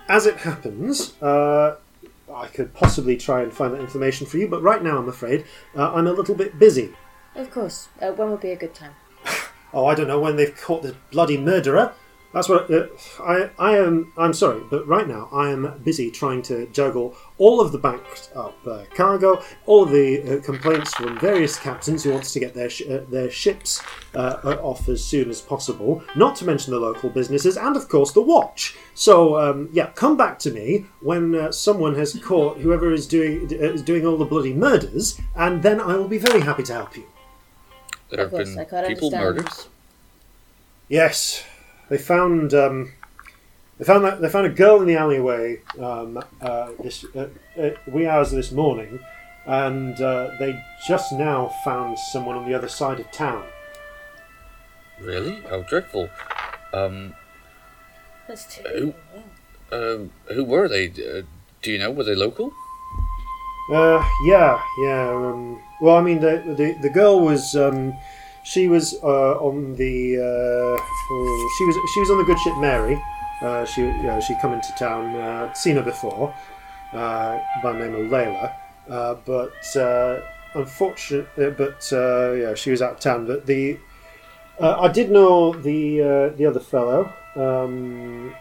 As 0.09 0.25
it 0.25 0.37
happens, 0.37 1.19
uh, 1.21 1.77
I 2.35 2.47
could 2.47 2.73
possibly 2.73 3.15
try 3.15 3.41
and 3.41 3.53
find 3.53 3.73
that 3.73 3.79
information 3.79 4.27
for 4.27 4.37
you, 4.37 4.47
but 4.47 4.61
right 4.61 4.83
now, 4.83 4.97
I'm 4.97 5.07
afraid 5.07 5.45
uh, 5.75 5.93
I'm 5.93 6.05
a 6.05 6.11
little 6.11 6.35
bit 6.35 6.59
busy. 6.59 6.93
Of 7.33 7.49
course. 7.49 7.87
Uh, 8.01 8.11
when 8.11 8.29
would 8.31 8.41
be 8.41 8.51
a 8.51 8.55
good 8.55 8.73
time? 8.73 8.93
Oh, 9.73 9.87
I 9.87 9.95
don't 9.95 10.07
know 10.07 10.21
when 10.21 10.37
they've 10.37 10.55
caught 10.55 10.83
the 10.83 10.95
bloody 11.11 11.37
murderer. 11.37 11.91
That's 12.33 12.47
what 12.47 12.71
uh, 12.71 12.87
I. 13.21 13.49
I 13.59 13.77
am. 13.77 14.13
I'm 14.17 14.33
sorry, 14.33 14.61
but 14.69 14.87
right 14.87 15.05
now 15.05 15.27
I 15.33 15.49
am 15.49 15.81
busy 15.83 16.09
trying 16.09 16.43
to 16.43 16.67
juggle 16.67 17.17
all 17.37 17.59
of 17.59 17.71
the 17.71 17.77
backed 17.77 18.29
up 18.35 18.55
uh, 18.65 18.83
cargo, 18.93 19.43
all 19.65 19.83
of 19.83 19.91
the 19.91 20.21
uh, 20.37 20.41
complaints 20.41 20.93
from 20.93 21.19
various 21.19 21.59
captains 21.59 22.03
who 22.03 22.11
wants 22.11 22.31
to 22.33 22.39
get 22.39 22.53
their 22.53 22.69
sh- 22.69 22.83
uh, 22.89 23.01
their 23.09 23.29
ships 23.29 23.81
uh, 24.15 24.39
uh, 24.43 24.57
off 24.61 24.87
as 24.87 25.03
soon 25.03 25.29
as 25.29 25.41
possible. 25.41 26.01
Not 26.15 26.35
to 26.37 26.45
mention 26.45 26.71
the 26.71 26.79
local 26.79 27.09
businesses, 27.09 27.57
and 27.57 27.75
of 27.75 27.89
course 27.89 28.13
the 28.13 28.21
watch. 28.21 28.77
So 28.93 29.37
um, 29.37 29.69
yeah, 29.73 29.87
come 29.95 30.15
back 30.15 30.39
to 30.39 30.51
me 30.51 30.85
when 31.01 31.35
uh, 31.35 31.51
someone 31.51 31.95
has 31.95 32.17
caught 32.23 32.57
whoever 32.59 32.93
is 32.93 33.05
doing 33.05 33.49
uh, 33.51 33.73
is 33.73 33.81
doing 33.81 34.05
all 34.05 34.17
the 34.17 34.25
bloody 34.25 34.53
murders, 34.53 35.19
and 35.35 35.61
then 35.61 35.81
I 35.81 35.95
will 35.97 36.07
be 36.07 36.17
very 36.17 36.41
happy 36.41 36.63
to 36.63 36.73
help 36.73 36.95
you. 36.95 37.05
There 38.09 38.19
of 38.21 38.31
have 38.31 38.45
course, 38.45 38.55
been 38.55 38.87
people 38.87 39.13
understand. 39.13 39.23
murdered. 39.23 39.49
Yes, 40.87 41.43
they 41.89 41.97
found 41.97 42.53
um, 42.53 42.93
they 43.77 43.85
found 43.85 44.05
that 44.05 44.21
they 44.21 44.29
found 44.29 44.45
a 44.45 44.49
girl 44.49 44.81
in 44.81 44.87
the 44.87 44.95
alleyway 44.95 45.61
um, 45.79 46.23
uh, 46.41 46.71
this 46.81 47.05
uh, 47.15 47.27
uh, 47.59 47.69
wee 47.87 48.07
hours 48.07 48.31
of 48.31 48.37
this 48.37 48.51
morning, 48.51 48.99
and 49.45 49.99
uh, 50.01 50.31
they 50.39 50.61
just 50.87 51.11
now 51.11 51.51
found 51.63 51.97
someone 52.11 52.37
on 52.37 52.47
the 52.49 52.53
other 52.53 52.69
side 52.69 52.99
of 52.99 53.11
town. 53.11 53.43
Really? 55.01 55.41
How 55.49 55.61
dreadful. 55.63 56.09
Um, 56.73 57.15
That's 58.27 58.55
too. 58.55 58.93
Who? 59.71 59.75
um, 59.77 60.11
who 60.33 60.43
were 60.43 60.69
they? 60.69 60.87
Uh, 60.87 61.23
do 61.61 61.71
you 61.71 61.79
know? 61.79 61.91
Were 61.91 62.03
they 62.03 62.15
local? 62.15 62.53
Uh, 63.71 64.03
yeah, 64.25 64.61
yeah. 64.79 65.09
Um, 65.09 65.59
well, 65.81 65.97
I 65.97 66.01
mean, 66.01 66.19
the 66.19 66.43
the, 66.55 66.77
the 66.81 66.89
girl 66.89 67.19
was 67.19 67.55
um, 67.55 67.93
she 68.45 68.67
was 68.67 68.95
uh, 69.03 69.33
on 69.39 69.75
the 69.75 70.17
uh, 70.17 70.81
oh, 71.11 71.49
she 71.57 71.65
was 71.65 71.75
she 71.93 71.99
was 71.99 72.09
on 72.11 72.17
the 72.19 72.23
good 72.23 72.39
ship 72.39 72.57
Mary. 72.59 73.01
Uh, 73.41 73.65
she 73.65 73.81
you 73.81 74.03
know, 74.03 74.19
she 74.21 74.35
come 74.35 74.53
into 74.53 74.73
town. 74.75 75.15
Uh, 75.15 75.53
seen 75.53 75.75
her 75.75 75.81
before 75.81 76.33
uh, 76.93 77.39
by 77.61 77.73
the 77.73 77.79
name 77.79 77.95
of 77.95 78.11
Layla, 78.11 78.53
uh, 78.89 79.15
but 79.25 79.75
uh, 79.75 80.21
unfortunately, 80.53 81.51
but 81.51 81.85
yeah, 81.91 82.53
she 82.55 82.71
was 82.71 82.81
out 82.81 82.93
of 82.93 82.99
town. 82.99 83.27
But 83.27 83.45
the 83.45 83.77
I 84.59 84.87
did 84.87 85.11
know 85.11 85.53
the 85.53 86.33
the 86.37 86.45
other 86.45 86.61
fellow. 86.61 87.11
Um, 87.35 88.33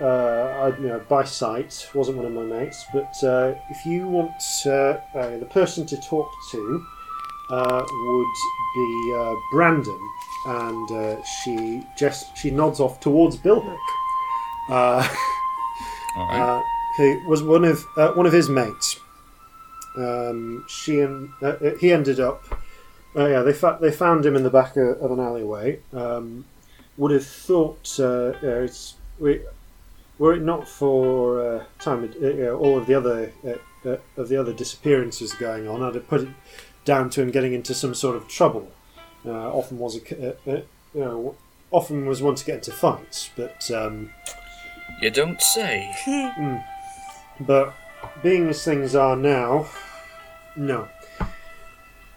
I, 0.00 0.72
you 0.80 0.88
know, 0.88 1.00
by 1.08 1.22
sight, 1.22 1.88
wasn't 1.94 2.16
one 2.16 2.26
of 2.26 2.32
my 2.32 2.42
mates. 2.42 2.84
But 2.92 3.12
if 3.70 3.86
you 3.86 4.08
want 4.08 4.32
the 4.64 5.48
person 5.50 5.86
to 5.86 5.96
talk 6.00 6.28
to, 6.52 6.86
would 7.50 8.26
be 8.74 9.36
Brandon, 9.52 10.00
and 10.46 11.22
she 11.42 11.82
just 11.96 12.36
she 12.36 12.50
nods 12.50 12.80
off 12.80 12.98
towards 12.98 13.36
Bill 13.36 13.60
Hook, 13.60 13.78
uh, 14.68 15.08
right. 16.16 16.40
uh, 16.40 16.62
who 16.96 17.28
was 17.28 17.42
one 17.42 17.64
of 17.64 17.84
uh, 17.96 18.12
one 18.12 18.26
of 18.26 18.32
his 18.32 18.48
mates. 18.48 18.98
Um, 19.96 20.64
she 20.68 21.00
and 21.00 21.30
uh, 21.42 21.48
uh, 21.48 21.76
he 21.76 21.92
ended 21.92 22.20
up. 22.20 22.44
Uh, 23.14 23.26
yeah, 23.26 23.42
they 23.42 23.52
fa- 23.52 23.78
they 23.80 23.92
found 23.92 24.24
him 24.24 24.36
in 24.36 24.42
the 24.42 24.50
back 24.50 24.76
of, 24.76 24.98
of 25.02 25.10
an 25.10 25.20
alleyway. 25.20 25.80
Um, 25.92 26.46
would 26.96 27.10
have 27.10 27.26
thought 27.26 27.98
uh, 28.00 28.32
yeah, 28.42 28.60
it's 28.60 28.94
we, 29.18 29.40
were 30.18 30.34
it 30.34 30.42
not 30.42 30.68
for 30.68 31.40
uh, 31.40 31.64
time 31.78 32.12
uh, 32.22 32.50
all 32.50 32.78
of 32.78 32.86
the 32.86 32.94
other 32.94 33.32
uh, 33.44 33.88
uh, 33.88 33.96
of 34.16 34.28
the 34.28 34.36
other 34.36 34.52
disappearances 34.52 35.32
going 35.34 35.66
on, 35.66 35.82
I'd 35.82 35.94
have 35.94 36.08
put 36.08 36.22
it 36.22 36.28
down 36.84 37.10
to 37.10 37.22
him 37.22 37.30
getting 37.30 37.52
into 37.52 37.74
some 37.74 37.94
sort 37.94 38.16
of 38.16 38.28
trouble. 38.28 38.70
Uh, 39.24 39.30
often 39.30 39.78
was 39.78 39.96
a 39.96 40.28
uh, 40.28 40.34
uh, 40.46 40.60
you 40.94 41.00
know 41.00 41.36
often 41.70 42.06
was 42.06 42.22
one 42.22 42.34
to 42.34 42.44
get 42.44 42.56
into 42.56 42.72
fights, 42.72 43.30
but 43.36 43.70
um, 43.70 44.10
you 45.02 45.10
don't 45.10 45.40
say. 45.42 45.92
Hmm. 46.04 46.28
Hmm. 46.28 46.56
but 47.40 47.74
being 48.22 48.48
as 48.48 48.64
things 48.64 48.94
are 48.94 49.16
now, 49.16 49.66
no. 50.56 50.88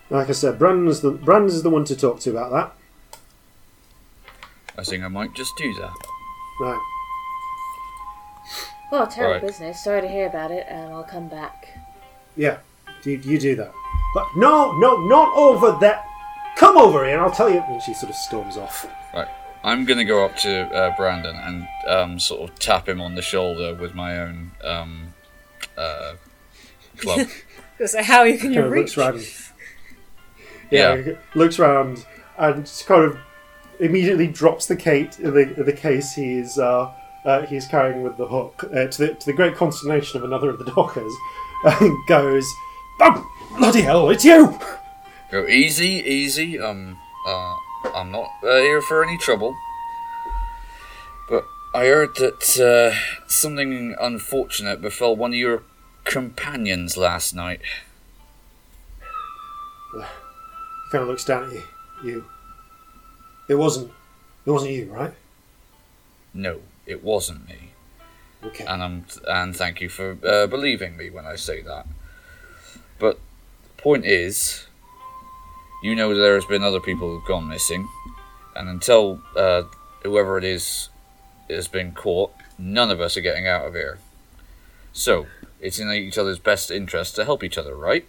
Like 0.10 0.30
I 0.30 0.34
said, 0.34 0.60
Brandon's 0.60 1.02
the 1.02 1.12
Brandon's 1.12 1.64
the 1.64 1.70
one 1.70 1.84
to 1.86 1.96
talk 1.96 2.20
to 2.22 2.30
about 2.32 2.52
that. 2.52 2.72
I 4.78 4.84
think 4.84 5.04
I 5.04 5.08
might 5.08 5.34
just 5.34 5.52
do 5.58 5.74
that. 5.76 5.94
Right. 6.62 6.82
Well, 8.92 9.08
terrible 9.08 9.34
Right. 9.36 9.42
business. 9.42 9.84
Sorry 9.84 10.02
to 10.02 10.08
hear 10.08 10.28
about 10.28 10.52
it. 10.52 10.66
and 10.70 10.94
I'll 10.94 11.04
come 11.04 11.28
back. 11.28 11.70
Yeah, 12.38 12.58
you, 13.04 13.14
you 13.24 13.40
do 13.40 13.56
that. 13.56 13.72
But 14.14 14.28
no, 14.36 14.74
no, 14.78 14.98
not 15.08 15.34
over 15.36 15.78
there. 15.80 16.04
Come 16.56 16.78
over 16.78 17.04
here 17.04 17.16
and 17.16 17.22
I'll 17.22 17.32
tell 17.32 17.50
you. 17.50 17.62
And 17.68 17.82
she 17.82 17.94
sort 17.94 18.10
of 18.12 18.16
storms 18.16 18.58
off. 18.58 18.86
Right. 19.66 19.72
I'm 19.72 19.86
gonna 19.86 20.06
go 20.06 20.24
up 20.26 20.38
to 20.38 20.62
uh, 20.74 20.96
Brandon 20.96 21.36
and 21.36 21.68
um, 21.88 22.20
sort 22.20 22.50
of 22.50 22.60
tap 22.60 22.88
him 22.88 23.02
on 23.02 23.16
the 23.16 23.22
shoulder 23.22 23.74
with 23.74 23.96
my 23.96 24.20
own 24.20 24.52
um, 24.64 25.14
uh, 25.78 26.14
club. 26.98 27.28
So 27.86 28.02
how 28.02 28.24
you 28.24 28.38
can 28.38 28.54
you 28.54 28.62
Kind 28.62 28.72
of 28.74 28.78
looks 28.80 28.96
reach? 28.96 29.06
round. 29.06 29.28
Yeah, 30.72 31.16
looks 31.36 31.60
round 31.60 32.06
and 32.38 32.66
just 32.66 32.86
kind 32.86 33.04
of 33.04 33.18
immediately 33.80 34.28
drops 34.28 34.66
the 34.68 34.78
cate, 34.78 35.12
the, 35.14 35.54
the 35.58 35.74
case 35.74 36.14
he's 36.14 36.58
uh, 36.58 36.94
uh, 37.26 37.42
he's 37.46 37.68
carrying 37.68 38.02
with 38.02 38.16
the 38.16 38.28
hook 38.28 38.64
uh, 38.74 38.88
to 38.88 38.98
the 39.08 39.14
to 39.16 39.26
the 39.26 39.34
great 39.34 39.56
consternation 39.56 40.18
of 40.18 40.24
another 40.24 40.50
of 40.52 40.60
the 40.60 40.66
dockers, 40.72 41.12
and 41.66 41.94
goes, 42.08 42.46
"Oh, 43.02 43.30
bloody 43.58 43.82
hell, 43.82 44.10
it's 44.10 44.24
you!" 44.24 44.58
Go 45.30 45.46
easy, 45.46 46.02
easy. 46.06 46.58
Um, 46.58 46.98
uh, 47.28 47.56
I'm 47.94 48.12
not 48.12 48.32
uh, 48.44 48.58
here 48.58 48.82
for 48.82 49.04
any 49.04 49.18
trouble. 49.18 49.56
But 51.30 51.46
I 51.74 51.86
heard 51.86 52.16
that 52.18 52.60
uh, 52.60 53.28
something 53.28 53.96
unfortunate 54.00 54.82
befell 54.82 55.16
one 55.16 55.32
of 55.32 55.38
your 55.38 55.64
companions 56.04 56.98
last 56.98 57.34
night. 57.34 57.62
He 59.94 60.02
kind 60.92 61.02
of 61.04 61.08
looks 61.08 61.26
down 61.26 61.46
at 61.46 61.54
you. 61.54 61.64
You. 62.04 62.26
It 63.48 63.56
wasn't. 63.56 63.92
It 64.46 64.52
wasn't 64.52 64.72
you, 64.72 64.92
right? 64.92 65.14
No, 66.34 66.60
it 66.86 67.04
wasn't 67.04 67.48
me. 67.48 67.72
Okay. 68.44 68.66
and 68.66 68.84
I'm 68.84 69.06
and 69.28 69.56
thank 69.56 69.82
you 69.82 69.90
for 69.90 70.18
uh, 70.24 70.46
believing 70.48 70.98
me 70.98 71.10
when 71.10 71.26
I 71.26 71.36
say 71.36 71.62
that. 71.64 71.88
But 73.00 73.20
the 73.64 73.82
point 73.82 74.06
is, 74.06 74.68
you 75.84 75.96
know 75.96 76.14
there 76.16 76.36
has 76.36 76.46
been 76.46 76.64
other 76.64 76.80
people 76.80 77.10
who've 77.10 77.28
gone 77.28 77.48
missing, 77.48 77.88
and 78.56 78.70
until 78.70 79.22
uh, 79.36 79.64
whoever 80.04 80.38
it 80.38 80.44
is 80.44 80.90
has 81.50 81.68
been 81.68 81.92
caught, 81.92 82.34
none 82.58 82.90
of 82.92 83.00
us 83.02 83.16
are 83.18 83.22
getting 83.22 83.48
out 83.48 83.66
of 83.66 83.74
here. 83.74 84.00
So 84.94 85.28
it's 85.60 85.80
in 85.80 85.92
each 85.92 86.18
other's 86.18 86.40
best 86.40 86.72
interest 86.72 87.16
to 87.16 87.26
help 87.26 87.44
each 87.44 87.58
other, 87.58 87.76
right? 87.76 88.06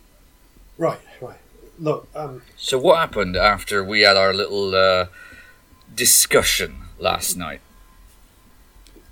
Right, 0.79 1.01
right. 1.21 1.39
Look, 1.79 2.09
um, 2.15 2.43
So 2.57 2.79
what 2.79 2.99
happened 2.99 3.37
after 3.37 3.85
we 3.85 4.03
had 4.03 4.17
our 4.17 4.33
little 4.33 4.75
uh, 4.75 5.07
discussion 5.95 6.83
last 6.99 7.37
night? 7.37 7.61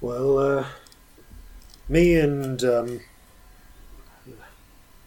well, 0.00 0.38
uh, 0.38 0.66
me 1.88 2.14
and 2.16 2.62
um, 2.64 3.00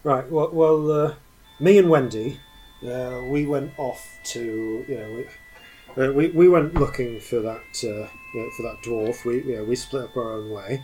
right, 0.04 0.30
well, 0.32 0.50
well 0.52 0.92
uh, 0.92 1.14
me 1.60 1.78
and 1.78 1.90
Wendy, 1.90 2.40
uh, 2.86 3.22
we 3.24 3.46
went 3.46 3.74
off 3.78 4.20
to 4.24 4.86
you 4.88 4.98
know 4.98 5.12
we, 5.14 6.04
uh, 6.04 6.12
we 6.12 6.28
we 6.30 6.48
went 6.48 6.74
looking 6.76 7.20
for 7.20 7.40
that 7.40 7.84
uh, 7.84 8.08
you 8.34 8.42
know, 8.42 8.50
for 8.56 8.64
that 8.64 8.82
dwarf. 8.84 9.26
We 9.26 9.44
you 9.44 9.58
know, 9.58 9.64
we 9.64 9.76
split 9.76 10.06
up 10.06 10.18
our 10.18 10.34
own 10.34 10.52
way. 10.52 10.84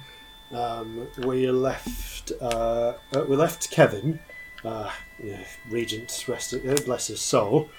Um, 0.52 1.08
we 1.20 1.50
left 1.50 2.32
uh, 2.42 2.94
uh, 3.16 3.26
we 3.28 3.36
left 3.36 3.72
Kevin, 3.72 4.20
uh, 4.64 4.92
you 5.22 5.34
know, 5.34 5.44
Regent, 5.70 6.26
rest 6.28 6.56
bless 6.86 7.08
his 7.08 7.22
soul, 7.22 7.70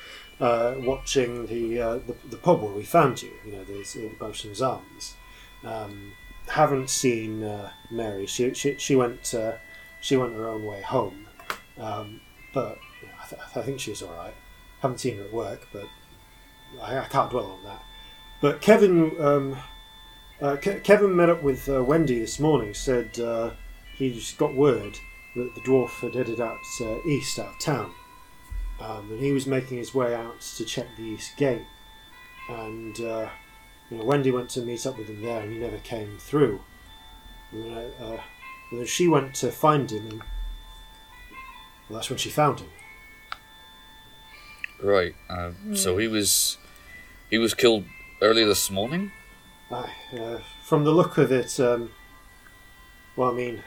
watching 0.40 1.46
the, 1.46 1.76
the 1.76 2.16
the 2.30 2.36
pub 2.36 2.62
where 2.62 2.72
we 2.72 2.84
found 2.84 3.22
you. 3.22 3.32
You 3.44 3.52
know, 3.52 3.62
uh, 3.62 4.14
Bosun's 4.18 4.62
Arms. 4.62 5.14
Um, 5.64 6.12
haven't 6.46 6.90
seen 6.90 7.40
Mary. 7.90 8.26
She 8.26 8.52
she 8.54 8.76
she 8.76 8.96
went 8.96 9.34
she 10.00 10.16
went 10.16 10.34
her 10.34 10.48
own 10.48 10.64
way 10.66 10.82
home, 10.82 11.26
um, 11.78 12.20
but 12.52 12.78
I, 13.24 13.28
th- 13.28 13.42
I 13.56 13.62
think 13.62 13.80
she's 13.80 14.02
all 14.02 14.12
right. 14.12 14.34
Haven't 14.80 14.98
seen 14.98 15.16
her 15.16 15.24
at 15.24 15.32
work, 15.32 15.68
but 15.72 15.88
I, 16.82 16.98
I 16.98 17.04
can't 17.06 17.30
dwell 17.30 17.46
on 17.46 17.64
that. 17.64 17.82
But 18.40 18.60
Kevin 18.60 19.20
um, 19.20 19.56
uh, 20.40 20.56
Ke- 20.56 20.82
Kevin 20.82 21.16
met 21.16 21.30
up 21.30 21.42
with 21.42 21.68
uh, 21.68 21.82
Wendy 21.82 22.18
this 22.18 22.38
morning. 22.38 22.74
Said 22.74 23.18
uh, 23.18 23.52
he's 23.96 24.32
got 24.32 24.54
word 24.54 24.98
that 25.36 25.54
the 25.54 25.60
dwarf 25.62 26.00
had 26.00 26.14
headed 26.14 26.40
out 26.40 26.58
uh, 26.80 27.02
east 27.06 27.38
out 27.38 27.54
of 27.54 27.58
town, 27.60 27.92
um, 28.80 29.10
and 29.10 29.20
he 29.20 29.32
was 29.32 29.46
making 29.46 29.78
his 29.78 29.94
way 29.94 30.14
out 30.14 30.40
to 30.40 30.64
check 30.64 30.86
the 30.96 31.02
east 31.04 31.36
gate. 31.36 31.62
And 32.50 33.00
uh, 33.00 33.28
you 33.90 33.98
know, 33.98 34.04
Wendy 34.04 34.30
went 34.30 34.50
to 34.50 34.60
meet 34.60 34.84
up 34.86 34.98
with 34.98 35.08
him 35.08 35.22
there, 35.22 35.40
and 35.40 35.52
he 35.52 35.58
never 35.58 35.78
came 35.78 36.18
through. 36.18 36.60
And 37.52 37.64
then, 37.64 37.90
uh, 38.00 38.20
and 38.70 38.80
then 38.80 38.86
she 38.86 39.08
went 39.08 39.34
to 39.36 39.50
find 39.50 39.90
him, 39.90 40.06
and 40.10 40.22
well, 41.88 41.98
that's 41.98 42.10
when 42.10 42.18
she 42.18 42.30
found 42.30 42.60
him. 42.60 42.68
Right. 44.84 45.14
Uh, 45.30 45.52
So 45.74 45.96
he 45.96 46.08
was 46.08 46.58
he 47.30 47.38
was 47.38 47.54
killed 47.54 47.84
early 48.20 48.44
this 48.44 48.70
morning. 48.70 49.12
Aye, 49.70 49.90
uh, 50.20 50.38
from 50.62 50.84
the 50.84 50.90
look 50.92 51.16
of 51.16 51.32
it, 51.32 51.58
um, 51.58 51.90
well, 53.16 53.30
I 53.30 53.34
mean, 53.34 53.62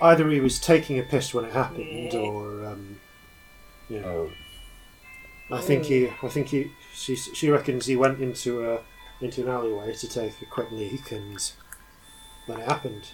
either 0.00 0.28
he 0.30 0.40
was 0.40 0.58
taking 0.58 0.98
a 0.98 1.02
piss 1.02 1.34
when 1.34 1.44
it 1.44 1.52
happened, 1.52 2.14
or 2.14 2.64
um, 2.66 2.98
you 3.90 4.00
know, 4.00 4.30
Oh. 5.50 5.56
I 5.56 5.60
think 5.60 5.84
he, 5.86 6.08
I 6.22 6.28
think 6.28 6.48
he, 6.48 6.70
she, 6.94 7.16
she 7.16 7.50
reckons 7.50 7.86
he 7.86 7.96
went 7.96 8.20
into 8.20 8.64
a 8.72 8.80
into 9.20 9.42
an 9.42 9.48
alleyway 9.48 9.92
to 9.92 10.08
take 10.08 10.40
a 10.40 10.46
quick 10.46 10.70
leak, 10.70 11.12
and 11.12 11.52
when 12.46 12.58
it 12.60 12.66
happened. 12.66 13.04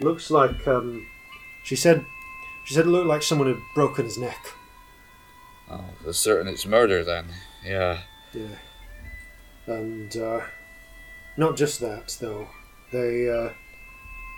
Looks 0.00 0.30
like 0.30 0.66
um, 0.68 1.06
she 1.64 1.76
said, 1.76 2.04
she 2.64 2.74
said 2.74 2.86
it 2.86 2.90
looked 2.90 3.06
like 3.06 3.22
someone 3.22 3.48
had 3.48 3.60
broken 3.74 4.04
his 4.04 4.18
neck. 4.18 4.52
Oh, 5.70 5.84
for 6.02 6.12
certain 6.12 6.48
it's 6.48 6.66
murder 6.66 7.02
then. 7.04 7.26
Yeah. 7.64 8.00
Yeah. 8.32 8.56
And 9.66 10.14
uh, 10.16 10.40
not 11.36 11.56
just 11.56 11.80
that, 11.80 12.16
though. 12.20 12.48
They 12.92 13.28
uh, 13.28 13.50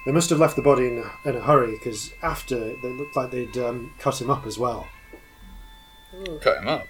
they 0.06 0.12
must 0.12 0.30
have 0.30 0.38
left 0.38 0.56
the 0.56 0.62
body 0.62 0.86
in 0.86 0.98
a, 0.98 1.28
in 1.28 1.36
a 1.36 1.40
hurry 1.40 1.72
because 1.72 2.12
after 2.22 2.58
they 2.80 2.88
looked 2.92 3.16
like 3.16 3.30
they'd 3.32 3.56
um, 3.58 3.92
cut 3.98 4.20
him 4.20 4.30
up 4.30 4.46
as 4.46 4.58
well. 4.58 4.86
Cut 6.40 6.58
him 6.58 6.68
up. 6.68 6.86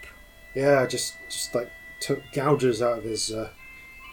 Yeah, 0.54 0.86
just 0.86 1.14
just 1.28 1.54
like 1.54 1.70
took 2.00 2.20
gouges 2.32 2.82
out 2.82 2.98
of 2.98 3.04
his 3.04 3.32
uh, 3.32 3.50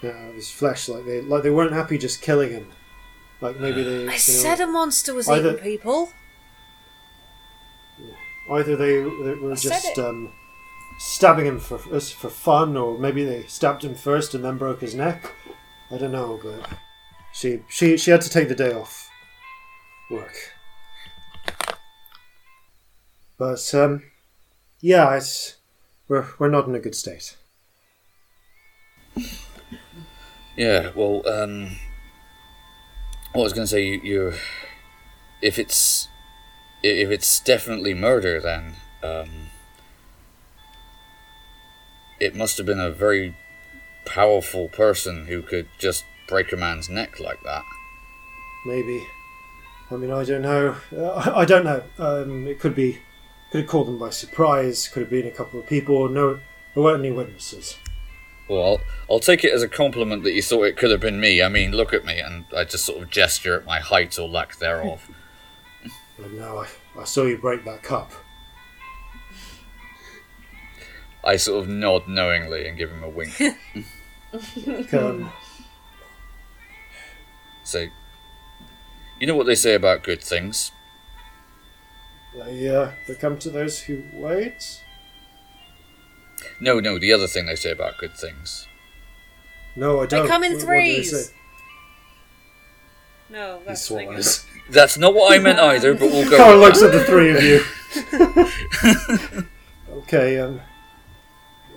out 0.03 0.29
of 0.29 0.35
his 0.35 0.49
flesh. 0.49 0.87
Like 0.89 1.05
they 1.05 1.21
like 1.21 1.43
they 1.43 1.49
weren't 1.51 1.73
happy 1.73 1.97
just 1.97 2.21
killing 2.21 2.51
him. 2.51 2.71
Like 3.41 3.59
maybe 3.59 3.83
they. 3.83 3.99
you 4.01 4.05
know, 4.07 4.11
I 4.13 4.17
said 4.17 4.59
a 4.61 4.67
monster 4.67 5.13
was 5.13 5.27
Either- 5.27 5.49
eating 5.51 5.63
people. 5.63 6.11
Either 8.49 8.75
they, 8.75 8.97
they 9.01 9.35
were 9.35 9.53
I 9.53 9.55
just 9.55 9.97
um, 9.99 10.31
stabbing 10.99 11.45
him 11.45 11.59
for 11.59 11.79
us 11.95 12.11
for 12.11 12.29
fun, 12.29 12.75
or 12.77 12.97
maybe 12.97 13.23
they 13.23 13.43
stabbed 13.43 13.83
him 13.83 13.95
first 13.95 14.33
and 14.35 14.43
then 14.43 14.57
broke 14.57 14.81
his 14.81 14.93
neck. 14.95 15.31
I 15.91 15.97
don't 15.97 16.11
know, 16.11 16.39
but 16.43 16.67
she 17.33 17.61
she 17.69 17.97
she 17.97 18.11
had 18.11 18.21
to 18.21 18.29
take 18.29 18.47
the 18.49 18.55
day 18.55 18.73
off 18.73 19.09
work. 20.09 20.35
But 23.37 23.73
um, 23.73 24.03
yeah, 24.81 25.15
it's 25.15 25.55
we're 26.07 26.27
we're 26.39 26.49
not 26.49 26.67
in 26.67 26.75
a 26.75 26.79
good 26.79 26.95
state. 26.95 27.37
Yeah. 30.55 30.91
Well, 30.95 31.27
um, 31.27 31.77
what 33.33 33.41
I 33.41 33.43
was 33.43 33.53
going 33.53 33.65
to 33.65 33.71
say, 33.71 33.83
you, 33.85 34.01
you, 34.03 34.33
if 35.41 35.57
it's 35.57 36.07
i- 36.07 36.12
if 36.83 37.09
it's 37.09 37.39
definitely 37.39 37.93
murder, 37.93 38.39
then 38.41 38.75
um, 39.01 39.49
it 42.19 42.35
must 42.35 42.57
have 42.57 42.65
been 42.65 42.79
a 42.79 42.91
very 42.91 43.35
powerful 44.05 44.67
person 44.67 45.27
who 45.27 45.41
could 45.41 45.67
just 45.77 46.03
break 46.27 46.51
a 46.51 46.57
man's 46.57 46.89
neck 46.89 47.19
like 47.19 47.41
that. 47.43 47.63
Maybe. 48.65 49.05
I 49.89 49.95
mean, 49.95 50.11
I 50.11 50.23
don't 50.23 50.41
know. 50.41 50.75
Uh, 50.95 51.09
I, 51.09 51.41
I 51.41 51.45
don't 51.45 51.65
know. 51.65 51.83
Um, 51.97 52.47
it 52.47 52.59
could 52.59 52.75
be. 52.75 52.99
Could 53.51 53.61
have 53.61 53.69
caught 53.69 53.85
them 53.85 53.99
by 53.99 54.09
surprise. 54.09 54.87
Could 54.87 55.01
have 55.01 55.09
been 55.09 55.27
a 55.27 55.31
couple 55.31 55.59
of 55.59 55.67
people. 55.67 56.09
No, 56.09 56.39
there 56.73 56.83
weren't 56.83 57.05
any 57.05 57.11
witnesses. 57.11 57.77
Well, 58.49 58.63
I'll, 58.63 58.81
I'll 59.09 59.19
take 59.19 59.43
it 59.43 59.53
as 59.53 59.61
a 59.61 59.69
compliment 59.69 60.23
that 60.23 60.33
you 60.33 60.41
thought 60.41 60.63
it 60.63 60.75
could 60.75 60.91
have 60.91 60.99
been 60.99 61.19
me. 61.19 61.41
I 61.41 61.49
mean, 61.49 61.71
look 61.71 61.93
at 61.93 62.03
me, 62.03 62.19
and 62.19 62.45
I 62.55 62.63
just 62.63 62.85
sort 62.85 63.01
of 63.01 63.09
gesture 63.09 63.55
at 63.55 63.65
my 63.65 63.79
height 63.79 64.17
or 64.17 64.27
lack 64.27 64.57
thereof. 64.57 65.07
But 66.17 66.31
no, 66.33 66.59
I, 66.59 66.67
I 66.99 67.03
saw 67.05 67.23
you 67.23 67.37
break 67.37 67.65
that 67.65 67.81
cup. 67.83 68.11
I 71.23 71.37
sort 71.37 71.63
of 71.63 71.69
nod 71.69 72.07
knowingly 72.07 72.67
and 72.67 72.77
give 72.77 72.91
him 72.91 73.03
a 73.03 73.09
wink. 73.09 73.33
Um, 74.93 75.31
Say, 77.63 77.91
you 79.19 79.27
know 79.27 79.35
what 79.35 79.45
they 79.45 79.53
say 79.53 79.75
about 79.75 80.01
good 80.03 80.23
things? 80.23 80.71
they, 82.35 82.67
uh, 82.67 82.89
they 83.07 83.13
come 83.13 83.37
to 83.37 83.51
those 83.51 83.81
who 83.81 84.01
wait. 84.11 84.81
No, 86.59 86.79
no, 86.79 86.97
the 86.97 87.13
other 87.13 87.27
thing 87.27 87.45
they 87.45 87.55
say 87.55 87.69
about 87.71 87.99
good 87.99 88.15
things. 88.17 88.67
No, 89.75 90.01
I 90.01 90.07
don't. 90.07 90.23
They 90.23 90.27
come 90.27 90.43
in 90.43 90.53
What- 90.53 90.63
what 90.63 90.67
do 90.67 90.73
they 90.81 91.03
threes. 91.03 91.27
say? 91.29 91.33
No, 93.33 93.59
that's 93.65 93.87
He 93.87 93.95
that's 93.95 94.05
swallows. 94.05 94.45
That's 94.69 94.97
not 94.97 95.13
what 95.13 95.33
I 95.33 95.39
meant 95.39 95.59
either, 95.71 95.93
but 95.93 96.09
we'll 96.09 96.29
go. 96.29 96.37
Carl 96.37 96.57
with 96.57 96.59
looks 96.59 96.81
at 96.83 96.93
the 96.93 97.03
three 97.03 97.35
of 97.35 97.43
you. 97.43 97.61
okay, 100.03 100.39
um, 100.39 100.61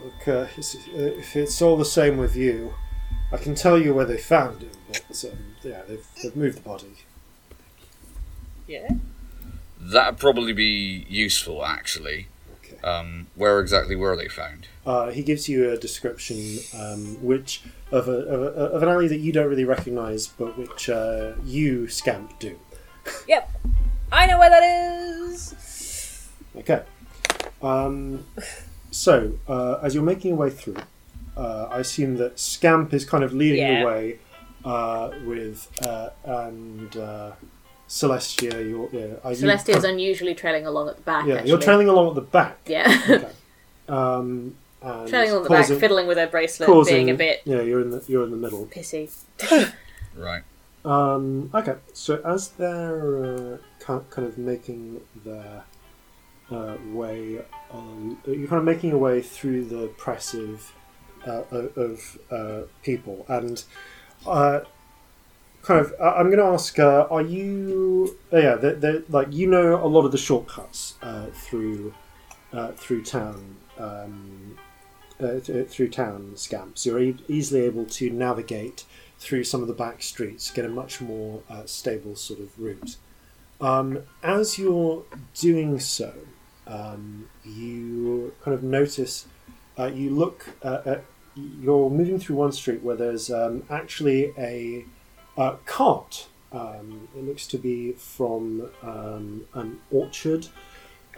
look, 0.05 0.28
uh, 0.28 0.47
it's- 0.57 0.76
uh, 0.94 1.18
if 1.18 1.35
it's 1.35 1.60
all 1.60 1.76
the 1.76 1.85
same 1.85 2.17
with 2.17 2.36
you, 2.36 2.75
I 3.33 3.39
can 3.39 3.57
tell 3.57 3.76
you 3.78 3.93
where 3.93 4.05
they 4.05 4.18
found 4.18 4.62
him, 4.62 4.70
but 4.86 5.25
um, 5.25 5.39
yeah, 5.65 5.83
they've, 5.89 6.07
they've 6.23 6.36
moved 6.36 6.59
the 6.59 6.62
body. 6.62 6.94
Yeah. 8.68 8.89
That'd 9.81 10.20
probably 10.20 10.52
be 10.52 11.07
useful, 11.09 11.65
actually. 11.65 12.28
Okay. 12.86 12.97
Um, 12.97 13.26
where 13.34 13.60
exactly 13.60 13.97
were 13.97 14.16
they 14.16 14.28
found? 14.28 14.68
Uh, 14.86 15.10
he 15.10 15.23
gives 15.23 15.48
you 15.48 15.70
a 15.70 15.76
description, 15.76 16.58
um, 16.78 17.23
which 17.23 17.62
of, 17.90 18.08
a, 18.08 18.12
of, 18.12 18.42
a, 18.42 18.47
of 18.76 18.82
an 18.82 18.89
alley 18.89 19.08
that 19.08 19.18
you 19.18 19.32
don't 19.32 19.48
really 19.48 19.65
recognise, 19.65 20.28
but 20.28 20.56
which 20.56 20.89
uh, 20.89 21.32
you, 21.44 21.89
Scamp, 21.89 22.39
do. 22.39 22.58
Yep. 23.28 23.50
I 24.12 24.26
know 24.26 24.39
where 24.39 24.50
that 24.50 24.62
is. 24.62 26.28
Okay. 26.56 26.82
Um, 27.62 28.24
so, 28.90 29.32
uh, 29.48 29.78
as 29.82 29.94
you're 29.94 30.05
making 30.05 30.31
your 30.31 30.39
way 30.39 30.50
through, 30.50 30.76
uh, 31.36 31.68
I 31.70 31.78
assume 31.81 32.16
that 32.16 32.39
Scamp 32.39 32.94
is 32.94 33.05
kind 33.05 33.23
of 33.24 33.32
leading 33.32 33.58
Yeah. 33.60 33.81
the 33.81 33.86
way 33.86 34.18
uh, 34.65 35.10
with, 35.24 35.68
uh, 35.86 36.10
and 36.24 36.97
uh, 36.97 37.32
Celestia, 37.89 38.68
you're. 38.68 38.89
Yeah, 38.92 39.15
are 39.24 39.32
you- 39.32 39.39
Celestia's 39.47 39.84
unusually 39.84 40.34
trailing 40.34 40.66
along 40.66 40.89
at 40.89 40.97
the 40.97 41.02
back. 41.02 41.26
Yeah, 41.26 41.34
actually. 41.34 41.50
you're 41.50 41.60
trailing 41.60 41.89
along 41.89 42.08
at 42.08 42.15
the 42.16 42.20
back. 42.23 42.58
Yeah. 42.66 43.00
Okay. 43.08 43.28
Um, 43.89 44.56
and 44.82 45.08
Shelling 45.08 45.31
on 45.31 45.44
the 45.44 45.48
back, 45.48 45.66
fiddling 45.68 46.08
with 46.08 46.18
her 46.18 46.26
bracelet, 46.26 46.66
causing- 46.66 46.94
being 46.97 47.10
a 47.10 47.15
bit 47.15 47.40
Yeah, 47.44 47.60
you're 47.60 47.81
in 47.81 47.90
the 47.90 48.02
you're 48.08 48.24
in 48.24 48.32
the 48.32 48.36
middle. 48.36 48.66
pissy. 48.66 49.08
Right. 50.16 50.42
Um, 50.84 51.50
okay, 51.55 51.76
so 51.92 52.20
as 52.24 52.48
they're 52.48 53.24
uh, 53.55 53.58
kind 53.81 54.26
of 54.26 54.39
making 54.39 55.02
their 55.24 55.62
uh, 56.50 56.76
way, 56.92 57.42
um, 57.73 58.18
you're 58.26 58.48
kind 58.48 58.58
of 58.58 58.65
making 58.65 58.90
your 58.90 58.98
way 58.98 59.20
through 59.23 59.66
the 59.66 59.89
press 59.98 60.32
of 60.34 60.73
uh, 61.26 61.42
of 61.52 61.76
of, 61.78 62.18
uh, 62.31 62.66
people, 62.82 63.24
and 63.28 63.62
uh, 64.26 64.60
kind 65.67 65.81
of, 65.85 65.95
I- 66.01 66.15
I'm 66.19 66.27
going 66.27 66.39
to 66.39 66.45
ask: 66.45 66.78
uh, 66.78 67.07
Are 67.11 67.23
you? 67.23 68.17
Uh, 68.33 68.39
yeah, 68.39 68.55
they 68.57 68.73
they 68.75 69.03
like 69.09 69.33
you 69.33 69.47
know 69.49 69.83
a 69.85 69.86
lot 69.89 70.05
of 70.05 70.12
the 70.12 70.19
shortcuts 70.19 70.95
uh, 71.03 71.27
through 71.33 71.93
uh, 72.53 72.73
through 72.73 73.03
town. 73.05 73.57
Um, 73.78 74.57
uh, 75.19 75.41
th- 75.41 75.69
through 75.69 75.89
town 75.89 76.33
scamps, 76.36 76.85
you're 76.85 77.01
e- 77.01 77.17
easily 77.27 77.62
able 77.62 77.86
to 77.86 78.11
navigate 78.11 78.85
through 79.19 79.43
some 79.45 79.62
of 79.62 79.67
the 79.69 79.73
back 79.75 80.03
streets, 80.03 80.51
get 80.51 80.67
a 80.67 80.69
much 80.69 81.01
more 81.01 81.41
uh, 81.49 81.65
stable 81.65 82.15
sort 82.15 82.39
of 82.39 82.51
route. 82.59 82.97
Um, 83.59 84.01
as 84.23 84.59
you're 84.59 85.05
doing 85.35 85.81
so, 85.81 86.12
um, 86.67 87.31
you 87.47 88.35
kind 88.45 88.55
of 88.55 88.62
notice, 88.62 89.27
uh, 89.78 89.86
you 89.86 90.11
look, 90.11 90.51
uh, 90.62 90.83
at, 90.85 91.05
you're 91.35 91.89
moving 91.89 92.19
through 92.19 92.36
one 92.36 92.53
street 92.53 92.83
where 92.83 92.97
there's 92.97 93.31
um, 93.31 93.62
actually 93.70 94.35
a 94.36 94.85
uh, 95.36 95.56
cart. 95.65 96.26
Um, 96.52 97.08
it 97.16 97.24
looks 97.24 97.47
to 97.48 97.58
be 97.58 97.92
from 97.92 98.70
um, 98.82 99.47
an 99.55 99.81
orchard. 99.90 100.48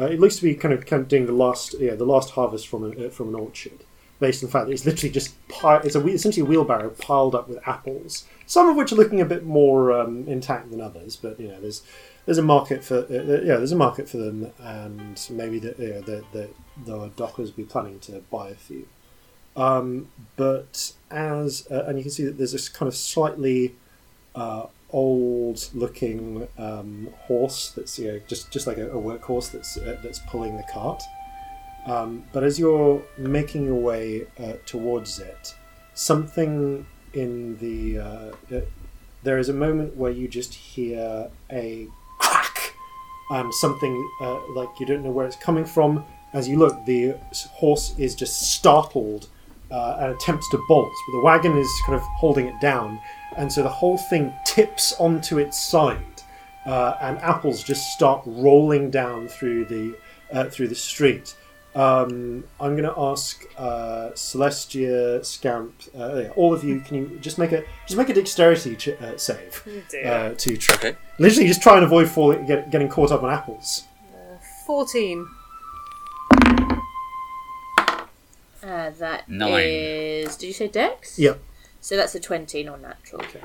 Uh, 0.00 0.06
it 0.06 0.20
looks 0.20 0.36
to 0.36 0.42
be 0.42 0.54
kind 0.54 0.72
of, 0.72 1.08
doing 1.08 1.26
the 1.26 1.32
last, 1.32 1.74
yeah, 1.78 1.94
the 1.94 2.06
last 2.06 2.30
harvest 2.30 2.68
from 2.68 2.84
a, 2.84 3.06
uh, 3.06 3.10
from 3.10 3.28
an 3.28 3.34
orchard 3.34 3.84
based 4.20 4.42
on 4.42 4.48
the 4.48 4.52
fact 4.52 4.66
that 4.66 4.72
it's 4.72 4.84
literally 4.84 5.12
just 5.12 5.48
pi- 5.48 5.80
it's 5.84 5.94
a 5.94 6.06
essentially 6.08 6.44
a 6.44 6.48
wheelbarrow 6.48 6.90
piled 6.90 7.34
up 7.34 7.48
with 7.48 7.58
apples, 7.66 8.26
some 8.46 8.68
of 8.68 8.76
which 8.76 8.92
are 8.92 8.96
looking 8.96 9.20
a 9.20 9.24
bit 9.24 9.44
more 9.44 9.92
um, 9.92 10.26
intact 10.26 10.70
than 10.70 10.80
others. 10.80 11.16
But 11.16 11.38
you 11.38 11.48
know, 11.48 11.60
there's 11.60 11.82
there's 12.26 12.38
a 12.38 12.42
market 12.42 12.84
for 12.84 12.98
uh, 12.98 13.14
uh, 13.14 13.40
yeah, 13.42 13.56
there's 13.56 13.72
a 13.72 13.76
market 13.76 14.08
for 14.08 14.18
them, 14.18 14.52
and 14.58 15.24
maybe 15.30 15.58
the 15.58 15.72
the, 15.72 16.24
the 16.32 16.48
the 16.84 17.08
dockers 17.16 17.50
will 17.50 17.64
be 17.64 17.64
planning 17.64 18.00
to 18.00 18.22
buy 18.30 18.50
a 18.50 18.54
few. 18.54 18.88
Um, 19.56 20.08
but 20.36 20.92
as 21.10 21.66
uh, 21.70 21.84
and 21.86 21.98
you 21.98 22.04
can 22.04 22.12
see 22.12 22.24
that 22.24 22.38
there's 22.38 22.52
this 22.52 22.68
kind 22.68 22.88
of 22.88 22.94
slightly 22.94 23.74
uh, 24.38 24.66
old-looking 24.90 26.48
um, 26.56 27.08
horse 27.26 27.72
that's 27.76 27.98
you 27.98 28.06
know 28.08 28.20
just 28.26 28.50
just 28.50 28.66
like 28.66 28.78
a, 28.78 28.88
a 28.90 29.00
workhorse 29.08 29.50
that's 29.52 29.76
uh, 29.76 29.96
that's 30.02 30.20
pulling 30.30 30.56
the 30.56 30.64
cart. 30.72 31.02
Um, 31.86 32.24
but 32.32 32.42
as 32.44 32.58
you're 32.58 33.02
making 33.16 33.64
your 33.64 33.80
way 33.90 34.26
uh, 34.38 34.54
towards 34.66 35.18
it, 35.18 35.54
something 35.94 36.86
in 37.14 37.56
the 37.58 37.98
uh, 37.98 38.56
uh, 38.56 38.60
there 39.22 39.38
is 39.38 39.48
a 39.48 39.52
moment 39.66 39.96
where 39.96 40.12
you 40.12 40.28
just 40.28 40.54
hear 40.54 41.28
a 41.50 41.88
crack, 42.18 42.74
and 43.30 43.52
something 43.54 43.94
uh, 44.20 44.38
like 44.54 44.68
you 44.80 44.86
don't 44.86 45.02
know 45.02 45.10
where 45.10 45.26
it's 45.26 45.36
coming 45.36 45.64
from. 45.64 46.04
As 46.34 46.46
you 46.46 46.58
look, 46.58 46.84
the 46.84 47.14
horse 47.52 47.94
is 47.98 48.14
just 48.14 48.34
startled 48.56 49.28
uh, 49.70 49.96
and 50.00 50.12
attempts 50.14 50.48
to 50.50 50.58
bolt, 50.68 50.92
but 51.06 51.12
the 51.18 51.24
wagon 51.24 51.56
is 51.56 51.68
kind 51.86 51.96
of 51.96 52.02
holding 52.18 52.46
it 52.46 52.60
down, 52.60 53.00
and 53.36 53.52
so 53.52 53.62
the 53.62 53.68
whole 53.68 53.98
thing 53.98 54.32
tips 54.44 54.94
onto 54.98 55.38
its 55.38 55.58
side, 55.58 55.98
uh, 56.66 56.96
and 57.00 57.18
apples 57.18 57.62
just 57.62 57.92
start 57.92 58.22
rolling 58.26 58.90
down 58.90 59.28
through 59.28 59.64
the 59.66 59.96
uh, 60.32 60.44
through 60.44 60.68
the 60.68 60.74
street. 60.74 61.36
Um, 61.74 62.42
I'm 62.58 62.76
going 62.76 62.92
to 62.92 62.98
ask 62.98 63.44
uh, 63.56 64.10
Celestia, 64.14 65.24
Scamp, 65.24 65.74
uh, 65.96 66.14
yeah, 66.22 66.28
all 66.30 66.52
of 66.52 66.64
you. 66.64 66.80
Can 66.80 66.96
you 66.96 67.18
just 67.20 67.38
make 67.38 67.52
a 67.52 67.62
just 67.86 67.96
make 67.96 68.08
a 68.08 68.14
dexterity 68.14 68.74
ch- 68.74 68.88
uh, 69.00 69.16
save 69.16 69.62
uh, 70.04 70.30
to 70.34 70.56
try, 70.56 70.74
Okay. 70.76 70.96
literally 71.18 71.46
just 71.46 71.62
try 71.62 71.76
and 71.76 71.84
avoid 71.84 72.08
falling, 72.08 72.46
get, 72.46 72.70
getting 72.70 72.88
caught 72.88 73.12
up 73.12 73.22
on 73.22 73.30
apples. 73.30 73.84
14. 74.66 75.26
Uh, 78.60 78.90
that 78.98 79.28
Nine. 79.28 79.62
is- 79.64 80.36
Did 80.36 80.48
you 80.48 80.52
say 80.52 80.68
Dex? 80.68 81.18
Yep. 81.18 81.38
So 81.80 81.96
that's 81.96 82.14
a 82.14 82.20
twenty, 82.20 82.62
non-natural. 82.62 83.22
Okay. 83.22 83.40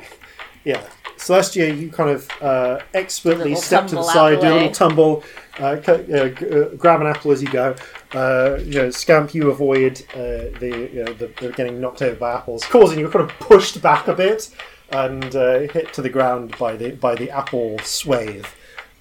Yeah, 0.66 0.82
Celestia, 1.18 1.78
you 1.78 1.92
kind 1.92 2.10
of 2.10 2.30
uh, 2.42 2.80
expertly 2.94 3.50
Little 3.50 3.62
step 3.62 3.88
to 3.88 3.96
the 3.96 4.04
side, 4.04 4.38
the 4.38 4.42
do 4.48 4.54
a 4.54 4.56
little 4.56 4.72
tumble, 4.72 5.24
uh, 5.60 5.76
cu- 5.84 5.92
uh, 5.92 6.30
g- 6.30 6.50
uh, 6.50 6.64
grab 6.78 7.02
an 7.02 7.08
apple 7.08 7.34
as 7.34 7.42
you 7.42 7.50
go. 7.50 7.76
Uh, 8.14 8.58
you 8.64 8.76
know, 8.76 8.90
Scamp, 8.90 9.34
you 9.34 9.50
avoid 9.52 10.06
uh, 10.14 10.48
the, 10.60 10.90
you 10.94 11.04
know, 11.04 11.14
the, 11.14 11.28
the 11.42 11.52
getting 11.52 11.82
knocked 11.82 12.02
over 12.02 12.16
by 12.16 12.34
apples, 12.36 12.64
causing 12.64 12.98
you 13.00 13.10
kind 13.10 13.30
of 13.30 13.38
pushed 13.40 13.82
back 13.82 14.08
a 14.08 14.14
bit 14.14 14.56
and 14.92 15.36
uh, 15.36 15.60
hit 15.60 15.92
to 15.94 16.02
the 16.02 16.10
ground 16.10 16.56
by 16.58 16.78
the 16.78 16.92
by 16.92 17.14
the 17.16 17.30
apple 17.30 17.78
swathe. 17.80 18.46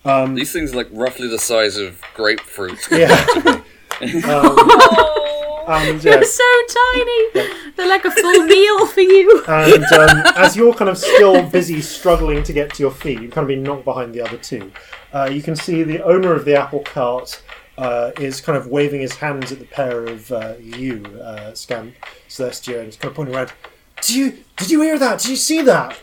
These 0.05 0.53
things 0.53 0.73
are 0.73 0.77
like 0.79 0.89
roughly 0.91 1.29
the 1.29 1.39
size 1.39 1.77
of 1.77 2.01
grapefruit. 2.15 2.79
Yeah. 2.91 3.63
Oh, 4.25 5.42
and, 5.67 6.05
you're 6.05 6.19
uh, 6.19 6.25
so 6.25 6.45
tiny. 6.69 7.49
They're 7.77 7.89
like 7.89 8.05
a 8.05 8.11
full 8.11 8.45
meal 8.45 8.87
for 8.87 9.01
you. 9.01 9.45
and 9.47 9.85
um, 9.85 10.23
as 10.37 10.57
you're 10.57 10.75
kind 10.75 10.91
of 10.91 10.99
still 10.99 11.49
busy 11.49 11.81
struggling 11.81 12.43
to 12.45 12.53
get 12.53 12.75
to 12.75 12.83
your 12.83 12.93
feet, 12.93 13.21
you've 13.21 13.33
kind 13.33 13.45
of 13.45 13.49
been 13.49 13.63
knocked 13.63 13.85
behind 13.85 14.15
the 14.15 14.21
other 14.21 14.37
two. 14.37 14.73
Uh, 15.13 15.29
you 15.33 15.43
can 15.43 15.57
see 15.57 15.83
the 15.83 16.03
owner 16.03 16.35
of 16.35 16.45
the 16.45 16.55
apple 16.55 16.81
cart 16.81 17.43
uh, 17.79 18.11
is 18.19 18.41
kind 18.41 18.57
of 18.57 18.67
waving 18.67 19.01
his 19.01 19.17
hands 19.17 19.53
at 19.53 19.59
the 19.59 19.65
pair 19.65 20.05
of 20.05 20.31
uh, 20.33 20.55
you, 20.61 21.05
uh, 21.23 21.55
Scamp, 21.55 21.95
Celestia, 22.29 22.77
and 22.77 22.87
he's 22.87 22.97
kind 22.97 23.11
of 23.11 23.17
pointing 23.17 23.35
around. 23.35 23.53
Did 24.01 24.17
you 24.17 24.45
did 24.57 24.71
you 24.71 24.83
hear 24.83 24.99
that? 24.99 25.21
Did 25.21 25.31
you 25.31 25.37
see 25.37 25.63
that? 25.63 25.99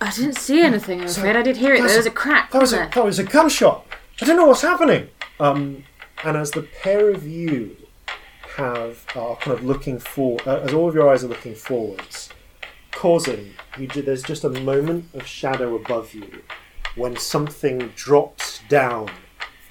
I 0.00 0.10
didn't 0.10 0.36
see 0.36 0.62
anything. 0.62 1.02
I'm 1.02 1.06
afraid 1.06 1.36
I 1.36 1.42
did 1.42 1.58
hear 1.58 1.74
it. 1.74 1.86
There 1.86 1.96
was 1.96 2.06
a 2.06 2.10
crack. 2.10 2.50
That 2.52 2.60
was 2.60 2.72
a 2.72 2.88
that 2.94 3.04
was 3.04 3.18
a 3.18 3.24
gunshot. 3.24 3.86
I 4.20 4.24
don't 4.24 4.36
know 4.36 4.46
what's 4.46 4.62
happening. 4.62 5.08
Um, 5.38 5.84
and 6.24 6.36
as 6.36 6.50
the 6.50 6.62
pair 6.62 7.10
of 7.10 7.26
you 7.26 7.76
have 8.60 9.04
are 9.16 9.36
kind 9.36 9.56
of 9.58 9.64
looking 9.64 9.98
for, 9.98 10.38
uh, 10.46 10.60
as 10.60 10.72
all 10.74 10.88
of 10.88 10.94
your 10.94 11.08
eyes 11.10 11.24
are 11.24 11.28
looking 11.28 11.54
forwards, 11.54 12.28
causing 12.92 13.50
you, 13.78 13.86
ju- 13.86 14.02
there's 14.02 14.22
just 14.22 14.44
a 14.44 14.50
moment 14.50 15.06
of 15.14 15.26
shadow 15.26 15.74
above 15.76 16.12
you 16.14 16.42
when 16.94 17.16
something 17.16 17.78
drops 17.96 18.60
down, 18.68 19.08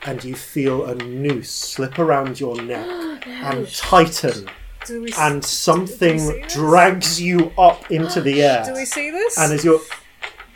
and 0.06 0.24
you 0.24 0.34
feel 0.36 0.86
a 0.86 0.96
noose 0.96 1.52
slip 1.52 2.00
around 2.00 2.40
your 2.40 2.60
neck 2.74 3.28
and 3.28 3.68
tighten, 3.74 4.50
we, 4.90 5.14
and 5.20 5.44
something 5.44 6.14
we 6.14 6.20
see 6.20 6.42
this? 6.42 6.54
drags 6.54 7.22
you 7.22 7.52
up 7.58 7.92
into 7.92 8.22
the 8.22 8.42
air. 8.50 8.64
do 8.66 8.74
we 8.74 8.86
see 8.86 9.12
this? 9.12 9.38
And 9.38 9.54
as 9.54 9.64
you're 9.64 9.82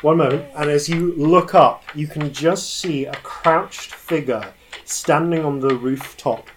one 0.01 0.17
moment, 0.17 0.45
and 0.55 0.69
as 0.69 0.89
you 0.89 1.13
look 1.15 1.53
up, 1.53 1.83
you 1.93 2.07
can 2.07 2.33
just 2.33 2.79
see 2.79 3.05
a 3.05 3.13
crouched 3.21 3.93
figure 3.93 4.53
standing 4.85 5.45
on 5.45 5.59
the 5.59 5.75
rooftop 5.75 6.47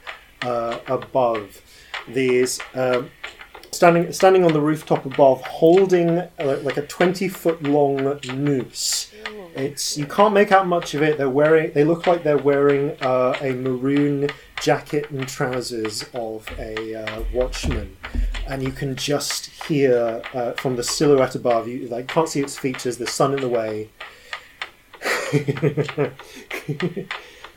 uh, 0.42 0.78
above. 0.86 1.60
These 2.08 2.60
um, 2.74 3.10
standing 3.72 4.12
standing 4.12 4.44
on 4.44 4.52
the 4.52 4.60
rooftop 4.60 5.06
above, 5.06 5.42
holding 5.42 6.18
uh, 6.18 6.58
like 6.62 6.76
a 6.76 6.86
twenty 6.86 7.28
foot 7.28 7.62
long 7.62 8.18
noose. 8.32 9.12
It's 9.54 9.96
you 9.96 10.06
can't 10.06 10.34
make 10.34 10.52
out 10.52 10.66
much 10.66 10.94
of 10.94 11.02
it. 11.02 11.18
They're 11.18 11.30
wearing. 11.30 11.72
They 11.72 11.84
look 11.84 12.06
like 12.06 12.22
they're 12.22 12.36
wearing 12.38 12.96
uh, 13.00 13.36
a 13.40 13.52
maroon 13.52 14.28
jacket 14.60 15.10
and 15.10 15.26
trousers 15.28 16.04
of 16.14 16.48
a 16.58 16.94
uh, 16.94 17.22
watchman, 17.32 17.96
and 18.48 18.62
you 18.62 18.72
can 18.72 18.96
just 18.96 19.46
hear 19.66 20.22
uh, 20.34 20.52
from 20.52 20.76
the 20.76 20.82
silhouette 20.82 21.34
above. 21.34 21.68
You 21.68 21.88
like 21.88 22.08
can't 22.08 22.28
see 22.28 22.40
its 22.40 22.58
features. 22.58 22.98
The 22.98 23.06
sun 23.06 23.34
in 23.34 23.40
the 23.40 23.48
way. 23.48 23.90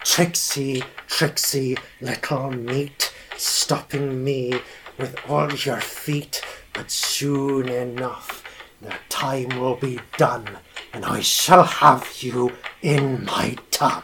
Trixie, 0.03 0.83
Trixie, 1.07 1.77
little 1.99 2.51
meat, 2.51 3.13
stopping 3.39 4.23
me 4.23 4.61
with 4.97 5.17
all 5.29 5.51
your 5.53 5.79
feet, 5.79 6.41
but 6.73 6.91
soon 6.91 7.69
enough 7.69 8.43
the 8.81 8.93
time 9.09 9.49
will 9.59 9.75
be 9.75 9.99
done, 10.17 10.47
and 10.93 11.05
I 11.05 11.21
shall 11.21 11.63
have 11.63 12.11
you 12.19 12.53
in 12.81 13.25
my 13.25 13.55
tum. 13.71 14.03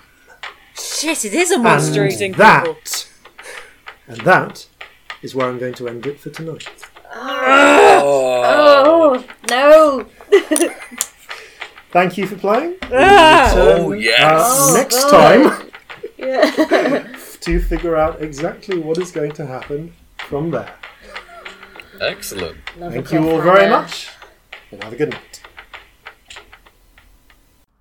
Shit, 0.78 1.26
it 1.26 1.34
is 1.34 1.52
a 1.52 1.58
monster 1.58 2.04
and 2.04 2.14
eating 2.14 2.34
that, 2.34 2.66
people. 2.66 2.82
and 4.08 4.22
that 4.22 4.68
is 5.22 5.34
where 5.34 5.48
I'm 5.48 5.58
going 5.58 5.74
to 5.76 5.88
end 5.88 6.06
it 6.06 6.20
for 6.20 6.30
tonight. 6.30 6.68
Oh 7.14 9.24
no! 9.50 10.06
Thank 11.92 12.18
you 12.18 12.28
for 12.28 12.36
playing. 12.36 12.76
Ah! 12.92 13.54
Oh, 13.56 13.94
yes. 13.94 14.70
Uh, 14.70 14.74
next 14.78 15.04
God. 15.06 15.44
time 15.44 15.72
Yeah. 16.18 17.08
to 17.46 17.60
figure 17.60 17.96
out 17.96 18.22
exactly 18.22 18.80
what 18.80 18.98
is 18.98 19.12
going 19.12 19.32
to 19.34 19.46
happen 19.46 19.94
from 20.18 20.50
there. 20.50 20.74
Excellent. 22.02 22.58
Thank 22.80 23.12
you 23.12 23.30
all 23.30 23.40
very 23.40 23.70
much, 23.70 24.10
and 24.72 24.84
have 24.84 24.94
a 24.94 24.96
good 24.96 25.12
night. 25.12 25.44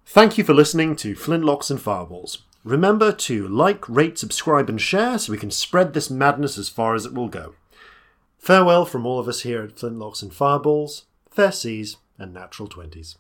Thank 0.04 0.36
you 0.36 0.44
for 0.44 0.52
listening 0.52 0.94
to 0.96 1.14
Flintlocks 1.14 1.70
and 1.70 1.80
Fireballs. 1.80 2.42
Remember 2.62 3.10
to 3.10 3.48
like, 3.48 3.88
rate, 3.88 4.18
subscribe, 4.18 4.68
and 4.68 4.80
share 4.80 5.18
so 5.18 5.32
we 5.32 5.38
can 5.38 5.50
spread 5.50 5.94
this 5.94 6.10
madness 6.10 6.58
as 6.58 6.68
far 6.68 6.94
as 6.94 7.06
it 7.06 7.14
will 7.14 7.28
go. 7.28 7.54
Farewell 8.38 8.84
from 8.84 9.06
all 9.06 9.18
of 9.18 9.28
us 9.28 9.40
here 9.40 9.62
at 9.62 9.76
Flintlocks 9.76 10.22
and 10.22 10.32
Fireballs, 10.32 11.06
Fair 11.30 11.50
Seas, 11.50 11.96
and 12.18 12.34
Natural 12.34 12.68
Twenties. 12.68 13.16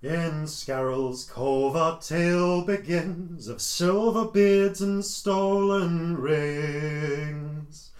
In 0.00 0.46
Scarrel's 0.46 1.24
Cove 1.24 1.74
our 1.74 1.98
tale 1.98 2.62
begins 2.62 3.48
of 3.48 3.60
silver 3.60 4.26
beards 4.26 4.80
and 4.80 5.04
stolen 5.04 6.16
rings. 6.16 7.90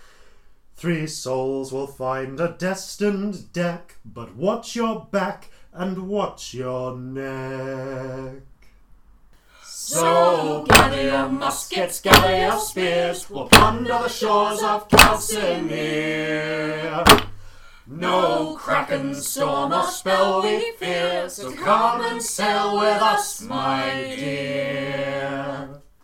Three 0.77 1.09
souls 1.09 1.73
will 1.73 1.89
find 1.89 2.39
a 2.39 2.55
destined 2.57 3.53
deck, 3.53 3.97
but 4.05 4.37
watch 4.37 4.77
your 4.77 5.09
back 5.11 5.51
and 5.73 6.09
watch 6.09 6.55
your 6.55 6.97
neck. 6.97 8.43
So 9.65 10.65
gather 10.69 11.03
your 11.03 11.29
muskets, 11.31 12.01
gather 12.01 12.47
your 12.47 12.61
spears, 12.61 13.29
we'll 13.29 13.49
plunder 13.49 13.89
the 13.89 14.09
shores 14.09 14.63
of 14.63 14.89
Calcimere. 14.89 16.45
No 17.91 18.55
kraken, 18.59 19.15
storm, 19.15 19.73
or 19.73 19.85
spell 19.85 20.43
we 20.43 20.73
fear, 20.73 21.27
so 21.31 21.51
come 21.53 22.03
and 22.03 22.23
sail 22.23 22.79
with 22.79 23.01
us, 23.01 23.41
my 23.41 24.15
dear. 24.15 25.78